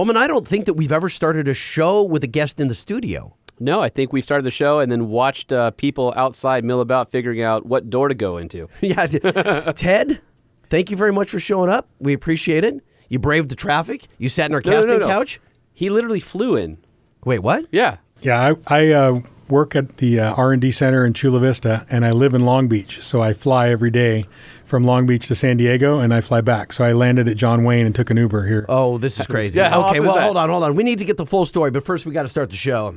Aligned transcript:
Holman, 0.00 0.16
I 0.16 0.26
don't 0.26 0.48
think 0.48 0.64
that 0.64 0.72
we've 0.72 0.92
ever 0.92 1.10
started 1.10 1.46
a 1.46 1.52
show 1.52 2.02
with 2.02 2.24
a 2.24 2.26
guest 2.26 2.58
in 2.58 2.68
the 2.68 2.74
studio. 2.74 3.36
No, 3.58 3.82
I 3.82 3.90
think 3.90 4.14
we 4.14 4.22
started 4.22 4.44
the 4.44 4.50
show 4.50 4.78
and 4.80 4.90
then 4.90 5.08
watched 5.10 5.52
uh, 5.52 5.72
people 5.72 6.14
outside 6.16 6.64
mill 6.64 6.80
about 6.80 7.10
figuring 7.10 7.42
out 7.42 7.66
what 7.66 7.90
door 7.90 8.08
to 8.08 8.14
go 8.14 8.38
into. 8.38 8.66
yeah, 8.80 9.04
Ted, 9.76 10.22
thank 10.70 10.90
you 10.90 10.96
very 10.96 11.12
much 11.12 11.28
for 11.30 11.38
showing 11.38 11.68
up. 11.68 11.86
We 11.98 12.14
appreciate 12.14 12.64
it. 12.64 12.82
You 13.10 13.18
braved 13.18 13.50
the 13.50 13.54
traffic. 13.54 14.06
You 14.16 14.30
sat 14.30 14.48
in 14.48 14.54
our 14.54 14.62
No, 14.64 14.70
no, 14.70 14.76
casting 14.78 15.00
no, 15.00 15.06
no. 15.06 15.06
couch. 15.06 15.38
He 15.74 15.90
literally 15.90 16.20
flew 16.20 16.56
in. 16.56 16.78
Wait, 17.26 17.40
what? 17.40 17.66
Yeah. 17.70 17.98
Yeah, 18.22 18.54
I, 18.66 18.78
I 18.80 18.92
uh, 18.92 19.20
work 19.50 19.76
at 19.76 19.98
the 19.98 20.18
uh, 20.18 20.32
R&D 20.32 20.70
Center 20.70 21.04
in 21.04 21.12
Chula 21.12 21.40
Vista, 21.40 21.84
and 21.90 22.06
I 22.06 22.12
live 22.12 22.32
in 22.32 22.46
Long 22.46 22.68
Beach. 22.68 23.02
So 23.02 23.20
I 23.20 23.34
fly 23.34 23.68
every 23.68 23.90
day 23.90 24.24
from 24.70 24.84
Long 24.84 25.04
Beach 25.04 25.26
to 25.26 25.34
San 25.34 25.56
Diego, 25.56 25.98
and 25.98 26.14
I 26.14 26.20
fly 26.20 26.40
back. 26.40 26.72
So 26.72 26.84
I 26.84 26.92
landed 26.92 27.28
at 27.28 27.36
John 27.36 27.64
Wayne 27.64 27.84
and 27.84 27.94
took 27.94 28.08
an 28.08 28.16
Uber 28.16 28.46
here. 28.46 28.64
Oh, 28.68 28.96
this 28.98 29.18
is 29.18 29.26
crazy. 29.26 29.58
Yeah, 29.58 29.68
how 29.68 29.80
okay, 29.80 29.88
awesome 29.88 29.96
is 29.96 30.02
well, 30.02 30.14
that? 30.14 30.22
hold 30.22 30.36
on, 30.36 30.48
hold 30.48 30.62
on. 30.62 30.76
We 30.76 30.84
need 30.84 31.00
to 31.00 31.04
get 31.04 31.16
the 31.16 31.26
full 31.26 31.44
story, 31.44 31.72
but 31.72 31.84
first 31.84 32.06
we 32.06 32.12
got 32.12 32.22
to 32.22 32.28
start 32.28 32.50
the 32.50 32.56
show. 32.56 32.96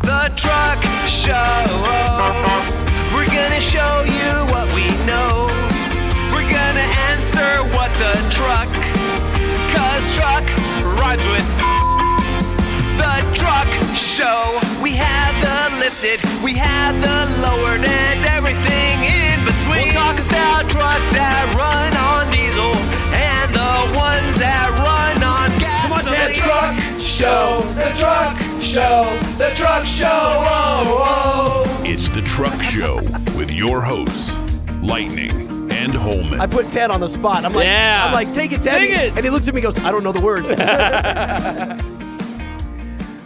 The 0.00 0.32
Truck 0.34 0.80
Show. 1.06 1.64
We're 3.14 3.26
gonna 3.26 3.60
show 3.60 4.02
you 4.04 4.32
what 4.50 4.66
we 4.74 4.88
know. 5.04 5.46
We're 6.32 6.48
gonna 6.50 6.88
answer 7.12 7.62
what 7.76 7.92
the 8.00 8.16
truck. 8.32 8.68
Cause 9.70 10.16
truck 10.16 10.44
rhymes 10.98 11.26
with 11.28 11.46
the 12.96 13.14
truck 13.36 13.68
show. 13.94 14.58
We 14.82 14.92
have 14.92 15.34
the 15.40 15.78
lifted, 15.78 16.20
we 16.42 16.54
have 16.54 17.00
the 17.00 17.40
lowered, 17.42 17.84
and 17.84 18.24
everything 18.24 19.04
in 19.04 19.14
between. 19.14 19.23
We'll 19.23 19.23
talk 20.04 20.20
about 20.26 20.70
trucks 20.70 21.08
that 21.12 21.48
run 21.56 21.92
on 21.96 22.30
diesel 22.30 22.74
and 23.16 23.48
the 23.54 23.98
ones 23.98 24.38
that 24.38 24.68
run 24.76 25.16
on 25.22 25.48
gas. 25.58 26.04
Ted. 26.04 26.34
truck 26.34 26.74
show, 27.00 27.62
the 27.74 27.90
truck 27.96 28.36
show, 28.62 29.18
the 29.38 29.50
truck 29.54 29.86
show. 29.86 30.08
Oh, 30.10 31.64
oh. 31.66 31.82
It's 31.86 32.08
the 32.08 32.22
Truck 32.22 32.60
Show 32.62 32.96
with 33.36 33.50
your 33.50 33.80
hosts, 33.80 34.36
Lightning 34.82 35.30
and 35.70 35.94
Holman. 35.94 36.40
I 36.40 36.46
put 36.46 36.68
Ted 36.68 36.90
on 36.90 37.00
the 37.00 37.08
spot. 37.08 37.44
I'm 37.44 37.54
like, 37.54 37.64
Yeah. 37.64 38.04
I'm 38.06 38.12
like, 38.12 38.32
take 38.34 38.52
it, 38.52 38.62
Ted. 38.62 38.82
Sing 38.82 38.92
it. 38.92 39.16
And 39.16 39.24
he 39.24 39.30
looks 39.30 39.48
at 39.48 39.54
me 39.54 39.60
and 39.62 39.72
goes, 39.72 39.84
I 39.84 39.90
don't 39.90 40.02
know 40.02 40.12
the 40.12 40.20
words. 40.20 40.48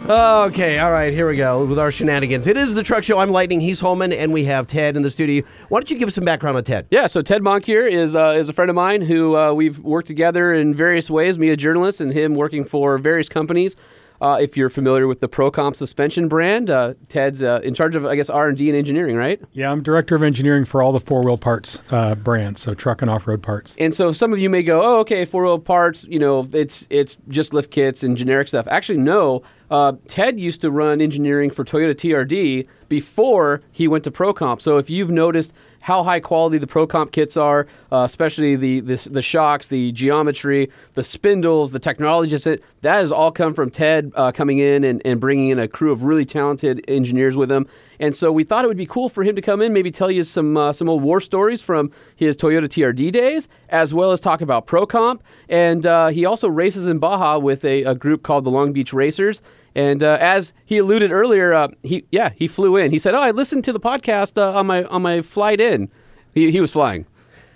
okay, 0.09 0.79
all 0.79 0.91
right, 0.91 1.13
here 1.13 1.27
we 1.29 1.35
go 1.35 1.63
with 1.65 1.77
our 1.77 1.91
shenanigans. 1.91 2.47
It 2.47 2.57
is 2.57 2.73
the 2.73 2.81
truck 2.81 3.03
show. 3.03 3.19
I'm 3.19 3.29
Lightning. 3.29 3.59
He's 3.59 3.79
Holman, 3.79 4.11
and 4.11 4.33
we 4.33 4.45
have 4.45 4.65
Ted 4.65 4.95
in 4.95 5.03
the 5.03 5.11
studio. 5.11 5.45
Why 5.69 5.79
don't 5.79 5.91
you 5.91 5.99
give 5.99 6.07
us 6.07 6.15
some 6.15 6.25
background 6.25 6.57
on 6.57 6.63
Ted? 6.63 6.87
Yeah, 6.89 7.07
so 7.07 7.21
Ted 7.21 7.43
Monk 7.43 7.65
here 7.65 7.85
is 7.85 8.15
uh, 8.15 8.33
is 8.35 8.49
a 8.49 8.53
friend 8.53 8.69
of 8.69 8.75
mine 8.75 9.01
who 9.01 9.37
uh, 9.37 9.53
we've 9.53 9.79
worked 9.79 10.07
together 10.07 10.53
in 10.53 10.73
various 10.73 11.09
ways. 11.09 11.37
Me, 11.37 11.49
a 11.49 11.57
journalist, 11.57 12.01
and 12.01 12.11
him 12.11 12.33
working 12.33 12.63
for 12.63 12.97
various 12.97 13.29
companies. 13.29 13.75
Uh, 14.21 14.37
if 14.41 14.57
you're 14.57 14.69
familiar 14.69 15.07
with 15.07 15.21
the 15.21 15.29
Procomp 15.29 15.77
suspension 15.77 16.27
brand, 16.27 16.69
uh, 16.69 16.93
Ted's 17.07 17.41
uh, 17.41 17.61
in 17.63 17.73
charge 17.73 17.95
of, 17.95 18.05
I 18.05 18.15
guess, 18.15 18.29
R 18.29 18.49
and 18.49 18.57
D 18.57 18.67
and 18.67 18.77
engineering, 18.77 19.15
right? 19.15 19.39
Yeah, 19.53 19.71
I'm 19.71 19.81
director 19.81 20.15
of 20.15 20.23
engineering 20.23 20.65
for 20.65 20.83
all 20.83 20.91
the 20.91 20.99
four 20.99 21.23
wheel 21.23 21.37
parts 21.37 21.79
uh, 21.91 22.15
brands, 22.15 22.61
so 22.61 22.73
truck 22.73 23.01
and 23.01 23.09
off 23.09 23.27
road 23.27 23.41
parts. 23.41 23.75
And 23.77 23.93
so 23.93 24.11
some 24.11 24.33
of 24.33 24.39
you 24.39 24.49
may 24.49 24.63
go, 24.63 24.81
"Oh, 24.83 24.99
okay, 25.01 25.23
four 25.23 25.43
wheel 25.43 25.59
parts. 25.59 26.03
You 26.09 26.19
know, 26.19 26.47
it's 26.51 26.85
it's 26.89 27.15
just 27.29 27.53
lift 27.53 27.71
kits 27.71 28.03
and 28.03 28.17
generic 28.17 28.47
stuff." 28.47 28.67
Actually, 28.67 28.97
no. 28.97 29.43
Uh, 29.69 29.93
Ted 30.07 30.39
used 30.39 30.61
to 30.61 30.71
run 30.71 31.01
engineering 31.01 31.49
for 31.49 31.63
Toyota 31.63 31.93
TRD 31.93 32.67
before 32.87 33.61
he 33.71 33.87
went 33.87 34.03
to 34.03 34.11
Procomp. 34.11 34.61
So 34.61 34.77
if 34.77 34.89
you've 34.89 35.11
noticed 35.11 35.53
how 35.81 36.03
high 36.03 36.19
quality 36.19 36.57
the 36.57 36.67
Procomp 36.67 37.11
kits 37.11 37.37
are, 37.37 37.67
uh, 37.91 38.03
especially 38.05 38.55
the, 38.55 38.81
the 38.81 38.95
the 39.09 39.21
shocks, 39.21 39.67
the 39.67 39.91
geometry, 39.93 40.69
the 40.95 41.03
spindles, 41.03 41.71
the 41.71 41.79
technology, 41.79 42.35
that 42.37 42.61
has 42.83 43.11
all 43.11 43.31
come 43.31 43.53
from 43.53 43.69
Ted 43.69 44.11
uh, 44.15 44.31
coming 44.31 44.57
in 44.59 44.83
and, 44.83 45.01
and 45.05 45.19
bringing 45.21 45.49
in 45.49 45.59
a 45.59 45.67
crew 45.67 45.91
of 45.91 46.03
really 46.03 46.25
talented 46.25 46.83
engineers 46.87 47.37
with 47.37 47.51
him. 47.51 47.67
And 47.99 48.15
so 48.15 48.31
we 48.31 48.43
thought 48.43 48.65
it 48.65 48.67
would 48.67 48.77
be 48.77 48.85
cool 48.85 49.09
for 49.09 49.23
him 49.23 49.35
to 49.35 49.41
come 49.41 49.61
in, 49.61 49.73
maybe 49.73 49.91
tell 49.91 50.11
you 50.11 50.23
some 50.23 50.57
uh, 50.57 50.73
some 50.73 50.89
old 50.89 51.03
war 51.03 51.21
stories 51.21 51.61
from 51.61 51.91
his 52.15 52.35
Toyota 52.35 52.65
TRD 52.65 53.11
days, 53.11 53.47
as 53.69 53.93
well 53.93 54.11
as 54.11 54.19
talk 54.19 54.41
about 54.41 54.67
Procomp. 54.67 55.21
And 55.47 55.85
uh, 55.85 56.07
he 56.07 56.25
also 56.25 56.49
races 56.49 56.85
in 56.85 56.99
Baja 56.99 57.37
with 57.37 57.63
a, 57.63 57.83
a 57.83 57.95
group 57.95 58.23
called 58.23 58.43
the 58.43 58.51
Long 58.51 58.73
Beach 58.73 58.91
Racers. 58.91 59.41
And 59.75 60.03
uh, 60.03 60.17
as 60.19 60.53
he 60.65 60.77
alluded 60.77 61.11
earlier, 61.11 61.53
uh, 61.53 61.69
he 61.83 62.05
yeah 62.11 62.29
he 62.35 62.47
flew 62.47 62.75
in. 62.77 62.91
He 62.91 62.99
said, 62.99 63.13
"Oh, 63.13 63.21
I 63.21 63.31
listened 63.31 63.63
to 63.65 63.73
the 63.73 63.79
podcast 63.79 64.37
uh, 64.37 64.57
on 64.57 64.67
my 64.67 64.83
on 64.85 65.01
my 65.01 65.21
flight 65.21 65.61
in." 65.61 65.89
He, 66.33 66.51
he 66.51 66.61
was 66.61 66.71
flying. 66.71 67.05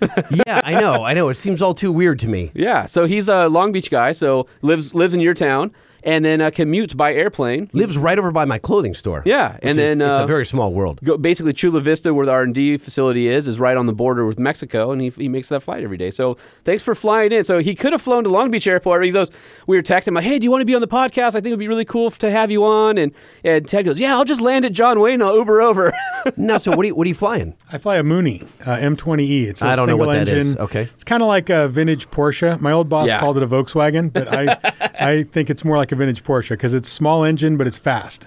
yeah, 0.46 0.60
I 0.64 0.72
know, 0.72 1.04
I 1.04 1.14
know. 1.14 1.28
It 1.28 1.36
seems 1.36 1.62
all 1.62 1.72
too 1.74 1.92
weird 1.92 2.18
to 2.20 2.28
me. 2.28 2.50
Yeah, 2.54 2.86
so 2.86 3.06
he's 3.06 3.28
a 3.28 3.48
Long 3.48 3.72
Beach 3.72 3.90
guy, 3.90 4.12
so 4.12 4.46
lives 4.60 4.94
lives 4.94 5.14
in 5.14 5.20
your 5.20 5.34
town, 5.34 5.72
and 6.04 6.24
then 6.24 6.40
uh, 6.40 6.50
commutes 6.50 6.96
by 6.96 7.12
airplane. 7.12 7.68
Lives 7.72 7.98
right 7.98 8.18
over 8.18 8.30
by 8.30 8.44
my 8.44 8.58
clothing 8.58 8.94
store. 8.94 9.22
Yeah, 9.26 9.54
which 9.54 9.60
and 9.62 9.78
is- 9.80 9.98
then, 9.98 10.08
it's 10.08 10.18
uh, 10.20 10.24
a 10.24 10.26
very 10.26 10.46
small 10.46 10.72
world. 10.72 11.00
Go, 11.02 11.16
basically, 11.18 11.52
Chula 11.52 11.80
Vista, 11.80 12.14
where 12.14 12.26
the 12.26 12.32
R 12.32 12.42
and 12.42 12.54
D 12.54 12.76
facility 12.78 13.26
is, 13.28 13.48
is 13.48 13.58
right 13.58 13.76
on 13.76 13.86
the 13.86 13.92
border 13.92 14.24
with 14.26 14.38
Mexico, 14.38 14.92
and 14.92 15.00
he, 15.00 15.08
he 15.10 15.28
makes 15.28 15.48
that 15.48 15.60
flight 15.60 15.82
every 15.82 15.96
day. 15.96 16.10
So 16.12 16.36
thanks 16.64 16.82
for 16.82 16.94
flying 16.94 17.32
in. 17.32 17.42
So 17.44 17.58
he 17.58 17.74
could 17.74 17.92
have 17.92 18.02
flown 18.02 18.22
to 18.24 18.30
Long 18.30 18.50
Beach 18.50 18.66
Airport. 18.66 19.04
He 19.04 19.10
goes, 19.10 19.30
we 19.66 19.76
were 19.76 19.82
texting 19.82 20.08
him 20.08 20.14
like, 20.14 20.24
"Hey, 20.24 20.38
do 20.38 20.44
you 20.44 20.50
want 20.50 20.60
to 20.60 20.66
be 20.66 20.74
on 20.74 20.80
the 20.80 20.88
podcast? 20.88 21.28
I 21.28 21.40
think 21.40 21.46
it'd 21.46 21.58
be 21.58 21.68
really 21.68 21.84
cool 21.84 22.10
to 22.10 22.30
have 22.30 22.50
you 22.50 22.64
on." 22.64 22.98
And 22.98 23.12
and 23.44 23.66
Ted 23.68 23.84
goes, 23.84 23.98
"Yeah, 23.98 24.14
I'll 24.14 24.24
just 24.24 24.40
land 24.40 24.64
at 24.64 24.72
John 24.72 25.00
Wayne. 25.00 25.22
I'll 25.22 25.36
Uber 25.36 25.60
over." 25.62 25.92
no, 26.36 26.58
so 26.58 26.70
what 26.76 26.84
are 26.84 26.88
you, 26.88 26.94
what 26.94 27.06
are 27.06 27.08
you 27.08 27.14
flying? 27.14 27.54
I 27.72 27.78
fly 27.78 27.96
a 27.96 28.02
Mooney 28.02 28.42
uh, 28.62 28.76
M20E. 28.76 29.46
It's 29.46 29.62
a 29.62 29.66
I 29.66 29.76
don't 29.76 29.86
know 29.88 29.96
what 29.96 30.14
single 30.14 30.24
that 30.26 30.36
is. 30.36 30.56
Okay. 30.56 30.82
It's 30.82 31.04
kind 31.04 31.22
of 31.22 31.28
like 31.28 31.50
a 31.50 31.68
vintage 31.68 32.10
Porsche. 32.10 32.60
My 32.60 32.72
old 32.72 32.88
boss 32.88 33.08
Yeah. 33.08 33.20
called 33.20 33.36
it 33.36 33.42
a 33.42 33.46
Volkswagen, 33.48 34.12
but 34.12 34.28
I 34.32 34.58
I 35.00 35.22
think 35.24 35.50
it's 35.50 35.64
more 35.64 35.76
like 35.76 35.92
a 35.92 35.93
vintage 35.94 36.22
Porsche 36.22 36.50
because 36.50 36.74
it's 36.74 36.88
small 36.88 37.24
engine, 37.24 37.56
but 37.56 37.66
it's 37.66 37.78
fast. 37.78 38.26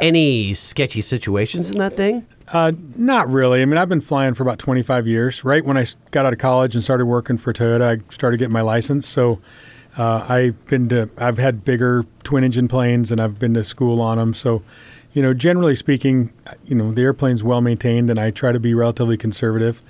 Any 0.00 0.52
sketchy 0.54 1.00
situations 1.00 1.70
in 1.70 1.78
that 1.78 1.96
thing? 1.96 2.26
Uh, 2.48 2.72
not 2.96 3.28
really. 3.28 3.62
I 3.62 3.64
mean, 3.64 3.78
I've 3.78 3.88
been 3.88 4.00
flying 4.00 4.34
for 4.34 4.42
about 4.42 4.58
25 4.58 5.06
years. 5.06 5.44
Right 5.44 5.64
when 5.64 5.76
I 5.76 5.86
got 6.10 6.26
out 6.26 6.32
of 6.32 6.38
college 6.38 6.74
and 6.74 6.84
started 6.84 7.06
working 7.06 7.38
for 7.38 7.52
Toyota, 7.52 7.98
I 7.98 8.12
started 8.12 8.36
getting 8.36 8.52
my 8.52 8.60
license. 8.60 9.08
So 9.08 9.40
uh, 9.96 10.26
I've 10.28 10.64
been 10.66 10.88
to, 10.90 11.10
I've 11.18 11.38
had 11.38 11.64
bigger 11.64 12.04
twin 12.22 12.44
engine 12.44 12.68
planes, 12.68 13.10
and 13.10 13.20
I've 13.20 13.38
been 13.38 13.54
to 13.54 13.64
school 13.64 14.00
on 14.00 14.18
them. 14.18 14.34
So, 14.34 14.62
you 15.12 15.22
know, 15.22 15.32
generally 15.32 15.74
speaking, 15.74 16.32
you 16.64 16.74
know, 16.74 16.92
the 16.92 17.02
airplane's 17.02 17.42
well 17.42 17.60
maintained, 17.60 18.10
and 18.10 18.20
I 18.20 18.30
try 18.30 18.52
to 18.52 18.60
be 18.60 18.74
relatively 18.74 19.16
conservative. 19.16 19.80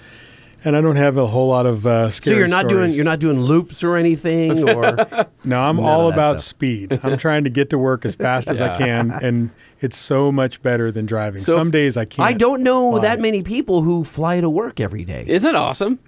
And 0.65 0.77
I 0.77 0.81
don't 0.81 0.97
have 0.97 1.17
a 1.17 1.27
whole 1.27 1.49
lot 1.49 1.65
of 1.67 1.87
uh, 1.87 2.11
So 2.11 2.31
you're 2.31 2.49
not 2.49 2.69
doing 2.69 2.91
you're 2.91 3.05
not 3.05 3.21
doing 3.21 3.41
loops 3.41 3.85
or 3.85 3.97
anything, 3.97 4.69
or 4.77 4.97
No, 5.45 5.61
I'm 5.61 5.79
all 5.79 6.11
about 6.11 6.41
stuff. 6.41 6.49
speed. 6.49 7.01
I'm 7.03 7.17
trying 7.27 7.45
to 7.45 7.51
get 7.51 7.71
to 7.71 7.79
work 7.79 8.05
as 8.05 8.15
fast 8.17 8.49
as 8.49 8.61
I 8.61 8.77
can, 8.77 9.11
and 9.23 9.51
it's 9.81 9.97
so 9.97 10.33
much 10.33 10.63
better 10.63 10.91
than 10.91 11.07
driving. 11.07 11.43
So 11.43 11.57
Some 11.57 11.71
days 11.71 11.97
I 11.97 12.05
can't. 12.05 12.27
I 12.29 12.33
don't 12.33 12.63
know 12.63 12.93
fly. 12.93 13.03
that 13.03 13.21
many 13.21 13.43
people 13.43 13.83
who 13.83 14.03
fly 14.03 14.41
to 14.41 14.51
work 14.51 14.81
every 14.81 15.05
day. 15.05 15.25
Isn't 15.27 15.53
that 15.53 15.59
awesome? 15.59 15.99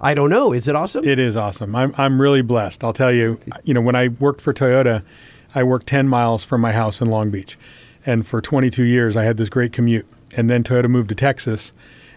I 0.00 0.14
don't 0.14 0.30
know. 0.30 0.52
Is 0.52 0.68
it 0.68 0.76
awesome? 0.76 1.04
It 1.04 1.18
is 1.18 1.36
awesome. 1.36 1.74
I'm 1.74 1.92
I'm 1.98 2.20
really 2.20 2.42
blessed. 2.42 2.84
I'll 2.84 2.92
tell 2.92 3.12
you. 3.12 3.38
You 3.64 3.74
know, 3.74 3.80
when 3.80 3.96
I 3.96 4.08
worked 4.08 4.40
for 4.40 4.52
Toyota, 4.54 5.02
I 5.56 5.64
worked 5.64 5.88
10 5.88 6.06
miles 6.06 6.44
from 6.44 6.60
my 6.60 6.70
house 6.72 7.00
in 7.00 7.08
Long 7.08 7.30
Beach, 7.30 7.58
and 8.06 8.24
for 8.24 8.40
22 8.40 8.84
years 8.84 9.16
I 9.16 9.24
had 9.24 9.38
this 9.38 9.48
great 9.48 9.72
commute. 9.72 10.06
And 10.36 10.48
then 10.48 10.62
Toyota 10.62 10.88
moved 10.88 11.08
to 11.08 11.14
Texas, 11.16 11.72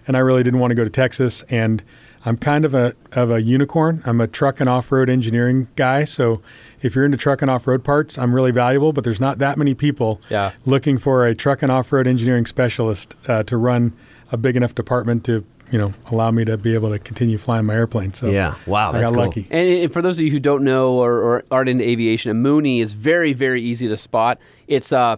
and 0.08 0.16
I 0.18 0.20
really 0.20 0.44
didn't 0.44 0.60
want 0.60 0.72
to 0.72 0.76
go 0.76 0.84
to 0.84 0.90
Texas. 0.90 1.44
And 1.50 1.84
I'm 2.26 2.38
kind 2.38 2.66
of 2.66 2.74
a 2.76 2.94
of 3.12 3.32
a 3.32 3.42
unicorn. 3.42 4.02
I'm 4.06 4.22
a 4.22 4.28
truck 4.28 4.60
and 4.60 4.70
off 4.70 4.92
road 4.92 5.10
engineering 5.10 5.68
guy. 5.76 6.04
So 6.04 6.42
if 6.82 6.96
you're 6.96 7.06
into 7.06 7.18
truck 7.18 7.42
and 7.42 7.50
off 7.52 7.68
road 7.68 7.84
parts, 7.84 8.18
I'm 8.18 8.34
really 8.36 8.52
valuable. 8.52 8.94
But 8.94 9.04
there's 9.04 9.20
not 9.20 9.38
that 9.40 9.58
many 9.58 9.74
people 9.74 10.22
Yeah. 10.30 10.52
looking 10.66 10.98
for 10.98 11.26
a 11.26 11.34
truck 11.36 11.62
and 11.64 11.72
off 11.72 11.92
road 11.92 12.08
engineering 12.08 12.46
specialist 12.46 13.16
uh, 13.28 13.44
to 13.44 13.58
run 13.58 13.94
a 14.32 14.38
big 14.38 14.56
enough 14.56 14.74
department 14.76 15.24
to 15.26 15.44
you 15.72 15.78
know 15.78 15.94
allow 16.12 16.30
me 16.32 16.44
to 16.46 16.58
be 16.58 16.74
able 16.74 16.90
to 16.90 17.00
continue 17.00 17.38
flying 17.38 17.66
my 17.66 17.74
airplane. 17.74 18.14
So 18.14 18.30
Yeah. 18.30 18.56
Wow, 18.66 18.90
I 18.90 18.92
that's 18.94 19.04
got 19.06 19.14
cool. 19.14 19.24
lucky. 19.24 19.48
And 19.50 19.84
i- 19.84 19.88
for 19.88 20.02
those 20.02 20.20
of 20.20 20.26
you 20.26 20.32
who 20.32 20.40
don't 20.40 20.64
know 20.64 20.94
or, 20.96 21.14
or 21.22 21.44
aren't 21.50 21.70
into 21.70 21.84
aviation, 21.88 22.30
a 22.30 22.34
Mooney 22.34 22.82
is 22.82 22.92
very, 22.94 23.32
very 23.34 23.62
easy 23.62 23.88
to 23.88 23.96
spot. 23.98 24.38
It's 24.68 24.92
a, 24.92 25.18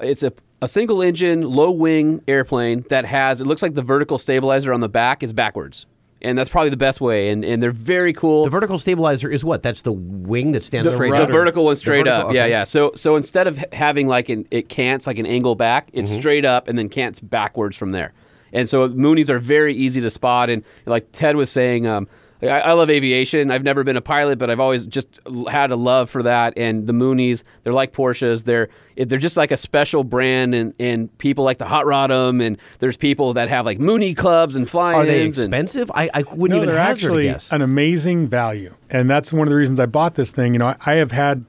it's 0.00 0.22
a, 0.24 0.32
a 0.64 0.68
single 0.68 1.02
engine, 1.02 1.42
low 1.42 1.70
wing 1.70 2.22
airplane 2.26 2.84
that 2.88 3.04
has, 3.04 3.40
it 3.40 3.46
looks 3.46 3.62
like 3.62 3.74
the 3.74 3.82
vertical 3.82 4.18
stabilizer 4.18 4.72
on 4.72 4.80
the 4.80 4.88
back 4.88 5.22
is 5.22 5.32
backwards. 5.32 5.86
And 6.22 6.38
that's 6.38 6.48
probably 6.48 6.70
the 6.70 6.78
best 6.78 7.02
way. 7.02 7.28
And, 7.28 7.44
and 7.44 7.62
they're 7.62 7.70
very 7.70 8.14
cool. 8.14 8.44
The 8.44 8.50
vertical 8.50 8.78
stabilizer 8.78 9.30
is 9.30 9.44
what? 9.44 9.62
That's 9.62 9.82
the 9.82 9.92
wing 9.92 10.52
that 10.52 10.64
stands 10.64 10.88
the, 10.88 10.94
straight 10.94 11.10
the 11.10 11.18
up. 11.18 11.26
The 11.28 11.32
vertical 11.32 11.66
one 11.66 11.76
straight 11.76 12.06
vertical, 12.06 12.28
up. 12.28 12.34
Yeah, 12.34 12.44
okay. 12.44 12.50
yeah. 12.50 12.64
So 12.64 12.92
so 12.96 13.16
instead 13.16 13.46
of 13.46 13.62
having 13.74 14.08
like 14.08 14.30
an 14.30 14.46
it 14.50 14.70
cants 14.70 15.06
like 15.06 15.18
an 15.18 15.26
angle 15.26 15.54
back, 15.54 15.90
it's 15.92 16.10
Mm-hmm. 16.10 16.20
straight 16.20 16.44
up 16.46 16.66
and 16.66 16.78
then 16.78 16.88
cants 16.88 17.20
backwards 17.20 17.76
from 17.76 17.92
there. 17.92 18.14
And 18.54 18.68
so 18.68 18.88
Mooneys 18.88 19.28
are 19.28 19.38
very 19.38 19.74
easy 19.74 20.00
to 20.00 20.10
spot. 20.10 20.48
And 20.48 20.64
like 20.86 21.12
Ted 21.12 21.36
was 21.36 21.50
saying, 21.50 21.86
um, 21.86 22.08
I, 22.44 22.60
I 22.60 22.72
love 22.72 22.90
aviation. 22.90 23.50
I've 23.50 23.62
never 23.62 23.84
been 23.84 23.96
a 23.96 24.00
pilot, 24.02 24.38
but 24.38 24.50
I've 24.50 24.60
always 24.60 24.86
just 24.86 25.08
had 25.48 25.70
a 25.70 25.76
love 25.76 26.10
for 26.10 26.22
that. 26.22 26.54
And 26.56 26.86
the 26.86 26.92
Mooneys, 26.92 27.42
they're 27.62 27.72
like 27.72 27.92
Porsches. 27.92 28.44
They're 28.44 28.68
they're 28.96 29.18
just 29.18 29.36
like 29.36 29.50
a 29.50 29.56
special 29.56 30.04
brand, 30.04 30.54
and, 30.54 30.72
and 30.78 31.16
people 31.18 31.44
like 31.44 31.58
to 31.58 31.64
hot 31.64 31.86
rod 31.86 32.10
them. 32.10 32.40
And 32.40 32.58
there's 32.78 32.96
people 32.96 33.34
that 33.34 33.48
have 33.48 33.64
like 33.64 33.80
Mooney 33.80 34.14
clubs 34.14 34.56
and 34.56 34.68
fly-ins. 34.68 34.96
Are 34.96 35.06
they 35.06 35.20
and- 35.20 35.28
expensive? 35.28 35.90
I, 35.94 36.10
I 36.14 36.22
wouldn't 36.32 36.50
no, 36.50 36.56
even 36.56 36.68
they're 36.68 36.76
hazard 36.78 37.06
a 37.06 37.06
actually 37.06 37.24
guess. 37.24 37.52
an 37.52 37.62
amazing 37.62 38.28
value, 38.28 38.74
and 38.90 39.10
that's 39.10 39.32
one 39.32 39.48
of 39.48 39.50
the 39.50 39.56
reasons 39.56 39.80
I 39.80 39.86
bought 39.86 40.14
this 40.14 40.30
thing. 40.30 40.52
You 40.52 40.58
know, 40.58 40.66
I, 40.68 40.76
I 40.86 40.94
have 40.94 41.12
had 41.12 41.44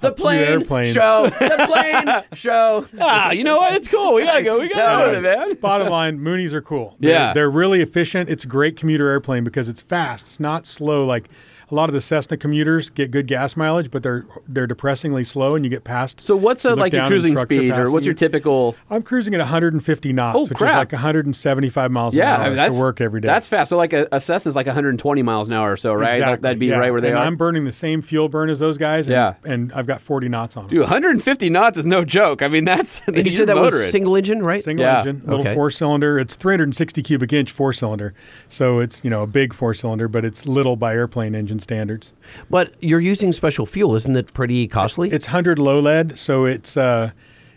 The 0.00 0.12
plane 0.12 0.62
show. 0.92 1.28
The 1.28 1.64
plane 1.68 2.22
show. 2.34 2.86
ah, 3.00 3.30
you 3.30 3.44
know 3.44 3.56
what? 3.56 3.74
It's 3.74 3.88
cool. 3.88 4.14
We 4.14 4.24
gotta 4.24 4.42
go. 4.42 4.60
We 4.60 4.68
gotta 4.68 5.12
go, 5.12 5.20
man. 5.20 5.54
Bottom 5.60 5.88
line, 5.88 6.18
Mooneys 6.18 6.52
are 6.52 6.62
cool. 6.62 6.96
They're, 6.98 7.10
Yeah. 7.10 7.32
they're 7.32 7.50
really 7.50 7.80
efficient. 7.80 8.28
It's 8.28 8.44
a 8.44 8.46
great 8.48 8.76
commuter 8.76 9.08
airplane 9.08 9.44
because 9.44 9.68
it's 9.68 9.80
fast. 9.80 10.26
It's 10.26 10.40
not 10.40 10.66
slow 10.66 11.04
like 11.06 11.28
a 11.70 11.74
lot 11.74 11.88
of 11.88 11.92
the 11.94 12.00
Cessna 12.00 12.36
commuters 12.36 12.88
get 12.90 13.10
good 13.10 13.26
gas 13.26 13.56
mileage, 13.56 13.90
but 13.90 14.02
they're 14.02 14.24
they're 14.48 14.66
depressingly 14.66 15.24
slow, 15.24 15.54
and 15.54 15.64
you 15.64 15.70
get 15.70 15.84
past. 15.84 16.20
So 16.20 16.36
what's 16.36 16.64
a, 16.64 16.74
like 16.74 16.92
your 16.92 17.06
cruising 17.06 17.36
speed, 17.36 17.72
or 17.72 17.90
what's 17.90 18.06
your 18.06 18.14
typical? 18.14 18.74
I'm 18.90 19.02
cruising 19.02 19.34
at 19.34 19.38
150 19.40 20.12
knots, 20.12 20.36
Oh, 20.36 20.46
which 20.46 20.56
crap. 20.56 20.70
is 20.70 20.76
like 20.78 20.92
175 20.92 21.90
miles 21.90 22.14
Yeah, 22.14 22.34
an 22.34 22.40
hour 22.40 22.44
I 22.44 22.48
mean, 22.48 22.56
that's 22.56 22.74
to 22.74 22.80
work 22.80 23.00
every 23.00 23.20
day. 23.20 23.26
That's 23.26 23.46
fast. 23.48 23.68
So 23.70 23.76
like 23.76 23.92
a, 23.92 24.06
a 24.12 24.16
Cessna's 24.20 24.56
like 24.56 24.66
120 24.66 25.22
miles 25.22 25.46
an 25.48 25.52
hour 25.54 25.72
or 25.72 25.76
so, 25.76 25.92
right? 25.94 26.10
That, 26.10 26.14
Exactly, 26.18 26.42
that'd 26.42 26.58
be 26.58 26.66
yeah. 26.66 26.76
right 26.76 26.90
where 26.90 27.00
they 27.00 27.08
and 27.10 27.18
are. 27.18 27.24
I'm 27.26 27.36
burning 27.36 27.64
the 27.64 27.72
same 27.72 28.02
fuel 28.02 28.28
burn 28.28 28.50
as 28.50 28.58
those 28.58 28.78
guys. 28.78 29.06
And, 29.06 29.12
Yeah. 29.12 29.34
and 29.44 29.72
I've 29.72 29.86
got 29.86 30.00
40 30.00 30.28
knots 30.28 30.56
on. 30.56 30.64
'em. 30.64 30.70
Dude, 30.70 30.80
150 30.80 31.50
knots 31.50 31.78
is 31.78 31.84
no 31.86 32.04
joke. 32.04 32.42
I 32.42 32.48
mean, 32.48 32.64
that's 32.64 33.00
And 33.06 33.16
you 33.16 33.22
you're 33.24 33.30
said 33.32 33.48
that 33.48 33.56
was 33.56 33.72
motoring. 33.72 33.90
single 33.90 34.16
engine, 34.16 34.42
right? 34.42 34.62
Single 34.64 34.84
Yeah. 34.86 34.98
engine, 34.98 35.22
little 35.24 35.40
Okay. 35.40 35.54
four 35.54 35.70
cylinder. 35.70 36.18
It's 36.18 36.34
360 36.34 37.02
cubic 37.02 37.32
inch 37.32 37.52
four 37.52 37.72
cylinder, 37.72 38.14
so 38.48 38.78
it's 38.80 39.04
you 39.04 39.10
know 39.10 39.22
a 39.22 39.26
big 39.26 39.52
four 39.52 39.74
cylinder, 39.74 40.08
but 40.08 40.24
it's 40.24 40.46
little 40.46 40.76
by 40.76 40.94
airplane 40.94 41.34
engine 41.34 41.57
standards. 41.60 42.12
But 42.50 42.72
you're 42.82 43.00
using 43.00 43.32
special 43.32 43.66
fuel, 43.66 43.94
isn't 43.96 44.16
it 44.16 44.32
pretty 44.34 44.66
costly? 44.68 45.10
It's 45.10 45.26
100 45.26 45.58
low 45.58 45.80
lead, 45.80 46.18
so 46.18 46.44
it's 46.44 46.76
uh, 46.76 47.10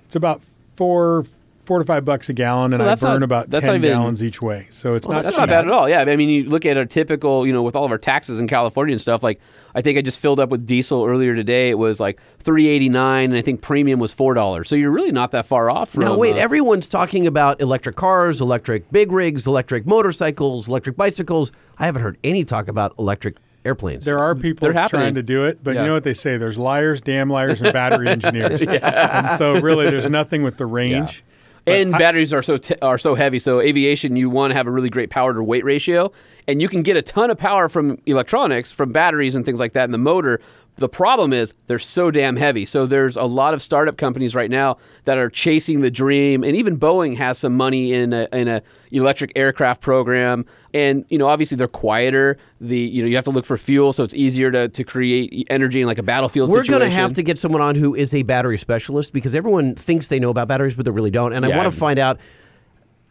it's 0.05 0.15
about 0.15 0.41
four 0.75 1.25
four 1.63 1.77
to 1.77 1.85
five 1.85 2.03
bucks 2.03 2.27
a 2.27 2.33
gallon, 2.33 2.71
So 2.71 2.81
and 2.81 2.89
I 2.89 2.95
burn 2.95 3.19
not- 3.19 3.23
about 3.23 3.49
that's 3.51 3.65
10 3.65 3.75
not 3.75 3.85
even- 3.85 3.91
gallons 3.97 4.23
each 4.23 4.41
way. 4.41 4.67
So 4.71 4.95
it's 4.95 5.07
not 5.07 5.23
That's 5.23 5.37
not 5.37 5.47
bad 5.47 5.65
at 5.65 5.71
all. 5.71 5.87
Yeah, 5.87 6.01
I 6.01 6.15
mean, 6.17 6.27
you 6.27 6.49
look 6.49 6.65
at 6.65 6.75
a 6.75 6.85
typical, 6.87 7.45
you 7.45 7.53
know, 7.53 7.61
with 7.61 7.75
all 7.75 7.85
of 7.85 7.91
our 7.91 7.99
taxes 7.99 8.39
in 8.39 8.47
California 8.47 8.93
and 8.93 8.99
stuff. 8.99 9.21
Like, 9.23 9.39
I 9.75 9.81
think 9.81 9.97
I 9.97 10.01
just 10.01 10.19
filled 10.19 10.39
up 10.39 10.49
with 10.49 10.65
diesel 10.65 11.05
earlier 11.05 11.33
today. 11.35 11.69
It 11.69 11.77
was 11.77 11.99
like 11.99 12.19
three 12.39 12.67
eighty 12.67 12.89
nine, 12.89 13.29
and 13.29 13.37
I 13.37 13.41
think 13.41 13.61
premium 13.61 13.99
was 13.99 14.11
four 14.11 14.33
dollars. 14.33 14.67
So 14.69 14.75
you're 14.75 14.91
really 14.91 15.11
not 15.13 15.31
that 15.31 15.45
far 15.45 15.69
off. 15.69 15.91
From, 15.91 16.03
now 16.03 16.17
wait, 16.17 16.33
uh, 16.33 16.39
everyone's 16.39 16.89
talking 16.89 17.25
about 17.27 17.61
electric 17.61 17.95
cars, 17.95 18.41
electric 18.41 18.91
big 18.91 19.11
rigs, 19.11 19.45
electric 19.47 19.85
motorcycles, 19.85 20.67
electric 20.67 20.97
bicycles. 20.97 21.51
I 21.77 21.85
haven't 21.85 22.01
heard 22.01 22.17
any 22.23 22.43
talk 22.43 22.67
about 22.67 22.93
electric 22.99 23.37
airplanes. 23.65 24.05
There 24.05 24.19
are 24.19 24.33
people 24.35 24.65
They're 24.65 24.73
happening. 24.73 25.01
trying 25.01 25.15
to 25.15 25.23
do 25.23 25.45
it, 25.45 25.63
but 25.63 25.75
Yeah. 25.75 25.81
you 25.81 25.87
know 25.87 25.93
what 25.93 26.03
they 26.03 26.13
say? 26.13 26.37
There's 26.37 26.57
liars, 26.57 27.01
damn 27.01 27.29
liars, 27.29 27.61
and 27.61 27.71
battery 27.73 28.07
engineers. 28.17 28.61
And 28.61 29.37
so 29.37 29.59
really, 29.59 29.89
there's 29.89 30.09
nothing 30.09 30.43
with 30.43 30.57
the 30.57 30.65
range. 30.65 31.23
But 31.65 31.75
and 31.75 31.95
I- 31.95 31.99
batteries 31.99 32.33
are 32.33 32.41
so 32.41 32.57
t- 32.57 32.73
are 32.81 32.97
so 32.97 33.13
heavy. 33.13 33.37
So 33.37 33.61
aviation, 33.61 34.15
you 34.15 34.29
want 34.31 34.49
to 34.51 34.55
have 34.55 34.65
a 34.65 34.71
really 34.71 34.89
great 34.89 35.11
power 35.11 35.33
to 35.33 35.43
weight 35.43 35.63
ratio, 35.63 36.11
and 36.47 36.59
you 36.59 36.67
can 36.67 36.81
get 36.81 36.97
a 36.97 37.03
ton 37.03 37.29
of 37.29 37.37
power 37.37 37.69
from 37.69 37.99
electronics, 38.07 38.71
from 38.71 38.91
batteries 38.91 39.35
and 39.35 39.45
things 39.45 39.59
like 39.59 39.73
that 39.73 39.83
in 39.85 39.91
the 39.91 39.99
motor. 39.99 40.39
The 40.77 40.89
problem 40.89 41.33
is 41.33 41.53
they're 41.67 41.77
so 41.77 42.09
damn 42.09 42.37
heavy. 42.37 42.65
So 42.65 42.87
there's 42.87 43.15
a 43.15 43.25
lot 43.25 43.53
of 43.53 43.61
startup 43.61 43.97
companies 43.97 44.33
right 44.33 44.49
now 44.49 44.77
that 45.03 45.19
are 45.19 45.29
chasing 45.29 45.81
the 45.81 45.91
dream, 45.91 46.43
and 46.43 46.55
even 46.55 46.79
Boeing 46.79 47.15
has 47.17 47.37
some 47.37 47.55
money 47.55 47.93
in 47.93 48.13
a, 48.13 48.27
in 48.33 48.47
a 48.47 48.63
electric 48.89 49.31
aircraft 49.35 49.81
program. 49.81 50.45
And 50.73 51.03
you 51.09 51.17
know, 51.17 51.27
obviously 51.27 51.57
they're 51.57 51.67
quieter. 51.67 52.37
The 52.61 52.77
you 52.79 53.01
know 53.03 53.07
you 53.09 53.15
have 53.15 53.25
to 53.25 53.31
look 53.31 53.45
for 53.45 53.57
fuel, 53.57 53.91
so 53.93 54.03
it's 54.03 54.13
easier 54.13 54.51
to, 54.51 54.69
to 54.69 54.83
create 54.83 55.45
energy 55.49 55.81
in 55.81 55.87
like 55.87 55.97
a 55.97 56.03
battlefield. 56.03 56.49
We're 56.49 56.63
going 56.63 56.79
to 56.81 56.89
have 56.89 57.13
to 57.13 57.23
get 57.23 57.37
someone 57.37 57.61
on 57.61 57.75
who 57.75 57.93
is 57.93 58.13
a 58.13 58.23
battery 58.23 58.57
specialist 58.57 59.11
because 59.11 59.35
everyone 59.35 59.75
thinks 59.75 60.07
they 60.07 60.19
know 60.19 60.29
about 60.29 60.47
batteries, 60.47 60.73
but 60.75 60.85
they 60.85 60.91
really 60.91 61.11
don't. 61.11 61.33
And 61.33 61.45
I 61.45 61.49
want 61.49 61.71
to 61.71 61.77
find 61.77 61.99
out, 61.99 62.19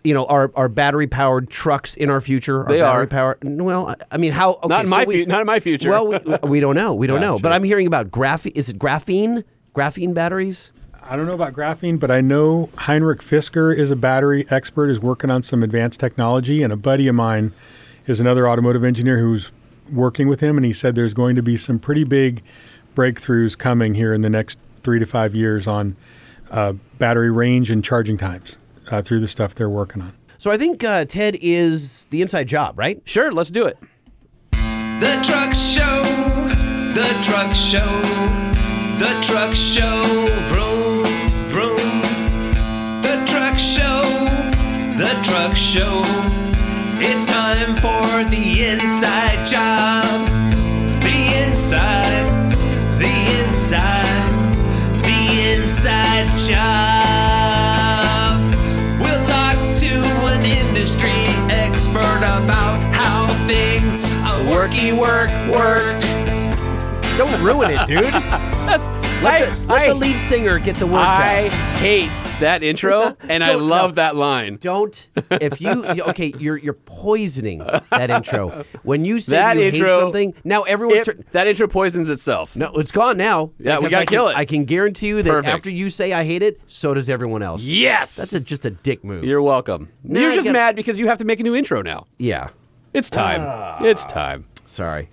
you 0.04 0.14
know, 0.14 0.24
are, 0.24 0.50
are 0.54 0.68
battery 0.70 1.06
powered 1.06 1.50
trucks 1.50 1.94
in 1.94 2.08
our 2.08 2.22
future? 2.22 2.62
Are 2.64 2.68
They 2.72 2.80
battery 2.80 3.02
are. 3.04 3.06
powered. 3.06 3.38
Well, 3.42 3.94
I- 4.10 4.16
mean, 4.16 4.32
how? 4.32 4.52
Okay, 4.54 4.68
Not 4.68 4.80
in 4.84 4.86
so 4.86 4.90
my 4.96 5.04
we- 5.04 5.24
fu- 5.24 5.28
not 5.28 5.40
in 5.42 5.46
my 5.46 5.60
future. 5.60 5.90
Well, 5.90 6.06
we, 6.08 6.18
we 6.48 6.60
don't 6.60 6.74
know. 6.76 6.94
We 6.94 7.06
don't 7.06 7.20
Yeah, 7.20 7.28
know. 7.28 7.38
But. 7.38 7.52
I'm 7.52 7.64
hearing 7.64 7.86
about 7.86 8.10
graphene. 8.10 8.52
Is 8.54 8.70
it 8.70 8.78
graphene? 8.78 9.44
Graphene 9.74 10.14
batteries? 10.14 10.72
I 11.10 11.16
don't 11.16 11.26
know 11.26 11.34
about 11.34 11.54
graphene, 11.54 11.98
but 11.98 12.12
I 12.12 12.20
know 12.20 12.70
Henrik 12.78 13.20
Fisker 13.20 13.76
is 13.76 13.90
a 13.90 13.96
battery 13.96 14.46
expert, 14.48 14.88
is 14.88 15.00
working 15.00 15.28
on 15.28 15.42
some 15.42 15.64
advanced 15.64 15.98
technology, 15.98 16.62
and 16.62 16.72
a 16.72 16.76
buddy 16.76 17.08
of 17.08 17.16
mine 17.16 17.52
is 18.06 18.20
another 18.20 18.48
automotive 18.48 18.84
engineer 18.84 19.18
who's 19.18 19.50
working 19.92 20.28
with 20.28 20.38
him, 20.38 20.56
and 20.56 20.64
he 20.64 20.72
said 20.72 20.94
there's 20.94 21.12
going 21.12 21.34
to 21.34 21.42
be 21.42 21.56
some 21.56 21.80
pretty 21.80 22.04
big 22.04 22.44
breakthroughs 22.94 23.58
coming 23.58 23.94
here 23.94 24.14
in 24.14 24.22
the 24.22 24.30
next 24.30 24.56
three 24.84 25.00
to 25.00 25.04
five 25.04 25.34
years 25.34 25.66
on 25.66 25.96
uh, 26.52 26.74
battery 27.00 27.28
range 27.28 27.72
and 27.72 27.82
charging 27.82 28.16
times 28.16 28.56
uh, 28.92 29.02
through 29.02 29.18
the 29.18 29.26
stuff 29.26 29.52
they're 29.52 29.68
working 29.68 30.00
on. 30.02 30.12
So 30.38 30.52
I 30.52 30.56
think 30.56 30.84
uh, 30.84 31.06
Ted 31.06 31.36
is 31.40 32.06
the 32.10 32.22
inside 32.22 32.46
job, 32.46 32.78
right? 32.78 33.02
Sure, 33.04 33.32
let's 33.32 33.50
do 33.50 33.66
it. 33.66 33.78
The 34.52 35.20
truck 35.24 35.54
show, 35.54 36.04
the 36.94 37.18
truck 37.20 37.52
show, 37.52 38.00
the 38.96 39.20
truck 39.22 39.56
show, 39.56 40.04
the 45.50 45.56
show. 45.56 46.00
It's 47.02 47.26
time 47.26 47.74
for 47.76 48.24
the 48.30 48.64
inside 48.66 49.44
job. 49.46 50.04
The 51.02 51.44
inside, 51.44 52.54
the 52.98 53.14
inside, 53.48 54.54
the 55.04 55.52
inside 55.54 56.28
job. 56.38 57.80
We'll 59.00 59.24
talk 59.24 59.56
to 59.76 59.92
an 60.28 60.44
industry 60.44 61.10
expert 61.50 62.18
about 62.18 62.80
how 62.94 63.26
things 63.46 64.04
uh, 64.04 64.44
worky 64.46 64.92
work 64.96 65.30
work. 65.50 66.00
Don't 67.16 67.42
ruin 67.42 67.70
it, 67.72 67.86
dude. 67.86 68.04
That's, 68.66 68.88
Let, 69.22 69.42
I, 69.42 69.50
the, 69.50 69.66
let 69.66 69.82
I- 69.82 69.88
the 69.88 69.94
lead 69.94 70.18
singer 70.20 70.58
get 70.58 70.76
the 70.76 70.86
words 70.86 70.96
I 71.06 71.46
out. 71.48 71.52
hate 71.80 72.10
that 72.40 72.62
intro, 72.62 73.16
and 73.28 73.42
I 73.44 73.54
love 73.54 73.92
no. 73.92 73.94
that 73.96 74.16
line. 74.16 74.56
Don't 74.60 75.08
if 75.30 75.60
you 75.60 75.84
okay, 76.08 76.32
you're 76.38 76.56
you're 76.56 76.72
poisoning 76.74 77.58
that 77.90 78.10
intro. 78.10 78.64
When 78.82 79.04
you 79.04 79.20
say 79.20 79.36
That 79.36 79.56
you 79.56 79.62
intro- 79.64 79.88
hate 79.88 80.00
something, 80.00 80.34
now 80.44 80.62
everyone's 80.62 81.08
It- 81.08 81.32
that 81.32 81.46
intro 81.46 81.68
poisons 81.68 82.08
itself. 82.08 82.56
no, 82.56 82.72
it's 82.76 82.90
gone 82.92 83.16
now. 83.16 83.52
Yeah, 83.58 83.78
we 83.78 83.84
gotta 83.88 83.98
I 84.02 84.04
can- 84.06 84.14
kill 84.14 84.28
it. 84.28 84.36
I 84.36 84.44
can 84.44 84.64
guarantee 84.64 85.08
you 85.08 85.22
that 85.22 85.30
Perfect. 85.30 85.54
after 85.54 85.70
you 85.70 85.90
say 85.90 86.12
I 86.12 86.24
hate 86.24 86.42
it, 86.42 86.60
so 86.66 86.94
does 86.94 87.08
everyone 87.08 87.42
else. 87.42 87.62
Yes, 87.62 88.16
That's 88.16 88.32
a, 88.32 88.40
just 88.40 88.64
a 88.64 88.70
dick 88.70 89.04
move. 89.04 89.24
You're 89.24 89.42
welcome. 89.42 89.88
Nah, 90.04 90.20
You're 90.20 90.32
I 90.32 90.34
just 90.34 90.46
get- 90.46 90.52
mad 90.52 90.76
because 90.76 90.98
you 90.98 91.06
have 91.08 91.18
to 91.18 91.24
make 91.24 91.40
a 91.40 91.42
new 91.42 91.54
intro 91.54 91.82
now. 91.82 92.06
yeah. 92.18 92.48
It's 92.92 93.08
time. 93.08 93.40
Ah. 93.44 93.78
it's 93.84 94.04
time. 94.06 94.46
Sorry. 94.66 95.08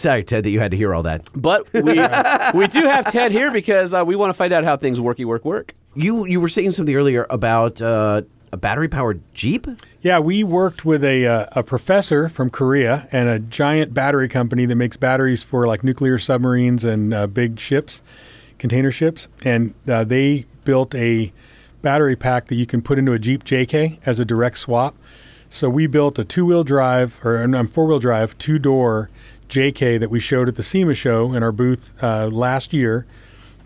Sorry, 0.00 0.24
Ted, 0.24 0.44
that 0.44 0.50
you 0.50 0.60
had 0.60 0.70
to 0.70 0.78
hear 0.78 0.94
all 0.94 1.02
that. 1.02 1.28
But 1.34 1.70
we 1.74 1.82
we 2.54 2.66
do 2.68 2.86
have 2.86 3.12
Ted 3.12 3.32
here 3.32 3.50
because 3.50 3.92
uh, 3.92 4.02
we 4.02 4.16
want 4.16 4.30
to 4.30 4.34
find 4.34 4.50
out 4.50 4.64
how 4.64 4.78
things 4.78 4.98
worky 4.98 5.26
work 5.26 5.44
work. 5.44 5.74
You 5.94 6.24
you 6.24 6.40
were 6.40 6.48
saying 6.48 6.72
something 6.72 6.96
earlier 6.96 7.26
about 7.28 7.82
uh, 7.82 8.22
a 8.50 8.56
battery 8.56 8.88
powered 8.88 9.20
Jeep? 9.34 9.66
Yeah, 10.00 10.18
we 10.18 10.42
worked 10.42 10.86
with 10.86 11.04
a, 11.04 11.26
uh, 11.26 11.46
a 11.52 11.62
professor 11.62 12.30
from 12.30 12.48
Korea 12.48 13.08
and 13.12 13.28
a 13.28 13.38
giant 13.38 13.92
battery 13.92 14.28
company 14.28 14.64
that 14.64 14.76
makes 14.76 14.96
batteries 14.96 15.42
for 15.42 15.66
like 15.66 15.84
nuclear 15.84 16.18
submarines 16.18 16.82
and 16.82 17.12
uh, 17.12 17.26
big 17.26 17.60
ships, 17.60 18.00
container 18.58 18.90
ships. 18.90 19.28
And 19.44 19.74
uh, 19.86 20.04
they 20.04 20.46
built 20.64 20.94
a 20.94 21.32
battery 21.82 22.16
pack 22.16 22.46
that 22.46 22.54
you 22.54 22.64
can 22.64 22.80
put 22.80 22.98
into 22.98 23.12
a 23.12 23.18
Jeep 23.18 23.44
JK 23.44 24.00
as 24.06 24.18
a 24.18 24.24
direct 24.24 24.56
swap. 24.56 24.96
So 25.50 25.68
we 25.68 25.86
built 25.86 26.18
a 26.18 26.24
two 26.24 26.46
wheel 26.46 26.64
drive 26.64 27.22
or 27.24 27.46
no, 27.46 27.66
four 27.66 27.86
wheel 27.86 27.98
drive, 27.98 28.38
two 28.38 28.58
door 28.58 29.10
JK 29.50 30.00
that 30.00 30.10
we 30.10 30.20
showed 30.20 30.48
at 30.48 30.54
the 30.54 30.62
SEMA 30.62 30.94
show 30.94 31.32
in 31.32 31.42
our 31.42 31.52
booth 31.52 32.02
uh, 32.02 32.28
last 32.28 32.72
year. 32.72 33.06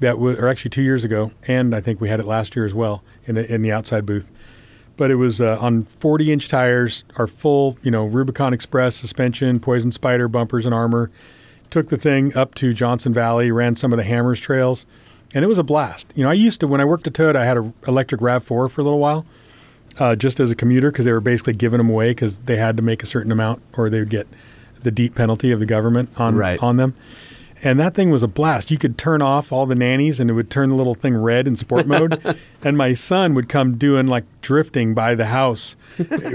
That 0.00 0.19
was, 0.19 0.37
or 0.38 0.49
actually 0.49 0.71
two 0.71 0.83
years 0.83 1.05
ago, 1.05 1.31
and 1.47 1.75
I 1.75 1.81
think 1.81 2.00
we 2.00 2.09
had 2.09 2.19
it 2.19 2.26
last 2.26 2.57
year 2.57 2.67
as 2.67 2.75
well 2.75 3.05
in 3.26 3.37
the, 3.37 3.55
in 3.55 3.62
the 3.62 3.71
outside 3.71 4.05
booth 4.05 4.31
but 4.97 5.11
it 5.11 5.17
was 5.17 5.41
uh, 5.41 5.59
on 5.61 5.85
40 5.85 6.33
inch 6.33 6.49
tires, 6.49 7.05
our 7.17 7.26
full, 7.26 7.79
you 7.83 7.91
know, 7.91 8.05
Rubicon 8.05 8.53
Express 8.53 8.97
suspension, 8.97 9.61
Poison 9.61 9.91
Spider 9.91 10.29
bumpers 10.29 10.64
and 10.67 10.75
armor. 10.75 11.11
Took 11.71 11.88
the 11.88 11.97
thing 11.97 12.35
up 12.37 12.55
to 12.57 12.73
Johnson 12.73 13.12
Valley, 13.12 13.50
ran 13.50 13.75
some 13.76 13.93
of 13.93 13.97
the 13.97 14.05
Hammers 14.05 14.41
trails, 14.41 14.87
and 15.35 15.45
it 15.45 15.49
was 15.49 15.59
a 15.59 15.64
blast. 15.64 16.07
You 16.14 16.23
know, 16.25 16.31
I 16.31 16.35
used 16.35 16.61
to 16.61 16.69
when 16.69 16.81
I 16.81 16.85
worked 16.85 17.07
at 17.07 17.14
Toyota, 17.14 17.37
I 17.37 17.45
had 17.45 17.57
an 17.57 17.75
electric 17.88 18.21
Rav4 18.21 18.71
for 18.71 18.81
a 18.81 18.85
little 18.85 19.00
while, 19.00 19.26
uh, 19.99 20.14
just 20.14 20.38
as 20.38 20.50
a 20.53 20.57
commuter 20.57 20.93
because 20.93 21.05
they 21.05 21.12
were 21.12 21.21
basically 21.21 21.55
giving 21.55 21.79
them 21.79 21.91
away 21.91 22.11
because 22.11 22.38
they 22.41 22.57
had 22.57 22.76
to 22.76 22.83
make 22.83 23.03
a 23.03 23.07
certain 23.07 23.33
amount 23.33 23.62
or 23.73 23.91
they 23.91 23.99
would 23.99 24.11
get 24.11 24.29
the 24.85 24.91
deep 24.93 25.14
penalty 25.17 25.50
of 25.50 25.59
the 25.59 25.67
government 25.67 26.11
on 26.17 26.37
Right. 26.37 26.62
on 26.62 26.76
them. 26.76 26.95
And 27.62 27.81
that 27.81 27.95
thing 27.95 28.11
was 28.11 28.23
a 28.23 28.29
blast. 28.29 28.71
You 28.71 28.76
could 28.76 28.99
turn 28.99 29.23
off 29.23 29.50
all 29.50 29.64
the 29.64 29.75
nannies 29.75 30.21
and 30.21 30.29
it 30.29 30.35
would 30.35 30.50
turn 30.50 30.69
the 30.69 30.75
little 30.75 30.95
thing 30.95 31.17
red 31.17 31.49
in 31.49 31.57
sport 31.57 31.87
mode. 31.87 32.37
and 32.62 32.76
my 32.76 32.93
son 32.93 33.33
would 33.35 33.49
come 33.49 33.76
doing 33.79 34.07
like 34.07 34.25
drifting 34.43 34.93
by 34.93 35.14
the 35.14 35.25
house. 35.26 35.75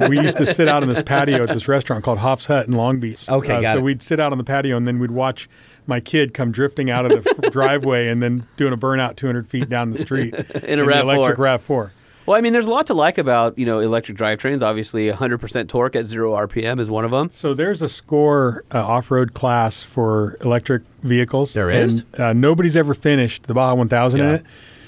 we 0.09 0.19
used 0.19 0.37
to 0.37 0.45
sit 0.47 0.67
out 0.67 0.81
on 0.81 0.89
this 0.89 1.01
patio 1.03 1.43
at 1.43 1.49
this 1.49 1.67
restaurant 1.67 2.03
called 2.03 2.17
Hof's 2.19 2.47
Hut 2.47 2.65
in 2.67 2.73
Long 2.73 2.99
Beach. 2.99 3.29
Okay, 3.29 3.53
Uh, 3.57 3.61
got 3.61 3.73
so 3.73 3.77
it. 3.79 3.83
we'd 3.83 4.01
sit 4.01 4.19
out 4.19 4.31
on 4.31 4.39
the 4.39 4.43
patio 4.43 4.75
and 4.75 4.87
then 4.87 4.97
we'd 4.97 5.11
watch 5.11 5.47
my 5.85 5.99
kid 5.99 6.33
come 6.33 6.51
drifting 6.51 6.89
out 6.89 7.05
of 7.11 7.23
the 7.23 7.49
driveway 7.51 8.07
and 8.07 8.23
then 8.23 8.47
doing 8.57 8.73
a 8.73 8.77
burnout 8.77 9.15
200 9.15 9.47
feet 9.47 9.69
down 9.69 9.91
the 9.91 9.99
street 9.99 10.33
In 10.63 10.79
a 10.79 10.83
the 10.85 10.91
RAV4. 10.91 11.01
electric 11.01 11.37
RAV4. 11.37 11.91
Well, 12.29 12.37
I 12.37 12.41
mean, 12.41 12.53
there's 12.53 12.67
a 12.67 12.69
lot 12.69 12.85
to 12.85 12.93
like 12.93 13.17
about 13.17 13.57
you 13.57 13.65
know 13.65 13.79
electric 13.79 14.15
drivetrains. 14.15 14.61
Obviously, 14.61 15.09
100% 15.09 15.67
torque 15.67 15.95
at 15.95 16.05
zero 16.05 16.33
RPM 16.33 16.79
is 16.79 16.87
one 16.87 17.03
of 17.03 17.09
them. 17.09 17.31
So 17.33 17.55
there's 17.55 17.81
a 17.81 17.89
score 17.89 18.63
uh, 18.71 18.85
off-road 18.85 19.33
class 19.33 19.81
for 19.81 20.37
electric 20.41 20.83
vehicles. 21.01 21.55
There 21.55 21.71
and. 21.71 22.05
Uh, 22.15 22.33
nobody's 22.33 22.77
ever 22.77 22.93
finished 22.93 23.47
the 23.47 23.55
Baja 23.55 23.73
1000 23.73 24.19
in 24.19 24.35
it. 24.35 24.45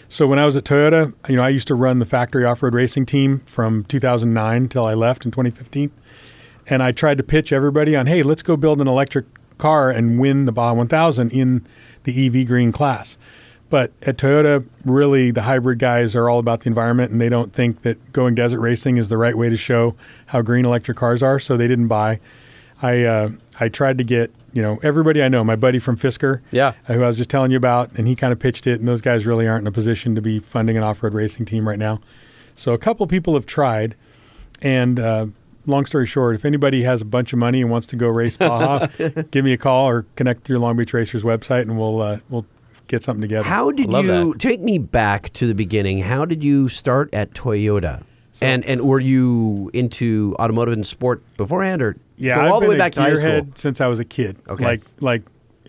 So 0.08 0.28
when 0.28 0.38
I 0.38 0.46
was 0.46 0.56
at 0.56 0.66
Toyota, 0.66 1.16
you 1.28 1.36
know, 1.36 1.42
I 1.42 1.50
used 1.50 1.68
to 1.70 1.74
run 1.74 1.98
the 1.98 2.06
factory 2.06 2.46
off-road 2.46 2.76
racing 2.76 3.08
team 3.08 3.40
from 3.40 3.86
2009 3.86 4.68
till 4.68 4.86
I 4.86 4.94
left 4.94 5.26
in 5.26 5.32
2015, 5.32 5.90
and 6.68 6.84
I 6.84 6.92
tried 6.92 7.18
to 7.18 7.24
pitch 7.24 7.52
everybody 7.52 7.96
on, 7.96 8.06
hey, 8.06 8.22
let's 8.22 8.44
go 8.44 8.56
build 8.56 8.80
an 8.82 8.88
electric 8.88 9.26
car 9.58 9.90
and 9.90 10.20
win 10.20 10.46
the 10.46 10.52
Baja 10.52 10.76
1000 10.76 11.32
in 11.32 11.66
the 12.04 12.28
EV 12.28 12.46
green 12.46 12.72
class. 12.72 13.18
But 13.72 13.92
at 14.04 14.18
Toyota, 14.18 14.68
really, 14.86 15.32
the 15.32 15.44
hybrid 15.44 15.80
guys 15.80 16.14
are 16.16 16.30
all 16.30 16.38
about 16.40 16.60
the 16.62 16.68
environment, 16.68 17.12
and 17.12 17.20
they 17.20 17.30
don't 17.30 17.52
think 17.52 17.82
that 17.82 18.14
going 18.14 18.36
desert 18.36 18.60
racing 18.60 18.98
is 18.98 19.10
the 19.10 19.18
right 19.18 19.36
way 19.36 19.50
to 19.50 19.58
show 19.58 19.96
how 20.28 20.42
green 20.44 20.66
electric 20.66 20.98
cars 20.98 21.24
are. 21.24 21.40
So 21.40 21.58
they 21.58 21.68
didn't 21.68 21.88
buy. 21.88 22.20
I 22.84 23.04
uh, 23.06 23.30
I 23.60 23.70
tried 23.70 23.98
to 23.98 24.04
get 24.04 24.32
you 24.54 24.62
know 24.62 24.78
everybody 24.84 25.24
I 25.24 25.30
know, 25.30 25.44
my 25.46 25.56
buddy 25.56 25.80
from 25.80 25.96
Fisker, 25.98 26.42
Yeah. 26.52 26.74
uh, 26.90 26.94
who 26.94 27.04
I 27.04 27.08
was 27.08 27.16
just 27.18 27.30
telling 27.30 27.50
you 27.52 27.58
about, 27.58 27.92
and 27.96 28.08
he 28.08 28.16
kind 28.16 28.34
of 28.34 28.40
pitched 28.40 28.68
it. 28.68 28.80
And 28.80 28.88
those 28.88 29.02
guys 29.02 29.26
really 29.26 29.48
aren't 29.48 29.64
in 29.64 29.68
a 29.68 29.72
position 29.72 30.14
to 30.16 30.22
be 30.22 30.40
funding 30.40 30.76
an 30.78 30.84
off-road 30.84 31.14
racing 31.14 31.46
team 31.46 31.66
right 31.68 31.80
now. 31.80 32.02
So 32.58 32.74
a 32.74 32.78
couple 32.78 33.08
people 33.08 33.36
have 33.36 33.46
tried, 33.46 33.96
and 34.62 35.00
uh, 35.00 35.28
long 35.66 35.86
story 35.86 36.06
short, 36.06 36.36
if 36.36 36.44
anybody 36.44 36.84
has 36.84 37.02
a 37.02 37.06
bunch 37.06 37.32
of 37.32 37.40
money 37.40 37.62
and 37.62 37.72
wants 37.72 37.88
to 37.88 37.96
go 37.96 38.10
race 38.10 38.36
Baja, 38.36 38.88
give 39.32 39.46
me 39.46 39.54
a 39.54 39.58
call 39.58 39.88
or 39.88 40.06
connect 40.18 40.44
through 40.44 40.60
Long 40.60 40.76
Beach 40.76 40.94
Racers 40.94 41.24
website, 41.24 41.62
and 41.62 41.80
we'll 41.80 42.02
uh, 42.02 42.18
we'll 42.30 42.46
get 42.92 43.04
something 43.04 43.22
together. 43.22 43.48
How 43.48 43.72
did 43.72 43.92
you 43.92 44.34
that. 44.34 44.40
take 44.40 44.60
me 44.62 44.78
back 44.78 45.32
to 45.34 45.48
the 45.48 45.56
beginning? 45.56 46.02
How 46.02 46.26
did 46.26 46.44
you 46.44 46.68
start 46.68 47.12
at 47.14 47.34
Toyota? 47.34 48.04
and 48.42 48.66
and 48.66 48.82
were 48.82 49.00
you 49.00 49.70
into 49.74 50.36
automotive 50.40 50.74
and 50.74 50.86
sport 50.86 51.22
beforehand, 51.38 51.82
or 51.82 51.98
Yeah, 52.18 52.36
go 52.36 52.42
I've 52.42 52.52
all 52.52 52.60
the 52.60 52.68
way 52.68 52.78
back 52.78 52.94
to 52.94 53.02
high 53.02 53.16
school? 53.16 53.48
since 53.56 53.82
I 53.82 53.88
was 53.88 54.00
a 54.00 54.06
kid. 54.06 54.38
Okay. 54.48 54.64
like 54.64 54.82
like 55.00 55.24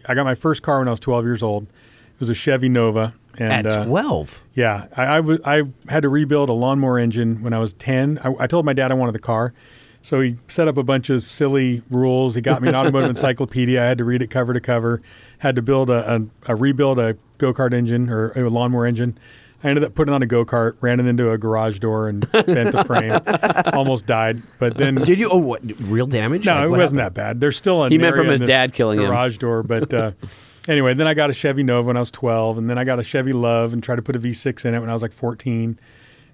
I 0.07 0.15
got 0.15 0.25
my 0.25 0.35
first 0.35 0.63
car 0.63 0.79
when 0.79 0.89
I 0.89 0.91
was 0.91 1.01
12 1.01 1.25
years 1.25 1.43
old. 1.43 1.65
It 1.65 2.21
was 2.21 2.29
a 2.29 2.35
Chevy 2.35 2.69
Nova, 2.69 3.15
and 3.39 3.67
At 3.67 3.67
uh, 3.67 3.85
twelve, 3.85 4.43
Yeah, 4.55 4.87
I, 4.97 5.19
I, 5.45 5.63
had 5.89 6.03
to 6.03 6.09
rebuild 6.09 6.49
a 6.49 6.53
lawnmower 6.53 6.99
engine 6.99 7.43
when 7.43 7.53
I 7.53 7.59
was 7.59 7.73
10. 7.73 8.21
I, 8.23 8.35
I 8.41 8.47
told 8.47 8.65
my 8.65 8.75
dad 8.75 8.91
I 8.93 8.95
wanted 8.95 9.13
the 9.13 9.19
car. 9.19 9.53
So 10.03 10.21
he 10.21 10.37
set 10.49 10.67
up 10.69 10.77
a 10.77 10.83
bunch 10.83 11.11
of 11.11 11.23
silly 11.23 11.83
rules. 11.91 12.35
He 12.35 12.41
got 12.41 12.61
me 12.61 12.69
an 12.69 12.75
automotive 12.75 13.11
encyclopedia. 13.17 13.81
I 13.81 13.87
had 13.87 13.99
to 13.99 14.05
read 14.05 14.21
it 14.21 14.29
cover 14.31 14.53
to 14.53 14.61
cover. 14.61 15.01
Had 15.39 15.55
to 15.57 15.63
build 15.63 15.91
a, 15.91 16.17
a, 16.17 16.53
a 16.53 16.57
rebuild 16.57 16.99
a 16.99 17.17
go 17.39 17.53
kart 17.55 17.73
engine 17.73 18.11
or 18.11 18.31
a 18.33 18.49
lawnmower 18.51 18.85
engine. 18.87 19.17
I 19.65 19.69
ended 19.69 19.85
up 19.85 19.95
putting 19.95 20.13
it 20.13 20.17
on 20.17 20.23
a 20.23 20.27
go 20.27 20.45
kart, 20.45 20.77
ran 20.81 20.99
it 20.99 21.07
into 21.07 21.31
a 21.31 21.39
garage 21.39 21.79
door, 21.79 22.09
and 22.09 22.29
bent 22.33 22.73
the 22.73 22.83
frame. 22.85 23.17
Almost 23.79 24.07
died, 24.07 24.43
but 24.59 24.77
then 24.77 24.97
did 24.97 25.21
you? 25.21 25.29
Oh, 25.31 25.39
what 25.39 25.61
real 25.83 26.09
damage? 26.09 26.47
no, 26.47 26.55
Like, 26.55 26.65
it 26.65 26.69
wasn't 26.71 27.01
happened? 27.01 27.15
that 27.17 27.21
bad. 27.21 27.41
There's 27.41 27.57
still 27.57 27.85
a 27.85 27.89
He 27.89 27.97
meant 27.97 28.17
from 28.17 28.27
his 28.27 28.41
dad 28.41 28.73
killing 28.73 28.99
him. 28.99 29.07
garage 29.07 29.39
door, 29.39 29.63
but 29.63 29.95
uh, 29.95 30.13
anyway, 30.69 30.95
then 30.95 31.07
I 31.07 31.15
got 31.15 31.31
a 31.31 31.33
Chevy 31.33 31.63
Nova 31.63 31.87
when 31.87 31.97
I 31.97 32.01
was 32.01 32.11
12, 32.11 32.59
and 32.59 32.69
then 32.69 32.77
I 32.77 32.83
got 32.83 32.99
a 32.99 33.05
Chevy 33.05 33.33
Love 33.33 33.73
and 33.73 33.81
tried 33.85 33.97
to 33.97 34.03
put 34.03 34.17
a 34.17 34.19
V6 34.19 34.65
in 34.65 34.75
it 34.75 34.81
when 34.81 34.91
I 34.91 34.95
was 34.95 35.03
like 35.03 35.13
14, 35.13 35.79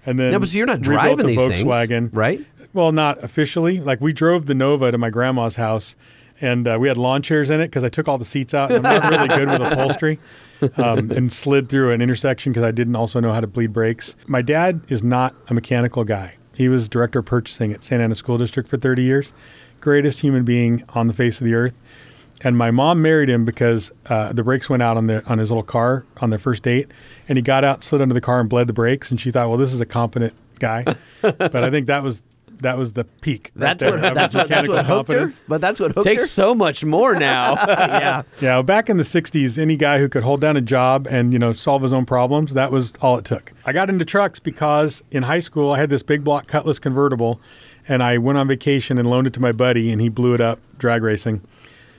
and 0.07 0.19
then 0.19 0.33
No, 0.33 0.39
but 0.39 0.49
so 0.49 0.57
you're 0.57 0.67
not 0.67 0.81
driving 0.81 1.19
the 1.19 1.37
these 1.37 1.39
Volkswagen, 1.39 1.89
things, 1.89 2.13
right? 2.15 2.47
Well, 2.73 2.93
not 2.93 3.23
officially. 3.23 3.81
Like 3.81 4.01
we 4.01 4.13
drove 4.13 4.47
the 4.47 4.55
Nova 4.55 4.91
to 4.91 4.99
my 4.99 5.11
grandma's 5.11 5.57
house, 5.57 5.97
and 6.41 6.69
uh, 6.69 6.79
we 6.81 6.89
had 6.89 6.97
lawn 6.97 7.23
chairs 7.23 7.51
in 7.51 7.61
it 7.61 7.69
because 7.69 7.85
I 7.85 7.89
took 7.89 8.09
all 8.09 8.19
the 8.19 8.25
seats 8.25 8.55
out. 8.55 8.71
And 8.71 8.87
I'm 8.87 9.01
not 9.01 9.11
really 9.11 9.29
good 9.29 9.49
with 9.49 9.73
upholstery, 9.73 10.21
um, 10.77 11.11
and 11.11 11.33
slid 11.33 11.69
through 11.69 11.93
an 11.93 12.01
intersection 12.01 12.53
because 12.53 12.65
I 12.65 12.71
didn't 12.71 12.97
also 12.97 13.21
know 13.21 13.33
how 13.33 13.41
to 13.41 13.47
bleed 13.47 13.73
brakes. 13.73 14.17
My 14.27 14.43
dad 14.43 14.83
is 14.89 15.03
not 15.03 15.35
a 15.49 15.55
mechanical 15.55 16.05
guy. 16.05 16.35
He 16.55 16.69
was 16.69 16.89
director 16.89 17.21
of 17.21 17.27
purchasing 17.27 17.73
at 17.73 17.83
Santa 17.83 18.05
Ana 18.05 18.15
School 18.15 18.37
District 18.37 18.69
for 18.69 18.77
30 18.77 19.03
years. 19.03 19.33
Greatest 19.81 20.21
human 20.21 20.45
being 20.45 20.83
on 20.91 21.07
the 21.07 21.13
face 21.13 21.41
of 21.41 21.45
the 21.45 21.55
earth. 21.55 21.81
And 22.43 22.57
my 22.57 22.71
mom 22.71 23.03
married 23.03 23.29
him 23.29 23.45
because 23.45 23.91
uh, 24.07 24.33
the 24.33 24.45
brakes 24.45 24.69
went 24.71 24.83
out 24.83 24.97
on 24.97 25.09
the 25.09 25.25
on 25.27 25.39
his 25.39 25.51
little 25.51 25.65
car 25.65 26.07
on 26.21 26.31
their 26.31 26.39
first 26.39 26.63
date, 26.63 26.89
and 27.29 27.37
he 27.37 27.43
got 27.43 27.65
out, 27.65 27.83
slid 27.83 28.01
under 28.01 28.15
the 28.15 28.21
car, 28.21 28.39
and 28.39 28.49
bled 28.49 28.69
the 28.69 28.73
brakes. 28.73 29.11
And 29.11 29.21
she 29.21 29.33
thought, 29.33 29.49
well, 29.49 29.59
this 29.59 29.73
is 29.73 29.81
a 29.81 29.87
competent 29.87 30.35
guy. 30.61 30.85
but 31.21 31.57
I 31.57 31.71
think 31.71 31.87
that 31.87 32.05
was 32.05 32.23
that 32.61 32.79
was 32.79 32.93
the 32.93 33.05
peak. 33.05 33.51
That's 33.55 33.81
there 33.81 33.93
what 33.93 34.05
of 34.05 34.15
that's 34.15 34.35
what 34.35 34.49
that's 34.49 34.69
mechanical 34.69 34.77
what 34.77 34.87
hooked 34.87 35.13
her. 35.13 35.31
But 35.49 35.61
that's 35.61 35.81
what 35.81 35.93
hooked 35.93 36.07
her. 36.07 36.15
Takes 36.15 36.31
so 36.31 36.55
much 36.55 36.85
more 36.85 37.15
now. 37.15 37.55
yeah. 37.69 38.23
Yeah, 38.41 38.63
back 38.63 38.89
in 38.91 38.97
the 38.97 39.03
'60s, 39.03 39.59
any 39.59 39.77
guy 39.77 39.99
who 39.99 40.09
could 40.09 40.23
hold 40.23 40.41
down 40.41 40.57
a 40.57 40.61
job 40.61 41.07
and 41.09 41.33
you 41.33 41.39
know 41.39 41.53
solve 41.53 41.83
his 41.83 41.93
own 41.93 42.07
problems, 42.07 42.55
that 42.55 42.71
was 42.71 42.95
all 42.97 43.17
it 43.19 43.25
took. 43.25 43.53
I 43.65 43.73
got 43.73 43.89
into 43.89 44.05
trucks 44.05 44.39
because 44.39 45.03
in 45.11 45.25
high 45.25 45.41
school 45.41 45.73
I 45.73 45.79
had 45.79 45.91
this 45.91 46.03
big 46.03 46.25
block 46.25 46.47
Cutlass 46.47 46.79
convertible, 46.79 47.41
and 47.87 48.03
I 48.03 48.19
went 48.19 48.39
on 48.39 48.49
vacation 48.49 48.99
and 48.99 49.09
loaned 49.09 49.27
it 49.27 49.33
to 49.35 49.41
my 49.41 49.53
buddy, 49.53 49.91
and 49.93 50.01
he 50.01 50.09
blew 50.09 50.35
it 50.35 50.41
up 50.41 50.61
drag 50.79 51.03
racing. 51.03 51.43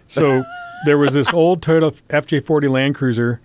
So 0.07 0.43
there 0.85 0.97
was 0.97 1.13
this 1.13 1.31
old 1.33 1.61
Toyota 1.61 2.01
FJ40 2.09 2.69
Land 2.69 2.95
Cruiser 2.95 3.41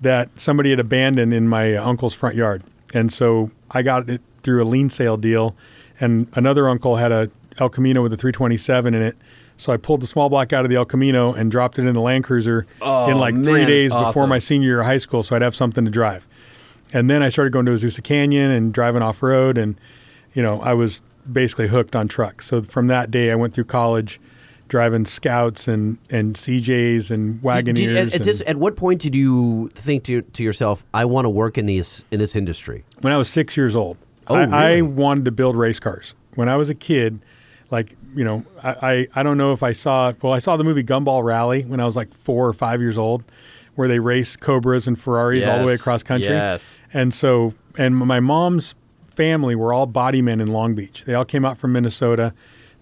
that 0.00 0.28
somebody 0.36 0.70
had 0.70 0.80
abandoned 0.80 1.32
in 1.34 1.48
my 1.48 1.74
uncle's 1.76 2.14
front 2.14 2.36
yard, 2.36 2.62
and 2.94 3.12
so 3.12 3.50
I 3.70 3.82
got 3.82 4.08
it 4.08 4.20
through 4.42 4.62
a 4.62 4.64
lien 4.64 4.88
sale 4.88 5.16
deal, 5.16 5.56
and 6.00 6.26
another 6.34 6.68
uncle 6.68 6.96
had 6.96 7.12
a 7.12 7.30
El 7.58 7.68
Camino 7.68 8.02
with 8.02 8.12
a 8.12 8.16
327 8.16 8.94
in 8.94 9.02
it. 9.02 9.16
So 9.56 9.72
I 9.72 9.78
pulled 9.78 10.02
the 10.02 10.06
small 10.06 10.28
block 10.28 10.52
out 10.52 10.66
of 10.66 10.70
the 10.70 10.76
El 10.76 10.84
Camino 10.84 11.32
and 11.32 11.50
dropped 11.50 11.78
it 11.78 11.86
in 11.86 11.94
the 11.94 12.02
Land 12.02 12.24
Cruiser 12.24 12.66
Oh, 12.82 13.10
in 13.10 13.16
like 13.16 13.34
three 13.42 13.60
man, 13.60 13.66
days 13.68 13.92
that's 13.92 14.08
before 14.08 14.26
my 14.26 14.38
senior 14.38 14.68
year 14.68 14.80
of 14.80 14.86
high 14.86 14.98
school, 14.98 15.22
so 15.22 15.34
I'd 15.34 15.40
have 15.42 15.56
something 15.56 15.84
to 15.86 15.90
drive. 15.90 16.28
And 16.92 17.08
then 17.08 17.22
I 17.22 17.30
started 17.30 17.52
going 17.54 17.64
to 17.66 17.72
Azusa 17.72 18.02
Canyon 18.04 18.50
and 18.50 18.72
driving 18.74 19.00
off 19.02 19.22
road, 19.22 19.56
and 19.56 19.76
you 20.34 20.42
know 20.42 20.60
I 20.60 20.74
was 20.74 21.00
basically 21.30 21.68
hooked 21.68 21.96
on 21.96 22.06
trucks. 22.08 22.46
So 22.46 22.62
from 22.62 22.86
that 22.88 23.10
day, 23.10 23.30
I 23.30 23.34
went 23.34 23.54
through 23.54 23.64
college 23.64 24.20
driving 24.68 25.06
Scouts 25.06 25.66
and 25.68 25.96
and 26.10 26.34
CJs 26.36 27.10
and 27.10 27.40
Wagoneers. 27.42 27.64
Did- 27.64 27.74
did- 27.74 27.96
at, 27.96 28.06
at 28.08 28.14
and- 28.16 28.24
this, 28.24 28.42
at 28.46 28.56
what 28.56 28.76
point 28.76 29.00
did 29.00 29.14
you 29.14 29.70
think 29.74 30.04
to, 30.04 30.20
to 30.20 30.42
yourself, 30.42 30.84
I 30.92 31.06
want 31.06 31.24
to 31.24 31.30
work 31.30 31.56
in 31.56 31.64
this 31.66 32.04
in 32.10 32.18
this 32.18 32.36
industry? 32.36 32.84
when 33.00 33.12
I 33.12 33.16
was 33.16 33.28
six 33.30 33.56
years 33.56 33.74
old. 33.74 33.96
Oh, 34.28 34.34
I, 34.34 34.76
I 34.78 34.80
wanted 34.82 35.24
to 35.26 35.30
build 35.30 35.56
race 35.56 35.78
cars. 35.78 36.14
When 36.34 36.48
I 36.48 36.56
was 36.56 36.68
a 36.70 36.74
kid, 36.74 37.20
like, 37.70 37.96
you 38.14 38.24
know, 38.24 38.44
I, 38.62 38.70
I, 38.70 39.06
I 39.16 39.22
don't 39.22 39.38
know 39.38 39.52
if 39.52 39.62
I 39.62 39.72
saw, 39.72 40.12
well, 40.22 40.32
I 40.32 40.38
saw 40.38 40.56
the 40.56 40.64
movie 40.64 40.82
Gumball 40.84 41.22
Rally 41.24 41.62
when 41.64 41.80
I 41.80 41.84
was 41.84 41.96
like 41.96 42.12
four 42.14 42.46
or 42.46 42.52
five 42.52 42.80
years 42.80 42.98
old, 42.98 43.24
where 43.74 43.88
they 43.88 43.98
race 43.98 44.36
Cobras 44.36 44.86
and 44.86 44.98
Ferraris 44.98 45.44
all 45.46 45.58
the 45.60 45.66
way 45.66 45.74
across 45.74 46.02
country. 46.02 46.34
yes. 46.34 46.80
And 46.92 47.12
so, 47.12 47.54
and 47.76 47.96
my 47.96 48.20
mom's 48.20 48.74
family 49.06 49.54
were 49.54 49.72
all 49.72 49.86
body 49.86 50.22
men 50.22 50.40
in 50.40 50.48
Long 50.48 50.74
Beach. 50.74 51.04
They 51.06 51.14
all 51.14 51.24
came 51.24 51.44
out 51.44 51.56
from 51.58 51.72
Minnesota. 51.72 52.32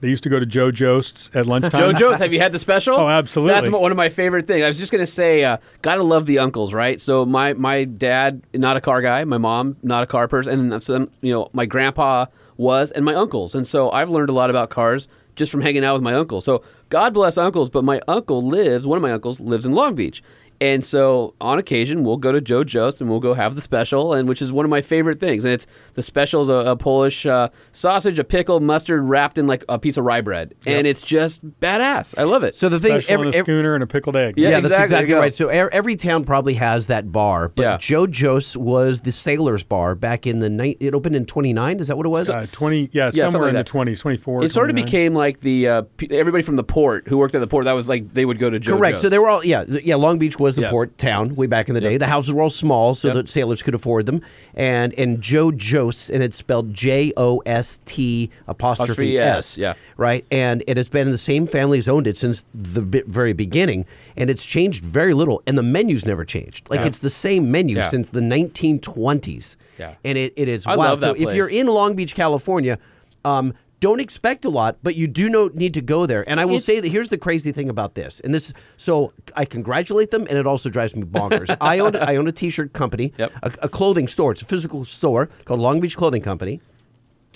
They 0.04 0.11
used 0.11 0.25
to 0.25 0.28
go 0.28 0.38
to 0.38 0.44
Joe 0.44 0.70
Jost's 0.70 1.30
at 1.32 1.46
lunchtime. 1.46 1.94
JoJo's, 1.94 2.18
have 2.18 2.30
you 2.30 2.38
had 2.38 2.52
the 2.52 2.58
special? 2.58 2.94
Oh, 2.94 3.08
absolutely. 3.08 3.54
That's 3.54 3.70
one 3.70 3.90
of 3.90 3.96
my 3.96 4.11
favorite 4.11 4.46
things. 4.46 4.62
I 4.62 4.68
was 4.68 4.76
just 4.76 4.92
gonna 4.92 5.06
say, 5.06 5.42
uh, 5.44 5.56
gotta 5.80 6.02
love 6.02 6.26
the 6.26 6.40
uncles, 6.40 6.75
right? 6.75 7.00
So 7.00 7.25
my 7.25 7.54
my 7.54 7.84
dad, 7.84 8.42
not 8.52 8.76
a 8.76 8.82
car 8.82 9.00
guy. 9.00 9.25
My 9.25 9.38
mom, 9.38 9.78
not 9.82 10.02
a 10.02 10.06
car 10.06 10.28
person, 10.28 10.52
and 10.61 10.73
that's, 10.73 10.90
um, 10.90 11.11
you 11.23 11.32
know, 11.32 11.49
my 11.54 11.64
grandpa 11.64 12.26
was, 12.58 12.90
and 12.90 13.02
my 13.02 13.14
uncles. 13.14 13.54
And 13.54 13.66
so 13.66 13.90
I've 13.92 14.11
learned 14.11 14.28
a 14.28 14.34
lot 14.34 14.50
about 14.50 14.68
cars 14.68 15.08
just 15.37 15.50
from 15.50 15.62
hanging 15.62 15.87
out 15.87 15.94
with 15.94 16.02
my 16.02 16.12
uncle. 16.12 16.42
So 16.42 16.62
God 16.90 17.14
bless 17.14 17.38
uncles, 17.38 17.70
but 17.70 17.82
my 17.82 17.99
uncle 18.06 18.42
lives. 18.42 18.87
One 18.87 18.99
of 18.99 19.02
my 19.02 19.12
uncles 19.12 19.40
lives 19.40 19.64
in 19.64 19.73
Long 19.73 19.94
Beach. 19.94 20.23
And 20.61 20.84
so, 20.84 21.34
on 21.40 21.58
occasion, 21.58 22.04
we'll 22.04 22.16
go 22.16 22.30
to 22.32 22.40
Joe 22.40 22.64
Jost 22.64 23.00
and 23.00 23.11
we'll 23.11 23.20
go 23.20 23.34
have 23.34 23.54
the 23.56 23.61
special, 23.61 24.12
and 24.14 24.28
which 24.28 24.40
is 24.40 24.52
one 24.52 24.64
of 24.64 24.70
my 24.70 24.80
favorite 24.82 25.20
things. 25.20 25.44
And 25.44 25.52
it's 25.52 25.66
the 25.94 26.02
special 26.02 26.42
is 26.42 26.49
a, 26.49 26.52
a 26.70 26.76
Polish 26.76 27.26
uh, 27.26 27.49
sausage, 27.73 28.18
a 28.18 28.25
pickle, 28.25 28.61
mustard 28.61 29.02
wrapped 29.02 29.37
in 29.37 29.46
like 29.46 29.64
a 29.68 29.78
piece 29.78 29.96
of 29.96 30.04
rye 30.04 30.20
bread, 30.20 30.54
and 30.66 30.87
it's 30.87 31.02
just 31.02 31.44
badass. 31.61 32.16
I 32.16 32.23
love 32.23 32.44
it. 32.44 32.54
So 32.54 32.68
the 32.68 32.78
thing, 32.78 32.92
Special 33.00 33.12
every, 33.14 33.26
on 33.26 33.32
a 33.34 33.37
every- 33.37 33.44
schooner 33.44 33.75
and 33.75 33.82
a 33.82 33.87
pickled 33.87 34.16
egg. 34.16 34.34
Yeah, 34.37 34.50
yeah, 34.50 34.61
that's 34.61 34.66
exactly. 34.66 34.82
exactly 34.84 35.06
There 35.08 35.16
you 35.16 35.23
right. 35.23 35.34
So 35.34 35.49
er- 35.49 35.70
every 35.73 35.96
town 35.96 36.25
probably 36.25 36.54
has 36.54 36.87
that 36.87 37.11
bar, 37.12 37.49
but 37.49 37.62
Yeah. 37.62 37.76
Joe 37.78 38.06
Jost 38.06 38.56
was 38.56 39.00
the 39.02 39.12
Sailors 39.12 39.62
Bar 39.64 39.94
back 39.94 40.26
in 40.26 40.38
the 40.38 40.49
night. 40.50 40.76
It 40.80 40.94
opened 40.94 41.16
in 41.16 41.26
'29. 41.26 41.80
Is 41.80 41.88
that 41.88 41.96
what 41.96 42.06
it 42.06 42.11
was? 42.11 42.28
Uh, 42.30 42.46
20, 42.50 42.90
yeah, 42.92 43.11
something 43.11 43.32
somewhere 43.32 43.42
like 43.42 43.49
in 43.50 43.54
that. 43.56 43.66
the 43.66 43.73
20s, 43.73 44.00
24. 44.00 44.44
it 44.44 44.50
sort 44.50 44.70
of 44.70 44.76
became 44.76 45.14
like 45.14 45.40
the 45.40 45.68
uh, 45.68 45.82
everybody 46.11 46.42
from 46.42 46.56
the 46.56 46.64
port 46.64 47.08
who 47.08 47.18
worked 47.18 47.34
at 47.34 47.40
the 47.40 47.46
port. 47.46 47.64
That 47.64 47.73
was 47.73 47.88
like 47.88 48.14
they 48.14 48.25
would 48.25 48.38
go 48.38 48.50
to 48.50 48.58
Joe 48.61 48.76
Correct. 48.76 48.96
Joe's. 48.96 49.02
So 49.02 49.08
they 49.08 49.18
were 49.18 49.28
all 49.28 49.44
yeah 49.44 49.64
yeah. 49.68 49.96
Long 49.96 50.18
Beach 50.18 50.38
was 50.45 50.57
the 50.57 50.63
Yeah. 50.63 50.71
port 50.71 50.97
town 50.99 51.35
way 51.35 51.47
back 51.47 51.69
in 51.69 51.75
the 51.75 51.81
day. 51.81 51.97
The 51.97 52.07
houses 52.07 52.33
were 52.33 52.43
all 52.43 52.51
small, 52.51 52.95
so 52.95 53.09
Yep. 53.09 53.15
that 53.17 53.29
sailors 53.29 53.63
could 53.63 53.75
afford 53.75 54.07
them. 54.07 54.21
And 54.55 54.93
and 54.99 55.21
Joe 55.21 55.51
Jost, 55.51 56.11
and 56.11 56.23
it's 56.23 56.37
spelled 56.37 56.73
J 56.75 57.13
O 57.17 57.43
S 57.47 57.81
T 57.85 58.31
apostrophe 58.47 59.19
S. 59.19 59.57
Yeah. 59.57 59.75
Right. 59.97 60.25
And 60.31 60.63
it 60.67 60.77
has 60.77 60.89
been 60.89 61.11
the 61.11 61.19
same 61.19 61.47
family 61.47 61.79
has 61.79 61.89
owned 61.89 62.07
it 62.07 62.17
since 62.17 62.45
the 62.55 62.81
very 62.81 63.33
beginning, 63.33 63.87
and 64.17 64.31
it's 64.31 64.45
changed 64.45 64.85
very 64.85 65.15
little, 65.15 65.43
and 65.47 65.57
the 65.59 65.63
menu's 65.63 66.05
never 66.07 66.25
changed. 66.25 66.69
Like 66.71 66.81
Yeah. 66.81 66.87
it's 66.87 66.99
the 66.99 67.11
same 67.11 67.51
menu 67.51 67.77
Yeah. 67.79 67.89
since 67.89 68.09
the 68.11 68.21
1920s. 68.21 69.57
Yeah. 69.79 69.95
And 70.05 70.17
it, 70.19 70.33
it 70.37 70.49
is 70.49 70.67
I 70.67 70.77
wild. 70.77 71.01
so 71.01 71.15
if 71.15 71.35
you're 71.35 71.49
in 71.49 71.67
Long 71.67 71.95
Beach, 71.95 72.15
California. 72.15 72.79
Um, 73.27 73.55
don't 73.88 74.00
expect 74.00 74.45
a 74.45 74.49
lot, 74.49 74.79
but 74.83 74.97
you 74.97 75.07
do 75.07 75.29
know, 75.29 75.50
need 75.53 75.75
to 75.75 75.81
go 75.83 76.07
there. 76.07 76.23
And 76.29 76.41
I 76.41 76.45
will 76.47 76.55
It's- 76.55 76.64
say 76.64 76.81
that 76.81 76.88
here's 76.88 77.11
the 77.11 77.19
crazy 77.19 77.53
thing 77.53 77.69
about 77.69 77.95
this, 77.95 78.19
and 78.21 78.33
this. 78.35 78.53
So 78.76 79.12
I 79.37 79.45
congratulate 79.45 80.11
them, 80.11 80.26
and 80.29 80.38
it 80.38 80.47
also 80.47 80.69
drives 80.71 80.97
me 80.97 81.03
bonkers. 81.03 81.55
I 81.61 81.79
own 81.79 81.95
I 81.97 82.17
own 82.17 82.26
a 82.26 82.33
T-shirt 82.33 82.73
company, 82.73 83.12
Yep. 83.19 83.33
a, 83.43 83.53
a 83.62 83.69
clothing 83.69 84.09
store. 84.09 84.33
It's 84.33 84.43
a 84.43 84.47
physical 84.47 84.85
store 84.85 85.29
called 85.45 85.61
Long 85.61 85.81
Beach 85.81 85.97
Clothing 85.97 86.23
Company, 86.23 86.61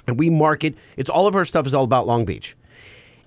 and 0.07 0.19
we 0.19 0.31
market. 0.31 0.75
It's 0.97 1.11
all 1.11 1.27
of 1.27 1.35
our 1.35 1.45
stuff 1.45 1.67
is 1.67 1.75
all 1.75 1.85
about 1.85 2.07
Long 2.07 2.25
Beach. 2.25 2.57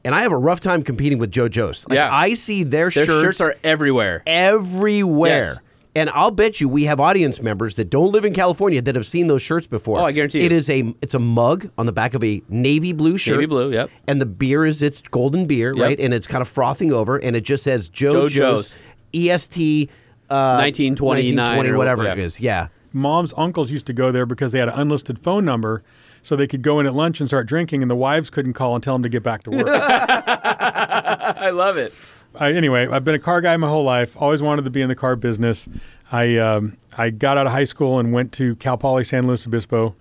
And 0.04 0.16
I 0.16 0.24
have 0.24 0.32
a 0.32 0.38
rough 0.50 0.60
time 0.60 0.82
competing 0.82 1.20
with 1.20 1.30
Joe 1.32 1.48
Joe's. 1.48 1.86
Like, 1.88 1.98
Yeah. 1.98 2.10
I 2.12 2.34
see 2.34 2.63
their, 2.63 2.90
Their 2.90 3.06
shirts, 3.06 3.40
are 3.40 3.54
everywhere. 3.63 4.24
everywhere. 4.25 5.44
Yes. 5.44 5.60
And 5.93 6.10
I'll 6.12 6.31
bet 6.31 6.62
you 6.62 6.69
we 6.69 6.86
have 6.86 7.01
audience 7.01 7.41
members 7.41 7.75
that 7.75 7.89
don't 7.89 8.13
live 8.13 8.24
in 8.24 8.33
California 8.33 8.81
that 8.81 8.95
have 8.95 9.05
seen 9.05 9.27
those 9.27 9.41
shirts 9.41 9.67
before. 9.67 10.00
Oh, 10.00 10.05
I 10.05 10.13
guarantee 10.13 10.39
you. 10.39 10.45
It 10.45 10.53
is 10.53 10.69
a 10.69 10.93
it's 11.01 11.13
a 11.13 11.19
mug 11.19 11.69
on 11.77 11.86
the 11.86 11.91
back 11.91 12.13
of 12.13 12.24
a 12.24 12.41
navy 12.48 12.93
blue 12.93 13.17
shirt. 13.17 13.36
Navy 13.36 13.45
blue, 13.48 13.71
yep. 13.74 13.89
And 14.07 14.21
the 14.21 14.25
beer 14.25 14.65
is 14.65 14.81
its 14.81 15.01
golden 15.01 15.48
beer, 15.48 15.75
Yep. 15.75 15.83
right? 15.83 16.00
And 16.00 16.13
it's 16.13 16.27
kind 16.27 16.41
of 16.41 16.48
frothing 16.48 16.93
over, 16.93 17.17
and 17.17 17.36
it 17.36 17.41
just 17.41 17.63
says 17.63 17.89
Joe, 17.89 18.29
Joe 18.29 18.29
Joe's, 18.29 18.79
EST 19.13 19.89
uh, 20.29 20.63
1929 20.63 21.36
1920, 21.36 21.69
or 21.69 21.77
whatever 21.77 22.03
yeah. 22.03 22.13
it 22.13 22.19
is. 22.19 22.39
Yeah. 22.39 22.67
Mom's 22.93 23.33
uncles 23.38 23.69
used 23.71 23.88
to 23.88 23.93
go 23.93 24.12
there 24.12 24.25
because 24.25 24.53
they 24.53 24.60
had 24.60 24.69
an 24.69 24.75
unlisted 24.75 25.19
phone 25.19 25.43
number, 25.43 25.83
so 26.21 26.36
they 26.38 26.48
could 26.48 26.62
go 26.62 26.79
in 26.79 26.86
at 26.86 26.93
lunch 26.93 27.19
and 27.19 27.27
start 27.27 27.48
drinking, 27.48 27.81
and 27.81 27.91
the 27.91 27.95
wives 27.95 28.29
couldn't 28.29 28.53
call 28.53 28.75
and 28.75 28.83
tell 28.83 28.95
them 28.95 29.03
to 29.03 29.10
get 29.10 29.24
back 29.24 29.43
to 29.43 29.50
work. 29.50 29.65
I 29.67 31.50
love 31.51 31.75
it. 31.77 31.93
I, 32.36 32.54
anyway, 32.54 32.88
I've 32.88 33.04
been 33.04 33.16
a 33.16 33.20
car 33.20 33.42
guy 33.42 33.56
my 33.58 33.68
whole 33.68 33.84
life. 33.84 34.16
Always 34.22 34.42
wanted 34.42 34.64
to 34.64 34.70
be 34.70 34.82
in 34.82 34.90
the 34.90 34.96
car 34.96 35.16
business. 35.16 35.68
I 36.12 36.38
um, 36.38 36.78
I 36.98 37.10
got 37.10 37.38
out 37.38 37.46
of 37.46 37.54
high 37.54 37.64
school 37.64 38.00
and 38.00 38.12
went 38.12 38.32
to 38.34 38.56
Cal 38.58 38.78
Poly 38.78 39.04
San 39.04 39.28
Luis 39.28 39.46
Obispo. 39.46 39.96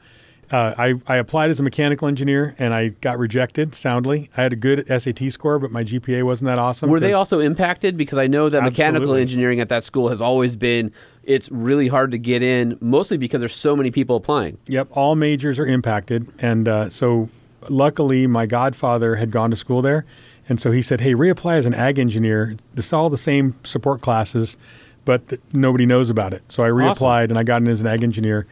Uh, 0.51 0.75
I, 0.77 0.95
I 1.07 1.17
applied 1.19 1.51
as 1.51 1.61
a 1.61 1.63
mechanical 1.63 2.09
engineer 2.09 2.57
and 2.59 2.75
I 2.75 2.89
got 2.89 3.19
rejected 3.19 3.73
soundly. 3.73 4.31
I 4.37 4.43
had 4.43 4.53
a 4.53 4.57
good 4.57 4.85
SAT 4.89 5.31
score, 5.31 5.61
but 5.61 5.71
my 5.71 5.85
GPA 5.85 6.25
wasn't 6.25 6.47
that 6.47 6.59
awesome. 6.59 6.91
Were 6.91 6.99
they 6.99 7.13
also 7.13 7.39
impacted? 7.39 7.97
Because 7.97 8.19
I 8.19 8.27
know 8.27 8.49
that 8.49 8.65
mechanical 8.65 9.15
engineering 9.15 9.61
at 9.61 9.69
that 9.69 9.85
school 9.85 10.09
has 10.09 10.21
always 10.21 10.57
been. 10.57 10.93
It's 11.23 11.49
really 11.53 11.87
hard 11.87 12.11
to 12.11 12.19
get 12.19 12.43
in, 12.43 12.77
mostly 12.81 13.17
because 13.17 13.41
there's 13.41 13.55
so 13.55 13.77
many 13.77 13.93
people 13.93 14.17
applying. 14.17 14.59
Yep, 14.67 14.89
all 14.91 15.15
majors 15.15 15.61
are 15.61 15.67
impacted, 15.67 16.27
and 16.41 16.67
uh, 16.67 16.91
so 16.91 17.29
luckily 17.69 18.27
my 18.27 18.47
godfather 18.47 19.17
had 19.17 19.31
gone 19.31 19.51
to 19.51 19.57
school 19.57 19.83
there, 19.83 20.05
and 20.51 20.61
so 20.61 20.71
he 20.73 20.83
said, 20.83 21.01
"Hey, 21.01 21.15
reapply 21.15 21.57
as 21.57 21.65
an 21.65 21.73
ag 21.73 21.99
engineer. 21.99 22.57
This 22.75 22.87
is 22.89 22.93
all 22.93 23.09
the 23.09 23.17
same 23.17 23.55
support 23.65 24.03
classes, 24.03 24.57
but 25.07 25.27
th- 25.29 25.41
nobody 25.55 25.87
knows 25.87 26.11
about 26.11 26.35
it." 26.35 26.43
So 26.49 26.63
I 26.63 26.69
reapplied, 26.69 27.31
and 27.31 27.39
I 27.39 27.43
got 27.45 27.63
in 27.63 27.69
as 27.69 27.81
an 27.81 27.87
ag 27.87 28.03
engineer. 28.03 28.47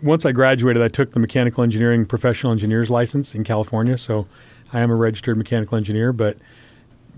Once 0.00 0.24
I 0.24 0.30
graduated, 0.30 0.80
I 0.80 0.86
took 0.88 1.12
the 1.12 1.18
mechanical 1.18 1.64
engineering 1.64 2.06
professional 2.06 2.52
engineer's 2.52 2.88
license 2.90 3.34
in 3.34 3.42
California, 3.42 3.96
so 3.98 4.26
I 4.72 4.78
am 4.80 4.90
a 4.92 4.94
registered 4.94 5.36
mechanical 5.36 5.76
engineer, 5.76 6.12
but 6.12 6.36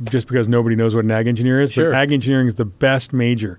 just 0.04 0.26
because 0.26 0.48
nobody 0.48 0.76
knows 0.76 0.94
what 0.94 1.04
an 1.04 1.10
ag 1.10 1.26
engineer 1.26 1.60
is, 1.60 1.72
Sure. 1.72 1.90
but 1.90 1.96
ag 1.98 2.10
engineering 2.12 2.46
is 2.46 2.54
the 2.54 2.64
best 2.64 3.12
major. 3.12 3.58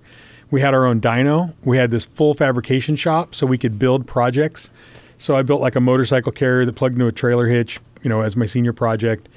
We 0.50 0.60
had 0.60 0.74
our 0.74 0.84
own 0.86 1.00
dyno. 1.00 1.52
We 1.64 1.76
had 1.76 1.90
this 1.92 2.04
full 2.04 2.34
fabrication 2.34 2.96
shop 2.96 3.34
so 3.34 3.46
we 3.46 3.58
could 3.58 3.78
build 3.78 4.06
projects. 4.08 4.70
So 5.18 5.36
I 5.36 5.42
built 5.42 5.60
like 5.60 5.76
a 5.76 5.80
motorcycle 5.80 6.32
carrier 6.32 6.64
that 6.66 6.74
plugged 6.74 6.94
into 6.96 7.06
a 7.06 7.12
trailer 7.12 7.46
hitch, 7.46 7.78
you 8.02 8.08
know, 8.10 8.22
as 8.22 8.34
my 8.36 8.46
senior 8.46 8.72
project. 8.72 9.28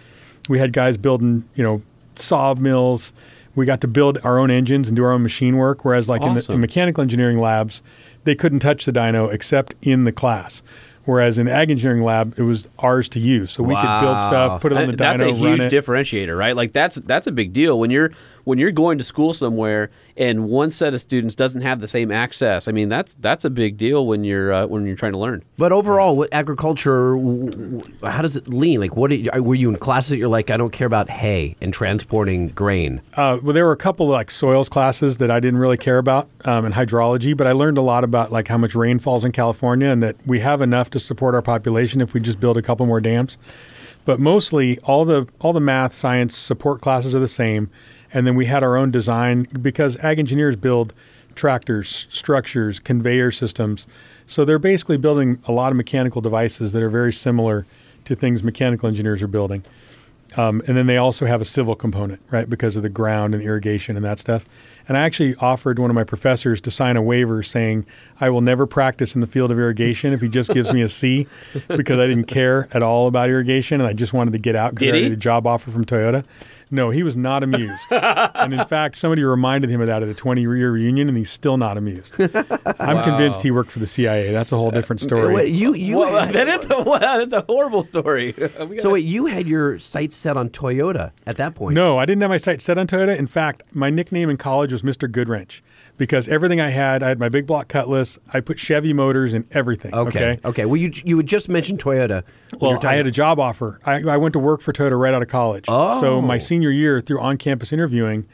We 0.50 0.60
had 0.60 0.74
guys 0.74 0.98
building, 0.98 1.44
you 1.56 1.64
know, 1.64 1.82
saw 2.16 2.54
mills. 2.54 3.14
We 3.56 3.66
got 3.66 3.82
to 3.82 3.88
build 3.88 4.18
our 4.24 4.38
own 4.38 4.52
engines 4.52 4.88
and 4.90 4.96
do 4.98 5.04
our 5.04 5.12
own 5.12 5.24
machine 5.24 5.58
work. 5.58 5.86
Whereas, 5.86 6.10
like 6.10 6.22
in, 6.22 6.34
the, 6.34 6.52
in 6.52 6.60
mechanical 6.60 7.02
engineering 7.02 7.40
labs, 7.40 7.82
they 8.26 8.36
couldn't 8.36 8.60
touch 8.60 8.86
the 8.86 8.92
dyno 8.92 9.34
except 9.34 9.76
in 9.82 10.04
the 10.04 10.12
class. 10.12 10.62
Whereas 11.06 11.38
in 11.38 11.46
the 11.46 11.54
ag 11.54 11.70
engineering 11.70 12.02
lab, 12.02 12.34
it 12.38 12.42
was 12.42 12.68
ours 12.80 13.08
to 13.10 13.20
use. 13.20 13.52
So 13.52 13.64
we 13.64 13.76
could 13.76 14.02
build 14.02 14.24
stuff, 14.24 14.60
put 14.60 14.72
it 14.72 14.78
on 14.78 14.88
the 14.88 14.94
Uh, 14.94 14.96
that's 14.96 15.22
dyno, 15.22 15.32
a 15.32 15.36
huge 15.36 15.62
differentiator, 15.72 16.36
right? 16.36 16.56
Like 16.56 16.72
that's 16.72 16.96
that's 16.96 17.28
a 17.28 17.32
big 17.32 17.54
deal 17.54 17.80
when 17.80 17.92
you're 17.92 18.12
when 18.46 18.58
you're 18.58 18.72
going 18.72 18.98
to 18.98 19.04
school 19.04 19.34
somewhere 19.34 19.90
and 20.16 20.48
one 20.48 20.72
set 20.72 20.94
of 20.94 21.02
students 21.02 21.36
doesn't 21.36 21.62
have 21.62 21.82
the 21.82 21.88
same 21.88 22.12
access. 22.12 22.68
I 22.68 22.72
mean, 22.72 22.88
that's 22.90 23.16
that's 23.20 23.44
a 23.44 23.50
big 23.50 23.76
deal 23.78 24.08
when 24.08 24.24
you're 24.24 24.54
uh, 24.54 24.66
when 24.68 24.86
you're 24.88 24.96
trying 24.96 25.12
to 25.12 25.18
learn. 25.18 25.44
But 25.58 25.72
overall, 25.72 26.16
what 26.16 26.30
agriculture? 26.34 27.16
w- 27.16 27.50
w- 27.50 27.94
How 28.04 28.22
does 28.22 28.36
it 28.36 28.48
lean? 28.48 28.80
Like, 28.80 28.96
what 28.96 29.12
you, 29.12 29.30
were 29.42 29.56
you 29.56 29.70
in 29.70 29.78
classes 29.78 30.12
that 30.12 30.18
you're 30.18 30.30
like, 30.30 30.50
I 30.50 30.58
don't 30.58 30.72
care 30.72 30.88
about 30.88 31.10
hay 31.10 31.56
and 31.62 31.74
transporting 31.74 32.50
grain? 32.50 33.02
Uh, 33.16 33.40
well, 33.44 33.54
there 33.54 33.66
were 33.66 33.72
a 33.72 33.78
couple 33.78 34.06
of 34.06 34.12
like 34.12 34.32
soils 34.32 34.70
classes 34.70 35.18
that 35.18 35.30
I 35.30 35.40
didn't 35.40 35.60
really 35.60 35.78
care 35.78 35.98
about 35.98 36.30
um, 36.46 36.66
in 36.66 36.72
hydrology, 36.74 37.36
but 37.36 37.48
I 37.48 37.52
learned 37.52 37.78
a 37.78 37.82
lot 37.82 38.04
about 38.04 38.32
like 38.32 38.48
how 38.48 38.58
much 38.58 38.76
rain 38.76 39.00
falls 39.00 39.24
in 39.26 39.32
California 39.32 39.90
and 39.90 40.02
that 40.04 40.16
we 40.26 40.40
have 40.40 40.62
enough 40.62 40.90
to 40.92 41.00
support 41.00 41.36
our 41.36 41.42
population 41.42 42.00
if 42.00 42.14
we 42.14 42.20
just 42.20 42.40
build 42.40 42.58
a 42.58 42.62
couple 42.62 42.86
more 42.86 43.02
dams. 43.02 43.38
But 44.06 44.20
mostly, 44.20 44.78
all 44.84 45.04
the 45.04 45.28
all 45.40 45.52
the 45.52 45.60
math, 45.60 45.94
science 45.96 46.38
support 46.38 46.80
classes 46.80 47.16
are 47.16 47.20
the 47.20 47.28
same, 47.28 47.72
and 48.16 48.26
then 48.26 48.34
we 48.34 48.46
had 48.46 48.64
our 48.64 48.78
own 48.78 48.92
design 48.92 49.46
because 49.62 49.98
ag 49.98 50.18
engineers 50.18 50.56
build 50.56 50.94
tractors, 51.36 52.08
structures, 52.10 52.80
conveyor 52.80 53.30
systems. 53.30 53.86
So 54.26 54.46
they're 54.46 54.58
basically 54.58 54.96
building 54.96 55.38
a 55.48 55.52
lot 55.52 55.74
of 55.74 55.76
mechanical 55.76 56.22
devices 56.22 56.72
that 56.72 56.82
are 56.82 56.90
very 56.90 57.12
similar 57.12 57.68
to 58.06 58.16
things 58.16 58.42
mechanical 58.42 58.88
engineers 58.88 59.22
are 59.22 59.28
building. 59.28 59.66
Um, 60.38 60.62
and 60.66 60.78
then 60.78 60.88
they 60.88 60.98
also 60.98 61.26
have 61.26 61.42
a 61.42 61.46
civil 61.46 61.76
component, 61.76 62.22
right, 62.32 62.50
because 62.50 62.78
of 62.78 62.84
the 62.84 62.90
ground 62.90 63.34
and 63.34 63.44
the 63.44 63.48
irrigation 63.48 63.98
and 63.98 64.06
that 64.06 64.20
stuff. 64.20 64.48
And 64.88 64.98
I 64.98 65.02
actually 65.02 65.36
offered 65.36 65.78
one 65.78 65.90
of 65.90 65.96
my 65.96 66.04
professors 66.06 66.62
to 66.62 66.72
sign 66.72 66.96
a 66.96 67.02
waiver 67.02 67.44
saying 67.44 67.86
I 68.22 68.30
will 68.30 68.42
never 68.42 68.66
practice 68.66 69.14
in 69.16 69.22
the 69.22 69.28
field 69.28 69.52
of 69.52 69.60
irrigation 69.60 70.14
if 70.14 70.22
he 70.22 70.30
just 70.30 70.52
gives 70.52 70.72
me 70.72 70.82
a 70.82 70.90
C 70.90 71.28
because 71.68 72.00
I 72.00 72.08
didn't 72.08 72.26
care 72.28 72.70
at 72.72 72.82
all 72.82 73.08
about 73.08 73.30
irrigation 73.30 73.82
and 73.82 73.90
I 73.90 73.94
just 73.94 74.14
wanted 74.14 74.32
to 74.32 74.40
get 74.40 74.56
out 74.56 74.74
because 74.74 74.90
I 74.94 75.02
had 75.02 75.12
a 75.12 75.18
job 75.18 75.46
offer 75.46 75.70
from 75.70 75.86
Toyota. 75.86 76.24
No, 76.72 76.90
he 76.90 77.04
was 77.04 77.16
not 77.16 77.44
amused. 77.44 77.84
and 77.92 78.54
in 78.54 78.66
fact, 78.66 78.96
somebody 78.98 79.24
reminded 79.24 79.70
him 79.70 79.82
of 79.82 79.88
that 79.88 80.04
at 80.04 80.10
a 80.10 80.14
20 80.14 80.42
year 80.42 80.72
reunion 80.72 81.08
and 81.08 81.18
he's 81.18 81.30
still 81.30 81.58
not 81.58 81.78
amused. 81.78 82.20
I'm 82.80 83.04
convinced 83.04 83.42
he 83.42 83.52
worked 83.52 83.72
for 83.72 83.80
the 83.80 83.88
CIA. 83.88 84.32
That's 84.32 84.52
a 84.52 84.58
whole 84.58 84.72
different 84.72 85.02
story. 85.02 85.22
So 85.22 85.34
wait, 85.34 85.54
you 85.54 85.74
you 85.74 86.00
Well, 86.06 86.26
had, 86.26 86.36
that 86.36 86.48
is 86.48 86.66
a 86.70 86.84
wow, 86.84 87.00
that's 87.00 87.34
a 87.34 87.42
horrible 87.48 87.84
story. 87.84 88.34
So 88.56 88.66
gotta- 88.68 88.90
wait, 88.90 89.06
you 89.06 89.26
had 89.28 89.48
your 89.48 89.80
sights 89.80 90.16
set 90.16 90.38
on 90.38 90.50
Toyota 90.50 91.12
at 91.28 91.38
that 91.38 91.56
point. 91.56 91.76
No, 91.76 91.98
I 91.98 92.06
didn't 92.06 92.22
have 92.22 92.30
my 92.30 92.38
sights 92.38 92.64
set 92.64 92.78
on 92.78 92.88
Toyota. 92.88 93.18
In 93.18 93.28
fact, 93.28 93.64
my 93.74 93.90
nickname 93.90 94.30
in 94.30 94.38
college 94.38 94.72
was 94.72 94.82
Mr. 94.82 95.10
Goodwrench 95.12 95.62
because 95.98 96.28
everything 96.28 96.60
I 96.60 96.70
had, 96.70 97.04
I 97.04 97.10
had 97.10 97.20
my 97.20 97.30
big 97.30 97.48
block 97.48 97.68
Cutlass. 97.68 98.20
I 98.34 98.42
put 98.42 98.60
Chevy 98.60 98.94
motors 98.94 99.34
in 99.34 99.48
everything. 99.52 99.94
Okay. 99.94 100.08
Okay. 100.08 100.40
Okay. 100.46 100.66
Well, 100.66 100.78
you 100.78 100.92
you 101.04 101.18
had 101.18 101.28
just 101.28 101.50
mentioned 101.50 101.80
Toyota. 101.80 102.24
when 102.60 102.70
you 102.72 102.76
were 102.76 102.80
Well, 102.80 102.88
I 102.88 102.96
had 102.96 103.08
a 103.08 103.12
job 103.12 103.40
offer. 103.40 103.80
I, 103.86 104.02
I 104.04 104.18
went 104.18 104.34
to 104.34 104.40
work 104.40 104.62
for 104.62 104.74
Toyota 104.74 105.00
right 105.00 105.14
out 105.14 105.22
of 105.22 105.28
college. 105.28 105.66
Oh. 105.68 106.00
So 106.02 106.22
my 106.22 106.38
senior 106.38 106.72
year, 106.72 107.02
through 107.02 107.22
on-campus 107.22 107.72
interviewing, 107.72 108.28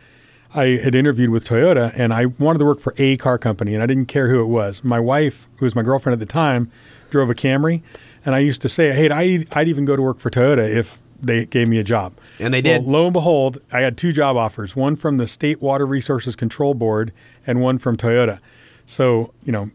I 0.54 0.80
had 0.84 0.96
interviewed 0.96 1.30
with 1.30 1.46
Toyota, 1.48 1.94
and 1.96 2.14
I 2.14 2.26
wanted 2.26 2.60
to 2.60 2.66
work 2.66 2.80
for 2.80 2.94
a 2.98 3.16
car 3.18 3.38
company, 3.38 3.74
and 3.74 3.82
I 3.82 3.86
didn't 3.86 4.08
care 4.08 4.30
who 4.30 4.42
it 4.42 4.48
was. 4.48 4.84
My 4.84 5.00
wife, 5.00 5.48
who 5.58 5.66
was 5.66 5.76
my 5.76 5.82
girlfriend 5.82 6.14
at 6.14 6.20
the 6.20 6.32
time, 6.32 6.70
drove 7.10 7.30
a 7.30 7.36
Camry, 7.36 7.84
and 8.26 8.36
I 8.36 8.40
used 8.40 8.62
to 8.64 8.70
say, 8.70 8.92
"Hey, 8.92 9.10
I'd, 9.10 9.48
I'd 9.54 9.68
even 9.68 9.86
go 9.86 9.96
to 9.96 10.02
work 10.02 10.20
for 10.20 10.30
Toyota 10.30 10.68
if 10.70 11.00
they 11.22 11.46
gave 11.46 11.68
me 11.68 11.78
a 11.80 11.84
job." 11.84 12.14
And 12.40 12.54
they 12.54 12.62
Well, 12.62 12.80
did. 12.82 12.88
lo 12.88 13.06
and 13.06 13.14
behold, 13.14 13.60
I 13.72 13.82
had 13.82 13.98
two 13.98 14.12
job 14.12 14.36
offers: 14.38 14.76
one 14.76 14.96
from 14.96 15.18
the 15.18 15.28
State 15.28 15.62
Water 15.62 15.86
Resources 15.86 16.36
Control 16.36 16.74
Board, 16.74 17.12
and 17.46 17.62
one 17.62 17.78
from 17.78 17.98
Toyota. 17.98 18.40
So 18.86 19.34
you 19.44 19.52
know, 19.52 19.70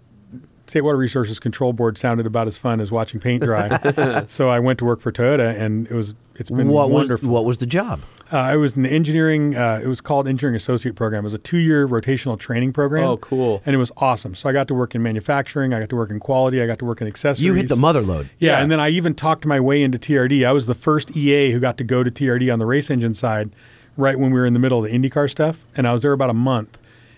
State 0.66 0.80
Water 0.82 0.96
Resources 0.96 1.38
Control 1.38 1.72
Board 1.72 1.96
sounded 1.98 2.26
about 2.26 2.46
as 2.46 2.56
fun 2.56 2.80
as 2.80 2.90
watching 2.90 3.20
paint 3.20 3.42
dry. 3.42 4.24
so 4.26 4.48
I 4.48 4.58
went 4.58 4.78
to 4.80 4.84
work 4.84 5.00
for 5.00 5.12
Toyota, 5.12 5.54
and 5.58 5.86
it 5.86 5.92
was 5.94 6.14
it's 6.34 6.50
been 6.50 6.68
what 6.68 6.90
was 6.90 7.08
wonderful. 7.08 7.28
what 7.30 7.44
was 7.44 7.58
the 7.58 7.66
job? 7.66 8.00
Uh, 8.32 8.38
I 8.38 8.56
was 8.56 8.76
in 8.76 8.82
the 8.82 8.88
engineering. 8.90 9.54
Uh, 9.54 9.80
it 9.82 9.86
was 9.86 10.00
called 10.00 10.26
Engineering 10.26 10.56
Associate 10.56 10.94
Program. 10.96 11.22
It 11.24 11.28
was 11.28 11.34
a 11.34 11.38
two-year 11.38 11.86
rotational 11.86 12.36
training 12.38 12.72
program. 12.72 13.04
Oh, 13.04 13.16
cool. 13.18 13.62
And 13.64 13.74
it 13.74 13.78
was 13.78 13.92
awesome. 13.98 14.34
So 14.34 14.48
I 14.48 14.52
got 14.52 14.66
to 14.68 14.74
work 14.74 14.96
in 14.96 15.02
manufacturing. 15.02 15.72
I 15.72 15.78
got 15.78 15.88
to 15.90 15.96
work 15.96 16.10
in 16.10 16.18
quality. 16.18 16.60
I 16.60 16.66
got 16.66 16.80
to 16.80 16.84
work 16.84 17.00
in 17.00 17.06
accessories. 17.06 17.42
You 17.46 17.54
hit 17.54 17.68
the 17.68 17.76
mother 17.76 18.02
lode. 18.02 18.28
Yeah, 18.40 18.52
Yeah. 18.56 18.62
and 18.62 18.70
then 18.70 18.80
I 18.80 18.88
even 18.88 19.14
talked 19.14 19.46
my 19.46 19.60
way 19.60 19.80
into 19.82 19.98
TRD. 19.98 20.44
I 20.44 20.50
was 20.50 20.66
the 20.66 20.74
first 20.74 21.16
EA 21.16 21.52
who 21.52 21.60
got 21.60 21.78
to 21.78 21.84
go 21.84 22.02
to 22.02 22.10
TRD 22.10 22.52
on 22.52 22.58
the 22.58 22.66
race 22.66 22.90
engine 22.90 23.14
side, 23.14 23.50
right 23.96 24.18
when 24.18 24.32
we 24.32 24.40
were 24.40 24.46
in 24.46 24.52
the 24.54 24.58
middle 24.58 24.84
of 24.84 24.90
the 24.90 24.98
IndyCar 24.98 25.30
stuff. 25.30 25.64
And 25.76 25.86
I 25.86 25.92
was 25.92 26.02
there 26.02 26.12
about 26.12 26.30
a 26.30 26.34
month, 26.34 26.76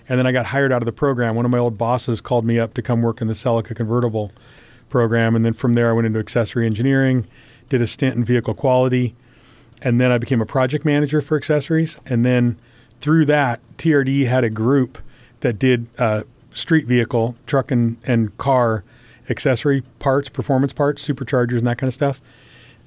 and 0.08 0.18
then 0.18 0.26
I 0.26 0.32
got 0.32 0.46
hired 0.46 0.72
out 0.72 0.82
of 0.82 0.86
the 0.86 0.92
program. 0.92 1.34
One 1.34 1.44
of 1.44 1.50
my 1.50 1.58
old 1.58 1.76
bosses 1.76 2.20
called 2.20 2.44
me 2.44 2.58
up 2.58 2.74
to 2.74 2.82
come 2.82 3.02
work 3.02 3.20
in 3.20 3.26
the 3.26 3.34
Celica 3.34 3.74
convertible 3.74 4.32
program, 4.88 5.36
and 5.36 5.44
then 5.44 5.52
from 5.52 5.74
there 5.74 5.90
I 5.90 5.92
went 5.92 6.06
into 6.06 6.18
accessory 6.18 6.66
engineering, 6.66 7.26
did 7.68 7.82
a 7.82 7.86
stint 7.86 8.16
in 8.16 8.24
vehicle 8.24 8.54
quality, 8.54 9.14
and 9.82 10.00
then 10.00 10.10
I 10.10 10.18
became 10.18 10.40
a 10.40 10.46
project 10.46 10.84
manager 10.84 11.20
for 11.20 11.36
accessories. 11.36 11.98
And 12.06 12.24
then 12.24 12.58
through 13.00 13.26
that, 13.26 13.60
TRD 13.76 14.26
had 14.26 14.44
a 14.44 14.50
group 14.50 14.98
that 15.40 15.58
did 15.58 15.86
uh, 15.98 16.22
street 16.52 16.86
vehicle, 16.86 17.36
truck 17.46 17.70
and, 17.70 17.98
and 18.04 18.36
car 18.38 18.84
accessory 19.30 19.82
parts, 19.98 20.28
performance 20.28 20.72
parts, 20.72 21.06
superchargers, 21.06 21.58
and 21.58 21.66
that 21.66 21.78
kind 21.78 21.88
of 21.88 21.94
stuff. 21.94 22.20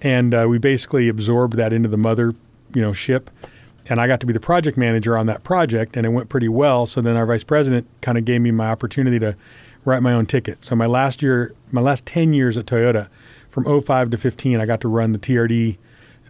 And 0.02 0.34
uh, 0.34 0.48
we 0.50 0.58
basically 0.58 1.08
absorbed 1.08 1.56
that 1.58 1.72
into 1.72 1.88
the 1.88 1.98
mother, 1.98 2.34
you 2.74 2.82
know, 2.82 2.94
ship. 2.94 3.30
And 3.92 4.00
I 4.00 4.08
got 4.08 4.22
to 4.22 4.26
be 4.26 4.32
the 4.32 4.40
project 4.40 4.78
manager 4.78 5.18
on 5.18 5.26
that 5.26 5.44
project, 5.44 5.98
and 5.98 6.06
it 6.06 6.10
went 6.10 6.30
pretty 6.30 6.48
well. 6.48 6.86
So 6.86 7.02
then 7.02 7.18
our 7.18 7.26
vice 7.26 7.44
president 7.44 7.88
kind 8.00 8.18
of 8.18 8.24
gave 8.24 8.40
me 8.40 8.50
my 8.50 8.70
opportunity 8.70 9.20
to 9.20 9.36
write 9.84 10.02
my 10.02 10.14
own 10.14 10.26
ticket. 10.28 10.64
So 10.64 10.78
my 10.78 10.86
last 10.86 11.22
year, 11.22 11.54
my 11.74 11.82
last 11.82 12.06
ten 12.06 12.32
years 12.32 12.56
at 12.56 12.66
Toyota, 12.68 13.10
from 13.50 13.66
05 13.66 14.12
to 14.12 14.18
15, 14.18 14.62
I 14.62 14.66
got 14.66 14.80
to 14.80 14.88
run 14.88 15.12
the 15.12 15.20
TRD 15.20 15.78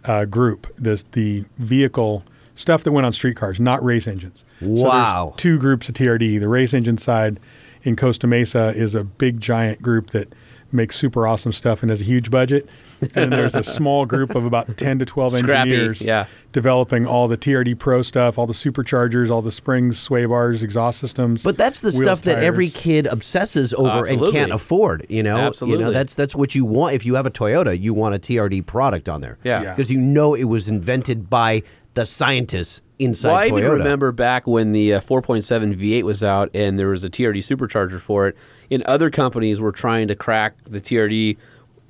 uh, 0.04 0.24
group, 0.24 0.66
this 0.76 1.04
the 1.12 1.44
vehicle 1.56 2.24
stuff 2.56 2.82
that 2.82 2.90
went 2.90 3.06
on 3.06 3.12
streetcars, 3.12 3.60
not 3.60 3.80
race 3.84 4.08
engines. 4.08 4.44
So 4.58 4.66
Wow. 4.66 5.34
two 5.36 5.56
groups 5.60 5.88
of 5.88 5.94
TRD. 5.94 6.40
The 6.40 6.48
race 6.48 6.74
engine 6.74 6.98
side 6.98 7.38
in 7.84 7.94
Costa 7.94 8.26
Mesa 8.26 8.72
is 8.74 8.96
a 8.96 9.04
big 9.04 9.38
giant 9.38 9.80
group 9.80 10.10
that 10.10 10.34
makes 10.72 10.96
super 10.96 11.28
awesome 11.28 11.52
stuff 11.52 11.82
and 11.84 11.90
has 11.90 12.00
a 12.00 12.04
huge 12.04 12.28
budget. 12.28 12.68
And 13.02 13.10
then 13.10 13.30
there's 13.30 13.54
a 13.54 13.62
small 13.62 14.06
group 14.06 14.34
of 14.34 14.44
about 14.44 14.76
10 14.76 15.00
to 15.00 15.04
12 15.04 15.32
Scrappy, 15.32 15.70
engineers 15.72 16.00
yeah. 16.00 16.26
developing 16.52 17.06
all 17.06 17.28
the 17.28 17.36
TRD 17.36 17.78
Pro 17.78 18.02
stuff, 18.02 18.38
all 18.38 18.46
the 18.46 18.52
superchargers, 18.52 19.30
all 19.30 19.42
the 19.42 19.52
springs, 19.52 19.98
sway 19.98 20.24
bars, 20.24 20.62
exhaust 20.62 21.00
systems. 21.00 21.42
But 21.42 21.58
that's 21.58 21.80
the 21.80 21.88
wheels, 21.88 22.02
stuff 22.02 22.22
that 22.22 22.42
every 22.42 22.70
kid 22.70 23.06
obsesses 23.06 23.74
over 23.74 24.06
and 24.06 24.20
can't 24.32 24.52
afford. 24.52 25.06
You 25.08 25.22
know, 25.22 25.52
you 25.62 25.76
know 25.76 25.90
that's 25.90 26.14
that's 26.14 26.34
what 26.34 26.54
you 26.54 26.64
want. 26.64 26.94
If 26.94 27.04
you 27.04 27.16
have 27.16 27.26
a 27.26 27.30
Toyota, 27.30 27.78
you 27.78 27.92
want 27.94 28.14
a 28.14 28.18
TRD 28.18 28.64
product 28.66 29.08
on 29.08 29.20
there. 29.20 29.38
Yeah. 29.42 29.62
Yeah. 29.62 29.70
because 29.70 29.90
you 29.90 29.98
know 29.98 30.34
it 30.34 30.44
was 30.44 30.68
invented 30.68 31.28
by 31.28 31.62
the 31.94 32.06
scientists 32.06 32.80
inside 32.98 33.28
Well, 33.30 33.36
I 33.36 33.48
Toyota. 33.48 33.58
even 33.58 33.70
remember 33.78 34.12
back 34.12 34.46
when 34.46 34.72
the 34.72 34.94
uh, 34.94 35.00
4.7 35.00 35.74
V8 35.74 36.02
was 36.04 36.22
out 36.22 36.50
and 36.54 36.78
there 36.78 36.88
was 36.88 37.04
a 37.04 37.10
TRD 37.10 37.38
supercharger 37.38 38.00
for 38.00 38.28
it. 38.28 38.36
And 38.70 38.82
other 38.84 39.10
companies 39.10 39.60
were 39.60 39.72
trying 39.72 40.08
to 40.08 40.14
crack 40.14 40.54
the 40.64 40.80
TRD 40.80 41.36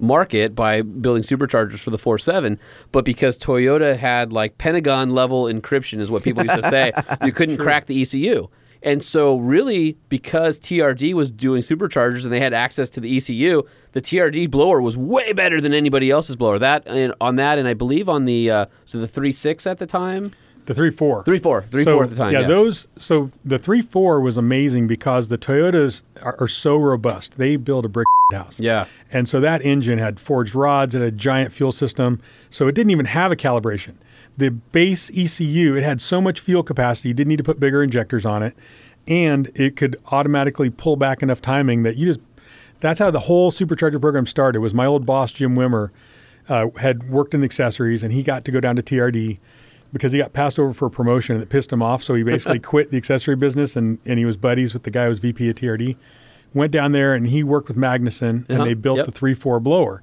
market 0.02 0.54
by 0.54 0.82
building 0.82 1.22
superchargers 1.22 1.78
for 1.78 1.90
the 1.90 1.98
4.7. 1.98 2.58
But 2.90 3.04
because 3.04 3.38
Toyota 3.38 3.96
had 3.96 4.32
like 4.32 4.58
Pentagon 4.58 5.10
level 5.10 5.44
encryption, 5.44 6.00
is 6.00 6.10
what 6.10 6.22
people 6.22 6.42
used 6.44 6.60
to 6.60 6.68
say, 6.68 6.92
you 7.24 7.32
couldn't 7.32 7.58
crack 7.58 7.86
the 7.86 8.02
ECU. 8.02 8.48
And 8.84 9.00
so, 9.00 9.36
really, 9.36 9.96
because 10.08 10.58
TRD 10.58 11.14
was 11.14 11.30
doing 11.30 11.62
superchargers 11.62 12.24
and 12.24 12.32
they 12.32 12.40
had 12.40 12.52
access 12.52 12.90
to 12.90 13.00
the 13.00 13.16
ECU, 13.16 13.62
the 13.92 14.00
TRD 14.00 14.50
blower 14.50 14.82
was 14.82 14.96
way 14.96 15.32
better 15.32 15.60
than 15.60 15.72
anybody 15.72 16.10
else's 16.10 16.34
blower. 16.34 16.58
That 16.58 16.82
and 16.86 17.14
on 17.20 17.36
that, 17.36 17.60
and 17.60 17.68
I 17.68 17.74
believe 17.74 18.08
on 18.08 18.24
the 18.24 18.50
uh, 18.50 18.66
so 18.84 18.98
the 18.98 19.06
3.6 19.06 19.70
at 19.70 19.78
the 19.78 19.86
time. 19.86 20.32
The 20.66 20.74
three 20.74 20.90
four. 20.90 21.24
Three 21.24 21.38
four, 21.38 21.62
three 21.70 21.84
so, 21.84 21.94
four 21.94 22.04
at 22.04 22.10
the 22.10 22.16
time. 22.16 22.32
Yeah, 22.32 22.40
Yeah, 22.40 22.46
those. 22.46 22.86
So 22.96 23.30
the 23.44 23.58
three 23.58 23.82
four 23.82 24.20
was 24.20 24.36
amazing 24.36 24.86
because 24.86 25.28
the 25.28 25.38
Toyotas 25.38 26.02
are, 26.22 26.36
are 26.38 26.48
so 26.48 26.76
robust. 26.76 27.38
They 27.38 27.56
build 27.56 27.84
a 27.84 27.88
brick 27.88 28.06
house. 28.32 28.60
Yeah. 28.60 28.86
And 29.10 29.28
so 29.28 29.40
that 29.40 29.62
engine 29.62 29.98
had 29.98 30.20
forged 30.20 30.54
rods, 30.54 30.94
it 30.94 31.00
had 31.00 31.08
a 31.08 31.16
giant 31.16 31.52
fuel 31.52 31.72
system, 31.72 32.20
so 32.50 32.68
it 32.68 32.74
didn't 32.74 32.90
even 32.90 33.06
have 33.06 33.32
a 33.32 33.36
calibration. 33.36 33.94
The 34.36 34.50
base 34.50 35.10
ECU, 35.10 35.76
it 35.76 35.82
had 35.82 36.00
so 36.00 36.20
much 36.20 36.40
fuel 36.40 36.62
capacity, 36.62 37.08
you 37.10 37.14
didn't 37.14 37.28
need 37.28 37.38
to 37.38 37.44
put 37.44 37.60
bigger 37.60 37.82
injectors 37.82 38.24
on 38.24 38.42
it, 38.42 38.54
and 39.06 39.50
it 39.54 39.76
could 39.76 39.96
automatically 40.06 40.70
pull 40.70 40.96
back 40.96 41.22
enough 41.22 41.42
timing 41.42 41.82
that 41.82 41.96
you 41.96 42.06
just. 42.06 42.20
That's 42.80 42.98
how 42.98 43.12
the 43.12 43.20
whole 43.20 43.52
supercharger 43.52 44.00
program 44.00 44.26
started. 44.26 44.60
Was 44.60 44.74
my 44.74 44.86
old 44.86 45.06
boss 45.06 45.30
Jim 45.30 45.54
Wimmer 45.54 45.90
uh, 46.48 46.68
had 46.80 47.08
worked 47.08 47.34
in 47.34 47.40
the 47.40 47.44
accessories, 47.44 48.02
and 48.02 48.12
he 48.12 48.22
got 48.22 48.44
to 48.44 48.50
go 48.50 48.58
down 48.58 48.74
to 48.76 48.82
TRD 48.82 49.38
because 49.92 50.12
he 50.12 50.18
got 50.18 50.32
passed 50.32 50.58
over 50.58 50.72
for 50.72 50.86
a 50.86 50.90
promotion 50.90 51.34
and 51.36 51.42
it 51.42 51.48
pissed 51.48 51.72
him 51.72 51.82
off. 51.82 52.02
So 52.02 52.14
he 52.14 52.22
basically 52.22 52.58
quit 52.72 52.90
the 52.90 52.96
accessory 52.96 53.36
business 53.36 53.76
and, 53.76 53.98
and 54.06 54.18
he 54.18 54.24
was 54.24 54.36
buddies 54.36 54.72
with 54.72 54.84
the 54.84 54.90
guy 54.90 55.04
who 55.04 55.08
was 55.10 55.18
VP 55.18 55.48
at 55.50 55.56
TRD. 55.56 55.96
Went 56.54 56.72
down 56.72 56.92
there 56.92 57.14
and 57.14 57.26
he 57.28 57.42
worked 57.42 57.68
with 57.68 57.76
Magnuson 57.76 58.28
and 58.48 58.50
Uh-huh. 58.50 58.64
they 58.64 58.74
built 58.74 58.98
Yep. 58.98 59.06
the 59.06 59.12
3 59.12 59.34
4 59.34 59.60
blower. 59.60 60.02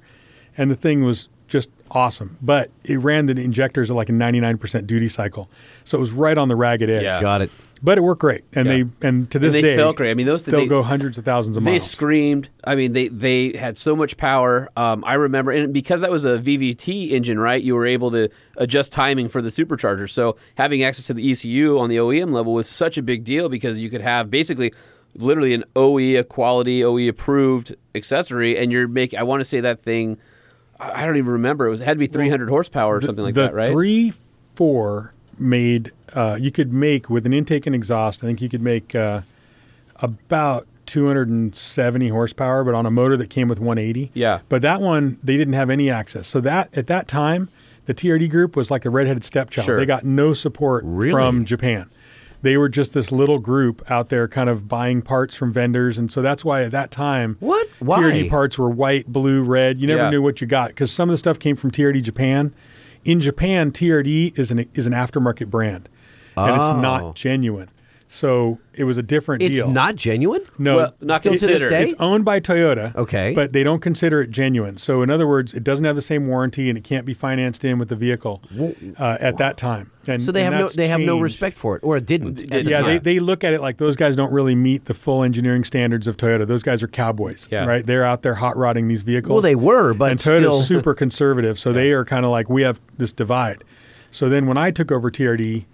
And 0.56 0.70
the 0.70 0.74
thing 0.76 1.04
was 1.04 1.28
just 1.48 1.70
awesome. 1.90 2.36
But 2.40 2.70
it 2.84 2.96
ran 2.98 3.26
the 3.26 3.32
injectors 3.40 3.90
at 3.90 3.96
like 3.96 4.08
a 4.08 4.12
99% 4.12 4.86
duty 4.86 5.08
cycle. 5.08 5.48
So 5.84 5.96
it 5.98 6.00
was 6.00 6.12
right 6.12 6.36
on 6.38 6.48
the 6.48 6.56
ragged 6.56 6.88
edge. 6.90 7.02
Yeah. 7.02 7.20
Got 7.20 7.42
it. 7.42 7.50
But 7.82 7.96
it 7.96 8.02
worked 8.02 8.20
great. 8.20 8.42
And 8.52 8.66
Yeah. 8.66 8.72
they 9.00 9.08
and 9.08 9.30
to 9.30 9.38
this 9.38 9.54
they 9.54 9.62
day 9.62 9.76
felt 9.76 9.96
great. 9.96 10.10
I 10.10 10.14
mean, 10.14 10.26
those- 10.26 10.44
they'll 10.44 10.60
they- 10.60 10.66
go 10.66 10.82
hundreds 10.82 11.16
of 11.16 11.24
thousands 11.24 11.56
of 11.56 11.64
They 11.64 11.70
miles. 11.70 11.82
They 11.82 11.88
screamed. 11.88 12.48
I 12.62 12.74
mean, 12.74 12.92
they 12.92 13.08
they 13.08 13.56
had 13.56 13.76
so 13.78 13.96
much 13.96 14.16
power. 14.18 14.68
Um, 14.76 15.02
I 15.06 15.14
remember, 15.14 15.50
and 15.50 15.72
because 15.72 16.02
that 16.02 16.10
was 16.10 16.24
a 16.24 16.38
VVT 16.38 17.10
engine, 17.12 17.38
right? 17.38 17.62
You 17.62 17.74
were 17.74 17.86
able 17.86 18.10
to 18.10 18.28
adjust 18.58 18.92
timing 18.92 19.28
for 19.30 19.40
the 19.40 19.48
supercharger. 19.48 20.10
So 20.10 20.36
having 20.56 20.82
access 20.82 21.06
to 21.06 21.14
the 21.14 21.30
ECU 21.30 21.78
on 21.78 21.88
the 21.88 21.96
OEM 21.98 22.32
level 22.32 22.52
was 22.52 22.68
such 22.68 22.98
a 22.98 23.02
big 23.02 23.24
deal 23.24 23.48
because 23.48 23.78
you 23.78 23.88
could 23.88 24.02
have 24.02 24.30
basically, 24.30 24.72
literally 25.16 25.54
an 25.54 25.64
OE, 25.74 26.16
a 26.18 26.22
quality 26.24 26.84
OE 26.84 27.08
approved 27.08 27.74
accessory, 27.94 28.58
and 28.58 28.70
you're 28.70 28.88
making. 28.88 29.18
I 29.18 29.22
want 29.22 29.40
to 29.40 29.44
say 29.46 29.60
that 29.60 29.82
thing. 29.82 30.18
I 30.78 31.04
don't 31.06 31.16
even 31.16 31.32
remember. 31.32 31.66
It 31.66 31.70
was 31.70 31.80
it 31.80 31.84
had 31.84 31.94
to 31.94 31.98
be 31.98 32.06
300 32.06 32.48
horsepower 32.50 32.96
or 32.96 33.00
something 33.00 33.24
like 33.24 33.34
the 33.34 33.42
that, 33.42 33.54
right? 33.54 33.68
three 33.68 34.12
four 34.54 35.14
made 35.40 35.92
uh, 36.12 36.36
you 36.40 36.50
could 36.50 36.72
make 36.72 37.08
with 37.08 37.24
an 37.26 37.32
intake 37.32 37.66
and 37.66 37.74
exhaust. 37.74 38.22
I 38.22 38.26
think 38.26 38.40
you 38.42 38.48
could 38.48 38.62
make 38.62 38.94
uh, 38.94 39.22
about 39.96 40.66
270 40.86 42.08
horsepower, 42.08 42.64
but 42.64 42.74
on 42.74 42.84
a 42.86 42.90
motor 42.90 43.16
that 43.16 43.30
came 43.30 43.48
with 43.48 43.60
180. 43.60 44.10
Yeah. 44.14 44.40
But 44.48 44.62
that 44.62 44.80
one 44.80 45.18
they 45.22 45.36
didn't 45.36 45.54
have 45.54 45.70
any 45.70 45.88
access. 45.90 46.26
So 46.28 46.40
that 46.40 46.68
at 46.76 46.86
that 46.88 47.08
time, 47.08 47.48
the 47.86 47.94
TRD 47.94 48.28
group 48.30 48.56
was 48.56 48.70
like 48.70 48.84
a 48.84 48.90
redheaded 48.90 49.24
stepchild. 49.24 49.64
Sure. 49.66 49.76
They 49.76 49.86
got 49.86 50.04
no 50.04 50.32
support 50.34 50.82
Really? 50.86 51.12
from 51.12 51.44
Japan. 51.44 51.90
They 52.42 52.56
were 52.56 52.70
just 52.70 52.94
this 52.94 53.12
little 53.12 53.38
group 53.38 53.82
out 53.90 54.08
there, 54.08 54.26
kind 54.26 54.48
of 54.48 54.66
buying 54.66 55.02
parts 55.02 55.34
from 55.34 55.52
vendors, 55.52 55.98
and 55.98 56.10
so 56.10 56.22
that's 56.22 56.42
why 56.42 56.62
at 56.62 56.70
that 56.70 56.90
time, 56.90 57.36
What? 57.40 57.68
Why? 57.80 57.98
TRD 57.98 58.30
parts 58.30 58.58
were 58.58 58.70
white, 58.70 59.06
blue, 59.06 59.42
red. 59.42 59.78
You 59.78 59.86
never 59.86 60.04
Yeah. 60.04 60.10
knew 60.10 60.22
what 60.22 60.40
you 60.40 60.46
got 60.46 60.68
because 60.68 60.90
some 60.90 61.10
of 61.10 61.12
the 61.12 61.18
stuff 61.18 61.38
came 61.38 61.54
from 61.54 61.70
TRD 61.70 62.00
Japan. 62.02 62.52
In 63.04 63.20
Japan, 63.20 63.70
TRD 63.72 64.38
is 64.38 64.50
an 64.50 64.66
is 64.74 64.86
an 64.86 64.92
aftermarket 64.92 65.46
brand, 65.48 65.88
and 66.36 66.56
it's 66.56 66.68
Oh. 66.68 66.80
not 66.80 67.14
genuine. 67.16 67.68
So 68.12 68.58
it 68.74 68.82
was 68.82 68.98
a 68.98 69.04
different 69.04 69.40
It's 69.40 69.54
deal. 69.54 69.66
It's 69.66 69.72
not 69.74 69.94
genuine. 69.94 70.40
no, 70.58 70.76
Well, 70.78 70.94
not 71.00 71.22
this 71.22 71.38
considered. 71.42 71.72
it's 71.72 71.94
owned 72.00 72.24
by 72.24 72.40
Toyota. 72.40 72.92
Okay. 72.96 73.32
but 73.34 73.52
they 73.52 73.62
don't 73.62 73.78
consider 73.78 74.20
it 74.20 74.32
genuine. 74.32 74.78
So 74.78 75.02
in 75.02 75.10
other 75.10 75.28
words, 75.28 75.54
it 75.54 75.62
doesn't 75.62 75.84
have 75.84 75.94
the 75.94 76.02
same 76.02 76.26
warranty, 76.26 76.68
and 76.68 76.76
it 76.76 76.82
can't 76.82 77.06
be 77.06 77.14
financed 77.14 77.64
in 77.64 77.78
with 77.78 77.88
the 77.88 77.94
vehicle 77.94 78.42
uh, 78.98 79.16
at 79.20 79.38
that 79.38 79.56
time. 79.56 79.92
And, 80.08 80.24
So 80.24 80.32
they 80.32 80.42
have 80.42 80.52
no 80.54 80.68
they 80.68 80.88
have 80.88 80.98
no 80.98 81.20
respect 81.20 81.56
for 81.56 81.76
it, 81.76 81.84
or 81.84 81.98
it 81.98 82.04
didn't. 82.06 82.42
at 82.52 82.64
the 82.64 82.70
Yeah, 82.70 82.82
they, 82.82 82.98
they 82.98 83.20
look 83.20 83.44
at 83.44 83.52
it 83.52 83.60
like 83.60 83.76
those 83.76 83.94
guys 83.94 84.16
don't 84.16 84.32
really 84.32 84.56
meet 84.56 84.86
the 84.86 84.94
full 84.94 85.22
engineering 85.22 85.62
standards 85.62 86.08
of 86.08 86.16
Toyota. 86.16 86.44
Those 86.48 86.64
guys 86.64 86.82
are 86.82 86.88
cowboys, 86.88 87.46
Yeah. 87.48 87.64
right? 87.64 87.86
They're 87.86 88.02
out 88.04 88.22
there 88.22 88.34
hot 88.34 88.56
rodding 88.56 88.88
these 88.88 89.02
vehicles. 89.02 89.30
Well, 89.34 89.40
they 89.42 89.54
were, 89.54 89.94
but 89.94 90.10
and 90.10 90.18
Toyota's 90.18 90.40
still- 90.40 90.62
super 90.62 90.94
conservative, 90.94 91.60
so 91.60 91.72
they 91.80 91.92
are 91.92 92.04
kind 92.04 92.24
of 92.24 92.32
like 92.32 92.50
we 92.50 92.62
have 92.62 92.80
this 92.98 93.12
divide. 93.12 93.62
So 94.10 94.28
then 94.28 94.46
when 94.48 94.58
I 94.58 94.72
took 94.72 94.90
over 94.90 95.12
TRD, 95.12 95.66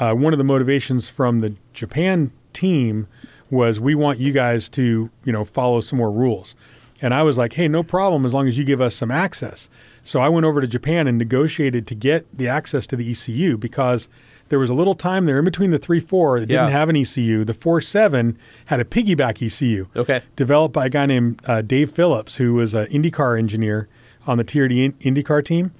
uh, 0.00 0.14
one 0.14 0.32
of 0.32 0.38
the 0.38 0.44
motivations 0.44 1.08
from 1.08 1.40
the 1.40 1.54
Japan 1.72 2.30
team 2.52 3.06
was 3.50 3.78
we 3.80 3.94
want 3.94 4.18
you 4.18 4.32
guys 4.32 4.68
to 4.70 5.10
you 5.24 5.32
know 5.32 5.44
follow 5.44 5.80
some 5.80 5.98
more 5.98 6.10
rules, 6.10 6.54
and 7.00 7.14
I 7.14 7.22
was 7.22 7.38
like, 7.38 7.54
hey, 7.54 7.68
no 7.68 7.82
problem 7.82 8.24
as 8.26 8.34
long 8.34 8.48
as 8.48 8.58
you 8.58 8.64
give 8.64 8.80
us 8.80 8.94
some 8.94 9.10
access. 9.10 9.68
So 10.02 10.20
I 10.20 10.28
went 10.28 10.46
over 10.46 10.60
to 10.60 10.66
Japan 10.68 11.06
and 11.08 11.18
negotiated 11.18 11.86
to 11.88 11.94
get 11.96 12.26
the 12.36 12.46
access 12.48 12.86
to 12.88 12.96
the 12.96 13.10
ECU 13.10 13.56
because 13.58 14.08
there 14.50 14.58
was 14.60 14.70
a 14.70 14.74
little 14.74 14.94
time 14.94 15.26
there 15.26 15.40
in 15.40 15.44
between 15.44 15.72
the 15.72 15.78
three 15.80 15.98
four 15.98 16.38
that 16.38 16.46
didn't 16.46 16.70
have 16.70 16.88
an 16.88 16.96
ECU. 16.96 17.44
The 17.44 17.54
four 17.54 17.80
seven 17.80 18.38
had 18.66 18.78
a 18.80 18.84
piggyback 18.84 19.44
ECU 19.44 19.88
Okay. 19.96 20.22
developed 20.36 20.72
by 20.72 20.86
a 20.86 20.88
guy 20.88 21.06
named 21.06 21.40
uh, 21.46 21.62
Dave 21.62 21.90
Phillips, 21.90 22.36
who 22.36 22.54
was 22.54 22.72
an 22.74 22.86
IndyCar 22.86 23.36
engineer 23.38 23.88
on 24.26 24.38
the 24.38 24.44
TRD 24.44 24.94
IndyCar 25.00 25.44
team, 25.44 25.72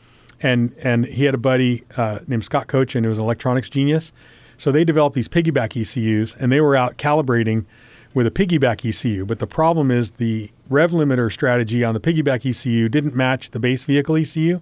and 0.42 0.74
and 0.82 1.06
he 1.06 1.24
had 1.24 1.34
a 1.34 1.38
buddy 1.38 1.84
uh, 1.96 2.20
named 2.26 2.44
Scott 2.44 2.66
Cochin, 2.66 3.04
who 3.04 3.10
was 3.10 3.18
an 3.18 3.24
electronics 3.24 3.68
genius. 3.68 4.12
So 4.58 4.72
they 4.72 4.84
developed 4.84 5.14
these 5.14 5.28
piggyback 5.28 5.76
ECUs, 5.76 6.34
and 6.34 6.50
they 6.50 6.60
were 6.60 6.76
out 6.76 6.96
calibrating 6.96 7.66
with 8.14 8.26
a 8.26 8.30
piggyback 8.30 8.88
ECU. 8.88 9.26
But 9.26 9.38
the 9.38 9.46
problem 9.46 9.90
is 9.90 10.12
the 10.12 10.50
rev 10.70 10.92
limiter 10.92 11.30
strategy 11.30 11.84
on 11.84 11.92
the 11.94 12.00
piggyback 12.00 12.48
ECU 12.48 12.88
didn't 12.88 13.14
match 13.14 13.50
the 13.50 13.60
base 13.60 13.84
vehicle 13.84 14.16
ECU, 14.16 14.60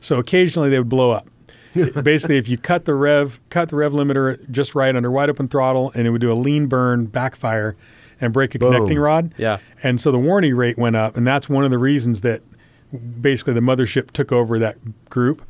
so 0.00 0.18
occasionally 0.18 0.70
they 0.70 0.78
would 0.78 0.88
blow 0.88 1.12
up. 1.12 1.28
Basically, 2.02 2.38
if 2.38 2.48
you 2.48 2.56
cut 2.56 2.86
the 2.86 2.94
rev, 2.94 3.38
cut 3.50 3.68
the 3.68 3.76
rev 3.76 3.92
limiter 3.92 4.50
just 4.50 4.74
right 4.74 4.94
under 4.96 5.10
wide 5.10 5.30
open 5.30 5.46
throttle, 5.46 5.92
and 5.94 6.06
it 6.06 6.10
would 6.10 6.20
do 6.20 6.32
a 6.32 6.34
lean 6.34 6.66
burn 6.66 7.06
backfire 7.06 7.76
and 8.20 8.32
break 8.32 8.54
a 8.54 8.58
connecting 8.58 8.98
rod. 8.98 9.34
Yeah. 9.36 9.58
And 9.82 10.00
so 10.00 10.10
the 10.10 10.18
warranty 10.18 10.52
rate 10.52 10.78
went 10.78 10.96
up, 10.96 11.16
and 11.16 11.26
that's 11.26 11.48
one 11.48 11.64
of 11.64 11.70
the 11.70 11.78
reasons 11.78 12.22
that 12.22 12.42
basically 13.20 13.54
the 13.54 13.60
mothership 13.60 14.10
took 14.12 14.32
over 14.32 14.58
that 14.58 15.08
group. 15.10 15.42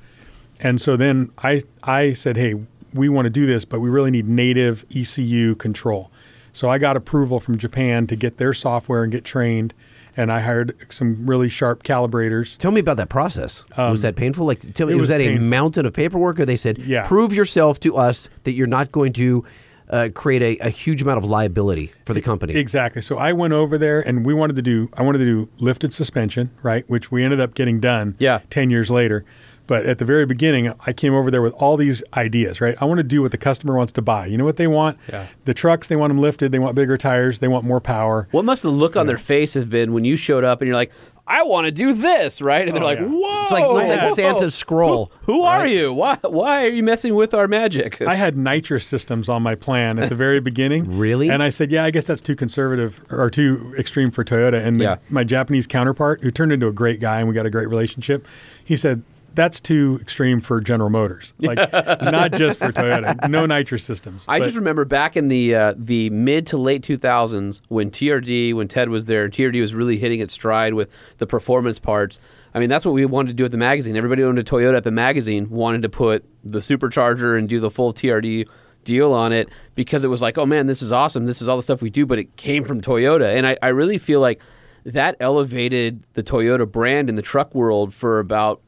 And 0.60 0.80
so 0.80 0.96
then 0.96 1.30
I 1.38 1.62
I 1.82 2.12
said, 2.12 2.36
hey, 2.36 2.54
we 2.94 3.08
want 3.08 3.26
to 3.26 3.30
do 3.30 3.46
this, 3.46 3.64
but 3.64 3.80
we 3.80 3.90
really 3.90 4.10
need 4.10 4.26
native 4.28 4.84
ECU 4.94 5.54
control. 5.54 6.10
So 6.52 6.70
I 6.70 6.78
got 6.78 6.96
approval 6.96 7.38
from 7.40 7.58
Japan 7.58 8.06
to 8.06 8.16
get 8.16 8.38
their 8.38 8.54
software 8.54 9.02
and 9.02 9.12
get 9.12 9.24
trained, 9.26 9.74
and 10.16 10.32
I 10.32 10.40
hired 10.40 10.74
some 10.90 11.26
really 11.26 11.50
sharp 11.50 11.82
calibrators. 11.82 12.56
Tell 12.56 12.70
me 12.72 12.80
about 12.80 12.96
that 12.96 13.10
process. 13.10 13.64
was 13.76 14.00
that 14.00 14.16
painful? 14.16 14.46
Like, 14.46 14.60
tell 14.72 14.86
me, 14.86 14.94
Um, 14.94 15.00
was, 15.00 15.10
was 15.10 15.18
that 15.18 15.20
a 15.20 15.36
mountain 15.38 15.84
of 15.84 15.92
paperwork, 15.92 16.40
or 16.40 16.46
they 16.46 16.56
said, 16.56 16.78
Yeah. 16.78 17.06
prove 17.06 17.34
yourself 17.34 17.78
to 17.80 17.96
us 17.96 18.30
that 18.44 18.52
you're 18.52 18.66
not 18.66 18.90
going 18.90 19.12
to 19.14 19.44
uh, 19.90 20.08
create 20.14 20.42
a, 20.42 20.66
a 20.66 20.70
huge 20.70 21.02
amount 21.02 21.18
of 21.18 21.24
liability 21.24 21.92
for 22.04 22.14
the 22.14 22.22
company? 22.22 22.54
Exactly. 22.54 23.02
So 23.02 23.18
I 23.18 23.32
went 23.32 23.52
over 23.52 23.78
there, 23.78 24.00
and 24.00 24.24
we 24.24 24.34
wanted 24.34 24.56
to 24.56 24.62
do 24.62 24.90
I 24.94 25.02
wanted 25.02 25.18
to 25.18 25.24
do 25.24 25.48
lifted 25.58 25.92
suspension, 25.92 26.50
right, 26.62 26.88
which 26.88 27.10
we 27.10 27.24
ended 27.24 27.40
up 27.40 27.54
getting 27.54 27.80
done. 27.80 28.16
Yeah. 28.18 28.40
Ten 28.50 28.70
years 28.70 28.90
later. 28.90 29.24
But 29.66 29.84
at 29.84 29.98
the 29.98 30.04
very 30.04 30.26
beginning, 30.26 30.72
I 30.86 30.92
came 30.92 31.12
over 31.12 31.28
there 31.28 31.42
with 31.42 31.52
all 31.54 31.76
these 31.76 32.00
ideas, 32.14 32.60
right? 32.60 32.76
I 32.80 32.84
want 32.84 32.98
to 32.98 33.04
do 33.04 33.22
what 33.22 33.32
the 33.32 33.36
customer 33.36 33.76
wants 33.76 33.92
to 33.94 34.02
buy. 34.02 34.26
You 34.26 34.38
know 34.38 34.44
what 34.44 34.58
they 34.58 34.68
want? 34.68 34.96
Yeah. 35.08 35.26
The 35.44 35.54
trucks, 35.54 35.88
they 35.88 35.96
want 35.96 36.12
them 36.12 36.20
lifted. 36.20 36.52
They 36.52 36.60
want 36.60 36.76
bigger 36.76 36.96
tires. 36.96 37.40
They 37.40 37.48
want 37.48 37.64
more 37.64 37.80
power. 37.80 38.28
What 38.30 38.44
must 38.44 38.62
the 38.62 38.70
look 38.70 38.94
on 38.94 39.08
their 39.08 39.16
face 39.16 39.54
have 39.54 39.68
been 39.68 39.92
when 39.92 40.04
you 40.04 40.14
showed 40.14 40.44
up 40.44 40.60
and 40.60 40.68
you're 40.68 40.76
like, 40.76 40.92
I 41.28 41.42
want 41.42 41.64
to 41.64 41.72
do 41.72 41.92
this, 41.92 42.40
right? 42.40 42.66
And 42.68 42.76
they're 42.76 42.84
Oh, 42.84 42.86
like, 42.86 42.98
yeah. 43.00 43.06
whoa. 43.06 43.42
It's 43.42 43.50
like 43.50 43.66
looks 43.66 43.88
like. 43.88 44.14
Santa's 44.14 44.54
scroll. 44.54 45.10
Who, 45.22 45.32
who 45.34 45.42
are 45.42 45.66
you? 45.66 45.92
Why, 45.92 46.18
why 46.22 46.64
are 46.64 46.68
you 46.68 46.82
messing 46.84 47.14
with 47.16 47.34
our 47.34 47.48
magic? 47.48 48.00
I 48.00 48.14
had 48.14 48.36
nitrous 48.36 48.86
systems 48.86 49.28
on 49.28 49.42
my 49.42 49.54
plan 49.56 49.98
at 49.98 50.08
the 50.08 50.14
very 50.14 50.40
beginning. 50.40 50.86
Really? 50.96 51.28
And 51.30 51.42
I 51.42 51.48
said, 51.48 51.72
yeah, 51.72 51.84
I 51.84 51.90
guess 51.90 52.06
that's 52.06 52.22
too 52.22 52.36
conservative 52.36 53.04
or 53.10 53.28
too 53.28 53.74
extreme 53.78 54.10
for 54.12 54.22
Toyota. 54.24 54.64
And 54.64 54.80
the- 54.80 54.84
Yeah. 54.84 54.96
my 55.10 55.24
Japanese 55.24 55.66
counterpart, 55.66 56.22
who 56.22 56.30
turned 56.30 56.52
into 56.52 56.68
a 56.68 56.72
great 56.72 57.00
guy 57.00 57.18
and 57.18 57.28
we 57.28 57.34
got 57.34 57.44
a 57.44 57.50
great 57.50 57.68
relationship, 57.68 58.26
he 58.64 58.76
said, 58.76 59.02
that's 59.36 59.60
too 59.60 59.98
extreme 60.00 60.40
for 60.40 60.60
General 60.60 60.90
Motors. 60.90 61.32
Like, 61.40 61.58
not 61.72 62.32
just 62.32 62.58
for 62.58 62.72
Toyota. 62.72 63.28
No 63.28 63.46
nitrous 63.46 63.84
systems. 63.84 64.24
I 64.26 64.38
But- 64.40 64.46
just 64.46 64.56
remember 64.56 64.84
back 64.84 65.16
in 65.16 65.28
the 65.28 65.54
uh, 65.54 65.74
the 65.76 66.10
mid 66.10 66.46
to 66.48 66.56
late 66.56 66.82
2000s 66.82 67.60
when 67.68 67.90
TRD, 67.92 68.54
when 68.54 68.66
Ted 68.66 68.88
was 68.88 69.06
there, 69.06 69.28
TRD 69.28 69.60
was 69.60 69.74
really 69.74 69.98
hitting 69.98 70.18
its 70.20 70.34
stride 70.34 70.74
with 70.74 70.88
the 71.18 71.26
performance 71.26 71.78
parts. 71.78 72.18
I 72.54 72.58
mean, 72.58 72.68
that's 72.70 72.84
what 72.84 72.92
we 72.94 73.04
wanted 73.04 73.28
to 73.28 73.34
do 73.34 73.44
at 73.44 73.50
the 73.52 73.58
magazine. 73.58 73.96
Everybody 73.96 74.24
owned 74.24 74.38
a 74.38 74.44
Toyota 74.44 74.78
at 74.78 74.84
the 74.84 74.90
magazine 74.90 75.50
wanted 75.50 75.82
to 75.82 75.88
put 75.90 76.24
the 76.42 76.60
supercharger 76.60 77.38
and 77.38 77.48
do 77.48 77.60
the 77.60 77.70
full 77.70 77.92
TRD 77.92 78.48
deal 78.84 79.12
on 79.12 79.32
it 79.32 79.48
because 79.74 80.04
it 80.04 80.08
was 80.08 80.22
like, 80.22 80.38
oh 80.38 80.46
man, 80.46 80.66
this 80.66 80.80
is 80.80 80.90
awesome. 80.90 81.26
This 81.26 81.42
is 81.42 81.48
all 81.48 81.56
the 81.58 81.62
stuff 81.62 81.82
we 81.82 81.90
do, 81.90 82.06
but 82.06 82.18
it 82.18 82.34
came 82.36 82.64
from 82.64 82.80
Toyota. 82.80 83.36
And 83.36 83.46
I, 83.46 83.58
I 83.60 83.68
really 83.68 83.98
feel 83.98 84.20
like 84.20 84.40
that 84.84 85.16
elevated 85.20 86.04
the 86.14 86.22
Toyota 86.22 86.70
brand 86.70 87.08
in 87.08 87.16
the 87.16 87.22
truck 87.22 87.54
world 87.54 87.92
for 87.92 88.20
about 88.20 88.62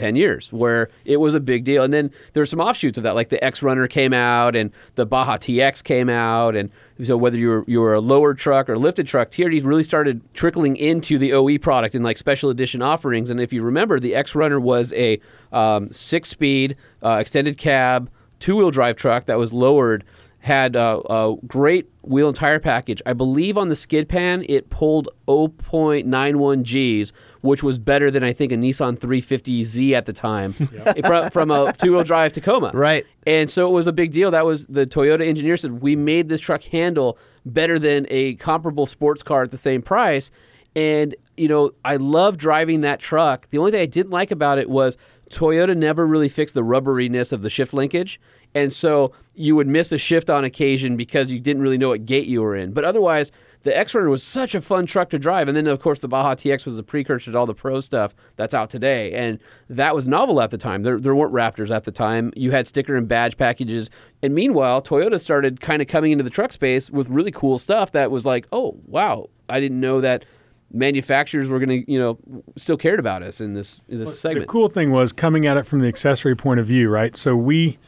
10 0.00 0.16
years 0.16 0.50
where 0.50 0.88
it 1.04 1.18
was 1.18 1.34
a 1.34 1.40
big 1.40 1.62
deal. 1.64 1.82
And 1.84 1.92
then 1.92 2.10
there 2.32 2.40
were 2.40 2.46
some 2.46 2.58
offshoots 2.58 2.96
of 2.96 3.04
that 3.04 3.14
like 3.14 3.28
the 3.28 3.42
X 3.44 3.62
Runner 3.62 3.86
came 3.86 4.14
out 4.14 4.56
and 4.56 4.72
the 4.94 5.04
Baja 5.04 5.36
TX 5.36 5.84
came 5.84 6.08
out. 6.08 6.56
And 6.56 6.70
so 7.04 7.16
whether 7.16 7.36
you 7.36 7.48
were 7.48 7.64
you 7.68 7.80
were 7.80 7.94
a 7.94 8.00
lower 8.00 8.32
truck 8.32 8.70
or 8.70 8.78
lifted 8.78 9.06
truck 9.06 9.30
TRD 9.30 9.62
really 9.62 9.84
started 9.84 10.22
trickling 10.32 10.76
into 10.76 11.18
the 11.18 11.34
OE 11.34 11.58
product 11.58 11.94
in 11.94 12.02
like 12.02 12.16
special 12.16 12.48
edition 12.48 12.80
offerings. 12.80 13.28
And 13.28 13.40
if 13.40 13.52
you 13.52 13.62
remember 13.62 14.00
the 14.00 14.14
X 14.14 14.34
Runner 14.34 14.58
was 14.58 14.92
a 14.94 15.20
um, 15.52 15.92
six 15.92 16.30
speed 16.30 16.76
uh, 17.04 17.18
extended 17.20 17.58
cab 17.58 18.10
two 18.38 18.56
wheel 18.56 18.70
drive 18.70 18.96
truck 18.96 19.26
that 19.26 19.38
was 19.38 19.52
lowered 19.52 20.02
had 20.40 20.74
uh, 20.74 21.02
a 21.08 21.36
great 21.46 21.90
wheel 22.02 22.28
and 22.28 22.36
tire 22.36 22.58
package. 22.58 23.02
I 23.04 23.12
believe 23.12 23.58
on 23.58 23.68
the 23.68 23.76
skid 23.76 24.08
pan 24.08 24.44
it 24.48 24.70
pulled 24.70 25.08
0.91 25.28 26.62
Gs, 26.64 27.12
which 27.40 27.62
was 27.62 27.78
better 27.78 28.10
than 28.10 28.22
I 28.22 28.32
think 28.32 28.52
a 28.52 28.56
Nissan 28.56 28.98
350Z 28.98 29.92
at 29.92 30.06
the 30.06 30.12
time 30.12 30.52
from, 31.04 31.30
from 31.30 31.50
a 31.50 31.72
two-wheel 31.72 32.04
drive 32.04 32.32
Tacoma. 32.32 32.70
Right. 32.74 33.06
And 33.26 33.50
so 33.50 33.68
it 33.68 33.72
was 33.72 33.86
a 33.86 33.92
big 33.92 34.10
deal. 34.12 34.30
That 34.30 34.44
was 34.44 34.66
the 34.66 34.86
Toyota 34.86 35.26
engineer 35.26 35.56
said 35.56 35.80
we 35.80 35.96
made 35.96 36.28
this 36.28 36.40
truck 36.40 36.62
handle 36.64 37.18
better 37.46 37.78
than 37.78 38.06
a 38.10 38.34
comparable 38.34 38.86
sports 38.86 39.22
car 39.22 39.42
at 39.42 39.50
the 39.50 39.58
same 39.58 39.82
price. 39.82 40.30
And 40.76 41.16
you 41.36 41.48
know, 41.48 41.72
I 41.84 41.96
love 41.96 42.36
driving 42.36 42.82
that 42.82 43.00
truck. 43.00 43.48
The 43.48 43.58
only 43.58 43.70
thing 43.70 43.80
I 43.80 43.86
didn't 43.86 44.12
like 44.12 44.30
about 44.30 44.58
it 44.58 44.68
was 44.68 44.98
Toyota 45.30 45.74
never 45.76 46.06
really 46.06 46.28
fixed 46.28 46.54
the 46.54 46.62
rubberiness 46.62 47.32
of 47.32 47.40
the 47.40 47.48
shift 47.48 47.72
linkage. 47.72 48.20
And 48.54 48.72
so 48.72 49.12
you 49.34 49.56
would 49.56 49.68
miss 49.68 49.92
a 49.92 49.98
shift 49.98 50.28
on 50.28 50.44
occasion 50.44 50.96
because 50.96 51.30
you 51.30 51.40
didn't 51.40 51.62
really 51.62 51.78
know 51.78 51.88
what 51.90 52.04
gate 52.04 52.26
you 52.26 52.42
were 52.42 52.56
in. 52.56 52.72
But 52.72 52.84
otherwise, 52.84 53.30
the 53.62 53.76
X 53.76 53.94
Runner 53.94 54.08
was 54.08 54.22
such 54.22 54.54
a 54.54 54.60
fun 54.60 54.86
truck 54.86 55.10
to 55.10 55.18
drive. 55.18 55.48
And 55.48 55.56
then, 55.56 55.66
of 55.66 55.80
course, 55.80 56.00
the 56.00 56.08
Baja 56.08 56.34
TX 56.34 56.64
was 56.64 56.78
a 56.78 56.82
precursor 56.82 57.32
to 57.32 57.38
all 57.38 57.46
the 57.46 57.54
pro 57.54 57.80
stuff 57.80 58.14
that's 58.36 58.54
out 58.54 58.70
today. 58.70 59.12
And 59.12 59.38
that 59.68 59.94
was 59.94 60.06
novel 60.06 60.40
at 60.40 60.50
the 60.50 60.58
time. 60.58 60.82
There, 60.82 60.98
there 60.98 61.14
weren't 61.14 61.32
Raptors 61.32 61.70
at 61.74 61.84
the 61.84 61.92
time. 61.92 62.32
You 62.34 62.52
had 62.52 62.66
sticker 62.66 62.96
and 62.96 63.06
badge 63.06 63.36
packages. 63.36 63.90
And 64.22 64.34
meanwhile, 64.34 64.80
Toyota 64.80 65.20
started 65.20 65.60
kind 65.60 65.82
of 65.82 65.88
coming 65.88 66.12
into 66.12 66.24
the 66.24 66.30
truck 66.30 66.52
space 66.52 66.90
with 66.90 67.08
really 67.08 67.32
cool 67.32 67.58
stuff 67.58 67.92
that 67.92 68.10
was 68.10 68.24
like, 68.24 68.46
oh, 68.52 68.78
wow, 68.86 69.28
I 69.48 69.60
didn't 69.60 69.80
know 69.80 70.00
that 70.00 70.24
manufacturers 70.72 71.48
were 71.48 71.58
going 71.58 71.84
to, 71.84 71.92
you 71.92 71.98
know, 71.98 72.18
still 72.56 72.76
cared 72.76 73.00
about 73.00 73.22
us 73.22 73.40
in 73.40 73.54
this, 73.54 73.80
in 73.88 73.98
this 73.98 74.18
segment. 74.18 74.46
The 74.46 74.52
cool 74.52 74.68
thing 74.68 74.90
was 74.90 75.12
coming 75.12 75.46
at 75.46 75.56
it 75.56 75.66
from 75.66 75.80
the 75.80 75.88
accessory 75.88 76.36
point 76.36 76.60
of 76.60 76.66
view, 76.66 76.88
right? 76.88 77.16
So 77.16 77.36
we 77.36 77.78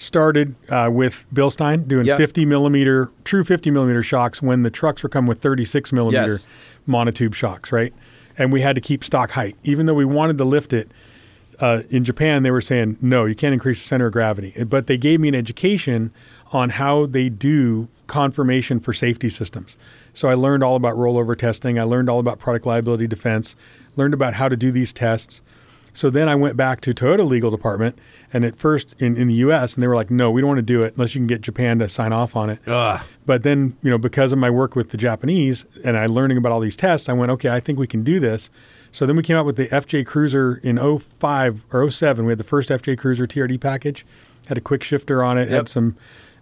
started 0.00 0.54
uh, 0.70 0.88
with 0.90 1.26
Bilstein 1.32 1.86
doing 1.86 2.06
Yep. 2.06 2.16
50 2.16 2.46
millimeter, 2.46 3.10
true 3.24 3.44
50 3.44 3.70
millimeter 3.70 4.02
shocks 4.02 4.40
when 4.40 4.62
the 4.62 4.70
trucks 4.70 5.02
were 5.02 5.08
coming 5.10 5.28
with 5.28 5.40
36 5.40 5.92
millimeter 5.92 6.32
Yes. 6.32 6.46
monotube 6.88 7.34
shocks, 7.34 7.70
right? 7.70 7.92
And 8.38 8.50
we 8.52 8.62
had 8.62 8.74
to 8.76 8.80
keep 8.80 9.04
stock 9.04 9.32
height, 9.32 9.56
even 9.62 9.84
though 9.84 9.94
we 9.94 10.06
wanted 10.06 10.38
to 10.38 10.44
lift 10.44 10.72
it. 10.72 10.90
Uh, 11.60 11.82
in 11.90 12.04
Japan, 12.04 12.42
they 12.42 12.50
were 12.50 12.62
saying 12.62 12.96
no, 13.02 13.26
you 13.26 13.34
can't 13.34 13.52
increase 13.52 13.82
the 13.82 13.86
center 13.86 14.06
of 14.06 14.12
gravity. 14.14 14.64
But 14.64 14.86
they 14.86 14.96
gave 14.96 15.20
me 15.20 15.28
an 15.28 15.34
education 15.34 16.10
on 16.52 16.70
how 16.70 17.04
they 17.04 17.28
do 17.28 17.88
confirmation 18.06 18.80
for 18.80 18.94
safety 18.94 19.28
systems. 19.28 19.76
So 20.14 20.28
I 20.28 20.34
learned 20.34 20.64
all 20.64 20.74
about 20.76 20.96
rollover 20.96 21.36
testing. 21.36 21.78
I 21.78 21.82
learned 21.82 22.08
all 22.08 22.18
about 22.18 22.38
product 22.38 22.64
liability 22.64 23.06
defense. 23.06 23.54
Learned 23.94 24.14
about 24.14 24.34
how 24.34 24.48
to 24.48 24.56
do 24.56 24.72
these 24.72 24.94
tests. 24.94 25.42
So 25.92 26.08
then 26.08 26.28
I 26.28 26.34
went 26.34 26.56
back 26.56 26.80
to 26.82 26.94
Toyota 26.94 27.26
legal 27.28 27.50
department, 27.50 27.98
and 28.32 28.44
at 28.44 28.56
first 28.56 28.94
in, 28.98 29.16
in 29.16 29.28
the 29.28 29.34
U.S. 29.34 29.74
and 29.74 29.82
they 29.82 29.88
were 29.88 29.94
like, 29.94 30.10
"No, 30.10 30.30
we 30.30 30.40
don't 30.40 30.48
want 30.48 30.58
to 30.58 30.62
do 30.62 30.82
it 30.82 30.94
unless 30.94 31.14
you 31.14 31.20
can 31.20 31.26
get 31.26 31.40
Japan 31.40 31.78
to 31.80 31.88
sign 31.88 32.12
off 32.12 32.36
on 32.36 32.50
it." 32.50 32.58
But 33.26 33.42
then, 33.42 33.76
you 33.82 33.90
know, 33.90 33.98
because 33.98 34.32
of 34.32 34.38
my 34.38 34.50
work 34.50 34.74
with 34.76 34.90
the 34.90 34.96
Japanese 34.96 35.64
and 35.84 35.96
I 35.96 36.06
learning 36.06 36.36
about 36.38 36.52
all 36.52 36.60
these 36.60 36.76
tests, 36.76 37.08
I 37.08 37.12
went, 37.12 37.30
"Okay, 37.32 37.48
I 37.48 37.60
think 37.60 37.78
we 37.78 37.86
can 37.86 38.02
do 38.04 38.20
this." 38.20 38.50
So 38.92 39.06
then 39.06 39.14
we 39.16 39.22
came 39.22 39.36
out 39.36 39.46
with 39.46 39.54
the 39.56 39.68
FJ 39.68 40.04
Cruiser 40.04 40.56
in 40.64 40.76
05 40.76 41.64
or 41.72 41.88
07. 41.90 42.24
We 42.24 42.32
had 42.32 42.38
the 42.38 42.44
first 42.44 42.70
FJ 42.70 42.96
Cruiser 42.98 43.26
TRD 43.26 43.60
package, 43.60 44.04
had 44.46 44.58
a 44.58 44.60
quick 44.60 44.82
shifter 44.82 45.22
on 45.22 45.38
it, 45.38 45.42
Yep. 45.48 45.50
had 45.56 45.68
some 45.68 45.96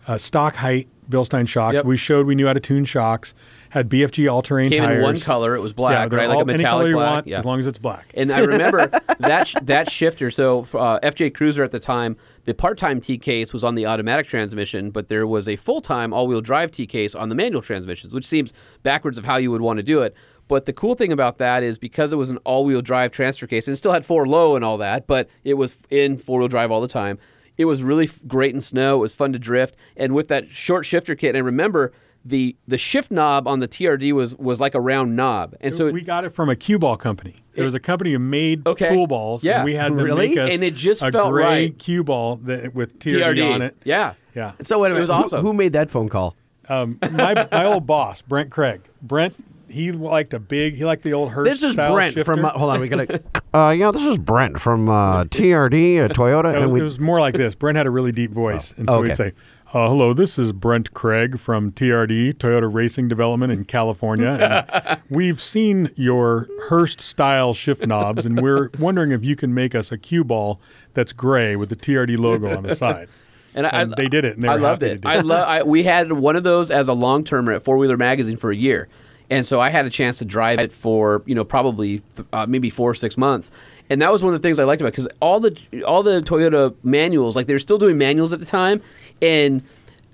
uh, 0.07 0.17
stock 0.17 0.57
height 0.57 0.89
Bilstein 1.11 1.47
shocks. 1.47 1.75
Yep. 1.75 1.85
We 1.85 1.97
showed 1.99 2.27
we 2.27 2.35
knew 2.35 2.47
how 2.47 2.55
to 2.55 2.61
tune 2.61 2.85
shocks. 2.87 3.35
Had 3.71 3.89
BFG 3.91 4.31
all 4.33 4.41
terrain 4.43 4.71
Came 4.71 4.83
tires. 4.83 4.97
in 4.99 5.03
one 5.03 5.21
color. 5.21 5.55
It 5.55 5.61
was 5.61 5.73
black, 5.73 6.11
yeah, 6.11 6.17
right? 6.17 6.29
Like 6.29 6.37
a 6.39 6.41
all- 6.41 6.51
any 6.51 6.63
color 6.65 6.89
you 6.89 6.95
black. 6.95 7.11
want, 7.11 7.27
yeah. 7.27 7.39
as 7.39 7.45
long 7.45 7.59
as 7.59 7.67
it's 7.67 7.79
black. 7.79 8.11
And 8.15 8.33
I 8.33 8.41
remember 8.41 8.87
that 9.19 9.49
sh- 9.49 9.55
that 9.63 9.91
shifter. 9.91 10.31
So 10.31 10.61
uh, 10.75 11.01
FJ 11.01 11.35
Cruiser 11.35 11.63
at 11.63 11.71
the 11.71 11.81
time, 11.81 12.17
the 12.45 12.55
part-time 12.55 13.01
T 13.01 13.19
case 13.19 13.53
was 13.53 13.63
on 13.65 13.75
the 13.75 13.85
automatic 13.87 14.27
transmission, 14.27 14.91
but 14.91 15.09
there 15.09 15.27
was 15.27 15.47
a 15.49 15.57
full-time 15.57 16.13
all-wheel 16.15 16.41
drive 16.41 16.71
T 16.71 16.87
case 16.87 17.15
on 17.15 17.29
the 17.29 17.35
manual 17.35 17.61
transmissions, 17.63 18.15
which 18.15 18.27
seems 18.27 18.53
backwards 18.83 19.19
of 19.19 19.25
how 19.27 19.37
you 19.37 19.51
would 19.51 19.61
want 19.61 19.77
to 19.77 19.83
do 19.83 20.01
it. 20.03 20.15
But 20.49 20.65
the 20.65 20.73
cool 20.73 20.95
thing 20.95 21.13
about 21.13 21.37
that 21.39 21.63
is 21.63 21.77
because 21.77 22.11
it 22.11 22.17
was 22.17 22.31
an 22.31 22.39
all-wheel 22.39 22.81
drive 22.81 23.13
transfer 23.13 23.47
case, 23.47 23.69
and 23.69 23.75
it 23.75 23.77
still 23.77 23.93
had 23.93 24.07
four 24.07 24.27
low 24.27 24.57
and 24.57 24.65
all 24.65 24.79
that, 24.79 25.07
but 25.07 25.29
it 25.45 25.55
was 25.55 25.77
in 25.91 26.17
four-wheel 26.17 26.49
drive 26.49 26.71
all 26.71 26.81
the 26.81 26.89
time. 26.89 27.19
It 27.59 27.67
was 27.67 27.83
really 27.83 28.07
f- 28.07 28.21
great 28.27 28.55
in 28.55 28.63
snow. 28.63 28.97
It 28.97 29.01
was 29.01 29.13
fun 29.15 29.35
to 29.35 29.39
drift, 29.39 29.77
and 29.95 30.15
with 30.15 30.29
that 30.29 30.49
short 30.49 30.87
shifter 30.87 31.15
kit. 31.15 31.37
And 31.37 31.45
remember, 31.45 31.93
the 32.25 32.57
the 32.67 32.79
shift 32.79 33.11
knob 33.11 33.47
on 33.49 33.61
the 33.61 33.69
TRD 33.69 34.13
was 34.13 34.35
was 34.37 34.61
like 34.61 34.75
a 34.75 34.81
round 34.81 35.17
knob, 35.17 35.55
and 35.61 35.75
so 35.75 35.87
it- 35.87 35.95
we 35.95 36.03
got 36.03 36.25
it 36.25 36.31
from 36.35 36.49
a 36.49 36.57
cue 36.57 36.79
ball 36.79 36.97
company. 36.97 37.37
There 37.55 37.65
was 37.65 37.75
a 37.75 37.81
company 37.81 38.13
who 38.13 38.19
made 38.21 38.67
Okay. 38.67 38.89
pool 38.91 39.07
balls. 39.09 39.43
Yeah. 39.43 39.57
and 39.57 39.65
we 39.65 39.75
had 39.75 39.91
them 39.93 40.05
Really? 40.05 40.29
make 40.29 40.39
us 40.39 40.53
And 40.53 40.63
it 40.63 40.75
just 40.77 41.03
a 41.03 41.11
felt 41.11 41.33
gray 41.33 41.45
right. 41.45 41.79
cue 41.79 42.05
ball 42.05 42.37
that, 42.45 42.73
with 42.73 42.99
TRD, 43.01 43.21
TRD 43.21 43.55
on 43.55 43.63
it. 43.63 43.77
Yeah, 43.83 44.13
Yeah. 44.35 44.53
So 44.63 44.79
wait 44.79 44.93
a 44.93 44.97
It 44.97 45.01
was 45.01 45.09
who- 45.09 45.15
awesome. 45.15 45.43
Who, 45.43 45.53
made 45.55 45.73
that 45.73 45.91
phone 45.91 46.09
call? 46.09 46.37
Um, 46.69 46.99
my 47.11 47.49
my 47.51 47.65
old 47.65 47.87
boss, 47.87 48.21
Brent 48.23 48.51
Craig. 48.51 48.83
Brent, 49.03 49.35
he 49.69 49.91
liked 49.91 50.35
a 50.35 50.39
big. 50.39 50.75
He 50.77 50.85
liked 50.85 51.03
the 51.03 51.15
old 51.15 51.31
Hurst. 51.31 51.51
This 51.51 51.63
is 51.63 51.73
style 51.73 51.95
Brent 51.95 52.15
shifter. 52.15 52.25
from. 52.37 52.45
Uh, 52.45 52.51
hold 52.51 52.71
on, 52.71 52.81
we 52.81 52.89
gotta. 52.89 53.23
uh, 53.55 53.71
yeah, 53.71 53.91
this 53.91 54.03
is 54.03 54.19
Brent 54.19 54.61
from 54.61 54.89
uh, 54.89 55.25
TRD 55.25 56.05
uh, 56.05 56.09
Toyota, 56.15 56.55
It 56.55 56.63
and 56.63 56.73
we. 56.73 56.81
it 56.81 56.83
was 56.85 56.99
more 57.01 57.21
like 57.21 57.35
this. 57.35 57.55
Brent 57.55 57.77
had 57.79 57.87
a 57.87 57.91
really 57.91 58.13
deep 58.13 58.31
voice, 58.31 58.73
and 58.77 58.89
so 58.89 58.97
Oh, 58.97 58.99
okay. 59.01 59.09
he'd 59.09 59.17
say, 59.17 59.33
uh, 59.73 59.89
"Hello, 59.89 60.15
this 60.15 60.39
is 60.39 60.53
Brent 60.53 60.95
Craig 60.95 61.39
from 61.39 61.73
TRD 61.73 62.35
Toyota 62.35 62.73
Racing 62.73 63.09
Development 63.09 63.53
in 63.53 63.65
California. 63.65 64.67
And 64.71 65.01
we've 65.11 65.41
seen 65.41 65.91
your 65.95 66.49
Hurst 66.69 67.01
style 67.01 67.53
shift 67.55 67.87
knobs, 67.87 68.25
and 68.25 68.41
we're 68.41 68.71
wondering 68.79 69.13
if 69.13 69.25
you 69.25 69.37
can 69.37 69.53
make 69.53 69.75
us 69.75 69.93
a 69.93 69.99
cue 69.99 70.25
ball 70.25 70.61
that's 70.95 71.13
gray 71.13 71.57
with 71.57 71.69
the 71.69 71.77
TRD 71.77 72.19
logo 72.19 72.57
on 72.57 72.63
the 72.63 72.75
side." 72.75 73.09
and, 73.55 73.67
I, 73.67 73.83
And 73.83 73.95
they 73.97 74.09
did 74.09 74.25
it, 74.25 74.37
and 74.37 74.45
they 74.45 74.49
I 74.49 74.57
loved 74.57 74.83
it. 74.83 75.05
I 75.05 75.21
love. 75.21 75.47
I, 75.47 75.63
we 75.63 75.83
had 75.83 76.13
one 76.13 76.37
of 76.37 76.45
those 76.45 76.71
as 76.71 76.89
a 76.89 76.95
long 76.95 77.25
termer 77.25 77.53
at 77.53 77.63
Four 77.63 77.77
Wheeler 77.77 77.97
Magazine 77.97 78.37
for 78.37 78.51
a 78.51 78.57
year, 78.57 78.89
and 79.31 79.47
so 79.47 79.61
I 79.61 79.71
had 79.71 79.85
a 79.85 79.91
chance 79.91 80.19
to 80.19 80.25
drive 80.25 80.61
it 80.61 80.73
for 80.73 81.23
you 81.27 81.35
know 81.35 81.45
probably 81.45 82.03
uh, 82.33 82.47
maybe 82.47 82.71
four 82.71 82.91
or 82.91 82.95
six 82.95 83.17
months. 83.17 83.51
And 83.91 84.03
that 84.03 84.13
was 84.13 84.23
one 84.23 84.35
of 84.35 84.41
the 84.41 84.47
things 84.47 84.59
I 84.59 84.65
liked 84.65 84.83
about 84.83 84.93
because 84.93 85.09
all 85.21 85.41
the 85.41 85.57
all 85.87 86.03
the 86.03 86.21
Toyota 86.21 86.75
manuals, 86.83 87.37
like 87.37 87.47
they 87.47 87.55
were 87.55 87.59
still 87.59 87.79
doing 87.79 87.97
manuals 87.97 88.33
at 88.33 88.41
the 88.41 88.47
time, 88.47 88.83
and 89.21 89.63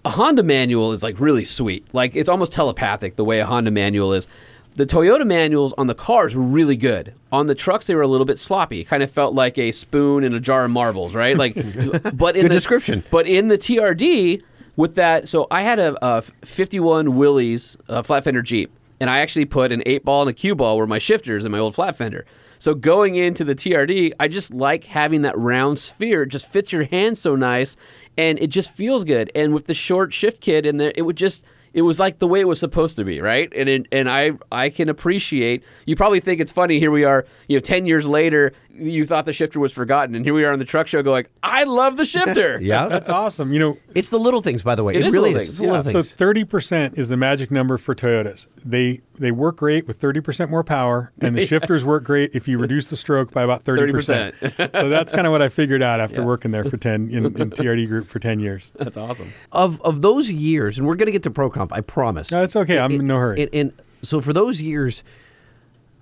a 0.04 0.10
Honda 0.10 0.42
manual 0.42 0.92
is 0.92 1.02
like 1.02 1.18
really 1.18 1.44
sweet. 1.44 1.86
Like 1.92 2.14
it's 2.14 2.28
almost 2.28 2.52
telepathic 2.52 3.16
the 3.16 3.24
way 3.24 3.40
a 3.40 3.46
Honda 3.46 3.70
manual 3.70 4.12
is. 4.12 4.28
The 4.76 4.86
Toyota 4.86 5.24
manuals 5.24 5.72
on 5.78 5.86
the 5.86 5.94
cars 5.94 6.34
were 6.34 6.42
really 6.42 6.76
good. 6.76 7.14
On 7.30 7.46
the 7.46 7.54
trucks, 7.54 7.86
they 7.86 7.94
were 7.94 8.02
a 8.02 8.08
little 8.08 8.24
bit 8.24 8.40
sloppy. 8.40 8.80
It 8.80 8.84
kind 8.84 9.04
of 9.04 9.10
felt 9.10 9.32
like 9.32 9.56
a 9.56 9.70
spoon 9.70 10.24
in 10.24 10.34
a 10.34 10.40
jar 10.40 10.64
of 10.64 10.72
marbles, 10.72 11.14
right? 11.14 11.36
Like, 11.36 11.54
but 12.16 12.34
in 12.34 12.42
Good 12.42 12.50
the, 12.50 12.54
description. 12.54 13.04
But 13.08 13.28
in 13.28 13.46
the 13.46 13.56
TRD, 13.56 14.42
with 14.74 14.96
that, 14.96 15.28
so 15.28 15.46
I 15.48 15.62
had 15.62 15.78
a, 15.78 15.96
a 16.04 16.22
51 16.22 17.14
Willys 17.14 17.76
uh, 17.88 18.02
flat 18.02 18.24
fender 18.24 18.42
Jeep, 18.42 18.72
and 18.98 19.08
I 19.08 19.20
actually 19.20 19.44
put 19.44 19.70
an 19.70 19.82
eight 19.86 20.04
ball 20.04 20.22
and 20.22 20.30
a 20.30 20.32
cue 20.32 20.56
ball 20.56 20.76
were 20.76 20.88
my 20.88 20.98
shifters 20.98 21.44
in 21.44 21.52
my 21.52 21.58
old 21.58 21.76
flat 21.76 21.96
fender. 21.96 22.24
So 22.58 22.74
going 22.74 23.14
into 23.14 23.44
the 23.44 23.54
TRD, 23.54 24.12
I 24.18 24.26
just 24.26 24.54
like 24.54 24.84
having 24.84 25.22
that 25.22 25.36
round 25.38 25.78
sphere. 25.78 26.22
It 26.22 26.30
just 26.30 26.48
fits 26.48 26.72
your 26.72 26.84
hand 26.84 27.18
so 27.18 27.36
nice, 27.36 27.76
and 28.16 28.38
it 28.38 28.48
just 28.48 28.70
feels 28.70 29.05
good. 29.05 29.31
And 29.35 29.55
with 29.55 29.66
the 29.66 29.74
short 29.74 30.12
shift 30.12 30.40
kit 30.40 30.66
in 30.66 30.77
there, 30.77 30.92
it 30.94 31.03
would 31.03 31.16
just 31.16 31.44
it 31.72 31.83
was 31.83 31.98
like 31.98 32.20
the 32.20 32.29
way 32.29 32.40
it 32.40 32.48
was 32.48 32.61
supposed 32.61 32.96
to 32.96 33.05
be, 33.05 33.20
right? 33.20 33.53
And 33.55 33.68
it, 33.68 33.87
and 33.90 34.09
I 34.09 34.33
I 34.50 34.70
can 34.70 34.88
appreciate. 34.88 35.64
You 35.87 35.96
probably 35.96 36.20
think 36.20 36.40
it's 36.40 36.53
funny. 36.53 36.79
Here 36.79 36.92
we 36.92 37.05
are, 37.05 37.27
you 37.48 37.57
know, 37.57 37.61
ten 37.61 37.85
years 37.85 38.07
later. 38.07 38.53
You 38.76 39.06
thought 39.06 39.24
the 39.24 39.32
shifter 39.32 39.60
was 39.60 39.72
forgotten, 39.72 40.14
and 40.16 40.24
here 40.24 40.34
we 40.34 40.44
are 40.44 40.52
on 40.52 40.58
the 40.58 40.64
truck 40.64 40.87
show, 40.88 41.02
going, 41.02 41.26
"I 41.42 41.64
love 41.64 41.96
the 41.96 42.04
shifter." 42.04 42.58
Yeah. 42.64 42.88
That's 42.88 43.08
awesome. 43.08 43.52
You 43.52 43.58
know, 43.60 43.78
It's 43.94 44.10
the 44.10 44.18
little 44.18 44.40
things, 44.42 44.62
by 44.62 44.74
the 44.74 44.82
way. 44.82 44.94
It 44.94 45.02
It, 45.02 45.06
is 45.08 45.14
really 45.14 45.30
little 45.32 45.40
is. 45.42 45.46
things, 45.48 45.48
It's 45.50 45.58
the 45.58 45.72
little 45.72 45.87
yeah. 45.87 46.02
So 46.08 46.16
thirty 46.16 46.44
percent 46.44 46.98
is 46.98 47.08
the 47.08 47.16
magic 47.16 47.50
number 47.50 47.78
for 47.78 47.94
Toyotas. 47.94 48.48
They 48.64 49.00
they 49.18 49.30
work 49.30 49.56
great 49.56 49.87
with 49.87 49.98
thirty 49.98 50.20
percent 50.20 50.50
more 50.50 50.64
power, 50.64 51.12
and 51.20 51.37
the 51.37 51.46
shifters 51.52 51.84
work 51.84 52.04
great 52.04 52.30
if 52.34 52.48
you 52.48 52.58
reduce 52.58 52.90
the 52.90 52.96
stroke 52.96 53.32
by 53.32 53.42
about 53.42 53.64
thirty 53.64 53.92
percent. 53.92 54.34
30%. 54.40 54.80
so 54.80 54.88
that's 54.88 55.12
kind 55.12 55.26
of 55.26 55.30
what 55.32 55.42
I 55.42 55.48
figured 55.48 55.82
out 55.82 56.00
after 56.00 56.20
Yeah. 56.20 56.26
working 56.26 56.50
there 56.50 56.64
for 56.64 56.76
ten 56.76 57.10
in, 57.10 57.26
in 57.26 57.50
TRD 57.50 57.87
Group 57.87 58.08
for 58.08 58.18
ten 58.18 58.40
years. 58.40 58.72
That's 58.76 58.96
awesome. 58.96 59.32
of 59.52 59.80
of 59.82 60.02
those 60.02 60.32
years, 60.32 60.78
and 60.78 60.87
we're 60.87 60.96
going 60.96 61.06
to 61.06 61.12
get 61.12 61.22
to 61.24 61.30
ProComp, 61.30 61.68
I 61.70 61.80
promise. 61.80 62.32
No, 62.32 62.42
it's 62.42 62.56
okay. 62.56 62.78
I'm 62.78 62.90
in 62.92 63.06
no 63.06 63.18
hurry. 63.18 63.42
And, 63.42 63.50
and 63.54 63.72
so 64.02 64.20
for 64.20 64.32
those 64.32 64.60
years, 64.60 65.04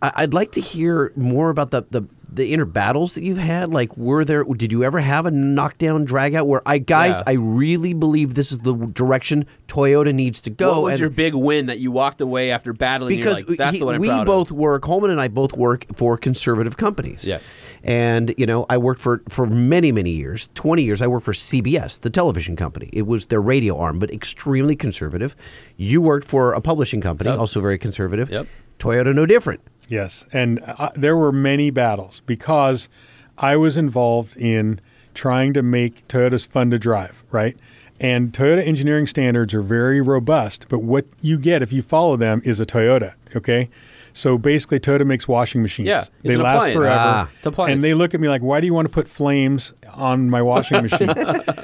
I, 0.01 0.13
I'd 0.17 0.35
like 0.35 0.53
to 0.53 0.61
hear 0.61 1.13
more 1.17 1.51
about 1.51 1.71
the, 1.71 1.83
the 1.91 2.03
the 2.35 2.53
inner 2.53 2.65
battles 2.65 3.15
that 3.15 3.23
you've 3.25 3.39
had. 3.39 3.71
Like, 3.71 3.97
were 3.97 4.25
there? 4.25 4.45
Did 4.45 4.73
you 4.73 4.85
ever 4.85 5.01
have 5.01 5.27
a 5.27 5.31
knockdown 5.31 6.05
drag 6.05 6.35
out 6.35 6.47
where 6.47 6.63
I 6.67 6.79
guys? 6.79 7.17
Yeah. 7.19 7.23
I 7.27 7.33
really 7.33 7.93
believe 7.93 8.35
this 8.35 8.53
is 8.53 8.61
the 8.61 8.75
direction 8.75 9.47
Toyota 9.69 10.15
needs 10.15 10.41
to 10.43 10.51
go. 10.51 10.73
what 10.73 10.83
was 10.83 10.93
and- 10.95 11.01
your 11.01 11.11
big 11.11 11.35
win 11.35 11.67
that 11.67 11.79
you 11.79 11.91
walked 11.91 12.21
away 12.21 12.51
after 12.51 12.73
battling? 12.73 13.17
because 13.17 13.47
like, 13.47 13.59
that's 13.59 13.75
he- 13.75 13.79
the 13.81 13.87
one 13.87 13.95
I'm 13.97 14.01
we 14.01 14.25
both 14.25 14.51
of. 14.51 14.57
work 14.57 14.85
Holman 14.85 15.11
and 15.11 15.21
I 15.21 15.29
both 15.29 15.53
work 15.55 15.87
for 15.95 16.17
conservative 16.17 16.77
companies. 16.77 17.27
Yes. 17.27 17.53
And 17.83 18.35
you 18.39 18.47
know, 18.47 18.67
I 18.71 18.79
worked 18.79 19.01
for 19.01 19.23
for 19.29 19.47
many 19.47 19.93
many 19.93 20.11
years, 20.11 20.49
20 20.55 20.83
years 20.83 21.03
I 21.03 21.07
worked 21.07 21.25
for 21.25 21.33
CBS, 21.33 22.01
the 22.01 22.11
television 22.11 22.57
company. 22.57 22.89
It 22.93 23.07
was 23.07 23.27
their 23.27 23.41
radio 23.43 23.77
arm, 23.77 23.99
but 23.99 24.11
extremely 24.13 24.77
conservative. 24.77 25.35
You 25.77 26.01
worked 26.01 26.27
for 26.27 26.53
a 26.53 26.61
publishing 26.61 27.01
company, 27.01 27.31
Yep. 27.31 27.39
also 27.39 27.61
very 27.61 27.79
conservative. 27.79 28.31
Yep. 28.31 28.47
Toyota 28.79 29.15
no 29.15 29.27
different. 29.27 29.61
Yes, 29.93 30.25
and 30.33 30.59
uh, 30.67 30.89
there 30.95 31.19
were 31.19 31.33
many 31.33 31.69
battles 31.69 32.23
because 32.25 32.89
I 33.37 33.57
was 33.57 33.77
involved 33.77 34.35
in 34.39 34.81
trying 35.13 35.53
to 35.53 35.61
make 35.61 36.09
Toyotas 36.09 36.49
fun 36.49 36.71
to 36.71 36.79
drive, 36.79 37.23
right? 37.31 37.59
And 38.01 38.33
Toyota 38.33 38.67
engineering 38.67 39.07
standards 39.07 39.53
are 39.53 39.61
very 39.61 40.01
robust, 40.01 40.65
but 40.71 40.79
what 40.79 41.05
you 41.21 41.39
get 41.39 41.61
if 41.61 41.75
you 41.75 41.83
follow 41.83 42.17
them 42.17 42.41
is 42.43 42.59
a 42.59 42.65
Toyota, 42.65 43.17
okay? 43.37 43.69
So 44.15 44.37
basically, 44.39 44.79
Toyota 44.81 45.07
makes 45.07 45.27
washing 45.27 45.63
machines. 45.63 45.89
Yeah, 45.89 46.01
it's 46.01 46.11
they 46.23 46.35
an 46.35 46.41
last 46.43 46.57
appliance. 46.59 46.77
forever. 46.77 46.95
Ah. 46.99 47.31
It's 47.37 47.47
appliance. 47.47 47.73
And 47.75 47.83
they 47.83 47.95
look 47.95 48.15
at 48.15 48.21
me 48.21 48.29
like, 48.29 48.43
"Why 48.43 48.61
do 48.61 48.67
you 48.67 48.75
want 48.75 48.85
to 48.87 48.91
put 48.91 49.09
flames 49.09 49.73
on 49.95 50.29
my 50.31 50.43
washing 50.43 50.83
machine?" 50.89 51.11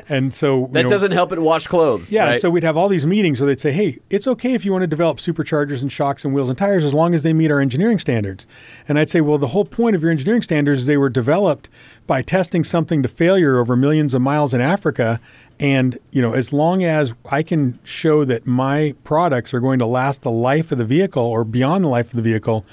and 0.08 0.32
so 0.32 0.60
you 0.60 0.68
That 0.72 0.84
know, 0.84 0.88
doesn't 0.90 1.12
help 1.12 1.32
it 1.32 1.40
wash 1.40 1.66
clothes. 1.66 2.10
yeah, 2.10 2.22
and 2.22 2.30
right? 2.30 2.38
so 2.40 2.50
we'd 2.50 2.62
have 2.62 2.76
all 2.76 2.88
these 2.88 3.04
meetings 3.06 3.40
where 3.40 3.46
they'd 3.46 3.60
say, 3.60 3.72
"Hey, 3.72 3.98
it's 4.10 4.26
okay 4.26 4.54
if 4.54 4.64
you 4.64 4.72
want 4.72 4.82
to 4.82 4.86
develop 4.86 5.18
superchargers 5.18 5.82
and 5.82 5.92
shocks 5.92 6.24
and 6.24 6.32
wheels 6.34 6.48
and 6.48 6.56
tires 6.56 6.84
as 6.84 6.94
long 6.94 7.14
as 7.14 7.22
they 7.22 7.32
meet 7.32 7.50
our 7.50 7.60
engineering 7.60 7.98
standards." 7.98 8.46
And 8.88 8.98
I'd 8.98 9.10
say, 9.10 9.20
"Well, 9.20 9.38
the 9.38 9.48
whole 9.48 9.64
point 9.64 9.94
of 9.96 10.02
your 10.02 10.10
engineering 10.10 10.42
standards 10.42 10.80
is 10.80 10.86
they 10.86 10.96
were 10.96 11.10
developed 11.10 11.68
by 12.06 12.22
testing 12.22 12.64
something 12.64 13.02
to 13.02 13.08
failure 13.08 13.58
over 13.58 13.76
millions 13.76 14.14
of 14.14 14.22
miles 14.22 14.54
in 14.54 14.60
Africa." 14.60 15.20
And 15.60 15.98
you 16.10 16.22
know, 16.22 16.34
as 16.34 16.52
long 16.52 16.84
as 16.84 17.14
I 17.30 17.42
can 17.42 17.78
show 17.82 18.24
that 18.24 18.46
my 18.46 18.94
products 19.04 19.52
are 19.52 19.60
going 19.60 19.78
to 19.80 19.86
last 19.86 20.22
the 20.22 20.30
life 20.30 20.70
of 20.70 20.78
the 20.78 20.84
vehicle 20.84 21.24
or 21.24 21.44
beyond 21.44 21.84
the 21.84 21.88
life 21.88 22.08
of 22.08 22.16
the 22.16 22.22
vehicle, 22.22 22.64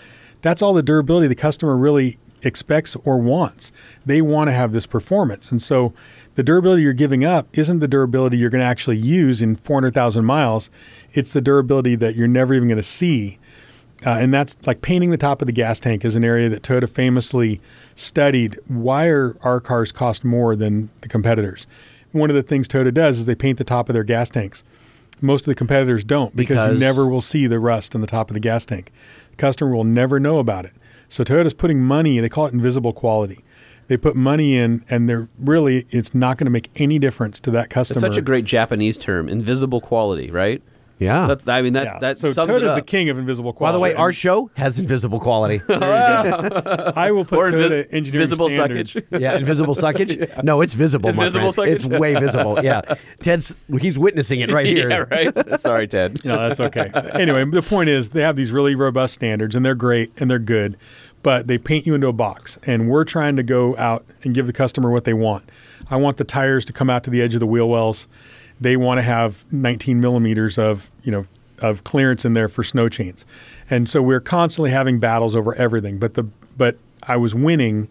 that's 0.42 0.62
all 0.62 0.74
the 0.74 0.84
durability 0.84 1.28
the 1.28 1.36
customer 1.36 1.76
really 1.76 2.20
expects 2.44 2.96
or 2.98 3.18
wants. 3.18 3.72
They 4.06 4.22
want 4.22 4.50
to 4.50 4.52
have 4.54 4.72
this 4.72 4.86
performance. 4.86 5.52
And 5.52 5.62
so 5.62 5.94
the 6.36 6.44
durability 6.44 6.84
you're 6.84 6.94
giving 6.94 7.26
up 7.26 7.48
isn't 7.54 7.80
the 7.80 7.88
durability 7.88 8.38
you're 8.38 8.50
going 8.50 8.62
to 8.62 8.68
actually 8.68 8.98
use 8.98 9.42
in 9.42 9.56
400,000 9.56 10.24
miles. 10.24 10.70
It's 11.14 11.32
the 11.32 11.42
durability 11.42 11.96
that 11.96 12.16
you're 12.16 12.28
never 12.28 12.54
even 12.54 12.68
going 12.68 12.78
to 12.78 12.84
see. 12.84 13.40
Uh, 14.06 14.12
and 14.12 14.34
that's 14.34 14.56
like 14.68 14.82
painting 14.82 15.10
the 15.10 15.18
top 15.18 15.42
of 15.42 15.48
the 15.48 15.54
gas 15.54 15.80
tank 15.80 16.06
is 16.06 16.16
an 16.16 16.24
area 16.24 16.50
that 16.50 16.62
Toyota 16.62 16.88
famously 16.88 17.62
studied. 17.96 18.60
Why 18.68 19.08
are 19.08 19.38
our 19.42 19.60
cars 19.60 19.92
cost 19.92 20.24
more 20.24 20.56
than 20.56 20.90
the 21.02 21.08
competitors? 21.08 21.66
One 22.16 22.30
of 22.30 22.36
the 22.38 22.44
things 22.44 22.70
Toyota 22.70 22.94
does 22.94 23.20
is 23.20 23.26
they 23.26 23.36
paint 23.36 23.58
the 23.58 23.66
top 23.66 23.90
of 23.90 23.94
their 23.94 24.06
gas 24.06 24.30
tanks. 24.30 24.64
Most 25.20 25.42
of 25.42 25.48
the 25.48 25.56
competitors 25.56 26.02
don't 26.06 26.34
because, 26.34 26.56
Because- 26.56 26.74
you 26.76 26.80
never 26.80 27.06
will 27.06 27.20
see 27.20 27.46
the 27.46 27.60
rust 27.60 27.94
on 27.94 28.00
the 28.00 28.08
top 28.08 28.30
of 28.30 28.36
the 28.36 28.40
gas 28.40 28.66
tank. 28.66 28.90
The 29.32 29.36
customer 29.36 29.76
will 29.76 29.84
never 29.84 30.18
know 30.18 30.40
about 30.40 30.64
it. 30.64 30.72
So 31.10 31.26
Toyota's 31.26 31.54
putting 31.54 31.82
money, 31.82 32.22
they 32.22 32.30
call 32.30 32.46
it 32.46 32.54
invisible 32.54 32.94
quality. 32.94 33.44
They 33.90 33.98
put 33.98 34.16
money 34.16 34.58
in 34.58 34.86
and 34.90 35.10
they're 35.10 35.28
really 35.38 35.86
it's 35.90 36.16
not 36.16 36.38
going 36.38 36.46
to 36.46 36.52
make 36.52 36.70
any 36.78 37.00
difference 37.00 37.42
to 37.42 37.52
that 37.52 37.70
customer. 37.70 37.98
It's 37.98 38.16
such 38.16 38.18
a 38.18 38.22
great 38.22 38.46
Japanese 38.46 38.98
term, 38.98 39.28
invisible 39.28 39.82
quality, 39.82 40.32
right? 40.32 40.64
Yeah. 40.98 41.28
That's 41.28 41.46
I 41.48 41.62
mean 41.62 41.74
that 41.74 41.84
yeah. 41.86 42.00
that 42.00 42.18
so 42.18 42.32
sums 42.32 42.50
it 42.50 42.54
Toyota's 42.62 42.72
up. 42.72 42.76
the 42.78 42.82
king 42.82 43.10
of 43.10 43.18
invisible 43.18 43.52
quality. 43.52 43.74
By 43.74 43.78
the 43.78 43.82
way, 43.82 43.94
our 43.96 44.14
show 44.14 44.50
has 44.56 44.80
invisible 44.80 45.20
quality. 45.20 45.62
I 45.70 47.12
will 47.12 47.26
put 47.26 47.38
Or 47.38 47.52
invi- 47.52 47.70
Toyota 47.70 47.88
engineering 47.94 48.24
visible 48.28 48.50
standards. 48.50 48.94
suckage. 48.94 49.06
yeah, 49.22 49.36
invisible 49.36 49.76
suckage. 49.76 50.44
No, 50.44 50.62
it's 50.62 50.74
visible, 50.74 51.14
my 51.14 51.26
Invisible 51.28 51.52
friend. 51.52 51.72
It's 51.72 51.86
way 51.86 52.16
visible. 52.16 52.60
Yeah, 52.64 52.82
Ted's 53.22 53.56
he's 53.80 54.00
witnessing 54.00 54.40
it 54.40 54.52
right 54.52 54.66
here. 54.66 54.90
yeah, 54.90 55.06
right. 55.12 55.60
Sorry, 55.60 55.88
Ted. 55.88 56.24
No, 56.24 56.48
that's 56.48 56.60
okay. 56.60 56.92
anyway, 57.14 57.44
the 57.46 57.62
point 57.62 57.90
is 57.90 58.12
they 58.12 58.22
have 58.22 58.36
these 58.36 58.52
really 58.52 58.76
robust 58.76 59.14
standards 59.16 59.56
and 59.56 59.66
they're 59.66 59.76
great 59.76 60.12
and 60.18 60.32
they're 60.32 60.40
good, 60.40 60.78
but 61.24 61.48
they 61.48 61.58
paint 61.58 61.86
you 61.86 61.94
into 61.94 62.08
a 62.08 62.14
box. 62.14 62.58
And 62.64 62.90
we're 62.90 63.04
trying 63.04 63.36
to 63.36 63.44
go 63.44 63.76
out 63.78 64.06
and 64.24 64.34
give 64.34 64.48
the 64.48 64.54
customer 64.54 64.92
what 64.92 65.04
they 65.04 65.14
want. 65.14 65.50
I 65.90 65.98
want 65.98 66.18
the 66.18 66.24
tires 66.24 66.66
to 66.66 66.74
come 66.74 66.90
out 66.90 67.04
to 67.04 67.10
the 67.10 67.22
edge 67.22 67.34
of 67.34 67.40
the 67.42 67.48
wheel 67.48 67.70
wells. 67.70 68.08
They 68.60 68.78
want 68.78 69.00
to 69.00 69.02
have 69.02 69.52
19 69.52 70.00
millimeters 70.00 70.58
of 70.58 70.92
you 71.04 71.12
know 71.12 71.26
of 71.60 71.84
clearance 71.84 72.26
in 72.26 72.34
there 72.34 72.48
for 72.48 72.64
snow 72.64 72.90
chains, 72.90 73.26
and 73.70 73.88
so 73.90 74.02
we're 74.02 74.20
constantly 74.20 74.72
having 74.72 75.00
battles 75.00 75.36
over 75.36 75.54
everything. 75.56 75.98
But 75.98 76.14
the 76.14 76.24
but 76.58 76.78
I 77.04 77.18
was 77.18 77.36
winning 77.36 77.90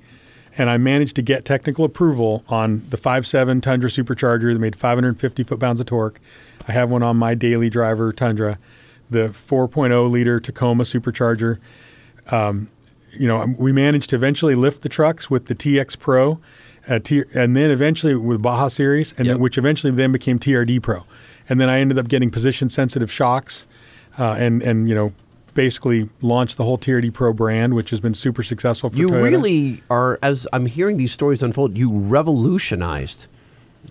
and 0.56 0.70
I 0.70 0.76
managed 0.76 1.16
to 1.16 1.22
get 1.22 1.44
technical 1.44 1.84
approval 1.84 2.44
on 2.48 2.86
the 2.90 2.96
5.7 2.96 3.60
Tundra 3.62 3.90
supercharger 3.90 4.52
that 4.52 4.60
made 4.60 4.76
550 4.76 5.42
foot-pounds 5.42 5.80
of 5.80 5.86
torque. 5.86 6.20
I 6.68 6.72
have 6.72 6.90
one 6.90 7.02
on 7.02 7.16
my 7.16 7.34
daily 7.34 7.68
driver 7.68 8.12
Tundra, 8.12 8.58
the 9.10 9.28
4.0 9.28 10.10
liter 10.10 10.40
Tacoma 10.40 10.84
supercharger. 10.84 11.58
Um, 12.30 12.70
you 13.12 13.28
know, 13.28 13.54
we 13.58 13.72
managed 13.72 14.10
to 14.10 14.16
eventually 14.16 14.54
lift 14.54 14.82
the 14.82 14.88
trucks 14.88 15.30
with 15.30 15.46
the 15.46 15.54
TX 15.54 15.98
Pro, 15.98 16.40
uh, 16.88 16.98
T- 16.98 17.24
and 17.34 17.56
then 17.56 17.70
eventually 17.70 18.14
with 18.14 18.42
Baja 18.42 18.68
Series, 18.68 19.12
and 19.16 19.26
Yep. 19.26 19.34
then, 19.34 19.42
which 19.42 19.58
eventually 19.58 19.92
then 19.92 20.12
became 20.12 20.38
TRD 20.38 20.80
Pro, 20.82 21.04
and 21.48 21.60
then 21.60 21.68
I 21.68 21.80
ended 21.80 21.98
up 21.98 22.08
getting 22.08 22.30
position-sensitive 22.30 23.10
shocks, 23.10 23.66
uh, 24.18 24.32
and 24.38 24.62
and 24.62 24.88
you 24.88 24.94
know. 24.94 25.12
Basically, 25.54 26.08
launched 26.20 26.56
the 26.56 26.64
whole 26.64 26.76
TRD 26.78 27.12
Pro 27.14 27.32
brand, 27.32 27.74
which 27.74 27.90
has 27.90 28.00
been 28.00 28.12
super 28.14 28.42
successful 28.42 28.90
for 28.90 28.96
You 28.96 29.06
Toyota. 29.06 29.22
really 29.22 29.82
are, 29.88 30.18
as 30.20 30.48
I'm 30.52 30.66
hearing 30.66 30.96
these 30.96 31.12
stories 31.12 31.44
unfold, 31.44 31.78
you 31.78 31.92
revolutionized 32.44 33.26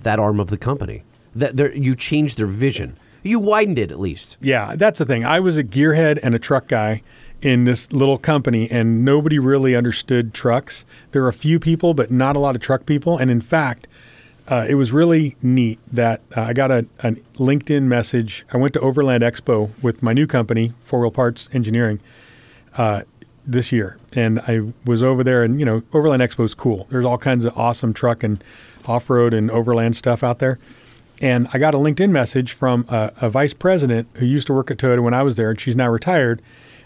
that 0.01 0.19
arm 0.19 0.41
of 0.41 0.49
the 0.49 0.57
company. 0.57 1.03
That 1.33 1.55
there, 1.55 1.73
you 1.73 1.95
changed 1.95 2.37
their 2.37 2.47
vision. 2.47 2.97
You 3.23 3.39
widened 3.39 3.79
it 3.79 3.91
at 3.91 3.99
least. 3.99 4.35
Yeah, 4.41 4.75
that's 4.75 4.99
the 4.99 5.05
thing. 5.05 5.23
I 5.23 5.39
was 5.39 5.57
a 5.57 5.63
gearhead 5.63 6.19
and 6.21 6.35
a 6.35 6.39
truck 6.39 6.67
guy 6.67 7.01
in 7.43 7.65
this 7.65 7.91
little 7.91 8.17
company, 8.17 8.71
and 8.71 9.03
nobody 9.03 9.37
really 9.37 9.75
understood 9.75 10.33
trucks. 10.33 10.85
There 11.11 11.21
were 11.21 11.27
a 11.27 11.33
few 11.33 11.59
people, 11.59 11.93
but 11.93 12.09
not 12.09 12.37
a 12.37 12.39
lot 12.39 12.55
of 12.55 12.61
truck 12.61 12.85
people. 12.85 13.17
And 13.17 13.29
in 13.29 13.41
fact, 13.41 13.85
uh, 14.47 14.65
it 14.67 14.75
was 14.75 14.93
really 14.93 15.35
neat 15.43 15.77
that 15.91 16.21
uh, 16.35 16.41
I 16.41 16.53
got 16.53 16.71
a, 16.71 16.85
a 16.99 17.11
LinkedIn 17.35 17.83
message. 17.83 18.45
I 18.53 18.57
went 18.57 18.73
to 18.75 18.79
Overland 18.79 19.23
Expo 19.23 19.71
with 19.81 20.01
my 20.01 20.13
new 20.13 20.25
company, 20.25 20.73
Four 20.83 21.01
Wheel 21.01 21.11
Parts 21.11 21.49
Engineering, 21.51 21.99
uh, 22.77 23.01
this 23.45 23.73
year, 23.73 23.97
and 24.13 24.39
I 24.39 24.71
was 24.85 25.03
over 25.03 25.21
there. 25.21 25.43
And 25.43 25.59
you 25.59 25.65
know, 25.65 25.83
Overland 25.91 26.21
Expo 26.21 26.45
is 26.45 26.53
cool. 26.53 26.87
There's 26.89 27.05
all 27.05 27.17
kinds 27.17 27.43
of 27.43 27.57
awesome 27.57 27.93
truck 27.93 28.23
and 28.23 28.41
off-road 28.85 29.33
and 29.33 29.51
overland 29.51 29.97
stuff 29.97 30.23
out 30.23 30.39
there. 30.39 30.59
And 31.21 31.47
I 31.53 31.57
got 31.57 31.75
a 31.75 31.77
LinkedIn 31.77 32.09
message 32.09 32.53
from 32.53 32.85
a, 32.87 33.11
a 33.21 33.29
vice 33.29 33.53
president 33.53 34.07
who 34.15 34.25
used 34.25 34.47
to 34.47 34.53
work 34.53 34.71
at 34.71 34.77
Toyota 34.77 35.03
when 35.03 35.13
I 35.13 35.23
was 35.23 35.35
there, 35.35 35.49
and 35.49 35.59
she's 35.59 35.75
now 35.75 35.89
retired. 35.89 36.41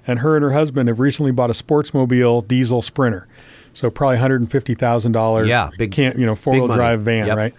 And 0.07 0.19
her 0.19 0.35
and 0.37 0.43
her 0.43 0.53
husband 0.53 0.87
have 0.87 0.99
recently 0.99 1.31
bought 1.31 1.49
a 1.49 1.53
Sportsmobile 1.53 2.47
diesel 2.47 2.81
Sprinter, 2.81 3.27
so 3.73 3.89
probably 3.91 4.17
hundred 4.17 4.39
and 4.41 4.49
fifty 4.49 4.73
thousand 4.73 5.11
dollars. 5.11 5.47
Yeah, 5.47 5.69
big- 5.77 5.91
can't 5.91 6.17
you 6.17 6.25
know 6.25 6.35
four 6.35 6.53
wheel 6.53 6.67
drive 6.67 7.01
van, 7.01 7.27
Yep. 7.27 7.37
right? 7.37 7.53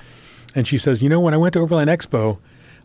And 0.54 0.66
she 0.66 0.78
says, 0.78 1.02
you 1.02 1.08
know, 1.10 1.20
when 1.20 1.34
I 1.34 1.36
went 1.36 1.52
to 1.52 1.60
Overland 1.60 1.90
Expo, 1.90 2.38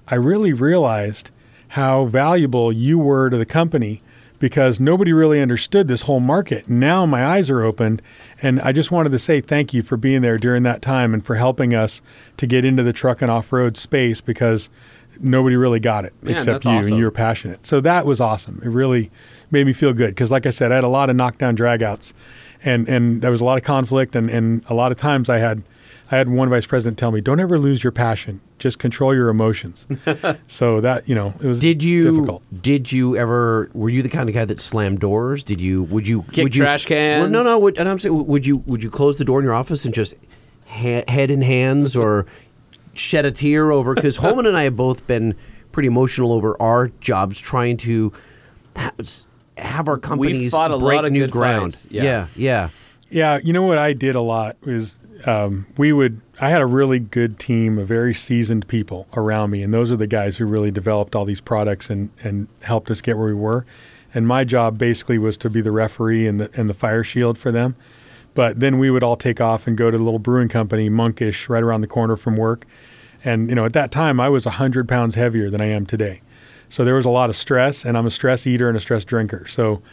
I 0.08 0.16
really 0.16 0.52
realized 0.54 1.32
how 1.70 2.06
valuable 2.06 2.72
you 2.74 3.00
were 3.00 3.30
to 3.30 3.38
the 3.38 3.46
company 3.46 4.04
because 4.38 4.80
nobody 4.82 5.14
really 5.14 5.40
understood 5.42 5.88
this 5.88 6.02
whole 6.04 6.20
market. 6.20 6.70
Now 6.70 7.06
my 7.06 7.26
eyes 7.26 7.50
are 7.50 7.64
opened, 7.64 8.02
and 8.42 8.60
I 8.60 8.74
just 8.74 8.92
wanted 8.92 9.12
to 9.14 9.20
say 9.20 9.40
thank 9.40 9.74
you 9.74 9.82
for 9.82 9.96
being 9.96 10.22
there 10.22 10.38
during 10.38 10.64
that 10.64 10.82
time 10.82 11.14
and 11.14 11.26
for 11.26 11.36
helping 11.36 11.74
us 11.74 12.02
to 12.36 12.46
get 12.46 12.66
into 12.66 12.84
the 12.84 12.92
truck 12.94 13.22
and 13.22 13.32
off 13.32 13.54
road 13.54 13.78
space 13.78 14.20
because 14.20 14.70
nobody 15.22 15.56
really 15.56 15.80
got 15.80 16.04
it 16.04 16.14
Man, 16.22 16.34
except 16.34 16.66
you, 16.66 16.72
awesome. 16.72 16.92
and 16.92 16.98
you 17.00 17.06
were 17.06 17.12
passionate. 17.12 17.66
So 17.66 17.80
that 17.82 18.06
was 18.06 18.20
awesome. 18.20 18.60
It 18.64 18.68
really 18.70 19.10
made 19.54 19.66
me 19.66 19.72
feel 19.74 19.94
good 19.94 20.10
because, 20.10 20.32
like 20.32 20.46
I 20.46 20.50
said, 20.50 20.72
I 20.72 20.76
had 20.76 20.84
a 20.84 20.90
lot 20.90 21.10
of 21.10 21.16
knockdown 21.16 21.56
dragouts, 21.56 22.12
and 22.64 22.90
and 22.90 23.22
there 23.22 23.32
was 23.32 23.40
a 23.40 23.46
lot 23.46 23.58
of 23.58 23.64
conflict, 23.64 24.16
and 24.16 24.30
and 24.30 24.64
a 24.68 24.74
lot 24.74 24.92
of 24.92 24.98
times 24.98 25.30
I 25.30 25.38
had. 25.38 25.64
I 26.12 26.18
had 26.18 26.30
one 26.30 26.48
vice 26.50 26.68
president 26.68 27.00
tell 27.00 27.12
me, 27.12 27.22
"Don't 27.22 27.40
ever 27.40 27.58
lose 27.58 27.84
your 27.84 27.92
passion. 27.92 28.40
Just 28.60 28.78
control 28.78 29.16
your 29.16 29.30
emotions." 29.30 29.88
so 30.48 30.80
that 30.82 31.08
you 31.10 31.16
know, 31.16 31.34
it 31.42 31.48
was 31.48 31.60
Did 31.60 31.82
you 31.82 32.04
difficult. 32.04 32.44
did 32.62 32.92
you 32.92 33.16
ever 33.18 33.70
were 33.74 33.90
you 33.90 34.04
the 34.04 34.10
kind 34.10 34.30
of 34.30 34.36
guy 34.36 34.46
that 34.46 34.62
slammed 34.62 35.00
doors? 35.00 35.44
Did 35.44 35.60
you 35.60 35.84
would 35.84 36.08
you 36.08 36.24
Kick 36.32 36.44
would 36.44 36.56
you, 36.56 36.62
trash 36.62 36.88
Well, 36.88 37.30
no, 37.30 37.42
no. 37.42 37.58
Would, 37.58 37.80
and 37.80 37.90
I'm 37.90 37.98
saying, 37.98 38.28
would 38.28 38.46
you 38.46 38.58
would 38.68 38.84
you 38.84 38.92
close 38.92 39.18
the 39.18 39.26
door 39.26 39.40
in 39.40 39.46
your 39.46 39.56
office 39.56 39.86
and 39.86 39.94
just 39.94 40.14
ha- 40.68 41.06
head 41.08 41.32
in 41.32 41.42
hands 41.42 41.96
or 41.96 42.28
shed 42.94 43.26
a 43.26 43.32
tear 43.32 43.72
over? 43.72 43.96
Because 43.96 44.18
Holman 44.24 44.46
and 44.46 44.58
I 44.58 44.64
have 44.64 44.76
both 44.76 45.08
been 45.08 45.34
pretty 45.72 45.88
emotional 45.88 46.32
over 46.32 46.62
our 46.62 46.90
jobs, 47.00 47.40
trying 47.40 47.78
to 47.78 48.14
ha- 48.76 48.92
have 49.64 49.88
our 49.88 49.98
companies 49.98 50.52
fought 50.52 50.72
a 50.72 50.78
break 50.78 50.98
lot 50.98 51.06
of 51.06 51.12
new 51.12 51.22
good 51.22 51.32
ground. 51.32 51.74
fights. 51.74 51.86
Yeah. 51.90 52.04
yeah, 52.04 52.28
yeah. 52.36 52.70
Yeah, 53.10 53.40
you 53.44 53.54
know 53.54 53.62
what 53.62 53.78
I 53.78 53.94
did 53.94 54.16
a 54.16 54.22
lot 54.22 54.58
is 54.64 54.98
um, 55.26 55.68
we 55.78 55.94
would. 55.94 56.20
I 56.42 56.50
had 56.50 56.62
a 56.62 56.66
really 56.66 56.98
good 56.98 57.38
team 57.38 57.78
of 57.78 57.88
very 57.88 58.14
seasoned 58.14 58.68
people 58.68 59.08
around 59.14 59.52
me, 59.52 59.62
and 59.62 59.72
those 59.72 59.92
are 59.92 59.96
the 59.96 60.08
guys 60.08 60.38
who 60.38 60.46
really 60.46 60.72
developed 60.72 61.16
all 61.16 61.24
these 61.24 61.42
products 61.42 61.92
and 61.92 62.10
and 62.24 62.48
helped 62.62 62.90
us 62.90 63.02
get 63.02 63.18
where 63.18 63.28
we 63.28 63.34
were. 63.36 63.68
And 64.16 64.28
my 64.28 64.44
job 64.44 64.80
basically 64.80 65.20
was 65.20 65.38
to 65.38 65.50
be 65.50 65.62
the 65.62 65.72
referee 65.72 66.26
and 66.26 66.40
the 66.40 66.50
and 66.56 66.68
the 66.68 66.74
fire 66.74 67.04
shield 67.04 67.38
for 67.38 67.52
them. 67.52 67.76
But 68.34 68.60
then 68.60 68.80
we 68.80 68.90
would 68.90 69.04
all 69.04 69.16
take 69.16 69.40
off 69.40 69.68
and 69.68 69.78
go 69.78 69.92
to 69.92 69.98
the 69.98 70.04
little 70.04 70.20
brewing 70.20 70.50
company, 70.50 70.90
Monkish, 70.90 71.50
right 71.50 71.62
around 71.62 71.82
the 71.82 71.88
corner 71.88 72.16
from 72.18 72.36
work. 72.36 72.66
And 73.24 73.48
you 73.48 73.56
know, 73.56 73.66
at 73.66 73.74
that 73.74 73.92
time, 73.92 74.20
I 74.20 74.30
was 74.30 74.46
hundred 74.46 74.90
pounds 74.90 75.14
heavier 75.14 75.52
than 75.52 75.62
I 75.62 75.68
am 75.68 75.86
today. 75.86 76.22
So 76.74 76.84
there 76.84 76.96
was 76.96 77.06
a 77.06 77.10
lot 77.12 77.30
of 77.30 77.36
stress, 77.36 77.86
and 77.86 77.96
I'm 77.96 78.08
a 78.08 78.10
stress 78.10 78.48
eater 78.48 78.68
and 78.68 78.76
a 78.76 78.80
stress 78.80 79.06
drinker. 79.06 79.46
So, 79.46 79.84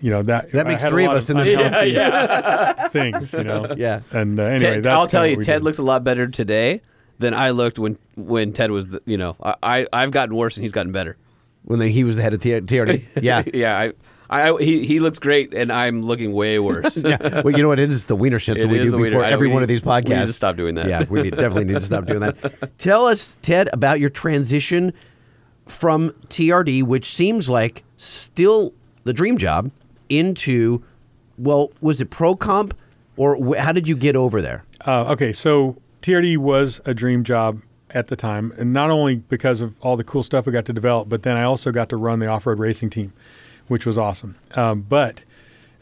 you 0.00 0.08
know 0.08 0.22
that 0.22 0.50
That 0.52 0.66
makes 0.66 0.82
three 0.82 1.04
of 1.04 1.08
lot 1.08 1.18
us 1.18 1.28
in 1.28 1.36
this 1.36 1.50
unhealthy 1.50 1.90
yeah. 1.94 2.88
things, 2.88 3.34
you 3.34 3.44
know. 3.44 3.66
Yeah. 3.76 4.00
And 4.10 4.40
uh, 4.40 4.44
anyway, 4.44 4.58
Ted, 4.76 4.84
that's 4.84 4.98
I'll 4.98 5.06
tell 5.06 5.26
you, 5.26 5.36
Ted 5.36 5.60
did. 5.60 5.64
looks 5.64 5.76
a 5.76 5.82
lot 5.82 6.02
better 6.02 6.28
today 6.28 6.80
than 7.18 7.34
I 7.34 7.50
looked 7.50 7.78
when 7.78 7.98
when 8.16 8.54
Ted 8.54 8.70
was. 8.70 8.88
The, 8.88 9.02
you 9.04 9.18
know, 9.18 9.36
I, 9.42 9.54
I 9.62 9.86
I've 9.92 10.12
gotten 10.12 10.34
worse 10.34 10.56
and 10.56 10.64
he's 10.64 10.72
gotten 10.72 10.92
better. 10.92 11.18
When 11.64 11.78
they, 11.78 11.90
he 11.90 12.04
was 12.04 12.16
the 12.16 12.22
head 12.22 12.32
of 12.32 12.40
T- 12.40 12.52
TRD. 12.52 13.04
Yeah. 13.20 13.42
yeah. 13.52 13.78
I, 13.78 13.92
I 14.30 14.56
he 14.62 14.86
he 14.86 14.98
looks 14.98 15.18
great 15.18 15.52
and 15.52 15.70
I'm 15.70 16.00
looking 16.04 16.32
way 16.32 16.58
worse. 16.58 16.96
yeah. 17.04 17.42
Well, 17.42 17.54
you 17.54 17.62
know 17.62 17.68
what? 17.68 17.78
It 17.78 17.90
is 17.90 18.06
the 18.06 18.16
wiener 18.16 18.38
shit. 18.38 18.62
So 18.62 18.66
It 18.66 18.70
we 18.70 18.78
do 18.78 18.84
before 18.92 19.00
wiener. 19.00 19.24
Every 19.24 19.48
we 19.48 19.52
one 19.52 19.60
of 19.62 19.68
these 19.68 19.82
podcasts. 19.82 20.08
we 20.08 20.16
need 20.16 20.26
to 20.26 20.32
stop 20.32 20.56
doing 20.56 20.76
that. 20.76 20.88
Yeah, 20.88 21.04
we 21.06 21.28
definitely 21.28 21.64
need 21.64 21.74
to 21.74 21.80
stop 21.82 22.06
doing 22.06 22.20
that. 22.20 22.78
Tell 22.78 23.04
us, 23.04 23.36
Ted, 23.42 23.68
about 23.74 24.00
your 24.00 24.08
transition 24.08 24.94
from 25.70 26.10
TRD, 26.28 26.82
which 26.82 27.12
seems 27.12 27.48
like 27.48 27.84
still 27.96 28.72
the 29.04 29.12
dream 29.12 29.38
job, 29.38 29.70
into, 30.08 30.82
well, 31.38 31.70
was 31.80 32.00
it 32.00 32.10
Pro 32.10 32.34
Comp, 32.34 32.74
or 33.16 33.36
wh- 33.36 33.58
how 33.58 33.72
did 33.72 33.86
you 33.88 33.96
get 33.96 34.16
over 34.16 34.42
there? 34.42 34.64
Uh, 34.86 35.12
okay, 35.12 35.32
so 35.32 35.76
TRD 36.02 36.36
was 36.38 36.80
a 36.84 36.94
dream 36.94 37.24
job 37.24 37.62
at 37.90 38.06
the 38.08 38.16
time, 38.16 38.52
and 38.56 38.72
not 38.72 38.90
only 38.90 39.16
because 39.16 39.60
of 39.60 39.74
all 39.80 39.96
the 39.96 40.04
cool 40.04 40.22
stuff 40.22 40.46
we 40.46 40.52
got 40.52 40.64
to 40.64 40.72
develop, 40.72 41.08
but 41.08 41.22
then 41.22 41.36
I 41.36 41.42
also 41.42 41.72
got 41.72 41.88
to 41.90 41.96
run 41.96 42.18
the 42.18 42.26
off-road 42.26 42.58
racing 42.58 42.90
team, 42.90 43.12
which 43.68 43.84
was 43.84 43.98
awesome. 43.98 44.36
Um, 44.54 44.82
but 44.82 45.24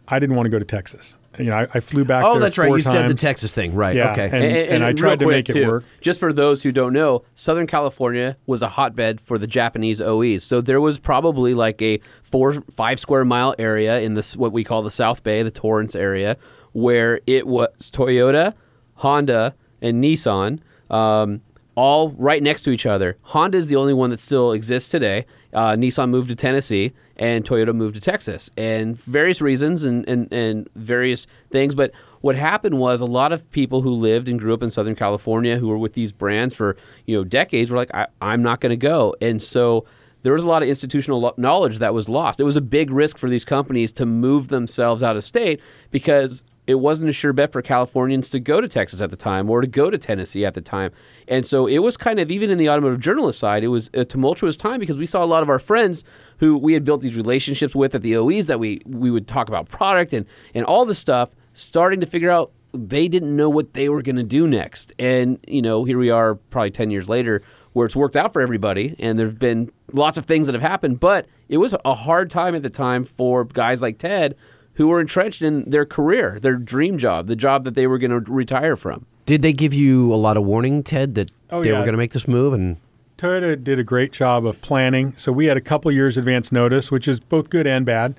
I 0.09 0.19
didn't 0.19 0.37
want 0.37 0.47
to 0.47 0.51
go 0.51 0.59
to 0.59 0.65
Texas. 0.65 1.17
You 1.39 1.47
know, 1.51 1.57
I, 1.57 1.67
I 1.75 1.81
flew 1.81 2.05
back. 2.05 2.25
Oh, 2.25 2.35
there 2.35 2.41
that's 2.43 2.59
right. 2.59 2.69
four 2.69 2.77
You 2.79 2.83
said 2.83 3.09
the. 3.09 3.15
Texas 3.15 3.55
thing, 3.55 3.75
right? 3.75 3.95
Yeah, 3.97 4.13
okay. 4.13 4.25
and- 4.33 4.45
and 4.79 4.85
I 4.85 4.93
tried 4.93 5.19
to 5.21 5.25
quick, 5.27 5.49
make 5.49 5.57
it 5.57 5.67
work. 5.67 5.85
Just 6.01 6.21
for 6.21 6.33
those 6.33 6.63
who 6.63 6.73
don't 6.73 6.93
know, 6.93 7.23
Southern 7.35 7.67
California 7.67 8.37
was 8.47 8.63
a 8.63 8.69
hotbed 8.69 9.21
for 9.21 9.39
the 9.39 9.47
Japanese 9.47 10.01
OEs. 10.01 10.45
So 10.45 10.61
there 10.61 10.81
was 10.81 10.99
probably 10.99 11.55
like 11.55 11.81
a 11.83 12.01
four, 12.23 12.55
five 12.71 12.99
square 13.01 13.25
mile 13.25 13.55
area 13.59 14.01
in 14.01 14.15
this 14.15 14.37
what 14.37 14.53
we 14.53 14.65
call 14.65 14.83
the 14.83 14.91
South 14.91 15.23
Bay, 15.23 15.43
the 15.43 15.51
Torrance 15.51 15.95
area, 15.95 16.37
where 16.73 17.21
it 17.27 17.47
was 17.47 17.69
Toyota, 17.91 18.55
Honda, 18.95 19.55
and 19.81 20.03
Nissan. 20.03 20.61
Um, 20.91 21.43
all 21.75 22.11
right 22.11 22.43
next 22.43 22.63
to 22.63 22.71
each 22.71 22.87
other. 22.87 23.17
Honda 23.23 23.57
is 23.59 23.69
the 23.69 23.77
only 23.77 23.95
one 23.95 24.11
that 24.11 24.19
still 24.21 24.51
exists 24.53 24.91
today. 24.91 25.27
Uh, 25.53 25.71
Nissan 25.73 26.11
moved 26.11 26.29
to 26.29 26.35
Tennessee, 26.35 26.93
and 27.19 27.45
Toyota 27.45 27.75
moved 27.75 27.95
to 27.97 28.01
Texas, 28.01 28.51
and 28.57 29.01
various 29.01 29.41
reasons 29.41 29.85
and, 29.85 30.09
and, 30.09 30.33
and 30.33 30.69
various 30.75 31.27
things. 31.51 31.75
But 31.75 31.93
what 32.21 32.37
happened 32.37 32.79
was 32.79 33.01
a 33.01 33.07
lot 33.07 33.33
of 33.33 33.51
people 33.51 33.83
who 33.83 33.91
lived 33.91 34.29
and 34.29 34.39
grew 34.39 34.55
up 34.55 34.63
in 34.63 34.71
Southern 34.71 34.95
California 34.95 35.59
who 35.59 35.69
were 35.69 35.79
with 35.79 35.95
these 35.95 36.13
brands 36.13 36.55
for 36.55 36.77
you 37.07 37.17
know 37.17 37.25
decades 37.25 37.71
were 37.71 37.77
like, 37.77 37.95
I, 37.95 38.07
I'm 38.21 38.43
not 38.43 38.61
going 38.61 38.71
to 38.71 38.77
go, 38.77 39.15
and 39.21 39.43
so 39.43 39.85
there 40.23 40.33
was 40.33 40.43
a 40.43 40.47
lot 40.49 40.63
of 40.63 40.69
institutional 40.69 41.33
knowledge 41.37 41.79
that 41.79 41.95
was 41.95 42.09
lost. 42.09 42.41
It 42.41 42.45
was 42.45 42.57
a 42.57 42.61
big 42.61 42.91
risk 42.91 43.19
for 43.19 43.31
these 43.31 43.45
companies 43.45 43.93
to 43.93 44.07
move 44.07 44.49
themselves 44.49 45.03
out 45.03 45.17
of 45.17 45.25
state 45.25 45.61
because 45.91 46.43
it 46.69 46.81
wasn't 46.81 47.09
a 47.09 47.13
sure 47.15 47.33
bet 47.33 47.51
for 47.51 47.63
Californians 47.63 48.29
to 48.29 48.39
go 48.39 48.61
to 48.61 48.69
Texas 48.69 49.01
at 49.01 49.09
the 49.09 49.17
time 49.17 49.49
or 49.49 49.63
to 49.63 49.67
go 49.67 49.89
to 49.89 49.97
Tennessee 49.97 50.45
at 50.45 50.53
the 50.53 50.61
time. 50.61 50.93
And 51.27 51.47
so 51.47 51.67
it 51.67 51.79
was 51.79 51.97
kind 51.97 52.21
of, 52.21 52.31
even 52.31 52.51
in 52.51 52.59
the 52.59 52.69
automotive 52.69 53.01
journalist 53.01 53.39
side, 53.39 53.65
it 53.65 53.69
was 53.69 53.89
a 53.95 54.05
tumultuous 54.05 54.55
time 54.55 54.79
because 54.79 54.99
we 54.99 55.07
saw 55.07 55.25
a 55.25 55.27
lot 55.27 55.43
of 55.43 55.49
our 55.49 55.59
friends 55.59 56.05
who 56.41 56.59
we 56.59 56.75
had 56.75 56.85
built 56.85 57.01
these 57.01 57.17
relationships 57.17 57.75
with 57.75 57.95
at 57.95 58.03
the 58.03 58.15
OEs 58.15 58.49
that 58.49 58.61
we, 58.61 58.83
we 58.85 59.11
would 59.11 59.27
talk 59.27 59.49
about 59.49 59.67
product 59.71 60.13
and, 60.13 60.27
and 60.55 60.67
all 60.67 60.85
this 60.85 60.99
stuff 60.99 61.31
starting 61.55 62.01
to 62.01 62.07
figure 62.07 62.31
out 62.31 62.53
they 62.75 63.09
didn't 63.09 63.35
know 63.35 63.49
what 63.49 63.73
they 63.73 63.89
were 63.89 64.03
going 64.03 64.17
to 64.17 64.23
do 64.23 64.47
next. 64.47 64.93
And, 64.99 65.39
you 65.49 65.63
know, 65.63 65.85
here 65.85 65.99
we 65.99 66.11
are 66.11 66.35
probably 66.35 66.71
10 66.71 66.91
years 66.91 67.09
later 67.09 67.41
where 67.73 67.87
it's 67.87 67.97
worked 67.97 68.17
out 68.17 68.35
for 68.35 68.43
everybody 68.43 68.95
and 68.99 69.19
there 69.19 69.27
have 69.27 69.39
been 69.39 69.73
lots 69.95 70.19
of 70.19 70.27
things 70.27 70.45
that 70.45 70.55
have 70.55 70.61
happened, 70.61 71.01
but 71.01 71.29
it 71.49 71.57
was 71.57 71.75
a 71.83 71.95
hard 71.95 72.31
time 72.31 72.55
at 72.55 72.63
the 72.63 72.69
time 72.69 73.05
for 73.05 73.47
guys 73.47 73.81
like 73.81 73.97
Ted 73.97 74.37
who 74.79 74.87
were 74.87 75.01
entrenched 75.01 75.43
in 75.43 75.69
their 75.69 75.85
career, 75.85 76.39
their 76.41 76.55
dream 76.55 76.99
job, 76.99 77.27
the 77.27 77.35
job 77.35 77.65
that 77.65 77.75
they 77.75 77.89
were 77.89 77.99
going 77.99 78.13
to 78.13 78.21
retire 78.33 78.77
from. 78.77 79.05
Did 79.27 79.43
they 79.43 79.53
give 79.53 79.75
you 79.75 80.15
a 80.15 80.17
lot 80.17 80.37
of 80.37 80.45
warning, 80.45 80.85
Ted, 80.85 81.17
that 81.17 81.33
Oh, 81.51 81.65
they 81.65 81.73
were 81.73 81.81
going 81.81 81.93
to 81.93 81.99
make 81.99 82.13
this 82.13 82.29
move? 82.29 82.53
And 82.53 82.77
Toyota 83.19 83.55
uh, 83.55 83.57
did 83.57 83.81
a 83.81 83.85
great 83.85 84.13
job 84.13 84.47
of 84.47 84.61
planning. 84.61 85.17
So 85.17 85.33
we 85.33 85.47
had 85.47 85.57
a 85.57 85.61
couple 85.61 85.91
years 85.91 86.17
advance 86.17 86.53
notice, 86.53 86.93
which 86.93 87.09
is 87.09 87.19
both 87.19 87.51
good 87.51 87.67
and 87.67 87.85
bad. 87.85 88.15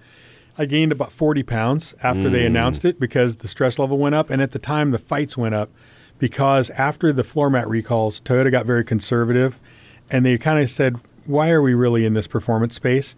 I 0.57 0.65
gained 0.65 0.91
about 0.91 1.13
40 1.13 1.43
pounds 1.43 1.95
after 2.03 2.29
they 2.29 2.41
mm. 2.41 2.47
announced 2.47 2.83
it 2.83 2.99
because 2.99 3.37
the 3.37 3.47
stress 3.47 3.79
level 3.79 3.97
went 3.97 4.15
up. 4.15 4.29
And 4.29 4.41
at 4.41 4.51
the 4.51 4.59
time, 4.59 4.91
the 4.91 4.97
fights 4.97 5.37
went 5.37 5.55
up 5.55 5.69
because 6.17 6.69
after 6.71 7.13
the 7.13 7.23
floor 7.23 7.49
mat 7.49 7.69
recalls, 7.69 8.19
Toyota 8.19 8.51
got 8.51 8.65
very 8.65 8.83
conservative 8.83 9.61
and 10.09 10.25
they 10.25 10.37
kind 10.37 10.61
of 10.61 10.69
said, 10.69 10.97
why 11.25 11.51
are 11.51 11.61
we 11.61 11.73
really 11.73 12.05
in 12.05 12.15
this 12.15 12.27
performance 12.27 12.75
space? 12.75 13.15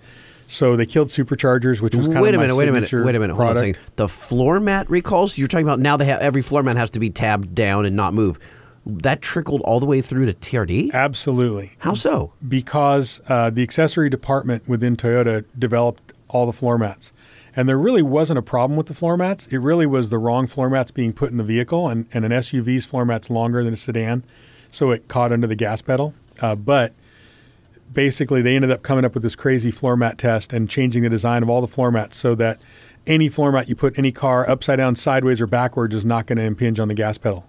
So 0.51 0.75
they 0.75 0.85
killed 0.85 1.07
superchargers, 1.07 1.79
which 1.79 1.95
was 1.95 2.07
kind 2.07 2.21
wait 2.21 2.35
of 2.35 2.41
a 2.41 2.43
minute, 2.43 2.57
wait 2.57 2.67
a 2.67 2.73
minute, 2.73 2.91
wait 2.91 3.15
a 3.15 3.19
minute. 3.19 3.35
Hold 3.35 3.49
on 3.49 3.55
a 3.55 3.59
product. 3.59 3.95
The 3.95 4.09
floor 4.09 4.59
mat 4.59 4.89
recalls? 4.89 5.37
You're 5.37 5.47
talking 5.47 5.65
about 5.65 5.79
now 5.79 5.95
they 5.95 6.05
have 6.05 6.19
every 6.19 6.41
floor 6.41 6.61
mat 6.61 6.75
has 6.75 6.89
to 6.91 6.99
be 6.99 7.09
tabbed 7.09 7.55
down 7.55 7.85
and 7.85 7.95
not 7.95 8.13
move. 8.13 8.37
That 8.85 9.21
trickled 9.21 9.61
all 9.61 9.79
the 9.79 9.85
way 9.85 10.01
through 10.01 10.25
to 10.25 10.33
TRD? 10.33 10.91
Absolutely. 10.91 11.73
How 11.79 11.93
so? 11.93 12.33
because 12.45 13.21
uh, 13.29 13.49
the 13.49 13.63
accessory 13.63 14.09
department 14.09 14.67
within 14.67 14.97
Toyota 14.97 15.45
developed 15.57 16.11
all 16.27 16.45
the 16.45 16.53
floor 16.53 16.77
mats. 16.77 17.13
And 17.55 17.69
there 17.69 17.77
really 17.77 18.01
wasn't 18.01 18.39
a 18.39 18.41
problem 18.41 18.75
with 18.75 18.87
the 18.87 18.93
floor 18.93 19.15
mats. 19.15 19.47
It 19.47 19.57
really 19.59 19.85
was 19.85 20.09
the 20.09 20.17
wrong 20.17 20.47
floor 20.47 20.69
mats 20.69 20.91
being 20.91 21.13
put 21.13 21.31
in 21.31 21.37
the 21.37 21.43
vehicle, 21.45 21.87
and, 21.87 22.07
and 22.13 22.25
an 22.25 22.31
SUV's 22.31 22.83
floor 22.83 23.05
mat's 23.05 23.29
longer 23.29 23.63
than 23.63 23.73
a 23.73 23.77
sedan, 23.77 24.23
so 24.69 24.91
it 24.91 25.07
caught 25.07 25.31
under 25.31 25.47
the 25.47 25.55
gas 25.55 25.81
pedal. 25.81 26.13
Uh, 26.41 26.55
but 26.55 26.93
basically, 27.93 28.41
they 28.41 28.55
ended 28.55 28.71
up 28.71 28.83
coming 28.83 29.05
up 29.05 29.13
with 29.13 29.23
this 29.23 29.35
crazy 29.35 29.71
floor 29.71 29.95
mat 29.95 30.17
test 30.17 30.53
and 30.53 30.69
changing 30.69 31.03
the 31.03 31.09
design 31.09 31.43
of 31.43 31.49
all 31.49 31.61
the 31.61 31.67
floor 31.67 31.91
mats 31.91 32.17
so 32.17 32.35
that 32.35 32.59
any 33.07 33.29
floor 33.29 33.51
mat 33.51 33.67
you 33.67 33.75
put 33.75 33.97
any 33.97 34.11
car 34.11 34.49
upside 34.49 34.77
down, 34.77 34.95
sideways, 34.95 35.41
or 35.41 35.47
backwards 35.47 35.95
is 35.95 36.05
not 36.05 36.27
going 36.27 36.37
to 36.37 36.43
impinge 36.43 36.79
on 36.79 36.87
the 36.87 36.93
gas 36.93 37.17
pedal. 37.17 37.45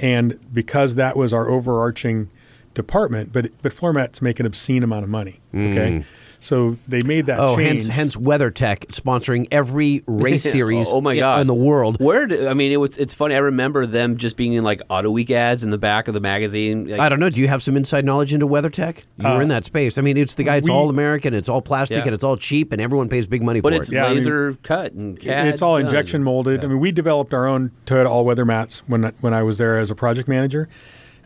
And 0.00 0.38
because 0.52 0.96
that 0.96 1.16
was 1.16 1.32
our 1.32 1.48
overarching 1.48 2.28
department, 2.74 3.32
but 3.32 3.50
but 3.62 3.72
floor 3.72 3.92
mats 3.92 4.20
make 4.20 4.40
an 4.40 4.46
obscene 4.46 4.82
amount 4.82 5.04
of 5.04 5.10
money. 5.10 5.40
Okay, 5.54 6.00
mm. 6.00 6.04
So 6.42 6.76
they 6.88 7.02
made 7.02 7.26
that 7.26 7.38
Oh, 7.38 7.54
change. 7.56 7.86
hence, 7.86 7.86
hence 7.86 8.16
WeatherTech 8.16 8.86
sponsoring 8.88 9.46
every 9.52 10.02
race 10.08 10.42
series 10.42 10.88
oh, 10.90 11.00
my 11.00 11.14
god 11.16 11.40
in 11.42 11.46
the 11.46 11.54
world. 11.54 12.00
Where 12.00 12.26
do, 12.26 12.48
I 12.48 12.52
mean, 12.54 12.72
it 12.72 12.78
was. 12.78 12.96
It's 12.96 13.14
funny. 13.14 13.36
I 13.36 13.38
remember 13.38 13.86
them 13.86 14.16
just 14.16 14.36
being 14.36 14.54
in 14.54 14.64
like 14.64 14.82
Autoweek 14.90 15.30
ads 15.30 15.62
in 15.62 15.70
the 15.70 15.78
back 15.78 16.08
of 16.08 16.14
the 16.14 16.20
magazine. 16.20 16.88
Like, 16.88 16.98
I 16.98 17.08
don't 17.08 17.20
know. 17.20 17.30
Do 17.30 17.40
you 17.40 17.46
have 17.46 17.62
some 17.62 17.76
inside 17.76 18.04
knowledge 18.04 18.32
into 18.32 18.48
WeatherTech? 18.48 19.04
You 19.18 19.28
were 19.28 19.40
in 19.40 19.48
that 19.48 19.64
space. 19.64 19.98
I 19.98 20.00
mean, 20.02 20.16
it's 20.16 20.34
the 20.34 20.42
guy. 20.42 20.56
It's 20.56 20.66
we- 20.68 20.74
all 20.74 20.90
American. 20.90 21.32
It's 21.32 21.48
all 21.48 21.62
plastic, 21.62 21.98
Yeah. 21.98 22.04
and 22.06 22.14
it's 22.14 22.24
all 22.24 22.36
cheap, 22.36 22.72
and 22.72 22.80
everyone 22.80 23.08
pays 23.08 23.28
big 23.28 23.44
money 23.44 23.60
but 23.60 23.72
for 23.72 23.80
it's 23.80 23.88
it. 23.90 23.94
Yeah, 23.94 24.06
I 24.06 24.08
mean, 24.08 24.16
laser 24.18 24.54
cut 24.64 24.94
and 24.94 25.20
CAD. 25.20 25.46
it's 25.46 25.62
all 25.62 25.76
done. 25.76 25.86
injection 25.86 26.24
molded. 26.24 26.64
I 26.64 26.66
mean, 26.66 26.80
we 26.80 26.90
developed 26.90 27.32
our 27.32 27.46
own 27.46 27.70
Toyota 27.86 28.06
all-weather 28.10 28.44
mats 28.44 28.82
when 28.88 29.04
I- 29.04 29.12
when 29.20 29.32
I 29.32 29.44
was 29.44 29.58
there 29.58 29.78
as 29.78 29.92
a 29.92 29.94
project 29.94 30.28
manager. 30.28 30.66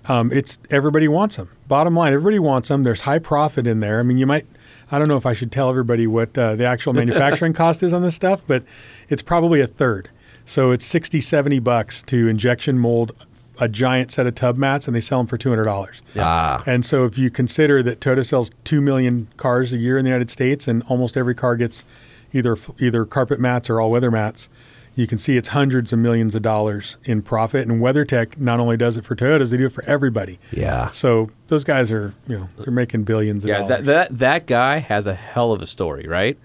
Um, 0.08 0.30
it's 0.30 0.58
everybody 0.70 1.08
wants 1.08 1.36
them. 1.36 1.48
Bottom 1.68 1.96
line, 1.96 2.12
everybody 2.12 2.38
wants 2.38 2.68
them. 2.68 2.82
There's 2.82 3.00
high 3.00 3.18
profit 3.18 3.66
in 3.66 3.80
there. 3.80 3.98
I 3.98 4.02
mean, 4.02 4.18
you 4.18 4.26
might. 4.26 4.46
I 4.90 4.98
don't 4.98 5.08
know 5.08 5.16
if 5.16 5.26
I 5.26 5.32
should 5.32 5.50
tell 5.50 5.68
everybody 5.68 6.06
what 6.06 6.36
uh, 6.38 6.54
the 6.56 6.64
actual 6.64 6.92
manufacturing 6.92 7.52
cost 7.54 7.82
is 7.82 7.92
on 7.92 8.02
this 8.02 8.14
stuff, 8.14 8.46
but 8.46 8.64
it's 9.08 9.22
probably 9.22 9.60
a 9.60 9.66
third. 9.66 10.10
So 10.44 10.70
it's 10.70 10.86
60, 10.86 11.20
70 11.20 11.58
bucks 11.58 12.02
to 12.04 12.28
injection 12.28 12.78
mold 12.78 13.12
a 13.58 13.68
giant 13.68 14.12
set 14.12 14.26
of 14.26 14.34
tub 14.34 14.56
mats, 14.56 14.86
and 14.86 14.94
they 14.94 15.00
sell 15.00 15.18
them 15.18 15.26
for 15.26 15.38
two 15.38 15.48
hundred 15.48 15.64
dollars. 15.64 16.02
Ah. 16.16 16.62
And 16.66 16.84
so 16.84 17.04
if 17.04 17.16
you 17.18 17.30
consider 17.30 17.82
that 17.82 18.00
Toyota 18.00 18.24
sells 18.24 18.50
2 18.64 18.80
million 18.80 19.28
cars 19.36 19.72
a 19.72 19.78
year 19.78 19.96
in 19.96 20.04
the 20.04 20.10
United 20.10 20.30
States 20.30 20.68
and 20.68 20.82
almost 20.88 21.16
every 21.16 21.34
car 21.34 21.56
gets 21.56 21.84
either 22.32 22.56
either 22.78 23.04
carpet 23.04 23.40
mats 23.40 23.70
or 23.70 23.80
all-weather 23.80 24.10
mats, 24.10 24.48
you 24.96 25.06
can 25.06 25.18
see 25.18 25.36
it's 25.36 25.48
hundreds 25.48 25.92
of 25.92 25.98
millions 26.00 26.34
of 26.34 26.42
dollars 26.42 26.96
in 27.04 27.22
profit. 27.22 27.68
And 27.68 27.80
WeatherTech 27.80 28.38
not 28.38 28.58
only 28.58 28.76
does 28.76 28.96
it 28.98 29.04
for 29.04 29.14
Toyotas, 29.14 29.50
they 29.50 29.58
do 29.58 29.66
it 29.66 29.72
for 29.72 29.84
everybody. 29.84 30.38
Yeah. 30.50 30.90
So 30.90 31.30
those 31.48 31.62
guys 31.62 31.92
are, 31.92 32.14
you 32.26 32.38
know, 32.38 32.48
they're 32.58 32.72
making 32.72 33.04
billions 33.04 33.44
of 33.44 33.50
Yeah, 33.50 33.58
dollars. 33.58 33.68
that, 33.68 33.84
that 33.84 34.18
that 34.18 34.46
guy 34.46 34.78
has 34.78 35.06
a 35.06 35.14
hell 35.14 35.52
of 35.52 35.62
a 35.62 35.66
story, 35.66 36.08
right? 36.08 36.36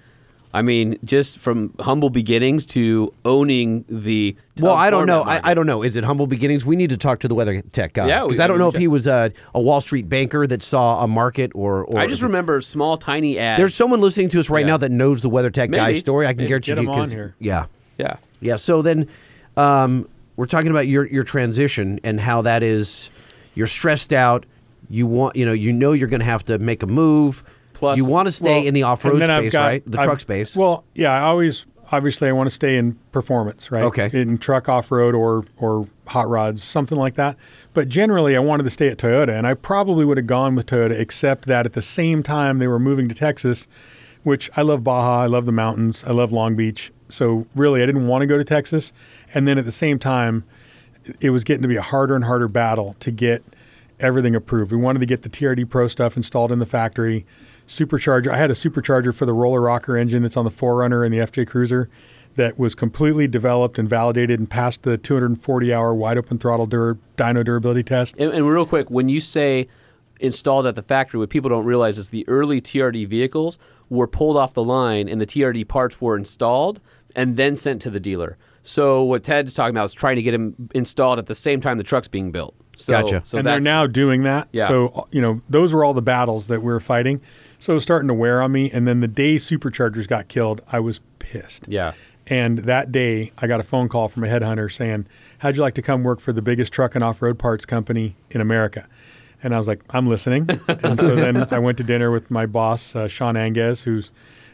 I 0.54 0.62
mean, 0.62 1.00
just 1.06 1.38
from 1.38 1.74
humble 1.80 2.10
beginnings 2.10 2.66
to 2.68 3.14
owning 3.24 3.86
the. 3.88 4.36
Well, 4.60 4.76
I 4.76 4.90
don't 4.90 5.06
know. 5.08 5.22
I. 5.22 5.52
I 5.52 5.54
don't 5.54 5.66
know. 5.66 5.82
Is 5.82 5.96
it 5.96 6.04
humble 6.04 6.28
beginnings? 6.28 6.66
We 6.66 6.76
need 6.76 6.90
to 6.90 6.98
talk 6.98 7.22
to 7.22 7.30
the 7.30 7.36
WeatherTech 7.36 7.94
guy. 7.94 8.08
Yeah, 8.10 8.24
because 8.24 8.42
I 8.42 8.48
don't 8.48 8.58
know 8.60 8.68
if 8.68 8.76
he 8.76 8.90
was 8.90 9.08
a, 9.08 9.32
a 9.56 9.62
Wall 9.62 9.80
Street 9.80 10.10
banker 10.10 10.46
that 10.46 10.62
saw 10.62 11.02
a 11.02 11.08
market 11.08 11.54
or. 11.56 11.86
or 11.86 12.00
I 12.00 12.06
just 12.06 12.22
remember 12.22 12.60
small, 12.60 12.98
tiny 12.98 13.40
ads. 13.40 13.60
There's 13.60 13.74
someone 13.74 14.02
listening 14.02 14.28
to 14.28 14.42
us 14.42 14.50
right 14.50 14.66
Yeah. 14.66 14.72
now 14.74 14.78
that 14.80 14.92
knows 14.92 15.22
the 15.22 15.30
WeatherTech 15.30 15.72
guy 15.72 15.88
Maybe. 15.88 16.00
story. 16.00 16.28
I 16.28 16.32
can 16.34 16.40
Maybe. 16.40 16.48
guarantee 16.50 16.72
Get 16.74 16.78
you 16.80 16.84
him 16.84 16.90
on 16.90 16.96
'cause- 16.98 17.14
here. 17.14 17.34
Yeah, 17.40 17.68
Yeah. 17.98 18.18
Yeah. 18.42 18.58
So 18.58 18.82
then, 18.82 19.08
um, 19.58 20.08
we're 20.36 20.46
talking 20.46 20.72
about 20.72 20.88
your 20.88 21.06
your 21.08 21.24
transition 21.24 22.00
and 22.04 22.20
how 22.20 22.42
that 22.44 22.64
is. 22.64 23.10
You're 23.56 23.68
stressed 23.68 24.14
out. 24.14 24.46
You 24.90 25.08
want, 25.08 25.36
you 25.36 25.46
know, 25.46 25.54
you 25.54 25.72
know, 25.72 25.94
you're 25.94 26.08
going 26.08 26.20
to 26.22 26.26
have 26.26 26.44
to 26.46 26.58
make 26.58 26.84
a 26.84 26.88
move. 26.88 27.44
Plus- 27.74 27.98
you 27.98 28.06
want 28.06 28.28
to 28.28 28.32
stay 28.32 28.60
Well, 28.60 28.68
in 28.68 28.74
the 28.74 28.84
off 28.84 29.04
road 29.06 29.24
space, 29.24 29.52
got- 29.52 29.66
right? 29.66 29.84
The 29.86 29.98
I've- 30.00 30.06
truck 30.06 30.20
space. 30.20 30.56
Well, 30.56 30.84
yeah, 30.96 31.12
I 31.14 31.22
always 31.22 31.66
obviously 31.92 32.30
I 32.30 32.32
want 32.32 32.48
to 32.50 32.56
stay 32.56 32.78
in 32.78 32.98
performance, 33.12 33.70
right? 33.72 33.84
Okay. 33.84 34.10
In 34.14 34.38
truck 34.38 34.70
off 34.70 34.92
road 34.92 35.14
or 35.16 35.44
or 35.58 35.88
hot 36.08 36.30
rods, 36.30 36.64
something 36.64 36.98
like 36.98 37.16
that. 37.16 37.38
But 37.74 37.88
generally, 37.90 38.36
I 38.36 38.40
wanted 38.40 38.64
to 38.64 38.70
stay 38.70 38.88
at 38.90 38.98
Toyota, 38.98 39.30
and 39.30 39.46
I 39.48 39.54
probably 39.54 40.04
would 40.06 40.18
have 40.18 40.28
gone 40.28 40.56
with 40.56 40.66
Toyota, 40.66 40.92
except 41.00 41.46
that 41.48 41.66
at 41.66 41.74
the 41.74 41.82
same 41.82 42.22
time 42.24 42.60
they 42.60 42.68
were 42.68 42.80
moving 42.80 43.08
to 43.10 43.16
Texas, 43.16 43.68
which 44.24 44.50
I 44.58 44.62
love 44.62 44.84
Baja, 44.84 45.24
I 45.24 45.28
love 45.28 45.46
the 45.46 45.52
mountains, 45.54 46.04
I 46.06 46.12
love 46.12 46.32
Long 46.34 46.56
Beach. 46.56 46.92
So 47.12 47.48
really, 47.56 47.84
I 47.84 47.86
didn't 47.86 48.08
want 48.08 48.22
to 48.22 48.28
go 48.28 48.38
to 48.38 48.44
Texas, 48.44 48.94
and 49.34 49.48
then 49.48 49.58
at 49.58 49.66
the 49.66 49.72
same 49.72 50.00
time, 50.00 50.44
it 51.20 51.32
was 51.32 51.44
getting 51.44 51.62
to 51.62 51.68
be 51.68 51.76
a 51.76 51.82
harder 51.82 52.16
and 52.16 52.26
harder 52.26 52.48
battle 52.48 52.96
to 53.00 53.12
get 53.12 53.44
everything 54.00 54.36
approved. 54.36 54.72
We 54.72 54.78
wanted 54.78 55.00
to 55.00 55.06
get 55.06 55.22
the 55.22 55.30
TRD 55.30 55.70
Pro 55.70 55.88
stuff 55.88 56.18
installed 56.18 56.52
in 56.52 56.60
the 56.60 56.66
factory. 56.66 57.26
Supercharger. 57.68 58.28
I 58.30 58.38
had 58.38 58.52
a 58.52 58.56
supercharger 58.56 59.16
for 59.16 59.26
the 59.26 59.34
roller 59.34 59.62
rocker 59.62 59.96
engine 59.96 60.24
that's 60.24 60.36
on 60.36 60.46
the 60.46 60.52
4Runner 60.52 61.06
and 61.06 61.14
the 61.14 61.20
FJ 61.20 61.48
Cruiser 61.48 61.90
that 62.36 62.58
was 62.58 62.76
completely 62.76 63.28
developed 63.28 63.78
and 63.78 63.90
validated 63.90 64.40
and 64.40 64.50
passed 64.50 64.84
the 64.84 64.98
240 64.98 65.74
hour 65.74 65.94
wide 65.94 66.18
open 66.18 66.38
throttle 66.38 66.66
dur- 66.66 66.98
dyno 67.18 67.44
durability 67.44 67.84
test. 67.84 68.16
And, 68.18 68.32
and 68.34 68.48
real 68.48 68.66
quick, 68.66 68.90
when 68.90 69.10
you 69.10 69.20
say 69.20 69.68
installed 70.20 70.66
at 70.66 70.76
the 70.76 70.82
factory, 70.82 71.20
what 71.20 71.30
people 71.30 71.50
don't 71.50 71.66
realize 71.66 71.98
is 71.98 72.10
the 72.10 72.28
early 72.28 72.62
TRD 72.62 73.08
vehicles 73.08 73.58
were 73.90 74.08
pulled 74.08 74.38
off 74.38 74.54
the 74.54 74.64
line 74.64 75.10
and 75.10 75.20
the 75.20 75.26
TRD 75.26 75.68
parts 75.68 76.00
were 76.00 76.16
installed 76.16 76.80
and 77.16 77.38
then 77.38 77.56
sent 77.56 77.82
to 77.84 77.90
the 77.90 78.00
dealer. 78.00 78.38
So 78.64 79.04
what 79.04 79.24
Ted's 79.24 79.54
talking 79.54 79.76
about 79.76 79.86
is 79.86 79.94
trying 79.94 80.18
to 80.18 80.22
get 80.22 80.32
them 80.32 80.70
installed 80.74 81.20
at 81.20 81.26
the 81.26 81.36
same 81.36 81.62
time 81.62 81.78
the 81.78 81.84
truck's 81.84 82.08
being 82.08 82.32
built. 82.32 82.56
So, 82.78 82.94
Gotcha. 82.94 83.22
So 83.26 83.38
and 83.38 83.48
they're 83.48 83.60
now 83.60 83.88
doing 83.88 84.24
that. 84.24 84.48
Yeah. 84.52 84.68
So, 84.68 85.08
you 85.12 85.22
know, 85.22 85.42
those 85.50 85.74
were 85.74 85.84
all 85.84 85.94
the 85.94 86.02
battles 86.02 86.48
that 86.48 86.62
we 86.62 86.72
were 86.72 86.80
fighting. 86.80 87.22
So 87.60 87.74
it 87.74 87.76
was 87.76 87.84
starting 87.84 88.08
to 88.08 88.14
wear 88.14 88.42
on 88.42 88.52
me. 88.52 88.72
And 88.72 88.88
then 88.88 89.00
the 89.00 89.08
day 89.08 89.36
superchargers 89.36 90.08
got 90.08 90.28
killed, 90.28 90.62
I 90.72 90.80
was 90.80 91.00
pissed. 91.20 91.66
Yeah. 91.68 91.94
And 92.28 92.60
that 92.60 92.92
day, 92.92 93.32
I 93.38 93.48
got 93.48 93.60
a 93.60 93.64
phone 93.64 93.90
call 93.90 94.08
from 94.08 94.24
a 94.24 94.28
headhunter 94.28 94.72
saying, 94.72 95.08
How'd 95.40 95.58
you 95.58 95.64
like 95.64 95.74
to 95.76 95.82
come 95.82 96.04
work 96.04 96.20
for 96.20 96.32
the 96.32 96.42
biggest 96.42 96.72
truck 96.72 96.94
and 96.94 97.04
off 97.04 97.22
road 97.22 97.40
parts 97.40 97.66
company 97.66 98.16
in 98.30 98.42
America? 98.42 98.88
And 99.44 99.56
I 99.56 99.58
was 99.58 99.68
like, 99.68 99.84
I'm 99.90 100.06
listening. 100.06 100.48
and 100.68 101.00
so 101.00 101.16
then 101.16 101.48
I 101.52 101.58
went 101.58 101.80
to 101.80 101.84
dinner 101.84 102.12
with 102.12 102.30
my 102.30 102.46
boss, 102.46 102.96
uh, 102.96 103.08
Sean 103.08 103.34
Anges, 103.36 103.84
who's 103.84 104.12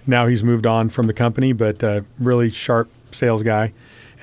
now 0.08 0.28
he's 0.28 0.44
moved 0.44 0.66
on 0.66 0.90
from 0.90 1.08
the 1.08 1.14
company, 1.14 1.54
but 1.54 1.84
uh, 1.84 2.02
really 2.20 2.50
sharp 2.50 2.90
sales 3.12 3.44
guy. 3.44 3.74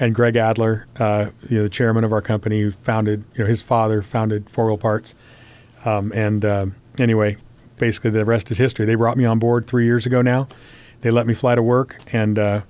And 0.01 0.13
Greg 0.15 0.35
Adler, 0.35 0.89
uh, 0.99 1.31
you 1.49 1.59
know, 1.59 1.63
the 1.65 1.69
chairman 1.69 2.03
of 2.03 2.13
our 2.13 2.21
company, 2.21 2.61
who 2.63 2.73
founded, 2.73 3.25
you 3.35 3.45
know, 3.45 3.49
his 3.49 3.63
father 3.63 4.03
founded 4.03 4.51
Four 4.51 4.67
Wheel 4.67 4.79
Parts. 4.79 5.15
Um, 5.85 6.11
and 6.13 6.45
um, 6.45 6.75
anyway, 6.99 7.37
basically 7.79 8.11
the 8.11 8.25
rest 8.25 8.51
is 8.51 8.59
history. 8.59 8.87
They 8.87 8.95
brought 8.97 9.17
me 9.17 9.25
on 9.25 9.39
board 9.39 9.67
three 9.67 9.85
years 9.85 10.07
ago 10.07 10.23
now. 10.23 10.49
They 11.03 11.11
let 11.11 11.27
me 11.27 11.35
fly 11.35 11.55
to 11.55 11.63
work, 11.63 12.01
and 12.13 12.39
uh, 12.39 12.63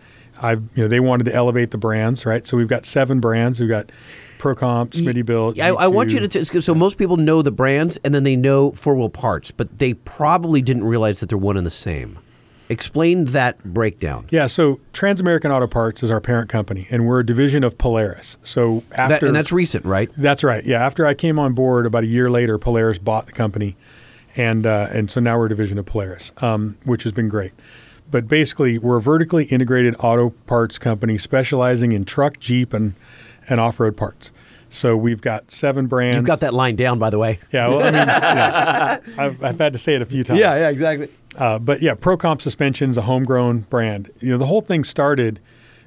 I've 0.43 0.63
you 0.75 0.83
know 0.83 0.89
they 0.89 1.01
wanted 1.01 1.25
to 1.25 1.35
elevate 1.35 1.71
the 1.71 1.79
brands, 1.79 2.27
right? 2.27 2.47
So 2.47 2.57
we've 2.57 2.69
got 2.69 2.85
seven 2.85 3.21
brands. 3.21 3.61
We've 3.61 3.69
got 3.69 3.91
Procomp, 4.39 4.91
Smittybilt. 4.91 5.59
I, 5.61 5.69
I 5.69 5.87
want 5.87 6.11
you 6.11 6.21
to. 6.21 6.29
T- 6.29 6.45
so 6.61 6.75
most 6.75 6.99
people 6.99 7.17
know 7.17 7.43
the 7.43 7.53
brands 7.53 7.97
and 8.05 8.15
then 8.15 8.25
they 8.25 8.37
know 8.37 8.73
four 8.73 8.97
wheel 8.97 9.09
parts, 9.09 9.51
but 9.51 9.79
they 9.79 9.95
probably 9.95 10.61
didn't 10.61 10.85
realize 10.85 11.21
that 11.21 11.29
they're 11.29 11.39
one 11.39 11.57
and 11.57 11.65
the 11.65 11.71
same. 11.71 12.19
Explain 12.69 13.27
that 13.27 13.63
breakdown. 13.63 14.27
Yeah, 14.31 14.47
so 14.47 14.81
Transamerican 14.95 15.51
Auto 15.51 15.67
Parts 15.67 16.03
is 16.03 16.11
our 16.11 16.21
parent 16.21 16.49
company, 16.49 16.87
and 16.91 17.07
we're 17.07 17.21
a 17.21 17.27
division 17.27 17.63
of 17.63 17.77
Polaris. 17.77 18.39
So 18.43 18.83
after 18.93 19.09
That, 19.09 19.23
and 19.23 19.37
that's 19.37 19.53
recent, 19.53 19.85
right? 19.85 20.11
That's 20.17 20.43
right. 20.43 20.65
Yeah, 20.65 20.85
after 20.85 21.07
I 21.07 21.13
came 21.13 21.39
on 21.39 21.53
board 21.53 21.85
about 21.85 22.05
a 22.05 22.07
year 22.07 22.31
later, 22.31 22.59
Polaris 22.59 22.99
bought 22.99 23.27
the 23.27 23.33
company, 23.33 23.77
and 24.35 24.65
uh, 24.67 24.89
and 24.91 25.11
so 25.11 25.21
now 25.21 25.37
we're 25.39 25.47
a 25.47 25.49
division 25.51 25.79
of 25.79 25.85
Polaris, 25.85 26.33
um, 26.39 26.79
which 26.85 27.03
has 27.03 27.13
been 27.13 27.29
great. 27.29 27.53
But 28.11 28.29
basically, 28.29 28.79
we're 28.79 28.97
a 28.97 29.03
vertically 29.03 29.45
integrated 29.45 29.95
auto 29.99 30.31
parts 30.47 30.79
company 30.79 31.19
specializing 31.19 31.93
in 31.93 32.05
truck, 32.05 32.41
Jeep, 32.41 32.73
and 32.73 32.95
and 33.49 33.61
off 33.61 33.79
road 33.79 33.97
parts. 33.97 34.31
So 34.75 34.97
we've 34.97 35.21
got 35.21 35.53
seven 35.53 35.87
brands. 35.87 36.17
You've 36.17 36.25
got 36.25 36.41
that 36.41 36.53
line 36.53 36.75
down, 36.75 36.99
by 36.99 37.11
the 37.11 37.19
way. 37.19 37.39
Yeah, 37.53 37.69
well, 37.69 37.81
I 37.81 37.85
mean, 37.85 37.95
yeah. 37.95 38.99
I've, 39.19 39.45
I've 39.45 39.59
had 39.59 39.73
to 39.73 39.79
say 39.79 39.95
it 39.95 40.03
a 40.03 40.07
few 40.07 40.25
times. 40.25 40.41
yeah, 40.41 40.57
yeah, 40.57 40.69
exactly. 40.69 41.09
Uh, 41.37 41.59
but 41.59 41.81
yeah, 41.81 41.95
Procomp 41.95 42.43
Suspension's 42.43 42.99
a 42.99 43.03
homegrown 43.03 43.61
brand. 43.71 44.11
You 44.21 44.33
know, 44.33 44.39
the 44.39 44.47
whole 44.47 44.61
thing 44.61 44.83
started 44.83 45.39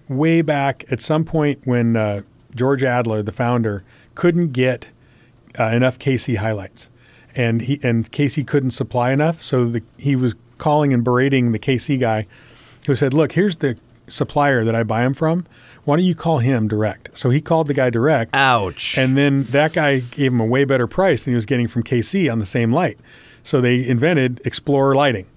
way 0.07 0.41
back 0.41 0.85
at 0.89 1.01
some 1.01 1.25
point 1.25 1.59
when 1.65 1.97
uh, 1.97 2.21
George 2.55 2.81
Adler, 2.81 3.21
the 3.21 3.31
founder, 3.31 3.83
couldn't 4.15 4.53
get 4.53 4.87
uh, 5.59 5.65
enough 5.65 5.99
KC 5.99 6.37
highlights, 6.37 6.89
and 7.35 7.61
he 7.61 7.79
and 7.83 8.09
KC 8.11 8.47
couldn't 8.47 8.71
supply 8.71 9.11
enough. 9.11 9.43
So 9.43 9.65
the, 9.65 9.83
he 9.97 10.15
was 10.15 10.35
calling 10.57 10.93
and 10.93 11.03
berating 11.03 11.51
the 11.51 11.59
KC 11.59 11.99
guy, 11.99 12.25
who 12.85 12.95
said, 12.95 13.13
"Look, 13.13 13.33
here's 13.33 13.57
the 13.57 13.77
supplier 14.07 14.63
that 14.63 14.75
I 14.75 14.83
buy 14.83 15.03
them 15.03 15.13
from. 15.13 15.45
Why 15.87 15.95
don't 15.95 16.05
you 16.05 16.15
call 16.15 16.39
him 16.39 16.67
direct?" 16.67 17.17
So 17.17 17.29
he 17.29 17.39
called 17.39 17.69
the 17.69 17.73
guy 17.73 17.89
direct. 17.89 18.35
Ouch. 18.35 18.97
And 18.97 19.17
then 19.17 19.43
that 19.43 19.71
guy 19.71 19.99
gave 19.99 20.33
him 20.33 20.41
a 20.41 20.45
way 20.45 20.65
better 20.65 20.85
price 20.85 21.23
than 21.23 21.31
he 21.31 21.35
was 21.35 21.45
getting 21.45 21.67
from 21.67 21.81
KC 21.81 22.29
on 22.29 22.39
the 22.39 22.45
same 22.45 22.73
light. 22.73 22.97
So 23.41 23.61
they 23.61 23.87
invented 23.87 24.41
Explorer 24.43 24.95
lighting, 24.95 25.27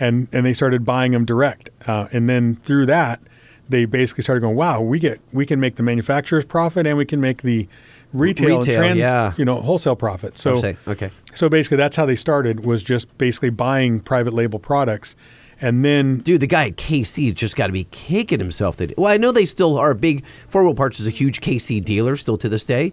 and 0.00 0.26
and 0.32 0.46
they 0.46 0.54
started 0.54 0.86
buying 0.86 1.12
them 1.12 1.26
direct. 1.26 1.68
Uh, 1.86 2.08
and 2.10 2.26
then 2.26 2.56
through 2.64 2.86
that, 2.86 3.20
they 3.68 3.84
basically 3.84 4.24
started 4.24 4.40
going, 4.40 4.56
"Wow, 4.56 4.80
we 4.80 4.98
get 4.98 5.20
we 5.30 5.44
can 5.44 5.60
make 5.60 5.76
the 5.76 5.82
manufacturer's 5.82 6.46
profit, 6.46 6.86
and 6.86 6.96
we 6.96 7.04
can 7.04 7.20
make 7.20 7.42
the 7.42 7.68
retail, 8.14 8.60
Retail, 8.60 8.74
trans, 8.74 8.98
yeah. 8.98 9.34
you 9.36 9.44
know, 9.44 9.60
wholesale 9.60 9.96
profit." 9.96 10.38
So 10.38 10.62
okay. 10.86 11.10
so 11.34 11.50
basically, 11.50 11.76
that's 11.76 11.96
how 11.96 12.06
they 12.06 12.16
started 12.16 12.64
was 12.64 12.82
just 12.82 13.16
basically 13.18 13.50
buying 13.50 14.00
private 14.00 14.32
label 14.32 14.58
products, 14.58 15.14
and 15.60 15.84
then 15.84 16.18
Dude, 16.18 16.40
the 16.40 16.46
guy 16.46 16.66
at 16.68 16.76
KC 16.76 17.34
just 17.34 17.56
got 17.56 17.66
to 17.68 17.72
be 17.72 17.84
kicking 17.90 18.38
himself. 18.38 18.76
That 18.76 18.96
well, 18.98 19.12
I 19.12 19.16
know 19.16 19.32
they 19.32 19.46
still 19.46 19.76
are 19.78 19.90
a 19.90 19.94
big. 19.94 20.24
Four 20.48 20.64
Wheel 20.64 20.74
Parts 20.74 21.00
is 21.00 21.06
a 21.06 21.10
huge 21.10 21.40
KC 21.40 21.84
dealer 21.84 22.16
still 22.16 22.38
to 22.38 22.48
this 22.48 22.64
day. 22.64 22.92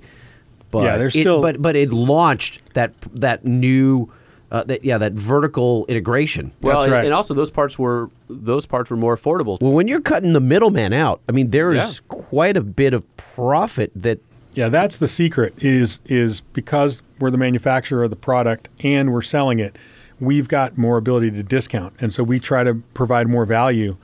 But 0.72 0.84
Yeah, 0.84 0.98
they're 0.98 1.08
it- 1.08 1.12
still- 1.12 1.42
but 1.42 1.62
but 1.62 1.76
it 1.76 1.92
launched 1.94 2.62
that 2.74 2.94
that 3.14 3.46
new, 3.46 4.10
uh, 4.52 4.64
that 4.64 4.84
yeah, 4.84 4.98
that 4.98 5.14
vertical 5.14 5.86
integration. 5.88 6.52
Well, 6.62 6.74
That's 6.74 6.84
and, 6.86 6.94
right. 6.94 7.06
and 7.06 7.14
also 7.14 7.34
those 7.34 7.52
parts 7.52 7.78
were 7.80 8.10
those 8.30 8.66
parts 8.66 8.90
were 8.90 8.98
more 8.98 9.16
affordable. 9.16 9.60
Well, 9.62 9.74
when 9.74 9.88
you're 9.88 10.02
cutting 10.02 10.34
the 10.34 10.40
middleman 10.42 10.92
out, 10.92 11.22
I 11.30 11.32
mean, 11.32 11.52
there 11.52 11.72
is 11.72 12.02
Yeah. 12.02 12.18
quite 12.20 12.58
a 12.58 12.62
bit 12.62 12.94
of 12.94 13.06
profit 13.18 13.92
that. 13.96 14.20
Yeah, 14.56 14.70
that's 14.70 14.98
the 14.98 15.08
secret. 15.10 15.54
Is 15.60 16.00
is 16.06 16.40
because 16.54 17.02
we're 17.20 17.30
the 17.32 17.38
manufacturer 17.38 18.04
of 18.06 18.10
the 18.10 18.16
product 18.16 18.70
and 18.84 19.12
we're 19.14 19.22
selling 19.22 19.60
it, 19.60 19.78
we've 20.20 20.48
got 20.48 20.78
more 20.78 20.98
ability 20.98 21.32
to 21.32 21.44
discount, 21.44 21.94
and 22.00 22.14
so 22.14 22.24
we 22.24 22.40
try 22.40 22.64
to 22.64 22.76
provide 22.94 23.28
more 23.28 23.46
value. 23.46 23.98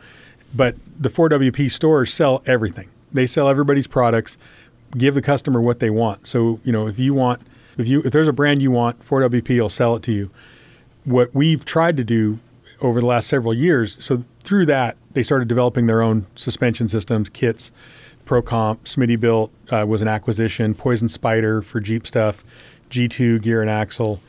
But 0.54 0.76
the 1.00 1.10
4WP 1.10 1.72
stores 1.72 2.14
sell 2.14 2.44
everything. 2.46 2.90
They 3.12 3.26
sell 3.26 3.48
everybody's 3.48 3.88
products, 3.88 4.38
give 4.98 5.16
the 5.16 5.22
customer 5.22 5.62
what 5.62 5.80
they 5.80 5.90
want. 5.90 6.28
So 6.28 6.60
you 6.64 6.72
know, 6.72 6.88
if 6.88 7.00
you 7.00 7.14
want, 7.14 7.42
if 7.78 7.88
you 7.88 8.02
if 8.02 8.12
there's 8.12 8.28
a 8.28 8.34
brand 8.34 8.62
you 8.62 8.72
want, 8.72 9.00
4WP 9.02 9.60
will 9.60 9.70
sell 9.70 9.96
it 9.96 10.04
to 10.04 10.12
you. 10.12 10.30
What 11.04 11.34
we've 11.34 11.66
tried 11.66 11.98
to 11.98 12.04
do 12.04 12.40
over 12.82 13.00
the 13.00 13.06
last 13.06 13.28
several 13.28 13.54
years, 13.54 14.04
so 14.04 14.26
through 14.44 14.66
that, 14.66 14.98
they 15.12 15.24
started 15.24 15.48
developing 15.48 15.86
their 15.86 16.02
own 16.02 16.26
suspension 16.36 16.88
systems, 16.88 17.30
kits. 17.30 17.72
Procomp, 18.26 18.80
Smittybilt 18.84 19.50
uh, 19.72 19.86
was 19.86 20.02
an 20.02 20.08
acquisition. 20.08 20.74
Poison 20.76 21.10
Spider 21.10 21.62
for 21.62 21.80
Jeep 21.80 22.06
stuff, 22.08 22.44
G2 22.90 23.42
Gear 23.42 23.62
and 23.62 23.70
Axle, 23.70 24.22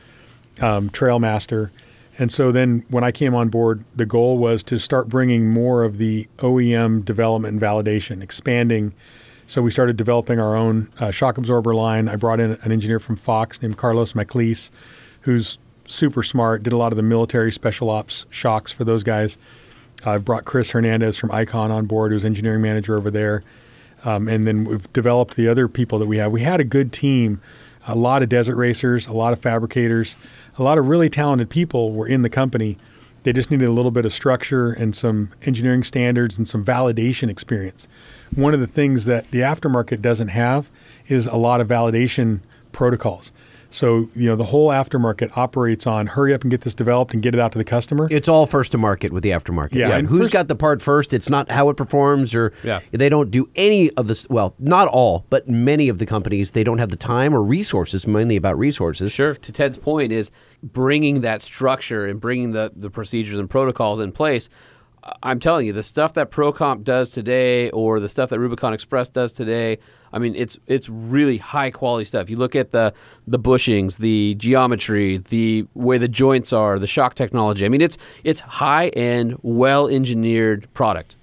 um, 0.61 0.89
Trailmaster. 0.89 1.71
And 2.17 2.31
so 2.31 2.51
then 2.51 2.85
when 2.89 3.03
I 3.03 3.11
came 3.11 3.33
on 3.33 3.49
board, 3.49 3.83
the 3.95 4.05
goal 4.05 4.37
was 4.37 4.63
to 4.65 4.79
start 4.79 5.09
bringing 5.09 5.49
more 5.49 5.83
of 5.83 5.97
the 5.97 6.27
OEM 6.37 7.03
development 7.03 7.53
and 7.53 7.61
validation, 7.61 8.21
expanding. 8.21 8.93
So 9.47 9.61
we 9.61 9.71
started 9.71 9.97
developing 9.97 10.39
our 10.39 10.55
own 10.55 10.91
uh, 10.99 11.11
shock 11.11 11.37
absorber 11.37 11.73
line. 11.73 12.07
I 12.07 12.15
brought 12.15 12.39
in 12.39 12.51
an 12.51 12.71
engineer 12.71 12.99
from 12.99 13.15
Fox 13.15 13.61
named 13.61 13.77
Carlos 13.77 14.13
Maclise, 14.13 14.69
who's 15.21 15.57
super 15.87 16.23
smart, 16.23 16.63
did 16.63 16.73
a 16.73 16.77
lot 16.77 16.93
of 16.93 16.97
the 16.97 17.03
military 17.03 17.51
special 17.51 17.89
ops 17.89 18.25
shocks 18.29 18.71
for 18.71 18.83
those 18.83 19.03
guys. 19.03 19.37
I've 20.05 20.25
brought 20.25 20.45
Chris 20.45 20.71
Hernandez 20.71 21.17
from 21.17 21.31
Icon 21.31 21.71
on 21.71 21.85
board, 21.85 22.11
who's 22.11 22.25
engineering 22.25 22.61
manager 22.61 22.97
over 22.97 23.09
there. 23.09 23.43
Um, 24.03 24.27
and 24.27 24.45
then 24.45 24.65
we've 24.65 24.91
developed 24.91 25.35
the 25.35 25.47
other 25.47 25.67
people 25.67 25.97
that 25.99 26.07
we 26.07 26.17
have. 26.17 26.31
We 26.31 26.41
had 26.41 26.59
a 26.59 26.65
good 26.65 26.91
team, 26.91 27.41
a 27.87 27.95
lot 27.95 28.21
of 28.21 28.29
desert 28.29 28.55
racers, 28.55 29.07
a 29.07 29.13
lot 29.13 29.33
of 29.33 29.39
fabricators, 29.39 30.17
a 30.57 30.63
lot 30.63 30.77
of 30.77 30.87
really 30.87 31.09
talented 31.09 31.49
people 31.49 31.91
were 31.91 32.07
in 32.07 32.21
the 32.21 32.29
company. 32.29 32.77
They 33.23 33.33
just 33.33 33.49
needed 33.49 33.67
a 33.67 33.71
little 33.71 33.91
bit 33.91 34.05
of 34.05 34.13
structure 34.13 34.71
and 34.71 34.95
some 34.95 35.31
engineering 35.43 35.83
standards 35.83 36.37
and 36.37 36.47
some 36.47 36.63
validation 36.63 37.29
experience. 37.29 37.87
One 38.35 38.53
of 38.53 38.59
the 38.59 38.67
things 38.67 39.05
that 39.05 39.31
the 39.31 39.39
aftermarket 39.39 40.01
doesn't 40.01 40.29
have 40.29 40.69
is 41.07 41.25
a 41.27 41.37
lot 41.37 41.61
of 41.61 41.67
validation 41.67 42.41
protocols. 42.71 43.31
So, 43.73 44.07
you 44.13 44.27
know, 44.29 44.35
the 44.35 44.43
whole 44.45 44.69
aftermarket 44.69 45.35
operates 45.35 45.87
on 45.87 46.05
hurry 46.05 46.31
up 46.31 46.43
and 46.43 46.51
get 46.51 46.61
this 46.61 46.75
developed 46.75 47.11
and 47.13 47.23
get 47.23 47.33
it 47.33 47.39
out 47.41 47.51
to 47.53 47.57
the 47.57 47.63
customer. 47.63 48.07
It's 48.11 48.27
all 48.27 48.45
first 48.45 48.71
to 48.73 48.77
market 48.77 49.11
with 49.11 49.23
the 49.23 49.31
aftermarket. 49.31 49.73
Yeah, 49.73 49.85
and 49.87 49.93
and 49.95 50.07
who's 50.07 50.25
first- 50.25 50.33
got 50.33 50.47
the 50.47 50.55
part 50.55 50.79
first? 50.79 51.11
It's 51.11 51.27
not 51.27 51.49
how 51.49 51.69
it 51.69 51.73
performs, 51.77 52.35
or 52.35 52.53
Yeah. 52.63 52.81
they 52.91 53.09
don't 53.09 53.31
do 53.31 53.49
any 53.55 53.89
of 53.93 54.07
this. 54.07 54.27
Well, 54.29 54.53
not 54.59 54.87
all, 54.89 55.25
but 55.31 55.49
many 55.49 55.89
of 55.89 55.97
the 55.97 56.05
companies 56.05 56.51
they 56.51 56.63
don't 56.63 56.77
have 56.77 56.89
the 56.89 56.97
time 56.97 57.33
or 57.33 57.41
resources. 57.41 58.05
Mainly 58.05 58.35
about 58.35 58.59
resources. 58.59 59.11
Sure. 59.11 59.33
To 59.33 59.51
Ted's 59.51 59.77
point 59.77 60.11
is 60.11 60.29
bringing 60.61 61.21
that 61.21 61.41
structure 61.41 62.05
and 62.05 62.21
bringing 62.21 62.51
the, 62.51 62.71
the 62.75 62.91
procedures 62.91 63.39
and 63.39 63.49
protocols 63.49 63.99
in 63.99 64.11
place. 64.11 64.49
I'm 65.23 65.39
telling 65.39 65.65
you, 65.65 65.73
the 65.73 65.83
stuff 65.83 66.13
that 66.13 66.29
ProComp 66.31 66.83
does 66.83 67.09
today, 67.09 67.69
or 67.71 67.99
the 67.99 68.07
stuff 68.07 68.29
that 68.29 68.39
Rubicon 68.39 68.71
Express 68.71 69.09
does 69.09 69.33
today, 69.33 69.79
I 70.13 70.19
mean, 70.19 70.35
it's 70.35 70.59
it's 70.67 70.87
really 70.87 71.37
high 71.39 71.71
quality 71.71 72.05
stuff. 72.05 72.29
You 72.29 72.37
look 72.37 72.55
at 72.55 72.71
the 72.71 72.93
the 73.27 73.39
bushings, 73.39 73.97
the 73.97 74.35
geometry, 74.35 75.17
the 75.17 75.65
way 75.73 75.97
the 75.97 76.07
joints 76.07 76.53
are, 76.53 76.77
the 76.77 76.87
shock 76.87 77.15
technology. 77.15 77.65
I 77.65 77.69
mean, 77.69 77.81
it's 77.81 77.97
it's 78.23 78.39
high 78.39 78.89
end, 78.89 79.39
well 79.41 79.87
engineered 79.87 80.71
product. 80.73 81.15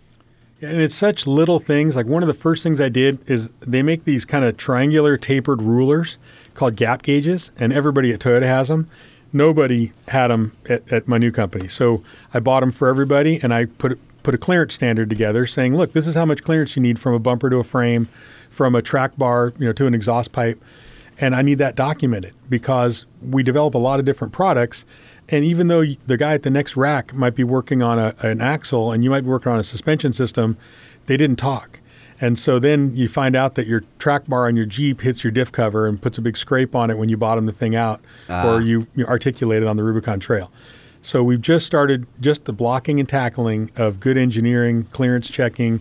Yeah, 0.61 0.71
and 0.71 0.81
it's 0.81 0.95
such 0.95 1.27
little 1.27 1.61
things. 1.61 1.95
Like 1.95 2.07
one 2.07 2.23
of 2.23 2.27
the 2.27 2.35
first 2.35 2.63
things 2.65 2.81
I 2.81 2.89
did 2.89 3.21
is 3.31 3.51
they 3.61 3.83
make 3.83 4.05
these 4.05 4.25
kind 4.25 4.45
of 4.45 4.57
triangular 4.57 5.17
tapered 5.17 5.63
rulers 5.63 6.19
called 6.55 6.75
gap 6.75 7.03
gauges, 7.03 7.53
and 7.57 7.73
everybody 7.73 8.13
at 8.13 8.21
Toyota 8.21 8.43
has 8.43 8.69
them. 8.69 8.91
Nobody 9.33 9.93
had 10.09 10.29
them 10.29 10.57
at, 10.69 10.93
at 10.93 11.07
my 11.07 11.17
new 11.17 11.31
company, 11.31 11.69
so 11.69 12.03
I 12.35 12.41
bought 12.41 12.61
them 12.61 12.73
for 12.73 12.89
everybody, 12.89 13.39
and 13.41 13.55
I 13.55 13.67
put 13.67 14.01
put 14.23 14.35
a 14.35 14.39
clearance 14.39 14.75
standard 14.75 15.09
together, 15.09 15.47
saying, 15.47 15.77
"Look, 15.77 15.93
this 15.93 16.07
is 16.07 16.15
how 16.15 16.25
much 16.25 16.43
clearance 16.43 16.77
you 16.77 16.83
need 16.83 16.99
from 16.99 17.15
a 17.15 17.19
bumper 17.19 17.51
to 17.51 17.59
a 17.59 17.65
frame, 17.65 18.09
from 18.49 18.75
a 18.75 18.83
track 18.83 19.17
bar, 19.17 19.53
you 19.59 19.67
know, 19.67 19.73
to 19.73 19.87
an 19.87 19.95
exhaust 19.95 20.33
pipe." 20.33 20.63
and 21.21 21.35
I 21.35 21.43
need 21.43 21.59
that 21.59 21.77
documented 21.77 22.35
because 22.49 23.07
we 23.23 23.43
develop 23.43 23.75
a 23.75 23.79
lot 23.79 23.99
of 23.99 24.07
different 24.07 24.33
products. 24.33 24.85
And 25.29 25.45
even 25.45 25.69
though 25.69 25.85
the 26.07 26.17
guy 26.17 26.35
at 26.35 26.43
the 26.43 26.51
next 26.51 26.77
rack 26.77 27.15
might 27.15 27.35
be 27.35 27.45
working 27.45 27.83
on 27.83 27.99
a, 27.99 28.15
an 28.21 28.41
axle 28.41 28.91
and 28.91 29.05
you 29.05 29.11
might 29.11 29.21
be 29.21 29.29
working 29.29 29.53
on 29.53 29.61
a 29.61 29.65
suspension 29.65 30.13
system, 30.13 30.57
they 31.07 31.17
didn't 31.17 31.37
talk. 31.37 31.79
And 32.23 32.39
so 32.39 32.59
then 32.59 32.97
you 32.97 33.07
find 33.09 33.37
out 33.37 33.55
that 33.55 33.67
your 33.67 33.83
track 33.99 34.27
bar 34.27 34.47
on 34.47 34.57
your 34.57 34.67
Jeep 34.67 35.03
hits 35.03 35.23
your 35.23 35.31
diff 35.31 35.53
cover 35.53 35.87
and 35.87 36.01
puts 36.01 36.19
a 36.19 36.23
big 36.23 36.37
scrape 36.37 36.75
on 36.75 36.91
it 36.91 36.99
when 36.99 37.09
you 37.09 37.17
bottom 37.17 37.47
the 37.47 37.53
thing 37.53 37.77
out 37.77 38.01
or 38.29 38.35
ah. 38.35 38.59
you, 38.59 38.87
you 38.95 39.07
articulate 39.07 39.63
it 39.63 39.69
on 39.69 39.77
the 39.77 39.85
Rubicon 39.85 40.21
Trail. 40.21 40.51
So 41.03 41.25
we've 41.25 41.41
just 41.41 41.67
started 41.67 42.07
just 42.21 42.45
the 42.45 42.53
blocking 42.53 43.01
and 43.01 43.09
tackling 43.09 43.71
of 43.77 44.01
good 44.01 44.19
engineering, 44.19 44.85
clearance 44.85 45.31
checking, 45.31 45.81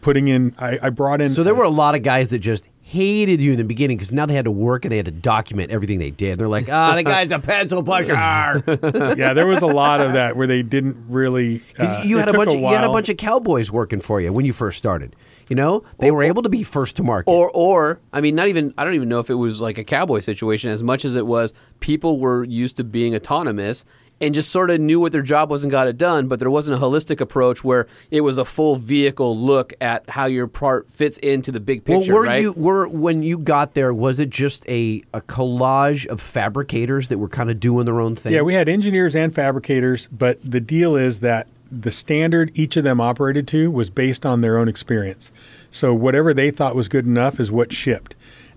putting 0.00 0.28
in. 0.28 0.54
I, 0.58 0.78
I 0.82 0.90
brought 0.90 1.20
in. 1.20 1.30
So 1.30 1.42
there 1.42 1.54
were 1.54 1.64
a 1.64 1.70
lot 1.70 1.94
of 1.94 2.02
guys 2.02 2.30
that 2.30 2.38
just 2.38 2.68
hated 2.80 3.40
you 3.40 3.52
in 3.52 3.56
the 3.56 3.64
beginning 3.64 3.96
because 3.96 4.12
now 4.12 4.26
they 4.26 4.34
had 4.34 4.44
to 4.44 4.50
work 4.50 4.84
and 4.84 4.92
they 4.92 4.96
had 4.98 5.06
to 5.06 5.10
document 5.10 5.70
everything 5.70 5.98
they 5.98 6.10
did. 6.10 6.38
They're 6.38 6.48
like, 6.48 6.68
ah, 6.70 6.94
the 6.94 7.02
guy's 7.04 7.32
a 7.32 7.38
pencil 7.38 7.82
pusher. 7.82 8.12
yeah, 9.16 9.34
there 9.34 9.46
was 9.46 9.62
a 9.62 9.66
lot 9.66 10.00
of 10.00 10.12
that 10.12 10.36
where 10.36 10.46
they 10.46 10.62
didn't 10.62 10.96
really. 11.08 11.62
Uh, 11.78 12.02
you 12.04 12.16
it 12.16 12.20
had 12.20 12.28
a 12.28 12.32
took 12.32 12.46
bunch. 12.46 12.54
Of, 12.54 12.60
you 12.60 12.68
had 12.68 12.84
a 12.84 12.92
bunch 12.92 13.08
of 13.08 13.16
cowboys 13.16 13.70
working 13.70 14.00
for 14.00 14.20
you 14.20 14.32
when 14.32 14.44
you 14.44 14.52
first 14.52 14.78
started. 14.78 15.14
You 15.50 15.56
know, 15.56 15.84
they 15.98 16.10
were 16.10 16.22
able 16.22 16.42
to 16.42 16.48
be 16.48 16.62
first 16.62 16.96
to 16.96 17.02
market. 17.02 17.30
Or, 17.30 17.50
or 17.52 18.00
I 18.14 18.22
mean, 18.22 18.34
not 18.34 18.48
even. 18.48 18.72
I 18.78 18.84
don't 18.84 18.94
even 18.94 19.10
know 19.10 19.20
if 19.20 19.28
it 19.28 19.34
was 19.34 19.60
like 19.60 19.76
a 19.76 19.84
cowboy 19.84 20.20
situation 20.20 20.70
as 20.70 20.82
much 20.82 21.04
as 21.04 21.14
it 21.16 21.26
was 21.26 21.52
people 21.80 22.18
were 22.18 22.44
used 22.44 22.78
to 22.78 22.84
being 22.84 23.14
autonomous 23.14 23.84
and 24.24 24.34
just 24.34 24.50
sort 24.50 24.70
of 24.70 24.80
knew 24.80 24.98
what 24.98 25.12
their 25.12 25.22
job 25.22 25.50
was 25.50 25.64
and 25.64 25.70
got 25.70 25.86
it 25.86 25.98
done. 25.98 26.28
But 26.28 26.38
there 26.38 26.50
wasn't 26.50 26.76
a 26.76 26.80
holistic 26.80 27.20
approach 27.20 27.62
where 27.62 27.86
it 28.10 28.22
was 28.22 28.38
a 28.38 28.44
full 28.44 28.76
vehicle 28.76 29.38
look 29.38 29.74
at 29.82 30.08
how 30.08 30.24
your 30.24 30.46
part 30.46 30.90
fits 30.90 31.18
into 31.18 31.52
the 31.52 31.60
big 31.60 31.84
picture. 31.84 32.12
well, 32.12 32.22
were 32.22 32.26
right? 32.26 32.40
you 32.40 32.52
were 32.52 32.88
when 32.88 33.22
you 33.22 33.36
got 33.36 33.74
there? 33.74 33.92
Was 33.92 34.18
it 34.18 34.30
just 34.30 34.66
a, 34.66 35.02
a 35.12 35.20
collage 35.20 36.06
of 36.06 36.20
fabricators 36.20 37.08
that 37.08 37.18
were 37.18 37.28
kind 37.28 37.50
of 37.50 37.60
doing 37.60 37.84
their 37.84 38.00
own 38.00 38.16
thing? 38.16 38.32
Yeah, 38.32 38.40
we 38.40 38.54
had 38.54 38.68
engineers 38.68 39.14
and 39.14 39.34
fabricators, 39.34 40.08
but 40.10 40.38
the 40.42 40.60
deal 40.60 40.96
is 40.96 41.20
that 41.20 41.46
the 41.70 41.90
standard 41.90 42.50
each 42.54 42.76
of 42.76 42.84
them 42.84 43.00
operated 43.00 43.46
to 43.48 43.70
was 43.70 43.90
based 43.90 44.24
on 44.24 44.40
their 44.40 44.56
own 44.56 44.68
experience. 44.68 45.30
So 45.70 45.92
whatever 45.92 46.32
they 46.32 46.50
thought 46.50 46.74
was 46.74 46.88
good 46.88 47.04
enough 47.04 47.40
is 47.40 47.50
what 47.52 47.72
shipped. 47.72 48.14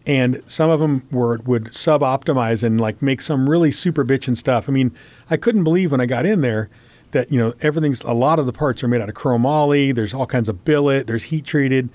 And 0.08 0.42
some 0.48 0.70
of 0.70 0.80
them 0.80 1.04
were 1.12 1.38
would 1.46 1.76
sub 1.76 2.02
optimize 2.02 2.64
and 2.64 2.80
like 2.82 3.02
make 3.02 3.20
some 3.22 3.50
really 3.50 3.72
super 3.72 4.04
bitchin' 4.06 4.38
stuff. 4.38 4.68
I 4.70 4.72
mean, 4.72 4.92
I 5.30 5.36
couldn't 5.38 5.64
believe 5.66 5.92
when 5.92 6.00
I 6.02 6.06
got 6.06 6.26
in 6.26 6.42
there 6.42 6.70
that 7.12 7.30
you 7.32 7.38
know 7.38 7.54
everything's 7.62 8.02
a 8.04 8.14
lot 8.14 8.40
of 8.40 8.46
the 8.46 8.54
parts 8.54 8.82
are 8.84 8.88
made 8.88 9.02
out 9.02 9.10
of 9.10 9.16
chromoly. 9.16 9.94
There's 9.94 10.14
all 10.14 10.26
kinds 10.26 10.48
of 10.50 10.64
billet. 10.64 11.08
There's 11.08 11.24
heat 11.26 11.44
treated. 11.46 11.90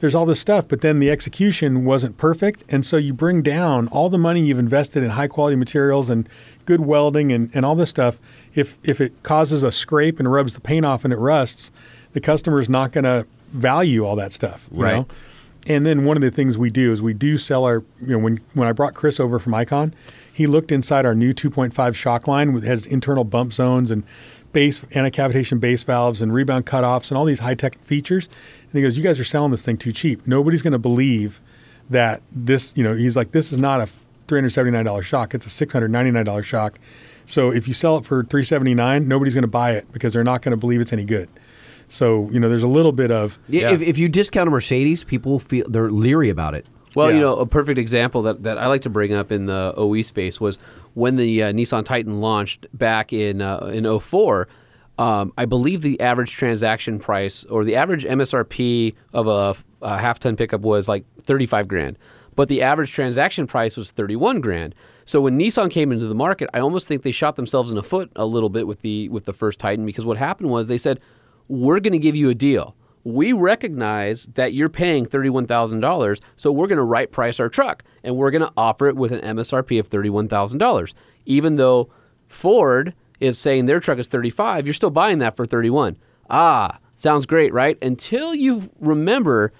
There's 0.00 0.14
all 0.14 0.26
this 0.26 0.40
stuff, 0.40 0.68
but 0.68 0.82
then 0.82 0.98
the 0.98 1.10
execution 1.10 1.86
wasn't 1.86 2.18
perfect, 2.18 2.62
and 2.68 2.84
so 2.84 2.98
you 2.98 3.14
bring 3.14 3.40
down 3.40 3.88
all 3.88 4.10
the 4.10 4.18
money 4.18 4.44
you've 4.44 4.58
invested 4.58 5.02
in 5.02 5.10
high 5.10 5.28
quality 5.28 5.56
materials 5.56 6.10
and 6.10 6.28
good 6.66 6.80
welding 6.80 7.32
and, 7.32 7.48
and 7.54 7.64
all 7.64 7.74
this 7.74 7.88
stuff. 7.90 8.18
If 8.54 8.76
if 8.82 9.00
it 9.00 9.22
causes 9.22 9.62
a 9.62 9.70
scrape 9.70 10.18
and 10.18 10.30
rubs 10.30 10.54
the 10.54 10.60
paint 10.60 10.84
off 10.84 11.04
and 11.04 11.12
it 11.14 11.18
rusts, 11.18 11.70
the 12.12 12.20
customer's 12.20 12.68
not 12.68 12.92
going 12.92 13.04
to 13.04 13.26
value 13.52 14.04
all 14.04 14.16
that 14.16 14.32
stuff, 14.32 14.68
you 14.70 14.82
Right. 14.82 14.96
know? 14.96 15.06
And 15.66 15.86
then 15.86 16.04
one 16.04 16.16
of 16.16 16.20
the 16.20 16.30
things 16.30 16.58
we 16.58 16.70
do 16.70 16.92
is 16.92 17.00
we 17.00 17.14
do 17.14 17.38
sell 17.38 17.64
our, 17.64 17.84
you 18.00 18.08
know, 18.08 18.18
when, 18.18 18.40
when 18.52 18.68
I 18.68 18.72
brought 18.72 18.94
Chris 18.94 19.18
over 19.18 19.38
from 19.38 19.54
Icon, 19.54 19.94
he 20.30 20.46
looked 20.46 20.70
inside 20.70 21.06
our 21.06 21.14
new 21.14 21.32
2.5 21.32 21.94
shock 21.94 22.28
line, 22.28 22.52
with 22.52 22.64
has 22.64 22.84
internal 22.86 23.24
bump 23.24 23.52
zones 23.52 23.90
and 23.90 24.04
base 24.52 24.84
anti-cavitation 24.94 25.60
base 25.60 25.82
valves 25.82 26.20
and 26.20 26.32
rebound 26.32 26.66
cutoffs 26.66 27.10
and 27.10 27.18
all 27.18 27.24
these 27.24 27.40
high-tech 27.40 27.78
features. 27.82 28.28
And 28.62 28.72
he 28.72 28.82
goes, 28.82 28.96
"You 28.96 29.02
guys 29.02 29.18
are 29.18 29.24
selling 29.24 29.50
this 29.50 29.64
thing 29.64 29.76
too 29.76 29.92
cheap. 29.92 30.26
Nobody's 30.26 30.62
going 30.62 30.72
to 30.72 30.78
believe 30.78 31.40
that 31.88 32.22
this, 32.30 32.72
you 32.76 32.84
know." 32.84 32.94
He's 32.94 33.16
like, 33.16 33.32
"This 33.32 33.52
is 33.52 33.58
not 33.58 33.80
a 33.80 33.88
$379 34.28 35.02
shock. 35.02 35.34
It's 35.34 35.46
a 35.46 35.50
$699 35.50 36.44
shock. 36.44 36.78
So 37.26 37.50
if 37.50 37.66
you 37.66 37.74
sell 37.74 37.96
it 37.96 38.04
for 38.04 38.22
379, 38.22 39.08
nobody's 39.08 39.34
going 39.34 39.42
to 39.42 39.48
buy 39.48 39.72
it 39.72 39.90
because 39.92 40.12
they're 40.12 40.24
not 40.24 40.42
going 40.42 40.50
to 40.50 40.56
believe 40.56 40.80
it's 40.80 40.92
any 40.92 41.04
good." 41.04 41.28
So 41.88 42.30
you 42.30 42.40
know, 42.40 42.48
there's 42.48 42.62
a 42.62 42.68
little 42.68 42.92
bit 42.92 43.10
of 43.10 43.38
Yeah, 43.48 43.72
If, 43.72 43.82
if 43.82 43.98
you 43.98 44.08
discount 44.08 44.48
a 44.48 44.50
Mercedes, 44.50 45.04
people 45.04 45.38
feel 45.38 45.68
they're 45.68 45.90
leery 45.90 46.30
about 46.30 46.54
it. 46.54 46.66
Well, 46.94 47.10
you 47.10 47.20
know, 47.20 47.36
a 47.36 47.46
perfect 47.46 47.78
example 47.78 48.22
that, 48.22 48.44
that 48.44 48.56
I 48.56 48.68
like 48.68 48.82
to 48.82 48.90
bring 48.90 49.12
up 49.12 49.32
in 49.32 49.46
the 49.46 49.74
OE 49.76 50.02
space 50.02 50.40
was 50.40 50.58
when 50.94 51.16
the 51.16 51.42
uh, 51.42 51.52
Nissan 51.52 51.84
Titan 51.84 52.20
launched 52.20 52.66
back 52.72 53.12
in 53.12 53.42
uh, 53.42 53.70
in 53.72 53.98
04. 53.98 54.48
Um, 54.96 55.32
I 55.36 55.44
believe 55.44 55.82
the 55.82 56.00
average 56.00 56.30
transaction 56.30 57.00
price 57.00 57.44
or 57.46 57.64
the 57.64 57.74
average 57.74 58.04
MSRP 58.04 58.94
of 59.12 59.26
a, 59.26 59.56
a 59.82 59.98
half 59.98 60.20
ton 60.20 60.36
pickup 60.36 60.60
was 60.60 60.88
like 60.88 61.04
35 61.22 61.66
grand, 61.66 61.98
but 62.36 62.48
the 62.48 62.62
average 62.62 62.92
transaction 62.92 63.48
price 63.48 63.76
was 63.76 63.90
31 63.90 64.40
grand. 64.40 64.72
So 65.04 65.20
when 65.20 65.36
Nissan 65.36 65.68
came 65.68 65.90
into 65.90 66.06
the 66.06 66.14
market, 66.14 66.48
I 66.54 66.60
almost 66.60 66.86
think 66.86 67.02
they 67.02 67.10
shot 67.10 67.34
themselves 67.34 67.72
in 67.72 67.76
the 67.76 67.82
foot 67.82 68.10
a 68.14 68.24
little 68.24 68.48
bit 68.48 68.68
with 68.68 68.82
the 68.82 69.08
with 69.08 69.24
the 69.24 69.32
first 69.32 69.58
Titan 69.58 69.84
because 69.84 70.04
what 70.04 70.16
happened 70.16 70.50
was 70.50 70.68
they 70.68 70.78
said, 70.78 71.00
"We're 71.48 71.80
going 71.80 71.92
to 71.92 71.98
give 71.98 72.16
you 72.16 72.30
a 72.30 72.34
deal." 72.34 72.74
we 73.04 73.34
recognize 73.34 74.24
that 74.34 74.54
you're 74.54 74.70
paying 74.70 75.04
$31,000, 75.04 76.20
so 76.36 76.50
we're 76.50 76.66
going 76.66 76.78
to 76.78 76.82
right 76.82 77.12
price 77.12 77.38
our 77.38 77.50
truck 77.50 77.84
and 78.02 78.16
we're 78.16 78.30
going 78.30 78.42
to 78.42 78.52
offer 78.56 78.88
it 78.88 78.96
with 78.96 79.12
an 79.12 79.20
MSRP 79.36 79.78
of 79.78 79.90
$31,000. 79.90 80.94
Even 81.26 81.56
though 81.56 81.90
Ford 82.26 82.94
is 83.20 83.38
saying 83.38 83.66
their 83.66 83.78
truck 83.78 83.98
is 83.98 84.08
35, 84.08 84.66
you're 84.66 84.74
still 84.74 84.90
buying 84.90 85.18
that 85.18 85.36
for 85.36 85.44
31. 85.44 85.98
Ah, 86.30 86.78
sounds 86.96 87.26
great, 87.26 87.52
right? 87.52 87.76
Until 87.82 88.34
you 88.34 88.70
remember 88.80 89.52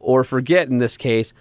or 0.00 0.24
forget 0.24 0.68
in 0.68 0.78
this 0.78 0.96
case 0.96 1.34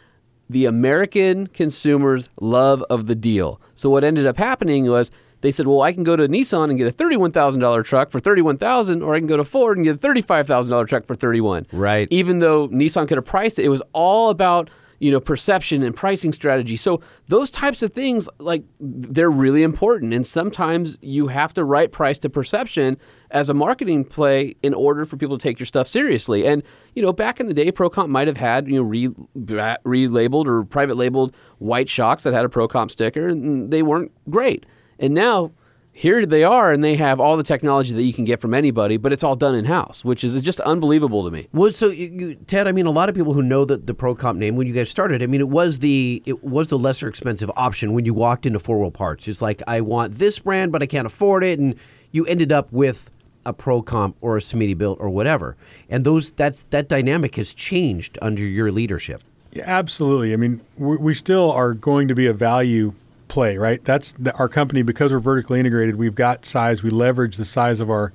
the 0.50 0.66
American 0.66 1.48
consumer's 1.48 2.30
love 2.40 2.84
of 2.90 3.08
the 3.08 3.16
deal. 3.16 3.60
So 3.74 3.90
what 3.90 4.04
ended 4.04 4.28
up 4.28 4.38
happening 4.38 4.86
was 4.86 5.10
they 5.42 5.52
said, 5.52 5.68
"Well, 5.68 5.82
I 5.82 5.94
can 5.94 6.04
go 6.04 6.16
to 6.16 6.28
Nissan 6.28 6.70
and 6.70 6.78
get 6.78 6.88
a 6.88 6.92
thirty-one 6.92 7.32
thousand 7.32 7.62
dollar 7.62 7.84
truck 7.84 8.12
for 8.12 8.20
thirty-one 8.20 8.58
thousand, 8.58 9.02
or 9.02 9.16
I 9.16 9.20
can 9.20 9.28
go 9.28 9.38
to 9.38 9.44
Ford 9.44 9.78
and 9.78 9.86
get 9.86 9.96
a 9.96 9.98
thirty-five 9.98 10.48
thousand 10.48 10.72
dollar 10.72 10.86
truck 10.86 11.06
for 11.06 11.16
thirty-one." 11.16 11.68
Right. 11.72 12.08
Even 12.12 12.40
though 12.40 12.68
Nissan 12.70 13.08
could 13.08 13.18
have 13.18 13.26
priced 13.26 13.60
it, 13.60 13.66
it 13.66 13.70
was 13.70 13.82
all 13.94 14.30
about 14.30 14.70
you 15.00 15.12
know 15.12 15.20
perception 15.20 15.84
and 15.84 15.96
pricing 15.96 16.32
strategy. 16.32 16.78
So 16.78 17.02
those 17.28 17.50
types 17.50 17.82
of 17.82 17.94
things, 17.94 18.28
like 18.40 18.64
they're 18.80 19.32
really 19.32 19.64
important, 19.64 20.14
and 20.14 20.26
sometimes 20.26 20.98
you 21.02 21.28
have 21.28 21.54
to 21.56 21.64
right 21.64 21.92
price 21.92 22.18
to 22.20 22.30
perception 22.30 22.98
as 23.32 23.50
a 23.50 23.54
marketing 23.54 24.06
play 24.06 24.56
in 24.64 24.74
order 24.74 25.06
for 25.06 25.18
people 25.18 25.38
to 25.38 25.44
take 25.44 25.60
your 25.60 25.66
stuff 25.66 25.88
seriously. 25.88 26.48
And 26.48 26.64
you 26.94 27.02
know, 27.02 27.14
back 27.14 27.40
in 27.40 27.48
the 27.48 27.54
day, 27.54 27.72
Procomp 27.72 28.10
might 28.10 28.28
have 28.28 28.38
had 28.38 28.68
you 28.68 28.76
know 28.76 28.84
re 28.84 29.10
relabeled 29.38 30.48
or 30.48 30.64
private 30.64 30.98
labeled 30.98 31.36
white 31.60 31.90
shocks 31.90 32.24
that 32.24 32.34
had 32.34 32.46
a 32.46 32.50
Procomp 32.50 32.92
sticker, 32.92 33.28
and 33.28 33.72
they 33.72 33.84
weren't 33.84 34.12
great. 34.30 34.66
And 35.00 35.14
now, 35.14 35.52
here 35.98 36.26
they 36.26 36.44
are, 36.44 36.74
and 36.74 36.84
they 36.84 36.96
have 36.96 37.22
all 37.22 37.38
the 37.38 37.44
technology 37.44 37.94
that 37.94 38.04
you 38.04 38.12
can 38.12 38.26
get 38.26 38.42
from 38.42 38.54
anybody, 38.54 38.98
but 38.98 39.14
it's 39.14 39.24
all 39.24 39.38
done 39.38 39.56
in 39.56 39.64
house, 39.64 40.04
which 40.04 40.26
is 40.26 40.40
just 40.42 40.60
unbelievable 40.60 41.24
to 41.24 41.32
me. 41.32 41.48
Well, 41.54 41.72
so 41.72 41.88
you, 41.88 42.08
you, 42.08 42.36
Ted, 42.36 42.68
I 42.68 42.74
mean, 42.74 42.86
a 42.86 42.92
lot 42.92 43.08
of 43.08 43.16
people 43.16 43.32
who 43.32 43.42
know 43.42 43.64
that 43.64 43.88
the 43.88 43.96
ProComp 43.96 44.36
name 44.36 44.58
when 44.58 44.68
you 44.68 44.74
guys 44.74 44.90
started, 44.90 45.24
I 45.24 45.28
mean, 45.28 45.40
it 45.40 45.48
was 45.48 45.80
the 45.80 46.22
it 46.26 46.44
was 46.44 46.68
the 46.68 46.78
lesser 46.78 47.08
expensive 47.08 47.50
option 47.56 47.94
when 47.94 48.04
you 48.04 48.14
walked 48.14 48.46
into 48.46 48.60
Four 48.60 48.80
Wheel 48.80 48.92
Parts. 48.92 49.26
It's 49.30 49.42
like 49.42 49.64
I 49.68 49.80
want 49.80 50.16
this 50.16 50.40
brand, 50.40 50.74
but 50.74 50.84
I 50.84 50.86
can't 50.86 51.06
afford 51.06 51.46
it, 51.46 51.60
and 51.60 51.76
you 52.12 52.26
ended 52.26 52.52
up 52.52 52.74
with 52.74 53.10
a 53.46 53.54
ProComp 53.54 54.16
or 54.20 54.36
a 54.36 54.42
Smittybilt 54.42 54.98
or 55.00 55.10
whatever. 55.10 55.56
And 55.90 56.06
those 56.06 56.32
that's 56.32 56.64
that 56.72 56.90
dynamic 56.90 57.38
has 57.38 57.54
changed 57.54 58.18
under 58.22 58.44
your 58.44 58.70
leadership. 58.70 59.22
Yeah, 59.54 59.64
absolutely. 59.66 60.34
I 60.34 60.36
mean, 60.36 60.60
we, 60.78 60.98
we 60.98 61.14
still 61.14 61.54
are 61.54 61.74
going 61.74 62.10
to 62.10 62.16
be 62.16 62.28
a 62.28 62.34
value 62.34 62.94
play, 63.28 63.58
right? 63.58 63.84
That's 63.84 64.12
the, 64.14 64.34
our 64.36 64.50
company 64.50 64.82
because 64.82 65.12
we're 65.12 65.20
vertically 65.20 65.60
integrated. 65.60 65.96
We've 65.96 66.16
got 66.16 66.46
size. 66.46 66.84
We 66.84 66.90
leverage 66.90 67.38
the 67.38 67.46
size 67.46 67.80
of 67.80 67.90
our 67.90 68.14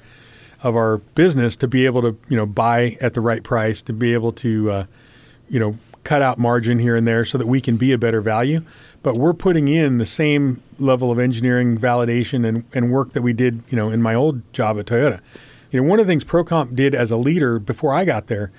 of 0.62 0.76
our 0.76 0.98
business 0.98 1.56
to 1.56 1.66
be 1.66 1.86
able 1.86 2.02
to 2.02 2.18
you 2.28 2.36
know 2.36 2.46
buy 2.46 2.96
at 3.00 3.14
the 3.14 3.20
right 3.20 3.42
price, 3.42 3.82
to 3.82 3.92
be 3.92 4.12
able 4.12 4.32
to 4.32 4.70
uh, 4.70 4.86
you 5.48 5.58
know 5.58 5.78
cut 6.04 6.22
out 6.22 6.38
margin 6.38 6.78
here 6.78 6.96
and 6.96 7.06
there 7.06 7.24
so 7.24 7.38
that 7.38 7.46
we 7.46 7.60
can 7.60 7.76
be 7.76 7.92
a 7.92 7.98
better 7.98 8.20
value. 8.20 8.62
But 9.02 9.16
we're 9.16 9.34
putting 9.34 9.68
in 9.68 9.98
the 9.98 10.06
same 10.06 10.62
level 10.78 11.10
of 11.10 11.18
engineering 11.18 11.78
validation 11.78 12.46
and, 12.46 12.64
and 12.74 12.90
work 12.90 13.12
that 13.12 13.22
we 13.22 13.32
did 13.32 13.62
you 13.68 13.76
know 13.76 13.90
in 13.90 14.02
my 14.02 14.14
old 14.14 14.50
job 14.52 14.78
at 14.78 14.86
Toyota. 14.86 15.20
You 15.70 15.80
know, 15.80 15.88
one 15.88 16.00
of 16.00 16.06
the 16.06 16.10
things 16.10 16.24
Procomp 16.24 16.74
did 16.74 16.94
as 16.94 17.10
a 17.10 17.16
leader 17.16 17.58
before 17.58 17.94
I 17.94 18.04
got 18.04 18.26
there 18.26 18.50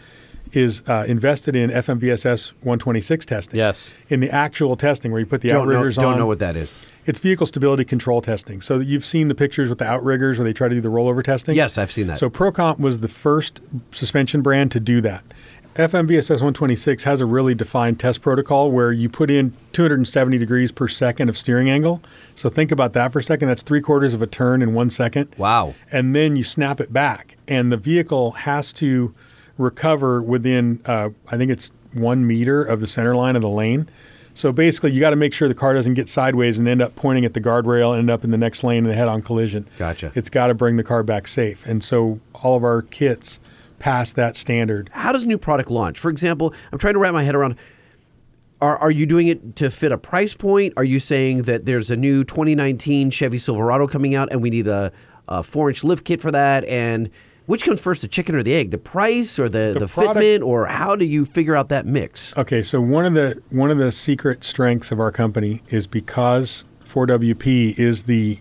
is 0.53 0.81
uh, 0.87 1.05
invested 1.07 1.55
in 1.55 1.69
FMVSS 1.69 2.51
126 2.61 3.25
testing. 3.25 3.57
Yes. 3.57 3.93
In 4.09 4.19
the 4.19 4.29
actual 4.29 4.75
testing 4.75 5.11
where 5.11 5.19
you 5.19 5.25
put 5.25 5.41
the 5.41 5.49
Don't 5.49 5.67
know, 5.67 5.89
don't 5.91 6.13
on. 6.13 6.17
know 6.19 6.27
what 6.27 6.39
that 6.39 6.55
is. 6.55 6.85
It's 7.05 7.19
vehicle 7.19 7.45
stability 7.45 7.85
control 7.85 8.21
testing. 8.21 8.61
So 8.61 8.79
you've 8.79 9.05
seen 9.05 9.27
the 9.27 9.35
pictures 9.35 9.69
with 9.69 9.79
the 9.79 9.85
outriggers 9.85 10.37
where 10.37 10.45
they 10.45 10.53
try 10.53 10.67
to 10.67 10.75
do 10.75 10.81
the 10.81 10.89
rollover 10.89 11.23
testing. 11.23 11.55
Yes, 11.55 11.77
I've 11.77 11.91
seen 11.91 12.07
that. 12.07 12.17
So 12.19 12.29
Procomp 12.29 12.79
was 12.79 12.99
the 12.99 13.07
first 13.07 13.61
suspension 13.91 14.41
brand 14.41 14.71
to 14.71 14.79
do 14.79 15.01
that. 15.01 15.23
FMVSS 15.75 16.29
126 16.31 17.05
has 17.05 17.21
a 17.21 17.25
really 17.25 17.55
defined 17.55 17.97
test 17.97 18.21
protocol 18.21 18.69
where 18.71 18.91
you 18.91 19.07
put 19.07 19.31
in 19.31 19.53
270 19.71 20.37
degrees 20.37 20.69
per 20.69 20.89
second 20.89 21.29
of 21.29 21.37
steering 21.37 21.69
angle. 21.69 22.01
So 22.35 22.49
think 22.49 22.73
about 22.73 22.91
that 22.91 23.13
for 23.13 23.19
a 23.19 23.23
second. 23.23 23.47
That's 23.47 23.63
three 23.63 23.79
quarters 23.79 24.13
of 24.13 24.21
a 24.21 24.27
turn 24.27 24.61
in 24.61 24.73
one 24.73 24.89
second. 24.89 25.33
Wow. 25.37 25.75
And 25.89 26.13
then 26.13 26.35
you 26.35 26.43
snap 26.43 26.81
it 26.81 26.91
back, 26.91 27.37
and 27.47 27.71
the 27.71 27.77
vehicle 27.77 28.31
has 28.31 28.73
to 28.73 29.15
recover 29.61 30.21
within, 30.21 30.81
uh, 30.85 31.09
I 31.27 31.37
think 31.37 31.51
it's 31.51 31.71
one 31.93 32.25
meter 32.25 32.63
of 32.63 32.79
the 32.79 32.87
center 32.87 33.15
line 33.15 33.35
of 33.35 33.41
the 33.41 33.49
lane. 33.49 33.87
So 34.33 34.51
basically, 34.51 34.91
you 34.91 34.99
got 34.99 35.09
to 35.09 35.15
make 35.15 35.33
sure 35.33 35.47
the 35.47 35.53
car 35.53 35.73
doesn't 35.73 35.93
get 35.93 36.07
sideways 36.07 36.57
and 36.57 36.67
end 36.67 36.81
up 36.81 36.95
pointing 36.95 37.25
at 37.25 37.33
the 37.33 37.41
guardrail 37.41 37.91
and 37.91 37.99
end 37.99 38.09
up 38.09 38.23
in 38.23 38.31
the 38.31 38.37
next 38.37 38.63
lane 38.63 38.85
and 38.85 38.95
head 38.95 39.07
on 39.07 39.21
collision. 39.21 39.67
Gotcha. 39.77 40.11
It's 40.15 40.29
got 40.29 40.47
to 40.47 40.53
bring 40.53 40.77
the 40.77 40.83
car 40.83 41.03
back 41.03 41.27
safe. 41.27 41.65
And 41.65 41.83
so 41.83 42.19
all 42.33 42.55
of 42.55 42.63
our 42.63 42.81
kits 42.81 43.39
pass 43.79 44.13
that 44.13 44.37
standard. 44.37 44.89
How 44.93 45.11
does 45.11 45.25
new 45.25 45.37
product 45.37 45.69
launch? 45.69 45.99
For 45.99 46.09
example, 46.09 46.53
I'm 46.71 46.79
trying 46.79 46.93
to 46.93 46.99
wrap 46.99 47.13
my 47.13 47.23
head 47.23 47.35
around. 47.35 47.55
Are, 48.61 48.77
are 48.77 48.91
you 48.91 49.05
doing 49.05 49.27
it 49.27 49.55
to 49.57 49.71
fit 49.71 49.91
a 49.91 49.97
price 49.97 50.35
point? 50.35 50.73
Are 50.77 50.83
you 50.83 50.99
saying 50.99 51.43
that 51.43 51.65
there's 51.65 51.89
a 51.89 51.97
new 51.97 52.23
2019 52.23 53.09
Chevy 53.09 53.39
Silverado 53.39 53.87
coming 53.87 54.13
out 54.13 54.29
and 54.31 54.41
we 54.41 54.51
need 54.51 54.67
a, 54.67 54.91
a 55.27 55.41
four 55.41 55.69
inch 55.69 55.83
lift 55.83 56.05
kit 56.05 56.21
for 56.21 56.31
that? 56.31 56.63
And 56.65 57.09
which 57.51 57.63
comes 57.65 57.81
first, 57.81 58.01
the 58.01 58.07
chicken 58.07 58.33
or 58.33 58.43
the 58.43 58.53
egg? 58.53 58.71
The 58.71 58.77
price 58.77 59.37
or 59.37 59.49
the, 59.49 59.71
the, 59.73 59.79
The 59.81 59.87
product- 59.87 60.19
fitment? 60.25 60.41
Or 60.45 60.67
how 60.67 60.95
do 60.95 61.03
you 61.03 61.25
figure 61.25 61.53
out 61.55 61.67
that 61.67 61.85
mix? 61.85 62.33
Okay, 62.37 62.61
so 62.61 62.79
one 62.79 63.05
of 63.05 63.13
the 63.13 63.41
one 63.49 63.69
of 63.69 63.77
the 63.77 63.91
secret 63.91 64.43
strengths 64.45 64.89
of 64.89 64.99
our 65.01 65.11
company 65.11 65.61
is 65.69 65.85
because 65.85 66.63
4WP 66.85 67.77
is 67.77 68.03
the 68.03 68.39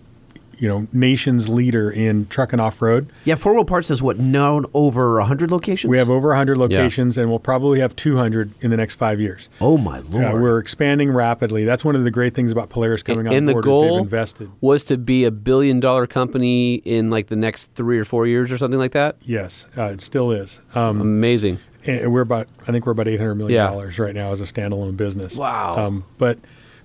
you 0.61 0.67
know 0.67 0.87
nation's 0.93 1.49
leader 1.49 1.89
in 1.89 2.27
truck 2.27 2.53
and 2.53 2.61
off 2.61 2.83
road. 2.83 3.11
Yeah, 3.25 3.33
Four 3.33 3.55
Wheel 3.55 3.65
Parts 3.65 3.89
has 3.89 4.01
what, 4.01 4.19
known 4.19 4.65
over 4.75 5.17
100 5.17 5.49
locations? 5.49 5.89
We 5.89 5.97
have 5.97 6.09
over 6.09 6.29
100 6.29 6.55
locations, 6.55 7.17
and 7.17 7.29
we'll 7.29 7.39
probably 7.39 7.79
have 7.79 7.95
200 7.95 8.53
in 8.61 8.69
the 8.69 8.77
next 8.77 8.95
five 8.95 9.19
years. 9.19 9.49
Oh, 9.59 9.79
my 9.79 9.99
Lord. 9.99 10.23
Uh, 10.23 10.37
we're 10.39 10.59
expanding 10.59 11.11
rapidly. 11.11 11.65
That's 11.65 11.83
one 11.83 11.95
of 11.95 12.03
the 12.03 12.11
great 12.11 12.35
things 12.35 12.51
about 12.51 12.69
Polaris 12.69 13.01
coming 13.01 13.27
on 13.27 13.33
and 13.33 13.47
the 13.49 13.53
board 13.53 13.65
is 13.65 13.69
goal 13.69 13.97
invested. 13.97 14.51
was 14.61 14.85
to 14.85 14.97
be 14.97 15.23
a 15.25 15.31
billion 15.31 15.79
dollar 15.79 16.05
company 16.05 16.75
in 16.75 17.09
like 17.09 17.27
the 17.27 17.35
next 17.35 17.73
three 17.73 17.97
or 17.97 18.05
four 18.05 18.27
years 18.27 18.51
or 18.51 18.57
something 18.59 18.79
like 18.79 18.91
that. 18.91 19.17
Yes, 19.23 19.65
uh, 19.75 19.85
it 19.85 19.99
still 19.99 20.31
is. 20.31 20.61
Um, 20.75 21.01
Amazing. 21.01 21.57
and 21.87 22.13
we're 22.13 22.21
about, 22.21 22.47
I 22.67 22.71
think 22.71 22.85
we're 22.85 22.91
about 22.91 23.07
800 23.07 23.33
million 23.33 23.55
Yeah. 23.55 23.67
dollars 23.67 23.97
right 23.97 24.13
now 24.13 24.31
as 24.31 24.39
a 24.39 24.45
standalone 24.45 24.95
business. 24.95 25.35
Wow. 25.37 25.75
Um, 25.87 26.03
but 26.19 26.37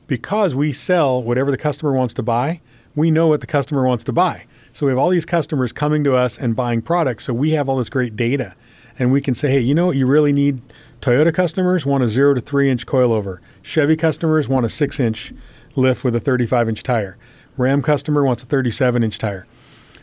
because 0.07 0.55
we 0.55 0.73
sell 0.73 1.23
whatever 1.23 1.51
the 1.51 1.57
customer 1.59 1.93
wants 1.93 2.15
to 2.15 2.23
buy, 2.23 2.63
we 2.97 3.13
know 3.13 3.29
what 3.29 3.41
the 3.41 3.47
customer 3.47 3.87
wants 3.87 4.03
to 4.05 4.13
buy. 4.13 4.47
So 4.73 4.87
we 4.87 4.91
have 4.91 4.99
all 4.99 5.11
these 5.11 5.25
customers 5.25 5.73
coming 5.73 6.03
to 6.05 6.17
us 6.17 6.37
and 6.37 6.57
buying 6.57 6.83
products. 6.83 7.25
So 7.25 7.35
we 7.35 7.53
have 7.53 7.69
all 7.69 7.77
this 7.77 7.89
great 7.89 8.17
data, 8.17 8.57
and 8.99 9.13
we 9.13 9.21
can 9.21 9.35
say, 9.35 9.51
hey, 9.51 9.61
you 9.61 9.75
know 9.75 9.87
what 9.87 9.97
you 9.97 10.07
really 10.07 10.33
need? 10.33 10.61
Toyota 11.01 11.33
customers 11.33 11.87
want 11.87 12.03
a 12.03 12.09
zero 12.09 12.35
to 12.35 12.41
three 12.41 12.69
inch 12.71 12.87
coilover. 12.87 13.39
Chevy 13.63 13.97
customers 13.97 14.49
want 14.49 14.67
a 14.67 14.69
six 14.69 14.99
inch 14.99 15.33
lift 15.77 16.03
with 16.03 16.17
a 16.17 16.21
35 16.21 16.71
inch 16.71 16.83
tire. 16.83 17.17
Ram 17.57 17.83
customer 17.83 18.25
wants 18.25 18.43
a 18.43 18.47
37 18.47 19.03
inch 19.03 19.19
tire. 19.19 19.47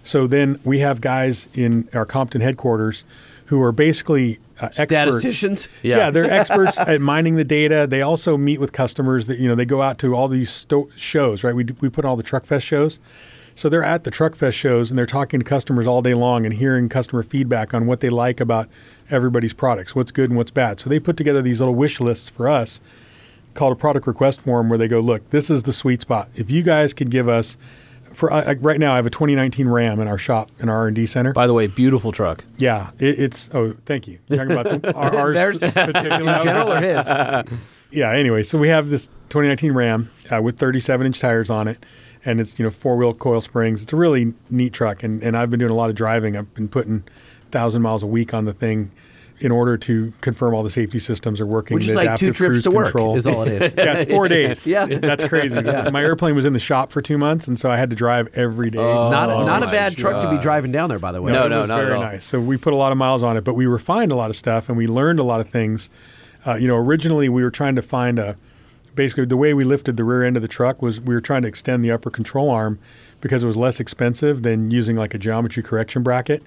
So 0.04 0.28
then 0.28 0.60
we 0.64 0.80
have 0.80 1.02
guys 1.02 1.48
in 1.54 1.90
our 1.94 2.06
Compton 2.06 2.42
headquarters 2.42 3.06
who 3.46 3.62
are 3.62 3.72
basically 3.72 4.40
uh, 4.60 4.68
experts. 4.68 4.92
Statisticians? 4.92 5.68
Yeah. 5.82 5.98
Yeah. 5.98 6.12
they're 6.12 6.32
experts 6.40 6.80
at 6.80 7.02
mining 7.02 7.36
the 7.36 7.44
data. 7.44 7.88
They 7.88 8.02
also 8.02 8.38
meet 8.38 8.60
with 8.60 8.72
customers. 8.72 9.26
That 9.26 9.40
you 9.40 9.48
know, 9.48 9.56
they 9.56 9.66
go 9.66 9.82
out 9.82 9.98
to 10.00 10.16
all 10.16 10.28
these 10.28 10.50
sto- 10.50 10.90
shows. 10.96 11.44
Right, 11.44 11.56
we 11.56 11.66
we 11.82 11.90
put 11.90 12.06
all 12.06 12.16
the 12.16 12.24
Truck 12.24 12.46
Fest 12.46 12.66
shows. 12.66 13.00
So 13.56 13.70
they're 13.70 13.84
at 13.84 14.04
the 14.04 14.12
Truck 14.12 14.36
Fest 14.36 14.58
shows 14.58 14.90
and 14.90 14.98
they're 14.98 15.06
talking 15.06 15.40
to 15.40 15.44
customers 15.46 15.86
all 15.86 16.02
day 16.02 16.16
long 16.16 16.44
and 16.46 16.56
hearing 16.56 16.90
customer 16.90 17.22
feedback 17.22 17.74
on 17.74 17.86
what 17.86 18.00
they 18.00 18.10
like 18.10 18.40
about 18.40 18.68
everybody's 19.12 19.54
products, 19.54 19.96
what's 19.96 20.12
good 20.12 20.32
and 20.32 20.38
what's 20.38 20.50
bad. 20.50 20.80
So 20.80 20.90
they 20.90 21.00
put 21.00 21.18
together 21.18 21.40
these 21.42 21.60
little 21.62 21.76
wish 21.76 22.00
lists 22.00 22.30
for 22.30 22.50
us 22.50 22.82
called 23.54 23.72
a 23.72 23.76
product 23.76 24.08
request 24.08 24.42
form 24.42 24.70
where 24.70 24.80
they 24.80 24.88
go, 24.88 25.00
look, 25.00 25.30
this 25.30 25.52
is 25.52 25.64
the 25.64 25.74
sweet 25.74 26.02
spot. 26.02 26.30
If 26.34 26.50
you 26.50 26.64
guys 26.64 26.94
could 26.94 27.12
give 27.12 27.30
us, 27.30 27.56
for 28.14 28.32
uh, 28.32 28.46
like 28.46 28.58
right 28.62 28.80
now, 28.80 28.94
I 28.94 28.96
have 28.98 29.06
a 29.06 29.10
2019 29.10 29.68
Ram 29.68 30.00
in 30.00 30.08
our 30.08 30.18
shop 30.18 30.52
in 30.60 30.70
our 30.70 30.78
R&D 30.78 31.06
center. 31.06 31.34
By 31.34 31.48
the 31.48 31.54
way, 31.54 31.68
beautiful 31.68 32.12
truck. 32.12 32.44
yeah, 32.58 32.92
it, 33.00 33.20
it's. 33.20 33.50
Oh, 33.54 33.76
thank 33.86 34.08
you. 34.08 34.20
You're 34.28 34.40
talking 34.46 34.52
about 34.58 34.82
the, 34.82 34.94
our, 34.94 35.16
ours 35.36 35.36
There's- 35.36 35.60
particular. 35.60 36.16
In 36.38 36.44
general 36.44 36.74
or 36.74 36.82
his? 36.82 37.08
yeah. 37.92 38.12
Anyway, 38.12 38.44
so 38.44 38.58
we 38.58 38.70
have 38.70 38.90
this 38.90 39.08
2019 39.30 39.72
Ram 39.74 40.12
uh, 40.32 40.42
with 40.42 40.58
37 40.58 41.06
inch 41.08 41.20
tires 41.20 41.50
on 41.50 41.68
it, 41.68 41.84
and 42.26 42.40
it's 42.40 42.58
you 42.60 42.64
know 42.64 42.72
four 42.72 42.96
wheel 42.98 43.14
coil 43.14 43.42
springs. 43.42 43.84
It's 43.84 43.94
a 43.94 43.96
really 43.98 44.34
neat 44.50 44.74
truck, 44.74 45.04
and 45.04 45.22
and 45.24 45.36
I've 45.38 45.50
been 45.50 45.60
doing 45.60 45.72
a 45.72 45.76
lot 45.76 45.90
of 45.90 45.96
driving. 45.96 46.36
I've 46.38 46.54
been 46.54 46.70
putting 46.70 47.04
thousand 47.52 47.82
miles 47.82 48.02
a 48.04 48.08
week 48.08 48.34
on 48.34 48.46
the 48.46 48.54
thing 48.54 48.92
in 49.40 49.52
order 49.52 49.78
to 49.78 50.14
confirm 50.22 50.54
all 50.54 50.64
the 50.64 50.70
safety 50.70 51.00
systems 51.00 51.42
are 51.42 51.46
working. 51.46 51.76
Which 51.76 51.84
is 51.88 51.96
the 51.96 52.06
like 52.06 52.18
two 52.20 52.32
trips 52.32 52.62
to 52.64 52.72
work, 52.72 52.86
control. 52.86 53.16
is 53.18 53.26
all 53.28 53.44
it 53.44 53.62
is. 53.62 53.74
yeah, 53.78 53.94
it's 53.98 54.12
four 54.12 54.28
days. 54.30 54.66
Yeah. 54.66 54.86
that's 54.86 55.24
crazy. 55.24 55.60
My 55.62 56.02
airplane 56.02 56.36
was 56.36 56.46
in 56.46 56.54
the 56.54 56.60
shop 56.60 56.92
for 56.92 57.02
two 57.02 57.18
months, 57.18 57.48
and 57.48 57.60
so 57.60 57.70
I 57.72 57.78
had 57.78 57.90
to 57.90 57.96
drive 57.96 58.30
every 58.36 58.70
day. 58.70 58.78
not 58.78 59.30
a, 59.30 59.34
Oh 59.34 59.46
not 59.46 59.64
a 59.64 59.66
my 59.66 59.72
bad 59.72 59.98
truck 59.98 60.22
to 60.22 60.30
be 60.30 60.38
driving 60.38 60.72
down 60.72 60.90
there, 60.90 61.00
by 61.00 61.12
the 61.12 61.22
way. 61.22 61.32
No, 61.32 61.46
it 61.46 61.50
no, 61.50 61.60
was 61.62 61.70
not 61.70 61.80
at 61.80 61.86
very 61.86 61.96
all. 61.98 62.04
nice. 62.04 62.24
So 62.26 62.40
we 62.40 62.58
put 62.58 62.74
a 62.74 62.76
lot 62.78 62.92
of 62.92 62.98
miles 62.98 63.24
on 63.24 63.36
it, 63.38 63.44
but 63.44 63.56
we 63.56 63.66
refined 63.66 64.12
a 64.12 64.16
lot 64.16 64.30
of 64.30 64.36
stuff 64.36 64.70
and 64.70 64.78
we 64.78 64.88
learned 64.88 65.20
a 65.20 65.24
lot 65.24 65.40
of 65.42 65.50
things. 65.50 65.90
Uh, 66.46 66.56
you 66.56 66.68
know, 66.68 66.76
originally 66.76 67.28
we 67.30 67.44
were 67.44 67.52
trying 67.52 67.76
to 67.76 67.82
find 67.82 68.20
a 68.20 68.38
basically 68.96 69.26
the 69.26 69.38
way 69.38 69.54
we 69.54 69.64
lifted 69.64 69.98
the 69.98 70.04
rear 70.04 70.24
end 70.24 70.36
of 70.36 70.42
the 70.44 70.48
truck 70.48 70.82
was 70.82 71.02
we 71.02 71.14
were 71.16 71.22
trying 71.22 71.42
to 71.42 71.48
extend 71.48 71.84
the 71.84 71.90
upper 71.92 72.12
control 72.12 72.50
arm 72.52 72.78
because 73.22 73.44
it 73.44 73.48
was 73.48 73.58
less 73.58 73.80
expensive 73.80 74.44
than 74.44 74.70
using 74.70 74.96
like 74.96 75.14
a 75.14 75.18
geometry 75.18 75.64
correction 75.64 76.04
bracket, 76.04 76.44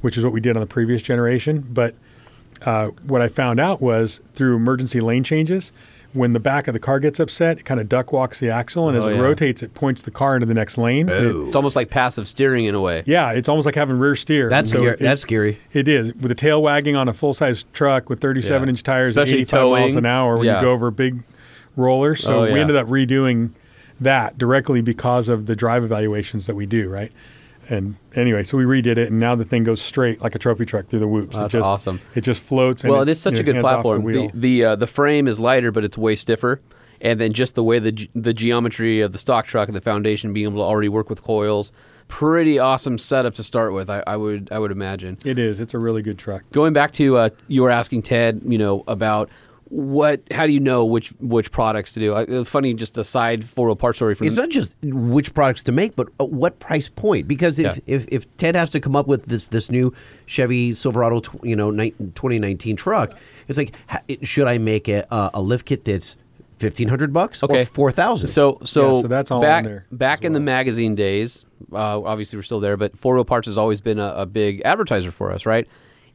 which 0.00 0.16
is 0.16 0.24
what 0.24 0.32
we 0.32 0.40
did 0.40 0.56
on 0.56 0.60
the 0.60 0.66
previous 0.66 1.02
generation. 1.02 1.66
But 1.70 1.94
uh, 2.66 2.88
what 3.06 3.20
I 3.22 3.28
found 3.28 3.60
out 3.60 3.80
was 3.80 4.20
through 4.34 4.56
emergency 4.56 5.00
lane 5.00 5.24
changes, 5.24 5.72
when 6.12 6.32
the 6.32 6.40
back 6.40 6.66
of 6.66 6.74
the 6.74 6.80
car 6.80 6.98
gets 6.98 7.20
upset, 7.20 7.58
it 7.60 7.64
kind 7.64 7.78
of 7.80 7.88
duck 7.88 8.12
walks 8.12 8.40
the 8.40 8.50
axle, 8.50 8.88
and 8.88 8.98
as 8.98 9.06
Oh, 9.06 9.10
it 9.10 9.14
yeah. 9.14 9.20
rotates, 9.20 9.62
it 9.62 9.74
points 9.74 10.02
the 10.02 10.10
car 10.10 10.34
into 10.34 10.44
the 10.46 10.54
next 10.54 10.76
lane. 10.76 11.08
It- 11.08 11.22
It's 11.46 11.54
almost 11.54 11.76
like 11.76 11.88
passive 11.88 12.26
steering 12.26 12.64
in 12.64 12.74
a 12.74 12.80
way. 12.80 13.04
yeah, 13.06 13.30
it's 13.30 13.48
almost 13.48 13.64
like 13.64 13.76
having 13.76 13.96
rear 13.96 14.16
steer. 14.16 14.48
That's, 14.48 14.70
So 14.72 14.78
scary. 14.78 14.94
it- 14.94 14.98
that's 15.00 15.22
scary. 15.22 15.58
it 15.72 15.86
is 15.86 16.08
with 16.14 16.28
the 16.28 16.34
tail 16.34 16.60
wagging 16.62 16.96
on 16.96 17.08
a 17.08 17.12
full 17.12 17.32
size 17.32 17.64
truck 17.72 18.10
with 18.10 18.20
37 18.20 18.66
Yeah. 18.66 18.70
inch 18.70 18.82
tires 18.82 19.08
Especially 19.10 19.34
at 19.34 19.38
85 19.42 19.70
miles 19.70 19.96
an 19.96 20.04
hour 20.06 20.36
when 20.36 20.46
Yeah. 20.46 20.56
you 20.56 20.62
go 20.66 20.72
over 20.72 20.90
big 20.90 21.20
rollers. 21.76 22.24
So 22.24 22.40
Oh, 22.46 22.52
we 22.52 22.58
ended 22.58 22.74
up 22.76 22.88
redoing 22.88 23.50
that 24.00 24.36
directly 24.36 24.80
because 24.80 25.28
of 25.28 25.46
the 25.46 25.54
drive 25.54 25.84
evaluations 25.84 26.46
that 26.46 26.56
we 26.56 26.66
do, 26.66 26.88
right? 26.88 27.12
And 27.70 27.96
anyway, 28.14 28.42
so 28.42 28.58
we 28.58 28.64
redid 28.64 28.98
it, 28.98 29.10
and 29.10 29.20
now 29.20 29.36
the 29.36 29.44
thing 29.44 29.62
goes 29.62 29.80
straight 29.80 30.20
like 30.20 30.34
a 30.34 30.38
trophy 30.38 30.66
truck 30.66 30.88
through 30.88 30.98
the 30.98 31.08
whoops. 31.08 31.36
That's 31.36 31.54
it 31.54 31.58
just, 31.58 31.70
awesome. 31.70 32.00
It 32.16 32.22
just 32.22 32.42
floats. 32.42 32.82
And 32.82 32.92
well, 32.92 33.02
it 33.02 33.08
it's, 33.08 33.20
such 33.20 33.38
a 33.38 33.44
good 33.44 33.60
platform. 33.60 34.04
The, 34.04 34.26
The 34.26 34.30
the, 34.34 34.64
uh, 34.64 34.76
the 34.76 34.88
frame 34.88 35.28
is 35.28 35.38
lighter, 35.38 35.70
but 35.70 35.84
it's 35.84 35.96
way 35.96 36.16
stiffer. 36.16 36.60
And 37.00 37.18
then 37.18 37.32
just 37.32 37.54
the 37.54 37.64
way 37.64 37.78
the 37.78 38.10
the 38.14 38.34
geometry 38.34 39.00
of 39.00 39.12
the 39.12 39.18
stock 39.18 39.46
truck 39.46 39.68
and 39.68 39.76
the 39.76 39.80
foundation 39.80 40.34
being 40.34 40.46
able 40.48 40.58
to 40.58 40.64
already 40.64 40.90
work 40.90 41.08
with 41.08 41.22
coils, 41.22 41.72
pretty 42.08 42.58
awesome 42.58 42.98
setup 42.98 43.34
to 43.36 43.44
start 43.44 43.72
with. 43.72 43.88
I, 43.88 44.02
I 44.06 44.16
would 44.16 44.48
I 44.52 44.58
would 44.58 44.70
imagine. 44.70 45.16
it 45.24 45.38
is. 45.38 45.60
It's 45.60 45.72
a 45.72 45.78
really 45.78 46.02
good 46.02 46.18
truck. 46.18 46.42
Going 46.50 46.74
back 46.74 46.92
to 46.92 47.16
uh, 47.16 47.30
you 47.48 47.62
were 47.62 47.70
asking 47.70 48.02
Ted, 48.02 48.42
you 48.44 48.58
know, 48.58 48.84
about 48.86 49.30
what? 49.70 50.20
How 50.32 50.46
do 50.46 50.52
you 50.52 50.60
know 50.60 50.84
which 50.84 51.10
which 51.20 51.50
products 51.50 51.92
to 51.94 52.00
do? 52.00 52.14
Uh, 52.14 52.44
funny, 52.44 52.74
just 52.74 52.98
a 52.98 53.04
side 53.04 53.44
four 53.48 53.66
wheel 53.68 53.76
part 53.76 53.96
story 53.96 54.14
from 54.14 54.26
It's 54.26 54.36
not 54.36 54.50
just 54.50 54.76
which 54.82 55.32
products 55.32 55.62
to 55.64 55.72
make, 55.72 55.96
but 55.96 56.08
what 56.18 56.58
price 56.58 56.88
point. 56.88 57.26
Because 57.28 57.58
if, 57.58 57.76
Yeah. 57.76 57.82
if, 57.86 58.06
if 58.08 58.36
Ted 58.36 58.56
has 58.56 58.70
to 58.70 58.80
come 58.80 58.94
up 58.96 59.06
with 59.06 59.26
this 59.26 59.48
this 59.48 59.70
new 59.70 59.94
Chevy 60.26 60.74
Silverado, 60.74 61.22
you 61.42 61.56
know, 61.56 61.70
2019 61.70 62.76
truck, 62.76 63.12
it's 63.48 63.58
like, 63.58 63.74
should 64.22 64.46
I 64.48 64.58
make 64.58 64.88
a, 64.88 65.06
a, 65.10 65.30
a 65.34 65.42
lift 65.42 65.66
kit 65.66 65.84
that's 65.84 66.16
fifteen 66.58 66.88
hundred 66.88 67.12
bucks 67.12 67.42
Okay. 67.42 67.62
or 67.62 67.64
four 67.64 67.92
thousand? 67.92 68.28
So, 68.28 68.58
so, 68.64 68.96
Yeah, 68.96 69.02
so 69.02 69.08
that's 69.08 69.30
all 69.30 69.40
back, 69.40 69.64
in 69.64 69.70
there 69.70 69.86
Back 69.92 70.20
as 70.22 70.26
in 70.26 70.32
the 70.32 70.40
magazine 70.40 70.94
days, 70.96 71.44
uh, 71.72 72.00
obviously 72.02 72.36
we're 72.38 72.42
still 72.42 72.60
there, 72.60 72.76
but 72.76 72.98
Four 72.98 73.14
Wheel 73.14 73.24
Parts 73.24 73.46
has 73.46 73.56
always 73.56 73.80
been 73.80 73.98
a, 74.00 74.14
a 74.16 74.26
big 74.26 74.62
advertiser 74.64 75.10
for 75.12 75.30
us, 75.32 75.46
right? 75.46 75.66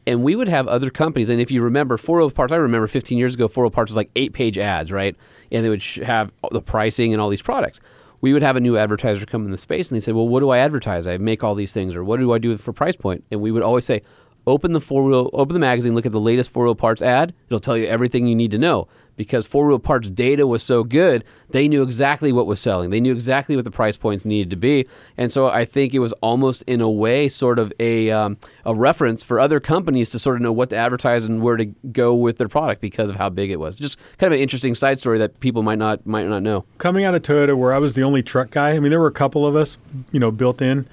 And 0.07 0.23
we 0.23 0.35
would 0.35 0.47
have 0.47 0.67
other 0.67 0.89
companies, 0.89 1.29
and 1.29 1.41
if 1.41 1.49
you 1.49 1.61
remember 1.63 1.97
Four 1.97 2.19
Wheel 2.19 2.31
Parts, 2.31 2.53
I 2.53 2.57
remember 2.57 2.87
15 2.87 3.17
years 3.17 3.33
ago, 3.33 3.47
Four 3.47 3.63
Wheel 3.63 3.71
Parts 3.71 3.89
was 3.89 3.97
like 3.97 4.11
eight 4.15 4.33
page 4.33 4.57
ads, 4.57 4.91
right? 4.91 5.15
And 5.51 5.65
they 5.65 5.69
would 5.69 5.83
have 6.03 6.31
the 6.51 6.61
pricing 6.61 7.11
and 7.11 7.21
all 7.21 7.29
these 7.29 7.41
products. 7.41 7.79
We 8.21 8.33
would 8.33 8.43
have 8.43 8.55
a 8.55 8.59
new 8.59 8.77
advertiser 8.77 9.25
come 9.25 9.45
in 9.45 9.51
the 9.51 9.57
space, 9.57 9.89
and 9.89 9.95
they 9.95 9.99
say, 9.99 10.11
"Well, 10.11 10.27
what 10.27 10.39
do 10.39 10.49
I 10.49 10.59
advertise? 10.59 11.07
I 11.07 11.17
make 11.17 11.43
all 11.43 11.55
these 11.55 11.73
things, 11.73 11.95
or 11.95 12.03
what 12.03 12.19
do 12.19 12.33
I 12.33 12.37
do 12.37 12.55
for 12.57 12.73
price 12.73 12.95
point?" 12.95 13.23
And 13.31 13.41
we 13.41 13.51
would 13.51 13.63
always 13.63 13.85
say, 13.85 14.01
open 14.47 14.73
the 14.73 14.81
four 14.81 15.03
wheel 15.03 15.29
open 15.33 15.53
the 15.53 15.59
magazine 15.59 15.95
look 15.95 16.05
at 16.05 16.11
the 16.11 16.19
latest 16.19 16.49
four 16.49 16.65
wheel 16.65 16.75
parts 16.75 17.01
ad 17.01 17.33
it'll 17.47 17.59
tell 17.59 17.77
you 17.77 17.87
everything 17.87 18.27
you 18.27 18.35
need 18.35 18.51
to 18.51 18.57
know 18.57 18.87
because 19.15 19.45
four 19.45 19.67
wheel 19.67 19.79
parts 19.79 20.09
data 20.09 20.45
was 20.45 20.61
so 20.63 20.83
good 20.83 21.23
they 21.49 21.67
knew 21.67 21.81
exactly 21.83 22.31
what 22.31 22.45
was 22.45 22.59
selling 22.59 22.89
they 22.89 22.99
knew 22.99 23.13
exactly 23.13 23.55
what 23.55 23.63
the 23.65 23.71
price 23.71 23.95
points 23.95 24.25
needed 24.25 24.49
to 24.49 24.55
be 24.55 24.85
and 25.17 25.31
so 25.31 25.47
i 25.47 25.63
think 25.63 25.93
it 25.93 25.99
was 25.99 26.11
almost 26.21 26.61
in 26.63 26.81
a 26.81 26.89
way 26.89 27.29
sort 27.29 27.57
of 27.59 27.71
a, 27.79 28.11
um, 28.11 28.37
a 28.65 28.73
reference 28.75 29.23
for 29.23 29.39
other 29.39 29.59
companies 29.59 30.09
to 30.09 30.19
sort 30.19 30.35
of 30.35 30.41
know 30.41 30.51
what 30.51 30.69
to 30.69 30.75
advertise 30.75 31.23
and 31.25 31.41
where 31.41 31.55
to 31.57 31.65
go 31.91 32.13
with 32.13 32.37
their 32.37 32.49
product 32.49 32.81
because 32.81 33.09
of 33.09 33.15
how 33.15 33.29
big 33.29 33.49
it 33.51 33.59
was 33.59 33.75
just 33.75 33.97
kind 34.17 34.33
of 34.33 34.37
an 34.37 34.41
interesting 34.41 34.75
side 34.75 34.99
story 34.99 35.17
that 35.17 35.39
people 35.39 35.63
might 35.63 35.77
not 35.79 36.05
might 36.05 36.27
not 36.27 36.43
know 36.43 36.65
coming 36.77 37.05
out 37.05 37.15
of 37.15 37.21
Toyota, 37.21 37.57
where 37.57 37.73
I 37.73 37.77
was 37.77 37.93
the 37.95 38.03
only 38.03 38.21
truck 38.21 38.51
guy. 38.51 38.71
I 38.71 38.79
mean, 38.79 38.89
there 38.89 38.99
were 38.99 39.07
a 39.07 39.11
couple 39.11 39.45
of 39.47 39.55
us, 39.55 39.77
you 40.11 40.19
know, 40.19 40.29
built 40.31 40.61
in, 40.61 40.87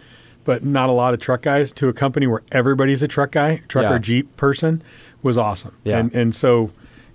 but 0.45 0.65
not 0.65 0.89
a 0.89 0.93
lot 0.93 1.13
of 1.15 1.21
truck 1.21 1.43
guys. 1.43 1.73
To 1.73 1.89
a 1.89 1.93
company 1.93 2.27
where 2.27 2.43
everybody's 2.53 3.03
a 3.03 3.09
truck 3.09 3.33
guy, 3.33 3.63
truck 3.69 3.85
Yeah. 3.85 3.95
or 3.95 3.99
Jeep 3.99 4.37
person, 4.37 4.83
was 5.23 5.37
awesome. 5.37 5.77
Yeah. 5.85 5.99
And 5.99 6.15
and 6.15 6.35
so, 6.35 6.71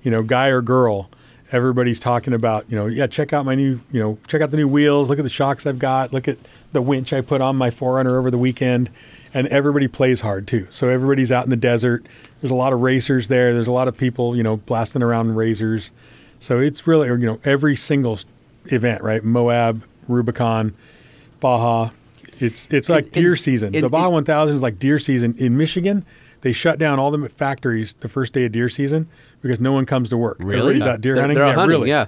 you 0.08 0.12
know, 0.12 0.24
guy 0.24 0.48
or 0.48 0.62
girl, 0.62 1.10
everybody's 1.52 2.00
talking 2.00 2.34
about, 2.34 2.66
you 2.70 2.78
know, 2.78 2.86
yeah, 2.86 3.08
check 3.08 3.34
out 3.34 3.44
my 3.44 3.56
new, 3.56 3.82
you 3.92 4.00
know, 4.00 4.18
check 4.28 4.42
out 4.42 4.52
the 4.52 4.58
new 4.58 4.68
wheels. 4.70 5.10
Look 5.10 5.20
at 5.20 5.24
the 5.24 5.28
shocks 5.30 5.66
I've 5.66 5.80
got. 5.80 6.14
Look 6.14 6.30
at 6.30 6.38
the 6.72 6.82
winch 6.82 7.12
I 7.12 7.20
put 7.20 7.42
on 7.42 7.58
my 7.58 7.70
4Runner 7.70 8.12
over 8.18 8.32
the 8.32 8.38
weekend. 8.38 8.90
And 9.34 9.48
everybody 9.50 9.90
plays 9.90 10.22
hard 10.22 10.48
too. 10.48 10.66
So 10.70 10.88
everybody's 10.88 11.30
out 11.30 11.44
in 11.44 11.50
the 11.50 11.58
desert. 11.58 12.06
There's 12.40 12.52
a 12.52 12.56
lot 12.56 12.72
of 12.72 12.80
racers 12.80 13.28
there. 13.28 13.54
There's 13.54 13.68
a 13.68 13.72
lot 13.74 13.90
of 13.90 13.98
people, 13.98 14.34
you 14.34 14.44
know, 14.44 14.56
blasting 14.56 15.04
around 15.04 15.30
in 15.30 15.36
RZRs. 15.36 15.92
So 16.40 16.60
it's 16.60 16.88
really, 16.88 17.10
you 17.10 17.18
know, 17.18 17.42
every 17.44 17.76
single 17.76 18.18
event, 18.68 19.04
right? 19.04 19.22
Moab, 19.26 19.84
Rubicon, 20.08 20.74
Baja. 21.42 21.90
It's 22.40 22.70
it's 22.72 22.88
like 22.88 23.04
And- 23.06 23.12
deer 23.12 23.36
season. 23.36 23.76
and- 23.76 23.84
the 23.84 23.90
Baja 23.90 24.06
and- 24.06 24.14
1000 24.14 24.56
is 24.56 24.62
like 24.62 24.80
deer 24.80 25.00
season 25.00 25.36
in 25.38 25.58
Michigan. 25.58 26.06
They 26.42 26.54
shut 26.54 26.78
down 26.80 27.00
all 27.00 27.12
the 27.12 27.30
factories 27.30 27.94
the 27.96 28.08
first 28.10 28.34
day 28.34 28.46
of 28.46 28.52
deer 28.52 28.70
season 28.70 29.08
because 29.42 29.60
no 29.60 29.72
one 29.72 29.86
comes 29.86 30.10
to 30.10 30.18
work. 30.18 30.38
Really? 30.40 30.60
Everybody's 30.60 30.86
out 30.86 31.02
deer 31.02 31.16
They're- 31.16 31.24
hunting. 31.24 31.36
they're 31.36 31.48
yeah, 31.48 31.54
hunting, 31.56 31.70
really. 31.70 31.90
yeah 31.90 32.06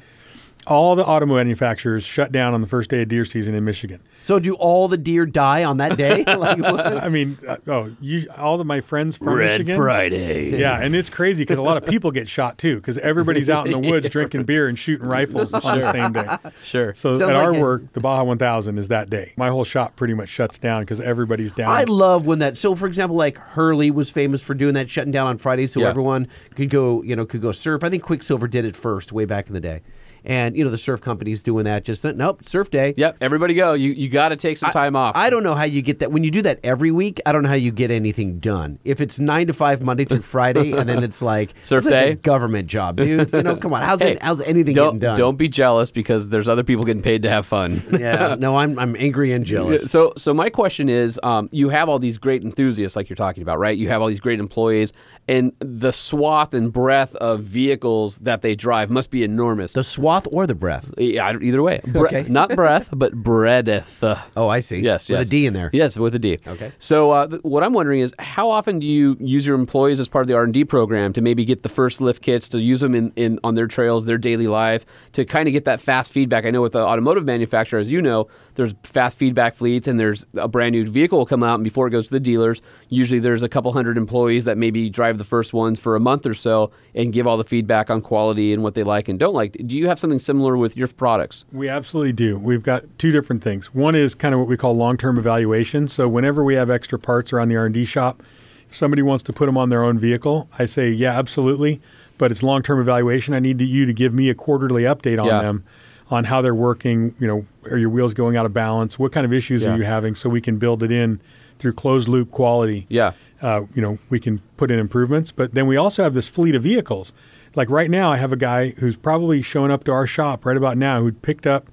All 0.68 0.96
the 0.96 1.04
auto 1.06 1.26
manufacturers 1.26 2.04
shut 2.04 2.32
down 2.32 2.54
on 2.54 2.62
the 2.62 2.68
first 2.68 2.90
day 2.92 3.02
of 3.02 3.08
deer 3.08 3.26
season 3.26 3.56
in 3.56 3.64
Michigan. 3.66 4.02
So 4.22 4.38
do 4.38 4.54
all 4.56 4.88
the 4.88 4.98
deer 4.98 5.26
die 5.26 5.64
on 5.64 5.78
that 5.78 5.98
day? 5.98 6.24
like, 6.28 6.60
what? 6.60 6.86
I 6.86 7.10
mean, 7.10 7.38
uh, 7.48 7.58
oh, 7.68 7.96
you, 8.00 8.28
all 8.38 8.60
of 8.62 8.68
my 8.68 8.82
friends 8.82 9.18
from 9.18 9.38
Michigan. 9.40 9.76
Friday. 9.78 10.60
Yeah, 10.60 10.80
and 10.80 10.96
it's 10.96 11.10
crazy 11.10 11.42
because 11.44 11.58
a 11.58 11.62
lot 11.64 11.78
of 11.78 11.86
people 11.86 12.12
get 12.12 12.28
shot 12.28 12.58
too 12.60 12.76
because 12.76 12.98
everybody's 13.00 13.50
out 13.50 13.66
in 13.66 13.72
the 13.72 13.80
woods 13.90 14.10
drinking 14.10 14.44
beer 14.44 14.68
and 14.68 14.78
shooting 14.78 15.08
rifles 15.08 15.54
on 15.54 15.80
the 15.80 15.92
same 15.92 16.12
day. 16.14 16.28
sure 16.64 16.94
So 16.94 17.14
Sounds 17.14 17.22
at 17.22 17.28
like 17.30 17.36
our 17.38 17.56
a- 17.56 17.60
work, 17.60 17.94
the 17.94 18.00
Baja 18.02 18.24
1000 18.24 18.78
is 18.78 18.90
that 18.90 19.10
day. 19.10 19.34
My 19.38 19.50
whole 19.50 19.64
shop 19.64 19.96
pretty 19.96 20.14
much 20.14 20.30
shuts 20.30 20.60
down 20.60 20.82
because 20.82 21.00
everybody's 21.02 21.52
down. 21.54 21.70
I 21.72 21.86
love 21.86 22.28
when 22.28 22.40
that. 22.40 22.58
So, 22.60 22.76
for 22.76 22.86
example, 22.86 23.18
like 23.18 23.38
Hurley 23.40 23.90
was 23.90 24.12
famous 24.12 24.44
for 24.44 24.54
doing 24.54 24.74
that, 24.76 24.90
shutting 24.90 25.12
down 25.12 25.26
on 25.26 25.38
Fridays, 25.40 25.72
so 25.72 25.80
Yeah. 25.80 25.88
everyone 25.90 26.28
could 26.54 26.70
go, 26.70 27.02
you 27.02 27.16
know, 27.16 27.26
could 27.26 27.42
go 27.42 27.52
surf. 27.54 27.84
I 27.84 27.90
think 27.90 28.04
Quiksilver 28.04 28.48
did 28.48 28.66
it 28.66 28.76
first, 28.76 29.12
way 29.12 29.26
back 29.26 29.48
in 29.48 29.54
the 29.54 29.60
day, 29.62 29.82
and 30.24 30.56
you 30.56 30.64
know 30.64 30.70
the 30.70 30.78
surf 30.78 31.02
companies 31.02 31.44
doing 31.44 31.66
that. 31.66 31.84
Just 31.84 32.04
nope, 32.04 32.44
surf 32.44 32.70
day. 32.70 32.94
yep 32.98 33.18
everybody 33.22 33.54
go 33.54 33.74
you 33.74 33.92
you 33.92 34.10
got 34.10 34.30
to 34.30 34.36
take 34.36 34.58
some 34.58 34.72
time 34.72 34.96
off 34.96 35.16
I 35.16 35.30
don't 35.30 35.44
know 35.44 35.56
how 35.56 35.64
you 35.64 35.82
get 35.82 36.00
that 36.00 36.12
when 36.12 36.24
you 36.24 36.32
do 36.32 36.42
that 36.44 36.60
every 36.64 36.92
week. 36.92 37.20
I 37.26 37.32
don't 37.32 37.44
know 37.44 37.50
how 37.50 37.56
you 37.56 37.72
get 37.72 37.92
anything 37.92 38.40
done. 38.40 38.80
If 38.84 39.02
it's 39.02 39.20
nine 39.20 39.48
to 39.48 39.54
five 39.54 39.82
Monday 39.82 40.06
through 40.06 40.22
Friday, 40.22 40.72
and 40.72 40.88
then 40.88 41.04
it's 41.04 41.22
like 41.22 41.54
Surf 41.62 41.86
it's 41.86 41.92
like 41.92 42.06
a 42.06 42.08
day? 42.10 42.16
government 42.16 42.68
job, 42.68 42.98
dude. 42.98 43.32
You 43.34 43.44
know, 43.44 43.56
come 43.56 43.74
on, 43.74 43.84
how's 43.84 44.00
Hey, 44.10 44.14
it, 44.14 44.24
how's 44.24 44.42
anything 44.42 44.76
don't, 44.76 44.88
getting 44.96 45.00
done? 45.00 45.18
Don't 45.18 45.36
be 45.38 45.48
jealous 45.50 45.92
because 45.92 46.30
there's 46.30 46.48
other 46.48 46.64
people 46.64 46.84
getting 46.84 47.02
paid 47.04 47.24
to 47.24 47.30
have 47.30 47.46
fun. 47.46 47.82
Yeah, 48.00 48.36
no, 48.40 48.56
I'm 48.58 48.80
I'm 48.80 48.96
angry 48.98 49.34
and 49.34 49.46
jealous. 49.46 49.92
So, 49.92 50.14
so 50.16 50.34
my 50.34 50.50
question 50.50 50.88
is, 50.88 51.20
um, 51.22 51.50
you 51.52 51.68
have 51.70 51.90
all 51.90 52.00
these 52.00 52.18
great 52.18 52.44
enthusiasts, 52.44 52.96
like 52.96 53.10
you're 53.10 53.18
talking 53.18 53.44
about, 53.44 53.60
right? 53.60 53.78
You 53.78 53.90
have 53.90 54.02
all 54.02 54.08
these 54.08 54.22
great 54.22 54.40
employees, 54.40 54.94
and 55.30 55.54
the 55.60 55.92
swath 55.94 56.54
and 56.54 56.74
breadth 56.74 57.16
of 57.16 57.42
vehicles 57.44 58.18
that 58.18 58.42
they 58.42 58.56
drive 58.56 58.90
must 58.90 59.12
be 59.12 59.24
enormous. 59.24 59.74
The 59.74 59.84
swath 59.84 60.28
or 60.32 60.48
the 60.48 60.56
breath? 60.56 60.92
Yeah, 60.98 61.38
either 61.40 61.62
way, 61.62 61.82
Bre- 61.86 62.08
Okay. 62.08 62.26
not 62.28 62.50
breath, 62.56 62.90
but 62.94 63.14
breadth. 63.14 64.04
Oh, 64.36 64.48
I 64.50 64.60
see. 64.60 64.80
Yes, 64.80 65.08
yes. 65.10 65.20
with 65.20 65.28
a 65.28 65.32
D 65.32 65.46
in 65.46 65.54
there. 65.54 65.70
Yes, 65.72 65.98
with 65.98 66.16
a 66.16 66.20
D. 66.20 66.40
Okay. 66.48 66.72
So 66.80 67.12
uh, 67.12 67.28
th- 67.28 67.44
what 67.44 67.64
I'm 67.64 67.74
wondering 67.74 68.00
is, 68.02 68.14
how 68.20 68.50
often 68.50 68.80
do 68.80 68.86
you 68.88 69.16
use 69.20 69.46
your 69.46 69.56
employees 69.56 70.00
as 70.00 70.08
part 70.08 70.24
of 70.24 70.28
the 70.28 70.36
R&D 70.36 70.66
program 70.66 71.14
to 71.14 71.22
maybe 71.22 71.46
get 71.46 71.64
the 71.64 71.70
first 71.70 72.02
lift 72.02 72.22
kits 72.24 72.50
to 72.50 72.60
use 72.60 72.80
them 72.80 72.96
in, 72.96 73.14
in 73.16 73.40
on 73.44 73.56
their 73.56 73.68
trails, 73.68 74.06
their 74.06 74.18
daily 74.18 74.48
life, 74.48 74.86
to 75.14 75.26
kind 75.26 75.48
of 75.48 75.54
get 75.54 75.66
that 75.66 75.80
fast 75.80 76.12
feedback? 76.12 76.46
I 76.46 76.50
know 76.52 76.62
with 76.62 76.74
the 76.74 76.80
automotive 76.84 77.26
manufacturer, 77.26 77.80
as 77.80 77.90
you 77.90 78.02
know, 78.02 78.28
there's 78.60 78.74
fast 78.84 79.18
feedback 79.18 79.54
fleets, 79.54 79.88
and 79.88 79.98
there's 79.98 80.26
a 80.36 80.50
brand 80.50 80.74
new 80.74 80.86
vehicle 80.86 81.18
will 81.18 81.26
come 81.26 81.44
out, 81.44 81.56
and 81.56 81.64
before 81.64 81.88
it 81.88 81.92
goes 81.92 82.08
to 82.08 82.12
the 82.12 82.20
dealers, 82.20 82.62
usually 82.90 83.20
there's 83.20 83.42
a 83.42 83.48
couple 83.48 83.72
hundred 83.72 83.98
employees 83.98 84.44
that 84.44 84.58
maybe 84.58 84.90
drive 84.90 85.18
the 85.18 85.24
first 85.24 85.54
ones 85.54 85.80
for 85.80 85.96
a 85.96 86.00
month 86.00 86.26
or 86.26 86.34
so 86.34 86.70
and 86.94 87.14
give 87.14 87.26
all 87.26 87.38
the 87.38 87.46
feedback 87.46 87.90
on 87.90 88.02
quality 88.02 88.52
and 88.52 88.62
what 88.62 88.76
they 88.76 88.84
like 88.84 89.08
and 89.08 89.18
don't 89.18 89.34
like. 89.34 89.54
Do 89.66 89.76
you 89.78 89.88
have 89.88 89.98
something 89.98 90.20
similar 90.20 90.58
with 90.58 90.76
your 90.76 90.90
products? 90.90 91.46
We 91.54 91.70
absolutely 91.70 92.12
do. 92.12 92.38
We've 92.38 92.62
got 92.62 92.84
two 93.00 93.14
different 93.14 93.42
things. 93.42 93.74
One 93.74 93.96
is 93.96 94.14
kind 94.14 94.34
of 94.34 94.42
what 94.42 94.50
we 94.50 94.58
call 94.58 94.74
long-term 94.76 95.18
evaluation. 95.18 95.88
So 95.88 96.10
whenever 96.10 96.44
we 96.44 96.56
have 96.56 96.70
extra 96.70 97.00
parts 97.00 97.32
around 97.32 97.48
the 97.48 97.56
R&D 97.56 97.86
shop, 97.86 98.22
if 98.70 98.76
somebody 98.76 99.02
wants 99.02 99.24
to 99.24 99.34
put 99.34 99.46
them 99.46 99.58
on 99.58 99.70
their 99.70 99.84
own 99.84 99.98
vehicle, 99.98 100.50
I 100.60 100.66
say, 100.66 100.90
yeah, 100.90 101.18
absolutely. 101.18 101.80
But 102.18 102.30
it's 102.32 102.44
long-term 102.44 102.82
evaluation. 102.82 103.34
I 103.34 103.40
need 103.40 103.58
to, 103.60 103.66
you 103.66 103.86
to 103.86 103.94
give 103.94 104.14
me 104.14 104.30
a 104.30 104.36
quarterly 104.36 104.84
update 104.84 105.18
on 105.20 105.28
Yeah. 105.28 105.42
them, 105.42 105.64
on 106.10 106.26
how 106.26 106.42
they're 106.42 106.56
working. 106.56 107.16
You 107.20 107.28
know, 107.28 107.46
are 107.72 107.78
your 107.78 107.90
wheels 107.90 108.14
going 108.14 108.36
out 108.36 108.46
of 108.46 108.54
balance? 108.54 108.98
What 108.98 109.12
kind 109.12 109.26
of 109.26 109.34
issues 109.34 109.64
Yeah. 109.64 109.74
are 109.74 109.78
you 109.78 109.84
having? 109.84 110.16
So 110.16 110.30
we 110.30 110.42
can 110.42 110.58
build 110.58 110.84
it 110.84 110.92
in 110.92 111.20
through 111.60 111.74
closed-loop 111.74 112.32
quality 112.32 112.86
Yeah. 112.90 113.12
uh, 113.42 113.62
you 113.74 113.82
know, 113.82 114.00
we 114.10 114.20
can 114.20 114.42
put 114.58 114.72
in 114.72 114.80
improvements. 114.80 115.32
But 115.32 115.54
then 115.54 115.68
we 115.68 115.76
also 115.78 116.04
have 116.04 116.14
this 116.14 116.28
fleet 116.28 116.56
of 116.56 116.64
vehicles. 116.64 117.12
Like 117.56 117.70
right 117.70 117.90
now, 117.90 118.12
I 118.12 118.18
have 118.18 118.32
a 118.32 118.38
guy 118.38 118.70
who's 118.78 118.96
probably 118.96 119.42
showing 119.42 119.72
up 119.72 119.84
to 119.86 119.92
our 119.92 120.08
shop 120.08 120.46
right 120.46 120.56
about 120.58 120.78
now 120.78 121.02
who 121.02 121.12
picked 121.12 121.46
up 121.48 121.68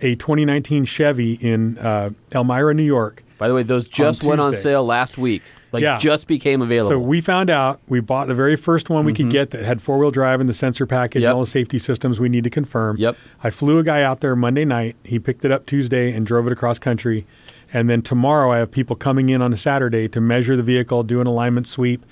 a 0.00 0.14
2019 0.16 0.84
Chevy 0.84 1.34
in 1.34 1.76
uh, 1.78 2.10
Elmira, 2.32 2.72
New 2.74 2.82
York. 2.84 3.22
By 3.36 3.48
the 3.48 3.54
way, 3.54 3.62
those 3.62 3.86
just 3.86 4.24
went 4.24 4.40
on 4.40 4.54
sale 4.54 4.84
last 4.84 5.18
week. 5.18 5.42
Like 5.70 5.82
Yeah. 5.82 5.98
just 5.98 6.26
became 6.26 6.62
available. 6.62 6.90
So 6.90 6.98
we 6.98 7.20
found 7.20 7.50
out 7.50 7.80
we 7.88 8.00
bought 8.00 8.26
the 8.28 8.34
very 8.34 8.56
first 8.56 8.88
one 8.88 9.04
we 9.04 9.12
could 9.12 9.30
get 9.30 9.50
that 9.50 9.64
had 9.64 9.82
four 9.82 9.98
wheel 9.98 10.10
drive 10.10 10.40
and 10.40 10.48
the 10.48 10.54
sensor 10.54 10.86
package 10.86 11.20
Mm-hmm. 11.20 11.22
Yep. 11.24 11.30
and 11.30 11.34
all 11.36 11.44
the 11.44 11.50
safety 11.50 11.78
systems 11.78 12.18
we 12.20 12.28
need 12.28 12.44
to 12.44 12.50
confirm. 12.50 12.96
Yep. 12.96 13.16
I 13.44 13.50
flew 13.50 13.78
a 13.78 13.82
guy 13.84 14.02
out 14.02 14.20
there 14.20 14.34
Monday 14.34 14.64
night. 14.64 14.96
He 15.04 15.18
picked 15.18 15.44
it 15.44 15.52
up 15.52 15.66
Tuesday 15.66 16.12
and 16.12 16.26
drove 16.26 16.46
it 16.46 16.52
across 16.52 16.78
country. 16.78 17.26
And 17.72 17.90
then 17.90 18.00
tomorrow 18.00 18.50
I 18.50 18.58
have 18.58 18.70
people 18.70 18.96
coming 18.96 19.28
in 19.28 19.42
on 19.42 19.52
a 19.52 19.56
Saturday 19.58 20.08
to 20.08 20.20
measure 20.22 20.56
the 20.56 20.62
vehicle, 20.62 21.02
do 21.02 21.20
an 21.20 21.26
alignment 21.26 21.66
sweep, 21.68 22.02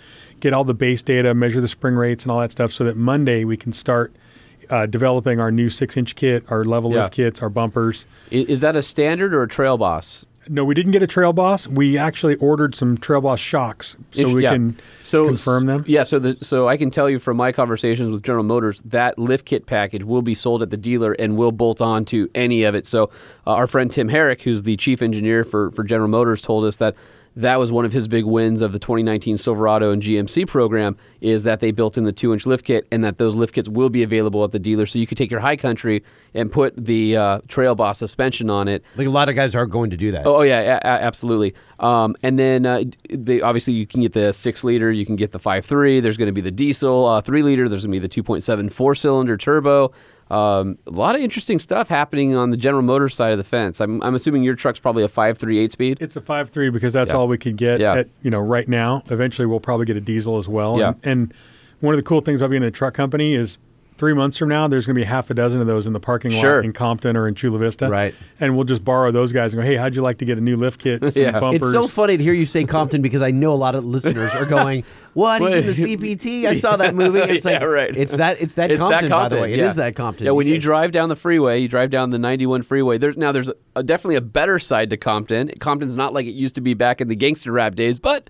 get 0.40 0.52
all 0.52 0.64
the 0.64 0.74
base 0.74 1.00
data, 1.00 1.32
measure 1.32 1.62
the 1.62 1.68
spring 1.68 1.94
rates 1.94 2.24
and 2.24 2.30
all 2.32 2.40
that 2.40 2.52
stuff 2.52 2.72
so 2.72 2.84
that 2.84 2.94
Monday 2.96 3.42
we 3.44 3.56
can 3.56 3.72
start 3.72 4.12
uh, 4.68 4.84
developing 4.84 5.40
our 5.40 5.50
new 5.50 5.70
six 5.70 5.96
inch 5.96 6.14
kit, 6.14 6.44
our 6.50 6.62
level 6.64 6.92
Yeah. 6.92 7.02
lift 7.02 7.14
kits, 7.14 7.40
our 7.40 7.48
bumpers. 7.48 8.04
Is 8.30 8.60
that 8.60 8.76
a 8.76 8.82
standard 8.82 9.32
or 9.32 9.42
a 9.44 9.48
trail 9.48 9.78
boss? 9.78 10.26
No, 10.48 10.64
we 10.64 10.74
didn't 10.74 10.92
get 10.92 11.02
a 11.02 11.06
Trail 11.06 11.32
Boss. 11.32 11.66
We 11.66 11.98
actually 11.98 12.36
ordered 12.36 12.74
some 12.74 12.96
Trail 12.98 13.20
Boss 13.20 13.40
shocks 13.40 13.96
so 14.12 14.28
If- 14.28 14.32
we 14.34 14.42
yeah. 14.44 14.52
can 14.52 14.78
so, 15.02 15.26
confirm 15.26 15.66
them. 15.66 15.84
Yeah, 15.86 16.02
so 16.04 16.18
the, 16.18 16.36
so 16.42 16.68
I 16.68 16.76
can 16.76 16.90
tell 16.90 17.10
you 17.10 17.18
from 17.18 17.36
my 17.36 17.52
conversations 17.52 18.10
with 18.12 18.22
General 18.22 18.44
Motors 18.44 18.80
that 18.84 19.18
lift 19.18 19.44
kit 19.46 19.66
package 19.66 20.04
will 20.04 20.22
be 20.22 20.34
sold 20.34 20.62
at 20.62 20.70
the 20.70 20.76
dealer 20.76 21.12
and 21.12 21.36
will 21.36 21.52
bolt 21.52 21.80
on 21.80 22.04
to 22.06 22.30
any 22.34 22.62
of 22.64 22.74
it. 22.74 22.86
So 22.86 23.04
uh, 23.46 23.54
our 23.54 23.66
friend 23.66 23.90
Tim 23.90 24.08
Herrick, 24.08 24.42
who's 24.42 24.62
the 24.62 24.76
chief 24.76 25.02
engineer 25.02 25.44
for, 25.44 25.70
for 25.72 25.84
General 25.84 26.08
Motors, 26.08 26.40
told 26.40 26.64
us 26.64 26.76
that 26.78 26.94
that 27.36 27.58
was 27.58 27.70
one 27.70 27.84
of 27.84 27.92
his 27.92 28.08
big 28.08 28.24
wins 28.24 28.62
of 28.62 28.72
the 28.72 28.78
2019 28.78 29.36
Silverado 29.36 29.92
and 29.92 30.02
GMC 30.02 30.48
program 30.48 30.96
is 31.20 31.42
that 31.42 31.60
they 31.60 31.70
built 31.70 31.98
in 31.98 32.04
the 32.04 32.12
two 32.12 32.32
inch 32.32 32.46
lift 32.46 32.64
kit 32.64 32.86
and 32.90 33.04
that 33.04 33.18
those 33.18 33.34
lift 33.34 33.54
kits 33.54 33.68
will 33.68 33.90
be 33.90 34.02
available 34.02 34.42
at 34.42 34.52
the 34.52 34.58
dealer. 34.58 34.86
So 34.86 34.98
you 34.98 35.06
could 35.06 35.18
take 35.18 35.30
your 35.30 35.40
high 35.40 35.56
country 35.56 36.02
and 36.32 36.50
put 36.50 36.74
the 36.76 37.16
uh, 37.16 37.40
Trail 37.46 37.74
Boss 37.74 37.98
suspension 37.98 38.48
on 38.48 38.68
it. 38.68 38.82
Like 38.96 39.06
a 39.06 39.10
lot 39.10 39.28
of 39.28 39.34
guys 39.34 39.54
are 39.54 39.66
going 39.66 39.90
to 39.90 39.98
do 39.98 40.12
that. 40.12 40.26
Oh, 40.26 40.36
oh, 40.36 40.42
yeah, 40.42 40.78
a- 40.82 40.86
absolutely. 40.86 41.54
Um, 41.78 42.16
and 42.22 42.38
then 42.38 42.64
uh, 42.64 42.84
they, 43.10 43.42
obviously 43.42 43.74
you 43.74 43.86
can 43.86 44.00
get 44.00 44.14
the 44.14 44.32
six 44.32 44.64
liter, 44.64 44.90
you 44.90 45.04
can 45.04 45.16
get 45.16 45.32
the 45.32 45.38
five 45.38 45.66
three. 45.66 46.00
There's 46.00 46.16
going 46.16 46.26
to 46.28 46.32
be 46.32 46.40
the 46.40 46.50
diesel 46.50 47.04
uh, 47.04 47.20
three 47.20 47.42
liter. 47.42 47.68
There's 47.68 47.84
going 47.84 47.92
to 47.92 48.00
be 48.00 48.06
the 48.06 48.22
2.7 48.22 48.72
four 48.72 48.94
cylinder 48.94 49.36
turbo. 49.36 49.92
Um, 50.30 50.78
a 50.86 50.90
lot 50.90 51.14
of 51.14 51.20
interesting 51.20 51.58
stuff 51.58 51.88
happening 51.88 52.34
on 52.34 52.50
the 52.50 52.56
General 52.56 52.82
Motors 52.82 53.14
side 53.14 53.30
of 53.32 53.38
the 53.38 53.44
fence. 53.44 53.80
I'm, 53.80 54.02
I'm 54.02 54.14
assuming 54.16 54.42
your 54.42 54.56
truck's 54.56 54.80
probably 54.80 55.04
a 55.04 55.08
five 55.08 55.38
three 55.38 55.58
eight 55.58 55.70
speed. 55.72 55.98
It's 56.00 56.16
a 56.16 56.20
five 56.20 56.50
three 56.50 56.68
because 56.70 56.92
that's 56.92 57.12
Yeah. 57.12 57.16
all 57.18 57.28
we 57.28 57.38
can 57.38 57.54
get 57.54 57.80
Yeah. 57.80 57.94
at 57.94 58.08
you 58.22 58.30
know 58.30 58.40
right 58.40 58.66
now. 58.68 59.02
Eventually, 59.10 59.46
we'll 59.46 59.60
probably 59.60 59.86
get 59.86 59.96
a 59.96 60.00
diesel 60.00 60.36
as 60.38 60.48
well. 60.48 60.78
Yeah. 60.78 60.88
And, 60.88 61.04
and 61.04 61.34
one 61.80 61.94
of 61.94 61.98
the 61.98 62.02
cool 62.02 62.20
things 62.22 62.40
about 62.40 62.50
being 62.50 62.64
a 62.64 62.70
truck 62.72 62.94
company 62.94 63.34
is 63.36 63.58
three 63.96 64.14
months 64.14 64.36
from 64.36 64.48
now, 64.48 64.68
there's 64.68 64.86
going 64.86 64.94
to 64.94 65.00
be 65.00 65.04
half 65.04 65.30
a 65.30 65.34
dozen 65.34 65.60
of 65.60 65.66
those 65.66 65.86
in 65.86 65.92
the 65.92 66.00
parking 66.00 66.30
Sure. 66.30 66.56
lot 66.56 66.64
in 66.64 66.72
Compton 66.72 67.16
or 67.16 67.26
in 67.28 67.34
Chula 67.34 67.58
Vista. 67.58 67.88
Right. 67.88 68.14
And 68.40 68.54
we'll 68.54 68.64
just 68.64 68.84
borrow 68.84 69.10
those 69.10 69.32
guys 69.32 69.52
and 69.54 69.62
go, 69.62 69.66
hey, 69.66 69.76
how'd 69.76 69.94
you 69.94 70.02
like 70.02 70.18
to 70.18 70.24
get 70.24 70.38
a 70.38 70.40
new 70.40 70.56
lift 70.56 70.80
kit? 70.80 71.00
Some 71.12 71.22
Yeah. 71.22 71.38
bumpers. 71.40 71.62
It's 71.62 71.72
so 71.72 71.86
funny 71.88 72.16
to 72.16 72.22
hear 72.22 72.32
you 72.32 72.44
say 72.44 72.64
Compton 72.64 73.02
because 73.02 73.22
I 73.22 73.30
know 73.30 73.52
a 73.52 73.56
lot 73.56 73.74
of 73.74 73.84
listeners 73.84 74.34
are 74.34 74.44
going, 74.44 74.84
"What? 75.14 75.42
He's 75.42 75.54
in 75.54 75.66
the 75.66 75.72
CPT? 75.96 76.44
I 76.46 76.54
saw 76.54 76.76
that 76.76 76.94
movie." 76.94 77.20
It's 77.20 77.44
like 77.46 77.60
Yeah, 77.60 77.66
right. 77.66 77.96
It's 77.96 78.16
that. 78.16 78.40
It's 78.40 78.54
that 78.54 78.70
It's 78.70 78.80
Compton. 78.80 79.08
that 79.08 79.10
By 79.10 79.28
the 79.28 79.36
way, 79.42 79.52
It 79.54 79.58
yeah. 79.58 79.66
is 79.68 79.76
that 79.76 79.94
Compton. 79.96 80.26
Yeah, 80.26 80.32
when 80.32 80.46
you 80.46 80.58
drive 80.58 80.92
down 80.92 81.08
the 81.08 81.16
freeway, 81.16 81.58
you 81.60 81.68
drive 81.68 81.90
down 81.90 82.10
the 82.10 82.18
91 82.18 82.62
freeway. 82.62 82.98
There's 82.98 83.16
now 83.16 83.32
there's 83.32 83.50
a, 83.74 83.82
definitely 83.82 84.16
a 84.16 84.20
better 84.20 84.58
side 84.58 84.90
to 84.90 84.96
Compton. 84.96 85.50
Compton's 85.60 85.94
not 85.96 86.12
like 86.12 86.26
it 86.26 86.32
used 86.32 86.54
to 86.56 86.60
be 86.60 86.74
back 86.74 87.00
in 87.00 87.08
the 87.08 87.16
gangster 87.16 87.52
rap 87.52 87.74
days, 87.74 87.98
but 87.98 88.28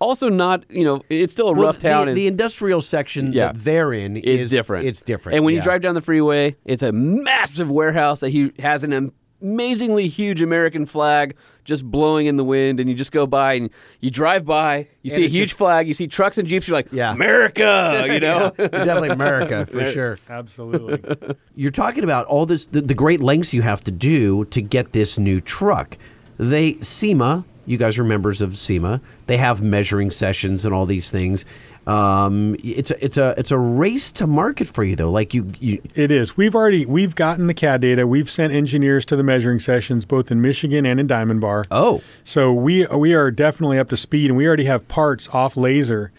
also 0.00 0.28
not. 0.28 0.64
You 0.70 0.84
know, 0.84 1.02
it's 1.08 1.32
still 1.32 1.48
a 1.48 1.52
well, 1.52 1.66
rough 1.66 1.80
town. 1.80 2.06
The, 2.06 2.10
and 2.10 2.16
the 2.16 2.26
industrial 2.26 2.80
section 2.80 3.32
Yeah. 3.32 3.52
that 3.52 3.64
they're 3.64 3.92
in 3.92 4.16
is, 4.16 4.42
is 4.44 4.50
different. 4.50 4.86
It's 4.86 5.02
different. 5.02 5.36
And 5.36 5.44
when 5.44 5.54
you 5.54 5.62
drive 5.62 5.82
down 5.82 5.94
the 5.94 6.00
freeway, 6.00 6.56
it's 6.64 6.82
a 6.82 6.92
massive 6.92 7.70
warehouse 7.70 8.20
that 8.20 8.30
he 8.30 8.52
has 8.58 8.84
an 8.84 9.12
amazingly 9.40 10.08
huge 10.08 10.42
American 10.42 10.84
flag 10.86 11.36
just 11.64 11.84
blowing 11.84 12.24
in 12.26 12.36
the 12.36 12.44
wind, 12.44 12.80
and 12.80 12.88
you 12.88 12.96
just 12.96 13.12
go 13.12 13.26
by 13.26 13.52
and 13.52 13.68
you 14.00 14.10
drive 14.10 14.46
by, 14.46 14.88
you 15.02 15.10
see 15.10 15.26
a 15.26 15.28
huge 15.28 15.50
just- 15.50 15.58
flag, 15.58 15.86
you 15.86 15.92
see 15.92 16.06
trucks 16.06 16.38
and 16.38 16.48
jeeps, 16.48 16.66
you're 16.66 16.74
like, 16.74 16.88
Yeah. 16.90 17.12
America, 17.12 18.06
you 18.10 18.20
know. 18.20 18.52
Yeah, 18.58 18.68
definitely 18.68 19.10
America 19.10 19.66
for 19.66 19.84
sure. 19.90 20.18
Absolutely. 20.30 21.36
You're 21.54 21.70
talking 21.70 22.04
about 22.04 22.24
all 22.24 22.46
this, 22.46 22.66
the, 22.66 22.80
the 22.80 22.94
great 22.94 23.20
lengths 23.20 23.52
you 23.52 23.60
have 23.60 23.84
to 23.84 23.90
do 23.90 24.46
to 24.46 24.62
get 24.62 24.92
this 24.92 25.18
new 25.18 25.42
truck. 25.42 25.98
They 26.38 26.74
SEMA, 26.80 27.44
you 27.66 27.76
guys 27.76 27.98
are 27.98 28.04
members 28.04 28.40
of 28.40 28.56
SEMA. 28.56 29.02
They 29.28 29.36
have 29.36 29.62
measuring 29.62 30.10
sessions 30.10 30.64
and 30.64 30.74
all 30.74 30.86
these 30.86 31.10
things. 31.10 31.44
Um, 31.86 32.56
it's 32.62 32.90
a 32.90 33.04
it's 33.04 33.16
a 33.16 33.34
it's 33.38 33.50
a 33.50 33.56
race 33.58 34.10
to 34.12 34.26
market 34.26 34.66
for 34.68 34.84
you 34.84 34.96
though. 34.96 35.10
Like 35.10 35.32
you, 35.32 35.52
you 35.60 35.80
It 35.94 36.10
is. 36.10 36.36
We've 36.36 36.54
already 36.54 36.84
we've 36.84 37.14
gotten 37.14 37.46
the 37.46 37.54
CAD 37.54 37.80
data. 37.80 38.06
We've 38.06 38.28
sent 38.28 38.52
engineers 38.52 39.04
to 39.06 39.16
the 39.16 39.22
measuring 39.22 39.60
sessions 39.60 40.04
both 40.04 40.30
in 40.30 40.40
Michigan 40.42 40.84
and 40.84 40.98
in 40.98 41.06
Diamond 41.06 41.40
Bar. 41.40 41.66
oh 41.70 42.02
So 42.24 42.52
we 42.52 42.86
we 42.86 43.14
are 43.14 43.30
definitely 43.30 43.78
up 43.78 43.88
to 43.90 43.96
speed, 43.96 44.30
and 44.30 44.36
we 44.36 44.46
already 44.46 44.64
have 44.64 44.88
parts 44.88 45.28
off 45.32 45.56
laser 45.56 46.10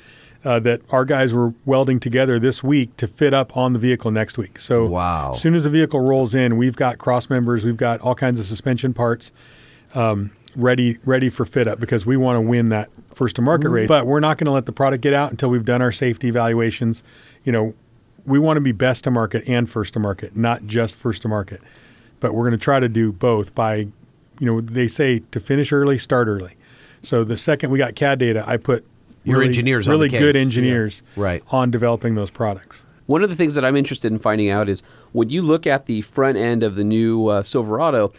uh, 0.45 0.59
that 0.61 0.81
our 0.89 1.03
guys 1.05 1.33
were 1.33 1.53
welding 1.65 1.99
together 1.99 2.39
this 2.39 2.63
week 2.63 2.95
to 2.97 3.07
fit 3.07 3.33
up 3.33 3.57
on 3.57 3.73
the 3.73 3.79
vehicle 3.79 4.09
next 4.09 4.37
week. 4.37 4.57
So 4.57 4.85
Wow. 4.87 5.31
as 5.31 5.41
soon 5.41 5.53
as 5.53 5.65
the 5.65 5.69
vehicle 5.69 5.99
rolls 5.99 6.33
in, 6.33 6.57
we've 6.57 6.77
got 6.77 6.97
cross 6.97 7.29
members, 7.29 7.65
we've 7.65 7.75
got 7.77 7.99
all 8.01 8.15
kinds 8.15 8.39
of 8.39 8.45
suspension 8.45 8.93
parts 8.93 9.31
um, 9.93 10.31
ready 10.59 10.97
ready 11.05 11.29
for 11.29 11.45
fit 11.45 11.67
up 11.67 11.79
because 11.79 12.05
we 12.05 12.17
want 12.17 12.35
to 12.37 12.41
win 12.41 12.69
that 12.69 12.89
first 13.13 13.35
to 13.37 13.41
market 13.41 13.69
race. 13.69 13.87
But 13.87 14.05
we're 14.05 14.19
not 14.19 14.37
going 14.37 14.45
to 14.45 14.51
let 14.51 14.65
the 14.65 14.71
product 14.71 15.01
get 15.01 15.13
out 15.13 15.31
until 15.31 15.49
we've 15.49 15.65
done 15.65 15.81
our 15.81 15.91
safety 15.91 16.27
evaluations. 16.27 17.03
You 17.43 17.51
know, 17.51 17.73
we 18.25 18.37
want 18.39 18.57
to 18.57 18.61
be 18.61 18.71
best 18.71 19.03
to 19.05 19.11
market 19.11 19.43
and 19.47 19.69
first 19.69 19.93
to 19.93 19.99
market, 19.99 20.35
not 20.35 20.65
just 20.65 20.95
first 20.95 21.21
to 21.23 21.27
market. 21.27 21.61
But 22.19 22.33
we're 22.33 22.43
going 22.43 22.59
to 22.59 22.63
try 22.63 22.79
to 22.79 22.89
do 22.89 23.11
both 23.11 23.55
by, 23.55 23.75
you 24.39 24.45
know, 24.45 24.61
they 24.61 24.87
say 24.87 25.19
to 25.31 25.39
finish 25.39 25.71
early, 25.71 25.97
start 25.97 26.27
early. 26.27 26.55
So 27.01 27.23
the 27.23 27.37
second 27.37 27.71
we 27.71 27.77
got 27.77 27.95
CAD 27.95 28.19
data, 28.19 28.43
I 28.45 28.57
put 28.57 28.85
Your 29.23 29.37
really, 29.37 29.47
engineers 29.47 29.87
on 29.87 29.93
really 29.93 30.09
good 30.09 30.35
engineers 30.35 31.01
Yeah. 31.15 31.23
Right. 31.23 31.43
on 31.49 31.71
developing 31.71 32.15
those 32.15 32.29
products. 32.29 32.83
One 33.05 33.23
of 33.23 33.29
the 33.29 33.35
things 33.35 33.55
that 33.55 33.63
I'm 33.65 33.75
interested 33.75 34.11
in 34.11 34.19
finding 34.19 34.49
out 34.49 34.69
is 34.69 34.83
when 35.13 35.29
you 35.29 35.41
look 35.41 35.65
at 35.65 35.85
the 35.85 36.01
front 36.01 36.37
end 36.37 36.61
of 36.61 36.75
the 36.75 36.83
new 36.83 37.27
uh, 37.27 37.41
Silverado, 37.41 38.11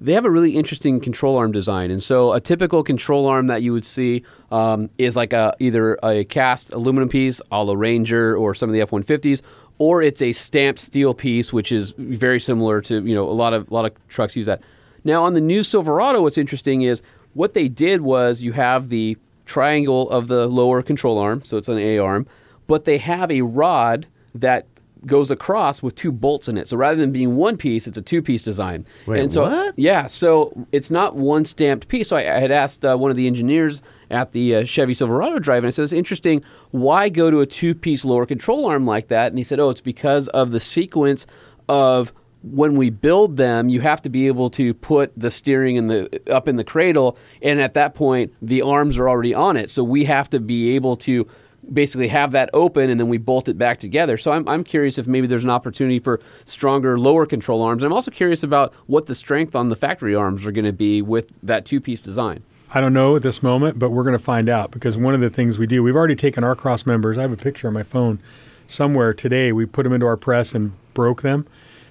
they 0.00 0.12
have 0.12 0.24
a 0.24 0.30
really 0.30 0.56
interesting 0.56 1.00
control 1.00 1.36
arm 1.36 1.52
design. 1.52 1.90
And 1.90 2.02
so 2.02 2.32
a 2.32 2.40
typical 2.40 2.82
control 2.82 3.26
arm 3.26 3.48
that 3.48 3.62
you 3.62 3.72
would 3.72 3.84
see 3.84 4.22
um, 4.50 4.90
is 4.98 5.16
like 5.16 5.32
a, 5.32 5.54
either 5.58 5.98
a 6.02 6.24
cast 6.24 6.70
aluminum 6.72 7.08
piece, 7.08 7.40
a 7.50 7.62
la 7.62 7.74
Ranger 7.74 8.36
or 8.36 8.54
some 8.54 8.68
of 8.68 8.74
the 8.74 8.80
F-150s, 8.80 9.42
or 9.78 10.02
it's 10.02 10.22
a 10.22 10.32
stamped 10.32 10.80
steel 10.80 11.14
piece, 11.14 11.52
which 11.52 11.72
is 11.72 11.94
very 11.96 12.40
similar 12.40 12.80
to, 12.82 13.02
you 13.04 13.14
know, 13.14 13.28
a 13.28 13.32
lot 13.32 13.52
of, 13.52 13.70
a 13.70 13.74
lot 13.74 13.84
of 13.84 14.08
trucks 14.08 14.36
use 14.36 14.46
that. 14.46 14.60
Now 15.04 15.24
on 15.24 15.34
the 15.34 15.40
new 15.40 15.62
Silverado, 15.62 16.22
what's 16.22 16.38
interesting 16.38 16.82
is 16.82 17.02
what 17.34 17.54
they 17.54 17.68
did 17.68 18.00
was 18.00 18.42
you 18.42 18.52
have 18.52 18.88
the 18.88 19.16
triangle 19.46 20.10
of 20.10 20.28
the 20.28 20.46
lower 20.46 20.82
control 20.82 21.18
arm, 21.18 21.44
so 21.44 21.56
it's 21.56 21.68
an 21.68 21.78
A 21.78 21.98
arm, 21.98 22.26
but 22.66 22.84
they 22.84 22.98
have 22.98 23.30
a 23.30 23.42
rod 23.42 24.06
that 24.34 24.67
goes 25.06 25.30
across 25.30 25.82
with 25.82 25.94
two 25.94 26.12
bolts 26.12 26.48
in 26.48 26.58
it. 26.58 26.68
So 26.68 26.76
rather 26.76 26.96
than 26.96 27.12
being 27.12 27.36
one 27.36 27.56
piece, 27.56 27.86
it's 27.86 27.98
a 27.98 28.02
two-piece 28.02 28.42
design. 28.42 28.86
Wait, 29.06 29.20
and 29.20 29.32
so, 29.32 29.42
what? 29.42 29.78
Yeah, 29.78 30.06
so 30.06 30.66
it's 30.72 30.90
not 30.90 31.16
one 31.16 31.44
stamped 31.44 31.88
piece. 31.88 32.08
So 32.08 32.16
I, 32.16 32.36
I 32.36 32.38
had 32.40 32.50
asked 32.50 32.84
uh, 32.84 32.96
one 32.96 33.10
of 33.10 33.16
the 33.16 33.26
engineers 33.26 33.82
at 34.10 34.32
the 34.32 34.56
uh, 34.56 34.64
Chevy 34.64 34.94
Silverado 34.94 35.38
drive, 35.38 35.64
and 35.64 35.68
I 35.68 35.70
said, 35.70 35.84
"It's 35.84 35.92
interesting. 35.92 36.42
Why 36.70 37.08
go 37.08 37.30
to 37.30 37.40
a 37.40 37.46
two-piece 37.46 38.04
lower 38.04 38.26
control 38.26 38.66
arm 38.66 38.86
like 38.86 39.08
that?" 39.08 39.32
And 39.32 39.38
he 39.38 39.44
said, 39.44 39.60
"Oh, 39.60 39.70
it's 39.70 39.80
because 39.80 40.28
of 40.28 40.50
the 40.50 40.60
sequence 40.60 41.26
of." 41.68 42.12
When 42.40 42.76
we 42.76 42.90
build 42.90 43.36
them, 43.36 43.68
you 43.68 43.80
have 43.80 44.00
to 44.02 44.08
be 44.08 44.28
able 44.28 44.48
to 44.50 44.72
put 44.72 45.12
the 45.16 45.28
steering 45.28 45.74
in 45.74 45.88
the 45.88 46.20
up 46.32 46.46
in 46.46 46.54
the 46.54 46.62
cradle, 46.62 47.18
and 47.42 47.60
at 47.60 47.74
that 47.74 47.96
point, 47.96 48.32
the 48.40 48.62
arms 48.62 48.96
are 48.96 49.08
already 49.08 49.34
on 49.34 49.56
it. 49.56 49.70
So 49.70 49.82
we 49.82 50.04
have 50.04 50.30
to 50.30 50.38
be 50.38 50.76
able 50.76 50.96
to 50.98 51.26
basically 51.72 52.08
have 52.08 52.32
that 52.32 52.50
open 52.52 52.90
and 52.90 52.98
then 52.98 53.08
we 53.08 53.18
bolt 53.18 53.48
it 53.48 53.58
back 53.58 53.78
together. 53.78 54.16
So 54.16 54.32
I'm, 54.32 54.48
I'm 54.48 54.64
curious 54.64 54.98
if 54.98 55.06
maybe 55.06 55.26
there's 55.26 55.44
an 55.44 55.50
opportunity 55.50 55.98
for 55.98 56.20
stronger 56.44 56.98
lower 56.98 57.26
control 57.26 57.62
arms. 57.62 57.82
I'm 57.82 57.92
also 57.92 58.10
curious 58.10 58.42
about 58.42 58.72
what 58.86 59.06
the 59.06 59.14
strength 59.14 59.54
on 59.54 59.68
the 59.68 59.76
factory 59.76 60.14
arms 60.14 60.44
are 60.46 60.52
going 60.52 60.64
to 60.64 60.72
be 60.72 61.02
with 61.02 61.32
that 61.42 61.64
two 61.64 61.80
piece 61.80 62.00
design. 62.00 62.42
I 62.74 62.80
don't 62.80 62.92
know 62.92 63.16
at 63.16 63.22
this 63.22 63.42
moment, 63.42 63.78
but 63.78 63.90
we're 63.90 64.02
going 64.02 64.18
to 64.18 64.22
find 64.22 64.48
out 64.48 64.70
because 64.70 64.96
one 64.98 65.14
of 65.14 65.20
the 65.20 65.30
things 65.30 65.58
we 65.58 65.66
do, 65.66 65.82
we've 65.82 65.96
already 65.96 66.16
taken 66.16 66.44
our 66.44 66.54
cross 66.54 66.84
members. 66.84 67.16
I 67.16 67.22
have 67.22 67.32
a 67.32 67.36
picture 67.36 67.66
on 67.68 67.74
my 67.74 67.82
phone 67.82 68.18
somewhere 68.66 69.14
today. 69.14 69.52
We 69.52 69.64
put 69.66 69.84
them 69.84 69.92
into 69.92 70.06
our 70.06 70.16
press 70.18 70.54
and 70.54 70.72
broke 70.92 71.22
them 71.22 71.46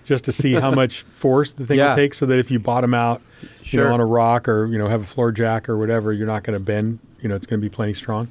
just 0.05 0.23
to 0.25 0.32
see 0.32 0.53
how 0.53 0.69
much 0.75 1.01
force 1.03 1.51
the 1.51 1.65
thing 1.65 1.80
Yeah. 1.80 1.89
will 1.89 1.95
take 1.95 2.13
so 2.13 2.25
that 2.28 2.38
if 2.38 2.51
you 2.51 2.59
bottom 2.59 2.93
out 2.93 3.21
you 3.63 3.80
know, 3.80 3.91
on 3.91 3.99
a 3.99 4.05
rock 4.05 4.47
or, 4.47 4.67
you 4.67 4.78
know, 4.78 4.88
have 4.88 5.01
a 5.01 5.07
floor 5.07 5.32
jack 5.32 5.67
or 5.67 5.78
whatever, 5.78 6.13
you're 6.13 6.28
not 6.28 6.43
going 6.43 6.57
to 6.57 6.63
bend. 6.63 6.99
You 7.21 7.30
know, 7.30 7.36
it's 7.36 7.47
going 7.47 7.59
to 7.59 7.65
be 7.65 7.73
plenty 7.73 7.93
strong. 7.93 8.28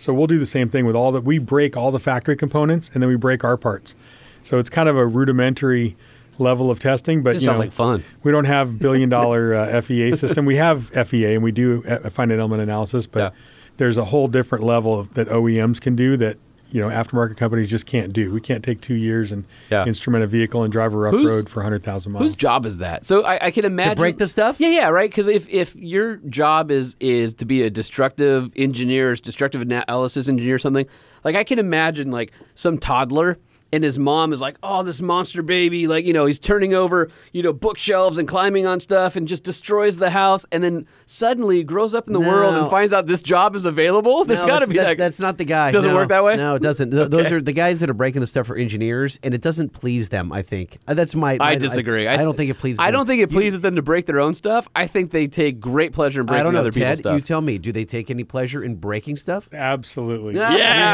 So 0.00 0.14
we'll 0.14 0.26
do 0.26 0.38
the 0.38 0.46
same 0.46 0.68
thing 0.68 0.86
with 0.86 0.96
all 0.96 1.12
that. 1.12 1.24
We 1.24 1.38
break 1.38 1.76
all 1.76 1.90
the 1.92 2.00
factory 2.00 2.36
components 2.36 2.90
and 2.94 3.02
then 3.02 3.08
we 3.10 3.16
break 3.16 3.44
our 3.44 3.56
parts. 3.56 3.94
So 4.42 4.58
it's 4.58 4.70
kind 4.70 4.88
of 4.88 4.96
a 4.96 5.06
rudimentary 5.06 5.96
level 6.38 6.70
of 6.70 6.78
testing, 6.80 7.22
but 7.22 7.32
Just 7.34 7.42
you 7.42 7.46
sounds 7.46 7.58
know, 7.58 7.64
like 7.64 7.72
fun. 7.72 8.04
we 8.22 8.32
don't 8.32 8.46
have 8.46 8.78
billion 8.78 9.10
dollar 9.10 9.54
uh, 9.54 9.82
FEA 9.82 10.16
system. 10.16 10.46
We 10.46 10.56
have 10.56 10.88
FEA 11.06 11.34
and 11.34 11.42
we 11.44 11.52
do 11.52 11.84
uh, 11.86 12.08
finite 12.08 12.38
element 12.38 12.62
analysis, 12.62 13.06
but 13.06 13.18
Yeah. 13.34 13.40
there's 13.76 13.98
a 13.98 14.06
whole 14.06 14.26
different 14.26 14.64
level 14.64 14.98
of, 14.98 15.12
that 15.14 15.28
OEMs 15.28 15.80
can 15.82 15.94
do 15.96 16.16
that 16.16 16.38
you 16.72 16.80
know 16.80 16.88
aftermarket 16.88 17.36
companies 17.36 17.68
just 17.68 17.86
can't 17.86 18.12
do. 18.12 18.32
We 18.32 18.40
can't 18.40 18.62
take 18.64 18.80
two 18.80 18.94
years 18.94 19.32
and 19.32 19.44
Yeah. 19.70 19.86
instrument 19.86 20.24
a 20.24 20.26
vehicle 20.26 20.62
and 20.62 20.72
drive 20.72 20.92
a 20.94 20.96
rough 20.96 21.14
Who's- 21.14 21.26
road 21.26 21.48
for 21.48 21.62
hundred 21.62 21.82
thousand 21.82 22.12
miles. 22.12 22.24
Whose 22.26 22.34
job 22.34 22.66
is 22.66 22.78
that? 22.78 23.06
So 23.06 23.24
I, 23.24 23.46
I 23.46 23.50
can 23.50 23.64
imagine 23.64 23.90
to 23.96 24.00
break 24.00 24.18
the 24.18 24.26
stuff? 24.26 24.60
Yeah, 24.60 24.68
yeah, 24.68 24.88
right. 24.88 25.10
Because 25.10 25.26
if, 25.26 25.48
if 25.48 25.74
your 25.76 26.16
job 26.16 26.70
is 26.70 26.96
is 27.00 27.34
to 27.34 27.44
be 27.44 27.62
a 27.62 27.70
destructive 27.70 28.50
engineer, 28.56 29.14
destructive 29.14 29.60
analysis 29.62 30.28
engineer, 30.28 30.56
or 30.56 30.58
something 30.58 30.86
like 31.24 31.36
I 31.36 31.44
can 31.44 31.58
imagine 31.58 32.10
like 32.10 32.32
some 32.54 32.78
toddler 32.78 33.38
and 33.72 33.84
his 33.84 33.98
mom 33.98 34.32
is 34.32 34.40
like, 34.40 34.56
"Oh, 34.62 34.82
this 34.82 35.00
monster 35.00 35.42
baby!" 35.42 35.86
Like 35.86 36.04
you 36.04 36.12
know, 36.12 36.26
he's 36.26 36.38
turning 36.38 36.74
over 36.74 37.10
you 37.32 37.42
know 37.42 37.52
bookshelves 37.52 38.18
and 38.18 38.26
climbing 38.28 38.66
on 38.66 38.80
stuff 38.80 39.16
and 39.16 39.26
just 39.28 39.44
destroys 39.44 39.98
the 39.98 40.10
house, 40.10 40.44
and 40.52 40.62
then 40.64 40.86
suddenly 41.06 41.62
grows 41.64 41.94
up 41.94 42.06
in 42.06 42.12
the 42.12 42.20
world 42.20 42.54
and 42.54 42.70
finds 42.70 42.92
out 42.92 43.06
this 43.06 43.22
job 43.22 43.54
is 43.56 43.64
available. 43.64 44.24
There's 44.26 44.40
No, 44.40 44.46
got 44.46 44.58
to 44.60 44.66
that's- 44.66 44.68
be 44.68 44.76
that- 44.78 44.84
that. 44.84 44.98
That's 44.98 45.20
not 45.20 45.38
the 45.38 45.44
guy. 45.44 45.70
Doesn't 45.72 45.90
No. 45.90 45.94
work 45.96 46.08
that 46.08 46.22
way? 46.24 46.36
No, 46.36 46.54
it 46.54 46.62
doesn't. 46.62 46.90
Th- 46.90 47.08
Those 47.08 47.32
are 47.32 47.40
the 47.42 47.52
guys 47.52 47.80
that 47.80 47.90
are 47.90 47.94
breaking 47.94 48.20
the 48.20 48.26
stuff 48.26 48.46
for 48.46 48.56
engineers, 48.56 49.18
and 49.22 49.34
it 49.34 49.40
doesn't 49.40 49.70
please 49.70 50.08
them. 50.10 50.32
I 50.32 50.42
think 50.42 50.78
Uh, 50.86 50.94
that's 50.94 51.14
my. 51.14 51.36
I 51.40 51.54
disagree. 51.56 52.06
I, 52.08 52.16
don't 52.16 52.36
think 52.36 52.50
it 52.50 52.58
pleases. 52.58 52.80
I 52.80 52.86
them. 52.86 52.94
don't 52.94 53.06
think 53.06 53.22
it 53.22 53.30
pleases 53.30 53.60
them 53.60 53.76
to 53.76 53.82
break 53.82 54.06
their 54.06 54.20
own 54.20 54.34
stuff. 54.34 54.68
I 54.76 54.86
think 54.86 55.10
they 55.10 55.26
take 55.26 55.60
great 55.60 55.92
pleasure 55.92 56.20
in 56.20 56.26
breaking 56.26 56.40
I 56.40 56.42
don't 56.42 56.54
know, 56.54 56.60
other 56.60 56.72
people's 56.72 56.88
Ted. 56.90 56.98
stuff. 56.98 57.14
You 57.14 57.20
tell 57.20 57.40
me. 57.40 57.58
Do 57.58 57.72
they 57.72 57.84
take 57.84 58.10
any 58.10 58.24
pleasure 58.24 58.62
in 58.62 58.76
breaking 58.76 59.16
stuff? 59.16 59.48
Absolutely. 59.52 60.34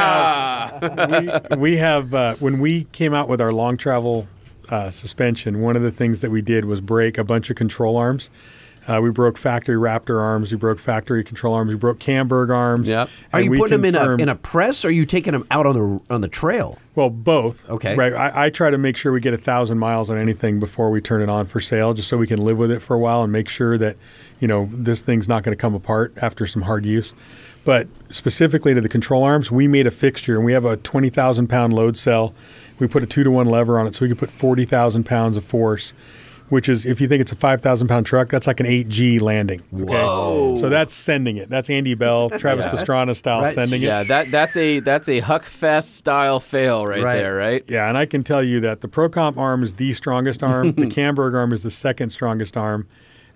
yeah. 0.07 1.51
we, 1.51 1.57
we 1.57 1.77
have 1.77 2.15
uh, 2.15 2.35
when 2.37 2.59
we 2.61 2.66
came 2.93 3.15
out 3.15 3.29
with 3.29 3.41
our 3.41 3.53
long 3.53 3.77
travel 3.77 4.27
uh, 4.69 4.91
suspension. 4.91 5.61
One 5.61 5.77
of 5.77 5.83
the 5.83 5.91
things 5.93 6.21
that 6.21 6.31
we 6.31 6.43
did 6.43 6.65
was 6.65 6.81
break 6.81 7.19
a 7.19 7.25
bunch 7.25 7.51
of 7.51 7.57
control 7.57 7.97
arms 7.97 8.31
Uh, 8.89 9.01
we 9.01 9.11
broke 9.11 9.37
factory 9.37 9.75
Raptor 9.75 10.21
arms. 10.21 10.53
We 10.53 10.59
broke 10.59 10.79
factory 10.79 11.25
control 11.25 11.55
arms. 11.55 11.71
We 11.71 11.77
broke 11.77 11.99
Camburg 11.99 12.55
arms. 12.55 12.89
Yep. 12.89 13.09
Are 13.33 13.41
you 13.41 13.51
we 13.51 13.59
putting 13.59 13.81
them 13.81 13.95
in 13.95 13.95
a 13.97 14.15
in 14.17 14.29
a 14.29 14.37
press? 14.37 14.85
Or 14.85 14.89
are 14.89 14.91
you 14.93 15.05
taking 15.05 15.33
them 15.33 15.45
out 15.51 15.67
on 15.67 15.75
the 15.75 16.15
on 16.15 16.21
the 16.21 16.29
trail? 16.29 16.79
Well, 16.95 17.11
both. 17.11 17.69
Okay. 17.69 17.97
Right. 17.97 18.13
I, 18.13 18.47
I 18.47 18.51
try 18.51 18.71
to 18.71 18.79
make 18.79 18.97
sure 18.97 19.13
we 19.13 19.21
get 19.21 19.35
a 19.35 19.39
thousand 19.39 19.79
miles 19.79 20.09
on 20.09 20.17
anything 20.17 20.61
before 20.61 20.91
we 20.91 21.01
turn 21.01 21.21
it 21.21 21.29
on 21.29 21.47
for 21.47 21.61
sale, 21.61 21.95
just 21.95 22.09
so 22.09 22.17
we 22.17 22.29
can 22.29 22.41
live 22.41 22.59
with 22.59 22.71
it 22.71 22.81
for 22.81 22.95
a 22.95 22.99
while 22.99 23.23
and 23.23 23.33
make 23.33 23.49
sure 23.49 23.77
that, 23.77 23.97
you 24.39 24.47
know, 24.47 24.69
this 24.73 25.03
thing's 25.03 25.29
not 25.29 25.43
going 25.43 25.57
to 25.57 25.61
come 25.61 25.75
apart 25.75 26.15
after 26.23 26.47
some 26.47 26.63
hard 26.63 26.87
use. 26.87 27.13
But 27.67 27.89
specifically 28.09 28.73
to 28.75 28.81
the 28.81 28.89
control 28.89 29.25
arms, 29.25 29.51
we 29.53 29.67
made 29.69 29.87
a 29.87 29.91
fixture 29.91 30.37
and 30.37 30.45
we 30.45 30.53
have 30.53 30.65
a 30.65 30.77
20,000 30.79 31.49
pound 31.49 31.73
load 31.75 31.97
cell. 31.99 32.33
We 32.79 32.87
put 32.87 33.03
a 33.03 33.07
two 33.07 33.25
to 33.25 33.31
one 33.31 33.47
lever 33.49 33.79
on 33.79 33.87
it 33.89 33.95
so 33.97 34.05
we 34.05 34.09
can 34.09 34.17
put 34.17 34.31
40,000 34.31 35.05
pounds 35.05 35.37
of 35.37 35.45
force, 35.45 35.93
which 36.49 36.69
is, 36.69 36.87
if 36.87 37.01
you 37.01 37.09
think 37.09 37.23
it's 37.23 37.33
a 37.33 37.37
5,000 37.37 37.89
pound 37.89 38.07
truck, 38.07 38.29
that's 38.29 38.47
like 38.47 38.61
an 38.61 38.67
8G 38.67 39.21
landing. 39.21 39.63
Okay? 39.75 39.85
Whoa. 39.85 40.55
So 40.61 40.69
that's 40.69 40.95
sending 40.95 41.39
it. 41.39 41.51
That's 41.51 41.69
Andy 41.69 41.95
Bell, 41.95 42.31
Travis 42.39 42.67
Pastrana 42.67 43.17
style 43.17 43.43
Right. 43.43 43.53
sending 43.55 43.83
it. 43.83 43.87
Yeah, 43.87 44.05
that 44.05 44.31
that's 44.31 44.57
a 44.57 44.79
that's 44.81 45.09
a 45.09 45.19
Huck 45.21 45.45
Fest 45.45 45.97
style 45.97 46.39
fail 46.39 46.87
right, 46.87 47.03
Right. 47.03 47.17
there, 47.17 47.35
right? 47.35 47.65
Yeah, 47.67 47.89
and 47.89 47.99
I 47.99 48.07
can 48.07 48.23
tell 48.23 48.45
you 48.45 48.61
that 48.61 48.81
the 48.81 48.89
Procomp 48.89 49.37
arm 49.39 49.65
is 49.65 49.75
the 49.75 49.93
strongest 49.93 50.45
arm. 50.45 50.73
the 50.73 50.83
Camburg 50.87 51.35
arm 51.35 51.53
is 51.53 51.65
the 51.65 51.71
second 51.73 52.11
strongest 52.11 52.57
arm. 52.57 52.87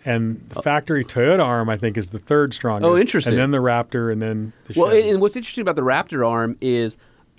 And 0.05 0.45
the 0.49 0.63
factory 0.63 1.05
Toyota 1.05 1.45
arm, 1.45 1.69
I 1.69 1.77
think, 1.77 1.97
is 1.99 2.11
the 2.11 2.19
third 2.19 2.55
strongest. 2.55 2.89
Oh, 2.89 2.97
interesting. 2.97 3.35
And 3.35 3.39
then 3.41 3.51
the 3.51 3.59
Raptor, 3.59 4.11
and 4.13 4.21
then 4.23 4.53
the 4.67 4.81
Well, 4.81 4.91
Chevy. 4.91 5.11
and 5.11 5.21
what's 5.21 5.37
interesting 5.37 5.63
about 5.63 5.77
the 5.77 5.83
Raptor 5.83 6.27
arm 6.27 6.57
is, 6.61 6.97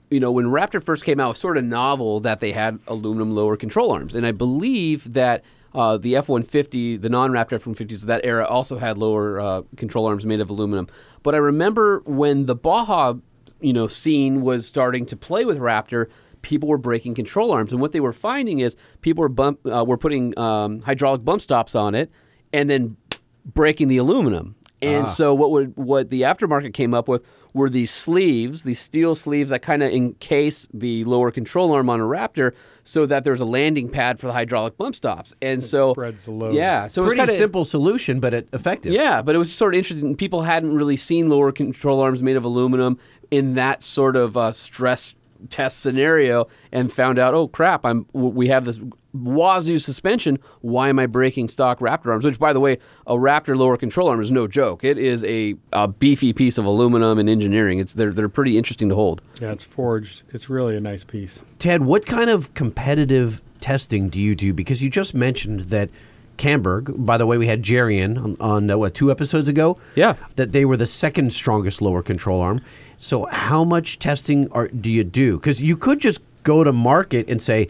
you 0.09 0.19
know, 0.19 0.31
when 0.31 0.45
Raptor 0.45 0.83
first 0.83 1.03
came 1.03 1.19
out, 1.19 1.25
it 1.25 1.29
was 1.29 1.39
sort 1.39 1.57
of 1.57 1.63
novel 1.63 2.19
that 2.19 2.39
they 2.39 2.51
had 2.51 2.79
aluminum 2.87 3.33
lower 3.33 3.57
control 3.57 3.91
arms, 3.91 4.15
and 4.15 4.25
I 4.25 4.31
believe 4.31 5.13
that. 5.13 5.43
Uh, 5.73 5.95
the 5.95 6.17
F-150, 6.17 7.01
the 7.01 7.07
non-Raptor 7.07 7.53
F-150s 7.53 8.01
of 8.01 8.07
that 8.07 8.25
era 8.25 8.45
also 8.45 8.77
had 8.77 8.97
lower 8.97 9.39
uh, 9.39 9.61
control 9.77 10.05
arms 10.05 10.25
made 10.25 10.41
of 10.41 10.49
aluminum. 10.49 10.85
But 11.23 11.33
I 11.33 11.37
remember 11.37 12.01
when 12.05 12.45
the 12.45 12.55
Baja, 12.55 13.13
you 13.61 13.71
know, 13.71 13.87
scene 13.87 14.41
was 14.41 14.65
starting 14.65 15.05
to 15.05 15.15
play 15.15 15.45
with 15.45 15.59
Raptor, 15.59 16.07
people 16.41 16.67
were 16.67 16.77
breaking 16.77 17.15
control 17.15 17.51
arms, 17.53 17.71
and 17.71 17.79
what 17.79 17.93
they 17.93 18.01
were 18.01 18.11
finding 18.11 18.59
is 18.59 18.75
people 18.99 19.21
were 19.21 19.29
bump, 19.29 19.65
uh, 19.65 19.85
were 19.87 19.97
putting 19.97 20.37
um, 20.37 20.81
hydraulic 20.81 21.23
bump 21.23 21.39
stops 21.41 21.73
on 21.73 21.95
it, 21.95 22.11
and 22.53 22.69
then 22.69 22.97
breaking 23.45 23.87
the 23.87 23.97
aluminum. 23.97 24.55
And 24.83 25.07
so 25.07 25.35
what 25.35 25.51
would 25.51 25.77
what 25.77 26.09
the 26.09 26.21
aftermarket 26.21 26.73
came 26.73 26.93
up 26.95 27.07
with 27.07 27.23
were 27.53 27.69
these 27.69 27.91
sleeves, 27.91 28.63
these 28.63 28.79
steel 28.79 29.13
sleeves 29.13 29.51
that 29.51 29.61
kind 29.61 29.83
of 29.83 29.91
encase 29.91 30.67
the 30.73 31.03
lower 31.03 31.29
control 31.29 31.71
arm 31.71 31.87
on 31.89 31.99
a 31.99 32.03
Raptor, 32.03 32.53
so 32.83 33.05
that 33.05 33.23
there's 33.23 33.41
a 33.41 33.45
landing 33.45 33.89
pad 33.89 34.19
for 34.19 34.25
the 34.25 34.33
hydraulic 34.33 34.77
bump 34.77 34.95
stops. 34.95 35.35
And 35.39 35.63
so 35.63 35.91
spreads 35.93 36.25
the 36.25 36.31
load. 36.31 36.55
Yeah, 36.55 36.87
so 36.87 37.03
Pretty 37.03 37.13
it's 37.13 37.19
kind 37.19 37.29
of 37.29 37.35
simple 37.35 37.63
solution, 37.63 38.19
but 38.19 38.33
it, 38.33 38.47
effective. 38.53 38.91
yeah, 38.91 39.21
but 39.21 39.35
it 39.35 39.37
was 39.37 39.53
sort 39.53 39.75
of 39.75 39.77
interesting. 39.77 40.15
People 40.15 40.41
hadn't 40.41 40.73
really 40.75 40.97
seen 40.97 41.29
lower 41.29 41.51
control 41.51 41.99
arms 41.99 42.23
made 42.23 42.35
of 42.35 42.43
aluminum 42.43 42.97
in 43.29 43.53
that 43.53 43.83
sort 43.83 44.15
of 44.15 44.35
uh, 44.35 44.51
stress 44.51 45.13
test 45.49 45.79
scenario, 45.79 46.47
and 46.71 46.91
found 46.91 47.19
out, 47.19 47.33
oh 47.33 47.47
crap, 47.47 47.85
I'm 47.85 48.07
we 48.13 48.47
have 48.47 48.65
this 48.65 48.79
Wazoo 49.13 49.79
suspension. 49.79 50.39
Why 50.61 50.89
am 50.89 50.99
I 50.99 51.05
breaking 51.05 51.47
stock 51.47 51.79
Raptor 51.79 52.07
arms? 52.07 52.25
Which, 52.25 52.39
by 52.39 52.53
the 52.53 52.59
way, 52.59 52.77
a 53.05 53.15
Raptor 53.15 53.57
lower 53.57 53.77
control 53.77 54.07
arm 54.07 54.21
is 54.21 54.31
no 54.31 54.47
joke. 54.47 54.83
It 54.83 54.97
is 54.97 55.23
a, 55.23 55.55
a 55.73 55.87
beefy 55.87 56.33
piece 56.33 56.57
of 56.57 56.65
aluminum 56.65 57.19
and 57.19 57.29
engineering. 57.29 57.79
It's 57.79 57.93
they're 57.93 58.13
they're 58.13 58.29
pretty 58.29 58.57
interesting 58.57 58.89
to 58.89 58.95
hold. 58.95 59.21
yeah, 59.39 59.51
it's 59.51 59.63
forged. 59.63 60.23
It's 60.29 60.49
really 60.49 60.75
a 60.75 60.81
nice 60.81 61.03
piece. 61.03 61.41
Ted, 61.59 61.83
what 61.83 62.05
kind 62.05 62.29
of 62.29 62.53
competitive 62.53 63.41
testing 63.59 64.09
do 64.09 64.19
you 64.19 64.35
do? 64.35 64.53
Because 64.53 64.81
you 64.81 64.89
just 64.89 65.13
mentioned 65.13 65.61
that 65.61 65.89
Camburg, 66.37 67.05
by 67.05 67.17
the 67.17 67.25
way, 67.27 67.37
we 67.37 67.47
had 67.47 67.61
Jerry 67.61 67.99
in 67.99 68.17
on, 68.17 68.37
on 68.39 68.71
uh, 68.71 68.77
what, 68.77 68.95
two 68.95 69.11
episodes 69.11 69.47
ago? 69.47 69.77
Yeah. 69.95 70.15
That 70.37 70.51
they 70.51 70.65
were 70.65 70.77
the 70.77 70.87
second 70.87 71.33
strongest 71.33 71.81
lower 71.81 72.01
control 72.01 72.41
arm. 72.41 72.61
So, 72.97 73.25
how 73.25 73.63
much 73.63 73.99
testing 73.99 74.51
are, 74.51 74.67
do 74.69 74.89
you 74.89 75.03
do? 75.03 75.37
Because 75.37 75.61
you 75.61 75.77
could 75.77 75.99
just 75.99 76.19
go 76.43 76.63
to 76.63 76.71
market 76.73 77.29
and 77.29 77.41
say, 77.41 77.69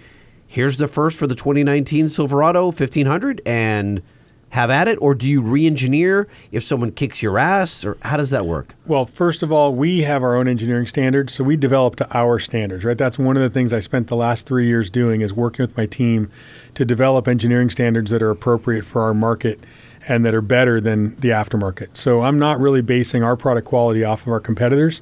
here's 0.52 0.76
the 0.76 0.88
first 0.88 1.18
for 1.18 1.28
the 1.28 1.36
2019 1.36 2.10
Silverado 2.10 2.66
1500 2.66 3.42
and 3.46 4.02
have 4.50 4.70
at 4.70 4.86
it? 4.86 4.98
Or 5.02 5.16
do 5.16 5.26
you 5.26 5.42
re 5.42 5.66
engineer 5.66 6.28
if 6.52 6.62
someone 6.62 6.92
kicks 6.92 7.24
your 7.24 7.40
ass? 7.40 7.86
Or 7.86 7.98
how 8.02 8.18
does 8.18 8.32
that 8.32 8.46
work? 8.46 8.76
Well, 8.86 9.06
first 9.06 9.44
of 9.44 9.52
all, 9.54 9.74
we 9.74 10.02
have 10.02 10.24
our 10.24 10.36
own 10.36 10.50
engineering 10.50 10.88
standards, 10.88 11.34
so 11.34 11.46
we 11.46 11.56
develop 11.56 11.96
to 11.98 12.18
our 12.18 12.38
standards, 12.38 12.84
right? 12.84 12.98
That's 12.98 13.18
one 13.18 13.38
of 13.38 13.44
the 13.44 13.50
things 13.50 13.72
I 13.72 13.80
spent 13.80 14.08
the 14.08 14.18
last 14.18 14.46
three 14.46 14.68
years 14.68 14.90
doing 14.90 15.22
is 15.22 15.34
working 15.34 15.64
with 15.64 15.78
my 15.78 15.86
team 15.86 16.30
to 16.76 16.84
develop 16.84 17.30
engineering 17.30 17.70
standards 17.70 18.12
that 18.12 18.22
are 18.22 18.30
appropriate 18.30 18.84
for 18.84 19.04
our 19.04 19.14
market 19.14 19.58
and 20.06 20.26
that 20.26 20.36
are 20.36 20.42
better 20.42 20.82
than 20.82 21.16
the 21.22 21.30
aftermarket. 21.30 21.96
So 21.96 22.24
I'm 22.24 22.38
not 22.38 22.60
really 22.60 22.82
basing 22.82 23.24
our 23.24 23.38
product 23.38 23.68
quality 23.70 24.04
off 24.04 24.24
of 24.24 24.34
our 24.34 24.42
competitors, 24.42 25.02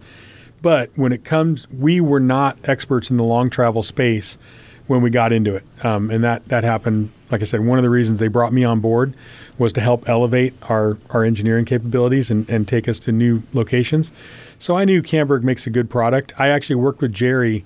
but 0.62 0.92
when 0.96 1.12
it 1.12 1.24
comes, 1.24 1.68
we 1.72 2.00
were 2.00 2.20
not 2.20 2.60
experts 2.66 3.10
in 3.10 3.18
the 3.18 3.24
long 3.24 3.50
travel 3.50 3.82
space 3.82 4.38
when 4.90 5.04
we 5.04 5.12
got 5.12 5.32
into 5.32 5.56
it, 5.56 5.64
um, 5.86 6.10
and 6.10 6.24
that 6.24 6.46
that 6.50 6.64
happened. 6.64 7.12
Like 7.32 7.42
I 7.42 7.46
said, 7.46 7.64
one 7.64 7.78
of 7.78 7.84
the 7.84 7.92
reasons 7.92 8.18
they 8.18 8.28
brought 8.28 8.52
me 8.52 8.64
on 8.64 8.80
board 8.80 9.14
was 9.60 9.72
to 9.74 9.82
help 9.82 10.10
elevate 10.10 10.56
our 10.64 10.98
our 11.12 11.24
engineering 11.24 11.64
capabilities 11.64 12.32
and, 12.32 12.50
and 12.50 12.68
take 12.68 12.88
us 12.90 13.00
to 13.02 13.12
new 13.12 13.44
locations. 13.54 14.12
So 14.58 14.76
I 14.76 14.84
knew 14.86 15.04
Camburg 15.04 15.44
makes 15.44 15.68
a 15.68 15.70
good 15.70 15.92
product. 15.92 16.34
I 16.40 16.48
actually 16.50 16.78
worked 16.78 17.02
with 17.02 17.14
Jerry 17.14 17.64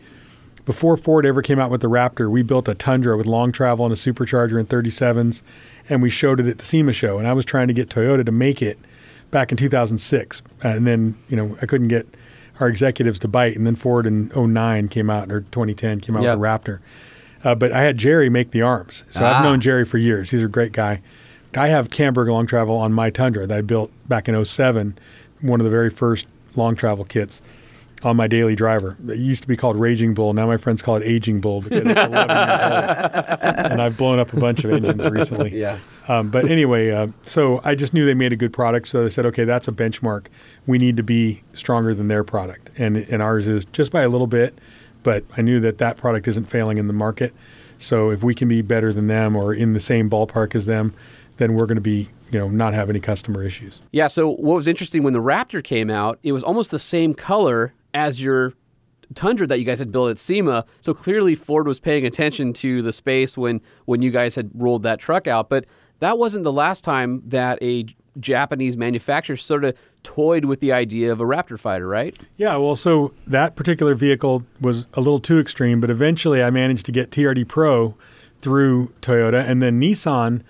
before 0.66 0.98
Ford 0.98 1.26
ever 1.26 1.42
came 1.42 1.60
out 1.60 1.70
with 1.72 1.80
the 1.82 1.90
Raptor. 1.90 2.30
We 2.30 2.42
built 2.44 2.68
a 2.68 2.76
Tundra 2.76 3.16
with 3.18 3.26
long 3.26 3.52
travel 3.54 3.86
and 3.86 3.94
a 3.94 3.98
supercharger 3.98 4.60
and 4.60 4.68
37s, 4.68 5.42
and 5.90 6.02
we 6.02 6.10
showed 6.10 6.40
it 6.42 6.48
at 6.48 6.58
the 6.58 6.66
SEMA 6.66 6.92
show. 6.92 7.18
And 7.18 7.28
I 7.28 7.32
was 7.34 7.46
trying 7.46 7.68
to 7.70 7.74
get 7.74 7.90
Toyota 7.90 8.26
to 8.26 8.32
make 8.34 8.62
it 8.62 8.78
back 9.32 9.50
in 9.52 9.58
2006, 9.58 10.44
and 10.62 10.86
then 10.86 11.16
you 11.30 11.38
know 11.38 11.58
I 11.62 11.66
couldn't 11.68 11.88
get 11.88 12.06
our 12.60 12.68
executives 12.68 13.18
to 13.22 13.30
bite. 13.30 13.56
And 13.56 13.66
then 13.66 13.76
Ford 13.76 14.06
in 14.06 14.30
09 14.36 14.90
came 14.90 15.10
out 15.10 15.32
or 15.32 15.40
2010 15.42 16.02
came 16.02 16.18
out 16.18 16.22
Yeah. 16.24 16.36
with 16.36 16.40
the 16.42 16.46
Raptor. 16.46 16.80
Uh, 17.44 17.56
but 17.56 17.72
I 17.72 17.82
had 17.84 17.98
Jerry 17.98 18.30
make 18.30 18.52
the 18.52 18.62
arms. 18.62 19.04
So 19.10 19.24
Ah. 19.24 19.38
I've 19.40 19.44
known 19.44 19.60
Jerry 19.60 19.86
for 19.86 19.98
years. 19.98 20.32
He's 20.32 20.44
a 20.44 20.48
great 20.48 20.72
guy. 20.72 21.02
I 21.56 21.68
have 21.68 21.90
Camburg 21.90 22.30
long 22.32 22.48
travel 22.48 22.76
on 22.78 22.94
my 22.94 23.10
Tundra 23.10 23.46
that 23.46 23.58
I 23.58 23.62
built 23.62 23.92
back 24.08 24.28
in 24.28 24.36
07, 24.36 24.98
one 25.42 25.60
of 25.60 25.66
the 25.66 25.70
very 25.70 25.90
first 25.90 26.26
long 26.56 26.76
travel 26.76 27.06
kits 27.06 27.42
on 28.04 28.18
my 28.18 28.28
daily 28.28 28.56
driver. 28.56 28.98
It 29.08 29.18
used 29.18 29.44
to 29.44 29.48
be 29.48 29.56
called 29.56 29.78
Raging 29.78 30.14
Bull. 30.14 30.34
Now 30.34 30.46
my 30.48 30.58
friends 30.58 30.82
call 30.82 30.96
it 30.98 31.04
Aging 31.04 31.40
Bull 31.42 31.62
because 31.62 31.80
it's 31.82 31.90
11 31.90 32.12
years 32.12 32.20
old. 32.20 33.40
And 33.74 33.82
I've 33.82 33.96
blown 33.98 34.20
up 34.20 34.34
a 34.34 34.38
bunch 34.38 34.64
of 34.66 34.72
engines 34.72 35.06
recently. 35.10 35.56
Yeah. 35.60 35.80
Um, 36.10 36.30
but 36.30 36.50
anyway, 36.50 36.92
uh, 36.92 37.08
so 37.22 37.62
I 37.64 37.76
just 37.76 37.94
knew 37.94 38.06
they 38.06 38.14
made 38.14 38.34
a 38.34 38.36
good 38.36 38.52
product. 38.52 38.88
So 38.90 39.04
they 39.04 39.10
said, 39.10 39.26
okay, 39.28 39.46
that's 39.46 39.68
a 39.70 39.72
benchmark. 39.72 40.26
We 40.68 40.78
need 40.78 40.98
to 40.98 41.04
be 41.04 41.44
stronger 41.54 41.94
than 41.96 42.08
their 42.10 42.24
product. 42.26 42.70
And, 42.78 42.98
and 42.98 43.22
ours 43.22 43.48
is 43.48 43.64
just 43.66 43.92
by 43.92 44.02
a 44.02 44.10
little 44.10 44.28
bit. 44.28 44.58
But 45.04 45.24
I 45.38 45.42
knew 45.42 45.60
that 45.60 45.78
that 45.78 45.98
product 45.98 46.28
isn't 46.28 46.46
failing 46.46 46.78
in 46.78 46.88
the 46.88 46.94
market. 46.94 47.34
So 47.78 48.10
if 48.10 48.24
we 48.24 48.34
can 48.34 48.48
be 48.48 48.62
better 48.62 48.94
than 48.94 49.08
them 49.08 49.36
or 49.36 49.54
in 49.54 49.74
the 49.74 49.80
same 49.80 50.10
ballpark 50.10 50.56
as 50.56 50.66
them, 50.66 50.94
then 51.38 51.54
we're 51.54 51.66
going 51.66 51.76
to 51.76 51.82
be, 51.82 52.10
you 52.32 52.40
know, 52.40 52.48
not 52.48 52.74
have 52.74 52.90
any 52.90 53.00
customer 53.00 53.44
issues. 53.44 53.82
Yeah. 53.92 54.08
So 54.08 54.30
what 54.30 54.56
was 54.56 54.68
interesting 54.68 55.04
when 55.04 55.14
the 55.14 55.22
Raptor 55.22 55.64
came 55.64 55.90
out, 55.90 56.20
it 56.24 56.32
was 56.32 56.44
almost 56.44 56.72
the 56.72 56.80
same 56.80 57.14
color 57.14 57.74
as 57.94 58.22
your 58.22 58.54
Tundra 59.16 59.46
that 59.48 59.60
you 59.60 59.66
guys 59.66 59.80
had 59.80 59.92
built 59.92 60.10
at 60.10 60.20
SEMA. 60.20 60.66
So 60.82 60.94
clearly 60.94 61.36
Ford 61.36 61.68
was 61.68 61.80
paying 61.80 62.06
attention 62.06 62.54
to 62.54 62.82
the 62.82 62.94
space 62.94 63.38
when 63.38 63.62
when 63.86 64.02
you 64.02 64.12
guys 64.12 64.36
had 64.36 64.50
rolled 64.54 64.84
that 64.84 65.00
truck 65.00 65.28
out. 65.28 65.50
But 65.50 65.66
that 66.00 66.18
wasn't 66.18 66.44
the 66.44 66.54
last 66.54 66.84
time 66.84 67.22
that 67.28 67.62
a 67.62 67.86
Japanese 68.20 68.78
manufacturer 68.78 69.38
sort 69.38 69.66
of 69.66 69.76
toyed 70.04 70.46
with 70.46 70.60
the 70.60 70.72
idea 70.72 71.12
of 71.12 71.20
a 71.20 71.24
Raptor 71.24 71.58
fighter, 71.60 71.88
right? 71.88 72.18
Yeah, 72.38 72.58
well, 72.58 72.76
so 72.76 73.14
that 73.26 73.56
particular 73.56 73.96
vehicle 73.96 74.44
was 74.62 74.86
a 74.94 75.00
little 75.00 75.20
too 75.20 75.40
extreme, 75.40 75.80
but 75.82 75.90
eventually 75.90 76.44
I 76.44 76.50
managed 76.50 76.86
to 76.88 76.92
get 76.92 77.10
TRD 77.10 77.48
Pro 77.48 77.96
through 78.42 78.92
Toyota, 79.02 79.44
and 79.48 79.62
then 79.62 79.80
Nissan 79.80 80.42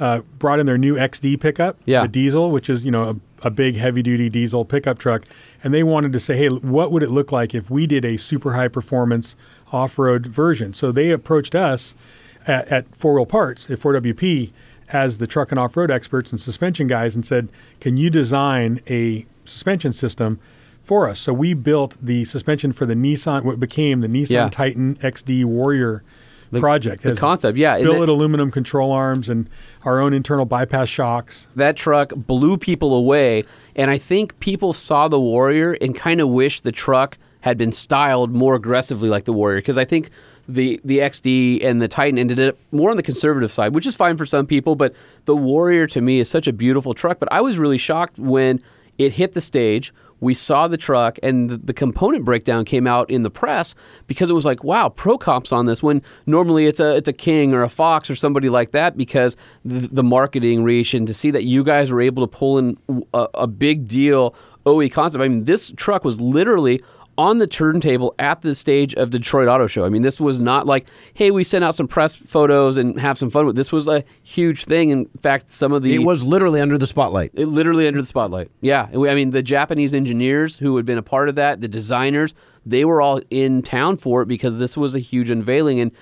uh, 0.00 0.20
brought 0.38 0.58
in 0.58 0.66
their 0.66 0.78
new 0.78 0.94
XD 0.96 1.40
pickup, 1.40 1.78
Yeah. 1.84 2.02
the 2.02 2.08
diesel, 2.08 2.50
which 2.50 2.70
is 2.70 2.84
you 2.84 2.90
know 2.90 3.20
a, 3.42 3.46
a 3.46 3.50
big 3.50 3.76
heavy 3.76 4.02
duty 4.02 4.30
diesel 4.30 4.64
pickup 4.64 4.98
truck, 4.98 5.24
and 5.62 5.72
they 5.74 5.82
wanted 5.82 6.12
to 6.14 6.20
say, 6.20 6.36
hey, 6.36 6.48
what 6.48 6.90
would 6.90 7.02
it 7.02 7.10
look 7.10 7.30
like 7.30 7.54
if 7.54 7.68
we 7.70 7.86
did 7.86 8.04
a 8.04 8.16
super 8.16 8.54
high 8.54 8.68
performance 8.68 9.36
off 9.70 9.98
road 9.98 10.26
version? 10.26 10.72
So 10.72 10.90
they 10.90 11.10
approached 11.10 11.54
us 11.54 11.94
at, 12.46 12.66
at 12.68 12.96
Four 12.96 13.14
Wheel 13.14 13.26
Parts 13.26 13.70
at 13.70 13.78
4WP 13.78 14.50
as 14.92 15.18
the 15.18 15.26
truck 15.26 15.50
and 15.50 15.58
off 15.58 15.76
road 15.76 15.90
experts 15.90 16.30
and 16.30 16.40
suspension 16.40 16.86
guys 16.86 17.14
and 17.14 17.24
said, 17.24 17.48
can 17.80 17.96
you 17.96 18.10
design 18.10 18.80
a 18.88 19.26
suspension 19.44 19.92
system? 19.92 20.38
For 20.82 21.08
us, 21.08 21.20
so 21.20 21.32
we 21.32 21.54
built 21.54 21.94
the 22.02 22.24
suspension 22.24 22.72
for 22.72 22.86
the 22.86 22.94
Nissan, 22.94 23.44
what 23.44 23.60
became 23.60 24.00
the 24.00 24.08
Nissan 24.08 24.30
Yeah. 24.30 24.48
Titan 24.50 24.96
XD 24.96 25.44
Warrior 25.44 26.02
The- 26.50 26.58
project. 26.58 27.04
the 27.04 27.14
concept, 27.14 27.56
yeah, 27.56 27.78
billet 27.78 28.00
that- 28.06 28.08
aluminum 28.12 28.50
control 28.50 28.90
arms 28.90 29.28
and 29.28 29.48
our 29.84 30.00
own 30.00 30.12
internal 30.12 30.44
bypass 30.44 30.88
shocks. 30.88 31.46
that 31.54 31.76
truck 31.76 32.12
blew 32.16 32.56
people 32.58 32.94
away. 32.96 33.44
And 33.76 33.92
I 33.92 33.96
think 33.98 34.38
people 34.40 34.72
saw 34.72 35.06
the 35.06 35.20
Warrior 35.20 35.76
and 35.80 35.94
kind 35.94 36.20
of 36.20 36.28
wished 36.30 36.64
the 36.64 36.72
truck 36.72 37.16
had 37.42 37.56
been 37.56 37.70
styled 37.72 38.32
more 38.34 38.56
aggressively 38.56 39.08
like 39.08 39.24
the 39.24 39.32
Warrior. 39.32 39.58
Because 39.58 39.78
I 39.78 39.84
think 39.84 40.10
the 40.48 40.80
the 40.84 40.98
XD 40.98 41.64
and 41.64 41.80
the 41.80 41.88
Titan 41.88 42.18
ended 42.18 42.40
up 42.40 42.56
more 42.70 42.90
on 42.90 42.96
the 42.96 43.02
conservative 43.02 43.52
side, 43.52 43.74
which 43.74 43.86
is 43.86 43.94
fine 43.94 44.16
for 44.16 44.26
some 44.26 44.46
people. 44.46 44.74
But 44.74 44.94
the 45.24 45.36
Warrior 45.36 45.86
to 45.88 46.00
me 46.00 46.20
is 46.20 46.28
such 46.28 46.46
a 46.46 46.52
beautiful 46.52 46.94
truck. 46.94 47.18
But 47.18 47.32
I 47.32 47.40
was 47.40 47.58
really 47.58 47.78
shocked 47.78 48.18
when 48.18 48.62
it 48.98 49.12
hit 49.12 49.32
the 49.32 49.40
stage. 49.40 49.92
We 50.20 50.34
saw 50.34 50.68
the 50.68 50.76
truck, 50.76 51.18
and 51.20 51.50
the, 51.50 51.56
the 51.56 51.72
component 51.72 52.24
breakdown 52.24 52.64
came 52.64 52.86
out 52.86 53.10
in 53.10 53.24
the 53.24 53.30
press 53.30 53.74
because 54.06 54.30
it 54.30 54.34
was 54.34 54.44
like, 54.44 54.62
"Wow, 54.62 54.88
pro 54.88 55.18
comps 55.18 55.50
on 55.50 55.66
this." 55.66 55.82
When 55.82 56.00
normally 56.26 56.66
it's 56.66 56.78
a 56.78 56.94
it's 56.96 57.08
a 57.08 57.12
King 57.12 57.52
or 57.52 57.64
a 57.64 57.68
Fox 57.68 58.08
or 58.08 58.14
somebody 58.14 58.48
like 58.48 58.70
that 58.70 58.96
because 58.96 59.36
the, 59.64 59.88
the 59.88 60.04
marketing 60.04 60.62
reach 60.62 60.94
and 60.94 61.08
to 61.08 61.14
see 61.14 61.32
that 61.32 61.42
you 61.42 61.64
guys 61.64 61.90
were 61.90 62.00
able 62.00 62.24
to 62.24 62.28
pull 62.28 62.58
in 62.58 62.78
a, 63.12 63.26
a 63.34 63.46
big 63.48 63.88
deal 63.88 64.34
OE 64.64 64.88
concept. 64.88 65.22
I 65.22 65.28
mean, 65.28 65.44
this 65.44 65.72
truck 65.76 66.04
was 66.04 66.20
literally 66.20 66.82
on 67.18 67.38
the 67.38 67.46
turntable 67.46 68.14
at 68.18 68.40
the 68.42 68.54
stage 68.54 68.94
of 68.94 69.10
Detroit 69.10 69.46
Auto 69.48 69.66
Show. 69.66 69.84
I 69.84 69.88
mean, 69.90 70.02
this 70.02 70.18
was 70.18 70.38
not 70.40 70.66
like, 70.66 70.86
hey, 71.14 71.30
we 71.30 71.44
sent 71.44 71.62
out 71.64 71.74
some 71.74 71.86
press 71.86 72.14
photos 72.14 72.76
and 72.76 72.98
have 72.98 73.18
some 73.18 73.28
fun 73.30 73.44
with. 73.46 73.54
This 73.56 73.70
was 73.70 73.86
a 73.86 74.02
huge 74.22 74.64
thing. 74.64 74.88
In 74.90 75.06
fact, 75.20 75.50
some 75.50 75.72
of 75.72 75.82
the 75.82 75.94
It 75.94 75.98
was 75.98 76.24
literally 76.24 76.60
under 76.60 76.78
the 76.78 76.86
spotlight. 76.86 77.30
it 77.34 77.46
literally 77.46 77.86
under 77.86 78.00
the 78.00 78.06
spotlight. 78.06 78.50
Yeah, 78.60 78.88
I 78.92 79.14
mean, 79.14 79.30
the 79.30 79.42
Japanese 79.42 79.92
engineers 79.92 80.58
who 80.58 80.76
had 80.76 80.86
been 80.86 80.98
a 80.98 81.02
part 81.02 81.28
of 81.28 81.34
that, 81.34 81.60
the 81.60 81.68
designers, 81.68 82.34
they 82.64 82.84
were 82.84 83.02
all 83.02 83.20
in 83.30 83.60
town 83.62 83.96
for 83.98 84.22
it 84.22 84.26
because 84.26 84.58
this 84.58 84.76
was 84.76 84.94
a 84.94 85.00
huge 85.00 85.28
unveiling. 85.30 85.80
And 85.80 85.92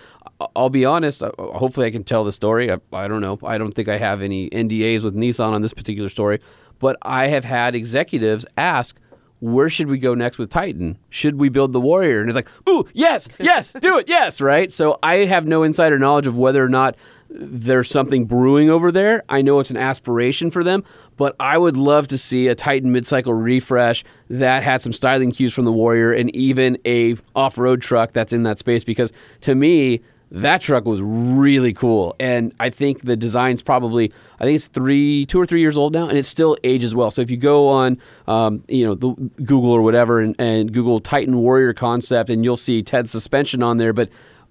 I'll 0.54 0.70
be 0.70 0.84
honest. 0.84 1.22
uh, 1.22 1.32
Hopefully, 1.38 1.86
I 1.86 1.90
can 1.90 2.04
tell 2.04 2.22
the 2.24 2.32
story. 2.32 2.70
I, 2.70 2.78
I 2.92 3.08
don't 3.08 3.20
know. 3.20 3.38
I 3.44 3.58
don't 3.58 3.72
think 3.72 3.88
I 3.88 3.98
have 3.98 4.22
any 4.22 4.48
NDAs 4.50 5.02
with 5.02 5.14
Nissan 5.16 5.52
on 5.52 5.62
this 5.62 5.72
particular 5.74 6.08
story, 6.08 6.38
but 6.78 6.96
I 7.02 7.26
have 7.28 7.44
had 7.44 7.74
executives 7.74 8.46
ask. 8.56 8.96
Where 9.40 9.70
should 9.70 9.88
we 9.88 9.98
go 9.98 10.14
next 10.14 10.38
with 10.38 10.50
Titan? 10.50 10.98
Should 11.08 11.36
we 11.36 11.48
build 11.48 11.72
the 11.72 11.80
Warrior? 11.80 12.20
And 12.20 12.28
it's 12.28 12.36
like, 12.36 12.48
ooh, 12.68 12.86
yes, 12.92 13.28
yes, 13.38 13.72
do 13.72 13.98
it, 13.98 14.08
yes, 14.08 14.40
right? 14.40 14.70
So 14.70 14.98
I 15.02 15.24
have 15.24 15.46
no 15.46 15.62
insider 15.62 15.98
knowledge 15.98 16.26
of 16.26 16.36
whether 16.36 16.62
or 16.62 16.68
not 16.68 16.94
there's 17.30 17.88
something 17.88 18.26
brewing 18.26 18.70
over 18.70 18.92
there. 18.92 19.22
I 19.28 19.40
know 19.40 19.60
it's 19.60 19.70
an 19.70 19.76
aspiration 19.76 20.50
for 20.50 20.62
them, 20.64 20.84
but 21.16 21.36
I 21.40 21.56
would 21.58 21.76
love 21.76 22.08
to 22.08 22.18
see 22.18 22.48
a 22.48 22.54
Titan 22.54 22.92
mid-cycle 22.92 23.32
refresh 23.32 24.04
that 24.28 24.62
had 24.62 24.82
some 24.82 24.92
styling 24.92 25.30
cues 25.30 25.54
from 25.54 25.64
the 25.64 25.72
Warrior 25.72 26.12
and 26.12 26.34
even 26.34 26.76
a 26.84 27.16
off-road 27.34 27.82
truck 27.82 28.12
that's 28.12 28.32
in 28.32 28.42
that 28.42 28.58
space 28.58 28.84
because 28.84 29.12
to 29.42 29.54
me 29.54 30.00
that 30.32 30.60
truck 30.60 30.84
was 30.84 31.00
really 31.02 31.72
cool 31.72 32.14
and 32.20 32.54
I 32.60 32.70
think 32.70 33.02
the 33.02 33.16
design's 33.16 33.62
probably 33.62 34.12
I 34.38 34.44
think 34.44 34.56
it's 34.56 34.68
three 34.68 35.26
two 35.26 35.40
or 35.40 35.46
three 35.46 35.60
years 35.60 35.76
old 35.76 35.92
now 35.92 36.08
and 36.08 36.16
it 36.16 36.24
still 36.26 36.56
ages 36.62 36.94
well 36.94 37.10
so 37.10 37.20
if 37.20 37.30
you 37.30 37.36
go 37.36 37.68
on 37.68 37.98
um, 38.28 38.62
you 38.68 38.84
know 38.84 38.94
the 38.94 39.12
Google 39.42 39.72
or 39.72 39.82
whatever 39.82 40.20
and, 40.20 40.36
and 40.38 40.72
Google 40.72 41.00
Titan 41.00 41.36
Warrior 41.38 41.74
concept 41.74 42.30
and 42.30 42.44
you'll 42.44 42.56
see 42.56 42.82
Ted's 42.82 43.10
suspension 43.10 43.62
on 43.62 43.78
there 43.78 43.92
but 43.92 44.08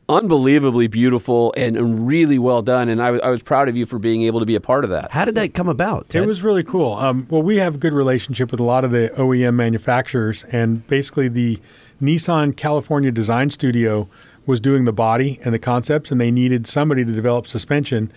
unbelievably 0.09 0.87
beautiful 0.87 1.53
and, 1.55 1.77
and 1.77 2.07
really 2.07 2.39
well 2.39 2.63
done. 2.63 2.89
And 2.89 3.01
I, 3.01 3.11
was- 3.11 3.43
proud 3.43 3.69
of 3.69 3.77
you 3.77 3.85
for 3.85 3.99
being 3.99 4.23
able 4.23 4.39
to 4.39 4.45
be 4.45 4.55
a 4.55 4.59
part 4.59 4.83
of 4.83 4.89
that. 4.89 5.11
How 5.11 5.23
did 5.23 5.35
that 5.35 5.53
come 5.53 5.69
about? 5.69 6.13
It 6.13 6.25
was 6.25 6.41
really 6.41 6.63
cool. 6.63 6.93
Um, 6.93 7.27
well, 7.29 7.43
we 7.43 7.57
have 7.57 7.75
a 7.75 7.77
good 7.77 7.93
relationship 7.93 8.51
with 8.51 8.59
a 8.59 8.63
lot 8.63 8.83
of 8.83 8.91
the 8.91 9.11
OEM 9.15 9.53
manufacturers, 9.53 10.43
and 10.45 10.85
basically 10.87 11.29
the 11.29 11.59
Nissan 12.01 12.55
California 12.57 13.11
Design 13.11 13.49
Studio 13.49 14.09
was 14.49 14.59
doing 14.59 14.85
the 14.85 14.93
body 14.93 15.39
and 15.43 15.53
the 15.53 15.59
concepts, 15.59 16.11
and 16.11 16.19
they 16.19 16.31
needed 16.31 16.67
somebody 16.67 17.05
to 17.05 17.11
develop 17.11 17.47
suspension. 17.47 18.11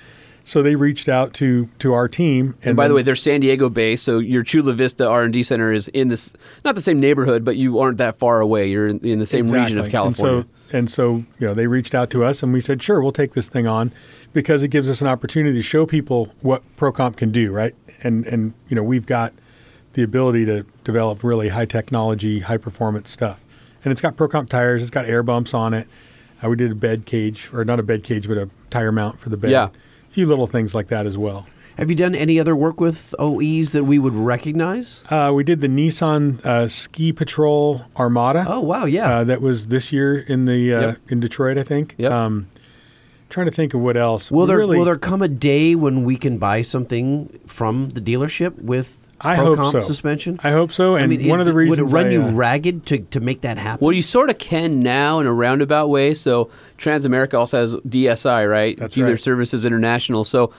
So 0.45 0.61
they 0.61 0.75
reached 0.75 1.09
out 1.09 1.35
to 1.35 1.69
to 1.79 1.93
our 1.93 2.09
team. 2.09 2.57
And 2.65 2.77
by 2.77 2.89
the 2.89 2.95
way, 2.95 3.03
they're 3.03 3.15
San 3.15 3.41
Diego 3.41 3.69
based, 3.69 4.03
so 4.03 4.19
your 4.19 4.43
Chula 4.43 4.73
Vista 4.73 5.09
R 5.09 5.23
and 5.23 5.33
D 5.33 5.45
center 5.45 5.73
is 5.73 5.87
in 5.89 6.09
this 6.09 6.35
not 6.65 6.75
the 6.75 6.81
same 6.81 6.99
neighborhood, 6.99 7.45
but 7.45 7.57
you 7.57 7.79
aren't 7.79 7.99
that 7.99 8.17
far 8.17 8.41
away. 8.41 8.69
You're 8.69 8.89
in, 8.89 8.99
in 9.07 9.19
the 9.21 9.27
same 9.27 9.49
region 9.49 9.79
of 9.79 9.89
California. 9.91 10.39
And 10.39 10.49
so, 10.49 10.77
and 10.77 10.91
so, 10.91 11.15
you 11.39 11.47
know, 11.47 11.55
they 11.55 11.67
reached 11.67 11.95
out 11.95 12.11
to 12.11 12.25
us 12.25 12.43
and 12.43 12.53
we 12.53 12.61
said, 12.61 12.83
sure, 12.83 13.01
we'll 13.01 13.13
take 13.13 13.35
this 13.35 13.49
thing 13.49 13.67
on 13.67 13.93
because 14.33 14.63
it 14.63 14.69
gives 14.69 14.89
us 14.89 15.01
an 15.01 15.07
opportunity 15.07 15.57
to 15.57 15.63
show 15.63 15.87
people 15.87 16.31
what 16.41 16.63
ProComp 16.77 17.17
can 17.17 17.31
do, 17.31 17.53
right? 17.53 17.75
And, 18.03 18.27
and 18.27 18.55
you 18.69 18.75
know, 18.75 18.83
we've 18.83 19.07
got 19.07 19.35
the 19.93 20.03
ability 20.03 20.47
to 20.47 20.65
develop 20.83 21.23
really 21.23 21.51
high 21.51 21.67
technology, 21.67 22.41
high 22.41 22.57
performance 22.57 23.11
stuff. 23.11 23.45
And 23.85 23.93
it's 23.93 24.01
got 24.01 24.17
ProComp 24.17 24.49
tires, 24.49 24.81
it's 24.81 24.91
got 24.91 25.05
air 25.05 25.23
bumps 25.23 25.53
on 25.53 25.75
it. 25.75 25.87
Uh, 26.45 26.49
we 26.49 26.57
did 26.57 26.71
a 26.73 26.75
bed 26.75 27.07
cage, 27.07 27.51
or 27.53 27.65
not 27.65 27.79
a 27.79 27.83
bed 27.83 28.03
cage, 28.03 28.27
but 28.29 28.37
a 28.39 28.49
tire 28.71 28.93
mount 28.93 29.19
for 29.19 29.29
the 29.29 29.37
bed. 29.37 29.51
Yeah. 29.51 29.69
A 29.69 30.11
few 30.11 30.27
little 30.27 30.47
things 30.47 30.75
like 30.75 30.89
that 30.89 31.07
as 31.07 31.17
well. 31.17 31.47
Have 31.79 31.89
you 31.89 31.97
done 31.97 32.15
any 32.15 32.39
other 32.39 32.55
work 32.55 32.81
with 32.81 33.15
OEs 33.19 33.73
that 33.73 33.85
we 33.85 33.99
would 33.99 34.13
recognize? 34.15 35.05
Uh, 35.09 35.33
we 35.35 35.43
did 35.43 35.61
the 35.63 35.69
Nissan 35.69 36.45
uh, 36.45 36.69
Ski 36.69 37.13
Patrol 37.13 37.83
Armada. 37.97 38.45
Oh 38.47 38.61
wow, 38.61 38.85
yeah. 38.85 39.19
Uh, 39.21 39.25
that 39.25 39.41
was 39.41 39.69
this 39.69 39.91
year 39.91 40.19
in 40.19 40.45
the 40.45 40.75
uh, 40.75 40.81
Yep. 40.81 40.99
in 41.09 41.21
Detroit, 41.21 41.57
I 41.57 41.63
think. 41.63 41.95
Yep. 41.97 42.13
Um, 42.13 42.49
trying 43.31 43.47
to 43.47 43.53
think 43.53 43.73
of 43.73 43.81
what 43.81 43.97
else. 43.97 44.31
will 44.31 44.45
there 44.45 44.59
really, 44.59 44.77
will 44.77 44.85
there 44.85 44.99
come 44.99 45.23
a 45.23 45.29
day 45.29 45.75
when 45.75 46.05
we 46.05 46.17
can 46.17 46.37
buy 46.37 46.61
something 46.61 47.41
from 47.47 47.89
the 47.91 48.01
dealership 48.03 48.57
with 48.61 49.02
I 49.25 49.37
hope 49.37 49.59
ProComp 49.59 49.73
so. 49.73 49.83
suspension? 49.83 50.41
I 50.43 50.51
hope 50.51 50.73
so. 50.73 50.95
And 50.97 51.05
I 51.05 51.07
mean, 51.07 51.29
one 51.29 51.39
it- 51.39 51.43
of 51.43 51.47
the 51.47 51.53
reasons 51.53 51.81
would 51.81 51.91
it 51.91 51.95
run 51.95 52.07
I, 52.07 52.11
you 52.11 52.23
uh, 52.23 52.33
ragged 52.33 52.87
to, 52.87 52.99
to 52.99 53.21
make 53.21 53.43
that 53.43 53.59
happen? 53.59 53.85
Well, 53.85 53.93
you 53.95 54.03
sort 54.03 54.31
of 54.31 54.39
can 54.39 54.83
now 54.83 55.21
in 55.21 55.27
a 55.27 55.33
roundabout 55.33 55.89
way. 55.89 56.15
So 56.15 56.51
Transamerica 56.79 57.35
also 57.35 57.61
has 57.61 57.75
DSI, 57.77 58.49
right? 58.51 58.77
That's 58.79 58.95
Dealer 58.95 59.11
right. 59.11 59.21
Services 59.21 59.65
International. 59.65 60.25
So 60.25 60.53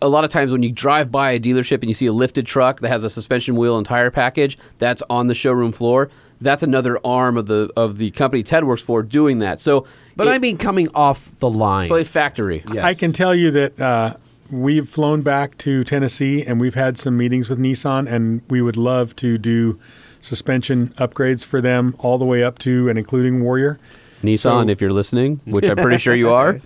a 0.00 0.08
lot 0.08 0.24
of 0.24 0.30
times 0.30 0.52
when 0.52 0.62
you 0.62 0.72
drive 0.72 1.12
by 1.12 1.32
a 1.32 1.40
dealership 1.40 1.80
and 1.80 1.88
you 1.88 1.94
see 1.94 2.06
a 2.06 2.12
lifted 2.12 2.46
truck 2.46 2.80
that 2.80 2.88
has 2.88 3.04
a 3.04 3.10
suspension 3.10 3.56
wheel 3.56 3.76
and 3.76 3.84
tire 3.86 4.10
package 4.10 4.56
that's 4.78 5.02
on 5.10 5.26
the 5.26 5.34
showroom 5.34 5.72
floor, 5.72 6.10
that's 6.40 6.62
another 6.62 6.98
arm 7.04 7.36
of 7.38 7.46
the 7.46 7.70
of 7.76 7.96
the 7.98 8.10
company 8.10 8.42
Ted 8.42 8.64
works 8.64 8.82
for 8.82 9.02
doing 9.02 9.38
that. 9.38 9.58
So, 9.60 9.86
but 10.16 10.28
it- 10.28 10.32
I 10.32 10.38
mean, 10.38 10.58
coming 10.58 10.88
off 10.94 11.36
the 11.38 11.48
line. 11.48 11.88
play 11.88 12.04
factory. 12.04 12.62
Yes. 12.72 12.84
I 12.84 12.92
can 12.94 13.12
tell 13.12 13.34
you 13.34 13.50
that 13.52 13.80
uh, 13.80 14.16
we've 14.50 14.88
flown 14.88 15.22
back 15.22 15.56
to 15.58 15.84
Tennessee 15.84 16.42
and 16.44 16.60
we've 16.60 16.74
had 16.74 16.98
some 16.98 17.16
meetings 17.16 17.48
with 17.48 17.58
Nissan, 17.58 18.10
and 18.10 18.42
we 18.48 18.60
would 18.62 18.76
love 18.76 19.14
to 19.16 19.38
do 19.38 19.78
suspension 20.20 20.88
upgrades 20.98 21.44
for 21.44 21.60
them 21.60 21.94
all 21.98 22.18
the 22.18 22.24
way 22.24 22.42
up 22.42 22.58
to 22.60 22.88
and 22.88 22.98
including 22.98 23.42
Warrior. 23.42 23.78
Nissan, 24.22 24.38
So- 24.38 24.68
if 24.68 24.80
you're 24.80 24.92
listening, 24.92 25.40
which 25.44 25.64
I'm 25.64 25.76
pretty 25.76 25.98
sure 25.98 26.14
you 26.14 26.30
are. 26.32 26.60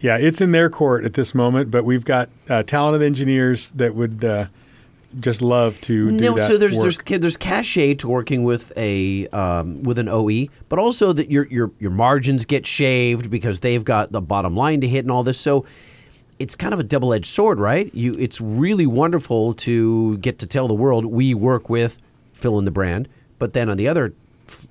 Yeah, 0.00 0.18
it's 0.18 0.40
in 0.40 0.52
their 0.52 0.68
court 0.70 1.04
at 1.04 1.14
this 1.14 1.34
moment, 1.34 1.70
but 1.70 1.84
we've 1.84 2.04
got 2.04 2.28
uh, 2.48 2.62
talented 2.62 3.02
engineers 3.02 3.70
that 3.72 3.94
would 3.94 4.22
uh, 4.24 4.46
just 5.18 5.40
love 5.42 5.80
to 5.82 6.10
do 6.10 6.20
no, 6.20 6.34
that. 6.34 6.46
so 6.46 6.58
there's 6.58 6.74
work. 6.76 6.82
there's 6.82 6.98
ca- 6.98 7.18
there's 7.18 7.36
cachet 7.36 7.94
to 7.94 8.08
working 8.08 8.44
with 8.44 8.72
a 8.76 9.26
um, 9.28 9.82
with 9.82 9.98
an 9.98 10.08
OE, 10.08 10.46
but 10.68 10.78
also 10.78 11.12
that 11.12 11.30
your 11.30 11.46
your 11.46 11.70
your 11.78 11.90
margins 11.90 12.44
get 12.44 12.66
shaved 12.66 13.30
because 13.30 13.60
they've 13.60 13.84
got 13.84 14.12
the 14.12 14.20
bottom 14.20 14.54
line 14.54 14.80
to 14.80 14.88
hit 14.88 15.00
and 15.04 15.10
all 15.10 15.22
this. 15.22 15.38
So 15.40 15.64
it's 16.38 16.54
kind 16.54 16.74
of 16.74 16.80
a 16.80 16.84
double 16.84 17.12
edged 17.14 17.26
sword, 17.26 17.60
right? 17.60 17.94
You 17.94 18.14
it's 18.18 18.40
really 18.40 18.86
wonderful 18.86 19.54
to 19.54 20.18
get 20.18 20.38
to 20.40 20.46
tell 20.46 20.68
the 20.68 20.74
world 20.74 21.06
we 21.06 21.34
work 21.34 21.68
with 21.68 21.98
fill 22.32 22.58
in 22.58 22.64
the 22.64 22.70
brand, 22.70 23.08
but 23.38 23.52
then 23.52 23.70
on 23.70 23.76
the 23.76 23.88
other 23.88 24.12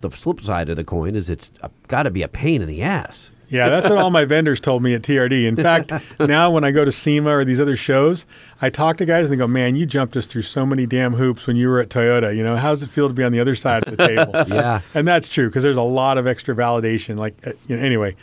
the 0.01 0.09
flip 0.09 0.41
side 0.41 0.69
of 0.69 0.75
the 0.75 0.83
coin 0.83 1.15
is 1.15 1.29
it's 1.29 1.51
got 1.87 2.03
to 2.03 2.11
be 2.11 2.21
a 2.21 2.27
pain 2.27 2.61
in 2.61 2.67
the 2.67 2.81
ass. 2.81 3.31
Yeah, 3.49 3.69
that's 3.69 3.87
what 3.87 3.99
all 3.99 4.09
my 4.09 4.25
vendors 4.25 4.59
told 4.59 4.81
me 4.81 4.95
at 4.95 5.03
TRD. 5.03 5.45
In 5.45 5.55
fact, 5.55 5.91
now 6.19 6.49
when 6.49 6.63
I 6.63 6.71
go 6.71 6.83
to 6.83 6.91
SEMA 6.91 7.29
or 7.29 7.45
these 7.45 7.59
other 7.59 7.75
shows, 7.75 8.25
I 8.61 8.71
talk 8.71 8.97
to 8.97 9.05
guys 9.05 9.29
and 9.29 9.33
they 9.33 9.37
go, 9.37 9.47
"Man, 9.47 9.75
you 9.75 9.85
jumped 9.85 10.17
us 10.17 10.31
through 10.31 10.41
so 10.41 10.65
many 10.65 10.87
damn 10.87 11.13
hoops 11.13 11.45
when 11.45 11.55
you 11.55 11.67
were 11.69 11.79
at 11.79 11.89
Toyota. 11.89 12.35
You 12.35 12.41
know, 12.41 12.57
how 12.57 12.69
does 12.69 12.81
it 12.81 12.89
feel 12.89 13.07
to 13.09 13.13
be 13.13 13.23
on 13.23 13.31
the 13.31 13.39
other 13.39 13.53
side 13.53 13.87
of 13.87 13.95
the 13.95 14.07
table?" 14.07 14.33
Yeah. 14.55 14.81
and 14.95 15.07
that's 15.07 15.29
true 15.29 15.49
because 15.49 15.61
there's 15.61 15.77
a 15.77 15.81
lot 15.83 16.17
of 16.17 16.25
extra 16.25 16.55
validation. 16.55 17.17
Like, 17.17 17.35
uh, 17.45 17.51
you 17.67 17.77
know, 17.77 17.83
anyway, 17.83 18.15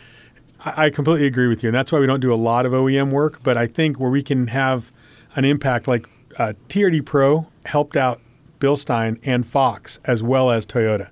I, 0.63 0.91
completely 0.91 1.27
agree 1.27 1.49
with 1.49 1.63
you, 1.63 1.71
and 1.71 1.75
that's 1.75 1.91
why 1.91 2.01
we 2.01 2.07
don't 2.07 2.21
do 2.21 2.33
a 2.33 2.37
lot 2.37 2.67
of 2.67 2.73
OEM 2.73 3.11
work. 3.11 3.43
But 3.43 3.57
I 3.57 3.67
think 3.67 3.99
where 3.99 4.11
we 4.11 4.23
can 4.23 4.49
have 4.49 4.93
an 5.35 5.45
impact, 5.45 5.89
like 5.89 6.07
uh, 6.39 6.53
TRD 6.69 7.05
Pro 7.05 7.47
helped 7.65 7.97
out 7.97 8.21
Bilstein 8.59 9.19
and 9.25 9.47
Fox 9.47 9.99
as 10.05 10.23
well 10.23 10.51
as 10.51 10.67
Toyota. 10.67 11.11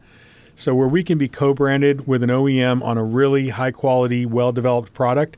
So 0.55 0.75
where 0.75 0.89
we 0.89 1.03
can 1.03 1.19
be 1.19 1.29
co-branded 1.29 2.07
with 2.07 2.23
an 2.23 2.31
OEM 2.31 2.83
on 2.83 2.99
a 2.99 3.05
really 3.05 3.51
high 3.51 3.71
quality, 3.71 4.27
well-developed 4.27 4.93
product, 4.93 5.37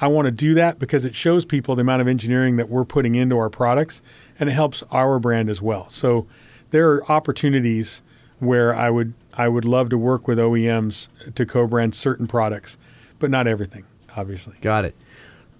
I 0.00 0.08
want 0.08 0.26
to 0.26 0.30
do 0.30 0.54
that 0.54 0.78
because 0.78 1.04
it 1.04 1.14
shows 1.14 1.44
people 1.44 1.74
the 1.74 1.80
amount 1.80 2.02
of 2.02 2.08
engineering 2.08 2.56
that 2.56 2.68
we're 2.68 2.84
putting 2.84 3.14
into 3.14 3.38
our 3.38 3.50
products 3.50 4.02
and 4.38 4.48
it 4.48 4.52
helps 4.52 4.82
our 4.90 5.18
brand 5.18 5.48
as 5.48 5.62
well. 5.62 5.88
So 5.88 6.26
there 6.70 6.90
are 6.90 7.10
opportunities 7.10 8.02
where 8.38 8.74
I 8.74 8.90
would 8.90 9.14
I 9.34 9.48
would 9.48 9.64
love 9.64 9.88
to 9.90 9.98
work 9.98 10.28
with 10.28 10.36
OEMs 10.36 11.08
to 11.34 11.46
co-brand 11.46 11.94
certain 11.94 12.26
products, 12.26 12.76
but 13.22 13.30
not 13.30 13.46
everything, 13.46 13.84
obviously. 14.16 14.56
Got 14.60 14.84
it. 14.84 14.94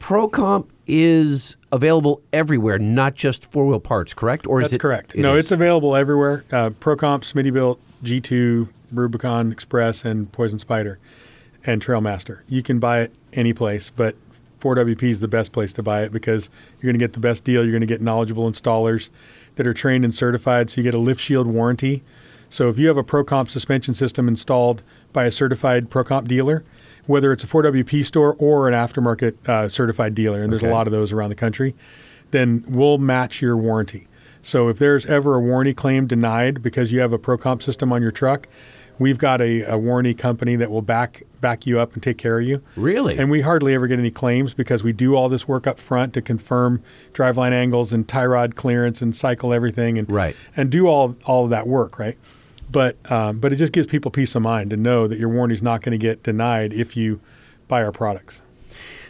ProComp 0.00 0.68
is 0.84 1.56
available 1.70 2.20
everywhere, 2.32 2.76
not 2.76 3.14
just 3.14 3.50
four 3.52 3.66
wheel 3.66 3.78
parts, 3.78 4.12
correct? 4.12 4.48
Or 4.48 4.60
is 4.60 4.66
That's 4.66 4.74
it 4.74 4.78
correct. 4.80 5.14
it 5.14 5.20
no, 5.20 5.36
is? 5.36 5.46
it's 5.46 5.52
available 5.52 5.94
everywhere. 5.94 6.44
Uh, 6.50 6.70
ProComp, 6.70 7.20
Smittybilt, 7.20 7.78
G2, 8.02 8.68
Rubicon 8.92 9.52
Express, 9.52 10.04
and 10.04 10.30
Poison 10.32 10.58
Spider, 10.58 10.98
and 11.64 11.80
Trailmaster. 11.80 12.40
You 12.48 12.64
can 12.64 12.80
buy 12.80 13.02
it 13.02 13.14
any 13.32 13.52
place, 13.52 13.90
but 13.94 14.16
4WP 14.60 15.04
is 15.04 15.20
the 15.20 15.28
best 15.28 15.52
place 15.52 15.72
to 15.74 15.84
buy 15.84 16.02
it 16.02 16.10
because 16.10 16.50
you're 16.80 16.88
going 16.88 16.98
to 16.98 17.02
get 17.02 17.12
the 17.12 17.20
best 17.20 17.44
deal. 17.44 17.62
You're 17.62 17.70
going 17.70 17.80
to 17.80 17.86
get 17.86 18.02
knowledgeable 18.02 18.50
installers 18.50 19.08
that 19.54 19.68
are 19.68 19.74
trained 19.74 20.04
and 20.04 20.12
certified, 20.12 20.68
so 20.68 20.80
you 20.80 20.82
get 20.82 20.94
a 20.94 20.98
lift 20.98 21.20
shield 21.20 21.46
warranty. 21.46 22.02
So 22.50 22.68
if 22.68 22.76
you 22.76 22.88
have 22.88 22.96
a 22.96 23.04
ProComp 23.04 23.48
suspension 23.50 23.94
system 23.94 24.26
installed 24.26 24.82
by 25.12 25.26
a 25.26 25.30
certified 25.30 25.90
ProComp 25.90 26.26
dealer, 26.26 26.64
whether 27.06 27.32
it's 27.32 27.44
a 27.44 27.46
4WP 27.46 28.04
store 28.04 28.34
or 28.38 28.68
an 28.68 28.74
aftermarket 28.74 29.48
uh, 29.48 29.68
certified 29.68 30.14
dealer, 30.14 30.42
and 30.42 30.52
there's 30.52 30.62
a 30.62 30.68
lot 30.68 30.86
of 30.86 30.92
those 30.92 31.12
around 31.12 31.30
the 31.30 31.34
country, 31.36 31.74
then 32.30 32.64
we'll 32.68 32.98
match 32.98 33.42
your 33.42 33.56
warranty. 33.56 34.06
So 34.40 34.68
if 34.68 34.78
there's 34.78 35.06
ever 35.06 35.34
a 35.36 35.40
warranty 35.40 35.74
claim 35.74 36.06
denied 36.06 36.62
because 36.62 36.92
you 36.92 37.00
have 37.00 37.12
a 37.12 37.18
ProComp 37.18 37.62
system 37.62 37.92
on 37.92 38.02
your 38.02 38.10
truck, 38.10 38.48
we've 38.98 39.18
got 39.18 39.40
a, 39.40 39.62
a 39.62 39.78
warranty 39.78 40.14
company 40.14 40.56
that 40.56 40.70
will 40.70 40.82
back 40.82 41.22
back 41.40 41.66
you 41.66 41.78
up 41.80 41.92
and 41.94 42.02
take 42.02 42.18
care 42.18 42.38
of 42.40 42.46
you. 42.46 42.62
Really? 42.76 43.18
And 43.18 43.30
we 43.30 43.40
hardly 43.40 43.74
ever 43.74 43.86
get 43.88 43.98
any 43.98 44.10
claims 44.12 44.54
because 44.54 44.84
we 44.84 44.92
do 44.92 45.14
all 45.16 45.28
this 45.28 45.46
work 45.48 45.66
up 45.66 45.80
front 45.80 46.14
to 46.14 46.22
confirm 46.22 46.82
driveline 47.12 47.52
angles 47.52 47.92
and 47.92 48.06
tie 48.06 48.26
rod 48.26 48.54
clearance 48.54 49.02
and 49.02 49.14
cycle 49.14 49.52
everything 49.52 49.98
and 49.98 50.08
Right. 50.10 50.36
and 50.56 50.70
do 50.70 50.86
all 50.86 51.16
all 51.24 51.44
of 51.44 51.50
that 51.50 51.66
work, 51.66 51.98
right? 51.98 52.16
But 52.72 52.96
um, 53.12 53.38
but 53.38 53.52
it 53.52 53.56
just 53.56 53.72
gives 53.72 53.86
people 53.86 54.10
peace 54.10 54.34
of 54.34 54.42
mind 54.42 54.70
to 54.70 54.76
know 54.76 55.06
that 55.06 55.18
your 55.18 55.28
warranty 55.28 55.54
is 55.54 55.62
not 55.62 55.82
going 55.82 55.92
to 55.92 55.98
get 55.98 56.22
denied 56.22 56.72
if 56.72 56.96
you 56.96 57.20
buy 57.68 57.84
our 57.84 57.92
products. 57.92 58.40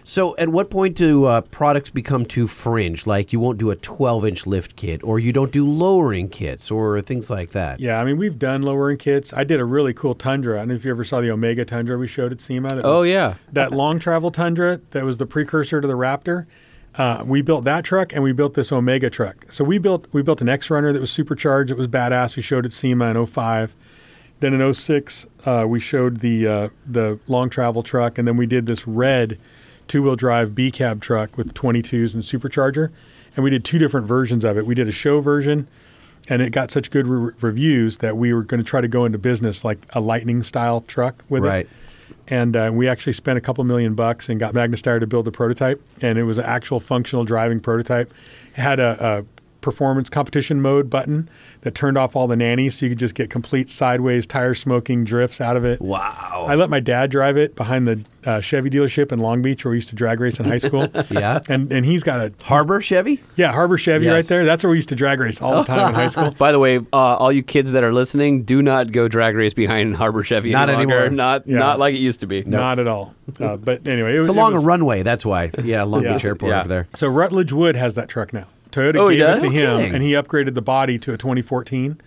So, 0.05 0.37
at 0.37 0.49
what 0.49 0.69
point 0.69 0.97
do 0.97 1.27
uh, 1.27 1.43
products 1.43 1.89
become 1.89 2.27
too 2.27 2.49
fringe? 2.49 3.07
Like 3.07 3.33
you 3.33 3.39
won't 3.39 3.59
do 3.59 3.71
a 3.71 3.77
12 3.77 4.27
inch 4.27 4.47
lift 4.49 4.75
kit, 4.75 5.01
or 5.05 5.21
you 5.21 5.33
don't 5.33 5.53
do 5.53 5.65
lowering 5.65 6.29
kits, 6.29 6.73
or 6.73 7.01
things 7.03 7.31
like 7.31 7.51
that? 7.51 7.79
Yeah, 7.79 8.01
I 8.01 8.05
mean 8.05 8.17
we've 8.17 8.37
done 8.39 8.63
lowering 8.63 8.99
kits. 8.99 9.33
I 9.33 9.45
did 9.45 9.61
a 9.61 9.65
really 9.65 9.95
cool 9.95 10.15
Tundra. 10.17 10.57
I 10.57 10.59
don't 10.63 10.69
know 10.69 10.75
if 10.75 10.85
you 10.85 10.91
ever 10.91 11.05
saw 11.05 11.21
the 11.21 11.31
Omega 11.31 11.65
Tundra 11.65 11.97
we 11.97 12.09
showed 12.09 12.33
at 12.33 12.41
SEMA. 12.41 12.69
That 12.71 12.85
Oh 12.85 13.03
was- 13.03 13.11
yeah. 13.11 13.35
that 13.53 13.71
long 13.71 14.01
travel 14.01 14.33
Tundra 14.33 14.81
that 14.91 15.05
was 15.05 15.19
the 15.19 15.27
precursor 15.27 15.81
to 15.81 15.87
the 15.87 15.95
Raptor. 15.97 16.47
Uh, 16.97 17.23
we 17.27 17.41
built 17.41 17.65
that 17.65 17.85
truck 17.85 18.13
and 18.13 18.23
we 18.23 18.33
built 18.33 18.55
this 18.55 18.71
Omega 18.71 19.09
truck. 19.09 19.51
So 19.51 19.65
we 19.65 19.79
built 19.79 20.07
we 20.13 20.23
built 20.23 20.41
an 20.43 20.49
X 20.49 20.71
Runner 20.71 20.93
that 20.93 21.01
was 21.01 21.11
supercharged. 21.11 21.71
It 21.71 21.77
was 21.79 21.89
badass. 21.89 22.37
We 22.37 22.43
showed 22.43 22.67
at 22.67 22.73
SEMA 22.73 23.07
in 23.07 23.27
05. 23.27 23.75
Then 24.41 24.61
in 24.61 24.75
06, 24.75 25.27
uh, 25.47 25.65
we 25.69 25.79
showed 25.81 26.19
the 26.19 26.47
uh, 26.47 26.69
the 26.87 27.19
long 27.29 27.49
travel 27.49 27.83
truck, 27.83 28.19
and 28.19 28.27
then 28.29 28.37
we 28.37 28.47
did 28.47 28.67
this 28.67 28.87
red 28.87 29.39
two 29.89 30.03
wheel 30.03 30.17
drive 30.17 30.55
B 30.55 30.71
cab 30.71 31.01
truck 31.01 31.37
with 31.37 31.55
22s 31.55 32.15
and 32.15 32.23
supercharger. 32.23 32.91
And 33.35 33.43
we 33.45 33.51
did 33.51 33.65
two 33.65 33.79
different 33.79 34.07
versions 34.07 34.45
of 34.45 34.59
it. 34.59 34.67
We 34.67 34.75
did 34.75 34.87
a 34.89 34.93
show 34.93 35.21
version, 35.23 35.69
and 36.29 36.43
it 36.43 36.51
got 36.51 36.71
such 36.71 36.91
good 36.91 37.07
re- 37.07 37.33
reviews 37.41 37.99
that 37.99 38.17
we 38.19 38.35
were 38.35 38.43
going 38.43 38.59
to 38.63 38.69
try 38.69 38.83
to 38.83 38.89
go 38.89 39.07
into 39.07 39.17
business 39.17 39.65
like 39.65 39.87
a 39.91 40.01
Lightning 40.01 40.43
style 40.43 40.83
truck 40.87 41.25
with 41.31 41.43
Right. 41.45 41.65
it 41.65 41.71
and 42.29 42.57
uh, 42.57 42.71
we 42.73 42.89
actually 42.89 43.13
spent 43.13 43.39
a 43.39 43.41
couple 43.41 43.65
million 43.65 43.95
bucks 43.95 44.29
and 44.29 44.39
got 44.39 44.55
Magna 44.55 44.77
Steyr 44.77 45.01
to 45.01 45.07
build 45.07 45.25
the 45.25 45.33
prototype, 45.33 45.83
and 46.01 46.19
it 46.19 46.25
was 46.25 46.39
an 46.39 46.45
actual 46.45 46.81
functional 46.81 47.25
driving 47.25 47.61
prototype. 47.61 48.13
It 48.57 48.61
had 48.61 48.81
a, 48.81 49.19
a 49.19 49.25
performance 49.61 50.09
competition 50.09 50.61
mode 50.61 50.91
button 50.91 51.29
that 51.63 51.75
turned 51.75 51.97
off 51.97 52.15
all 52.17 52.27
the 52.27 52.37
nannies, 52.37 52.75
so 52.77 52.87
you 52.87 52.91
could 52.91 52.99
just 52.99 53.15
get 53.15 53.31
complete 53.31 53.71
sideways 53.71 54.27
tire 54.27 54.55
smoking 54.55 55.05
drifts 55.05 55.41
out 55.41 55.57
of 55.57 55.65
it. 55.65 55.81
Wow. 55.81 56.45
I 56.49 56.55
let 56.57 56.69
my 56.71 56.81
dad 56.81 57.11
drive 57.11 57.37
it 57.37 57.55
behind 57.57 57.87
the 57.89 58.05
uh, 58.25 58.41
Chevy 58.41 58.69
dealership 58.71 59.11
in 59.13 59.19
Long 59.21 59.43
Beach, 59.43 59.65
where 59.65 59.71
we 59.71 59.77
used 59.79 59.89
to 59.91 59.95
drag 59.97 60.21
race 60.21 60.39
in 60.41 60.47
high 60.47 60.59
school. 60.59 60.89
Yeah. 61.11 61.41
and 61.49 61.71
and 61.73 61.85
he's 61.85 62.03
got 62.03 62.21
a 62.21 62.33
Harbor 62.45 62.81
Chevy? 62.81 63.21
yeah 63.37 63.53
Harbor 63.53 63.77
Chevy 63.79 64.05
Yes. 64.07 64.13
right 64.13 64.25
there. 64.27 64.45
That's 64.45 64.63
where 64.65 64.71
we 64.71 64.77
used 64.79 64.89
to 64.91 64.95
drag 64.95 65.21
race 65.21 65.41
all 65.43 65.57
the 65.57 65.65
time 65.65 65.89
in 65.89 65.95
high 65.95 66.09
school. 66.09 66.31
By 66.39 66.53
the 66.53 66.59
way, 66.59 66.79
uh, 66.79 66.97
all 66.97 67.31
you 67.33 67.43
kids 67.43 67.73
that 67.73 67.85
are 67.85 67.93
listening, 67.93 68.43
do 68.45 68.63
not 68.63 68.93
go 68.93 69.09
drag 69.09 69.35
race 69.37 69.55
behind 69.55 69.97
Harbor 69.97 70.23
Chevy 70.25 70.51
Not 70.53 70.69
any 70.69 70.79
anymore. 70.83 71.11
Not 71.11 71.47
Yeah. 71.47 71.59
not 71.59 71.79
like 71.79 71.95
it 71.95 71.99
used 71.99 72.21
to 72.21 72.27
be. 72.27 72.43
Not 72.43 72.79
at 72.79 72.87
all. 72.89 73.15
Uh, 73.39 73.57
but 73.57 73.87
anyway, 73.87 74.17
it 74.17 74.21
It's 74.21 74.29
along 74.29 74.53
it 74.53 74.57
was, 74.57 74.65
a 74.65 74.67
runway. 74.67 75.03
That's 75.03 75.25
why. 75.25 75.51
Yeah, 75.63 75.83
Long 75.85 76.03
Yeah. 76.03 76.15
Beach 76.15 76.25
Airport 76.25 76.51
Yeah. 76.51 76.61
over 76.61 76.69
there. 76.69 76.89
So 76.95 77.09
Rutledge 77.09 77.53
Wood 77.53 77.77
has 77.77 77.95
that 77.95 78.09
truck 78.09 78.33
now. 78.33 78.47
Toyota 78.73 78.97
Oh, 78.97 79.09
he 79.09 79.17
gave 79.19 79.27
does? 79.27 79.43
it 79.45 79.49
to 79.51 79.53
No 79.55 79.59
him, 79.75 79.79
kidding. 79.81 79.95
and 79.95 80.03
he 80.03 80.13
upgraded 80.13 80.55
the 80.55 80.63
body 80.63 80.99
to 80.99 81.13
a 81.13 81.17
2014. 81.19 82.01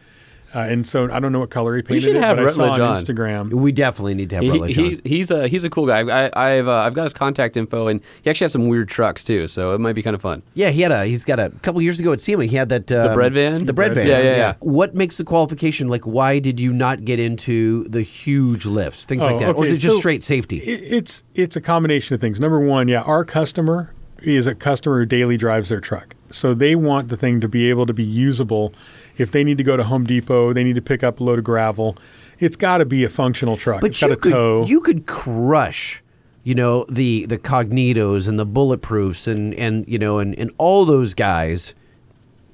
Uh, 0.54 0.60
and 0.60 0.88
so 0.88 1.12
I 1.12 1.20
don't 1.20 1.34
know 1.34 1.40
what 1.42 1.50
color 1.50 1.76
he 1.76 1.82
painted 1.82 2.04
should 2.04 2.16
it, 2.16 2.24
have 2.24 2.38
but 2.38 2.46
I 2.48 2.50
saw 2.52 2.72
on 2.72 2.80
on. 2.80 2.96
Instagram. 2.96 3.52
We 3.52 3.74
definitely 3.74 4.14
need 4.14 4.30
to 4.30 4.38
have 4.38 4.44
He, 4.46 4.52
Rutledge 4.52 4.76
he, 4.78 4.86
on. 4.96 5.02
he's 5.04 5.30
a 5.30 5.50
he's 5.50 5.66
a 5.66 5.70
cool 5.70 5.86
guy. 5.86 6.00
I, 6.08 6.32
I've 6.56 6.68
uh, 6.70 6.76
I've 6.78 6.94
got 6.94 7.04
his 7.04 7.12
contact 7.14 7.58
info, 7.58 7.88
and 7.90 8.00
he 8.22 8.30
actually 8.30 8.46
has 8.46 8.54
some 8.54 8.70
weird 8.70 8.88
trucks 8.88 9.26
too. 9.26 9.50
So 9.50 9.72
it 9.74 9.82
might 9.82 9.94
be 9.94 10.02
kind 10.02 10.16
of 10.16 10.22
fun. 10.22 10.44
Yeah, 10.54 10.70
he 10.70 10.80
had 10.80 10.94
a. 10.94 11.06
He's 11.08 11.26
got 11.26 11.42
a, 11.42 11.50
couple 11.62 11.82
years 11.82 12.00
ago 12.00 12.14
at 12.14 12.22
SEMA. 12.22 12.46
He 12.46 12.56
had 12.56 12.70
that 12.70 12.90
um, 12.90 13.14
bread 13.16 13.34
van? 13.34 13.66
The 13.66 13.74
bread 13.74 13.96
van. 13.96 14.08
Yeah, 14.08 14.20
yeah, 14.20 14.36
yeah. 14.38 14.54
What 14.62 14.96
makes 14.96 15.18
the 15.18 15.26
qualification? 15.26 15.90
Like, 15.90 16.06
why 16.06 16.40
did 16.40 16.58
you 16.58 16.72
not 16.72 17.04
get 17.04 17.20
into 17.20 17.84
the 17.90 18.02
huge 18.02 18.66
lifts, 18.66 19.04
things 19.04 19.24
Oh, 19.24 19.26
like 19.26 19.40
that, 19.40 19.56
or 19.58 19.66
is 19.66 19.74
it 19.74 19.78
just 19.80 19.96
so 19.96 20.00
straight 20.00 20.24
safety? 20.24 20.60
It, 20.60 20.94
it's 20.94 21.24
it's 21.34 21.58
a 21.58 21.62
combination 21.62 22.14
of 22.14 22.22
things. 22.22 22.40
Number 22.40 22.62
one, 22.62 22.88
yeah, 22.88 23.02
our 23.02 23.26
customer 23.26 23.92
is 24.20 24.48
a 24.48 24.56
customer 24.56 25.00
who 25.00 25.06
daily 25.06 25.36
drives 25.36 25.68
their 25.68 25.82
truck, 25.82 26.16
so 26.36 26.54
they 26.54 26.76
want 26.76 27.08
the 27.10 27.18
thing 27.18 27.40
to 27.42 27.48
be 27.48 27.70
able 27.70 27.86
to 27.86 27.94
be 27.94 28.04
usable. 28.04 28.74
If 29.18 29.32
they 29.32 29.44
need 29.44 29.58
to 29.58 29.64
go 29.64 29.78
to 29.78 29.84
Home 29.84 30.04
Depot, 30.04 30.54
they 30.54 30.64
need 30.64 30.76
to 30.76 30.82
pick 30.82 31.04
up 31.04 31.20
a 31.20 31.24
load 31.24 31.40
of 31.40 31.46
gravel. 31.46 31.98
It's 32.40 32.58
got 32.58 32.80
to 32.80 32.86
be 32.86 33.04
a 33.06 33.10
functional 33.10 33.56
truck. 33.56 33.82
but 33.82 33.92
it's 33.92 34.02
you 34.02 34.10
got 34.10 34.18
a 34.18 34.20
could, 34.20 34.32
tow. 34.32 34.66
you 34.66 34.82
could 34.82 35.06
crush, 35.06 36.04
you 36.44 36.54
know, 36.54 36.86
the 36.90 37.26
the 37.26 37.38
Cognitos 37.38 38.28
and 38.28 38.38
the 38.38 38.46
bulletproofs 38.46 39.28
and 39.28 39.54
and 39.54 39.88
you 39.88 39.98
know 39.98 40.20
and 40.20 40.38
and 40.38 40.52
all 40.58 40.84
those 40.84 41.14
guys 41.14 41.74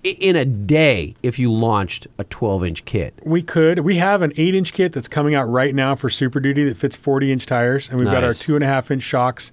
in 0.03 0.35
a 0.35 0.45
day 0.45 1.15
if 1.21 1.37
you 1.37 1.51
launched 1.51 2.07
a 2.17 2.23
12 2.23 2.63
inch 2.63 2.85
kit. 2.85 3.15
We 3.23 3.41
could. 3.41 3.79
We 3.79 3.97
have 3.97 4.21
an 4.21 4.31
eight 4.37 4.53
inch 4.53 4.73
kit 4.73 4.93
that's 4.93 5.07
coming 5.07 5.33
out 5.33 5.49
right 5.49 5.73
now 5.73 5.95
for 5.95 6.09
Super 6.09 6.39
Duty 6.39 6.63
that 6.65 6.77
fits 6.77 6.95
40 6.95 7.31
inch 7.31 7.45
tires. 7.47 7.89
And 7.89 7.97
we've 7.97 8.07
got 8.07 8.23
our 8.23 8.33
two 8.33 8.55
and 8.55 8.63
a 8.63 8.67
half 8.67 8.91
inch 8.91 9.03
shocks 9.03 9.51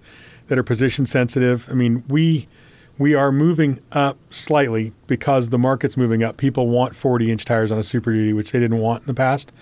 that 0.48 0.58
are 0.58 0.62
position 0.62 1.06
sensitive. 1.06 1.68
I 1.70 1.74
mean, 1.74 2.04
we. 2.08 2.46
We 2.98 3.14
are 3.14 3.30
moving 3.30 3.80
up 3.92 4.18
slightly 4.30 4.92
because 5.06 5.50
the 5.50 5.58
market's 5.58 5.96
moving 5.96 6.22
up. 6.24 6.36
People 6.36 6.68
want 6.68 6.96
40 6.96 7.30
inch 7.30 7.44
tires 7.44 7.70
on 7.70 7.78
a 7.78 7.82
Super 7.82 8.12
Duty, 8.12 8.32
which 8.32 8.50
they 8.52 8.58
didn't 8.58 8.78
want 8.78 9.02
in 9.02 9.06
the 9.06 9.14
past. 9.14 9.52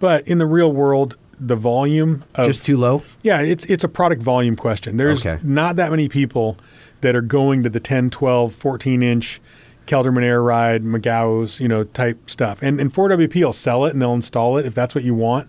But 0.00 0.26
in 0.28 0.38
the 0.38 0.46
real 0.46 0.72
world, 0.72 1.16
the 1.40 1.56
volume 1.56 2.24
of 2.34 2.46
Just 2.46 2.64
too 2.66 2.76
low. 2.76 3.02
yeah, 3.22 3.40
it's 3.40 3.64
it's 3.66 3.82
a 3.84 3.88
product 3.88 4.22
volume 4.22 4.54
question. 4.54 4.96
There's 4.98 5.26
Okay. 5.26 5.42
not 5.42 5.76
that 5.76 5.90
many 5.90 6.08
people 6.08 6.56
that 7.00 7.16
are 7.16 7.22
going 7.22 7.62
to 7.62 7.68
the 7.70 7.80
10, 7.80 8.10
12, 8.10 8.52
14 8.52 9.02
inch 9.02 9.40
Kelderman 9.86 10.22
Air 10.22 10.42
Ride, 10.42 10.82
McGow's, 10.84 11.60
you 11.60 11.68
know, 11.68 11.84
type 11.84 12.28
stuff. 12.30 12.62
And 12.62 12.80
and 12.80 12.92
4WP 12.92 13.42
will 13.44 13.52
sell 13.52 13.84
it 13.86 13.92
and 13.92 14.00
they'll 14.02 14.14
install 14.14 14.56
it 14.58 14.66
if 14.66 14.74
that's 14.74 14.94
what 14.94 15.04
you 15.04 15.14
want. 15.14 15.48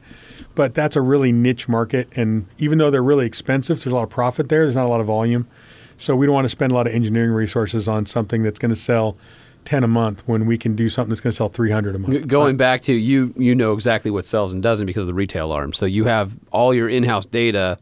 But 0.55 0.73
that's 0.73 0.95
a 0.95 1.01
really 1.01 1.31
niche 1.31 1.67
market 1.67 2.07
and 2.15 2.45
even 2.57 2.77
though 2.77 2.89
they're 2.89 3.03
really 3.03 3.25
expensive, 3.25 3.77
there's 3.83 3.91
a 3.91 3.95
lot 3.95 4.03
of 4.03 4.09
profit 4.09 4.47
there, 4.49 4.63
there's 4.63 4.75
not 4.75 4.85
a 4.85 4.89
lot 4.89 5.01
of 5.01 5.07
volume. 5.07 5.47
So 5.97 6.15
we 6.15 6.26
don't 6.26 6.35
want 6.35 6.45
to 6.45 6.49
spend 6.49 6.72
a 6.72 6.76
lot 6.76 6.88
of 6.88 6.93
engineering 6.93 7.31
resources 7.31 7.88
on 7.88 8.05
something 8.05 8.43
that's 8.43 8.59
going 8.59 8.69
to 8.69 8.76
sell 8.76 9.17
10 9.65 9.84
a 9.84 9.88
month 9.88 10.22
when 10.27 10.45
we 10.45 10.57
can 10.57 10.76
do 10.76 10.89
something 10.89 11.09
that's 11.09 11.22
going 11.22 11.31
to 11.31 11.35
sell 11.35 11.49
300 11.49 11.95
a 11.95 11.99
month. 11.99 12.13
G- 12.13 12.19
Going 12.22 12.57
back 12.57 12.81
to 12.84 12.93
you, 12.93 13.34
you 13.38 13.55
know 13.55 13.73
exactly 13.73 14.11
what 14.11 14.26
sells 14.26 14.51
and 14.53 14.61
doesn't 14.61 14.85
because 14.85 15.01
of 15.01 15.07
the 15.07 15.13
retail 15.13 15.51
arm. 15.51 15.73
So 15.73 15.85
you 15.85 16.05
have 16.05 16.34
all 16.51 16.73
your 16.73 16.88
in-house 16.89 17.26
data. 17.26 17.77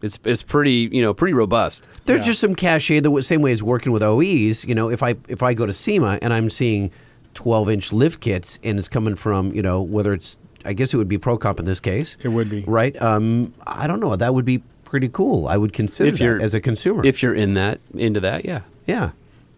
It's 0.00 0.16
it's 0.24 0.42
pretty 0.42 0.88
you 0.92 1.02
know 1.02 1.12
pretty 1.12 1.34
robust. 1.34 1.84
There's 2.06 2.20
Yeah. 2.20 2.26
just 2.26 2.40
some 2.40 2.54
cachet 2.54 3.00
the 3.00 3.20
same 3.22 3.42
way 3.42 3.50
as 3.52 3.62
working 3.64 3.90
with 3.92 4.02
OEs. 4.02 4.64
You 4.64 4.74
know, 4.76 4.88
if 4.90 5.02
I 5.02 5.16
if 5.28 5.42
I 5.42 5.54
go 5.54 5.66
to 5.66 5.72
SEMA 5.72 6.20
and 6.22 6.32
I'm 6.32 6.50
seeing 6.50 6.90
12 7.34 7.68
inch 7.68 7.92
lift 7.92 8.20
kits 8.20 8.58
and 8.62 8.78
it's 8.78 8.88
coming 8.88 9.16
from 9.16 9.52
you 9.54 9.60
know 9.62 9.82
whether 9.82 10.12
it's 10.12 10.38
I 10.64 10.72
guess 10.72 10.94
it 10.94 10.96
would 10.98 11.08
be 11.08 11.18
ProComp 11.18 11.58
in 11.58 11.64
this 11.64 11.80
case. 11.80 12.16
It 12.22 12.28
would 12.28 12.48
be. 12.48 12.62
right. 12.66 13.00
Um, 13.02 13.54
I 13.66 13.86
don't 13.88 14.00
know. 14.00 14.14
That 14.16 14.34
would 14.34 14.44
be 14.44 14.62
pretty 14.88 15.08
cool. 15.08 15.46
I 15.46 15.56
would 15.56 15.72
consider 15.72 16.08
If 16.08 16.18
you're 16.18 16.40
as 16.40 16.54
a 16.54 16.60
consumer. 16.60 17.04
if 17.04 17.22
you're 17.22 17.34
in 17.34 17.54
that 17.54 17.78
into 17.94 18.20
that, 18.20 18.44
yeah. 18.44 18.62
yeah, 18.86 19.10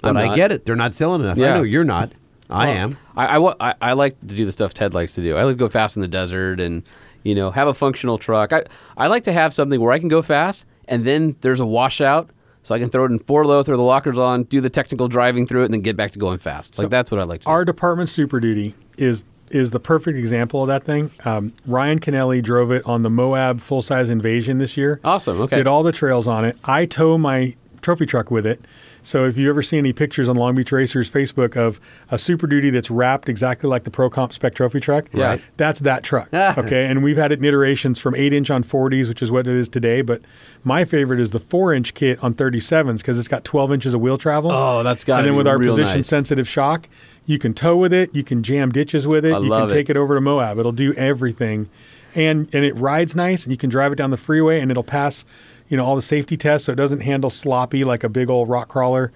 but 0.02 0.16
I 0.16 0.34
get 0.34 0.50
it. 0.50 0.64
They're 0.64 0.76
not 0.76 0.92
selling 0.92 1.20
enough. 1.22 1.38
I 1.38 1.54
know 1.54 1.62
you're 1.62 1.84
not. 1.84 2.12
I 2.50 2.66
Well, 2.66 2.76
am. 2.76 2.96
I, 3.16 3.70
I, 3.70 3.74
I, 3.80 3.92
like 3.92 4.18
to 4.26 4.34
do 4.34 4.44
the 4.44 4.50
stuff 4.50 4.74
Ted 4.74 4.92
likes 4.92 5.14
to 5.14 5.22
do. 5.22 5.36
I 5.36 5.44
like 5.44 5.54
to 5.54 5.58
go 5.58 5.68
fast 5.68 5.94
in 5.94 6.02
the 6.02 6.08
desert 6.08 6.58
and 6.58 6.82
you 7.22 7.36
know 7.36 7.52
have 7.52 7.68
a 7.68 7.74
functional 7.74 8.18
truck. 8.18 8.52
I 8.52 8.64
I 8.96 9.06
like 9.06 9.22
to 9.24 9.32
have 9.32 9.54
something 9.54 9.80
where 9.80 9.92
I 9.92 10.00
can 10.00 10.08
go 10.08 10.20
fast 10.20 10.66
and 10.88 11.04
then 11.04 11.36
there's 11.42 11.60
a 11.60 11.66
washout. 11.66 12.28
So 12.62 12.74
I 12.74 12.78
can 12.78 12.90
throw 12.90 13.04
it 13.04 13.10
in 13.10 13.20
four 13.20 13.46
low, 13.46 13.62
throw 13.62 13.76
the 13.76 13.82
lockers 13.82 14.18
on, 14.18 14.42
do 14.42 14.60
the 14.60 14.68
technical 14.68 15.08
driving 15.08 15.46
through 15.46 15.62
it, 15.62 15.66
and 15.66 15.74
then 15.74 15.80
get 15.80 15.96
back 15.96 16.10
to 16.12 16.18
going 16.18 16.36
fast. 16.38 16.76
Like 16.76 16.90
that's 16.90 17.10
what 17.10 17.18
I 17.18 17.24
like 17.24 17.40
to 17.42 17.44
do. 17.46 17.50
Our 17.50 17.64
department 17.64 18.10
Super 18.10 18.38
Duty 18.40 18.74
is 18.98 19.24
is 19.50 19.70
the 19.72 19.80
perfect 19.80 20.16
example 20.16 20.62
of 20.62 20.68
that 20.68 20.84
thing. 20.84 21.10
Um, 21.24 21.52
Ryan 21.66 21.98
Kennelly 22.00 22.42
drove 22.42 22.70
it 22.70 22.84
on 22.86 23.02
the 23.02 23.10
Moab 23.10 23.60
full 23.60 23.82
size 23.82 24.08
invasion 24.08 24.58
this 24.58 24.76
year. 24.76 25.00
Awesome, 25.04 25.40
okay. 25.42 25.56
Did 25.56 25.66
all 25.66 25.82
the 25.82 25.92
trails 25.92 26.26
on 26.28 26.44
it. 26.44 26.56
I 26.64 26.86
tow 26.86 27.18
my 27.18 27.56
trophy 27.82 28.06
truck 28.06 28.30
with 28.30 28.46
it. 28.46 28.60
So 29.02 29.24
if 29.24 29.36
you 29.36 29.48
ever 29.48 29.62
see 29.62 29.78
any 29.78 29.92
pictures 29.92 30.28
on 30.28 30.36
Long 30.36 30.54
Beach 30.54 30.72
Racers 30.72 31.10
Facebook 31.10 31.56
of 31.56 31.80
a 32.10 32.18
Super 32.18 32.46
Duty 32.46 32.70
that's 32.70 32.90
wrapped 32.90 33.28
exactly 33.28 33.68
like 33.68 33.84
the 33.84 33.90
Pro 33.90 34.10
Comp 34.10 34.32
Spec 34.32 34.54
Trophy 34.54 34.80
truck, 34.80 35.06
Right. 35.12 35.40
that's 35.56 35.80
that 35.80 36.02
truck. 36.02 36.28
Ah. 36.32 36.58
okay, 36.58 36.86
and 36.86 37.02
we've 37.02 37.16
had 37.16 37.32
it 37.32 37.38
in 37.38 37.44
iterations 37.44 37.98
from 37.98 38.14
eight 38.14 38.32
inch 38.32 38.50
on 38.50 38.62
40s, 38.62 39.08
which 39.08 39.22
is 39.22 39.30
what 39.30 39.46
it 39.46 39.54
is 39.54 39.68
today. 39.68 40.02
But 40.02 40.20
my 40.64 40.84
favorite 40.84 41.20
is 41.20 41.30
the 41.30 41.40
four 41.40 41.72
inch 41.72 41.94
kit 41.94 42.22
on 42.22 42.34
37s 42.34 42.98
because 42.98 43.18
it's 43.18 43.28
got 43.28 43.44
12 43.44 43.72
inches 43.72 43.94
of 43.94 44.00
wheel 44.00 44.18
travel. 44.18 44.50
Oh, 44.52 44.82
that's 44.82 45.04
gotta 45.04 45.20
And 45.20 45.26
then 45.28 45.34
be 45.34 45.38
with 45.38 45.46
our 45.48 45.58
position 45.58 45.98
nice. 46.00 46.08
sensitive 46.08 46.46
shock, 46.48 46.88
you 47.26 47.38
can 47.38 47.54
tow 47.54 47.76
with 47.76 47.92
it, 47.92 48.14
you 48.14 48.22
can 48.24 48.42
jam 48.42 48.70
ditches 48.70 49.06
with 49.06 49.24
it, 49.24 49.32
I 49.32 49.38
you 49.38 49.48
love 49.48 49.68
can 49.68 49.76
it. 49.76 49.80
take 49.80 49.90
it 49.90 49.96
over 49.96 50.14
to 50.14 50.20
Moab. 50.20 50.58
It'll 50.58 50.72
do 50.72 50.92
everything. 50.94 51.68
And 52.14 52.48
and 52.52 52.64
it 52.64 52.74
rides 52.76 53.14
nice 53.14 53.44
and 53.44 53.52
you 53.52 53.56
can 53.56 53.70
drive 53.70 53.92
it 53.92 53.96
down 53.96 54.10
the 54.10 54.16
freeway 54.16 54.60
and 54.60 54.70
it'll 54.70 54.82
pass, 54.82 55.24
you 55.70 55.78
know, 55.78 55.86
all 55.86 55.96
the 55.96 56.02
safety 56.02 56.36
tests 56.36 56.66
so 56.66 56.72
it 56.72 56.76
doesn't 56.76 57.00
handle 57.00 57.30
sloppy 57.30 57.82
like 57.84 58.04
a 58.04 58.10
big 58.10 58.28
old 58.28 58.50
rock 58.50 58.68
crawler. 58.68 59.10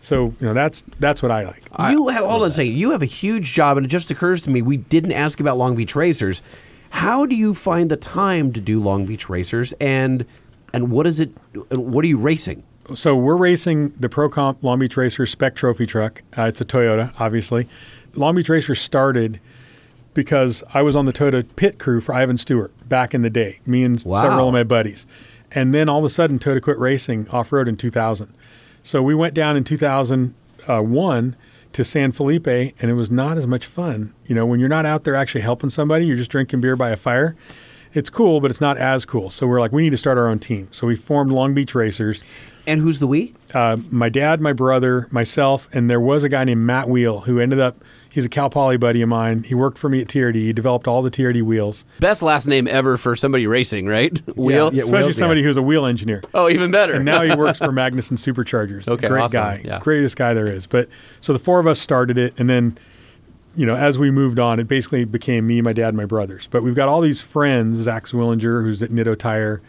So, 0.00 0.34
you 0.40 0.46
know, 0.46 0.54
that's 0.54 0.82
that's 0.98 1.22
what 1.22 1.30
I 1.30 1.44
like. 1.44 1.68
you 1.90 2.08
have 2.08 2.24
hold 2.24 2.42
on 2.42 2.48
a 2.48 2.52
second. 2.52 2.72
You 2.74 2.92
have 2.92 3.02
a 3.02 3.06
huge 3.06 3.52
job, 3.52 3.76
and 3.76 3.84
it 3.84 3.88
just 3.90 4.10
occurs 4.10 4.40
to 4.42 4.50
me 4.50 4.62
we 4.62 4.78
didn't 4.78 5.12
ask 5.12 5.38
about 5.40 5.58
Long 5.58 5.76
Beach 5.76 5.94
Racers. 5.94 6.40
How 6.90 7.26
do 7.26 7.34
you 7.34 7.52
find 7.52 7.90
the 7.90 7.96
time 7.96 8.52
to 8.54 8.60
do 8.60 8.80
Long 8.80 9.04
Beach 9.04 9.28
Racers? 9.28 9.74
And 9.80 10.24
And 10.72 10.90
what 10.90 11.06
is 11.06 11.20
it? 11.20 11.30
What 11.70 12.04
are 12.04 12.08
you 12.08 12.18
racing? 12.18 12.62
So 12.94 13.16
we're 13.16 13.36
racing 13.36 13.88
the 13.98 14.08
Pro 14.08 14.28
Comp 14.28 14.62
Long 14.62 14.78
Beach 14.78 14.96
Racers 14.96 15.30
Spec 15.32 15.56
Trophy 15.56 15.86
truck. 15.86 16.22
Uh, 16.38 16.42
it's 16.42 16.60
a 16.60 16.64
Toyota, 16.64 17.12
obviously. 17.18 17.68
Long 18.14 18.36
Beach 18.36 18.48
Racers 18.48 18.80
started 18.80 19.40
because 20.14 20.62
I 20.72 20.82
was 20.82 20.94
on 20.94 21.04
the 21.06 21.12
Toyota 21.12 21.44
pit 21.56 21.78
crew 21.78 22.00
for 22.00 22.14
Ivan 22.14 22.38
Stewart 22.38 22.72
back 22.88 23.12
in 23.12 23.22
the 23.22 23.30
day, 23.30 23.60
me 23.66 23.82
and 23.82 24.02
Wow. 24.04 24.22
several 24.22 24.48
of 24.48 24.52
my 24.54 24.62
buddies. 24.64 25.04
And 25.56 25.74
then 25.74 25.88
all 25.88 25.98
of 25.98 26.04
a 26.04 26.08
sudden, 26.10 26.38
Toyota 26.38 26.62
quit 26.62 26.78
racing 26.78 27.28
off 27.30 27.50
road 27.50 27.66
in 27.66 27.76
2000. 27.76 28.32
So 28.82 29.02
we 29.02 29.14
went 29.14 29.34
down 29.34 29.56
in 29.56 29.64
2001 29.64 31.36
to 31.72 31.84
San 31.84 32.12
Felipe, 32.12 32.46
and 32.46 32.90
it 32.90 32.94
was 32.94 33.10
not 33.10 33.36
as 33.38 33.46
much 33.46 33.66
fun. 33.66 34.14
You 34.26 34.34
know, 34.34 34.46
when 34.46 34.60
you're 34.60 34.68
not 34.68 34.86
out 34.86 35.04
there 35.04 35.14
actually 35.14 35.40
helping 35.40 35.70
somebody, 35.70 36.06
you're 36.06 36.16
just 36.16 36.30
drinking 36.30 36.60
beer 36.60 36.76
by 36.76 36.90
a 36.90 36.96
fire. 36.96 37.36
It's 37.92 38.10
cool, 38.10 38.40
but 38.40 38.50
it's 38.50 38.60
not 38.60 38.76
as 38.76 39.04
cool. 39.06 39.30
So 39.30 39.46
we're 39.46 39.60
like, 39.60 39.72
we 39.72 39.82
need 39.82 39.90
to 39.90 39.96
start 39.96 40.18
our 40.18 40.28
own 40.28 40.38
team. 40.38 40.68
So 40.70 40.86
we 40.86 40.96
formed 40.96 41.32
Long 41.32 41.54
Beach 41.54 41.74
Racers 41.74 42.22
And 42.66 42.80
who's 42.80 42.98
the 42.98 43.06
we? 43.06 43.34
uh, 43.54 43.78
my 43.90 44.08
dad, 44.10 44.40
my 44.40 44.52
brother, 44.52 45.08
myself, 45.10 45.68
and 45.72 45.88
there 45.88 46.00
was 46.00 46.22
a 46.22 46.28
guy 46.28 46.44
named 46.44 46.60
Matt 46.60 46.88
Wheel 46.88 47.20
who 47.20 47.40
ended 47.40 47.58
up. 47.60 47.82
He's 48.16 48.24
a 48.24 48.30
Cal 48.30 48.48
Poly 48.48 48.78
buddy 48.78 49.02
of 49.02 49.10
mine. 49.10 49.42
He 49.42 49.54
worked 49.54 49.76
for 49.76 49.90
me 49.90 50.00
at 50.00 50.08
TRD. 50.08 50.36
He 50.36 50.52
developed 50.54 50.88
all 50.88 51.02
the 51.02 51.10
TRD 51.10 51.42
wheels. 51.42 51.84
Best 52.00 52.22
last 52.22 52.46
name 52.46 52.66
ever 52.66 52.96
for 52.96 53.14
somebody 53.14 53.46
racing, 53.46 53.84
right? 53.84 54.10
Wheel. 54.38 54.72
Yeah, 54.72 54.84
especially 54.84 55.04
Wheels, 55.08 55.16
somebody 55.18 55.40
yeah. 55.42 55.46
who's 55.48 55.58
a 55.58 55.62
wheel 55.62 55.84
engineer. 55.84 56.22
Oh, 56.32 56.48
even 56.48 56.70
better. 56.70 56.94
And 56.94 57.04
now 57.04 57.20
he 57.20 57.34
works 57.36 57.58
for 57.58 57.66
Magnuson 57.68 58.14
Superchargers. 58.16 58.88
Okay, 58.88 59.08
great 59.08 59.20
awesome. 59.20 59.32
guy, 59.34 59.60
Yeah. 59.66 59.80
greatest 59.80 60.16
guy 60.16 60.32
there 60.32 60.46
is. 60.46 60.66
But 60.66 60.88
so 61.20 61.34
the 61.34 61.38
four 61.38 61.60
of 61.60 61.66
us 61.66 61.78
started 61.78 62.16
it, 62.16 62.32
and 62.38 62.48
then, 62.48 62.78
you 63.54 63.66
know, 63.66 63.76
as 63.76 63.98
we 63.98 64.10
moved 64.10 64.38
on, 64.38 64.60
it 64.60 64.66
basically 64.66 65.04
became 65.04 65.46
me, 65.46 65.60
my 65.60 65.74
dad, 65.74 65.88
and 65.88 65.98
my 65.98 66.06
brothers. 66.06 66.48
But 66.50 66.62
we've 66.62 66.74
got 66.74 66.88
all 66.88 67.02
these 67.02 67.20
friends: 67.20 67.80
Zach 67.82 68.04
Zwillinger, 68.06 68.64
who's 68.64 68.82
at 68.82 68.88
Nitto 68.88 69.14
Tire, 69.18 69.60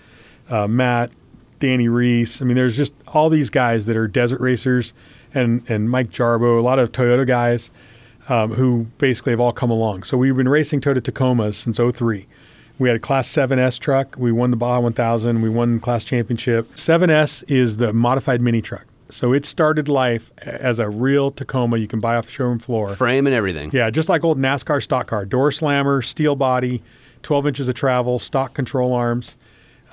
uh, 0.49 0.69
Matt, 0.69 1.11
Danny 1.59 1.89
Reese. 1.89 2.41
I 2.41 2.45
mean, 2.45 2.55
there's 2.55 2.77
just 2.77 2.93
all 3.07 3.29
these 3.29 3.49
guys 3.49 3.87
that 3.87 3.97
are 3.97 4.07
desert 4.07 4.39
racers, 4.39 4.93
and 5.33 5.69
and 5.69 5.89
Mike 5.89 6.11
Jarbo, 6.11 6.57
a 6.57 6.61
lot 6.61 6.79
of 6.79 6.93
Toyota 6.93 7.27
guys. 7.27 7.71
Um, 8.29 8.53
who 8.55 8.87
basically 8.97 9.31
have 9.31 9.39
all 9.39 9.53
come 9.53 9.69
along. 9.69 10.03
So 10.03 10.17
we've 10.17 10.35
been 10.35 10.49
racing 10.49 10.81
Toyota 10.81 10.99
Tacomas 10.99 11.53
since 11.53 11.77
03. 11.77 12.27
We 12.79 12.89
had 12.89 12.97
a 12.97 12.99
Class 12.99 13.27
7S 13.29 13.79
truck. 13.79 14.15
We 14.17 14.31
won 14.31 14.51
the 14.51 14.57
Baja 14.57 14.81
1000. 14.81 15.41
We 15.41 15.49
won 15.49 15.75
the 15.75 15.79
class 15.79 16.03
championship. 16.03 16.75
7S 16.75 17.43
is 17.47 17.77
the 17.77 17.93
modified 17.93 18.41
mini 18.41 18.61
truck. 18.61 18.85
So 19.09 19.33
it 19.33 19.45
started 19.45 19.87
life 19.87 20.31
as 20.39 20.79
a 20.79 20.89
real 20.89 21.31
Tacoma 21.31 21.77
you 21.77 21.87
can 21.87 21.99
buy 21.99 22.17
off 22.17 22.25
the 22.25 22.31
showroom 22.31 22.59
floor. 22.59 22.95
Frame 22.95 23.25
and 23.25 23.33
everything. 23.33 23.69
Yeah, 23.73 23.89
just 23.89 24.09
like 24.09 24.23
old 24.23 24.37
NASCAR 24.37 24.83
stock 24.83 25.07
car. 25.07 25.25
Door 25.25 25.53
slammer, 25.53 26.01
steel 26.01 26.35
body, 26.35 26.83
12 27.23 27.47
inches 27.47 27.67
of 27.67 27.75
travel, 27.75 28.19
stock 28.19 28.53
control 28.53 28.93
arms, 28.93 29.37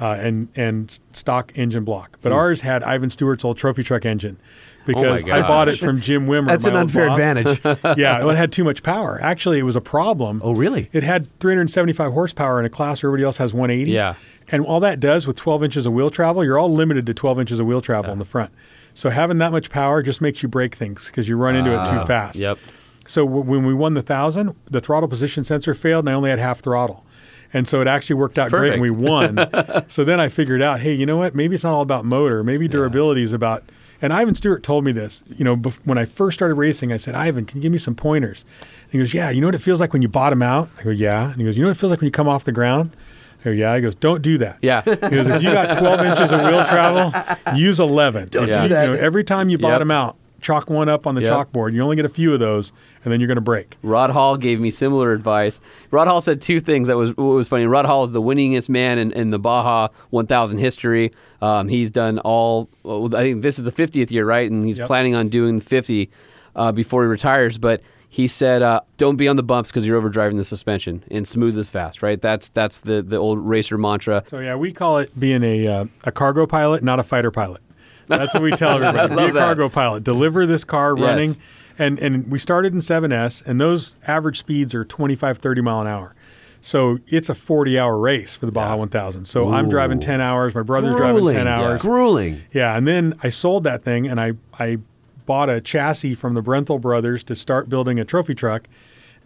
uh, 0.01 0.17
and, 0.19 0.49
and 0.57 0.99
stock 1.13 1.53
engine 1.55 1.85
block. 1.85 2.19
But 2.21 2.33
ours 2.33 2.63
had 2.63 2.83
Ivan 2.83 3.11
Stewart's 3.11 3.45
old 3.45 3.57
trophy 3.57 3.85
truck 3.85 4.05
engine 4.05 4.39
because 4.87 5.23
I 5.25 5.43
bought 5.43 5.69
it 5.69 5.79
from 5.79 6.01
Jim 6.01 6.27
Wimmer. 6.27 6.47
That's 6.47 6.65
my 6.65 6.71
an 6.71 6.77
old 6.77 6.83
unfair 6.83 7.07
boss. 7.09 7.19
advantage. 7.19 7.61
yeah, 7.99 8.19
well, 8.19 8.31
it 8.31 8.37
had 8.37 8.53
too 8.53 8.65
much 8.65 8.83
power. 8.83 9.21
Actually, 9.23 9.59
it 9.59 9.65
was 9.65 9.77
a 9.77 9.81
problem. 9.81 10.41
Oh, 10.45 10.53
really? 10.53 10.91
It 10.93 11.03
had 11.03 11.27
375 11.41 12.13
horsepower 12.13 12.61
in 12.61 12.67
a 12.67 12.71
class 12.71 13.03
where 13.03 13.11
everybody 13.11 13.25
else 13.25 13.39
has 13.39 13.53
180. 13.55 13.91
Yeah. 13.91 14.15
And 14.49 14.65
all 14.65 14.81
that 14.81 15.01
does 15.01 15.27
with 15.27 15.37
12 15.37 15.65
inches 15.65 15.87
of 15.87 15.93
wheel 15.93 16.11
travel, 16.11 16.45
you're 16.45 16.59
all 16.59 16.73
limited 16.73 17.07
to 17.07 17.15
12 17.15 17.41
inches 17.41 17.61
of 17.61 17.67
wheel 17.67 17.81
travel 17.81 18.13
in 18.13 18.19
the 18.19 18.25
front. 18.25 18.53
So 18.93 19.11
having 19.11 19.39
that 19.39 19.53
much 19.53 19.71
power 19.71 20.03
just 20.03 20.21
makes 20.21 20.43
you 20.43 20.49
break 20.49 20.75
things 20.75 21.07
because 21.07 21.29
you 21.29 21.37
run 21.37 21.57
into 21.57 21.73
it 21.73 21.85
too 21.87 22.05
fast. 22.07 22.39
Yep. 22.39 22.59
So 23.07 23.25
w- 23.27 23.45
when 23.45 23.65
we 23.67 23.75
won 23.75 23.95
the 23.95 24.03
thousand, 24.03 24.55
the 24.67 24.81
throttle 24.81 25.09
position 25.09 25.45
sensor 25.45 25.75
failed, 25.75 26.05
and 26.05 26.11
I 26.11 26.13
only 26.13 26.31
had 26.31 26.39
half 26.39 26.61
throttle. 26.61 27.05
And 27.53 27.69
so 27.69 27.81
it 27.81 27.89
actually 27.89 28.17
worked 28.17 28.39
out 28.39 28.51
great, 28.51 28.73
and 28.73 28.83
we 28.83 28.91
won. 28.91 29.39
so 29.89 30.05
then 30.05 30.21
I 30.21 30.29
figured 30.29 30.61
out, 30.61 30.81
hey, 30.81 30.93
you 30.93 31.07
know 31.07 31.17
what? 31.17 31.35
Maybe 31.35 31.55
it's 31.55 31.65
not 31.65 31.73
all 31.73 31.83
about 31.83 32.05
motor. 32.05 32.43
Maybe 32.45 32.69
durability 32.69 33.23
is 33.23 33.33
about. 33.33 33.65
And 34.03 34.13
Ivan 34.13 34.35
Stewart 34.35 34.63
told 34.63 34.85
me 34.85 34.93
this. 34.93 35.23
You 35.37 35.45
know, 35.45 35.57
bef- 35.57 35.79
when 35.85 35.99
I 35.99 36.05
first 36.05 36.35
started 36.37 36.55
racing, 36.55 36.93
I 36.93 36.97
said, 36.97 37.15
Ivan, 37.15 37.47
can 37.47 37.59
you 37.59 37.63
give 37.63 37.73
me 37.73 37.79
some 37.79 37.95
pointers? 37.95 38.45
And 38.85 38.93
he 38.93 38.99
goes, 38.99 39.15
Yeah. 39.15 39.31
You 39.31 39.41
know 39.41 39.47
what 39.49 39.55
it 39.55 39.59
feels 39.63 39.81
like 39.81 39.93
when 39.93 40.03
you 40.03 40.09
bottom 40.09 40.43
out? 40.43 40.69
I 40.79 40.83
go, 40.83 40.91
Yeah. 40.91 41.31
And 41.31 41.37
he 41.37 41.45
goes, 41.45 41.57
You 41.57 41.63
know 41.63 41.69
what 41.71 41.77
it 41.77 41.81
feels 41.81 41.91
like 41.91 42.01
when 42.01 42.07
you 42.07 42.13
come 42.13 42.29
off 42.29 42.45
the 42.45 42.53
ground? 42.53 42.95
I 43.41 43.45
go, 43.45 43.51
Yeah. 43.53 43.75
He 43.77 43.83
goes, 43.83 43.95
Don't 43.95 44.21
do 44.23 44.37
that. 44.39 44.59
Yeah. 44.63 44.83
He 44.83 44.95
goes, 44.97 45.27
If 45.27 45.43
you 45.43 45.53
got 45.53 45.79
12 45.79 46.01
inches 46.01 46.33
of 46.33 46.41
wheel 46.43 46.65
travel, 46.67 47.13
use 47.57 47.81
11. 47.81 48.29
Don't 48.29 48.47
do 48.47 48.53
you, 48.53 48.69
that. 48.69 48.87
know, 48.87 48.93
every 48.95 49.25
time 49.25 49.49
you 49.49 49.59
bottom 49.59 49.91
out, 49.91 50.17
chalk 50.41 50.69
one 50.69 50.89
up 50.91 51.07
on 51.07 51.15
the 51.15 51.23
Yep. 51.23 51.31
chalkboard. 51.53 51.73
You 51.73 51.81
only 51.83 51.97
get 51.97 52.05
a 52.05 52.09
few 52.11 52.35
of 52.35 52.41
those, 52.41 52.73
and 53.05 53.13
then 53.13 53.21
you're 53.21 53.27
going 53.29 53.37
to 53.37 53.41
break. 53.43 53.77
Rod 53.83 54.11
Hall 54.11 54.37
gave 54.37 54.61
me 54.61 54.71
similar 54.71 55.13
advice. 55.13 55.61
Rod 55.91 56.09
Hall 56.09 56.21
said 56.21 56.41
two 56.41 56.59
things 56.61 56.89
that 56.89 56.97
was 56.97 57.11
what 57.17 57.25
was 57.25 57.47
funny. 57.49 57.67
Rod 57.67 57.87
Hall 57.87 58.03
is 58.03 58.13
the 58.13 58.23
winningest 58.23 58.69
man 58.69 58.99
in, 58.99 59.13
in 59.13 59.31
the 59.31 59.39
Baja 59.39 59.89
1000 60.11 60.59
history. 60.59 61.13
Um, 61.43 61.69
he's 61.69 61.91
done 61.91 62.19
all. 62.21 62.69
I 62.85 63.09
think 63.23 63.43
this 63.43 63.59
is 63.59 63.65
the 63.65 63.73
50th 63.73 64.11
year, 64.11 64.25
right? 64.27 64.51
And 64.51 64.65
he's 64.65 64.79
Yep. 64.79 64.87
planning 64.87 65.15
on 65.15 65.29
doing 65.29 65.59
the 65.59 65.65
50 65.65 66.11
uh, 66.57 66.73
before 66.73 67.03
he 67.03 67.09
retires. 67.09 67.59
But 67.59 67.83
he 68.09 68.29
said, 68.29 68.63
uh, 68.63 68.81
"Don't 68.97 69.17
be 69.17 69.27
on 69.29 69.35
the 69.37 69.43
bumps 69.43 69.71
because 69.71 69.85
you're 69.87 70.01
overdriving 70.01 70.37
the 70.37 70.45
suspension, 70.45 71.03
and 71.11 71.27
smooth 71.27 71.59
is 71.59 71.69
fast." 71.69 72.01
Right? 72.03 72.21
That's 72.23 72.49
that's 72.49 72.79
the 72.81 73.03
the 73.03 73.17
old 73.17 73.47
racer 73.49 73.77
mantra. 73.77 74.23
So 74.29 74.39
yeah, 74.39 74.55
we 74.55 74.73
call 74.73 74.99
it 74.99 75.19
being 75.19 75.43
a 75.43 75.67
uh, 75.67 75.85
a 76.05 76.13
cargo 76.13 76.47
pilot, 76.47 76.83
not 76.85 77.01
a 77.01 77.03
fighter 77.03 77.31
pilot. 77.33 77.61
That's 78.07 78.33
what 78.35 78.43
we 78.43 78.53
tell 78.53 78.71
everybody. 78.83 79.17
Be 79.17 79.31
a 79.31 79.33
that. 79.33 79.41
cargo 79.41 79.69
pilot. 79.69 80.05
Deliver 80.05 80.47
this 80.47 80.63
car 80.63 80.95
Yes. 80.97 81.05
running. 81.07 81.37
And 81.79 81.99
and 81.99 82.31
we 82.31 82.39
started 82.39 82.73
in 82.73 82.81
7S, 82.81 83.45
and 83.45 83.61
those 83.61 83.99
average 84.07 84.39
speeds 84.39 84.75
are 84.75 84.85
25, 84.85 85.39
30 85.39 85.61
mile 85.61 85.81
an 85.81 85.87
hour. 85.87 86.15
So 86.61 86.99
it's 87.09 87.29
a 87.29 87.35
40 87.35 87.79
hour 87.79 87.99
race 87.99 88.35
for 88.35 88.47
the 88.47 88.53
Baja 88.53 88.77
1000. 88.77 89.27
So 89.27 89.53
I'm 89.53 89.69
driving 89.69 90.01
10 90.01 90.23
hours. 90.23 90.55
My 90.55 90.63
brother's 90.63 90.97
driving 90.97 91.29
10 91.29 91.47
hours. 91.47 91.83
Grueling. 91.83 92.43
Yeah, 92.53 92.75
and 92.75 92.89
then 92.89 93.19
I 93.23 93.29
sold 93.29 93.65
that 93.65 93.83
thing 93.83 94.07
and 94.07 94.19
I 94.19 94.33
I 94.59 94.79
bought 95.27 95.51
a 95.51 95.61
chassis 95.61 96.15
from 96.15 96.33
the 96.33 96.43
Brenthel 96.43 96.81
brothers 96.81 97.23
to 97.25 97.37
start 97.37 97.69
building 97.69 97.99
a 97.99 98.05
trophy 98.05 98.35
truck. 98.35 98.67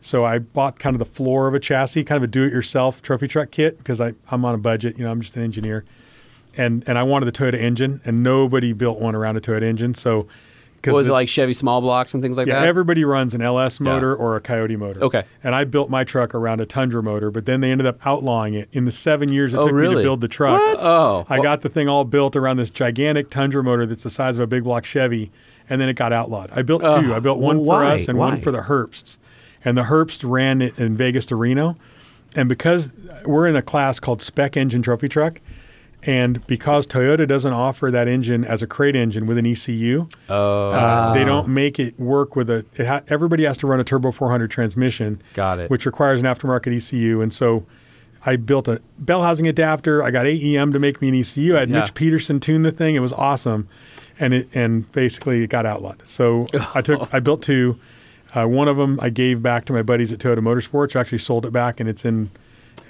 So 0.01 0.25
I 0.25 0.39
bought 0.41 0.81
kind 0.81 0.97
of 0.97 0.99
the 0.99 1.05
floor 1.05 1.47
of 1.47 1.55
a 1.55 1.61
chassis, 1.61 2.05
kind 2.05 2.17
of 2.17 2.23
a 2.23 2.29
do-it-yourself 2.29 3.03
trophy 3.03 3.29
truck 3.29 3.53
kit 3.53 3.79
because 3.79 4.01
I 4.01 4.15
I'm 4.33 4.45
on 4.45 4.55
a 4.55 4.59
budget, 4.59 4.99
you 4.99 5.05
know, 5.05 5.11
I'm 5.13 5.21
just 5.21 5.37
an 5.37 5.43
engineer. 5.45 5.85
And 6.57 6.83
and 6.89 6.99
I 6.99 7.05
wanted 7.05 7.27
the 7.27 7.33
Toyota 7.33 7.55
engine 7.61 8.01
and 8.05 8.25
nobody 8.25 8.73
built 8.73 8.99
one 8.99 9.15
around 9.15 9.37
a 9.37 9.41
Toyota 9.41 9.63
engine. 9.63 9.95
So 9.95 10.27
What 10.85 10.95
was 10.95 11.09
it 11.09 11.13
like 11.13 11.29
Chevy 11.29 11.55
small 11.55 11.81
blocks 11.81 12.15
and 12.15 12.23
things 12.23 12.37
like 12.37 12.47
yeah, 12.47 12.61
that? 12.61 12.69
everybody 12.69 13.05
runs 13.05 13.35
an 13.35 13.43
LS 13.43 13.81
motor 13.81 14.15
or 14.15 14.37
a 14.37 14.41
Coyote 14.41 14.77
motor. 14.77 15.03
Okay. 15.03 15.25
And 15.43 15.55
I 15.55 15.65
built 15.65 15.91
my 15.91 16.05
truck 16.05 16.35
around 16.35 16.61
a 16.61 16.67
Tundra 16.67 17.03
motor, 17.03 17.31
but 17.31 17.47
then 17.47 17.61
they 17.61 17.71
ended 17.71 17.87
up 17.87 17.99
outlawing 18.07 18.55
it. 18.55 18.69
In 18.73 18.85
the 18.85 18.93
seven 18.93 19.33
years 19.33 19.55
it 19.55 19.59
Oh, 19.59 19.67
took 19.67 19.75
me 19.75 19.89
to 19.95 20.03
build 20.03 20.21
the 20.21 20.29
truck, 20.29 20.61
Oh, 20.81 21.25
I 21.29 21.35
well- 21.37 21.43
got 21.43 21.61
the 21.63 21.69
thing 21.69 21.89
all 21.89 22.05
built 22.05 22.37
around 22.37 22.57
this 22.59 22.71
gigantic 22.71 23.29
Tundra 23.31 23.63
motor 23.65 23.87
that's 23.87 24.03
the 24.05 24.11
size 24.11 24.37
of 24.37 24.43
a 24.43 24.47
big 24.47 24.65
block 24.65 24.85
Chevy, 24.85 25.31
and 25.69 25.81
then 25.81 25.89
it 25.89 25.95
got 25.95 26.13
outlawed. 26.13 26.51
I 26.53 26.63
built 26.63 26.83
two. 26.83 27.15
I 27.15 27.19
built 27.21 27.39
one 27.41 27.59
Why? 27.59 27.79
for 27.79 27.85
us 27.95 28.09
and 28.09 28.17
Why? 28.19 28.29
one 28.31 28.41
for 28.41 28.51
the 28.51 28.63
Herbsts. 28.63 29.19
And 29.65 29.77
the 29.77 29.83
Herbst 29.83 30.29
ran 30.29 30.63
it 30.63 30.79
in 30.79 30.97
Vegas 30.97 31.27
to 31.27 31.37
Reno. 31.37 31.77
And 32.37 32.49
because 32.49 32.93
we're 33.25 33.47
in 33.47 33.57
a 33.57 33.63
class 33.63 33.99
called 33.99 34.23
Spec 34.23 34.57
Engine 34.57 34.83
Trophy 34.83 35.09
Truck, 35.09 35.41
and 36.05 36.47
because 36.47 36.87
Toyota 36.87 37.27
doesn't 37.27 37.53
offer 37.53 37.91
that 37.91 38.07
engine 38.09 38.45
as 38.45 38.63
a 38.63 38.67
crate 38.67 38.95
engine 38.97 39.27
with 39.27 39.37
an 39.39 39.47
ECU, 39.47 40.07
Oh. 40.29 40.71
uh, 40.71 41.13
they 41.15 41.25
don't 41.25 41.49
make 41.49 41.79
it 41.79 41.99
work 41.99 42.37
with 42.37 42.49
a. 42.51 42.65
It 42.77 42.87
ha- 42.87 43.03
everybody 43.09 43.45
has 43.45 43.59
to 43.59 43.67
run 43.67 43.81
a 43.81 43.85
Turbo 43.85 44.13
400 44.13 44.51
transmission, 44.51 45.21
Got 45.35 45.59
it. 45.59 45.71
which 45.71 45.87
requires 45.87 46.21
an 46.21 46.27
aftermarket 46.27 46.75
ECU. 46.77 47.21
And 47.21 47.33
so, 47.33 47.65
I 48.27 48.37
built 48.37 48.69
a 48.69 48.81
bell 48.99 49.23
housing 49.23 49.47
adapter. 49.49 50.03
I 50.03 50.11
got 50.11 50.27
AEM 50.27 50.73
to 50.73 50.79
make 50.79 51.01
me 51.01 51.09
an 51.09 51.15
ECU. 51.15 51.57
I 51.57 51.61
had 51.61 51.71
Yeah. 51.71 51.81
Mitch 51.81 51.95
Peterson 51.95 52.41
tune 52.41 52.63
the 52.63 52.73
thing. 52.73 52.95
It 52.95 53.01
was 53.01 53.13
awesome, 53.13 53.69
and 54.21 54.35
it 54.35 54.49
and 54.55 54.91
basically 54.93 55.43
it 55.45 55.51
got 55.51 55.67
outlawed. 55.67 56.01
So 56.05 56.47
I 56.75 56.81
took 56.83 57.13
I 57.13 57.21
built 57.21 57.43
two. 57.43 57.79
Uh, 58.35 58.45
one 58.47 58.69
of 58.69 58.77
them 58.77 58.99
I 59.01 59.09
gave 59.11 59.43
back 59.43 59.65
to 59.67 59.73
my 59.73 59.83
buddies 59.83 60.13
at 60.13 60.19
Toyota 60.19 60.41
Motorsports. 60.41 60.93
who 60.93 60.99
actually 60.99 61.19
sold 61.19 61.47
it 61.47 61.53
back, 61.53 61.81
and 61.81 61.89
it's 61.89 62.05
in. 62.05 62.31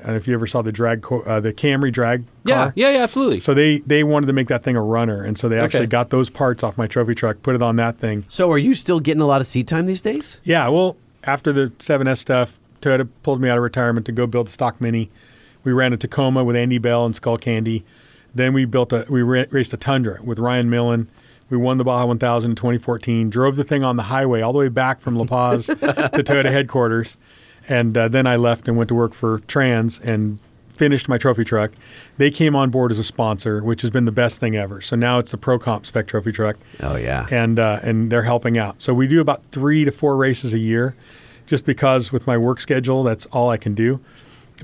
I 0.04 0.14
if 0.14 0.26
you 0.28 0.34
ever 0.34 0.46
saw 0.46 0.62
the 0.62 0.72
drag, 0.72 1.02
co- 1.02 1.20
uh, 1.22 1.40
the 1.40 1.52
Camry 1.52 1.92
drag 1.92 2.24
yeah, 2.44 2.54
car. 2.54 2.72
yeah, 2.76 2.90
yeah, 2.90 3.02
absolutely. 3.02 3.40
So 3.40 3.54
they 3.54 3.78
they 3.78 4.04
wanted 4.04 4.26
to 4.28 4.32
make 4.32 4.48
that 4.48 4.62
thing 4.62 4.76
a 4.76 4.82
runner, 4.82 5.22
and 5.24 5.36
so 5.38 5.48
they 5.48 5.58
actually 5.58 5.80
Okay. 5.80 5.86
got 5.88 6.10
those 6.10 6.30
parts 6.30 6.62
off 6.62 6.76
my 6.78 6.86
trophy 6.86 7.14
truck, 7.14 7.42
put 7.42 7.54
it 7.54 7.62
on 7.62 7.76
that 7.76 7.98
thing. 7.98 8.24
So 8.28 8.50
are 8.52 8.58
you 8.58 8.74
still 8.74 9.00
getting 9.00 9.20
a 9.20 9.26
lot 9.26 9.40
of 9.40 9.46
seat 9.46 9.66
time 9.66 9.86
these 9.86 10.02
days? 10.02 10.38
Yeah, 10.44 10.68
well, 10.68 10.96
after 11.24 11.52
the 11.52 11.72
7S 11.78 12.18
stuff, 12.18 12.58
Toyota 12.80 13.08
pulled 13.22 13.40
me 13.40 13.48
out 13.48 13.56
of 13.58 13.62
retirement 13.64 14.06
to 14.06 14.12
go 14.12 14.26
build 14.26 14.46
a 14.48 14.50
stock 14.50 14.80
Mini. 14.80 15.10
We 15.64 15.72
ran 15.72 15.92
a 15.92 15.96
Tacoma 15.96 16.44
with 16.44 16.54
Andy 16.56 16.78
Bell 16.78 17.04
and 17.04 17.14
Skullcandy. 17.14 17.82
Then 18.34 18.52
we 18.52 18.64
built 18.64 18.92
a 18.92 19.04
we 19.08 19.22
ra- 19.22 19.44
raced 19.50 19.72
a 19.72 19.76
Tundra 19.76 20.22
with 20.22 20.38
Ryan 20.38 20.70
Millen. 20.70 21.08
We 21.50 21.56
won 21.56 21.78
the 21.78 21.84
Baja 21.84 22.04
1000 22.04 22.50
in 22.50 22.56
2014. 22.56 23.30
Drove 23.30 23.56
the 23.56 23.64
thing 23.64 23.82
on 23.82 23.96
the 23.96 24.02
highway 24.04 24.42
all 24.42 24.52
the 24.52 24.58
way 24.58 24.68
back 24.68 25.00
from 25.00 25.16
La 25.16 25.24
Paz 25.24 25.66
to 25.66 25.74
Toyota 25.76 26.50
headquarters, 26.52 27.16
and 27.68 27.96
uh, 27.96 28.08
then 28.08 28.26
I 28.26 28.36
left 28.36 28.66
and 28.68 28.76
went 28.76 28.88
to 28.88 28.94
work 28.94 29.14
for 29.14 29.40
Trans 29.46 29.98
and 30.00 30.38
finished 30.68 31.08
my 31.08 31.18
trophy 31.18 31.44
truck. 31.44 31.72
They 32.18 32.30
came 32.30 32.54
on 32.54 32.70
board 32.70 32.92
as 32.92 32.98
a 33.00 33.04
sponsor, 33.04 33.62
which 33.64 33.82
has 33.82 33.90
been 33.90 34.04
the 34.04 34.12
best 34.12 34.38
thing 34.38 34.54
ever. 34.56 34.80
So 34.80 34.94
now 34.94 35.18
it's 35.18 35.32
the 35.32 35.36
Pro 35.36 35.58
Comp 35.58 35.84
Spec 35.84 36.06
Trophy 36.06 36.30
truck 36.32 36.56
Oh 36.80 36.94
yeah. 36.96 37.26
and 37.30 37.58
uh, 37.58 37.80
and 37.82 38.10
they're 38.12 38.22
helping 38.22 38.56
out. 38.56 38.80
So 38.80 38.94
we 38.94 39.06
do 39.08 39.20
about 39.20 39.42
three 39.50 39.84
to 39.84 39.90
four 39.90 40.16
races 40.16 40.54
a 40.54 40.58
year, 40.58 40.94
just 41.46 41.66
because 41.66 42.12
with 42.12 42.26
my 42.26 42.36
work 42.38 42.60
schedule, 42.60 43.02
that's 43.02 43.26
all 43.26 43.50
I 43.50 43.56
can 43.56 43.74
do. 43.74 44.00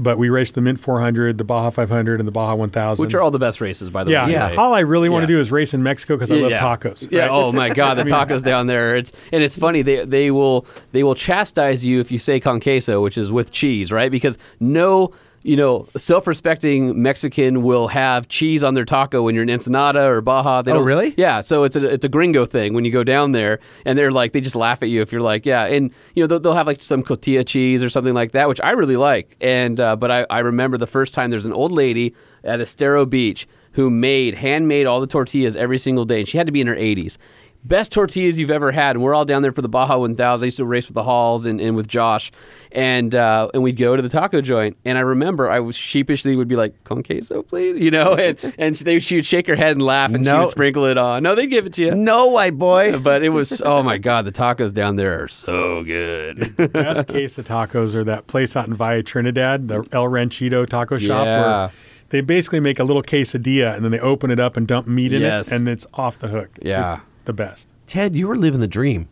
But 0.00 0.18
we 0.18 0.28
raced 0.28 0.54
the 0.54 0.60
Mint 0.60 0.80
400, 0.80 1.38
the 1.38 1.44
Baja 1.44 1.70
500, 1.70 2.20
and 2.20 2.26
the 2.26 2.32
Baja 2.32 2.54
1000. 2.54 3.02
Which 3.04 3.14
are 3.14 3.20
all 3.22 3.30
the 3.30 3.38
best 3.38 3.60
races, 3.60 3.90
by 3.90 4.04
the 4.04 4.10
yeah, 4.10 4.26
way. 4.26 4.32
Yeah. 4.32 4.48
right? 4.48 4.58
All 4.58 4.74
I 4.74 4.80
really 4.80 5.08
want 5.08 5.22
Yeah. 5.22 5.26
to 5.28 5.32
do 5.34 5.40
is 5.40 5.52
race 5.52 5.72
in 5.74 5.82
Mexico 5.82 6.16
because 6.16 6.30
I 6.30 6.36
love 6.36 6.50
Yeah. 6.50 6.58
tacos. 6.60 7.06
Yeah. 7.10 7.28
Oh 7.30 7.52
my 7.52 7.68
God, 7.70 7.94
the 7.98 8.04
tacos 8.04 8.42
down 8.42 8.66
there. 8.66 8.96
It's 8.96 9.12
and 9.32 9.42
it's 9.42 9.56
funny. 9.56 9.82
They 9.82 10.04
they 10.04 10.30
will 10.30 10.66
they 10.92 11.02
will 11.02 11.14
chastise 11.14 11.84
you 11.84 12.00
if 12.00 12.10
you 12.10 12.18
say 12.18 12.40
con 12.40 12.60
queso, 12.60 13.02
which 13.02 13.16
is 13.16 13.30
with 13.30 13.52
cheese, 13.52 13.92
right? 13.92 14.10
Because 14.10 14.36
no. 14.60 15.12
You 15.46 15.56
know, 15.56 15.86
self-respecting 15.94 17.00
Mexican 17.02 17.62
will 17.62 17.88
have 17.88 18.28
cheese 18.28 18.62
on 18.62 18.72
their 18.72 18.86
taco 18.86 19.22
when 19.22 19.34
you're 19.34 19.42
in 19.44 19.50
Ensenada 19.50 20.02
or 20.06 20.22
Baja. 20.22 20.62
They 20.62 20.70
Oh, 20.70 20.76
don't- 20.76 20.86
really? 20.86 21.12
Yeah. 21.18 21.42
So 21.42 21.64
it's 21.64 21.76
a 21.76 21.84
it's 21.86 22.04
a 22.04 22.08
gringo 22.08 22.46
thing 22.46 22.72
when 22.72 22.86
you 22.86 22.90
go 22.90 23.04
down 23.04 23.32
there, 23.32 23.58
and 23.84 23.98
they're 23.98 24.10
like 24.10 24.32
they 24.32 24.40
just 24.40 24.56
laugh 24.56 24.82
at 24.82 24.88
you 24.88 25.02
if 25.02 25.12
you're 25.12 25.20
like, 25.20 25.44
yeah, 25.44 25.66
and 25.66 25.92
you 26.14 26.22
know 26.22 26.26
they'll, 26.26 26.40
they'll 26.40 26.54
have 26.54 26.66
like 26.66 26.82
some 26.82 27.02
cotilla 27.02 27.46
cheese 27.46 27.82
or 27.82 27.90
something 27.90 28.14
like 28.14 28.32
that, 28.32 28.48
which 28.48 28.60
I 28.62 28.70
really 28.70 28.96
like. 28.96 29.36
And 29.40 29.78
uh, 29.78 29.96
but 29.96 30.10
I, 30.10 30.26
I 30.30 30.38
remember 30.38 30.78
the 30.78 30.86
first 30.86 31.12
time 31.12 31.30
there's 31.30 31.44
an 31.46 31.52
old 31.52 31.72
lady 31.72 32.14
at 32.42 32.60
Estero 32.62 33.04
Beach 33.04 33.46
who 33.72 33.90
made 33.90 34.34
handmade 34.36 34.86
all 34.86 35.00
the 35.00 35.06
tortillas 35.06 35.56
every 35.56 35.76
single 35.78 36.04
day, 36.06 36.20
and 36.20 36.28
she 36.28 36.38
had 36.38 36.46
to 36.46 36.52
be 36.52 36.60
in 36.60 36.68
her 36.68 36.76
80s. 36.76 37.18
Best 37.66 37.92
tortillas 37.92 38.38
you've 38.38 38.50
ever 38.50 38.72
had, 38.72 38.94
and 38.94 39.02
we're 39.02 39.14
all 39.14 39.24
down 39.24 39.40
there 39.40 39.50
for 39.52 39.62
the 39.62 39.70
Baja 39.70 39.96
1000. 39.96 40.44
I 40.44 40.46
used 40.46 40.58
to 40.58 40.66
race 40.66 40.86
with 40.86 40.94
the 40.94 41.02
Halls 41.02 41.46
and, 41.46 41.62
and 41.62 41.74
with 41.74 41.88
Josh, 41.88 42.30
and 42.72 43.14
uh, 43.14 43.48
and 43.54 43.62
we'd 43.62 43.78
go 43.78 43.96
to 43.96 44.02
the 44.02 44.10
taco 44.10 44.42
joint. 44.42 44.76
And 44.84 44.98
I 44.98 45.00
remember 45.00 45.50
I 45.50 45.60
was 45.60 45.74
sheepishly 45.74 46.36
would 46.36 46.46
be 46.46 46.56
like, 46.56 46.74
"Con 46.84 47.02
queso, 47.02 47.42
please," 47.42 47.80
you 47.80 47.90
know, 47.90 48.16
and 48.16 48.36
and 48.58 48.76
they 48.76 48.98
she 48.98 49.16
would 49.16 49.24
shake 49.24 49.46
her 49.46 49.56
head 49.56 49.72
and 49.72 49.80
laugh, 49.80 50.12
and 50.12 50.26
she 50.26 50.32
would 50.32 50.50
sprinkle 50.50 50.84
it 50.84 50.98
on. 50.98 51.22
No, 51.22 51.34
they'd 51.34 51.46
give 51.46 51.64
it 51.64 51.72
to 51.74 51.82
you. 51.82 51.94
No, 51.94 52.26
white 52.26 52.58
boy. 52.58 52.98
But 53.04 53.22
it 53.22 53.30
was 53.30 53.62
oh 53.64 53.82
my 53.82 53.96
god, 53.96 54.26
the 54.26 54.32
tacos 54.32 54.74
down 54.74 54.96
there 54.96 55.22
are 55.22 55.28
so 55.28 55.82
good. 55.84 56.54
best 56.72 57.08
case 57.08 57.38
of 57.38 57.46
tacos 57.46 57.94
are 57.94 58.04
that 58.04 58.26
place 58.26 58.54
out 58.56 58.66
in 58.68 58.74
Valle 58.74 59.02
Trinidad, 59.02 59.68
the 59.68 59.86
El 59.90 60.08
Ranchito 60.08 60.66
taco 60.66 60.98
shop, 60.98 61.24
Yeah. 61.24 61.40
where 61.40 61.70
they 62.10 62.20
basically 62.20 62.60
make 62.60 62.78
a 62.78 62.84
little 62.84 63.02
quesadilla 63.02 63.74
and 63.74 63.82
then 63.82 63.90
they 63.90 64.00
open 64.00 64.30
it 64.30 64.38
up 64.38 64.58
and 64.58 64.66
dump 64.68 64.86
meat 64.86 65.14
in 65.14 65.22
Yes. 65.22 65.48
it, 65.48 65.54
and 65.54 65.66
it's 65.66 65.86
off 65.94 66.18
the 66.18 66.28
hook. 66.28 66.50
Yeah. 66.60 66.84
It's 66.84 66.94
the 67.24 67.32
best. 67.32 67.68
Ted, 67.86 68.16
you 68.16 68.26
were 68.28 68.36
living 68.36 68.60
the 68.60 68.66
dream. 68.68 69.08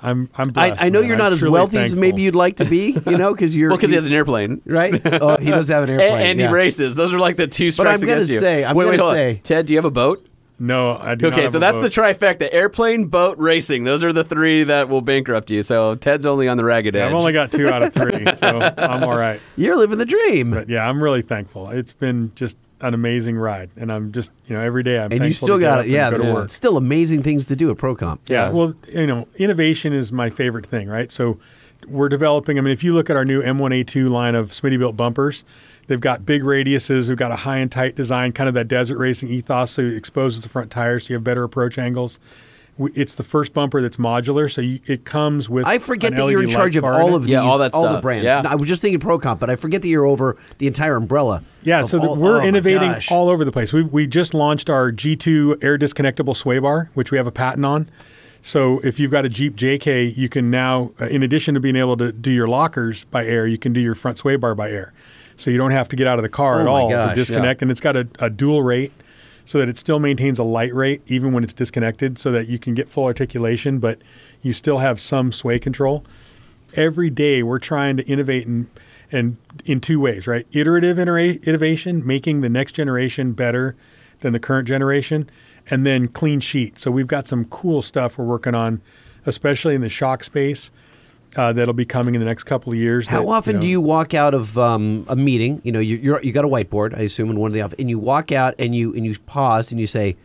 I'm 0.00 0.30
I'm 0.36 0.50
I, 0.50 0.68
blessed. 0.68 0.82
I 0.84 0.88
know 0.90 1.00
man. 1.00 1.08
you're 1.08 1.16
I'm 1.16 1.18
not 1.18 1.32
as 1.32 1.40
truly 1.40 1.52
wealthy 1.54 1.78
as 1.78 1.94
maybe 1.94 2.22
you'd 2.22 2.36
like 2.36 2.56
to 2.56 2.64
be, 2.64 2.96
you 3.06 3.16
know, 3.18 3.32
because 3.34 3.56
you're 3.56 3.70
well, 3.70 3.76
because 3.78 3.90
he 3.90 3.96
has 3.96 4.06
an 4.06 4.12
airplane. 4.12 4.62
right. 4.64 5.00
Oh, 5.20 5.36
he 5.38 5.50
does 5.50 5.68
have 5.68 5.82
an 5.84 5.90
airplane, 5.98 6.20
and 6.26 6.38
yeah. 6.38 6.46
he 6.48 6.52
races. 6.54 6.94
Those 6.94 7.12
are 7.12 7.18
like 7.18 7.36
the 7.36 7.48
two 7.48 7.70
strikes 7.72 8.00
I'm 8.00 8.06
gonna 8.06 8.20
you. 8.20 8.38
say- 8.38 8.64
I'm 8.64 8.76
wait, 8.76 8.84
gonna 8.84 8.90
wait, 8.92 9.00
hold 9.00 9.10
on. 9.10 9.16
say- 9.16 9.40
Ted, 9.42 9.66
do 9.66 9.72
you 9.72 9.78
have 9.78 9.84
a 9.84 9.90
boat? 9.90 10.24
No, 10.60 10.96
I 10.96 11.14
do 11.14 11.26
not 11.26 11.32
Okay, 11.34 11.42
have 11.42 11.52
so 11.52 11.58
a 11.58 11.60
that's 11.60 11.78
boat. 11.78 11.82
the 11.82 11.88
trifecta: 11.90 12.48
airplane, 12.52 13.06
boat, 13.06 13.38
racing. 13.38 13.84
Those 13.84 14.02
are 14.04 14.12
the 14.12 14.24
three 14.24 14.64
that 14.64 14.88
will 14.88 15.00
bankrupt 15.02 15.50
you. 15.50 15.62
So 15.64 15.94
Ted's 15.96 16.26
only 16.26 16.48
on 16.48 16.56
the 16.56 16.64
ragged 16.64 16.94
edge. 16.96 17.08
I've 17.08 17.14
only 17.14 17.32
got 17.32 17.50
two 17.52 17.68
out 17.68 17.82
of 17.82 17.92
three, 17.92 18.24
so 18.34 18.60
I'm 18.78 19.02
all 19.04 19.16
right. 19.16 19.40
You're 19.56 19.76
living 19.76 19.98
the 19.98 20.04
dream, 20.04 20.50
But 20.52 20.68
yeah, 20.68 20.88
I'm 20.88 21.02
really 21.02 21.22
thankful. 21.22 21.70
It's 21.70 21.92
been 21.92 22.32
just 22.34 22.56
an 22.80 22.94
amazing 22.94 23.36
ride, 23.36 23.70
and 23.76 23.90
I'm 23.92 24.12
just 24.12 24.32
you 24.46 24.54
know 24.56 24.62
every 24.62 24.82
day 24.82 24.98
I'm 24.98 25.12
and 25.12 25.24
you 25.24 25.32
still 25.32 25.58
to 25.58 25.60
got 25.60 25.84
it. 25.84 25.90
Yeah, 25.90 26.10
go 26.10 26.18
there's 26.18 26.52
still 26.52 26.76
amazing 26.76 27.22
things 27.22 27.46
to 27.46 27.56
do 27.56 27.70
at 27.70 27.76
Procomp. 27.76 28.18
Yeah, 28.28 28.46
Yeah. 28.46 28.50
well, 28.50 28.74
you 28.92 29.06
know, 29.06 29.26
innovation 29.36 29.92
is 29.92 30.12
my 30.12 30.30
favorite 30.30 30.66
thing, 30.66 30.88
right? 30.88 31.10
So 31.10 31.38
we're 31.88 32.08
developing. 32.08 32.58
I 32.58 32.60
mean, 32.60 32.72
if 32.72 32.82
you 32.84 32.94
look 32.94 33.10
at 33.10 33.16
our 33.16 33.24
new 33.24 33.42
M1A2 33.42 34.08
line 34.10 34.34
of 34.34 34.50
Smittybilt 34.50 34.96
bumpers, 34.96 35.44
they've 35.86 36.00
got 36.00 36.26
big 36.26 36.42
radiuses. 36.42 37.08
We've 37.08 37.16
got 37.18 37.30
a 37.32 37.36
high 37.36 37.58
and 37.58 37.70
tight 37.70 37.94
design, 37.96 38.32
kind 38.32 38.48
of 38.48 38.54
that 38.54 38.68
desert 38.68 38.98
racing 38.98 39.28
ethos. 39.28 39.72
So 39.72 39.82
it 39.82 39.96
exposes 39.96 40.42
the 40.42 40.48
front 40.48 40.70
tires, 40.70 41.06
so 41.06 41.12
you 41.12 41.16
have 41.16 41.24
better 41.24 41.44
approach 41.44 41.78
angles. 41.78 42.18
We- 42.78 42.92
It's 42.94 43.16
the 43.16 43.22
first 43.24 43.52
bumper 43.52 43.82
that's 43.82 43.96
modular, 43.96 44.50
so 44.50 44.60
you, 44.60 44.78
it 44.86 45.04
comes 45.04 45.50
with. 45.50 45.66
I 45.66 45.78
forget 45.78 46.12
an 46.12 46.16
that 46.18 46.30
you're 46.30 46.42
in 46.42 46.48
charge 46.48 46.76
of 46.76 46.84
all 46.84 47.14
of 47.14 47.22
these, 47.24 47.30
Yeah, 47.32 47.42
all 47.42 47.58
that 47.58 47.72
the 47.72 47.78
stuff. 47.78 48.02
brands. 48.02 48.24
Yeah. 48.24 48.42
I 48.46 48.54
was 48.54 48.68
just 48.68 48.80
thinking 48.80 49.00
Procomp, 49.00 49.38
but 49.40 49.50
I 49.50 49.56
forget 49.56 49.82
that 49.82 49.88
you're 49.88 50.06
over 50.06 50.36
the 50.58 50.66
entire 50.66 50.96
umbrella. 50.96 51.42
Yeah, 51.62 51.82
so 51.82 51.98
that 51.98 52.06
all- 52.06 52.16
we're 52.16 52.40
oh 52.42 52.46
innovating 52.46 52.94
all 53.10 53.28
over 53.28 53.44
the 53.44 53.52
place. 53.52 53.72
We 53.72 53.82
we 53.82 54.06
just 54.06 54.32
launched 54.32 54.70
our 54.70 54.92
G2 54.92 55.62
air 55.62 55.76
disconnectable 55.76 56.34
sway 56.36 56.58
bar, 56.60 56.90
which 56.94 57.10
we 57.10 57.18
have 57.18 57.26
a 57.26 57.32
patent 57.32 57.66
on. 57.66 57.88
So 58.40 58.78
if 58.84 59.00
you've 59.00 59.10
got 59.10 59.24
a 59.24 59.28
Jeep 59.28 59.56
JK, 59.56 60.16
you 60.16 60.28
can 60.28 60.48
now, 60.50 60.92
uh, 61.00 61.06
in 61.06 61.24
addition 61.24 61.54
to 61.54 61.60
being 61.60 61.74
able 61.76 61.96
to 61.96 62.12
do 62.12 62.30
your 62.30 62.46
lockers 62.46 63.04
by 63.06 63.26
air, 63.26 63.46
you 63.46 63.58
can 63.58 63.72
do 63.72 63.80
your 63.80 63.96
front 63.96 64.16
sway 64.18 64.36
bar 64.36 64.54
by 64.54 64.70
air. 64.70 64.92
So 65.36 65.50
you 65.50 65.58
don't 65.58 65.72
have 65.72 65.88
to 65.90 65.96
get 65.96 66.06
out 66.06 66.18
of 66.18 66.22
the 66.22 66.28
car 66.28 66.58
Oh 66.58 66.60
at 66.62 66.66
all 66.68 66.90
gosh, 66.90 67.10
to 67.10 67.14
disconnect, 67.16 67.62
and 67.62 67.70
it's 67.70 67.80
got 67.80 67.96
a, 67.96 68.06
a 68.20 68.30
dual 68.30 68.62
rate, 68.62 68.92
so 69.48 69.58
that 69.58 69.66
it 69.66 69.78
still 69.78 69.98
maintains 69.98 70.38
a 70.38 70.42
light 70.44 70.74
rate 70.74 71.00
even 71.06 71.32
when 71.32 71.42
it's 71.42 71.54
disconnected, 71.54 72.18
so 72.18 72.30
that 72.30 72.48
you 72.48 72.58
can 72.58 72.74
get 72.74 72.86
full 72.86 73.04
articulation, 73.04 73.78
but 73.78 73.98
you 74.42 74.52
still 74.52 74.76
have 74.76 75.00
some 75.00 75.32
sway 75.32 75.58
control 75.58 76.04
every 76.74 77.08
day 77.08 77.42
we're 77.42 77.58
trying 77.58 77.96
to 77.96 78.02
innovate 78.04 78.46
and 78.46 78.66
and 79.10 79.38
in 79.64 79.80
two 79.80 79.98
ways, 79.98 80.26
right? 80.26 80.46
Iterative 80.52 80.98
itera- 80.98 81.42
innovation, 81.44 82.06
making 82.06 82.42
the 82.42 82.50
next 82.50 82.72
generation 82.72 83.32
better 83.32 83.74
than 84.20 84.34
the 84.34 84.38
current 84.38 84.68
generation, 84.68 85.30
and 85.70 85.86
then 85.86 86.08
clean 86.08 86.40
sheet. 86.40 86.78
So 86.78 86.90
we've 86.90 87.06
got 87.06 87.26
some 87.26 87.46
cool 87.46 87.80
stuff 87.80 88.18
we're 88.18 88.26
working 88.26 88.54
on, 88.54 88.82
especially 89.24 89.74
in 89.74 89.80
the 89.80 89.88
shock 89.88 90.24
space. 90.24 90.70
Uh, 91.36 91.52
that'll 91.52 91.74
be 91.74 91.84
coming 91.84 92.14
in 92.14 92.20
the 92.20 92.24
next 92.24 92.44
couple 92.44 92.72
of 92.72 92.78
years. 92.78 93.06
How 93.08 93.22
that, 93.22 93.28
often 93.28 93.56
know- 93.56 93.60
do 93.62 93.66
you 93.66 93.80
walk 93.80 94.14
out 94.14 94.34
of 94.34 94.56
um, 94.58 95.04
a 95.08 95.16
meeting? 95.16 95.60
You 95.64 95.72
know, 95.72 95.80
you, 95.80 95.96
you're, 95.96 96.22
you 96.22 96.32
got 96.32 96.44
a 96.44 96.48
whiteboard, 96.48 96.96
I 96.96 97.02
assume, 97.02 97.30
in 97.30 97.38
one 97.38 97.48
of 97.50 97.54
the 97.54 97.60
office, 97.60 97.78
and 97.78 97.88
you 97.90 97.98
walk 97.98 98.32
out 98.32 98.54
and 98.58 98.74
you 98.74 98.94
and 98.94 99.04
you 99.04 99.16
pause 99.20 99.70
and 99.70 99.80
you 99.80 99.86
say, 99.86 100.16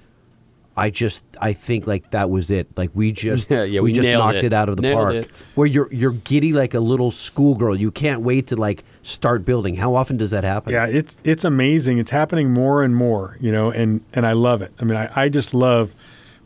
"I 0.78 0.90
just, 0.90 1.26
I 1.42 1.54
think 1.54 1.86
like 1.88 2.12
that 2.12 2.30
was 2.30 2.50
it. 2.50 2.68
Like 2.78 2.92
we 2.94 3.12
just, 3.12 3.52
Yeah, 3.52 3.64
yeah, 3.64 3.82
we, 3.82 3.92
we 3.92 3.94
just 3.94 4.10
knocked 4.10 4.38
it. 4.38 4.46
it. 4.46 4.54
out 4.54 4.70
of 4.70 4.78
the 4.78 4.82
Nailed 4.82 4.98
park." 4.98 5.16
it. 5.16 5.32
Where 5.56 5.68
you're 5.68 5.92
you're 5.94 6.12
giddy 6.14 6.54
like 6.54 6.74
a 6.74 6.80
little 6.80 7.12
schoolgirl. 7.12 7.76
You 7.76 7.92
can't 7.92 8.22
wait 8.22 8.48
to 8.48 8.56
like 8.56 8.84
start 9.04 9.44
building. 9.46 9.76
How 9.76 9.96
often 9.96 10.18
does 10.18 10.32
that 10.32 10.44
happen? 10.44 10.74
Yeah, 10.74 10.88
it's 10.88 11.18
it's 11.24 11.44
amazing. 11.44 11.98
It's 11.98 12.12
happening 12.12 12.52
more 12.52 12.82
and 12.82 12.96
more, 12.96 13.38
you 13.42 13.52
know, 13.52 13.70
and 13.72 14.02
and 14.14 14.26
I 14.26 14.34
love 14.34 14.62
it. 14.62 14.74
I 14.80 14.86
mean, 14.86 14.98
I, 14.98 15.12
I 15.24 15.30
just 15.30 15.54
love 15.54 15.94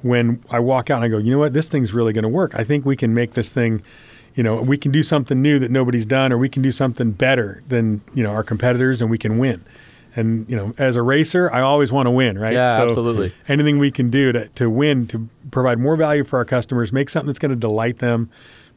when 0.02 0.44
I 0.50 0.60
walk 0.60 0.90
out 0.90 0.98
and 0.98 1.06
I 1.06 1.08
go, 1.08 1.18
you 1.18 1.32
know 1.32 1.40
what, 1.40 1.54
this 1.54 1.70
thing's 1.70 1.94
really 1.94 2.14
going 2.14 2.24
to 2.24 2.30
work. 2.30 2.54
I 2.56 2.64
think 2.64 2.86
we 2.86 2.96
can 2.96 3.14
make 3.16 3.34
this 3.34 3.52
thing, 3.52 3.82
you 4.38 4.44
know, 4.44 4.62
we 4.62 4.78
can 4.78 4.92
do 4.92 5.02
something 5.02 5.42
new 5.42 5.58
that 5.58 5.72
nobody's 5.72 6.06
done, 6.06 6.32
or 6.32 6.38
we 6.38 6.48
can 6.48 6.62
do 6.62 6.72
something 6.72 7.12
better 7.12 7.64
than 7.68 8.02
you 8.14 8.22
know 8.22 8.30
our 8.30 8.44
competitors, 8.44 9.02
and 9.02 9.10
we 9.10 9.18
can 9.18 9.40
win. 9.40 9.66
And 10.16 10.48
you 10.48 10.56
know, 10.56 10.76
as 10.78 10.96
a 10.96 11.02
racer, 11.02 11.52
I 11.52 11.62
always 11.62 11.92
want 11.92 12.06
to 12.06 12.12
win, 12.12 12.38
right? 12.38 12.54
Yeah, 12.54 12.82
absolutely. 12.82 13.34
Anything 13.48 13.80
we 13.80 13.90
can 13.90 14.12
do 14.12 14.32
to 14.32 14.48
to 14.50 14.70
win, 14.70 15.08
to 15.08 15.28
provide 15.50 15.80
more 15.80 15.98
value 15.98 16.24
for 16.24 16.38
our 16.38 16.46
customers, 16.46 16.94
make 16.94 17.10
something 17.10 17.26
that's 17.26 17.40
going 17.40 17.50
to 17.50 17.58
delight 17.58 17.98
them, 17.98 18.30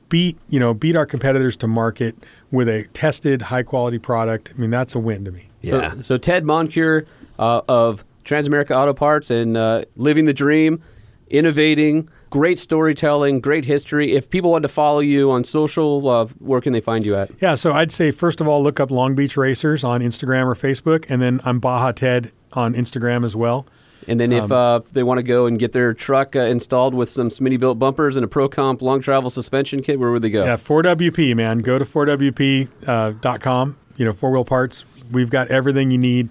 beat 0.09 0.39
you 0.49 0.59
know 0.59 0.73
beat 0.73 0.97
our 0.97 1.05
competitors 1.05 1.59
to 1.59 1.67
market 1.67 2.17
with 2.51 2.67
a 2.67 2.85
tested, 2.95 3.43
high 3.43 3.63
quality 3.63 3.99
product. 3.99 4.51
I 4.57 4.59
mean, 4.59 4.71
that's 4.71 4.95
a 4.95 4.99
win 4.99 5.27
to 5.27 5.31
me. 5.31 5.51
Yeah. 5.61 5.93
So, 5.97 6.03
so 6.03 6.17
Ted 6.17 6.47
Moncure 6.47 7.07
uh, 7.39 7.61
of 7.69 8.03
Transamerica 8.25 8.71
Auto 8.71 8.95
Parts 8.95 9.29
and 9.29 9.59
uh, 9.59 9.85
living 9.97 10.25
the 10.25 10.33
dream, 10.33 10.83
innovating, 11.29 12.09
great 12.31 12.59
storytelling, 12.59 13.41
great 13.41 13.65
history. 13.65 14.15
If 14.15 14.31
people 14.31 14.51
want 14.53 14.63
to 14.63 14.69
follow 14.69 15.01
you 15.01 15.31
on 15.31 15.45
social, 15.45 16.09
uh, 16.09 16.27
where 16.39 16.61
can 16.61 16.73
they 16.73 16.81
find 16.81 17.05
you 17.05 17.17
at? 17.17 17.31
Yeah, 17.41 17.57
so 17.57 17.73
I'd 17.73 17.93
say 17.93 18.11
first 18.11 18.41
of 18.41 18.49
all, 18.49 18.63
look 18.63 18.81
up 18.81 18.91
Long 18.91 19.15
Beach 19.15 19.37
Racers 19.37 19.85
on 19.85 20.01
Instagram 20.01 20.47
or 20.47 20.55
Facebook, 20.55 21.05
and 21.09 21.21
then 21.21 21.41
I'm 21.45 21.59
Baja 21.59 21.93
Ted 21.93 22.33
on 22.53 22.75
Instagram 22.75 23.25
as 23.25 23.37
well. 23.37 23.67
And 24.09 24.19
then 24.19 24.33
if 24.33 24.51
uh, 24.51 24.81
they 24.93 25.03
want 25.03 25.19
to 25.19 25.23
go 25.23 25.47
and 25.47 25.59
get 25.59 25.73
their 25.73 25.93
truck 25.93 26.35
uh, 26.35 26.41
installed 26.41 26.95
with 26.95 27.11
some 27.11 27.29
Smittybilt 27.29 27.79
bumpers 27.79 28.17
and 28.17 28.25
a 28.25 28.29
Pro 28.29 28.49
Comp 28.49 28.81
long 28.81 29.03
travel 29.03 29.29
suspension 29.29 29.83
kit, 29.83 29.99
where 30.01 30.11
would 30.11 30.23
they 30.23 30.31
go? 30.31 30.45
Yeah, 30.45 30.57
4WP, 30.57 31.37
man. 31.37 31.59
Go 31.59 31.79
to 31.79 31.85
4WP.com, 31.85 33.77
you 33.97 34.05
know, 34.05 34.13
four 34.13 34.31
wheel 34.31 34.45
parts. 34.45 34.85
We've 35.11 35.31
got 35.31 35.49
everything 35.49 35.91
you 35.91 35.99
need, 35.99 36.31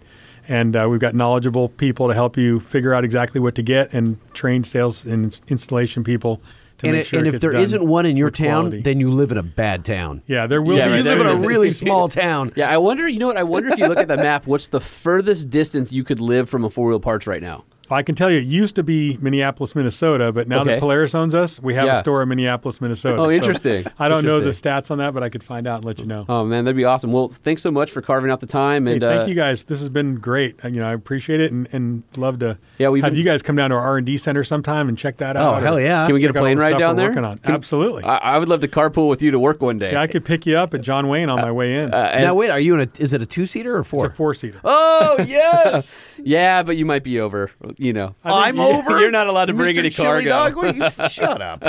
and 0.50 0.76
uh, 0.76 0.88
we've 0.90 1.00
got 1.00 1.16
knowledgeable 1.16 1.70
people 1.70 2.10
to 2.10 2.14
help 2.14 2.36
you 2.36 2.60
figure 2.60 2.94
out 2.94 3.06
exactly 3.06 3.40
what 3.40 3.56
to 3.56 3.62
get 3.64 3.94
and 3.94 4.18
trained 4.34 4.68
sales 4.68 5.06
and 5.06 5.40
installation 5.48 6.04
people 6.04 6.42
to 6.80 6.88
And, 6.88 6.96
make 6.96 7.02
it- 7.02 7.08
sure 7.08 7.20
and 7.20 7.28
it 7.28 7.30
if 7.30 7.34
gets 7.36 7.42
there 7.44 7.52
done 7.52 7.62
isn't 7.62 7.86
one 7.88 8.06
in 8.06 8.18
your 8.18 8.30
town, 8.32 8.64
quality. 8.66 8.82
then 8.82 9.00
you 9.00 9.12
live 9.12 9.32
in 9.32 9.38
a 9.38 9.44
bad 9.44 9.86
town. 9.86 10.22
yeah, 10.28 10.48
there 10.48 10.62
will 10.62 10.78
Yeah, 10.78 10.86
be. 10.86 10.92
right, 10.92 10.98
you 10.98 11.04
there 11.04 11.18
live 11.18 11.28
in 11.28 11.44
a 11.44 11.48
really 11.48 11.72
small 11.84 12.10
town. 12.10 12.52
Yeah, 12.56 12.70
I 12.70 12.78
wonder. 12.78 13.08
You 13.08 13.20
know 13.20 13.28
what? 13.28 13.38
I 13.38 13.44
wonder 13.44 13.70
if 13.70 13.78
you 13.78 13.88
look 13.88 13.98
at 14.00 14.08
the 14.08 14.18
map, 14.18 14.48
what's 14.48 14.68
the 14.70 14.80
furthest 14.82 15.50
distance 15.50 15.92
you 15.92 16.04
could 16.04 16.20
live 16.20 16.50
from 16.50 16.64
a 16.66 16.70
four 16.70 16.90
wheel 16.90 17.00
parts 17.00 17.28
right 17.28 17.42
now? 17.42 17.64
I 17.92 18.04
can 18.04 18.16
tell 18.16 18.30
you, 18.30 18.38
it 18.40 18.46
used 18.46 18.76
to 18.76 18.84
be 18.84 19.18
Minneapolis, 19.22 19.76
Minnesota, 19.76 20.32
but 20.32 20.48
now 20.48 20.62
Okay. 20.62 20.72
that 20.72 20.80
Polaris 20.80 21.16
owns 21.16 21.34
us, 21.36 21.60
we 21.62 21.74
have 21.76 21.86
Yeah. 21.86 21.94
a 21.98 22.00
store 22.00 22.22
in 22.22 22.30
Minneapolis, 22.30 22.82
Minnesota. 22.82 23.18
Oh, 23.18 23.26
So 23.26 23.32
interesting. 23.32 23.86
I 23.98 24.08
don't 24.10 24.26
know 24.26 24.40
the 24.40 24.50
stats 24.52 24.92
on 24.92 24.98
that, 25.00 25.14
but 25.14 25.24
I 25.24 25.30
could 25.30 25.44
find 25.44 25.68
out 25.68 25.78
and 25.78 25.86
let 25.86 26.00
you 26.00 26.06
know. 26.06 26.26
Oh 26.30 26.46
man, 26.46 26.66
that'd 26.66 26.76
be 26.78 26.86
awesome. 26.86 27.12
Well, 27.12 27.28
thanks 27.28 27.62
so 27.62 27.72
much 27.72 27.92
for 27.92 28.02
carving 28.02 28.32
out 28.32 28.40
the 28.40 28.46
time. 28.48 28.86
Hey, 28.86 28.94
And 28.94 29.02
thank 29.02 29.24
uh, 29.24 29.26
you 29.26 29.36
guys. 29.36 29.64
This 29.66 29.80
has 29.80 29.90
been 29.90 30.16
great. 30.16 30.56
Uh, 30.64 30.68
You 30.70 30.82
know, 30.82 30.90
I 30.90 30.94
appreciate 30.94 31.40
it 31.42 31.52
and, 31.52 31.68
and 31.72 32.04
love 32.16 32.40
to 32.40 32.58
Yeah, 32.78 32.90
we've 32.90 33.04
been- 33.04 33.16
you 33.16 33.24
guys 33.24 33.42
come 33.42 33.56
down 33.56 33.70
to 33.72 33.76
our 33.76 33.82
R 33.82 33.98
and 33.98 34.06
D 34.06 34.18
center 34.18 34.44
sometime 34.44 34.88
and 34.88 34.98
check 34.98 35.18
that 35.18 35.36
out. 35.36 35.58
Oh, 35.58 35.60
hell 35.60 35.80
yeah. 35.80 36.06
Can 36.06 36.14
we 36.16 36.22
get 36.22 36.28
a 36.28 36.34
check 36.34 36.38
out 36.38 36.40
all 36.40 36.44
plane 36.46 36.58
the 36.58 36.64
ride 36.64 36.78
down 36.80 36.96
there? 36.96 37.10
on. 37.26 37.38
Can- 37.40 37.54
Absolutely. 37.56 38.04
I, 38.04 38.18
I 38.18 38.38
would 38.38 38.48
love 38.50 38.60
to 38.62 38.68
carpool 38.68 39.10
with 39.10 39.22
you 39.22 39.32
to 39.32 39.40
work 39.40 39.62
one 39.62 39.78
day. 39.78 39.92
yeah, 39.94 40.02
I 40.02 40.08
could 40.08 40.24
pick 40.26 40.46
you 40.46 40.58
up 40.58 40.74
at 40.74 40.82
John 40.82 41.08
Wayne 41.08 41.30
on 41.30 41.42
my 41.42 41.52
way 41.52 41.76
in. 41.76 41.94
Uh, 41.94 41.98
and- 42.14 42.24
now 42.24 42.34
wait, 42.36 42.50
are 42.50 42.60
you 42.60 42.74
in 42.76 42.82
a? 42.82 42.88
Is 43.00 43.14
it 43.14 43.22
a 43.22 43.26
two 43.26 43.46
seater 43.46 43.76
or 43.76 43.84
four? 43.84 44.06
it's 44.06 44.16
four? 44.16 44.32
a 44.32 44.34
four 44.34 44.34
seater. 44.36 44.60
Oh 44.64 45.26
yes. 45.28 46.20
yeah, 46.24 46.64
but 46.64 46.78
you 46.78 46.86
might 46.86 47.04
be 47.04 47.20
over. 47.20 47.52
You 47.80 47.94
know. 47.94 48.14
I'm 48.24 48.58
you- 48.58 48.62
over. 48.64 49.00
You're 49.00 49.10
not 49.12 49.28
allowed 49.28 49.46
to 49.46 49.54
bring 49.54 49.74
Mr. 49.74 49.80
any 49.80 49.90
Chili 49.90 50.26
cargo. 50.26 50.30
Dog? 50.30 50.56
What 50.56 50.76
you, 50.76 50.90
shut 51.10 51.42
up. 51.42 51.64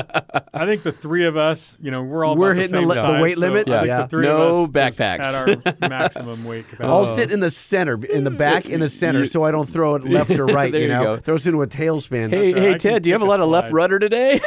I 0.53 0.67
think 0.67 0.83
the 0.83 0.93
three 0.93 1.25
of 1.25 1.37
us, 1.37 1.77
you 1.81 1.91
know, 1.91 2.03
we're 2.03 2.25
all 2.25 2.37
We're 2.37 2.53
about 2.53 2.63
hitting 2.63 2.81
the, 2.83 2.87
the 2.89 2.95
same 2.95 3.03
the 3.05 3.13
size, 3.13 3.23
weight 3.23 3.35
so 3.37 3.41
limit? 3.41 3.69
I 3.69 3.73
think 3.79 3.87
Yeah. 3.87 4.03
the 4.03 4.09
three 4.09 4.27
No 4.27 4.65
of 4.65 4.77
us 4.77 4.97
backpacks. 4.97 5.25
at 5.25 5.35
our 5.81 5.89
maximum 5.89 6.45
weight 6.45 6.65
capacity. 6.69 6.89
I'll 6.89 7.07
sit 7.07 7.31
in 7.31 7.41
the 7.41 7.51
center, 7.51 8.05
in 8.05 8.25
the 8.25 8.31
back, 8.31 8.67
in 8.67 8.81
the 8.81 8.89
center, 8.89 9.25
so 9.31 9.45
I 9.45 9.51
don't 9.53 9.69
throw 9.69 9.95
it 9.95 10.05
left 10.05 10.31
or 10.33 10.47
right. 10.47 10.73
There 10.73 10.81
you 10.81 10.89
you 10.89 10.93
know, 10.93 11.17
go. 11.17 11.17
throw 11.19 11.35
us 11.37 11.47
into 11.47 11.63
a 11.63 11.67
tailspin. 11.67 12.31
Hey, 12.31 12.53
right. 12.53 12.57
hey, 12.63 12.75
I 12.75 12.79
Ted, 12.79 13.03
do 13.05 13.09
you 13.11 13.15
have 13.15 13.23
a 13.23 13.25
take 13.25 13.29
a 13.29 13.31
lot 13.31 13.41
of 13.41 13.49
left 13.49 13.73
rudder 13.73 13.99
today? 13.99 14.41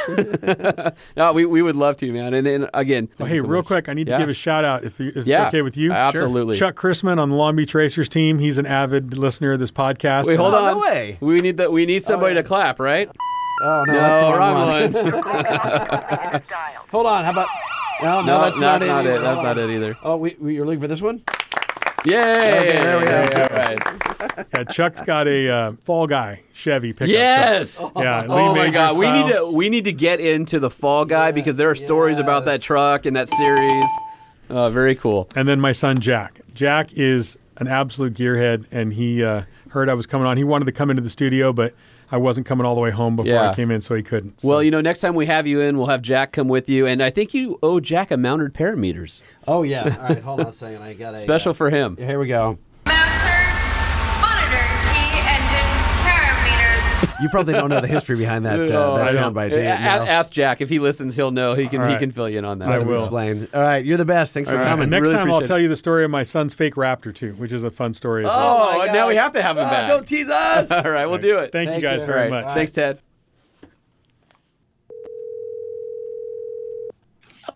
no, 1.15 1.33
we, 1.33 1.45
we 1.45 1.61
would 1.61 1.75
love 1.75 1.97
to, 1.97 2.11
man. 2.11 2.33
And, 2.33 2.47
and 2.47 2.69
again, 2.73 3.09
Oh, 3.19 3.25
hey, 3.25 3.37
so 3.39 3.43
real 3.45 3.59
much. 3.61 3.67
quick, 3.67 3.89
I 3.89 3.93
need 3.93 4.07
Yeah. 4.07 4.15
to 4.17 4.21
give 4.23 4.29
a 4.29 4.33
shout 4.33 4.65
out 4.65 4.83
if, 4.83 4.99
you- 4.99 5.11
if 5.15 5.25
Yeah, 5.25 5.45
it's 5.45 5.49
okay 5.49 5.61
with 5.61 5.77
you. 5.77 5.91
absolutely. 5.91 6.55
Chuck 6.57 6.75
Chrisman 6.75 7.19
on 7.19 7.29
the 7.29 7.35
Long 7.35 7.55
Beach 7.55 7.73
Racers 7.73 8.09
team. 8.09 8.39
He's 8.39 8.57
an 8.57 8.65
avid 8.65 9.17
listener 9.17 9.53
of 9.53 9.59
this 9.59 9.71
podcast. 9.71 10.25
Wait, 10.25 10.35
hold 10.37 10.53
Oh, 10.53 10.65
on. 10.65 10.73
no 10.75 10.79
way. 10.81 11.17
We 11.21 11.39
need 11.39 11.52
that. 11.57 11.71
We 11.71 11.85
need 11.85 12.03
somebody 12.03 12.35
to 12.35 12.43
clap, 12.43 12.79
right? 12.79 13.09
Oh 13.61 13.83
no, 13.85 13.93
No, 13.93 13.99
that's 13.99 14.21
the 14.25 14.33
wrong, 14.33 14.53
wrong 14.55 14.93
one. 14.93 15.13
one. 15.13 16.41
Hold 16.91 17.05
on, 17.05 17.23
how 17.23 17.31
about? 17.31 17.47
No, 18.01 18.21
no, 18.21 18.25
no, 18.25 18.41
that's, 18.41 18.59
not, 18.59 18.81
it. 18.81 18.89
either. 18.89 19.19
That's 19.19 19.41
not 19.41 19.57
it 19.57 19.69
either. 19.69 19.97
Oh, 20.03 20.17
we, 20.17 20.35
we, 20.39 20.55
you're 20.55 20.65
looking 20.65 20.81
for 20.81 20.87
this 20.87 21.01
one? 21.01 21.21
Yay! 22.05 22.17
Okay, 22.19 22.81
there 22.81 22.99
we 22.99 23.05
go. 23.05 23.21
All 23.21 23.57
right. 23.57 23.79
Yeah, 24.53 24.63
Chuck's 24.65 25.01
got 25.05 25.27
a 25.27 25.49
uh, 25.49 25.71
Fall 25.83 26.05
Guy 26.07 26.41
Chevy 26.51 26.91
pickup 26.91 27.07
Yes. 27.09 27.77
truck. 27.79 27.93
Yeah, 27.95 28.21
Lee 28.27 28.27
Oh 28.29 28.53
my 28.55 28.63
Major 28.65 28.71
God, 28.73 28.97
we 28.97 29.09
need 29.11 29.31
to 29.33 29.45
we 29.51 29.69
need 29.69 29.85
to 29.85 29.93
get 29.93 30.19
into 30.19 30.59
the 30.59 30.69
Fall 30.69 31.05
Guy 31.05 31.31
because 31.31 31.55
there 31.55 31.69
are 31.69 31.75
stories 31.75 32.17
about 32.19 32.43
that 32.45 32.61
truck 32.61 33.05
and 33.05 33.15
that 33.15 33.29
series. 33.29 33.85
Uh, 34.49 34.69
very 34.69 34.95
cool. 34.95 35.29
And 35.35 35.47
then 35.47 35.61
my 35.61 35.71
son 35.71 35.99
Jack. 35.99 36.41
Jack 36.53 36.91
is 36.93 37.37
an 37.57 37.67
absolute 37.67 38.13
gearhead, 38.15 38.65
and 38.71 38.93
he 38.93 39.23
uh, 39.23 39.43
heard 39.73 39.89
I 39.89 39.93
was 39.95 40.05
coming 40.05 40.25
on. 40.27 40.37
He 40.37 40.43
wanted 40.43 40.65
to 40.65 40.71
come 40.71 40.89
into 40.89 41.01
the 41.01 41.09
studio, 41.09 41.51
but 41.51 41.73
I 42.11 42.17
wasn't 42.17 42.45
coming 42.45 42.65
all 42.65 42.75
the 42.75 42.81
way 42.81 42.91
home 42.91 43.15
before 43.15 43.31
Yeah. 43.31 43.49
I 43.49 43.55
came 43.55 43.71
in, 43.71 43.81
so 43.81 43.95
he 43.95 44.03
couldn't. 44.03 44.41
So- 44.41 44.47
Well, 44.47 44.63
you 44.63 44.69
know, 44.71 44.81
next 44.81 44.99
time 44.99 45.15
we 45.15 45.25
have 45.25 45.47
you 45.47 45.61
in, 45.61 45.77
we'll 45.77 45.87
have 45.87 46.01
Jack 46.03 46.31
come 46.31 46.47
with 46.47 46.69
you, 46.69 46.85
and 46.85 47.01
I 47.01 47.09
think 47.09 47.33
you 47.33 47.57
owe 47.63 47.79
Jack 47.79 48.11
a 48.11 48.17
mounted 48.17 48.53
parameters, 48.53 49.21
Oh 49.47 49.63
yeah. 49.63 49.97
All 49.99 50.07
right, 50.09 50.19
hold 50.23 50.39
on 50.41 50.47
a 50.47 50.53
second. 50.53 50.81
I 50.83 50.93
got 50.93 51.15
a 51.15 51.17
special 51.17 51.51
uh, 51.51 51.53
for 51.53 51.69
him. 51.71 51.97
Here 51.97 52.19
we 52.19 52.27
go. 52.27 52.59
You 57.21 57.29
probably 57.29 57.53
don't 57.53 57.69
know 57.69 57.81
the 57.81 57.87
history 57.87 58.15
behind 58.17 58.45
that 58.45 58.59
uh, 58.59 58.65
No, 58.65 58.95
that 58.97 59.07
I 59.07 59.13
don't. 59.13 59.33
soundbite, 59.33 59.53
do? 59.53 59.59
A- 59.59 59.63
a- 59.63 59.79
No. 59.79 60.05
Ask 60.05 60.31
Jack 60.31 60.61
if 60.61 60.69
he 60.69 60.79
listens. 60.79 61.15
He'll 61.15 61.31
know. 61.31 61.53
He 61.53 61.67
can. 61.67 61.81
All 61.81 61.87
He 61.89 61.97
can 61.97 62.11
fill 62.11 62.29
you 62.29 62.39
in 62.39 62.45
on 62.45 62.59
that. 62.59 62.69
I 62.69 62.79
will. 62.79 62.95
explain. 62.95 63.47
All 63.53 63.61
right, 63.61 63.83
you're 63.85 63.97
the 63.97 64.05
best. 64.05 64.33
Thanks 64.33 64.49
for 64.49 64.55
All 64.55 64.61
right, 64.61 64.69
coming. 64.69 64.83
and 64.83 64.91
next 64.91 65.07
Really 65.07 65.13
time 65.19 65.29
I'll 65.29 65.37
appreciate 65.37 65.47
tell 65.47 65.59
you 65.59 65.67
the 65.69 65.75
story 65.75 66.03
of 66.05 66.11
my 66.11 66.23
son's 66.23 66.53
fake 66.53 66.75
Raptor 66.75 67.13
too, 67.13 67.33
which 67.33 67.51
is 67.53 67.63
a 67.63 67.71
fun 67.71 67.93
story 67.93 68.23
as 68.23 68.27
well. 68.27 68.69
Oh, 68.73 68.77
my 68.79 68.85
now 68.87 69.07
we 69.07 69.15
have 69.15 69.31
to 69.33 69.41
have 69.41 69.57
him 69.57 69.65
Ah, 69.65 69.69
back. 69.69 69.87
Don't 69.89 70.07
tease 70.07 70.29
us. 70.29 70.71
All 70.71 70.89
right, 70.91 71.05
we'll 71.05 71.17
do 71.19 71.37
it. 71.39 71.51
Thank, 71.51 71.69
Thank 71.69 71.81
you 71.83 71.87
guys 71.89 72.01
you. 72.01 72.07
very 72.07 72.25
All 72.27 72.31
right. 72.31 72.45
much. 72.45 72.53
Thanks, 72.53 72.71
Ted. 72.71 72.99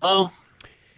Oh, 0.01 0.31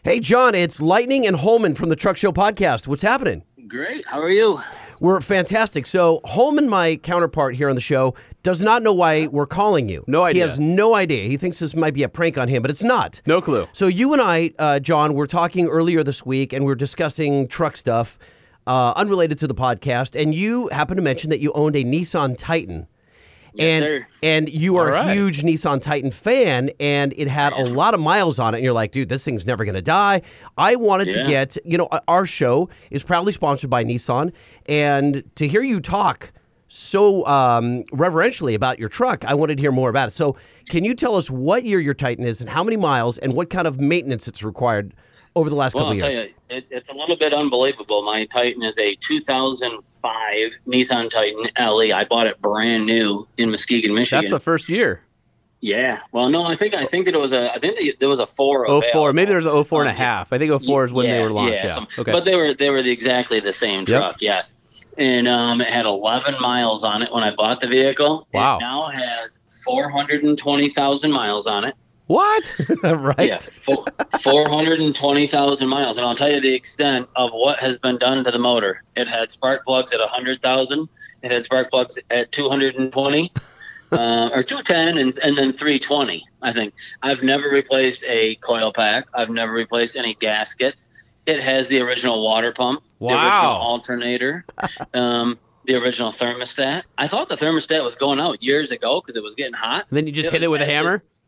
Hey, 0.03 0.19
John, 0.21 0.55
it's 0.55 0.79
Lightning 0.81 1.27
and 1.27 1.35
Holman 1.35 1.75
from 1.75 1.89
the 1.89 1.95
Truck 1.95 2.15
Show 2.17 2.31
podcast. 2.31 2.87
What's 2.87 3.01
happening? 3.01 3.43
great. 3.67 4.03
How 4.07 4.19
are 4.19 4.31
you? 4.31 4.59
We're 4.99 5.21
fantastic. 5.21 5.85
So, 5.85 6.19
Holman, 6.25 6.67
my 6.69 6.97
counterpart 6.97 7.55
here 7.55 7.69
on 7.69 7.75
the 7.75 7.81
show, 7.81 8.15
does 8.43 8.61
not 8.61 8.83
know 8.83 8.93
why 8.93 9.27
we're 9.27 9.45
calling 9.45 9.87
you. 9.87 10.03
No 10.07 10.23
idea. 10.23 10.43
He 10.43 10.49
has 10.49 10.59
no 10.59 10.95
idea. 10.95 11.23
He 11.27 11.37
thinks 11.37 11.59
this 11.59 11.73
might 11.75 11.93
be 11.93 12.03
a 12.03 12.09
prank 12.09 12.37
on 12.37 12.47
him, 12.47 12.61
but 12.61 12.69
it's 12.69 12.83
not. 12.83 13.21
No 13.25 13.41
clue. 13.41 13.67
So, 13.73 13.87
you 13.87 14.13
and 14.13 14.21
I, 14.21 14.51
uh, 14.59 14.79
John, 14.79 15.13
were 15.13 15.27
talking 15.27 15.67
earlier 15.67 16.03
this 16.03 16.25
week 16.25 16.53
and 16.53 16.65
we 16.65 16.71
are 16.71 16.75
discussing 16.75 17.47
truck 17.47 17.77
stuff 17.77 18.19
uh, 18.67 18.93
unrelated 18.95 19.39
to 19.39 19.47
the 19.47 19.55
podcast. 19.55 20.19
And 20.19 20.35
you 20.35 20.69
happened 20.69 20.97
to 20.97 21.01
mention 21.01 21.29
that 21.29 21.39
you 21.39 21.51
owned 21.53 21.75
a 21.75 21.83
Nissan 21.83 22.37
Titan. 22.37 22.87
And 23.57 23.83
sir. 23.83 24.07
and 24.21 24.49
you 24.49 24.75
are 24.77 24.93
All 24.95 25.09
a 25.09 25.13
huge 25.13 25.41
Nissan 25.41 25.81
Titan 25.81 26.11
fan, 26.11 26.69
and 26.79 27.13
it 27.17 27.27
had 27.27 27.53
a 27.53 27.63
lot 27.63 27.93
of 27.93 27.99
miles 27.99 28.39
on 28.39 28.53
it, 28.53 28.57
and 28.57 28.65
you're 28.65 28.73
like, 28.73 28.91
dude, 28.91 29.09
this 29.09 29.23
thing's 29.23 29.45
never 29.45 29.65
gonna 29.65 29.81
die. 29.81 30.21
I 30.57 30.75
wanted 30.75 31.11
to 31.13 31.23
get, 31.23 31.57
you 31.65 31.77
know, 31.77 31.89
our 32.07 32.25
show 32.25 32.69
is 32.91 33.03
proudly 33.03 33.33
sponsored 33.33 33.69
by 33.69 33.83
Nissan, 33.83 34.33
and 34.67 35.23
to 35.35 35.47
hear 35.47 35.61
you 35.63 35.79
talk 35.79 36.31
so 36.67 37.25
um, 37.25 37.83
reverentially 37.91 38.53
about 38.53 38.77
your 38.77 38.89
truck, 38.89 39.25
I 39.25 39.33
wanted 39.33 39.57
to 39.57 39.61
hear 39.61 39.71
more 39.71 39.89
about 39.89 40.09
it. 40.09 40.11
So, 40.11 40.37
can 40.69 40.85
you 40.85 40.93
tell 40.93 41.15
us 41.15 41.29
what 41.29 41.63
year 41.63 41.79
your 41.79 41.95
Titan 41.95 42.25
is, 42.25 42.41
and 42.41 42.49
how 42.49 42.63
many 42.63 42.77
miles, 42.77 43.17
and 43.17 43.33
what 43.33 43.49
kind 43.49 43.67
of 43.67 43.79
maintenance 43.79 44.27
it's 44.27 44.43
required 44.43 44.93
over 45.35 45.49
the 45.49 45.55
last 45.55 45.73
Well, 45.73 45.85
couple 45.85 46.03
I'll 46.03 46.11
years? 46.11 46.29
you, 46.49 46.55
it, 46.57 46.67
it's 46.69 46.89
a 46.89 46.93
little 46.93 47.17
bit 47.17 47.33
unbelievable. 47.33 48.03
My 48.03 48.25
Titan 48.25 48.61
is 48.63 48.75
a 48.77 48.95
2005 50.03 50.51
Nissan 50.67 51.09
Titan 51.11 51.49
LE. 51.59 51.93
I 51.93 52.05
bought 52.05 52.27
it 52.27 52.41
brand 52.41 52.85
new 52.85 53.27
in 53.37 53.51
Muskegon, 53.51 53.93
Michigan. 53.93 54.21
That's 54.21 54.29
the 54.31 54.39
first 54.39 54.69
year. 54.69 55.01
yeah. 55.61 55.99
Well, 56.11 56.29
no, 56.29 56.43
I 56.43 56.55
think 56.55 56.73
I 56.73 56.85
think 56.85 57.05
that 57.05 57.13
it 57.15 57.19
was 57.19 57.31
a 57.33 57.53
I 57.53 57.59
think 57.59 57.75
that 57.77 57.93
there 57.99 58.09
was 58.09 58.19
a 58.19 58.27
four. 58.27 58.69
Oh 58.69 58.81
four. 58.93 59.13
Maybe 59.13 59.29
there's 59.29 59.45
a 59.45 59.63
04 59.63 59.81
and 59.81 59.89
a 59.89 59.91
Um, 59.91 59.97
half. 59.97 60.31
I 60.33 60.37
think 60.37 60.51
04 60.63 60.85
is 60.85 60.93
when 60.93 61.07
they 61.07 61.19
were 61.21 61.31
launched. 61.31 61.63
Yeah. 61.63 61.75
some- 61.75 61.87
Okay. 61.97 62.11
But 62.11 62.25
they 62.25 62.35
were 62.35 62.53
they 62.53 62.69
were 62.69 62.81
the, 62.83 62.91
exactly 62.91 63.39
the 63.39 63.53
same 63.53 63.79
Yep. 63.79 63.87
truck. 63.87 64.15
Yes. 64.21 64.55
And 64.97 65.27
um, 65.29 65.61
it 65.61 65.69
had 65.69 65.85
11 65.85 66.35
miles 66.41 66.83
on 66.83 67.01
it 67.01 67.11
when 67.13 67.23
I 67.23 67.33
bought 67.33 67.61
the 67.61 67.67
vehicle. 67.67 68.27
Wow. 68.33 68.57
It 68.57 68.61
now 68.61 68.87
has 68.87 69.37
420,000 69.63 71.11
miles 71.11 71.47
on 71.47 71.63
it. 71.63 71.75
What? 72.09 72.55
right? 72.83 73.27
Yeah, 73.27 73.39
420,000 74.23 75.67
miles. 75.67 75.97
And 75.97 76.05
I'll 76.05 76.15
tell 76.15 76.31
you 76.31 76.41
the 76.41 76.53
extent 76.55 77.07
of 77.15 77.29
what 77.33 77.59
has 77.59 77.77
been 77.77 77.99
done 77.99 78.23
to 78.23 78.31
the 78.31 78.39
motor. 78.39 78.83
It 78.95 79.07
had 79.07 79.29
spark 79.31 79.63
plugs 79.63 79.93
at 79.93 79.99
100,000. 79.99 80.89
It 81.21 81.31
had 81.31 81.43
spark 81.43 81.69
plugs 81.69 81.99
at 82.09 82.31
220, 82.31 83.31
uh, 83.91 84.29
or 84.33 84.41
210, 84.41 84.97
and, 84.97 85.19
and 85.19 85.37
then 85.37 85.53
320, 85.53 86.25
I 86.41 86.51
think. 86.51 86.73
I've 87.03 87.21
never 87.21 87.47
replaced 87.47 88.03
a 88.07 88.35
coil 88.37 88.73
pack. 88.73 89.07
I've 89.13 89.29
never 89.29 89.51
replaced 89.51 89.95
any 89.95 90.15
gaskets. 90.15 90.87
It 91.27 91.43
has 91.43 91.67
the 91.67 91.79
original 91.79 92.23
water 92.23 92.51
pump, 92.53 92.81
the 92.99 93.05
original 93.05 93.19
Wow. 93.19 93.57
alternator, 93.57 94.45
um, 94.95 95.37
the 95.65 95.75
original 95.75 96.11
thermostat. 96.11 96.83
I 96.97 97.07
thought 97.07 97.29
the 97.29 97.37
thermostat 97.37 97.83
was 97.83 97.95
going 97.97 98.19
out 98.19 98.41
years 98.41 98.71
ago 98.71 98.99
because 98.99 99.15
it 99.15 99.21
was 99.21 99.35
getting 99.35 99.53
hot. 99.53 99.85
And 99.91 99.97
then 99.97 100.07
you 100.07 100.11
just 100.13 100.29
It 100.29 100.33
hit 100.33 100.43
it 100.43 100.47
with 100.47 100.61
a 100.63 100.65
hammer. 100.65 101.03
Oh, 101.05 101.18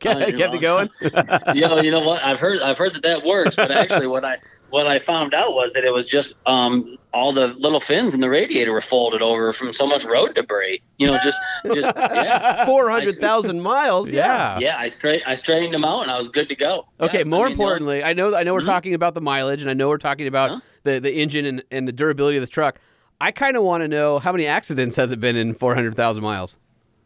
Kept 0.00 0.20
it 0.30 0.60
going. 0.60 0.90
you 1.54 1.60
know, 1.62 1.80
you 1.80 1.90
know 1.90 2.00
what? 2.00 2.24
I've 2.24 2.40
heard, 2.40 2.60
I've 2.60 2.76
heard 2.76 2.94
that 2.94 3.02
that 3.02 3.24
works, 3.24 3.54
but 3.54 3.70
actually, 3.70 4.08
what 4.08 4.24
I 4.24 4.38
what 4.70 4.86
I 4.86 4.98
found 4.98 5.32
out 5.32 5.52
was 5.54 5.72
that 5.74 5.84
it 5.84 5.90
was 5.92 6.08
just 6.08 6.34
um, 6.46 6.96
all 7.14 7.32
the 7.32 7.48
little 7.48 7.78
fins 7.80 8.12
in 8.12 8.20
the 8.20 8.28
radiator 8.28 8.72
were 8.72 8.80
folded 8.80 9.22
over 9.22 9.52
from 9.52 9.72
so 9.72 9.86
much 9.86 10.04
road 10.04 10.34
debris. 10.34 10.82
You 10.98 11.06
know, 11.06 11.18
just 11.22 11.38
just 11.66 11.96
yeah, 11.96 12.64
Four 12.66 12.90
hundred 12.90 13.16
thousand 13.20 13.60
miles. 13.60 14.10
yeah. 14.10 14.58
yeah. 14.58 14.76
I 14.76 14.88
straight 14.88 15.22
I 15.26 15.36
straightened 15.36 15.72
them 15.74 15.84
out, 15.84 16.02
and 16.02 16.10
I 16.10 16.18
was 16.18 16.28
good 16.30 16.48
to 16.48 16.56
go. 16.56 16.86
Okay. 17.00 17.18
Yeah, 17.18 17.24
more 17.24 17.46
I 17.46 17.48
mean, 17.50 17.52
importantly, 17.52 18.02
I 18.02 18.12
know 18.12 18.34
I 18.34 18.42
know 18.42 18.54
we're 18.54 18.62
talking 18.64 18.94
about 18.94 19.14
the 19.14 19.20
mileage, 19.20 19.60
and 19.60 19.70
I 19.70 19.74
know 19.74 19.88
we're 19.88 19.98
talking 19.98 20.26
about 20.26 20.50
Huh? 20.50 20.60
the 20.82 20.98
the 20.98 21.12
engine 21.12 21.46
and, 21.46 21.62
and 21.70 21.86
the 21.86 21.92
durability 21.92 22.38
of 22.38 22.42
the 22.42 22.48
truck. 22.48 22.80
I 23.20 23.30
kind 23.30 23.56
of 23.56 23.62
want 23.62 23.82
to 23.82 23.88
know 23.88 24.18
how 24.18 24.32
many 24.32 24.46
accidents 24.48 24.96
has 24.96 25.12
it 25.12 25.20
been 25.20 25.36
in 25.36 25.54
400,000 25.54 26.24
miles? 26.24 26.56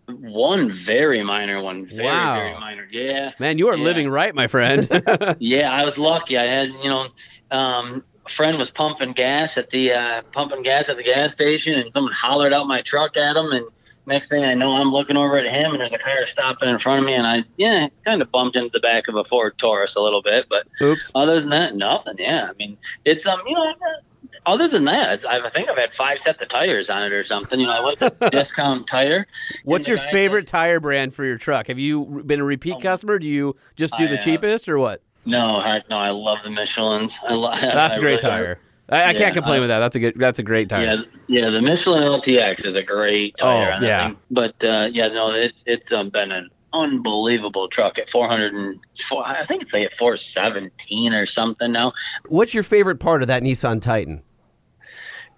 One 0.09 0.73
very 0.85 1.23
minor 1.23 1.61
one, 1.63 1.87
very 1.87 2.05
Wow. 2.05 2.35
very 2.35 2.55
minor. 2.61 2.89
Yeah, 2.91 3.33
Man, 3.39 3.59
you 3.59 3.69
are 3.69 3.77
Yeah. 3.77 3.85
living 3.85 4.09
right, 4.11 4.35
my 4.35 4.47
friend. 4.47 4.89
yeah. 5.41 5.73
I 5.73 5.85
was 5.85 5.99
lucky. 5.99 6.37
I 6.39 6.47
had 6.47 6.69
you 6.83 6.89
know. 6.91 7.07
Um, 7.51 8.05
a 8.25 8.29
friend 8.29 8.59
was 8.59 8.71
pumping 8.73 9.13
gas 9.13 9.57
at 9.57 9.71
the 9.71 9.93
uh, 9.93 10.23
pumping 10.33 10.65
gas 10.65 10.89
at 10.89 10.97
the 10.97 11.05
gas 11.05 11.31
station, 11.33 11.75
and 11.79 11.93
someone 11.93 12.13
hollered 12.13 12.53
out 12.53 12.67
my 12.67 12.83
truck 12.83 13.17
at 13.17 13.37
him, 13.37 13.53
and 13.53 13.65
next 14.07 14.29
thing 14.31 14.45
I 14.45 14.53
know, 14.55 14.73
I'm 14.73 14.91
looking 14.91 15.17
over 15.17 15.39
at 15.39 15.47
him, 15.47 15.71
and 15.71 15.81
there's 15.81 15.93
a 15.93 15.99
car 15.99 16.27
stopping 16.27 16.69
in 16.69 16.81
front 16.81 16.99
of 17.01 17.07
me, 17.07 17.15
and 17.15 17.25
I 17.25 17.45
yeah, 17.57 17.87
kind 18.05 18.21
of 18.21 18.33
bumped 18.33 18.57
into 18.57 18.71
the 18.73 18.81
back 18.81 19.07
of 19.07 19.15
a 19.15 19.23
Ford 19.23 19.57
Taurus 19.59 19.95
a 19.95 20.01
little 20.01 20.23
bit, 20.23 20.47
but 20.51 20.67
Oops. 20.83 21.13
other 21.15 21.39
than 21.41 21.51
that, 21.51 21.77
nothing. 21.77 22.15
Yeah, 22.19 22.49
I 22.51 22.53
mean, 22.55 22.77
it's 23.05 23.27
um, 23.29 23.41
you 23.47 23.55
know. 23.55 23.73
Other 24.47 24.69
than 24.69 24.85
that, 24.85 25.27
I 25.29 25.51
think 25.51 25.69
I've 25.69 25.77
had 25.77 25.93
five 25.93 26.19
sets 26.21 26.41
of 26.41 26.49
tires 26.49 26.89
on 26.89 27.03
it 27.03 27.13
or 27.13 27.25
something. 27.25 27.59
You 27.59 27.67
know, 27.67 27.73
I 27.73 27.85
went 27.85 27.99
to 27.99 28.11
discount 28.31 28.87
tire. 28.87 29.27
What's 29.65 29.89
your 29.89 29.99
favorite 29.99 30.47
tire 30.47 30.79
brand 30.81 31.13
for 31.15 31.25
your 31.25 31.37
truck? 31.37 31.67
Have 31.67 31.79
you 31.79 32.23
been 32.25 32.41
a 32.41 32.45
repeat 32.45 32.75
Oh. 32.77 32.81
customer? 32.81 33.19
Do 33.19 33.27
you 33.27 33.57
just 33.75 33.97
do 33.97 34.05
I 34.05 34.07
the 34.09 34.17
have. 34.17 34.25
cheapest 34.25 34.69
or 34.69 34.79
what? 34.79 35.03
No, 35.25 35.61
heck, 35.61 35.91
no, 35.91 35.97
I 35.97 36.11
love 36.11 36.39
the 36.45 36.51
Michelin's. 36.51 37.19
I 37.27 37.33
lo- 37.35 37.51
That's 37.61 37.95
I 37.95 37.97
a 37.97 38.01
great 38.01 38.23
really- 38.23 38.23
tire. 38.23 38.59
I, 38.89 39.03
I 39.03 39.11
Yeah, 39.11 39.19
can't 39.19 39.35
complain 39.35 39.57
I- 39.57 39.61
with 39.61 39.69
that. 39.71 39.81
That's 39.81 39.97
a 39.97 39.99
good. 39.99 40.15
That's 40.17 40.39
a 40.39 40.45
great 40.45 40.69
tire. 40.69 40.85
Yeah, 40.85 41.03
yeah, 41.27 41.51
the 41.51 41.61
Michelin 41.61 42.05
LTX 42.05 42.65
is 42.65 42.77
a 42.77 42.85
great 42.85 43.37
tire. 43.37 43.77
Oh, 43.81 43.85
yeah. 43.85 44.09
thing. 44.11 44.17
But 44.31 44.65
uh, 44.65 44.89
yeah, 44.93 45.09
no, 45.09 45.33
it's 45.33 45.65
it's 45.67 45.93
um, 45.93 46.11
been 46.11 46.31
an 46.31 46.51
unbelievable 46.73 47.69
truck 47.69 47.99
at 47.99 48.09
400 48.11 48.55
and 48.55 48.79
four, 49.09 49.27
I 49.27 49.45
think 49.47 49.63
it's 49.63 49.73
like 49.73 49.87
at 49.87 49.95
417 49.95 51.13
or 51.15 51.27
something 51.27 51.73
now. 51.73 51.93
What's 52.29 52.55
your 52.55 52.63
favorite 52.63 53.01
part 53.01 53.23
of 53.23 53.29
that 53.29 53.43
Nissan 53.43 53.81
Titan? 53.83 54.23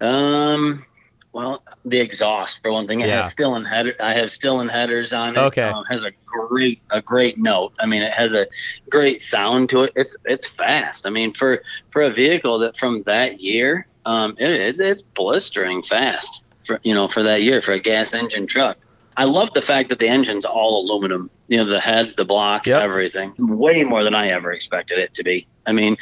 Um, 0.01 0.85
well, 1.31 1.61
the 1.85 1.99
exhaust 1.99 2.59
for 2.61 2.71
one 2.71 2.87
thing. 2.87 3.01
It 3.01 3.07
Yeah. 3.07 3.21
has 3.23 3.33
Stillen 3.35 3.67
header. 3.67 3.95
I 3.99 4.13
have 4.13 4.29
Stillen 4.29 4.69
headers 4.69 5.13
on 5.13 5.35
it. 5.37 5.39
Okay. 5.39 5.61
Um, 5.63 5.83
has 5.85 6.03
a 6.03 6.11
great 6.25 6.81
a 6.89 7.01
great 7.01 7.37
note. 7.37 7.73
I 7.79 7.85
mean, 7.85 8.01
it 8.01 8.13
has 8.13 8.33
a 8.33 8.47
great 8.89 9.21
sound 9.21 9.69
to 9.69 9.83
it. 9.83 9.93
It's 9.95 10.17
it's 10.25 10.47
fast. 10.47 11.05
I 11.05 11.09
mean, 11.11 11.33
for 11.33 11.61
for 11.91 12.01
a 12.01 12.09
vehicle 12.11 12.59
that 12.59 12.77
from 12.77 13.03
that 13.03 13.39
year, 13.41 13.87
um, 14.05 14.35
it, 14.39 14.49
it's 14.49 14.79
it's 14.79 15.01
blistering 15.03 15.83
fast 15.83 16.43
for 16.65 16.79
you 16.83 16.93
know 16.95 17.07
for 17.07 17.21
that 17.23 17.43
year 17.43 17.61
for 17.61 17.73
a 17.73 17.79
gas 17.79 18.13
engine 18.13 18.47
truck. 18.47 18.77
I 19.17 19.25
love 19.25 19.49
the 19.53 19.61
fact 19.61 19.89
that 19.89 19.99
the 19.99 20.07
engine's 20.07 20.45
all 20.45 20.81
aluminum. 20.83 21.29
You 21.47 21.57
know, 21.57 21.65
the 21.65 21.79
heads, 21.79 22.15
the 22.15 22.25
block, 22.25 22.65
Yep. 22.65 22.81
everything. 22.81 23.33
Way 23.37 23.83
more 23.83 24.03
than 24.03 24.15
I 24.15 24.29
ever 24.29 24.51
expected 24.53 24.97
it 24.99 25.13
to 25.15 25.23
be. 25.23 25.45
I 25.65 25.73
mean, 25.73 25.97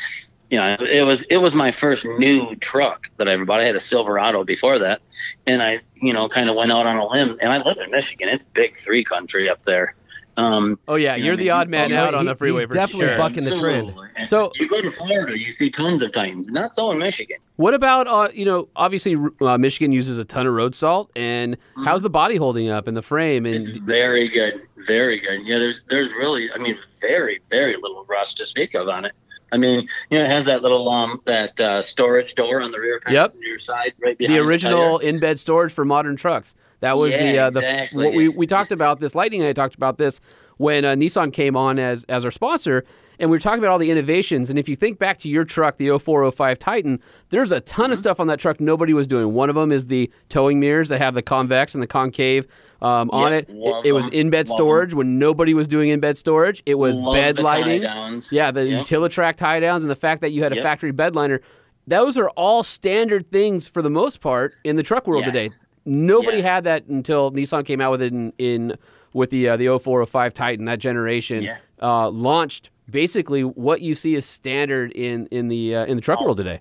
you 0.50 0.58
know, 0.58 0.78
it 0.80 1.02
was 1.04 1.24
it 1.24 1.38
was 1.38 1.54
my 1.54 1.72
first 1.72 2.06
new 2.06 2.56
truck 2.56 3.08
that 3.18 3.28
I 3.28 3.34
ever 3.34 3.46
bought. 3.46 3.60
I 3.62 3.66
had 3.66 3.76
a 3.76 3.80
Silverado 3.80 4.44
before 4.44 4.80
that, 4.80 5.02
and 5.46 5.62
I, 5.62 5.82
you 5.96 6.14
know, 6.14 6.30
kind 6.30 6.50
of 6.50 6.56
went 6.56 6.72
out 6.72 6.86
on 6.86 6.96
a 6.98 7.06
limb. 7.08 7.38
And 7.42 7.52
I 7.52 7.62
live 7.62 7.78
in 7.84 7.92
Michigan. 7.92 8.30
It's 8.30 8.44
big 8.54 8.78
three 8.78 9.04
country 9.04 9.50
up 9.50 9.64
there. 9.64 9.96
Um, 10.38 10.78
Oh 10.88 10.94
yeah, 10.96 11.16
You 11.16 11.22
know 11.24 11.26
you're 11.26 11.34
I 11.34 11.38
the 11.38 11.44
mean? 11.46 11.52
odd 11.52 11.70
man 11.70 11.92
Oh, 11.94 11.98
out 11.98 12.14
on 12.14 12.26
the 12.28 12.36
freeway 12.36 12.60
he's 12.62 12.68
for 12.68 12.76
definitely 12.76 13.08
sure. 13.08 13.18
bucking 13.18 13.44
the 13.44 13.56
trend. 13.56 13.88
absolutely. 13.88 14.10
And 14.18 14.30
So- 14.30 14.52
you 14.54 14.68
go 14.70 14.82
to 14.84 14.92
Florida, 14.92 15.36
you 15.40 15.52
see 15.52 15.72
tons 15.72 16.04
of 16.04 16.12
Titans. 16.12 16.48
Not 16.48 16.76
so 16.76 16.92
in 16.92 17.00
Michigan. 17.00 17.38
What 17.56 17.74
about 17.74 18.06
uh, 18.08 18.30
you 18.32 18.46
know, 18.46 18.68
obviously 18.76 19.18
uh, 19.42 19.58
Michigan 19.58 19.92
uses 19.92 20.20
a 20.20 20.26
ton 20.26 20.46
of 20.46 20.54
road 20.54 20.76
salt, 20.76 21.10
and 21.16 21.58
how's 21.84 22.04
the 22.04 22.10
body 22.12 22.36
holding 22.36 22.70
up 22.70 22.88
and 22.88 22.96
the 22.96 23.02
frame? 23.02 23.48
It's 23.48 23.70
And 23.70 23.82
very 23.82 24.28
good, 24.30 24.62
very 24.86 25.20
good. 25.20 25.42
Yeah, 25.44 25.58
there's 25.58 25.82
there's 25.90 26.14
really, 26.14 26.52
I 26.54 26.60
mean, 26.60 26.78
very 27.02 27.42
very 27.50 27.74
little 27.76 28.06
rust 28.08 28.38
to 28.38 28.46
speak 28.46 28.76
of 28.76 28.88
on 28.88 29.06
it. 29.06 29.14
I 29.52 29.58
mean, 29.58 29.88
you 30.10 30.18
know, 30.18 30.24
it 30.26 30.28
has 30.30 30.46
that 30.46 30.62
little 30.62 30.90
um 30.90 31.22
that 31.26 31.60
uh, 31.60 31.82
storage 31.84 32.36
door 32.36 32.62
on 32.62 32.72
the 32.72 32.80
rear 32.80 33.00
Yep. 33.10 33.32
passenger 33.32 33.58
side, 33.60 33.94
right 34.02 34.18
behind 34.18 34.36
the 34.36 34.42
the 34.42 34.48
original 34.48 34.98
in-bed 35.00 35.40
storage 35.40 35.72
for 35.72 35.86
modern 35.86 36.16
trucks. 36.16 36.56
That 36.82 36.98
was 36.98 37.14
the 37.16 37.40
uh, 37.40 37.50
the 37.50 37.60
exactly. 37.60 38.04
what 38.06 38.14
we 38.14 38.30
we 38.30 38.46
talked 38.48 38.72
about 38.72 39.00
this. 39.00 39.16
Lightning 39.16 39.42
and 39.42 39.50
I 39.50 39.54
talked 39.54 39.76
about 39.76 39.98
this 39.98 40.20
when 40.58 40.86
uh, 40.86 40.94
Nissan 40.96 41.32
came 41.34 41.56
on 41.56 41.80
as 41.80 42.04
as 42.06 42.24
our 42.26 42.32
sponsor, 42.32 42.84
and 43.20 43.30
we 43.30 43.36
were 43.36 43.40
talking 43.40 43.60
about 43.60 43.72
all 43.72 43.80
the 43.80 43.90
innovations. 43.90 44.50
And 44.50 44.60
if 44.60 44.68
you 44.70 44.76
think 44.76 45.00
back 45.00 45.18
to 45.20 45.30
your 45.30 45.44
truck, 45.46 45.78
the 45.78 45.88
0405 45.98 46.60
Titan, 46.60 47.00
there's 47.30 47.52
a 47.52 47.62
ton 47.62 47.86
Mm-hmm. 47.86 47.94
of 47.94 47.98
stuff 48.00 48.20
on 48.20 48.28
that 48.28 48.40
truck 48.40 48.60
nobody 48.60 48.94
was 48.94 49.08
doing. 49.08 49.34
One 49.34 49.50
of 49.50 49.56
them 49.56 49.72
is 49.72 49.86
the 49.88 50.12
towing 50.30 50.60
mirrors 50.60 50.90
that 50.90 51.00
have 51.00 51.14
the 51.16 51.22
convex 51.24 51.74
and 51.74 51.82
the 51.82 51.88
concave. 51.88 52.46
Um, 52.82 53.10
on 53.12 53.32
Yep, 53.32 53.50
it, 53.50 53.56
it, 53.56 53.86
it 53.88 53.92
was 53.94 54.08
in-bed 54.08 54.48
love 54.50 54.56
storage 54.58 54.94
when 54.94 55.18
nobody 55.18 55.54
was 55.54 55.68
doing 55.68 55.90
in-bed 55.90 56.18
storage. 56.18 56.62
It 56.66 56.76
was 56.76 56.96
Love 56.96 57.16
bed 57.16 57.40
lighting. 57.40 57.82
Yeah, 58.32 58.52
the 58.52 58.66
Yep. 58.68 58.86
Utilitrack 58.86 59.36
tie 59.36 59.60
downs 59.60 59.84
and 59.84 59.90
the 59.90 59.96
fact 59.96 60.22
that 60.22 60.32
you 60.32 60.44
had 60.44 60.52
a 60.52 60.56
Yep. 60.58 60.64
factory 60.64 60.92
bed 60.92 61.16
liner. 61.16 61.42
Those 61.88 62.18
are 62.18 62.30
all 62.32 62.64
standard 62.64 63.32
things 63.32 63.68
for 63.68 63.82
the 63.82 63.90
most 63.90 64.22
part 64.22 64.54
in 64.64 64.76
the 64.76 64.84
truck 64.84 65.08
world 65.08 65.24
Yes. 65.26 65.34
today. 65.34 65.50
Nobody 65.86 66.38
Yes. 66.38 66.46
had 66.46 66.64
that 66.66 66.86
until 66.88 67.32
Nissan 67.32 67.66
came 67.66 67.82
out 67.82 67.92
with 67.92 68.02
it 68.02 68.14
in, 68.14 68.34
in 68.38 68.76
with 69.14 69.30
the 69.32 69.50
uh, 69.50 69.58
the 69.58 69.68
0405 69.80 70.34
Titan 70.34 70.66
that 70.66 70.80
generation 70.80 71.44
Yeah. 71.44 71.58
uh, 71.82 72.10
launched 72.10 72.70
basically 72.92 73.42
what 73.42 73.82
you 73.82 73.96
see 73.96 74.16
as 74.16 74.26
standard 74.26 74.92
in 74.92 75.28
in 75.32 75.48
the 75.48 75.76
uh, 75.76 75.86
in 75.86 75.96
the 75.98 76.02
Oh. 76.02 76.06
truck 76.06 76.22
world 76.22 76.38
today. 76.38 76.60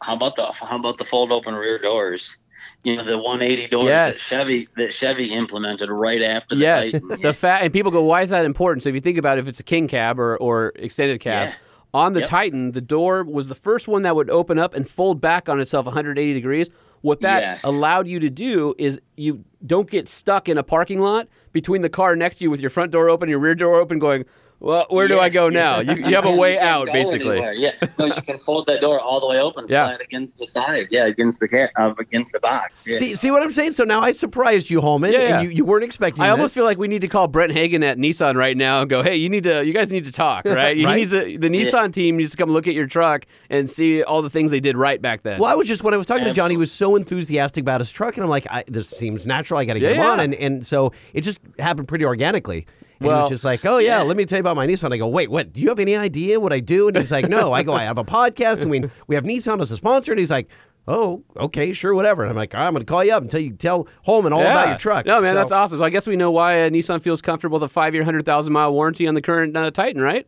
How 0.00 0.14
about 0.14 0.36
the 0.36 0.46
how 0.52 0.78
about 0.78 0.96
the 0.98 1.04
fold 1.04 1.32
open 1.32 1.54
rear 1.56 1.78
doors? 1.78 2.36
You 2.84 2.96
know, 2.96 3.04
the 3.04 3.18
180 3.18 3.66
doors 3.68 3.86
Yes. 3.86 4.16
that 4.18 4.22
Chevy 4.24 4.68
that 4.76 4.92
Chevy 4.92 5.32
implemented 5.34 5.90
right 5.90 6.22
after 6.22 6.54
the 6.54 6.60
Yes, 6.60 6.92
Titan. 6.92 7.20
the 7.20 7.34
fat 7.34 7.62
and 7.62 7.72
people 7.72 7.90
go, 7.90 8.02
why 8.02 8.22
is 8.22 8.30
that 8.30 8.44
important? 8.44 8.82
So 8.84 8.88
if 8.88 8.94
you 8.94 9.00
think 9.00 9.18
about 9.18 9.36
it, 9.38 9.42
if 9.42 9.48
it's 9.48 9.60
a 9.60 9.64
king 9.64 9.88
cab 9.88 10.18
or 10.18 10.36
or 10.36 10.72
extended 10.76 11.20
cab. 11.20 11.48
Yeah. 11.48 11.54
On 11.94 12.12
the 12.12 12.20
Yep. 12.20 12.28
Titan, 12.28 12.72
the 12.72 12.80
door 12.82 13.24
was 13.24 13.48
the 13.48 13.54
first 13.54 13.88
one 13.88 14.02
that 14.02 14.14
would 14.14 14.28
open 14.30 14.58
up 14.58 14.74
and 14.74 14.88
fold 14.88 15.20
back 15.22 15.48
on 15.48 15.58
itself 15.58 15.86
180 15.86 16.34
degrees. 16.34 16.68
What 17.00 17.20
that 17.22 17.42
Yes. 17.42 17.64
allowed 17.64 18.06
you 18.06 18.20
to 18.20 18.28
do 18.30 18.74
is 18.78 19.00
you 19.16 19.44
don't 19.66 19.90
get 19.90 20.06
stuck 20.06 20.48
in 20.48 20.58
a 20.58 20.62
parking 20.62 21.00
lot 21.00 21.28
between 21.52 21.80
the 21.82 21.88
car 21.88 22.14
next 22.14 22.36
to 22.36 22.44
you 22.44 22.50
with 22.50 22.60
your 22.60 22.70
front 22.70 22.92
door 22.92 23.08
open 23.08 23.26
and 23.26 23.30
your 23.30 23.38
rear 23.40 23.54
door 23.54 23.76
open 23.76 23.98
going, 23.98 24.24
well, 24.60 24.86
where 24.90 25.06
do 25.08 25.20
I 25.20 25.28
go 25.28 25.48
now? 25.64 25.80
You, 25.80 25.94
you 25.94 26.14
have 26.16 26.24
a 26.24 26.34
way 26.34 26.58
out, 26.58 26.86
basically. 26.92 27.30
anywhere. 27.38 27.52
Yeah, 27.52 27.72
no, 27.98 28.06
you 28.06 28.22
can 28.22 28.38
fold 28.46 28.66
that 28.66 28.80
door 28.80 28.98
all 29.00 29.20
the 29.20 29.26
way 29.26 29.38
open, 29.38 29.66
Yeah. 29.68 29.86
slide 29.86 30.00
against 30.00 30.38
the 30.38 30.46
side. 30.46 30.88
Yeah, 30.90 31.06
against 31.06 31.40
the 31.40 31.48
cat, 31.48 31.70
uh, 31.76 31.94
against 31.98 32.32
the 32.32 32.40
box. 32.40 32.86
Yeah. 32.86 32.98
See, 32.98 33.14
see 33.16 33.30
what 33.30 33.42
I'm 33.42 33.52
saying? 33.52 33.72
So 33.74 33.84
now 33.84 34.00
I 34.00 34.12
surprised 34.12 34.70
you, 34.70 34.80
Holman, 34.80 35.12
Yeah, 35.12 35.18
yeah. 35.20 35.38
and 35.40 35.42
you, 35.44 35.56
you 35.56 35.64
weren't 35.64 35.84
expecting 35.84 36.24
I 36.24 36.30
almost 36.30 36.54
feel 36.54 36.64
like 36.64 36.78
we 36.78 36.88
need 36.88 37.00
to 37.02 37.08
call 37.08 37.28
Brent 37.28 37.52
Hagen 37.52 37.82
at 37.82 37.98
Nissan 37.98 38.34
right 38.34 38.56
now 38.56 38.80
and 38.80 38.90
go, 38.90 39.02
"Hey, 39.02 39.16
you 39.16 39.28
need 39.28 39.44
to, 39.44 39.64
you 39.64 39.72
guys 39.72 39.90
need 39.92 40.04
to 40.06 40.12
talk, 40.12 40.44
right? 40.46 40.76
You 40.76 40.86
Right? 40.86 40.96
need 40.96 41.10
to, 41.10 41.38
the 41.38 41.48
Nissan 41.48 41.92
team 41.92 42.16
needs 42.16 42.30
to 42.32 42.36
come 42.36 42.50
look 42.50 42.66
at 42.66 42.74
your 42.74 42.86
truck 42.86 43.26
and 43.50 43.68
see 43.70 44.02
all 44.02 44.22
the 44.22 44.30
things 44.30 44.50
they 44.50 44.60
did 44.60 44.76
right 44.76 45.00
back 45.00 45.22
then." 45.22 45.38
Well, 45.38 45.50
I 45.50 45.54
was 45.54 45.68
just 45.68 45.82
when 45.84 45.94
I 45.94 45.96
was 45.96 46.06
talking 46.06 46.24
to 46.24 46.32
John, 46.32 46.50
he 46.50 46.56
was 46.56 46.72
so 46.72 46.96
enthusiastic 46.96 47.62
about 47.62 47.80
his 47.80 47.90
truck, 47.90 48.16
and 48.16 48.24
I'm 48.24 48.30
like, 48.30 48.46
I, 48.50 48.64
this 48.66 48.88
seems 48.90 49.26
natural. 49.26 49.60
I 49.60 49.64
got 49.64 49.74
to 49.74 49.80
get 49.80 49.94
Yeah, 49.96 50.02
him 50.02 50.10
on, 50.10 50.20
and 50.20 50.34
and 50.34 50.66
so 50.66 50.92
it 51.14 51.20
just 51.22 51.38
happened 51.58 51.88
pretty 51.88 52.04
organically. 52.04 52.66
And 53.00 53.06
he 53.06 53.08
Well, 53.08 53.22
was 53.22 53.30
just 53.30 53.44
like, 53.44 53.64
oh 53.64 53.78
yeah, 53.78 53.98
yeah. 53.98 54.02
let 54.02 54.16
me 54.16 54.24
tell 54.24 54.38
you 54.38 54.40
about 54.40 54.56
my 54.56 54.66
Nissan. 54.66 54.92
I 54.92 54.96
go, 54.98 55.06
wait, 55.08 55.30
what? 55.30 55.52
Do 55.52 55.60
you 55.60 55.68
have 55.68 55.78
any 55.78 55.96
idea 55.96 56.40
what 56.40 56.52
I 56.52 56.60
do? 56.60 56.88
And 56.88 56.96
he's 56.96 57.12
like, 57.12 57.28
no. 57.28 57.52
I 57.52 57.62
go, 57.62 57.74
I 57.74 57.84
have 57.84 57.98
a 57.98 58.04
podcast, 58.04 58.62
and 58.62 58.70
we 58.70 58.82
we 59.06 59.14
have 59.14 59.24
Nissan 59.24 59.60
as 59.60 59.70
a 59.70 59.76
sponsor. 59.76 60.12
And 60.12 60.18
he's 60.18 60.30
like, 60.30 60.48
oh, 60.88 61.22
okay, 61.36 61.72
sure, 61.72 61.94
whatever. 61.94 62.22
And 62.22 62.30
I'm 62.30 62.36
like, 62.36 62.54
I'm 62.54 62.72
going 62.72 62.84
to 62.84 62.90
call 62.90 63.04
you 63.04 63.12
up 63.12 63.22
and 63.22 63.30
tell 63.30 63.40
you 63.40 63.52
tell 63.52 63.86
Holman 64.04 64.32
all 64.32 64.40
about 64.40 64.68
your 64.68 64.78
truck. 64.78 65.06
No, 65.06 65.20
man, 65.20 65.32
So- 65.32 65.38
that's 65.38 65.52
awesome. 65.52 65.78
So 65.78 65.84
I 65.84 65.90
guess 65.90 66.06
we 66.06 66.16
know 66.16 66.30
why 66.30 66.62
uh, 66.62 66.70
Nissan 66.70 67.00
feels 67.02 67.20
comfortable 67.22 67.58
with 67.60 67.70
a 67.70 67.72
five-year, 67.72 68.04
hundred 68.04 68.24
thousand 68.26 68.52
mile 68.52 68.72
warranty 68.72 69.06
on 69.06 69.14
the 69.14 69.22
current 69.22 69.56
uh, 69.56 69.70
Titan, 69.70 70.02
right? 70.02 70.26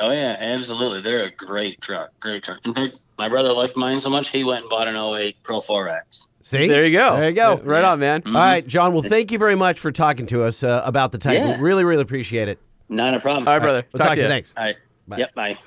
Oh 0.00 0.10
yeah, 0.10 0.36
absolutely. 0.40 1.00
They're 1.02 1.24
a 1.26 1.30
great 1.30 1.80
truck. 1.80 2.10
Great 2.20 2.42
truck. 2.42 2.58
In 2.64 2.74
fact, 2.74 3.00
my 3.16 3.28
brother 3.28 3.52
liked 3.52 3.76
mine 3.76 4.00
so 4.00 4.10
much 4.10 4.28
he 4.30 4.42
went 4.42 4.62
and 4.62 4.70
bought 4.70 4.88
an 4.88 4.96
08 4.96 5.36
Pro 5.44 5.60
4X. 5.62 6.26
See, 6.44 6.68
There 6.68 6.84
you 6.84 6.92
go. 6.92 7.16
There 7.16 7.30
you 7.30 7.34
go. 7.34 7.56
Right 7.56 7.82
on, 7.82 8.00
man. 8.00 8.22
All 8.26 8.32
right, 8.32 8.66
John. 8.66 8.92
Well, 8.92 9.02
thank 9.02 9.32
you 9.32 9.38
very 9.38 9.54
much 9.54 9.80
for 9.80 9.90
talking 9.90 10.26
to 10.26 10.42
us 10.42 10.62
uh, 10.62 10.82
about 10.84 11.10
the 11.10 11.16
Titan. 11.16 11.48
Yeah. 11.48 11.56
We 11.56 11.62
really, 11.62 11.84
really 11.84 12.02
appreciate 12.02 12.48
it. 12.48 12.58
Not 12.90 13.14
a 13.14 13.20
problem. 13.20 13.48
All 13.48 13.54
right, 13.54 13.62
brother. 13.62 13.86
We'll 13.90 14.00
talk, 14.00 14.10
to 14.10 14.16
you. 14.16 14.22
you. 14.24 14.28
Thanks. 14.28 14.52
All 14.54 14.64
right. 14.64 14.76
Bye. 15.08 15.18
Yep. 15.18 15.34
Bye. 15.34 15.58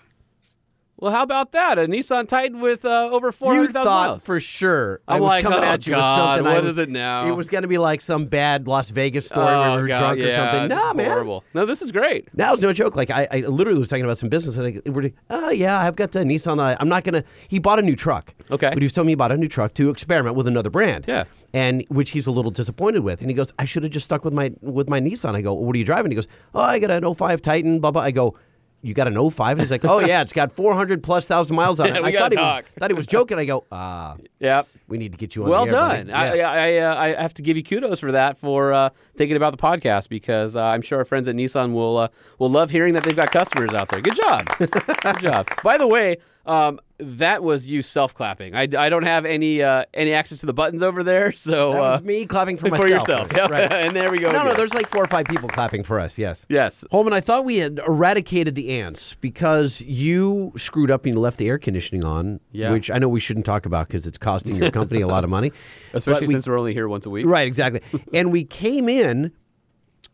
Well, 1.00 1.12
how 1.12 1.22
about 1.22 1.52
that? 1.52 1.78
A 1.78 1.82
Nissan 1.82 2.28
Titan 2.28 2.60
with 2.60 2.84
uh, 2.84 3.10
over 3.12 3.32
four 3.32 3.54
You 3.54 3.60
hundred 3.60 3.74
thousand 3.74 3.86
thought 3.88 4.10
miles. 4.10 4.24
for 4.26 4.40
sure 4.40 5.00
I 5.08 5.16
I'm 5.16 5.22
was 5.22 5.28
like, 5.28 5.44
coming 5.44 5.60
oh, 5.60 5.64
at 5.64 5.86
you 5.86 5.94
God, 5.94 5.98
with 6.00 6.26
something. 6.46 6.52
I 6.52 6.56
what 6.56 6.64
was, 6.64 6.72
is 6.74 6.78
it 6.80 6.90
now? 6.90 7.28
It 7.28 7.32
was 7.36 7.50
going 7.50 7.62
to 7.62 7.68
be 7.68 7.78
like 7.78 8.02
some 8.02 8.26
bad 8.26 8.68
Las 8.68 8.90
Vegas 8.90 9.28
story 9.28 9.46
where 9.46 9.56
oh, 9.70 9.76
we 9.76 9.82
were 9.84 9.88
God, 9.90 10.00
drunk 10.00 10.20
yeah, 10.20 10.26
or 10.26 10.30
something. 10.32 10.68
No, 10.70 10.76
Nah, 10.76 10.94
man. 10.94 11.06
horrible. 11.12 11.44
No, 11.54 11.66
this 11.68 11.84
is 11.84 11.92
great. 11.92 12.36
Now 12.36 12.54
it's 12.54 12.64
no 12.64 12.74
joke. 12.74 12.96
Like 12.96 13.12
I, 13.12 13.28
I 13.32 13.40
literally 13.42 13.78
was 13.78 13.90
talking 13.90 14.06
about 14.06 14.18
some 14.18 14.30
business, 14.30 14.58
and 14.58 14.82
I, 14.88 14.90
we're 14.90 15.04
like, 15.04 15.16
oh 15.30 15.52
yeah, 15.52 15.80
I've 15.80 15.96
got 15.96 16.16
a 16.16 16.20
Nissan. 16.20 16.60
I, 16.60 16.76
I'm 16.80 16.90
not 16.90 17.04
gonna. 17.04 17.24
He 17.48 17.60
bought 17.60 17.78
a 17.78 17.84
new 17.84 17.96
truck. 17.96 18.34
Okay. 18.50 18.70
but 18.70 18.80
he 18.80 18.84
was 18.86 18.94
telling 18.94 19.06
me 19.08 19.12
he 19.12 19.16
bought 19.16 19.32
a 19.32 19.38
new 19.38 19.48
truck 19.48 19.76
to 19.76 19.92
experiment 19.92 20.36
with 20.36 20.48
another 20.48 20.72
brand. 20.72 21.06
Yeah. 21.08 21.26
and 21.54 21.86
which 21.90 22.12
he's 22.12 22.26
a 22.28 22.32
little 22.32 22.52
disappointed 22.52 23.02
with. 23.04 23.22
And 23.22 23.30
he 23.30 23.36
goes, 23.36 23.54
I 23.60 23.66
should 23.66 23.84
have 23.84 23.92
just 23.92 24.06
stuck 24.06 24.26
with 24.26 24.34
my 24.34 24.52
with 24.62 24.90
my 24.90 25.00
Nissan. 25.00 25.36
I 25.36 25.42
go, 25.42 25.54
what 25.54 25.76
are 25.76 25.78
you 25.80 25.86
driving? 25.86 26.10
He 26.12 26.16
goes, 26.16 26.28
oh, 26.56 26.62
I 26.62 26.80
got 26.80 26.90
an 26.90 27.14
05 27.14 27.40
Titan. 27.42 27.80
Blah 27.80 27.92
blah. 27.92 28.02
I 28.02 28.10
go. 28.12 28.36
You 28.84 28.94
got 28.94 29.08
an 29.08 29.30
05? 29.30 29.60
He's 29.60 29.72
like, 29.72 29.84
oh 29.86 30.00
yeah, 30.00 30.22
it's 30.22 30.34
got 30.34 30.54
400 30.54 31.02
plus 31.02 31.28
thousand 31.28 31.56
miles 31.56 31.80
on 31.80 31.88
it. 31.88 31.94
Yeah, 31.96 32.02
we 32.02 32.16
I 32.16 32.20
thought 32.20 32.32
he 32.32 32.38
was 32.38 32.64
thought 32.80 32.90
he 32.92 32.94
was 32.96 33.08
joking. 33.08 33.40
I 33.40 33.46
go, 33.46 33.66
ah, 33.72 34.16
Yep. 34.40 34.68
we 34.88 34.98
need 34.98 35.12
to 35.14 35.18
get 35.18 35.36
you 35.36 35.44
on. 35.44 35.50
Well 35.50 35.66
the 35.66 35.76
air, 35.76 35.82
buddy." 35.82 36.04
done. 36.06 36.12
I, 36.16 36.34
Yeah. 36.36 36.52
I, 36.52 36.58
I, 36.58 36.78
uh, 36.78 36.96
I 37.18 37.22
have 37.22 37.34
to 37.36 37.42
give 37.42 37.58
you 37.58 37.64
kudos 37.64 38.00
for 38.00 38.12
that 38.12 38.38
for 38.38 38.72
uh, 38.74 38.90
thinking 39.16 39.36
about 39.36 39.52
the 39.52 39.58
podcast 39.58 40.10
because 40.10 40.56
uh, 40.56 40.64
I'm 40.64 40.82
sure 40.84 41.00
our 41.00 41.06
friends 41.06 41.28
at 41.28 41.36
Nissan 41.36 41.74
will 41.74 41.98
uh, 41.98 42.08
will 42.40 42.50
love 42.52 42.70
hearing 42.70 42.94
that 42.94 43.04
they've 43.04 43.16
got 43.16 43.32
customers 43.32 43.72
out 43.72 43.90
there. 43.90 44.00
Good 44.00 44.16
job. 44.16 44.48
Good 44.58 45.20
job. 45.22 45.50
By 45.64 45.78
the 45.78 45.88
way, 45.88 46.18
um, 46.46 46.80
that 47.00 47.44
was 47.44 47.68
you 47.68 47.82
self 47.82 48.14
clapping. 48.16 48.56
I, 48.56 48.64
I 48.78 48.90
don't 48.90 49.04
have 49.04 49.26
any 49.26 49.62
uh, 49.62 49.86
any 49.94 50.14
access 50.14 50.40
to 50.40 50.46
the 50.46 50.54
buttons 50.54 50.82
over 50.82 51.04
there, 51.04 51.32
so 51.32 51.72
That 51.74 51.78
uh, 51.78 51.82
was 51.94 52.02
me 52.04 52.26
clapping 52.26 52.58
for 52.58 52.68
myself. 52.70 52.82
for 52.84 52.88
yourself. 52.90 53.28
Yep. 53.36 53.50
Right. 53.52 53.72
and 53.86 53.96
there 53.96 54.12
we 54.12 54.18
go. 54.20 54.32
No, 54.32 54.44
no, 54.44 54.54
there's 54.56 54.74
like 54.74 54.88
four 54.88 55.04
or 55.04 55.08
five 55.08 55.26
people 55.28 55.48
clapping 55.50 55.84
for 55.84 56.00
us. 56.00 56.18
Yes. 56.18 56.46
yes. 56.50 56.84
Holman, 56.92 57.14
I 57.14 57.22
thought 57.22 57.46
we 57.46 57.58
had 57.58 57.80
eradicated 57.88 58.56
the 58.56 58.80
ants 58.80 59.14
because 59.22 59.82
you 59.82 60.54
screwed 60.58 60.90
up 60.90 61.06
and 61.06 61.14
you 61.16 61.20
left 61.22 61.38
the 61.38 61.48
air 61.48 61.58
conditioning 61.58 62.04
on, 62.04 62.40
Yeah. 62.52 62.72
which 62.72 62.90
I 62.90 62.98
know 62.98 63.10
we 63.10 63.20
shouldn't 63.20 63.46
talk 63.46 63.66
about 63.66 63.88
because 63.88 64.08
it's 64.08 64.18
costing 64.18 64.56
your 64.56 64.72
company 64.72 65.02
a 65.02 65.08
lot 65.08 65.24
of 65.24 65.30
money. 65.30 65.52
Especially 65.94 66.28
we- 66.28 66.34
since 66.34 66.48
we're 66.48 66.58
only 66.58 66.74
here 66.74 66.88
once 66.88 67.06
a 67.06 67.10
week. 67.10 67.26
Right, 67.28 67.48
exactly. 67.48 67.82
and 68.14 68.32
we 68.32 68.44
came 68.44 68.90
in 68.90 69.32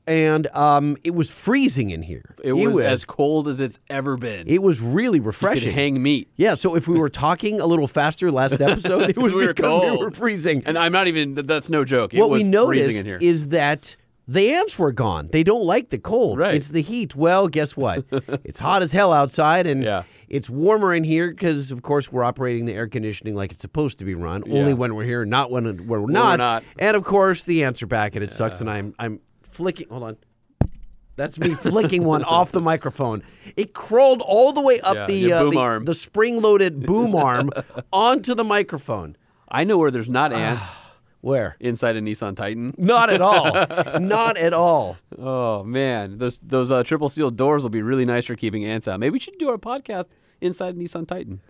and 0.05 0.47
um, 0.47 0.97
it 1.03 1.11
was 1.15 1.29
freezing 1.29 1.89
in 1.89 2.01
here. 2.01 2.35
It 2.43 2.53
was, 2.53 2.79
as 2.79 3.05
cold 3.05 3.47
as 3.47 3.59
it's 3.59 3.79
ever 3.89 4.17
been. 4.17 4.47
it 4.47 4.61
was 4.61 4.81
really 4.81 5.19
refreshing. 5.19 5.73
hang 5.73 6.01
meat. 6.01 6.29
yeah, 6.35 6.55
so 6.55 6.75
if 6.75 6.87
we 6.87 6.99
were 6.99 7.09
talking 7.09 7.59
a 7.61 7.65
little 7.65 7.87
faster 7.87 8.31
last 8.31 8.59
episode, 8.61 9.09
it 9.09 9.17
was 9.17 9.31
We 9.33 9.45
were 9.47 9.53
because 9.53 9.91
we 9.91 9.97
were 9.97 10.11
freezing. 10.11 10.63
And 10.65 10.77
I'm 10.77 10.91
not 10.91 11.07
even. 11.07 11.35
That's 11.35 11.69
no 11.69 11.85
joke. 11.85 12.13
It 12.13 12.19
what 12.19 12.29
was 12.29 12.43
we 12.45 12.51
freezing 12.51 12.51
noticed 12.51 12.99
in 12.99 13.05
here. 13.05 13.17
is 13.21 13.47
that 13.49 13.95
the 14.27 14.53
ants 14.53 14.79
were 14.79 14.91
gone. 14.93 15.27
They 15.31 15.43
don't 15.43 15.65
like 15.65 15.89
the 15.89 15.97
cold. 15.97 16.39
Right. 16.39 16.53
It's 16.55 16.69
the 16.69 16.81
heat. 16.81 17.13
Well, 17.15 17.47
guess 17.49 17.75
what? 17.75 18.05
it's 18.45 18.59
hot 18.59 18.81
as 18.81 18.91
hell 18.93 19.11
outside, 19.11 19.67
and 19.67 19.83
Yeah. 19.83 20.03
it's 20.29 20.49
warmer 20.49 20.93
in 20.93 21.03
here 21.03 21.29
because, 21.31 21.71
of 21.71 21.81
course, 21.81 22.09
we're 22.11 22.23
operating 22.23 22.65
the 22.65 22.73
air 22.73 22.87
conditioning 22.87 23.35
like 23.35 23.51
it's 23.51 23.59
supposed 23.61 23.99
to 23.99 24.05
be 24.05 24.15
run. 24.15 24.43
Only 24.45 24.69
Yeah. 24.71 24.73
when 24.73 24.95
we're 24.95 25.03
here, 25.03 25.25
not 25.25 25.51
when, 25.51 25.65
when 25.65 25.87
we're, 25.87 25.99
we're 26.01 26.11
not. 26.11 26.37
not. 26.39 26.63
And 26.79 26.95
of 26.95 27.03
course, 27.03 27.43
the 27.43 27.63
ants 27.65 27.81
are 27.83 27.87
back, 27.87 28.15
and 28.15 28.23
it 28.23 28.31
sucks. 28.31 28.61
And 28.61 28.69
I'm 28.69 28.95
I'm 28.97 29.19
flicking. 29.53 29.87
Hold 29.89 30.03
on. 30.03 30.17
That's 31.15 31.37
me 31.37 31.53
flicking 31.53 32.03
one 32.05 32.23
off 32.23 32.51
the 32.51 32.61
microphone. 32.61 33.21
It 33.55 33.73
crawled 33.73 34.21
all 34.23 34.51
the 34.51 34.61
way 34.61 34.79
up 34.79 34.95
Yeah, 34.95 35.05
the, 35.05 35.31
uh, 35.33 35.43
the, 35.49 35.81
the 35.85 35.93
spring-loaded 35.93 36.85
boom 36.87 37.15
arm 37.15 37.51
onto 37.93 38.33
the 38.33 38.43
microphone. 38.43 39.15
I 39.47 39.63
know 39.63 39.77
where 39.77 39.91
there's 39.91 40.09
not 40.09 40.33
ants 40.33 40.65
Where? 41.21 41.55
inside 41.59 41.95
a 41.97 42.01
Nissan 42.01 42.35
Titan. 42.35 42.73
Not 42.79 43.11
at 43.11 43.21
all. 43.21 43.99
Not 43.99 44.37
at 44.37 44.53
all. 44.53 44.97
Oh 45.15 45.63
man, 45.63 46.17
those 46.17 46.37
those 46.41 46.71
uh, 46.71 46.81
triple 46.83 47.09
sealed 47.09 47.37
doors 47.37 47.61
will 47.61 47.69
be 47.69 47.83
really 47.83 48.05
nice 48.05 48.25
for 48.25 48.35
keeping 48.35 48.65
ants 48.65 48.87
out. 48.87 48.99
Maybe 48.99 49.11
we 49.11 49.19
should 49.19 49.37
do 49.37 49.49
our 49.49 49.57
podcast 49.59 50.07
inside 50.41 50.75
a 50.75 50.77
Nissan 50.79 51.07
Titan. 51.07 51.41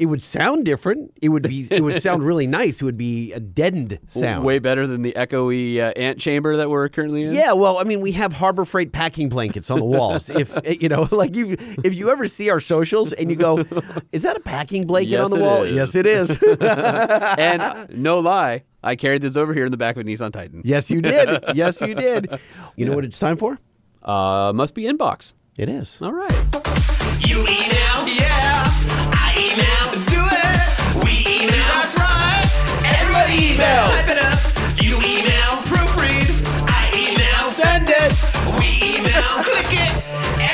It 0.00 0.06
would 0.06 0.22
sound 0.22 0.64
different. 0.64 1.12
It 1.20 1.28
would 1.28 1.42
be. 1.42 1.68
It 1.70 1.82
would 1.82 2.00
sound 2.00 2.22
really 2.24 2.46
nice. 2.60 2.80
It 2.80 2.84
would 2.86 2.96
be 2.96 3.34
a 3.34 3.38
deadened 3.38 3.98
sound. 4.08 4.44
Way 4.46 4.58
better 4.58 4.86
than 4.86 5.02
the 5.02 5.12
echoey 5.12 5.76
uh, 5.78 5.92
ant 5.94 6.18
chamber 6.18 6.56
that 6.56 6.70
we're 6.70 6.88
currently 6.88 7.24
in. 7.24 7.32
Yeah, 7.32 7.52
well, 7.52 7.76
I 7.76 7.84
mean, 7.84 8.00
we 8.00 8.12
have 8.12 8.32
Harbor 8.32 8.64
Freight 8.64 8.92
packing 8.92 9.28
blankets 9.28 9.70
on 9.70 9.78
the 9.78 9.84
walls. 9.84 10.30
if 10.30 10.56
eh, 10.64 10.76
you 10.80 10.88
know, 10.88 11.06
like 11.12 11.36
you, 11.36 11.56
if 11.84 11.94
you 11.94 12.10
ever 12.10 12.26
see 12.26 12.48
our 12.48 12.60
socials 12.60 13.12
and 13.12 13.28
you 13.30 13.36
go, 13.36 13.62
"Is 14.10 14.22
that 14.22 14.38
a 14.38 14.40
packing 14.40 14.86
blanket 14.86 15.10
Yes, 15.10 15.24
on 15.26 15.30
the 15.30 15.36
it 15.36 15.42
wall?" 15.42 15.62
is. 15.64 15.76
Yes, 15.76 15.94
it 15.94 16.06
is. 16.06 16.30
and 16.42 17.60
uh, 17.60 17.86
no 17.90 18.20
lie, 18.20 18.62
I 18.82 18.96
carried 18.96 19.20
this 19.20 19.36
over 19.36 19.52
here 19.52 19.66
in 19.66 19.70
the 19.70 19.76
back 19.76 19.96
of 19.96 20.00
a 20.00 20.04
Nissan 20.04 20.32
Titan. 20.32 20.62
yes, 20.64 20.90
you 20.90 21.02
did. 21.02 21.44
Yes, 21.54 21.80
you 21.82 21.94
did. 21.94 22.40
You 22.74 22.86
know 22.86 22.94
what 22.94 23.04
it's 23.04 23.18
time 23.18 23.36
for? 23.36 23.58
Uh, 24.02 24.52
must 24.54 24.72
be 24.74 24.84
inbox. 24.84 25.34
It 25.58 25.68
is. 25.68 26.00
All 26.00 26.12
right. 26.14 26.32
You 27.28 27.40
email, 27.42 28.08
yeah. 28.08 28.29
Email. 33.54 33.84
Type 33.86 34.10
it 34.10 34.18
up. 34.18 34.38
You 34.82 34.96
email, 35.02 35.50
proofread. 35.66 36.28
I 36.68 36.90
email, 36.94 37.48
send 37.48 37.88
it. 37.90 38.12
We 38.58 38.98
email, 38.98 39.22
click 39.42 39.72
it. 39.72 39.92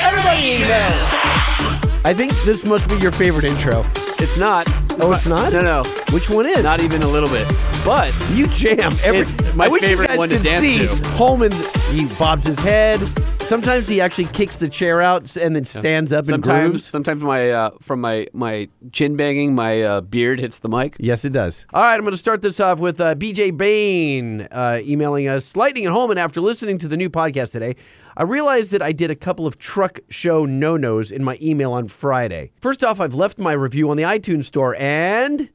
Everybody 0.01 0.63
email. 0.63 1.56
I 2.05 2.13
think 2.13 2.31
this 2.43 2.65
must 2.65 2.87
be 2.89 2.95
your 2.97 3.11
favorite 3.11 3.43
intro. 3.45 3.83
It's 4.19 4.37
not. 4.37 4.65
Oh, 4.99 5.11
it's 5.13 5.25
not. 5.27 5.51
No, 5.51 5.61
no. 5.61 5.83
Which 6.11 6.29
one 6.29 6.45
is? 6.45 6.63
Not 6.63 6.79
even 6.79 7.03
a 7.03 7.07
little 7.07 7.29
bit. 7.29 7.47
But 7.85 8.13
You 8.31 8.47
jam 8.47 8.93
every. 9.03 9.21
It's 9.21 9.55
my 9.55 9.65
I 9.65 9.67
wish 9.67 9.81
favorite 9.81 10.03
you 10.05 10.07
guys 10.07 10.17
one 10.17 10.29
to 10.29 10.35
could 10.35 10.43
dance 10.43 10.65
see 10.65 10.79
to. 10.79 11.09
Holman, 11.09 11.51
he 11.91 12.05
bobs 12.17 12.47
his 12.47 12.59
head. 12.59 13.01
Sometimes 13.41 13.87
he 13.87 14.01
actually 14.01 14.25
kicks 14.25 14.57
the 14.57 14.67
chair 14.67 15.01
out 15.01 15.37
and 15.37 15.55
then 15.55 15.63
stands 15.63 16.11
up 16.11 16.19
and 16.23 16.27
sometimes, 16.27 16.69
grooves. 16.69 16.85
sometimes 16.85 17.21
my 17.23 17.49
uh, 17.51 17.71
from 17.81 18.01
my 18.01 18.27
my 18.33 18.67
chin 18.91 19.15
banging, 19.15 19.55
my 19.55 19.81
uh, 19.81 20.01
beard 20.01 20.39
hits 20.39 20.57
the 20.59 20.67
mic. 20.69 20.95
Yes, 20.99 21.23
it 21.23 21.29
does. 21.31 21.65
All 21.73 21.81
right, 21.81 21.93
I'm 21.95 22.01
going 22.01 22.11
to 22.11 22.17
start 22.17 22.41
this 22.41 22.59
off 22.59 22.79
with 22.79 22.99
uh, 22.99 23.15
BJ 23.15 23.55
Bain 23.55 24.41
uh, 24.51 24.79
emailing 24.83 25.27
us. 25.29 25.55
Lightning 25.55 25.85
and 25.85 25.93
Holman, 25.93 26.17
after 26.17 26.41
listening 26.41 26.77
to 26.79 26.87
the 26.89 26.97
new 26.97 27.09
podcast 27.09 27.51
today, 27.53 27.75
I 28.19 28.23
realized 28.23 28.71
that 28.71 28.81
I 28.81 28.93
did 28.93 29.11
a 29.11 29.15
couple 29.15 29.45
of 29.45 29.59
truck 29.59 29.99
show 30.09 30.43
no 30.43 30.75
nos 30.75 31.11
in 31.11 31.23
my 31.23 31.37
email 31.39 31.71
on 31.71 31.87
Friday. 31.87 32.49
First 32.59 32.83
off, 32.83 32.99
I've 32.99 33.13
left 33.13 33.37
my 33.37 33.51
review 33.51 33.91
on 33.91 33.97
the 33.97 34.01
iTunes 34.03 34.45
store 34.45 34.75
and. 34.75 35.51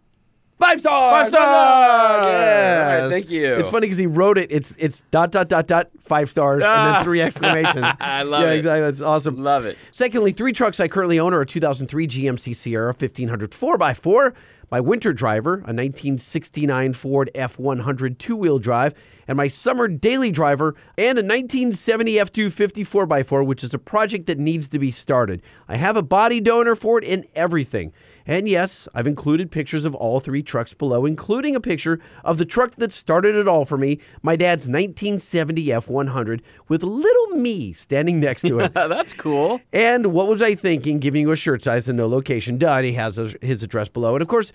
Five 0.60 0.78
stars! 0.78 1.24
Five 1.24 1.32
stars! 1.32 2.26
Yes. 2.26 3.02
All 3.02 3.08
right, 3.08 3.10
thank 3.10 3.30
you. 3.30 3.54
It's 3.56 3.68
funny 3.68 3.86
because 3.86 3.98
he 3.98 4.06
wrote 4.06 4.38
it. 4.38 4.52
It's 4.52 4.76
it's 4.78 5.02
dot 5.10 5.32
dot 5.32 5.48
dot 5.48 5.66
dot 5.66 5.88
five 5.98 6.30
stars 6.30 6.62
and 6.62 6.70
then 6.70 6.94
ah. 6.94 7.02
three 7.02 7.20
exclamations. 7.20 7.84
I 8.00 8.22
love 8.22 8.42
it. 8.42 8.46
yeah, 8.46 8.52
it. 8.52 8.56
exactly. 8.58 8.80
That's 8.82 9.02
awesome. 9.02 9.42
Love 9.42 9.64
it. 9.64 9.76
Secondly, 9.90 10.30
three 10.30 10.52
trucks 10.52 10.78
I 10.78 10.86
currently 10.86 11.18
own 11.18 11.34
are 11.34 11.40
a 11.40 11.46
2003 11.46 12.06
GMC 12.06 12.54
Sierra 12.54 12.94
1500 12.96 13.50
4x4, 13.50 14.34
my 14.72 14.80
winter 14.80 15.12
driver, 15.12 15.56
a 15.56 15.68
1969 15.68 16.94
Ford 16.94 17.30
F100 17.34 18.16
two 18.16 18.34
wheel 18.34 18.58
drive, 18.58 18.94
and 19.28 19.36
my 19.36 19.46
summer 19.46 19.86
daily 19.86 20.30
driver, 20.30 20.74
and 20.96 21.18
a 21.18 21.22
1970 21.22 22.14
F250 22.14 23.06
4x4, 23.06 23.44
which 23.44 23.62
is 23.62 23.74
a 23.74 23.78
project 23.78 24.24
that 24.24 24.38
needs 24.38 24.68
to 24.70 24.78
be 24.78 24.90
started. 24.90 25.42
I 25.68 25.76
have 25.76 25.98
a 25.98 26.02
body 26.02 26.40
donor 26.40 26.74
for 26.74 26.98
it 26.98 27.04
and 27.04 27.26
everything. 27.34 27.92
And 28.26 28.48
yes, 28.48 28.88
I've 28.94 29.06
included 29.06 29.50
pictures 29.50 29.84
of 29.84 29.94
all 29.94 30.20
three 30.20 30.42
trucks 30.42 30.74
below, 30.74 31.06
including 31.06 31.56
a 31.56 31.60
picture 31.60 32.00
of 32.24 32.38
the 32.38 32.44
truck 32.44 32.76
that 32.76 32.92
started 32.92 33.34
it 33.34 33.48
all 33.48 33.64
for 33.64 33.78
me, 33.78 33.98
my 34.22 34.36
dad's 34.36 34.68
1970 34.68 35.66
F100, 35.66 36.40
with 36.68 36.82
little 36.82 37.26
me 37.28 37.72
standing 37.72 38.20
next 38.20 38.42
to 38.42 38.60
it. 38.60 38.74
That's 38.74 39.12
cool. 39.12 39.60
And 39.72 40.08
what 40.12 40.28
was 40.28 40.42
I 40.42 40.54
thinking 40.54 40.98
giving 40.98 41.22
you 41.22 41.30
a 41.32 41.36
shirt 41.36 41.64
size 41.64 41.88
and 41.88 41.96
no 41.96 42.06
location? 42.06 42.58
Done. 42.58 42.84
He 42.84 42.92
has 42.92 43.18
a, 43.18 43.32
his 43.40 43.62
address 43.62 43.88
below. 43.88 44.14
And 44.14 44.22
of 44.22 44.28
course, 44.28 44.52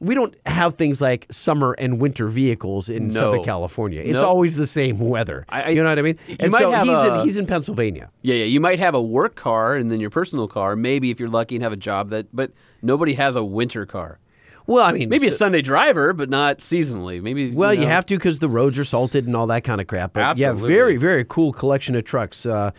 we 0.00 0.14
don't 0.14 0.34
have 0.46 0.74
things 0.74 1.00
like 1.00 1.26
summer 1.30 1.72
and 1.78 1.98
winter 2.00 2.28
vehicles 2.28 2.88
in 2.88 3.08
No. 3.08 3.14
Southern 3.14 3.42
California. 3.44 4.00
It's 4.04 4.22
always 4.22 4.56
the 4.56 4.66
same 4.66 4.98
weather. 5.00 5.44
I- 5.48 5.62
I- 5.62 5.68
you 5.70 5.82
know 5.82 5.88
what 5.88 5.98
I 5.98 6.02
mean? 6.02 6.18
and 6.38 6.52
so 6.52 6.70
he's 6.72 6.88
a- 6.88 7.14
in 7.14 7.20
he's 7.24 7.36
in 7.36 7.46
Pennsylvania. 7.46 8.10
Yeah, 8.22 8.36
yeah. 8.36 8.44
You 8.44 8.60
might 8.60 8.78
have 8.78 8.94
a 8.94 9.02
work 9.02 9.34
car 9.34 9.74
and 9.74 9.90
then 9.90 9.98
your 10.00 10.10
personal 10.10 10.46
car. 10.46 10.76
Maybe 10.76 11.10
if 11.10 11.18
you're 11.18 11.28
lucky 11.28 11.56
and 11.56 11.62
have 11.64 11.72
a 11.72 11.76
job 11.76 12.10
that, 12.10 12.26
but 12.32 12.52
nobody 12.82 13.14
has 13.14 13.34
a 13.36 13.44
winter 13.44 13.86
car. 13.86 14.18
Well, 14.68 14.84
I 14.84 14.92
mean, 14.92 15.08
Maybe 15.08 15.26
a 15.28 15.32
Sunday 15.32 15.62
driver, 15.62 16.12
but 16.12 16.28
not 16.28 16.58
seasonally. 16.58 17.22
Maybe. 17.22 17.50
well, 17.52 17.72
you 17.72 17.80
know. 17.80 17.86
have 17.86 18.04
to 18.06 18.16
because 18.16 18.38
the 18.38 18.50
roads 18.50 18.78
are 18.78 18.84
salted 18.84 19.26
and 19.26 19.34
all 19.34 19.46
that 19.46 19.64
kind 19.64 19.80
of 19.80 19.86
crap. 19.86 20.12
But 20.12 20.36
yeah, 20.36 20.52
very 20.52 20.96
very 20.98 21.24
cool 21.24 21.52
collection 21.52 21.94
of 21.96 22.04
trucks. 22.04 22.44
Uh, 22.46 22.70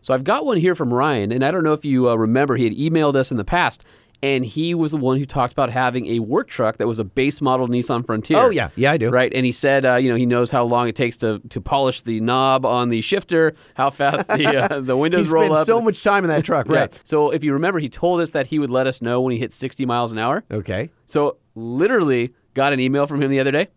So 0.00 0.12
I've 0.12 0.24
got 0.24 0.44
one 0.44 0.58
here 0.58 0.74
from 0.74 0.92
Ryan, 0.92 1.32
and 1.32 1.42
I 1.44 1.50
don't 1.50 1.62
know 1.64 1.72
if 1.72 1.82
you 1.84 2.10
uh, 2.10 2.14
remember, 2.14 2.56
he 2.56 2.64
had 2.64 2.74
emailed 2.76 3.14
us 3.14 3.30
in 3.30 3.38
the 3.38 3.44
past, 3.44 3.82
and 4.24 4.44
he 4.46 4.74
was 4.74 4.90
the 4.92 4.96
one 4.96 5.18
who 5.18 5.26
talked 5.26 5.52
about 5.52 5.70
having 5.70 6.06
a 6.06 6.18
work 6.20 6.48
truck 6.48 6.78
that 6.78 6.86
was 6.86 6.98
a 6.98 7.04
base 7.04 7.40
model 7.40 7.68
Nissan 7.68 8.04
Frontier. 8.06 8.38
Oh, 8.38 8.50
yeah. 8.50 8.70
Yeah, 8.76 8.92
I 8.92 8.96
do. 8.96 9.10
Right, 9.10 9.32
and 9.34 9.44
he 9.44 9.52
said, 9.52 9.84
uh, 9.84 9.96
you 9.96 10.08
know, 10.08 10.16
he 10.16 10.24
knows 10.26 10.50
how 10.50 10.64
long 10.64 10.88
it 10.88 10.96
takes 10.96 11.16
to, 11.18 11.40
to 11.50 11.60
polish 11.60 12.02
the 12.02 12.20
knob 12.20 12.64
on 12.64 12.88
the 12.88 13.00
shifter, 13.02 13.54
how 13.74 13.90
fast 13.90 14.28
the 14.28 14.46
uh, 14.72 14.80
the 14.90 14.96
windows 14.96 15.26
he 15.26 15.32
roll 15.32 15.44
spent 15.44 15.58
up. 15.58 15.66
so 15.66 15.80
much 15.80 16.02
time 16.02 16.24
in 16.24 16.28
that 16.30 16.44
truck, 16.44 16.66
Yeah. 16.70 16.76
right? 16.80 17.00
So 17.04 17.30
if 17.30 17.44
you 17.44 17.52
remember, 17.52 17.78
he 17.78 17.88
told 17.88 18.20
us 18.20 18.30
that 18.30 18.46
he 18.46 18.58
would 18.58 18.70
let 18.70 18.86
us 18.86 19.02
know 19.02 19.20
when 19.20 19.32
he 19.32 19.38
hit 19.38 19.52
60 19.52 19.84
miles 19.86 20.10
an 20.12 20.18
hour. 20.18 20.42
Okay. 20.50 20.90
So 21.06 21.36
literally 21.54 22.32
got 22.54 22.72
an 22.72 22.80
email 22.80 23.06
from 23.06 23.22
him 23.22 23.30
the 23.30 23.40
other 23.40 23.50
day. 23.50 23.68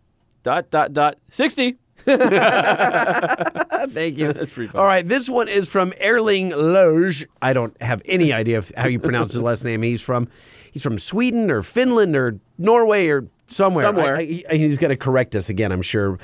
Dot 0.44 0.70
dot 0.70 0.92
dot 0.92 1.18
60. 1.30 1.76
Thank 3.90 4.18
you. 4.18 4.32
That's 4.32 4.52
pretty 4.52 4.70
fun. 4.72 4.80
All 4.80 4.86
right, 4.86 5.06
this 5.06 5.28
one 5.28 5.48
is 5.48 5.68
from 5.68 5.92
Erling 6.00 6.50
Loge. 6.50 7.26
I 7.42 7.52
don't 7.52 7.80
have 7.82 8.02
any 8.04 8.32
idea 8.32 8.58
of 8.58 8.72
how 8.76 8.88
you 8.88 8.98
pronounce 8.98 9.32
his 9.32 9.42
last 9.42 9.64
name. 9.64 9.82
He's 9.82 10.02
from 10.02 10.28
he's 10.72 10.82
from 10.82 10.98
Sweden 10.98 11.50
or 11.50 11.62
Finland 11.62 12.16
or 12.16 12.38
Norway 12.58 13.06
or 13.08 13.28
somewhere. 13.46 13.84
Somewhere. 13.84 14.16
I- 14.16 14.42
I- 14.50 14.56
he's 14.56 14.78
going 14.78 14.90
to 14.90 14.96
correct 14.96 15.34
us 15.36 15.48
again, 15.48 15.72
I'm 15.72 15.82
sure. 15.82 16.18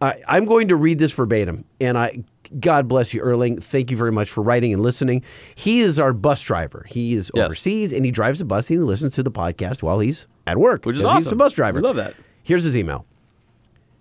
Uh, 0.00 0.12
I'm 0.26 0.44
going 0.44 0.68
to 0.68 0.76
read 0.76 0.98
this 0.98 1.12
verbatim, 1.12 1.64
and 1.80 1.96
I. 1.98 2.24
God 2.60 2.88
bless 2.88 3.12
you, 3.12 3.20
Erling. 3.20 3.60
Thank 3.60 3.90
you 3.90 3.96
very 3.98 4.10
much 4.10 4.30
for 4.30 4.40
writing 4.40 4.72
and 4.72 4.82
listening. 4.82 5.22
He 5.54 5.80
is 5.80 5.98
our 5.98 6.14
bus 6.14 6.40
driver. 6.40 6.86
He 6.88 7.12
is 7.12 7.30
Yes. 7.34 7.44
overseas 7.44 7.92
and 7.92 8.06
he 8.06 8.10
drives 8.10 8.40
a 8.40 8.46
bus 8.46 8.70
and 8.70 8.78
he 8.78 8.82
listens 8.82 9.14
to 9.16 9.22
the 9.22 9.30
podcast 9.30 9.82
while 9.82 9.98
he's 10.00 10.26
at 10.46 10.56
work. 10.56 10.86
Which 10.86 10.96
is 10.96 11.02
'cause 11.02 11.24
He's 11.24 11.32
a 11.32 11.36
bus 11.36 11.52
driver. 11.52 11.76
We 11.78 11.82
love 11.82 11.96
that. 11.96 12.14
Here's 12.44 12.64
his 12.64 12.74
email. 12.74 13.04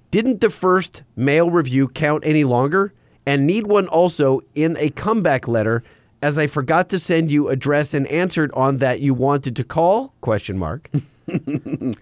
Didn't 0.10 0.42
the 0.42 0.50
first 0.50 1.04
mail 1.16 1.50
review 1.50 1.88
count 1.90 2.24
any 2.26 2.44
longer? 2.44 2.94
And 3.26 3.46
need 3.46 3.68
one 3.68 3.88
also 3.88 4.40
in 4.56 4.78
a 4.78 4.90
comeback 4.90 5.48
letter 5.50 5.84
as 6.22 6.38
I 6.38 6.48
forgot 6.48 6.90
to 6.90 7.00
send 7.00 7.32
you 7.32 7.50
address 7.50 7.94
and 7.94 8.08
answered 8.08 8.52
on 8.54 8.78
that 8.78 9.02
you 9.02 9.14
wanted 9.14 9.56
to 9.58 9.64
call? 9.64 10.14
Question 10.22 10.58
mark. 10.58 10.90
and 11.28 11.98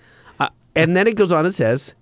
then 0.75 1.07
it 1.07 1.15
goes 1.15 1.31
on 1.31 1.45
and 1.45 1.53
says, 1.53 1.95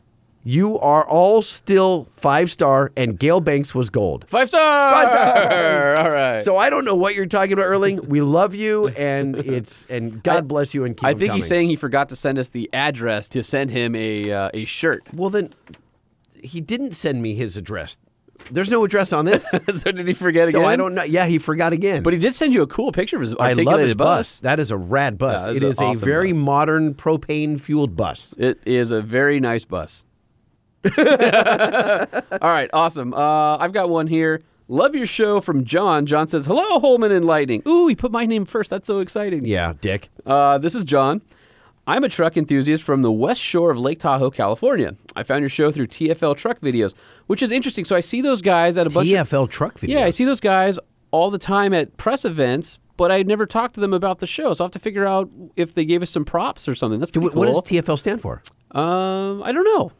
You 0.44 0.78
are 0.80 1.08
all 1.08 1.42
still 1.42 2.10
five 2.12 2.52
star 2.52 2.92
and 2.98 3.18
Gale 3.18 3.40
Banks 3.40 3.74
was 3.74 3.90
gold. 3.90 4.26
Five 4.28 4.50
star. 4.50 4.94
Five 4.94 5.10
stars. 5.10 6.00
All 6.06 6.12
right. 6.12 6.42
So 6.42 6.58
I 6.58 6.70
don't 6.70 6.84
know 6.84 6.96
what 6.96 7.16
you're 7.16 7.26
talking 7.26 7.54
about, 7.54 7.66
Erling. 7.66 8.10
We 8.10 8.22
love 8.22 8.54
you 8.54 8.90
and 8.90 9.36
it's 9.38 9.86
and 9.86 10.22
God 10.22 10.48
bless 10.48 10.74
you 10.74 10.84
and 10.84 10.98
keep 10.98 11.06
I 11.06 11.14
think 11.14 11.34
he's 11.34 11.48
saying 11.48 11.70
he 11.70 11.78
forgot 11.78 12.10
to 12.10 12.16
send 12.16 12.38
us 12.38 12.50
the 12.50 12.70
address 12.74 13.30
to 13.30 13.44
send 13.44 13.70
him 13.72 13.96
a 13.96 14.32
uh, 14.32 14.50
a 14.54 14.66
shirt. 14.66 15.04
Well 15.14 15.30
then 15.30 15.54
he 16.44 16.62
didn't 16.62 16.94
send 16.94 17.22
me 17.22 17.36
his 17.36 17.58
address. 17.58 17.98
There's 18.52 18.70
no 18.70 18.84
address 18.84 19.14
on 19.14 19.26
this. 19.26 19.50
so 19.78 19.92
did 19.92 20.08
he 20.08 20.14
forget 20.14 20.50
so 20.52 20.60
again? 20.60 20.70
I 20.70 20.76
don't 20.76 20.94
know. 20.96 21.04
Yeah, 21.04 21.26
he 21.26 21.38
forgot 21.40 21.72
again. 21.74 22.04
But 22.04 22.14
he 22.14 22.20
did 22.20 22.34
send 22.34 22.54
you 22.54 22.62
a 22.62 22.68
cool 22.68 22.92
picture 22.92 23.16
of 23.16 23.22
his 23.22 23.34
I 23.34 23.52
articulated 23.52 23.66
love 23.66 23.80
his 23.80 23.96
bus. 23.96 24.08
bus. 24.18 24.40
That 24.40 24.60
is 24.60 24.72
a 24.72 24.78
rad 24.78 25.18
bus. 25.18 25.48
Yeah, 25.48 25.54
it 25.54 25.64
is 25.64 25.80
awesome 25.80 26.04
a 26.04 26.06
very 26.06 26.32
bus. 26.34 26.42
modern 26.42 26.94
propane 26.94 27.60
fueled 27.60 27.96
bus. 27.96 28.36
It 28.38 28.60
is 28.66 28.92
a 28.92 29.02
very 29.02 29.40
nice 29.40 29.64
bus. 29.66 30.04
All 30.86 30.94
right, 32.42 32.70
awesome. 32.74 33.14
Uh, 33.14 33.58
I've 33.58 33.72
got 33.72 33.90
one 33.90 34.08
here. 34.08 34.44
Love 34.68 34.96
your 34.96 35.06
show 35.06 35.40
from 35.40 35.64
John. 35.66 36.06
John 36.06 36.28
says, 36.28 36.46
"Hello, 36.46 36.80
Holman 36.80 37.12
and 37.12 37.26
Lightning." 37.26 37.64
Ooh, 37.68 37.88
he 37.88 37.96
put 37.96 38.12
my 38.12 38.26
name 38.26 38.46
first. 38.46 38.70
That's 38.70 38.88
so 38.88 39.00
exciting. 39.00 39.46
Yeah, 39.46 39.74
Dick. 39.80 40.10
Uh, 40.26 40.58
this 40.58 40.76
is 40.76 40.84
John. 40.84 41.22
I'm 41.86 42.04
a 42.04 42.10
truck 42.10 42.38
enthusiast 42.38 42.82
from 42.84 43.02
the 43.02 43.12
west 43.12 43.42
shore 43.42 43.70
of 43.72 43.78
Lake 43.78 44.00
Tahoe, 44.00 44.32
California. 44.32 44.96
I 45.18 45.24
found 45.24 45.42
your 45.42 45.50
show 45.50 45.70
through 45.72 45.88
TFL 45.88 46.38
truck 46.38 46.62
videos, 46.62 46.94
which 47.28 47.42
is 47.42 47.52
interesting. 47.52 47.84
So 47.84 47.96
I 47.96 48.00
see 48.00 48.22
those 48.22 48.42
guys 48.42 48.78
at 48.78 48.88
a 48.88 48.90
bunch 48.90 49.12
of 49.12 49.28
TFL 49.30 49.50
truck 49.50 49.80
videos. 49.80 49.90
Yeah, 49.90 50.06
I 50.06 50.10
see 50.12 50.24
those 50.24 50.40
guys 50.40 50.80
all 51.12 51.30
the 51.30 51.38
time 51.38 51.74
at 51.74 51.98
press 51.98 52.24
events, 52.24 52.80
but 52.96 53.12
I 53.12 53.24
never 53.24 53.46
talked 53.46 53.76
to 53.76 53.82
them 53.82 53.94
about 53.94 54.20
the 54.20 54.28
show. 54.28 54.54
So 54.54 54.64
I 54.64 54.66
have 54.66 54.72
to 54.72 54.80
figure 54.80 55.06
out 55.06 55.30
if 55.58 55.74
they 55.74 55.84
gave 55.84 56.02
us 56.02 56.10
some 56.10 56.24
props 56.24 56.70
or 56.70 56.76
something. 56.76 57.00
That's 57.00 57.12
pretty 57.12 57.26
What 57.28 57.34
cool. 57.34 57.62
does 57.62 57.64
TFL 57.64 58.00
stand 58.00 58.22
for? 58.22 58.42
um, 58.72 59.44
I 59.44 59.52
don't 59.52 59.66
know. 59.66 59.92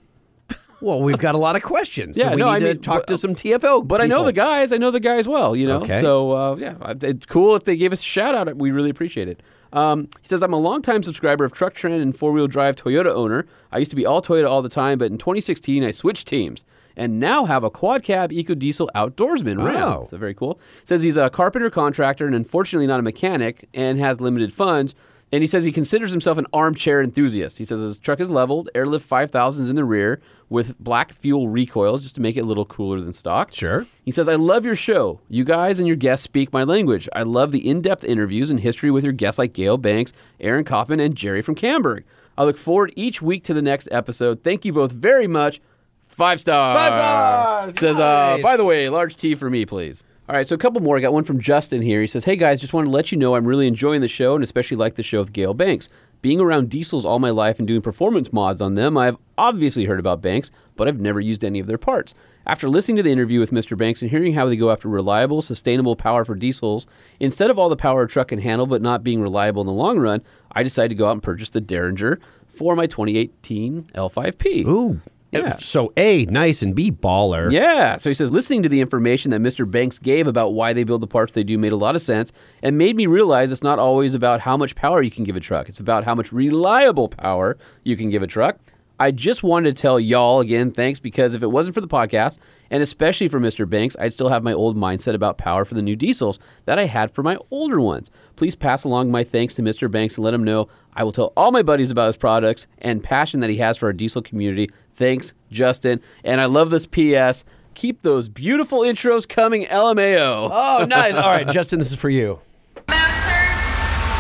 Well, 0.82 1.02
we've 1.02 1.18
got 1.18 1.34
a 1.34 1.38
lot 1.38 1.56
of 1.56 1.64
questions. 1.64 2.18
Yeah, 2.18 2.26
so 2.26 2.30
we 2.32 2.36
no, 2.38 2.46
need 2.48 2.52
I 2.52 2.60
to 2.60 2.66
mean, 2.66 2.82
talk 2.82 3.06
to 3.06 3.18
some 3.18 3.36
TFL. 3.36 3.88
But 3.88 4.02
I 4.02 4.06
know 4.08 4.26
the 4.26 4.34
guys. 4.34 4.74
I 4.74 4.78
know 4.78 4.92
the 4.92 5.00
guys 5.00 5.30
well, 5.30 5.56
you 5.56 5.66
know. 5.66 5.78
Okay. 5.82 6.02
So 6.02 6.32
uh, 6.32 6.56
yeah, 6.58 6.76
it's 7.02 7.26
cool 7.26 7.56
if 7.56 7.64
they 7.64 7.78
gave 7.78 7.94
us 7.94 8.02
a 8.02 8.04
shout 8.04 8.36
out. 8.36 8.54
We 8.58 8.72
really 8.72 8.90
appreciate 8.90 9.30
it. 9.30 9.42
Um, 9.74 10.08
he 10.22 10.28
says, 10.28 10.42
I'm 10.42 10.54
a 10.54 10.58
longtime 10.58 11.04
subscriber 11.04 11.44
of 11.44 11.52
Truck 11.52 11.74
Trend 11.74 12.02
and 12.02 12.16
four 12.16 12.32
wheel 12.32 12.48
drive 12.48 12.76
Toyota 12.76 13.08
owner. 13.08 13.46
I 13.72 13.80
used 13.80 13.90
to 13.90 13.96
be 13.96 14.06
all 14.06 14.22
Toyota 14.22 14.50
all 14.50 14.62
the 14.62 14.70
time, 14.70 15.00
but 15.00 15.12
in 15.12 15.18
2016 15.18 15.84
I 15.84 15.92
switched 15.92 16.28
teams 16.28 16.64
and 16.96 17.20
now 17.20 17.46
have 17.46 17.64
a 17.64 17.70
quad 17.70 18.04
cab 18.04 18.32
eco 18.32 18.54
diesel 18.54 18.90
outdoorsman. 18.96 19.58
Wow. 19.58 20.00
Ram. 20.00 20.06
So 20.06 20.18
very 20.18 20.36
cool. 20.36 20.60
Says 20.84 21.02
he's 21.02 21.18
a 21.18 21.30
carpenter 21.30 21.72
contractor 21.72 22.26
and 22.28 22.36
unfortunately 22.36 22.88
not 22.88 23.00
a 23.00 23.04
mechanic 23.04 23.68
and 23.74 23.98
has 23.98 24.22
limited 24.22 24.54
funds. 24.54 24.94
And 25.34 25.42
he 25.42 25.48
says 25.48 25.66
he 25.66 25.72
considers 25.72 26.12
himself 26.12 26.38
an 26.38 26.46
armchair 26.54 27.02
enthusiast. 27.02 27.58
He 27.58 27.66
says 27.66 27.80
his 27.80 27.98
truck 27.98 28.20
is 28.20 28.30
leveled, 28.30 28.70
airlift 28.76 29.10
5000s 29.10 29.68
in 29.68 29.76
the 29.76 29.84
rear 29.84 30.22
with 30.48 30.78
black 30.78 31.12
fuel 31.12 31.50
recoils 31.50 32.04
just 32.04 32.14
to 32.14 32.22
make 32.22 32.38
it 32.38 32.42
a 32.42 32.46
little 32.46 32.66
cooler 32.66 33.02
than 33.02 33.12
stock. 33.12 33.52
Sure. 33.52 33.88
He 34.06 34.12
says, 34.12 34.30
I 34.30 34.36
love 34.36 34.64
your 34.64 34.76
show. 34.76 35.22
You 35.30 35.44
guys 35.44 35.80
and 35.80 35.88
your 35.88 35.98
guests 35.98 36.24
speak 36.24 36.54
my 36.54 36.64
language. 36.64 37.10
I 37.14 37.24
love 37.24 37.52
the 37.52 37.68
in 37.68 37.82
depth 37.82 38.04
interviews 38.04 38.52
and 38.52 38.60
history 38.60 38.92
with 38.92 39.04
your 39.04 39.12
guests 39.12 39.40
like 39.40 39.54
Gale 39.54 39.78
Banks, 39.78 40.14
Aaron 40.40 40.66
Kaufman, 40.66 41.00
and 41.00 41.16
Jerry 41.16 41.42
from 41.42 41.56
Camburg. 41.56 42.04
I 42.38 42.44
look 42.44 42.58
forward 42.58 42.94
each 42.96 43.20
week 43.20 43.44
to 43.46 43.56
the 43.56 43.62
next 43.64 43.90
episode. 43.92 44.44
Thank 44.44 44.66
you 44.66 44.72
both 44.72 44.92
very 44.92 45.26
much. 45.26 45.62
Five 46.10 46.42
stars. 46.42 46.78
Five 46.78 46.94
stars. 46.94 47.80
Says, 47.80 48.00
uh, 48.00 48.38
by 48.44 48.56
the 48.56 48.66
way, 48.66 48.88
large 48.88 49.16
T 49.16 49.34
for 49.34 49.50
me, 49.50 49.66
please. 49.66 50.04
All 50.30 50.36
right, 50.38 50.48
so 50.48 50.56
a 50.56 50.58
couple 50.58 50.82
more. 50.82 50.98
I 50.98 51.02
got 51.02 51.12
one 51.12 51.26
from 51.26 51.42
Justin 51.42 51.82
here. 51.82 52.00
He 52.00 52.08
says, 52.08 52.24
Hey 52.24 52.38
guys, 52.38 52.62
just 52.62 52.74
wanted 52.74 52.86
to 52.86 52.96
let 52.96 53.12
you 53.12 53.18
know 53.18 53.36
I'm 53.36 53.46
really 53.46 53.68
enjoying 53.68 54.00
the 54.00 54.08
show 54.08 54.36
and 54.36 54.44
especially 54.44 54.78
like 54.78 54.96
the 54.96 55.04
show 55.04 55.20
with 55.20 55.34
Gale 55.34 55.54
Banks. 55.54 55.90
Being 56.22 56.40
around 56.40 56.70
diesels 56.70 57.04
all 57.04 57.20
my 57.20 57.30
life 57.30 57.60
and 57.60 57.68
doing 57.68 57.82
performance 57.82 58.32
mods 58.32 58.62
on 58.62 58.76
them, 58.76 58.98
I've 58.98 59.18
obviously 59.38 59.84
heard 59.84 60.00
about 60.00 60.22
Banks, 60.22 60.50
but 60.78 60.88
I've 60.88 61.02
never 61.02 61.20
used 61.20 61.44
any 61.44 61.60
of 61.60 61.68
their 61.68 61.78
parts. 61.78 62.16
After 62.46 62.70
listening 62.70 62.96
to 62.98 63.04
the 63.04 63.12
interview 63.12 63.42
with 63.42 63.52
Mr. 63.52 63.78
Banks 63.78 64.02
and 64.02 64.12
hearing 64.12 64.34
how 64.34 64.46
they 64.46 64.56
go 64.56 64.72
after 64.72 64.88
reliable, 64.88 65.42
sustainable 65.42 65.98
power 65.98 66.24
for 66.24 66.36
diesels, 66.36 66.88
instead 67.20 67.50
of 67.50 67.60
all 67.60 67.68
the 67.68 67.76
power 67.76 68.04
a 68.04 68.08
truck 68.08 68.30
can 68.30 68.40
handle 68.40 68.66
but 68.66 68.82
not 68.82 69.04
being 69.04 69.22
reliable 69.22 69.62
in 69.62 69.68
the 69.68 69.74
long 69.74 70.00
run, 70.00 70.22
I 70.54 70.64
decided 70.64 70.90
to 70.90 70.96
go 70.96 71.08
out 71.08 71.14
and 71.14 71.24
purchase 71.24 71.50
the 71.50 71.60
Derringer 71.60 72.22
for 72.48 72.78
my 72.78 72.86
2018 72.86 73.92
L5P. 73.94 74.66
Ooh. 74.68 75.02
Yeah. 75.34 75.56
So 75.58 75.94
A, 75.98 76.26
nice, 76.26 76.62
and 76.62 76.76
B, 76.76 76.92
baller. 76.92 77.52
Yeah. 77.52 77.98
So 77.98 78.10
he 78.10 78.14
says, 78.14 78.32
listening 78.32 78.64
to 78.64 78.70
the 78.70 78.82
information 78.82 79.32
that 79.32 79.42
Mr. 79.42 79.70
Banks 79.70 80.00
gave 80.00 80.28
about 80.28 80.54
why 80.54 80.74
they 80.74 80.84
build 80.84 81.02
the 81.02 81.08
parts 81.08 81.34
they 81.34 81.44
do 81.44 81.58
made 81.58 81.72
a 81.72 81.78
lot 81.78 81.96
of 81.96 82.02
sense 82.02 82.32
and 82.62 82.78
made 82.78 82.96
me 82.96 83.06
realize 83.06 83.52
it's 83.52 83.64
not 83.64 83.80
always 83.80 84.14
about 84.14 84.42
how 84.42 84.58
much 84.58 84.76
power 84.76 85.02
you 85.02 85.12
can 85.12 85.24
give 85.24 85.36
a 85.36 85.40
truck. 85.40 85.70
It's 85.70 85.80
about 85.80 86.04
how 86.04 86.16
much 86.16 86.32
reliable 86.32 87.10
power 87.10 87.58
you 87.84 87.98
can 87.98 88.10
give 88.10 88.22
a 88.22 88.28
truck. 88.28 88.60
I 89.00 89.12
just 89.12 89.44
wanted 89.44 89.76
to 89.76 89.82
tell 89.82 90.00
y'all 90.00 90.40
again, 90.40 90.72
thanks, 90.72 91.00
because 91.00 91.34
if 91.34 91.42
it 91.42 91.48
wasn't 91.48 91.74
for 91.74 91.82
the 91.82 91.88
podcast, 91.88 92.38
and 92.70 92.82
especially 92.82 93.28
for 93.28 93.40
Mr. 93.40 93.70
Banks, 93.70 93.96
I'd 94.00 94.14
still 94.14 94.30
have 94.30 94.44
my 94.44 94.54
old 94.54 94.78
mindset 94.78 95.14
about 95.14 95.38
power 95.38 95.66
for 95.66 95.74
the 95.74 95.82
new 95.82 95.96
diesels 95.96 96.40
that 96.66 96.80
I 96.80 96.86
had 96.86 97.14
for 97.14 97.22
my 97.24 97.38
older 97.52 97.82
ones. 97.82 98.12
Please 98.36 98.56
pass 98.56 98.84
along 98.84 99.12
my 99.12 99.24
thanks 99.24 99.56
to 99.56 99.62
Mr. 99.62 99.90
Banks 99.90 100.16
and 100.16 100.24
let 100.24 100.34
him 100.34 100.44
know 100.44 100.70
I 100.94 101.04
will 101.04 101.12
tell 101.12 101.34
all 101.36 101.52
my 101.52 101.64
buddies 101.64 101.92
about 101.92 102.08
his 102.08 102.18
products 102.18 102.68
and 102.78 103.04
passion 103.04 103.40
that 103.42 103.50
he 103.50 103.58
has 103.58 103.78
for 103.78 103.88
our 103.88 103.94
diesel 103.94 104.22
community. 104.22 104.70
Thanks, 104.96 105.34
Justin. 105.52 106.02
And 106.24 106.40
I 106.42 106.46
love 106.46 106.70
this 106.70 106.86
PS. 106.86 107.44
Keep 107.74 108.04
those 108.04 108.30
beautiful 108.30 108.82
intros 108.82 109.28
coming, 109.28 109.66
LMAO. 109.66 110.50
Oh, 110.52 110.86
nice. 110.86 111.16
All 111.16 111.32
right, 111.32 111.48
Justin, 111.48 111.80
this 111.80 111.90
is 111.92 111.98
for 111.98 112.10
you. 112.10 112.40
Bouncer, 112.86 113.32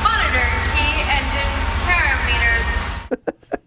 monitor 0.01 0.49
key 0.73 1.01
engine 1.05 1.53
parameters. 1.85 3.59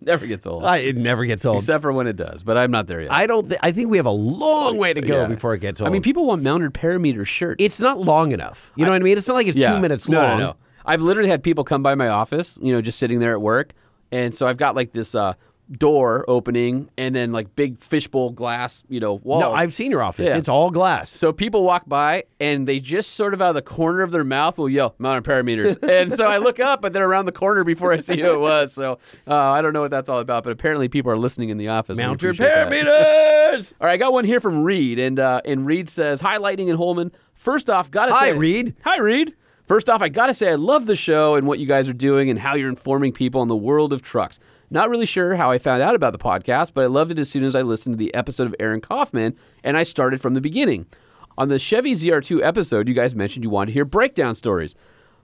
Never 0.00 0.26
gets 0.26 0.46
old. 0.46 0.64
I, 0.64 0.78
it 0.78 0.96
never 0.96 1.24
gets 1.24 1.44
old. 1.44 1.58
Except 1.58 1.82
for 1.82 1.92
when 1.92 2.06
it 2.08 2.16
does, 2.16 2.42
but 2.42 2.56
I'm 2.58 2.70
not 2.72 2.86
there 2.88 3.02
yet. 3.02 3.12
I 3.12 3.26
don't. 3.26 3.46
Th- 3.48 3.60
I 3.62 3.70
think 3.72 3.88
we 3.88 3.96
have 3.98 4.06
a 4.06 4.10
long 4.10 4.76
way 4.76 4.92
to 4.92 5.00
go 5.00 5.22
Yeah. 5.22 5.26
before 5.26 5.54
it 5.54 5.58
gets 5.60 5.80
old. 5.80 5.88
I 5.88 5.92
mean, 5.92 6.02
people 6.02 6.26
want 6.26 6.42
mounted 6.42 6.74
parameter 6.74 7.24
shirts. 7.26 7.62
it's 7.64 7.80
not 7.80 7.98
long 8.00 8.32
enough. 8.32 8.72
You 8.74 8.84
know 8.84 8.90
what 8.90 9.00
I 9.00 9.04
mean? 9.04 9.16
It's 9.16 9.28
not 9.28 9.34
like 9.34 9.46
it's 9.46 9.56
Yeah. 9.56 9.74
two 9.74 9.80
minutes 9.80 10.08
no, 10.08 10.20
long. 10.20 10.38
No, 10.38 10.46
no, 10.46 10.56
I've 10.84 11.02
literally 11.02 11.28
had 11.30 11.42
people 11.44 11.62
come 11.62 11.82
by 11.84 11.94
my 11.94 12.08
office, 12.08 12.58
you 12.60 12.72
know, 12.72 12.80
just 12.82 12.98
sitting 12.98 13.20
there 13.20 13.32
at 13.32 13.40
work, 13.40 13.72
and 14.10 14.34
so 14.34 14.48
I've 14.48 14.56
got 14.56 14.74
like 14.74 14.90
this 14.92 15.14
uh, 15.14 15.34
door 15.78 16.24
opening, 16.28 16.90
and 16.98 17.14
then 17.14 17.32
like 17.32 17.54
big 17.56 17.78
fishbowl 17.80 18.30
glass, 18.30 18.84
you 18.88 19.00
know, 19.00 19.14
walls. 19.14 19.40
No, 19.40 19.52
I've 19.52 19.72
seen 19.72 19.90
your 19.90 20.02
office. 20.02 20.26
Yeah. 20.28 20.36
It's 20.36 20.48
all 20.48 20.70
glass. 20.70 21.10
So 21.10 21.32
people 21.32 21.64
walk 21.64 21.84
by 21.86 22.24
and 22.40 22.66
they 22.68 22.78
just 22.80 23.12
sort 23.12 23.34
of 23.34 23.40
out 23.42 23.50
of 23.50 23.54
the 23.54 23.62
corner 23.62 24.02
of 24.02 24.10
their 24.10 24.24
mouth 24.24 24.58
will 24.58 24.68
yell 24.68 24.94
mounted 24.98 25.24
parameters, 25.24 25.76
and 25.88 26.12
so 26.12 26.26
I 26.26 26.38
look 26.38 26.60
up, 26.60 26.82
but 26.82 26.92
they're 26.92 27.08
around 27.08 27.26
the 27.26 27.32
corner 27.32 27.64
before 27.64 27.92
I 27.92 27.98
see 28.00 28.20
who 28.20 28.32
it 28.32 28.40
was. 28.40 28.72
So 28.72 28.98
uh, 29.26 29.34
I 29.34 29.62
don't 29.62 29.72
know 29.72 29.80
what 29.82 29.90
that's 29.90 30.08
all 30.08 30.18
about, 30.20 30.44
but 30.44 30.52
apparently 30.52 30.88
people 30.88 31.10
are 31.10 31.18
listening 31.18 31.48
in 31.50 31.58
the 31.58 31.68
office. 31.68 31.98
and 31.98 32.06
we 32.06 32.08
Mounted 32.08 32.26
appreciate 32.30 32.46
that. 32.48 32.68
parameters. 32.70 33.72
All 33.80 33.86
right, 33.86 33.92
I 33.94 33.96
got 33.96 34.12
one 34.12 34.24
here 34.24 34.40
from 34.40 34.62
Reed, 34.62 34.98
and 34.98 35.18
uh, 35.18 35.40
and 35.44 35.66
Reed 35.66 35.88
says, 35.88 36.20
"Hi, 36.20 36.36
Lightning 36.38 36.68
and 36.70 36.78
Holman. 36.78 37.12
First 37.34 37.68
off, 37.68 37.90
gotta 37.90 38.12
Hi, 38.12 38.26
say, 38.30 38.38
Reed. 38.38 38.74
Hi, 38.84 38.98
Reed. 38.98 39.34
First 39.66 39.88
off, 39.88 40.02
I 40.02 40.08
gotta 40.08 40.34
say, 40.34 40.50
I 40.50 40.54
love 40.56 40.86
the 40.86 40.96
show 40.96 41.34
and 41.36 41.46
what 41.46 41.58
you 41.58 41.66
guys 41.66 41.88
are 41.88 41.92
doing 41.94 42.28
and 42.30 42.38
how 42.38 42.54
you're 42.54 42.68
informing 42.68 43.12
people 43.12 43.40
on 43.40 43.48
the 43.48 43.56
world 43.56 43.92
of 43.92 44.02
trucks. 44.02 44.38
Not 44.72 44.88
really 44.88 45.04
sure 45.04 45.36
how 45.36 45.50
I 45.50 45.58
found 45.58 45.82
out 45.82 45.94
about 45.94 46.14
the 46.14 46.18
podcast, 46.18 46.72
but 46.72 46.82
I 46.82 46.86
loved 46.86 47.12
it 47.12 47.18
as 47.18 47.28
soon 47.28 47.44
as 47.44 47.54
I 47.54 47.60
listened 47.60 47.92
to 47.92 47.98
the 47.98 48.14
episode 48.14 48.46
of 48.46 48.54
Aaron 48.58 48.80
Kaufman, 48.80 49.36
and 49.62 49.76
I 49.76 49.82
started 49.82 50.18
from 50.18 50.32
the 50.32 50.40
beginning. 50.40 50.86
On 51.36 51.50
the 51.50 51.58
Chevy 51.58 51.92
ZR2 51.92 52.42
episode, 52.42 52.88
you 52.88 52.94
guys 52.94 53.14
mentioned 53.14 53.44
you 53.44 53.50
wanted 53.50 53.66
to 53.66 53.72
hear 53.74 53.84
breakdown 53.84 54.34
stories. 54.34 54.74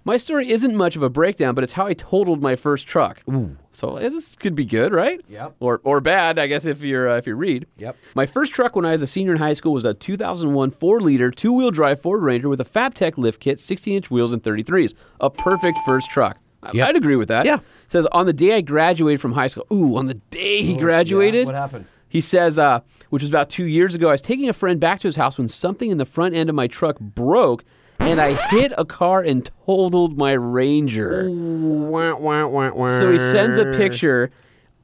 My 0.05 0.19
story 0.19 0.51
isn't 0.51 0.77
much 0.77 0.97
of 0.97 1.03
a 1.03 1.09
breakdown, 1.09 1.55
but 1.55 1.65
it's 1.65 1.73
how 1.73 1.87
I 1.87 1.95
totaled 1.95 2.43
my 2.43 2.57
first 2.57 2.87
truck. 2.87 3.23
Ooh. 3.27 3.57
So 3.73 3.97
eh, 3.97 4.11
this 4.11 4.35
could 4.39 4.55
be 4.55 4.67
good, 4.67 4.93
right? 4.93 5.23
Yep. 5.31 5.57
Or 5.61 5.81
or 5.83 6.03
bad, 6.03 6.39
I 6.39 6.47
guess 6.47 6.67
if 6.67 6.83
you're 6.83 7.09
uh, 7.09 7.17
if 7.17 7.27
you 7.27 7.35
read. 7.35 7.67
Yep. 7.79 7.97
My 8.15 8.27
first 8.27 8.53
truck 8.53 8.77
when 8.77 8.85
I 8.85 8.91
was 8.91 9.01
a 9.01 9.07
senior 9.07 9.33
in 9.33 9.39
high 9.39 9.55
school 9.55 9.73
was 9.73 9.87
a 9.87 9.95
2001 9.95 10.73
four-liter 10.73 11.31
two-wheel 11.31 11.71
drive 11.71 12.03
Ford 12.03 12.23
Ranger 12.23 12.51
with 12.51 12.61
a 12.61 12.67
FabTech 12.67 13.17
lift 13.17 13.41
kit, 13.41 13.57
16-inch 13.57 14.11
wheels 14.11 14.33
and 14.33 14.43
33s. 14.43 14.93
A 15.21 15.31
perfect 15.31 15.79
first 15.87 16.11
truck. 16.11 16.37
Yep. 16.73 16.89
I'd 16.89 16.97
agree 16.97 17.17
with 17.17 17.29
that. 17.29 17.47
Yeah. 17.47 17.59
Says 17.89 18.07
on 18.13 18.27
the 18.27 18.33
day 18.33 18.55
I 18.55 18.61
graduated 18.61 19.21
from 19.21 19.33
high 19.33 19.47
school. 19.47 19.67
Ooh, 19.73 19.97
on 19.97 20.07
the 20.07 20.15
day 20.15 20.63
he 20.63 20.77
graduated. 20.77 21.47
What 21.47 21.55
happened? 21.55 21.87
He 22.09 22.21
says, 22.21 22.59
uh, 22.59 22.81
which 23.11 23.23
was 23.23 23.31
about 23.31 23.51
two 23.51 23.65
years 23.65 23.95
ago, 23.95 24.09
I 24.09 24.13
was 24.13 24.21
taking 24.21 24.49
a 24.49 24.53
friend 24.53 24.79
back 24.79 25.01
to 25.01 25.09
his 25.09 25.17
house 25.17 25.39
when 25.39 25.49
something 25.49 25.91
in 25.91 25.99
the 25.99 26.05
front 26.05 26.35
end 26.35 26.49
of 26.49 26.55
my 26.55 26.67
truck 26.67 26.99
broke, 27.01 27.65
and 27.99 28.21
I 28.21 28.35
hit 28.51 28.73
a 28.79 28.85
car 28.85 29.23
and 29.23 29.51
totaled 29.67 30.17
my 30.17 30.33
Ranger. 30.33 31.25
So 33.01 33.11
he 33.13 33.19
sends 33.19 33.57
a 33.59 33.65
picture 33.73 34.31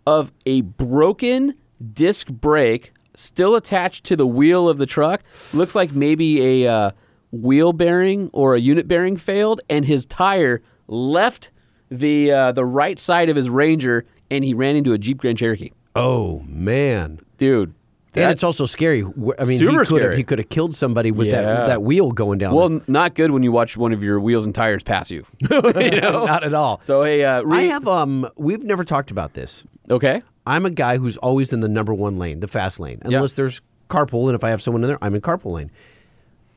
of 0.07 0.33
a 0.45 0.63
broken 0.63 1.55
disc 1.93 2.29
brake 2.29 2.93
still 3.15 3.55
attached 3.55 4.05
to 4.05 4.17
the 4.17 4.27
wheel 4.27 4.69
of 4.69 4.79
the 4.79 4.87
truck. 4.87 5.23
Looks 5.53 5.75
like 5.75 5.93
maybe 5.93 6.65
a 6.65 6.73
uh, 6.73 6.91
wheel 7.31 7.73
bearing 7.73 8.29
or 8.33 8.55
a 8.55 8.61
unit 8.61 8.89
bearing 8.89 9.17
failed, 9.17 9.61
and 9.71 9.85
his 9.85 10.05
tire 10.05 10.63
left 10.89 11.51
the 11.91 12.31
uh, 12.33 12.53
the 12.53 12.65
right 12.65 12.99
side 12.99 13.29
of 13.29 13.37
his 13.37 13.49
Ranger, 13.51 14.05
and 14.31 14.45
he 14.45 14.55
ran 14.55 14.77
into 14.77 14.93
a 14.93 14.99
Jeep 14.99 15.19
Grand 15.19 15.39
Cherokee. 15.39 15.71
Oh 15.97 16.43
man. 16.49 17.21
Dude, 17.39 17.75
And 18.15 18.31
it's 18.31 18.43
also 18.45 18.65
scary. 18.67 19.03
I 19.03 19.45
mean, 19.45 19.59
Super 19.59 19.71
he 19.71 19.77
could 19.77 19.79
have 19.79 19.87
scary. 19.87 20.17
he 20.17 20.23
could 20.25 20.39
have 20.39 20.49
killed 20.49 20.75
somebody 20.77 21.11
with 21.11 21.27
Yeah. 21.29 21.43
that 21.43 21.67
that 21.67 21.83
wheel 21.83 22.11
going 22.13 22.39
down. 22.39 22.55
well, 22.55 22.67
n- 22.67 22.83
not 22.87 23.15
good 23.15 23.31
when 23.33 23.43
you 23.43 23.53
watch 23.53 23.77
one 23.77 23.93
of 23.93 24.03
your 24.03 24.19
wheels 24.21 24.45
and 24.47 24.55
tires 24.55 24.83
pass 24.83 25.11
you. 25.11 25.27
you 25.51 26.01
know? 26.01 26.25
not 26.25 26.43
at 26.45 26.55
all. 26.55 26.81
So 26.83 27.03
hey, 27.03 27.25
uh, 27.25 27.43
I 27.51 27.63
have 27.63 27.87
um. 27.89 28.29
We've 28.37 28.63
never 28.63 28.85
talked 28.85 29.11
about 29.11 29.35
this. 29.35 29.65
okay. 29.91 30.23
I'm 30.47 30.67
a 30.67 30.71
guy 30.71 30.99
who's 30.99 31.17
always 31.17 31.53
in 31.55 31.61
the 31.61 31.69
number 31.69 31.95
one 31.95 32.19
lane, 32.19 32.41
the 32.41 32.49
fast 32.49 32.79
lane, 32.79 32.99
unless 33.03 33.35
there's 33.35 33.63
carpool, 33.89 34.27
and 34.27 34.35
if 34.35 34.45
I 34.45 34.51
have 34.51 34.61
someone 34.61 34.83
in 34.85 34.89
there, 34.89 34.99
I'm 35.01 35.15
in 35.15 35.23
carpool 35.23 35.53
lane. 35.53 35.71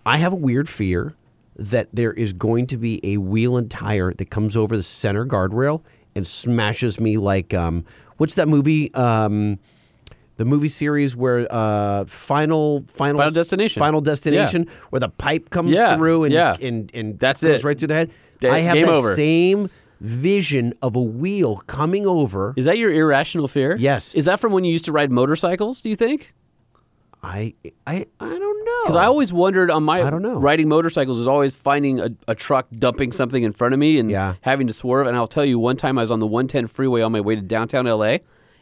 I 0.06 0.18
have 0.18 0.34
a 0.34 0.36
weird 0.38 0.68
fear 0.68 1.16
that 1.58 1.90
there 1.94 2.14
is 2.14 2.34
going 2.34 2.68
to 2.68 2.78
be 2.78 3.00
a 3.04 3.18
wheel 3.18 3.58
and 3.58 3.70
tire 3.70 4.14
that 4.14 4.30
comes 4.30 4.56
over 4.56 4.78
the 4.78 4.84
center 4.84 5.26
guardrail 5.26 5.82
and 6.16 6.26
smashes 6.26 7.00
me 7.00 7.18
like 7.18 7.54
um, 7.54 7.84
what's 8.18 8.36
that 8.36 8.48
movie? 8.48 8.94
Um, 8.94 9.60
the 10.38 10.46
movie 10.46 10.68
series 10.70 11.16
where 11.16 11.48
uh, 11.52 12.06
final 12.06 12.82
final 12.82 13.18
Final 13.18 13.32
Destination. 13.32 13.80
final 13.80 14.02
destination 14.02 14.68
where 14.92 15.00
the 15.00 15.10
pipe 15.10 15.50
comes 15.50 15.72
Yeah, 15.72 15.96
through 15.98 16.26
and 16.26 16.34
yeah. 16.34 16.56
and 16.62 16.92
and 16.94 17.18
That's 17.18 17.42
goes 17.42 17.60
it. 17.62 17.64
right 17.66 17.78
through 17.78 17.88
the 17.88 17.94
head. 17.96 18.12
Da- 18.40 18.52
I 18.52 18.60
have 18.60 18.76
that 18.76 18.88
over. 18.88 19.16
same 19.16 19.72
vision 20.00 20.76
of 20.84 20.96
a 20.96 21.02
wheel 21.02 21.58
coming 21.66 22.06
over. 22.06 22.54
Is 22.56 22.66
that 22.66 22.78
your 22.78 22.94
irrational 22.94 23.48
fear? 23.48 23.76
Yes. 23.80 24.14
Is 24.14 24.26
that 24.26 24.40
from 24.40 24.52
when 24.54 24.64
you 24.64 24.72
used 24.72 24.86
to 24.86 24.92
ride 24.92 25.12
motorcycles? 25.12 25.82
Do 25.82 25.90
you 25.90 25.96
think? 25.96 26.36
I 27.24 27.54
I 27.86 28.06
I 28.20 28.28
don't 28.30 28.66
know. 28.66 28.84
Because 28.84 28.96
I 28.96 29.06
always 29.06 29.34
wondered 29.34 29.70
on 29.72 29.84
my 29.84 30.02
I 30.04 30.10
don't 30.10 30.22
know. 30.22 30.38
riding 30.40 30.68
motorcycles 30.70 31.18
is 31.18 31.28
always 31.28 31.56
finding 31.56 32.00
a, 32.00 32.10
a 32.28 32.36
truck 32.36 32.68
dumping 32.78 33.12
something 33.12 33.44
in 33.44 33.52
front 33.54 33.74
of 33.74 33.80
me 33.80 34.00
and 34.00 34.10
Yeah. 34.12 34.36
having 34.42 34.68
to 34.68 34.74
swerve. 34.74 35.08
And 35.08 35.18
I'll 35.18 35.28
tell 35.28 35.44
you, 35.46 35.58
one 35.60 35.76
time 35.78 35.98
I 35.98 36.02
was 36.02 36.12
on 36.12 36.20
the 36.20 36.28
110 36.28 36.68
freeway 36.68 37.02
on 37.02 37.12
my 37.12 37.20
way 37.22 37.36
to 37.36 37.42
downtown 37.42 37.86
LA, 37.86 38.18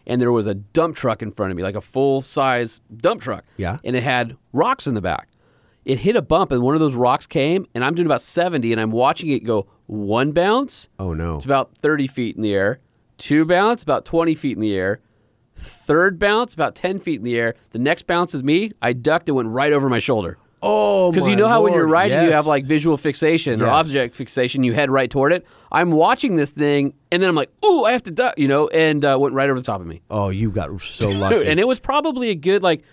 and 0.07 0.21
there 0.21 0.31
was 0.31 0.47
a 0.47 0.53
dump 0.53 0.95
truck 0.95 1.21
in 1.21 1.31
front 1.31 1.51
of 1.51 1.57
me, 1.57 1.63
like 1.63 1.75
a 1.75 1.81
full 1.81 2.21
size 2.21 2.81
dump 2.95 3.21
truck. 3.21 3.43
Yeah. 3.57 3.77
And 3.83 3.95
it 3.95 4.03
had 4.03 4.37
rocks 4.53 4.87
in 4.87 4.93
the 4.95 5.01
back. 5.01 5.27
It 5.83 5.99
hit 5.99 6.15
a 6.15 6.21
bump, 6.23 6.51
and 6.51 6.63
one 6.63 6.73
of 6.73 6.79
those 6.79 6.95
rocks 6.95 7.27
came, 7.27 7.67
and 7.75 7.83
I'm 7.83 7.93
doing 7.93 8.07
about 8.07 8.21
70, 8.21 8.71
and 8.71 8.81
I'm 8.81 8.89
watching 8.91 9.29
it 9.29 9.43
go 9.43 9.67
one 9.85 10.31
bounce. 10.31 10.89
Oh 10.97 11.13
no. 11.13 11.35
It's 11.35 11.45
about 11.45 11.77
30 11.77 12.07
feet 12.07 12.35
in 12.35 12.41
the 12.41 12.53
air. 12.55 12.79
Two 13.19 13.45
bounce, 13.45 13.83
about 13.83 14.03
20 14.05 14.33
feet 14.33 14.57
in 14.57 14.61
the 14.61 14.73
air. 14.75 14.99
Third 15.57 16.19
bounce, 16.19 16.53
about 16.53 16.75
10 16.75 16.99
feet 16.99 17.19
in 17.19 17.23
the 17.23 17.37
air. 17.39 17.55
The 17.71 17.79
next 17.79 18.07
bounce 18.07 18.33
is 18.33 18.43
me. 18.43 18.71
I 18.81 18.93
ducked 18.93 19.29
and 19.29 19.35
went 19.35 19.49
right 19.49 19.71
over 19.73 19.89
my 19.89 19.99
shoulder. 19.99 20.37
Oh, 20.67 21.11
Because 21.11 21.27
you 21.27 21.35
know 21.35 21.47
how 21.47 21.61
when 21.61 21.73
you're 21.73 21.83
Lord, 21.83 21.91
riding, 21.91 22.23
you 22.23 22.31
have 22.31 22.47
like 22.47 22.65
visual 22.65 22.97
fixation 22.97 23.61
or 23.61 23.65
Yes. 23.65 23.73
object 23.73 24.15
fixation. 24.15 24.63
You 24.63 24.73
head 24.73 24.89
right 24.89 25.09
toward 25.09 25.31
it. 25.31 25.45
I'm 25.71 25.91
watching 25.91 26.37
this 26.37 26.49
thing, 26.51 26.93
and 27.11 27.21
then 27.21 27.29
I'm 27.29 27.35
like, 27.35 27.51
"Ooh, 27.63 27.83
I 27.83 27.91
have 27.91 28.01
to 28.03 28.11
duck," 28.11 28.35
you 28.39 28.47
know, 28.47 28.67
and 28.69 29.05
uh, 29.05 29.15
went 29.19 29.35
right 29.35 29.47
over 29.49 29.59
the 29.59 29.65
top 29.65 29.79
of 29.81 29.85
me. 29.85 30.01
Oh, 30.09 30.29
you 30.29 30.49
got 30.49 30.81
so 30.81 31.09
lucky. 31.09 31.45
and 31.45 31.59
it 31.59 31.67
was 31.67 31.79
probably 31.79 32.29
a 32.29 32.35
good 32.35 32.63
like 32.63 32.83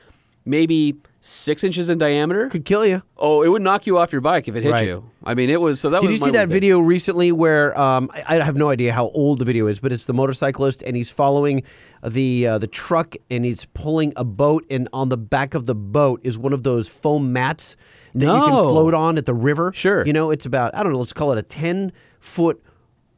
maybe 0.45 0.97
six 1.25 1.63
inches 1.63 1.89
in 1.89 1.99
diameter. 1.99 2.49
Could 2.49 2.65
kill 2.65 2.85
you. 2.85 3.03
oh, 3.17 3.43
it 3.43 3.49
would 3.49 3.63
knock 3.63 3.87
you 3.87 3.97
off 3.97 4.11
your 4.11 4.21
bike 4.21 4.49
if 4.49 4.57
it 4.57 4.65
hit 4.65 4.73
Right. 4.73 4.89
you. 4.89 5.09
I 5.23 5.35
mean, 5.35 5.51
it 5.51 5.61
was 5.61 5.79
so 5.79 5.89
that 5.91 6.01
Did 6.01 6.11
was 6.11 6.19
you 6.21 6.27
my 6.27 6.33
see 6.33 6.37
that 6.39 6.49
video 6.49 6.81
recently 6.81 7.31
where 7.31 7.79
um, 7.79 8.11
I, 8.13 8.41
I 8.41 8.45
have 8.45 8.57
no 8.57 8.71
idea 8.71 8.93
how 8.93 9.09
old 9.11 9.39
the 9.39 9.45
video 9.45 9.69
is, 9.69 9.79
but 9.79 9.93
it's 9.93 10.05
the 10.07 10.13
motorcyclist 10.13 10.83
and 10.83 10.97
he's 10.97 11.11
following 11.11 11.63
the 12.05 12.47
uh, 12.49 12.59
the 12.59 12.67
truck 12.67 13.15
and 13.31 13.45
he's 13.45 13.67
pulling 13.67 14.13
a 14.17 14.25
boat, 14.25 14.67
and 14.69 14.89
on 14.93 15.09
the 15.11 15.17
back 15.17 15.55
of 15.55 15.67
the 15.67 15.75
boat 15.77 16.21
is 16.25 16.37
one 16.37 16.53
of 16.53 16.65
those 16.65 16.89
foam 16.89 17.33
mats 17.33 17.77
that 18.15 18.27
you 18.27 18.41
can 18.43 18.51
No. 18.51 18.69
float 18.69 18.93
on 18.93 19.17
at 19.17 19.25
the 19.27 19.35
river. 19.35 19.73
Sure. 19.75 20.05
you 20.05 20.13
know 20.13 20.31
it's 20.33 20.45
about 20.45 20.75
I 20.75 20.83
don't 20.83 20.93
know, 20.93 20.99
let's 20.99 21.13
call 21.13 21.31
it 21.31 21.39
a 21.39 21.43
ten 21.43 21.93
foot 22.19 22.61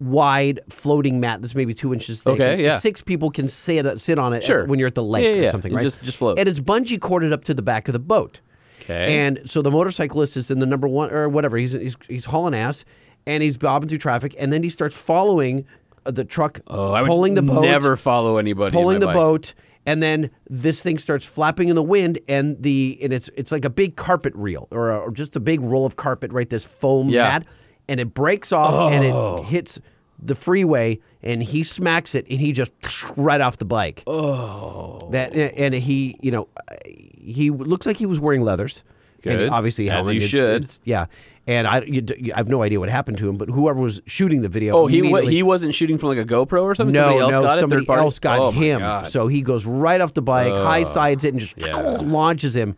wide 0.05 0.61
floating 0.69 1.21
mat 1.21 1.41
that's 1.43 1.55
maybe 1.55 1.75
two 1.75 1.93
inches 1.93 2.23
thick. 2.23 2.35
Okay, 2.35 2.63
yeah. 2.63 2.79
Six 2.79 3.03
people 3.03 3.31
can 3.31 3.49
sit 3.49 4.01
sit 4.01 4.19
on 4.19 4.33
it 4.33 4.49
at- 4.49 4.69
when 4.69 4.79
you're 4.79 4.89
at 4.89 4.95
the 4.95 5.03
lake 5.03 5.25
Yeah, 5.25 5.31
or 5.31 5.43
yeah, 5.45 5.51
something, 5.51 5.73
right? 5.73 5.83
just- 5.83 6.03
just 6.03 6.19
float. 6.19 6.39
And 6.39 6.49
it's 6.49 6.61
bungee 6.61 7.01
corded 7.01 7.33
up 7.33 7.45
to 7.45 7.55
the 7.55 7.63
back 7.63 7.89
of 7.89 7.93
the 7.93 7.99
boat. 7.99 8.41
Okay. 8.83 9.17
And 9.19 9.41
so 9.47 9.63
the 9.63 9.71
motorcyclist 9.71 10.37
is 10.37 10.51
in 10.51 10.59
the 10.59 10.67
number 10.67 10.87
one 10.87 11.11
or 11.11 11.29
whatever. 11.29 11.57
He's 11.57 11.73
he's, 11.73 11.97
he's 12.09 12.27
hauling 12.27 12.55
ass, 12.55 12.85
and 13.27 13.43
he's 13.43 13.57
bobbing 13.57 13.89
through 13.89 13.99
traffic, 13.99 14.35
and 14.39 14.53
then 14.53 14.63
he 14.63 14.69
starts 14.69 14.97
following 14.97 15.65
the 16.05 16.25
truck, 16.25 16.61
Oh, 16.67 16.93
I 16.93 17.01
would 17.01 17.09
pulling 17.09 17.33
the 17.35 17.41
boat, 17.43 17.63
Never 17.63 17.97
follow 17.97 18.37
anybody. 18.37 18.75
pulling 18.75 19.01
the 19.01 19.07
bike. 19.07 19.15
boat, 19.15 19.55
and 19.87 20.03
then 20.03 20.29
this 20.51 20.83
thing 20.83 20.99
starts 20.99 21.25
flapping 21.25 21.69
in 21.69 21.77
the 21.77 21.83
wind, 21.83 22.19
and 22.29 22.63
the 22.63 22.99
and 23.03 23.11
it's 23.11 23.31
it's 23.39 23.51
like 23.51 23.65
a 23.65 23.71
big 23.71 23.97
carpet 23.97 24.35
reel 24.37 24.69
or, 24.71 24.91
a, 24.91 24.99
or 24.99 25.11
just 25.11 25.35
a 25.35 25.41
big 25.41 25.63
roll 25.63 25.87
of 25.87 25.97
carpet, 25.97 26.31
right? 26.31 26.51
This 26.51 26.67
foam 26.67 27.09
Yeah. 27.09 27.23
mat, 27.23 27.47
and 27.89 28.01
it 28.01 28.13
breaks 28.13 28.53
off 28.53 28.93
and 28.93 29.03
Oh. 29.07 29.39
it 29.39 29.45
hits 29.47 29.81
the 30.23 30.35
freeway, 30.35 31.01
and 31.23 31.43
he 31.43 31.63
smacks 31.65 32.15
it, 32.15 32.27
and 32.31 32.41
he 32.41 32.53
just 32.53 32.73
right 33.17 33.41
off 33.41 33.59
the 33.59 33.65
bike. 33.65 34.03
Oh, 34.07 35.09
that 35.13 35.35
and 35.35 35.75
he, 35.75 36.17
you 36.21 36.31
know, 36.31 36.49
he 36.87 37.51
looks 37.51 37.87
like 37.87 37.97
he 37.97 38.07
was 38.07 38.21
wearing 38.21 38.43
leathers. 38.43 38.83
And 39.27 39.49
obviously, 39.49 39.89
As 39.89 40.05
helmet. 40.05 40.13
he 40.13 40.17
It's- 40.19 40.31
should. 40.31 40.63
it's- 40.65 40.81
yeah, 40.85 41.07
and 41.47 41.67
I, 41.67 41.81
you, 41.81 42.05
I 42.35 42.37
have 42.37 42.49
no 42.49 42.63
idea 42.63 42.79
what 42.79 42.91
happened 42.91 43.17
to 43.19 43.29
him, 43.29 43.39
but 43.39 43.49
whoever 43.49 43.81
was 43.81 44.03
shooting 44.05 44.43
the 44.43 44.51
video, 44.51 44.77
Oh, 44.77 44.87
he 44.87 44.99
immediately- 44.99 45.35
he 45.35 45.43
wasn't 45.43 45.75
shooting 45.75 45.97
from 45.97 46.11
like 46.11 46.19
a 46.19 46.27
GoPro 46.27 46.63
or 46.63 46.75
something. 46.75 46.93
no, 46.93 47.05
somebody 47.05 47.21
else 47.21 47.33
no, 47.33 47.43
got 47.43 47.59
somebody 47.59 47.87
party? 47.87 48.01
else 48.03 48.19
got 48.19 48.39
oh, 48.41 48.51
him. 48.51 49.07
So 49.07 49.27
he 49.29 49.41
goes 49.41 49.65
right 49.65 49.99
off 49.99 50.13
the 50.13 50.21
bike, 50.21 50.53
high 50.55 50.83
sides 50.83 51.25
it, 51.25 51.31
and 51.33 51.41
just 51.41 51.55
Yeah. 51.57 51.75
launches 52.03 52.55
him. 52.55 52.77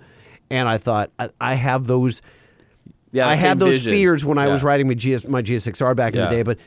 And 0.48 0.68
I 0.68 0.78
thought, 0.78 1.10
I, 1.18 1.30
I 1.40 1.54
have 1.54 1.88
those. 1.88 2.22
yeah, 3.10 3.26
I 3.28 3.34
had 3.34 3.58
those 3.58 3.80
vision. 3.80 3.92
fears 3.92 4.24
when 4.24 4.38
I 4.38 4.46
was 4.46 4.62
riding 4.62 4.86
my, 4.86 4.94
GS, 4.94 5.26
my 5.26 5.42
GSXR 5.42 5.96
back 5.96 6.14
in 6.14 6.20
the 6.20 6.28
day, 6.30 6.44
but 6.44 6.58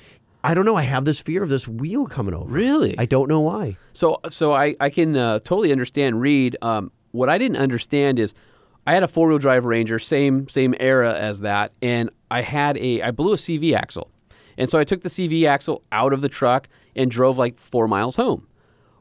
I 0.44 0.54
don't 0.54 0.66
know. 0.66 0.76
I 0.76 0.84
have 0.84 1.06
this 1.06 1.20
fear 1.20 1.44
of 1.44 1.50
this 1.50 1.68
wheel 1.68 2.06
coming 2.06 2.34
over. 2.34 2.50
Really? 2.50 2.98
I 2.98 3.06
don't 3.06 3.28
know 3.28 3.42
why. 3.42 3.78
So, 3.94 4.22
so 4.30 4.54
I, 4.54 4.76
I 4.80 4.90
can 4.90 5.18
uh, 5.18 5.40
totally 5.40 5.72
understand 5.72 6.22
Reed. 6.22 6.58
Um, 6.62 6.92
what 7.12 7.30
I 7.30 7.38
didn't 7.38 7.58
understand 7.58 8.20
is 8.20 8.34
I 8.88 8.94
had 8.94 9.04
a 9.04 9.08
four 9.08 9.28
wheel 9.28 9.38
drive 9.38 9.66
Ranger, 9.66 10.00
same 10.00 10.48
same 10.48 10.74
era 10.80 11.14
as 11.14 11.42
that, 11.42 11.74
and 11.82 12.10
I 12.32 12.42
had 12.42 12.78
a 12.78 13.02
I 13.02 13.12
blew 13.12 13.34
a 13.34 13.38
CV 13.38 13.76
axle, 13.76 14.10
and 14.58 14.70
so 14.70 14.80
I 14.80 14.84
took 14.84 15.02
the 15.02 15.10
CV 15.10 15.46
axle 15.46 15.84
out 15.92 16.14
of 16.14 16.22
the 16.22 16.30
truck 16.30 16.68
and 16.96 17.12
drove 17.12 17.38
like 17.38 17.58
four 17.58 17.88
miles 17.88 18.16
home. 18.16 18.48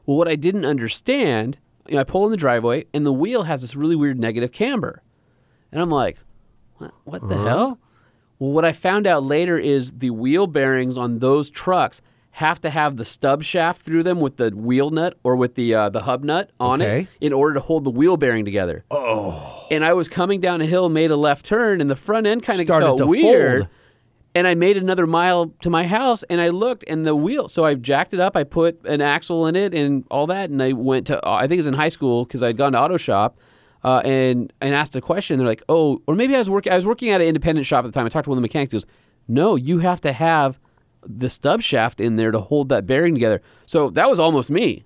Well, 0.05 0.17
what 0.17 0.27
I 0.27 0.35
didn't 0.35 0.65
understand, 0.65 1.57
you 1.87 1.95
know, 1.95 2.01
I 2.01 2.03
pull 2.03 2.25
in 2.25 2.31
the 2.31 2.37
driveway 2.37 2.85
and 2.93 3.05
the 3.05 3.13
wheel 3.13 3.43
has 3.43 3.61
this 3.61 3.75
really 3.75 3.95
weird 3.95 4.19
negative 4.19 4.51
camber, 4.51 5.01
and 5.71 5.81
I'm 5.81 5.91
like, 5.91 6.17
what, 6.77 6.93
what 7.05 7.27
the 7.27 7.37
hell? 7.37 7.79
Well, 8.39 8.51
what 8.51 8.65
I 8.65 8.71
found 8.71 9.05
out 9.05 9.23
later 9.23 9.57
is 9.57 9.91
the 9.99 10.09
wheel 10.11 10.47
bearings 10.47 10.97
on 10.97 11.19
those 11.19 11.49
trucks 11.49 12.01
have 12.33 12.61
to 12.61 12.69
have 12.69 12.95
the 12.95 13.03
stub 13.03 13.43
shaft 13.43 13.81
through 13.81 14.03
them 14.03 14.21
with 14.21 14.37
the 14.37 14.49
wheel 14.51 14.91
nut 14.91 15.17
or 15.23 15.35
with 15.35 15.55
the 15.55 15.73
uh, 15.73 15.89
the 15.89 16.03
hub 16.03 16.23
nut 16.23 16.51
on 16.59 16.81
Okay. 16.81 17.01
it 17.19 17.25
in 17.25 17.33
order 17.33 17.55
to 17.55 17.59
hold 17.59 17.83
the 17.83 17.89
wheel 17.89 18.15
bearing 18.15 18.45
together. 18.45 18.85
Oh. 18.89 19.67
And 19.69 19.83
I 19.83 19.91
was 19.93 20.07
coming 20.07 20.39
down 20.39 20.61
a 20.61 20.65
hill, 20.65 20.87
made 20.87 21.11
a 21.11 21.17
left 21.17 21.45
turn, 21.45 21.81
and 21.81 21.91
the 21.91 21.95
front 21.97 22.27
end 22.27 22.43
kind 22.43 22.61
of 22.61 22.97
to 22.97 23.05
weird. 23.05 23.63
fold. 23.63 23.69
And 24.35 24.47
I 24.47 24.53
made 24.55 24.77
another 24.77 25.07
mile 25.07 25.47
to 25.61 25.69
my 25.71 25.87
house, 25.87 26.21
and 26.29 26.39
I 26.39 26.49
looked, 26.49 26.83
and 26.87 27.05
the 27.05 27.15
wheel. 27.15 27.47
So 27.49 27.65
I 27.65 27.73
jacked 27.73 28.13
it 28.13 28.19
up. 28.19 28.37
I 28.37 28.43
put 28.45 28.79
an 28.85 29.01
axle 29.01 29.47
in 29.47 29.55
it, 29.55 29.73
and 29.73 30.05
all 30.11 30.27
that. 30.27 30.49
And 30.51 30.61
I 30.63 30.71
went 30.71 31.07
to. 31.07 31.19
I 31.27 31.41
think 31.41 31.53
it 31.53 31.57
was 31.57 31.65
in 31.65 31.73
high 31.73 31.89
school 31.89 32.23
because 32.25 32.41
I'd 32.43 32.55
gone 32.55 32.71
to 32.73 32.79
auto 32.79 32.95
shop, 32.97 33.37
uh, 33.83 34.01
and 34.03 34.51
and 34.61 34.75
asked 34.75 34.95
a 34.95 35.01
question. 35.01 35.37
They're 35.37 35.47
like, 35.47 35.63
"Oh, 35.69 36.01
or 36.07 36.15
maybe 36.15 36.35
I 36.35 36.39
was 36.39 36.49
working. 36.49 36.71
I 36.71 36.75
was 36.75 36.85
working 36.85 37.09
at 37.09 37.21
an 37.21 37.27
independent 37.27 37.65
shop 37.65 37.85
at 37.85 37.91
the 37.91 37.97
time. 37.97 38.05
I 38.05 38.09
talked 38.09 38.25
to 38.25 38.29
one 38.29 38.37
of 38.37 38.41
the 38.41 38.47
mechanics. 38.47 38.71
He 38.71 38.77
goes, 38.77 38.85
"No, 39.27 39.55
you 39.55 39.79
have 39.79 40.01
to 40.01 40.13
have 40.13 40.59
the 41.05 41.29
stub 41.29 41.61
shaft 41.61 42.01
in 42.01 42.17
there 42.17 42.31
to 42.31 42.39
hold 42.39 42.69
that 42.69 42.85
bearing 42.85 43.13
together." 43.13 43.41
So 43.65 43.89
that 43.91 44.09
was 44.09 44.19
almost 44.19 44.49
me. 44.49 44.83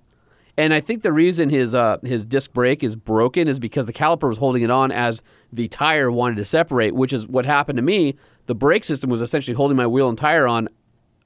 And 0.56 0.72
I 0.72 0.80
think 0.80 1.02
the 1.02 1.12
reason 1.12 1.50
his 1.50 1.74
uh, 1.74 1.98
his 2.02 2.24
disc 2.24 2.52
brake 2.52 2.84
is 2.84 2.94
broken 2.94 3.48
is 3.48 3.58
because 3.58 3.86
the 3.86 3.92
caliper 3.92 4.28
was 4.28 4.38
holding 4.38 4.62
it 4.62 4.70
on 4.70 4.92
as 4.92 5.22
the 5.52 5.66
tire 5.68 6.10
wanted 6.10 6.36
to 6.36 6.44
separate, 6.44 6.94
which 6.94 7.12
is 7.12 7.26
what 7.26 7.44
happened 7.44 7.76
to 7.76 7.82
me. 7.82 8.14
The 8.46 8.54
brake 8.54 8.84
system 8.84 9.10
was 9.10 9.20
essentially 9.20 9.54
holding 9.54 9.76
my 9.76 9.86
wheel 9.86 10.08
and 10.08 10.16
tire 10.16 10.46
on 10.46 10.68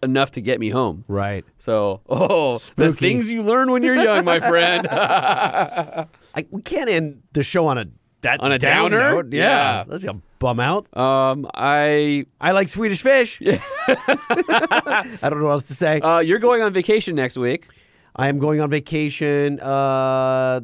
enough 0.02 0.30
to 0.32 0.40
get 0.40 0.60
me 0.60 0.70
home. 0.70 1.04
Right. 1.08 1.44
So, 1.58 2.00
oh, 2.08 2.58
the 2.76 2.92
things 2.92 3.30
you 3.30 3.42
learn 3.42 3.70
when 3.70 3.82
you're 3.82 3.96
young, 3.96 4.24
my 4.24 4.40
friend. 4.40 4.86
I, 6.38 6.46
we 6.50 6.62
can't 6.62 6.88
end 6.90 7.22
the 7.32 7.42
show 7.42 7.66
on 7.66 7.78
a 7.78 7.86
that 8.22 8.40
On 8.40 8.50
a 8.50 8.58
down 8.58 8.90
downer? 8.90 9.14
note. 9.22 9.32
Yeah, 9.32 9.42
Yeah. 9.42 9.84
that's 9.88 10.04
a 10.04 10.14
bum 10.40 10.58
out. 10.60 10.86
um, 10.96 11.48
I 11.54 12.26
I 12.40 12.50
like 12.52 12.68
Swedish 12.68 13.00
fish. 13.02 13.40
I 13.46 15.18
don't 15.22 15.38
know 15.40 15.46
what 15.46 15.52
else 15.52 15.68
to 15.68 15.74
say. 15.74 16.00
uh, 16.00 16.18
you're 16.20 16.38
going 16.38 16.62
on 16.62 16.72
vacation 16.72 17.14
next 17.16 17.36
week. 17.36 17.66
I 18.16 18.28
am 18.28 18.38
going 18.38 18.60
on 18.60 18.70
vacation 18.70 19.60
uh, 19.60 20.60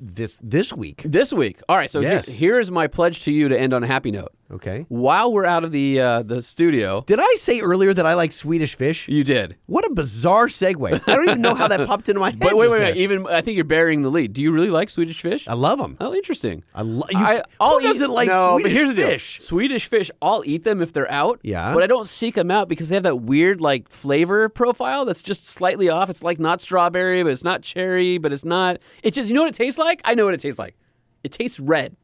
this 0.00 0.40
this 0.42 0.72
week. 0.72 1.02
This 1.04 1.32
week. 1.32 1.60
All 1.68 1.76
right. 1.76 1.90
So 1.90 2.00
Yes. 2.00 2.26
here 2.28 2.58
is 2.58 2.70
my 2.70 2.86
pledge 2.88 3.22
to 3.24 3.30
you 3.32 3.48
to 3.48 3.58
end 3.58 3.72
on 3.72 3.84
a 3.84 3.86
happy 3.86 4.10
note. 4.10 4.32
Okay. 4.52 4.84
While 4.88 5.32
we're 5.32 5.46
out 5.46 5.64
of 5.64 5.72
the 5.72 6.00
uh, 6.00 6.22
the 6.22 6.42
studio, 6.42 7.02
Did 7.06 7.20
I 7.20 7.34
say 7.38 7.60
earlier 7.60 7.94
that 7.94 8.04
I 8.04 8.14
like 8.14 8.32
Swedish 8.32 8.74
fish? 8.74 9.08
you 9.08 9.24
did. 9.24 9.56
What 9.66 9.84
a 9.86 9.92
bizarre 9.94 10.46
segue. 10.46 10.92
I 11.06 11.14
don't 11.14 11.28
even 11.28 11.40
know 11.40 11.54
how 11.54 11.68
that 11.68 11.86
popped 11.86 12.08
into 12.08 12.20
my 12.20 12.30
head. 12.30 12.38
But 12.40 12.54
wait, 12.56 12.64
just 12.66 12.72
wait, 12.72 12.78
there. 12.80 12.92
wait. 12.92 12.96
Even 12.98 13.26
I 13.28 13.40
think 13.40 13.56
you're 13.56 13.64
burying 13.64 14.02
the 14.02 14.10
lead. 14.10 14.34
Do 14.34 14.42
you 14.42 14.52
really 14.52 14.68
like 14.70 14.90
Swedish 14.90 15.20
fish? 15.22 15.48
I 15.48 15.54
love 15.54 15.78
them. 15.78 15.96
Oh, 16.00 16.14
interesting. 16.14 16.64
I 16.74 16.82
love 16.82 17.08
you- 17.10 17.18
I, 17.18 17.36
who 17.36 17.42
I'll 17.60 17.80
eat- 17.80 17.84
doesn't 17.84 18.10
like 18.10 18.28
no, 18.28 18.58
Swedish 18.58 18.62
but 18.64 18.76
here's 18.76 18.88
the 18.94 19.02
deal. 19.02 19.10
fish? 19.10 19.38
Swedish 19.40 19.86
fish, 19.86 20.10
I'll 20.20 20.42
eat 20.44 20.64
them 20.64 20.82
if 20.82 20.92
they're 20.92 21.10
out. 21.10 21.40
Yeah. 21.42 21.72
But 21.72 21.82
I 21.82 21.86
don't 21.86 22.06
seek 22.06 22.34
them 22.34 22.50
out 22.50 22.68
because 22.68 22.90
they 22.90 22.94
have 22.96 23.04
that 23.04 23.16
weird 23.22 23.60
like 23.60 23.88
flavor 23.88 24.48
profile 24.50 25.04
that's 25.06 25.22
just 25.22 25.46
slightly 25.46 25.88
off. 25.88 26.10
It's 26.10 26.22
like 26.22 26.38
not 26.38 26.60
strawberry, 26.60 27.22
but 27.22 27.32
it's 27.32 27.44
not 27.44 27.62
cherry, 27.62 28.18
but 28.18 28.32
it's 28.32 28.44
not. 28.44 28.78
It 29.02 29.14
just 29.14 29.28
you 29.28 29.34
know 29.34 29.42
what 29.42 29.48
it 29.54 29.54
tastes 29.56 29.78
like? 29.78 30.02
I 30.04 30.14
know 30.14 30.26
what 30.26 30.34
it 30.34 30.40
tastes 30.40 30.58
like. 30.58 30.76
It 31.24 31.32
tastes 31.32 31.60
red, 31.60 31.96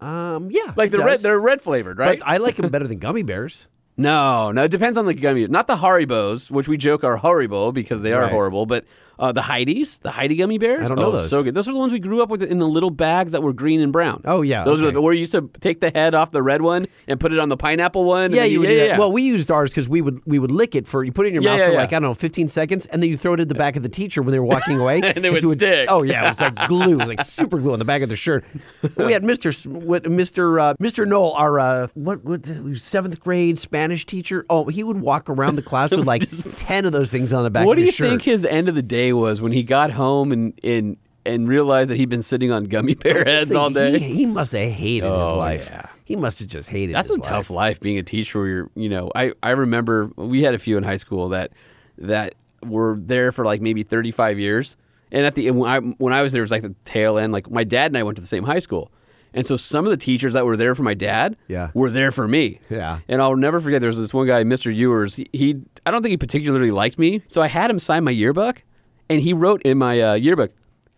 Um, 0.00 0.48
yeah, 0.50 0.72
like 0.76 0.88
it 0.88 0.96
the 0.96 1.04
red. 1.04 1.20
They're 1.20 1.38
red 1.38 1.60
flavored, 1.60 1.98
right? 1.98 2.18
But 2.18 2.26
I 2.28 2.38
like 2.38 2.56
them 2.56 2.70
better 2.70 2.86
than 2.88 2.98
gummy 2.98 3.22
bears. 3.22 3.68
No, 3.96 4.50
no, 4.50 4.62
it 4.64 4.70
depends 4.70 4.96
on 4.96 5.04
the 5.04 5.12
gummy. 5.14 5.46
Not 5.46 5.66
the 5.66 5.76
Haribos, 5.76 6.50
which 6.50 6.66
we 6.68 6.78
joke 6.78 7.04
are 7.04 7.16
horrible 7.18 7.70
because 7.72 8.00
they 8.00 8.12
are 8.14 8.22
Right. 8.22 8.32
horrible, 8.32 8.64
but 8.64 8.84
uh, 9.20 9.32
the 9.32 9.42
Heidi's, 9.42 9.98
the 9.98 10.10
Heidi 10.10 10.34
gummy 10.36 10.58
bears. 10.58 10.84
I 10.84 10.88
don't 10.88 10.98
know 10.98 11.06
oh, 11.06 11.12
those. 11.12 11.30
So 11.30 11.42
good. 11.44 11.54
Those 11.54 11.68
are 11.68 11.72
the 11.72 11.78
ones 11.78 11.92
we 11.92 11.98
grew 11.98 12.22
up 12.22 12.30
with 12.30 12.42
in 12.42 12.58
the 12.58 12.66
little 12.66 12.90
bags 12.90 13.32
that 13.32 13.42
were 13.42 13.52
green 13.52 13.80
and 13.80 13.92
brown. 13.92 14.22
Oh, 14.24 14.42
yeah, 14.42 14.64
those 14.64 14.80
are 14.82 14.90
the, 14.90 15.00
where 15.00 15.12
you 15.12 15.20
used 15.20 15.32
to 15.32 15.50
take 15.60 15.80
the 15.80 15.90
head 15.90 16.14
off 16.14 16.30
the 16.30 16.42
red 16.42 16.62
one 16.62 16.86
and 17.06 17.20
put 17.20 17.32
it 17.32 17.38
on 17.38 17.48
the 17.50 17.56
pineapple 17.56 18.04
one. 18.04 18.32
Yeah, 18.32 18.44
you 18.44 18.60
would 18.60 18.66
do 18.66 18.72
yeah, 18.72 18.80
that. 18.80 18.86
yeah. 18.88 18.98
Well, 18.98 19.12
we 19.12 19.22
used 19.22 19.50
ours 19.50 19.70
because 19.70 19.88
we 19.88 20.00
would 20.00 20.20
we 20.26 20.38
would 20.38 20.50
lick 20.50 20.74
it 20.74 20.86
for 20.86 21.04
you 21.04 21.12
put 21.12 21.26
it 21.26 21.28
in 21.28 21.34
your 21.34 21.42
Yeah, 21.42 21.50
mouth 21.50 21.58
yeah, 21.58 21.66
for 21.66 21.72
yeah. 21.72 21.78
like 21.80 21.88
I 21.92 21.96
don't 21.96 22.02
know 22.02 22.14
15 22.14 22.48
seconds, 22.48 22.86
and 22.86 23.02
then 23.02 23.10
you 23.10 23.16
throw 23.16 23.34
it 23.34 23.40
in 23.40 23.48
the 23.48 23.54
back 23.54 23.76
of 23.76 23.82
the 23.82 23.88
teacher 23.88 24.22
when 24.22 24.32
they 24.32 24.38
were 24.38 24.46
walking 24.46 24.80
away, 24.80 25.00
And 25.04 25.24
they 25.24 25.30
would 25.30 25.44
it 25.44 25.58
stick. 25.58 25.86
Oh 25.90 26.02
yeah, 26.02 26.24
it 26.24 26.28
was 26.30 26.40
like 26.40 26.68
glue. 26.68 26.94
It 26.94 26.96
was 26.96 27.08
like 27.08 27.22
super 27.22 27.58
glue 27.58 27.74
on 27.74 27.78
the 27.78 27.84
back 27.84 28.02
of 28.02 28.08
the 28.08 28.16
shirt. 28.16 28.44
we 28.96 29.12
had 29.12 29.22
what 29.22 30.10
Mister 30.10 30.58
uh, 30.58 30.74
Mister 30.78 31.04
Knoll, 31.04 31.32
our 31.34 31.60
uh, 31.60 31.88
what 31.94 32.24
what 32.24 32.46
seventh 32.76 33.20
grade 33.20 33.58
Spanish 33.58 34.06
teacher. 34.06 34.46
Oh, 34.48 34.66
he 34.66 34.82
would 34.82 35.00
walk 35.00 35.28
around 35.28 35.56
the 35.56 35.62
class 35.62 35.90
with 35.90 36.06
like 36.06 36.28
10 36.56 36.84
of 36.86 36.92
those 36.92 37.10
things 37.10 37.32
on 37.32 37.44
the 37.44 37.50
back. 37.50 37.66
what 37.66 37.78
of 37.78 37.82
do 37.82 37.86
you 37.86 37.92
shirt. 37.92 38.08
think 38.08 38.22
his 38.22 38.44
end 38.44 38.68
of 38.68 38.74
the 38.74 38.82
day 38.82 39.09
was 39.12 39.40
when 39.40 39.52
he 39.52 39.62
got 39.62 39.90
home 39.90 40.32
and 40.32 40.58
and 40.62 40.96
and 41.26 41.46
realized 41.48 41.90
that 41.90 41.96
he'd 41.98 42.08
been 42.08 42.22
sitting 42.22 42.50
on 42.50 42.64
gummy 42.64 42.94
bear 42.94 43.24
heads 43.24 43.54
all 43.54 43.70
day? 43.70 43.98
He, 43.98 44.14
he 44.14 44.26
must 44.26 44.52
have 44.52 44.70
hated 44.70 45.06
his 45.12 45.28
Oh, 45.28 45.36
life. 45.36 45.68
yeah. 45.70 45.86
He 46.04 46.16
must 46.16 46.38
have 46.40 46.48
just 46.48 46.68
hated. 46.70 46.94
That's 46.96 47.08
his 47.08 47.18
a 47.18 47.20
tough 47.20 47.50
life. 47.50 47.76
life 47.76 47.80
being 47.80 47.98
a 47.98 48.02
teacher. 48.02 48.38
Where 48.40 48.48
you're, 48.48 48.70
you 48.74 48.88
know, 48.88 49.10
I 49.14 49.32
I 49.42 49.50
remember 49.50 50.10
we 50.16 50.42
had 50.42 50.54
a 50.54 50.58
few 50.58 50.76
in 50.76 50.82
high 50.82 50.96
school 50.96 51.28
that 51.30 51.52
that 51.98 52.34
were 52.64 52.96
there 53.00 53.32
for 53.32 53.44
like 53.44 53.60
maybe 53.60 53.82
35 53.82 54.38
years, 54.38 54.76
and 55.12 55.24
at 55.26 55.34
the 55.34 55.50
when 55.52 55.70
I 55.70 55.78
when 55.98 56.12
I 56.12 56.22
was 56.22 56.32
there 56.32 56.40
it 56.42 56.44
was 56.44 56.50
like 56.50 56.62
the 56.62 56.74
tail 56.84 57.18
end. 57.18 57.32
Like 57.32 57.50
my 57.50 57.64
dad 57.64 57.86
and 57.90 57.98
I 57.98 58.02
went 58.02 58.16
to 58.16 58.22
the 58.22 58.26
same 58.28 58.42
high 58.44 58.58
school, 58.58 58.90
and 59.32 59.46
so 59.46 59.56
some 59.56 59.84
of 59.84 59.90
the 59.92 59.96
teachers 59.96 60.32
that 60.32 60.44
were 60.46 60.56
there 60.56 60.74
for 60.74 60.82
my 60.82 60.94
dad, 60.94 61.36
Yeah. 61.46 61.70
were 61.74 61.90
there 61.90 62.10
for 62.10 62.26
me. 62.26 62.58
Yeah. 62.70 62.98
and 63.08 63.22
I'll 63.22 63.36
never 63.36 63.60
forget. 63.60 63.80
There 63.80 63.88
was 63.88 63.98
this 63.98 64.12
one 64.12 64.26
guy, 64.26 64.42
Mr. 64.42 64.74
Ewers. 64.74 65.14
He, 65.14 65.28
he 65.32 65.60
I 65.86 65.90
don't 65.92 66.02
think 66.02 66.10
he 66.10 66.16
particularly 66.16 66.70
liked 66.72 66.98
me, 66.98 67.22
so 67.28 67.40
I 67.40 67.46
had 67.46 67.70
him 67.70 67.78
sign 67.78 68.02
my 68.04 68.10
yearbook, 68.10 68.62
and 69.10 69.20
he 69.20 69.34
wrote 69.34 69.60
in 69.62 69.76
my 69.76 70.00
uh, 70.00 70.14
yearbook, 70.14 70.52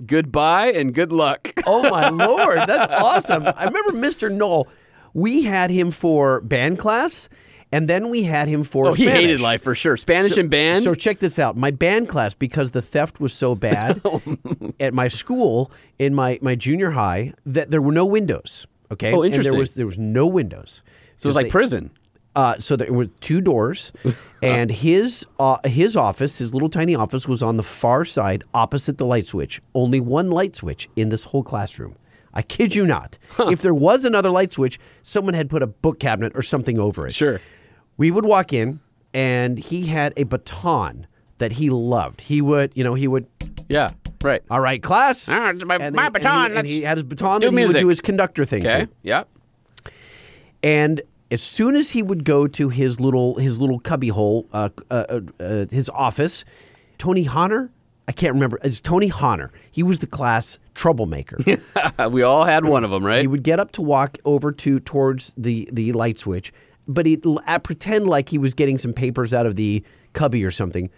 "Goodbye 0.07 0.69
and 0.73 0.95
good 0.95 1.13
luck." 1.13 1.53
Oh 1.67 1.89
my 1.91 2.09
lord, 2.11 2.59
that's 2.67 2.93
awesome! 2.93 3.45
I 3.47 3.65
remember 3.65 3.93
Mr. 3.93 4.31
Knoll. 4.33 4.69
We 5.15 5.43
had 5.45 5.71
him 5.71 5.91
for 5.91 6.41
band 6.41 6.79
class, 6.79 7.29
And 7.75 7.89
then 7.89 8.09
we 8.11 8.23
had 8.25 8.49
him 8.49 8.65
for 8.65 8.89
Oh, 8.89 8.93
he 8.93 9.09
hated 9.09 9.41
life 9.41 9.63
for 9.63 9.75
sure. 9.75 9.97
Spanish 9.97 10.35
So- 10.35 10.41
and 10.41 10.51
band. 10.51 10.85
So 10.85 10.95
check 10.95 11.19
this 11.21 11.39
out. 11.39 11.57
My 11.57 11.71
band 11.71 12.09
class, 12.09 12.35
because 12.35 12.71
the 12.73 12.83
theft 12.83 13.19
was 13.21 13.33
so 13.33 13.55
bad 13.55 14.01
at 14.81 14.93
my 14.95 15.09
school 15.09 15.71
in 15.99 16.15
my, 16.15 16.39
my 16.43 16.55
junior 16.55 16.91
high, 16.93 17.33
that 17.47 17.71
there 17.71 17.81
were 17.83 17.93
no 17.93 18.05
windows. 18.07 18.67
Okay. 18.91 19.13
Oh, 19.13 19.23
And 19.23 19.33
interesting. 19.33 19.53
there 19.53 19.59
was 19.59 19.75
there 19.75 19.87
was 19.87 19.99
no 19.99 20.27
windows. 20.27 20.83
so 21.17 21.27
it 21.27 21.31
was 21.31 21.37
like 21.37 21.47
they- 21.47 21.51
prison. 21.51 21.91
Uh, 22.35 22.59
so 22.59 22.77
there 22.77 22.93
were 22.93 23.07
two 23.07 23.41
doors, 23.41 23.93
and 24.43 24.71
his 24.71 25.25
uh, 25.39 25.59
his 25.65 25.97
office, 25.97 26.39
his 26.39 26.55
little 26.55 26.69
tiny 26.71 26.95
office, 26.95 27.29
was 27.29 27.43
on 27.43 27.57
the 27.57 27.63
far 27.63 28.05
side, 28.05 28.43
opposite 28.55 28.99
the 28.99 29.07
light 29.07 29.27
switch. 29.27 29.61
Only 29.75 30.01
one 30.01 30.31
light 30.31 30.57
switch 30.57 30.89
in 30.97 31.09
this 31.11 31.25
whole 31.25 31.43
classroom. 31.43 31.97
I 32.35 32.41
kid 32.41 32.75
you 32.75 32.87
not. 32.87 33.19
If 33.39 33.61
there 33.61 33.75
was 33.75 34.07
another 34.07 34.31
light 34.31 34.55
switch, 34.55 34.81
someone 35.03 35.35
had 35.35 35.51
put 35.51 35.63
a 35.63 35.67
book 35.67 36.01
cabinet 36.01 36.33
or 36.35 36.41
something 36.41 36.79
over 36.79 37.07
it. 37.07 37.13
Sure. 37.15 37.41
We 37.99 38.11
would 38.11 38.25
walk 38.25 38.55
in, 38.55 38.81
and 39.13 39.59
he 39.59 39.87
had 39.89 40.15
a 40.17 40.23
baton 40.25 41.07
that 41.37 41.53
he 41.53 41.69
loved. 41.69 42.23
He 42.23 42.41
would, 42.41 42.73
you 42.75 42.85
know, 42.85 42.95
he 42.95 43.07
would. 43.07 43.27
Yeah. 43.69 43.91
Right. 44.23 44.41
All 44.51 44.61
right, 44.61 44.83
class. 44.83 45.29
My- 45.29 45.51
And 45.51 45.63
my 45.67 45.77
he- 45.77 45.83
and 45.83 45.95
he- 46.01 46.09
baton, 46.09 46.57
And 46.57 46.67
he 46.67 46.83
had 46.83 46.97
his 46.97 47.05
baton 47.05 47.41
do 47.43 47.51
that 47.51 47.59
he 47.59 47.67
would 47.67 47.77
do 47.77 47.89
his 47.89 48.01
conductor 48.01 48.47
thing. 48.47 48.67
Okay. 48.67 48.87
Yep. 49.03 49.29
And 50.63 51.03
as 51.33 51.43
soon 51.43 51.75
as 51.77 51.91
he 51.91 52.03
would 52.03 52.25
go 52.25 52.47
to 52.47 52.69
his 52.69 53.01
little 53.01 53.37
his 53.37 53.61
little 53.61 53.81
cubby 53.81 54.09
hole, 54.09 54.47
uh, 54.53 54.69
uh, 54.91 55.05
uh, 55.09 55.21
uh, 55.41 55.67
his 55.71 55.89
office, 55.89 56.45
Tony 56.99 57.27
Honor, 57.27 57.71
I 58.07 58.13
can't 58.13 58.35
remember. 58.35 58.59
It's 58.63 58.81
Tony 58.81 59.11
Honor. 59.11 59.51
He 59.71 59.83
was 59.83 60.01
the 60.01 60.07
class 60.07 60.59
troublemaker. 60.75 61.39
we 62.11 62.23
all 62.23 62.45
had 62.45 62.67
one 62.67 62.85
of 62.85 62.91
them, 62.91 63.05
right? 63.05 63.23
he 63.23 63.27
would 63.27 63.43
get 63.43 63.59
up 63.59 63.73
to 63.73 63.83
walk 63.83 64.19
over 64.25 64.53
to 64.53 64.79
towards 64.81 65.35
the 65.37 65.69
the 65.73 65.93
light 65.93 66.19
switch, 66.19 66.53
but 66.87 67.07
he'd 67.07 67.25
uh, 67.27 67.59
pretend 67.61 68.07
like 68.07 68.29
he 68.29 68.39
was 68.39 68.53
getting 68.53 68.77
some 68.77 68.93
papers 68.93 69.33
out 69.33 69.47
of 69.47 69.57
the 69.57 69.83
cubby 70.13 70.45
or 70.45 70.51
something, 70.51 70.91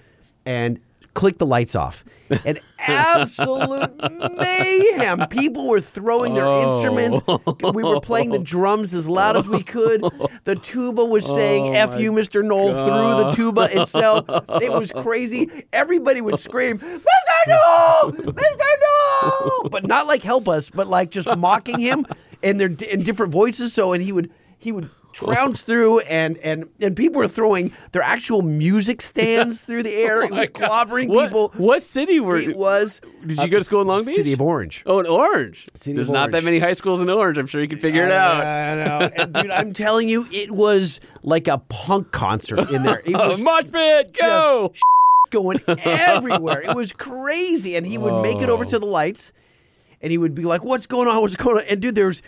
and 0.44 0.80
click 1.14 1.38
the 1.38 1.46
lights 1.46 1.74
off. 1.74 2.04
And 2.44 2.60
absolute 2.78 3.92
mayhem. 4.36 5.26
People 5.28 5.68
were 5.68 5.80
throwing 5.80 6.34
their 6.34 6.46
oh. 6.46 6.74
instruments. 6.74 7.22
We 7.74 7.82
were 7.82 8.00
playing 8.00 8.30
the 8.30 8.38
drums 8.38 8.92
as 8.94 9.08
loud 9.08 9.36
as 9.36 9.48
we 9.48 9.62
could. 9.62 10.02
The 10.44 10.56
tuba 10.56 11.04
was 11.04 11.24
saying 11.24 11.74
oh 11.74 11.78
"F 11.78 12.00
you, 12.00 12.12
Mr. 12.12 12.44
Knoll" 12.44 12.72
through 12.72 13.24
the 13.24 13.32
tuba 13.32 13.68
itself. 13.80 14.24
It 14.62 14.72
was 14.72 14.90
crazy. 14.90 15.48
Everybody 15.72 16.20
would 16.20 16.38
scream, 16.38 16.78
"Mr. 16.78 17.00
Knoll, 17.46 18.12
Mr. 18.12 18.42
Knoll!" 18.82 19.68
But 19.70 19.86
not 19.86 20.06
like 20.06 20.22
help 20.22 20.48
us, 20.48 20.70
but 20.70 20.86
like 20.86 21.10
just 21.10 21.28
mocking 21.36 21.78
him 21.78 22.06
and 22.42 22.60
they're 22.60 22.68
in 22.88 23.02
different 23.02 23.32
voices. 23.32 23.72
So 23.72 23.92
and 23.92 24.02
he 24.02 24.12
would 24.12 24.30
he 24.58 24.72
would 24.72 24.90
trounce 25.14 25.62
through 25.62 26.00
and 26.00 26.36
and 26.38 26.68
and 26.80 26.96
people 26.96 27.20
were 27.20 27.28
throwing 27.28 27.72
their 27.92 28.02
actual 28.02 28.42
music 28.42 29.00
stands 29.14 29.60
through 29.60 29.82
the 29.82 29.94
air. 29.94 30.22
Oh 30.22 30.26
it 30.26 30.32
was 30.32 30.48
clobbering 30.48 31.08
what, 31.08 31.28
people. 31.28 31.52
What 31.56 31.82
city 31.82 32.20
were 32.20 32.36
It 32.36 32.56
was. 32.56 33.00
Did 33.26 33.38
you 33.38 33.48
go 33.48 33.58
to 33.58 33.64
school 33.64 33.80
in 33.82 33.88
Long 33.88 34.04
Beach? 34.04 34.16
City 34.16 34.32
of 34.32 34.42
Orange. 34.42 34.82
Oh, 34.86 34.98
in 34.98 35.06
Orange. 35.06 35.64
City 35.74 35.94
There's 35.94 36.08
of 36.08 36.12
not 36.12 36.30
that 36.32 36.36
Orange. 36.38 36.44
many 36.44 36.58
high 36.58 36.74
schools 36.74 37.00
in 37.00 37.08
Orange. 37.08 37.38
I'm 37.38 37.46
sure 37.46 37.60
you 37.60 37.68
can 37.68 37.78
figure 37.78 38.04
it 38.04 38.12
out. 38.12 38.44
I 38.44 38.84
know. 38.84 39.10
And, 39.16 39.32
dude, 39.32 39.50
I'm 39.50 39.72
telling 39.84 40.08
you, 40.08 40.26
it 40.30 40.50
was 40.50 41.00
like 41.22 41.48
a 41.48 41.58
punk 41.58 42.12
concert 42.12 42.70
in 42.70 42.82
there. 42.82 43.00
It 43.04 43.14
Oh, 43.14 43.30
was 43.30 43.40
mosh 43.40 43.70
pit, 43.72 44.16
go! 44.20 44.72
going 45.30 45.60
everywhere. 45.66 46.60
It 46.60 46.76
was 46.76 46.92
crazy. 46.92 47.76
And 47.76 47.86
he 47.86 47.98
would 47.98 48.22
make 48.22 48.40
it 48.42 48.48
over 48.48 48.64
to 48.64 48.76
oh. 48.76 48.78
the 48.78 48.86
lights 48.86 49.32
and 50.02 50.10
he 50.10 50.18
would 50.18 50.34
be 50.34 50.42
like, 50.42 50.62
What's 50.64 50.86
going 50.86 51.08
on? 51.08 51.20
What's 51.22 51.36
going 51.36 51.58
on? 51.58 51.64
And 51.68 51.80
dude, 51.80 51.94
there's 51.94 52.22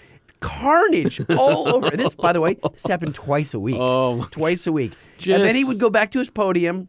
carnage 0.46 1.20
all 1.30 1.68
over. 1.74 1.90
This, 1.90 2.14
by 2.14 2.32
the 2.32 2.40
way, 2.40 2.56
this 2.72 2.86
happened 2.86 3.14
twice 3.14 3.54
a 3.54 3.60
week. 3.60 3.76
Oh, 3.78 4.26
twice 4.30 4.66
a 4.66 4.72
week. 4.72 4.92
and 5.26 5.42
then 5.42 5.54
he 5.54 5.64
would 5.64 5.78
go 5.78 5.90
back 5.90 6.10
to 6.12 6.18
his 6.18 6.30
podium 6.30 6.88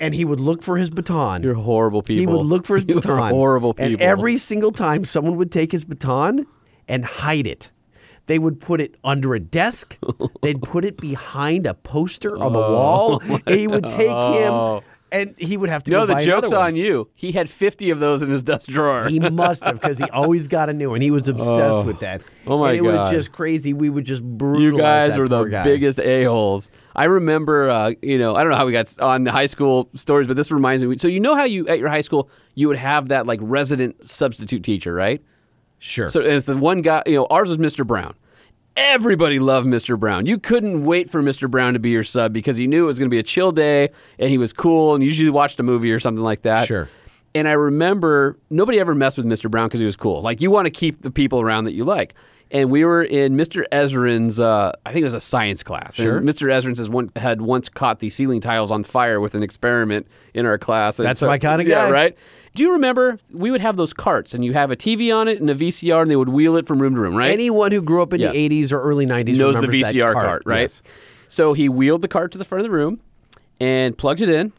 and 0.00 0.14
he 0.14 0.24
would 0.24 0.40
look 0.40 0.62
for 0.62 0.76
his 0.76 0.90
baton. 0.90 1.42
You're 1.42 1.54
horrible 1.54 2.02
people. 2.02 2.20
He 2.20 2.26
would 2.26 2.46
look 2.46 2.66
for 2.66 2.76
his 2.76 2.84
You 2.88 2.96
baton. 2.96 3.32
horrible 3.32 3.74
people. 3.74 3.92
And 3.92 4.00
every 4.00 4.36
single 4.38 4.72
time 4.72 5.04
someone 5.04 5.36
would 5.36 5.52
take 5.52 5.72
his 5.72 5.84
baton 5.84 6.46
and 6.88 7.04
hide 7.04 7.46
it. 7.46 7.70
They 8.26 8.38
would 8.38 8.60
put 8.60 8.80
it 8.80 8.94
under 9.02 9.34
a 9.34 9.40
desk. 9.40 9.98
They'd 10.42 10.62
put 10.62 10.84
it 10.84 10.96
behind 10.98 11.66
a 11.66 11.74
poster 11.74 12.38
on 12.38 12.52
the 12.52 12.62
oh 12.62 12.72
wall. 12.72 13.20
And 13.20 13.42
he 13.48 13.66
would 13.66 13.88
take 13.88 14.08
him 14.08 14.52
oh. 14.52 14.82
And 15.12 15.34
he 15.38 15.56
would 15.56 15.68
have 15.68 15.82
to 15.84 15.90
no, 15.90 16.06
the 16.06 16.20
joke's 16.20 16.52
on 16.52 16.76
you. 16.76 17.08
He 17.14 17.32
had 17.32 17.48
50 17.48 17.90
of 17.90 18.00
those 18.00 18.22
in 18.22 18.30
his 18.30 18.42
desk 18.42 18.68
drawer. 18.68 19.08
He 19.08 19.18
must 19.20 19.64
have 19.64 19.80
because 19.80 19.98
he 19.98 20.04
always 20.12 20.48
got 20.48 20.68
a 20.68 20.72
new 20.72 20.90
one. 20.90 21.00
He 21.00 21.10
was 21.10 21.28
obsessed 21.28 21.84
with 21.84 22.00
that. 22.00 22.22
Oh, 22.46 22.58
my 22.58 22.70
and 22.70 22.78
it 22.78 22.82
was 22.82 22.94
God. 22.94 23.12
just 23.12 23.32
crazy. 23.32 23.72
We 23.72 23.90
would 23.90 24.04
just 24.04 24.22
brutalize 24.22 24.72
You 24.72 24.78
guys 24.78 25.18
were 25.18 25.28
the 25.28 25.44
guy. 25.44 25.64
biggest 25.64 26.00
a-holes. 26.00 26.70
I 26.94 27.04
remember, 27.04 27.70
uh, 27.70 27.92
you 28.02 28.18
know, 28.18 28.34
I 28.34 28.42
don't 28.42 28.50
know 28.50 28.56
how 28.56 28.66
we 28.66 28.72
got 28.72 28.98
on 29.00 29.24
the 29.24 29.32
high 29.32 29.46
school 29.46 29.88
stories, 29.94 30.26
but 30.26 30.36
this 30.36 30.50
reminds 30.50 30.84
me. 30.84 30.96
So 30.98 31.08
you 31.08 31.20
know 31.20 31.34
how 31.34 31.44
you, 31.44 31.66
at 31.68 31.78
your 31.78 31.88
high 31.88 32.00
school, 32.00 32.28
you 32.54 32.68
would 32.68 32.76
have 32.78 33.08
that 33.08 33.26
like 33.26 33.40
resident 33.42 34.04
substitute 34.04 34.62
teacher, 34.62 34.92
right? 34.92 35.22
Sure. 35.78 36.08
So 36.08 36.20
it's 36.20 36.46
the 36.46 36.56
one 36.56 36.82
guy, 36.82 37.02
you 37.06 37.14
know, 37.14 37.26
ours 37.30 37.48
was 37.48 37.58
Mr. 37.58 37.86
Brown. 37.86 38.14
Everybody 38.82 39.38
loved 39.38 39.66
Mr. 39.66 39.98
Brown. 40.00 40.24
You 40.24 40.38
couldn't 40.38 40.84
wait 40.84 41.10
for 41.10 41.22
Mr. 41.22 41.50
Brown 41.50 41.74
to 41.74 41.78
be 41.78 41.90
your 41.90 42.02
sub 42.02 42.32
because 42.32 42.56
he 42.56 42.66
knew 42.66 42.84
it 42.84 42.86
was 42.86 42.98
going 42.98 43.10
to 43.10 43.14
be 43.14 43.18
a 43.18 43.22
chill 43.22 43.52
day 43.52 43.90
and 44.18 44.30
he 44.30 44.38
was 44.38 44.54
cool 44.54 44.94
and 44.94 45.04
usually 45.04 45.28
watched 45.28 45.60
a 45.60 45.62
movie 45.62 45.92
or 45.92 46.00
something 46.00 46.24
like 46.24 46.42
that. 46.42 46.66
Sure. 46.66 46.88
And 47.34 47.46
I 47.46 47.52
remember 47.52 48.38
nobody 48.48 48.80
ever 48.80 48.94
messed 48.94 49.18
with 49.18 49.26
Mr. 49.26 49.50
Brown 49.50 49.68
because 49.68 49.80
he 49.80 49.86
was 49.86 49.96
cool. 49.96 50.22
Like 50.22 50.40
you 50.40 50.50
want 50.50 50.64
to 50.64 50.70
keep 50.70 51.02
the 51.02 51.10
people 51.10 51.42
around 51.42 51.64
that 51.64 51.74
you 51.74 51.84
like. 51.84 52.14
And 52.52 52.70
we 52.70 52.84
were 52.86 53.02
in 53.04 53.36
Mr. 53.36 53.64
Ezrin's, 53.70 54.40
uh, 54.40 54.72
I 54.86 54.92
think 54.92 55.02
it 55.02 55.04
was 55.04 55.14
a 55.14 55.20
science 55.20 55.62
class. 55.62 55.96
Sure. 55.96 56.16
And 56.16 56.26
Mr. 56.28 56.48
Ezrin 56.50 56.76
has 56.78 56.88
one, 56.88 57.12
had 57.16 57.42
once 57.42 57.68
caught 57.68 58.00
the 58.00 58.08
ceiling 58.08 58.40
tiles 58.40 58.70
on 58.70 58.82
fire 58.82 59.20
with 59.20 59.34
an 59.34 59.42
experiment 59.42 60.08
in 60.32 60.46
our 60.46 60.56
class. 60.58 60.98
And 60.98 61.06
That's 61.06 61.20
my 61.20 61.38
kinda 61.38 61.64
yeah, 61.66 61.84
guy. 61.86 61.90
right? 61.90 62.18
Do 62.54 62.62
you 62.64 62.72
remember 62.72 63.18
we 63.32 63.50
would 63.50 63.60
have 63.60 63.76
those 63.76 63.92
carts 63.92 64.34
and 64.34 64.44
you 64.44 64.52
have 64.54 64.70
a 64.70 64.76
TV 64.76 65.14
on 65.14 65.28
it 65.28 65.40
and 65.40 65.48
a 65.48 65.54
VCR 65.54 66.02
and 66.02 66.10
they 66.10 66.16
would 66.16 66.28
wheel 66.28 66.56
it 66.56 66.66
from 66.66 66.80
room 66.82 66.94
to 66.94 67.00
room, 67.00 67.14
right? 67.16 67.30
Anyone 67.30 67.70
who 67.72 67.80
grew 67.80 68.02
up 68.02 68.12
in 68.12 68.20
Yeah. 68.20 68.32
the 68.32 68.38
80s 68.38 68.72
or 68.72 68.80
early 68.82 69.06
90s 69.06 69.38
knows 69.38 69.54
the 69.60 69.68
VCR 69.68 70.12
cart, 70.12 70.42
right? 70.44 70.62
Yes. 70.62 70.82
So 71.28 71.52
he 71.52 71.68
wheeled 71.68 72.02
the 72.02 72.08
cart 72.08 72.32
to 72.32 72.38
the 72.38 72.44
front 72.44 72.60
of 72.60 72.70
the 72.70 72.76
room 72.76 73.00
and 73.60 73.96
plugged 73.96 74.20
it 74.20 74.28
in, 74.28 74.52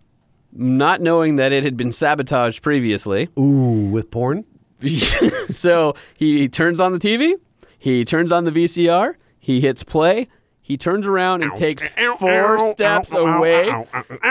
not 0.54 1.02
knowing 1.02 1.36
that 1.36 1.52
it 1.52 1.64
had 1.64 1.76
been 1.76 1.92
sabotaged 1.92 2.62
previously. 2.62 3.28
Ooh, 3.38 3.90
with 3.92 4.10
porn? 4.10 4.46
so 5.54 5.94
he 6.18 6.48
turns 6.48 6.80
on 6.80 6.94
the 6.94 7.00
TV, 7.00 7.34
he 7.78 8.04
turns 8.06 8.32
on 8.32 8.46
the 8.46 8.52
VCR, 8.52 9.16
he 9.40 9.60
hits 9.62 9.84
play, 9.84 10.28
he 10.72 10.78
turns 10.78 11.06
around 11.06 11.44
and 11.44 11.54
takes 11.58 11.86
four 12.18 12.72
steps 12.72 13.14
away, 13.14 13.70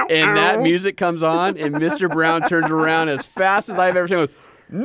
and 0.08 0.36
that 0.38 0.62
music 0.62 0.96
comes 0.96 1.22
on, 1.22 1.58
and 1.58 1.74
Mr. 1.74 2.10
Brown 2.10 2.40
turns 2.48 2.70
around 2.70 3.10
as 3.10 3.26
fast 3.26 3.68
as 3.68 3.78
I've 3.78 3.94
ever 3.94 4.08
seen. 4.08 4.16
Goes, 4.16 4.30
no, 4.72 4.80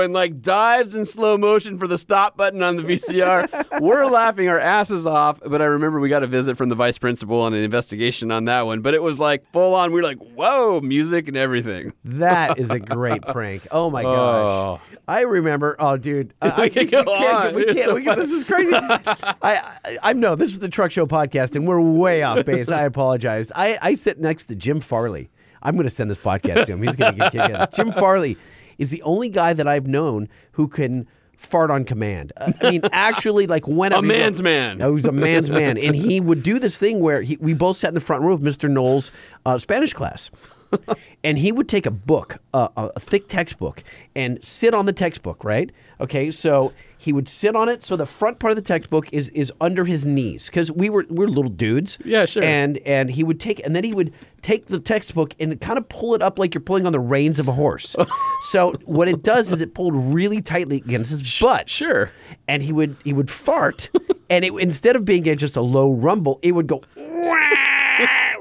and 0.00 0.12
like 0.12 0.40
dives 0.42 0.94
in 0.94 1.06
slow 1.06 1.36
motion 1.38 1.78
for 1.78 1.86
the 1.86 1.98
stop 1.98 2.36
button 2.36 2.62
on 2.62 2.76
the 2.76 2.82
VCR. 2.82 3.80
We're 3.80 4.06
laughing 4.06 4.48
our 4.48 4.58
asses 4.58 5.06
off, 5.06 5.40
but 5.44 5.62
I 5.62 5.66
remember 5.66 6.00
we 6.00 6.08
got 6.08 6.22
a 6.22 6.26
visit 6.26 6.56
from 6.56 6.68
the 6.68 6.74
vice 6.74 6.98
principal 6.98 7.40
on 7.40 7.54
an 7.54 7.62
investigation 7.62 8.30
on 8.30 8.44
that 8.46 8.66
one. 8.66 8.80
But 8.82 8.94
it 8.94 9.02
was 9.02 9.18
like 9.18 9.50
full 9.52 9.74
on. 9.74 9.92
We 9.92 10.00
were 10.00 10.06
like, 10.06 10.18
"Whoa!" 10.18 10.80
Music 10.80 11.28
and 11.28 11.36
everything. 11.36 11.92
That 12.04 12.58
is 12.58 12.70
a 12.70 12.80
great 12.80 13.22
prank. 13.22 13.66
Oh 13.70 13.90
my 13.90 14.04
oh. 14.04 14.76
gosh. 14.76 14.80
I 15.08 15.22
remember. 15.22 15.76
Oh, 15.78 15.96
dude. 15.96 16.34
I, 16.40 16.50
I- 16.50 16.60
We 16.70 16.70
can 16.70 16.86
go 16.88 17.04
can't, 17.04 17.46
on. 17.46 17.54
We 17.54 17.64
can't. 17.64 17.78
so 17.80 17.94
we 17.94 18.04
can't 18.04 18.18
this 18.18 18.30
is 18.30 18.44
crazy. 18.44 18.72
I, 18.74 19.16
I, 19.42 19.98
I 20.02 20.12
know 20.12 20.36
this 20.36 20.52
is 20.52 20.58
the 20.60 20.68
Truck 20.68 20.90
Show 20.92 21.06
podcast, 21.06 21.56
and 21.56 21.66
we're 21.66 21.80
way 21.80 22.22
off 22.22 22.44
base. 22.44 22.70
I 22.70 22.84
apologize. 22.84 23.50
I, 23.54 23.78
I 23.82 23.94
sit 23.94 24.20
next 24.20 24.46
to 24.46 24.54
Jim 24.54 24.78
Farley. 24.80 25.30
I'm 25.62 25.74
going 25.74 25.88
to 25.88 25.94
send 25.94 26.10
this 26.10 26.18
podcast 26.18 26.66
to 26.66 26.72
him. 26.72 26.82
He's 26.82 26.96
going 26.96 27.12
to 27.14 27.18
get 27.18 27.32
kicked 27.32 27.52
out. 27.54 27.72
Jim 27.72 27.92
Farley 27.92 28.36
is 28.78 28.90
the 28.90 29.02
only 29.02 29.28
guy 29.28 29.52
that 29.52 29.68
I've 29.68 29.86
known 29.86 30.28
who 30.52 30.68
can 30.68 31.06
fart 31.36 31.70
on 31.70 31.84
command. 31.84 32.32
Uh, 32.36 32.52
I 32.62 32.70
mean, 32.70 32.82
actually, 32.92 33.46
like 33.46 33.66
when 33.66 33.92
A 33.92 34.02
man's 34.02 34.42
man. 34.42 34.78
He 34.78 34.86
was 34.86 35.06
a 35.06 35.12
man's 35.12 35.50
man, 35.50 35.78
and 35.78 35.94
he 35.96 36.20
would 36.20 36.42
do 36.42 36.58
this 36.58 36.78
thing 36.78 37.00
where 37.00 37.22
he, 37.22 37.36
we 37.38 37.54
both 37.54 37.76
sat 37.78 37.88
in 37.88 37.94
the 37.94 38.00
front 38.00 38.22
row 38.22 38.32
of 38.32 38.40
Mr. 38.40 38.70
Knoll's 38.70 39.10
uh, 39.46 39.58
Spanish 39.58 39.92
class. 39.92 40.30
and 41.24 41.38
he 41.38 41.52
would 41.52 41.68
take 41.68 41.86
a 41.86 41.90
book, 41.90 42.38
uh, 42.54 42.68
a 42.76 43.00
thick 43.00 43.28
textbook, 43.28 43.82
and 44.14 44.44
sit 44.44 44.74
on 44.74 44.86
the 44.86 44.92
textbook. 44.92 45.44
Right? 45.44 45.70
Okay, 46.00 46.30
so 46.30 46.72
he 47.00 47.14
would 47.14 47.28
sit 47.28 47.56
on 47.56 47.68
it. 47.68 47.82
So 47.82 47.96
the 47.96 48.04
front 48.06 48.38
part 48.38 48.50
of 48.50 48.56
the 48.56 48.62
textbook 48.62 49.12
is 49.12 49.30
is 49.30 49.50
under 49.60 49.86
his 49.86 50.04
knees 50.04 50.46
because 50.46 50.70
we 50.70 50.90
were 50.90 51.06
we 51.08 51.24
are 51.24 51.28
little 51.28 51.50
dudes. 51.50 51.98
Yeah, 52.04 52.26
sure. 52.26 52.42
And 52.42 52.78
and 52.78 53.10
he 53.10 53.24
would 53.24 53.40
take 53.40 53.64
and 53.64 53.74
then 53.74 53.84
he 53.84 53.94
would 53.94 54.12
take 54.42 54.66
the 54.66 54.78
textbook 54.78 55.34
and 55.40 55.58
kind 55.60 55.78
of 55.78 55.88
pull 55.88 56.14
it 56.14 56.22
up 56.22 56.38
like 56.38 56.54
you're 56.54 56.60
pulling 56.60 56.86
on 56.86 56.92
the 56.92 57.00
reins 57.00 57.38
of 57.38 57.48
a 57.48 57.52
horse. 57.52 57.96
so 58.42 58.72
what 58.84 59.08
it 59.08 59.22
does 59.22 59.50
is 59.52 59.60
it 59.60 59.74
pulled 59.74 59.94
really 59.94 60.42
tightly 60.42 60.76
against 60.76 61.10
his 61.10 61.38
butt. 61.40 61.70
Sure. 61.70 62.12
And 62.46 62.62
he 62.62 62.72
would 62.72 62.96
he 63.02 63.12
would 63.12 63.30
fart, 63.30 63.90
and 64.28 64.44
it 64.44 64.52
instead 64.54 64.94
of 64.94 65.04
being 65.04 65.24
just 65.38 65.56
a 65.56 65.62
low 65.62 65.90
rumble, 65.92 66.38
it 66.42 66.52
would 66.52 66.66
go 66.66 66.82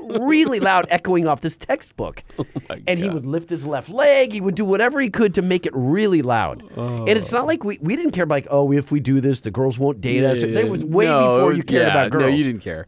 really 0.09 0.59
loud, 0.59 0.87
echoing 0.89 1.27
off 1.27 1.41
this 1.41 1.57
textbook. 1.57 2.23
Oh 2.71 2.75
and 2.87 2.99
he 2.99 3.09
would 3.09 3.25
lift 3.25 3.49
his 3.49 3.65
left 3.65 3.89
leg. 3.89 4.31
He 4.31 4.41
would 4.41 4.53
do 4.53 4.63
whatever 4.63 5.01
he 5.01 5.09
could 5.09 5.33
to 5.33 5.41
make 5.41 5.65
it 5.65 5.71
really 5.75 6.21
loud. 6.21 6.63
Oh. 6.77 6.99
And 6.99 7.09
it's 7.09 7.31
not 7.31 7.47
like 7.47 7.63
we, 7.63 7.79
we 7.81 7.95
didn't 7.95 8.11
care 8.11 8.25
about 8.25 8.35
like, 8.35 8.47
oh, 8.51 8.71
if 8.71 8.91
we 8.91 8.99
do 8.99 9.19
this, 9.19 9.41
the 9.41 9.49
girls 9.49 9.79
won't 9.79 10.01
date 10.01 10.23
us. 10.23 10.43
It 10.43 10.69
was 10.69 10.83
way 10.83 11.05
No, 11.05 11.35
before 11.37 11.53
you 11.53 11.63
cared 11.63 11.87
yeah, 11.87 11.91
about 11.91 12.11
girls. 12.11 12.23
No, 12.23 12.27
you 12.27 12.43
didn't 12.43 12.61
care. 12.61 12.87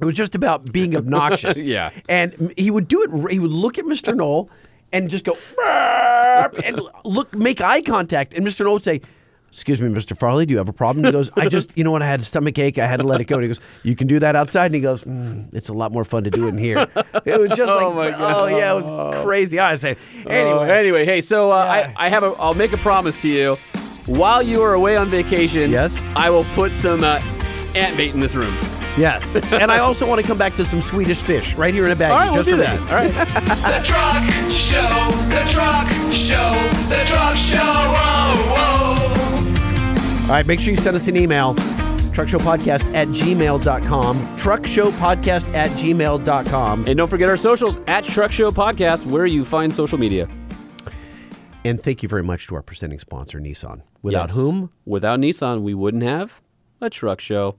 It 0.00 0.04
was 0.04 0.14
just 0.14 0.34
about 0.34 0.72
being 0.72 0.96
obnoxious. 0.96 1.60
Yeah. 1.60 1.90
And 2.08 2.52
he 2.56 2.70
would 2.70 2.86
do 2.86 3.02
it. 3.02 3.32
He 3.32 3.38
would 3.38 3.50
look 3.50 3.78
at 3.78 3.84
Mr. 3.84 4.14
Knoll 4.14 4.48
and 4.92 5.10
just 5.10 5.24
go 5.24 5.36
and 6.62 6.80
look, 7.04 7.34
make 7.34 7.60
eye 7.60 7.82
contact. 7.82 8.34
And 8.34 8.46
Mr. 8.46 8.64
Knoll 8.64 8.74
would 8.74 8.84
say, 8.84 9.00
"Excuse 9.50 9.80
me, 9.80 9.88
Mr. 9.88 10.18
Farley, 10.18 10.46
do 10.46 10.52
you 10.52 10.58
have 10.58 10.68
a 10.68 10.72
problem?" 10.72 11.04
He 11.04 11.12
goes, 11.12 11.30
"I 11.36 11.48
just, 11.48 11.76
you 11.76 11.84
know 11.84 11.90
what? 11.90 12.02
I 12.02 12.06
had 12.06 12.20
a 12.20 12.24
stomach 12.24 12.58
ache. 12.58 12.78
I 12.78 12.86
had 12.86 12.98
to 13.00 13.06
let 13.06 13.20
it 13.20 13.24
go." 13.24 13.36
And 13.36 13.44
he 13.44 13.48
goes, 13.48 13.60
"You 13.82 13.96
can 13.96 14.06
do 14.06 14.18
that 14.18 14.36
outside." 14.36 14.66
And 14.66 14.74
he 14.74 14.80
goes, 14.80 15.04
mm, 15.04 15.46
"It's 15.52 15.68
a 15.68 15.72
lot 15.74 15.92
more 15.92 16.04
fun 16.04 16.24
to 16.24 16.30
do 16.30 16.46
it 16.46 16.50
in 16.50 16.58
here." 16.58 16.86
It 17.24 17.40
was 17.40 17.48
just 17.56 17.70
Oh, 17.70 17.90
like, 17.90 18.12
my 18.12 18.16
oh 18.18 18.46
yeah, 18.46 18.72
it 18.72 18.76
was 18.82 19.22
crazy. 19.24 19.58
I 19.58 19.74
say, 19.76 19.96
anyway, 20.26 20.68
Uh, 20.68 20.72
anyway, 20.72 21.04
hey, 21.04 21.20
so 21.20 21.50
uh, 21.50 21.64
Yeah. 21.64 21.92
I, 21.96 22.06
I 22.06 22.08
have 22.08 22.22
a. 22.22 22.34
I'll 22.38 22.54
make 22.54 22.72
a 22.72 22.78
promise 22.78 23.20
to 23.22 23.28
you. 23.28 23.56
While 24.06 24.42
you 24.42 24.62
are 24.62 24.74
away 24.74 24.96
on 24.96 25.08
vacation, 25.08 25.70
Yes? 25.70 26.00
I 26.14 26.30
will 26.30 26.44
put 26.54 26.70
some 26.72 27.02
uh, 27.02 27.20
ant 27.74 27.96
bait 27.96 28.14
in 28.14 28.20
this 28.20 28.34
room. 28.36 28.56
yes. 28.96 29.34
and 29.52 29.70
I 29.72 29.80
also 29.80 30.06
want 30.06 30.20
to 30.20 30.26
come 30.26 30.38
back 30.38 30.54
to 30.56 30.64
some 30.64 30.80
Swedish 30.80 31.20
fish 31.22 31.54
right 31.54 31.74
here 31.74 31.84
in 31.86 31.90
a 31.90 31.96
bag. 31.96 32.12
All 32.12 32.18
right, 32.18 32.30
we'll 32.32 32.44
do 32.44 32.52
for 32.52 32.56
that. 32.58 32.80
me. 32.80 32.88
All 32.88 32.94
right. 32.94 33.10
The 33.76 33.82
truck 33.84 34.22
show, 34.50 35.10
the 35.28 35.42
truck 35.50 35.88
show, 36.12 36.54
the 36.88 37.02
truck 37.04 37.36
show. 37.36 37.58
Oh, 37.60 38.85
All 40.26 40.32
right, 40.32 40.46
make 40.46 40.58
sure 40.60 40.72
you 40.72 40.76
send 40.80 40.96
us 40.96 41.06
an 41.08 41.16
email. 41.16 41.54
Truckshowpodcast 41.54 42.94
at 42.94 43.08
gmail.com. 43.08 44.16
Truckshowpodcast 44.38 45.54
at 45.54 45.70
gmail.com. 45.70 46.84
and 46.88 46.96
don't 46.96 47.08
forget 47.08 47.28
our 47.28 47.36
socials 47.36 47.78
at 47.86 48.04
Truck 48.04 48.32
Show 48.32 48.50
Podcast, 48.50 49.06
where 49.06 49.26
you 49.26 49.44
find 49.44 49.74
social 49.74 49.98
media. 49.98 50.28
And 51.64 51.80
thank 51.80 52.02
you 52.02 52.08
very 52.08 52.22
much 52.22 52.46
to 52.48 52.54
our 52.54 52.62
presenting 52.62 52.98
sponsor, 52.98 53.38
Nissan. 53.40 53.82
Without 54.02 54.28
Yes. 54.30 54.36
whom? 54.36 54.70
Without 54.84 55.20
Nissan, 55.20 55.62
we 55.62 55.74
wouldn't 55.74 56.02
have 56.04 56.40
a 56.80 56.88
truck 56.90 57.20
show. 57.20 57.56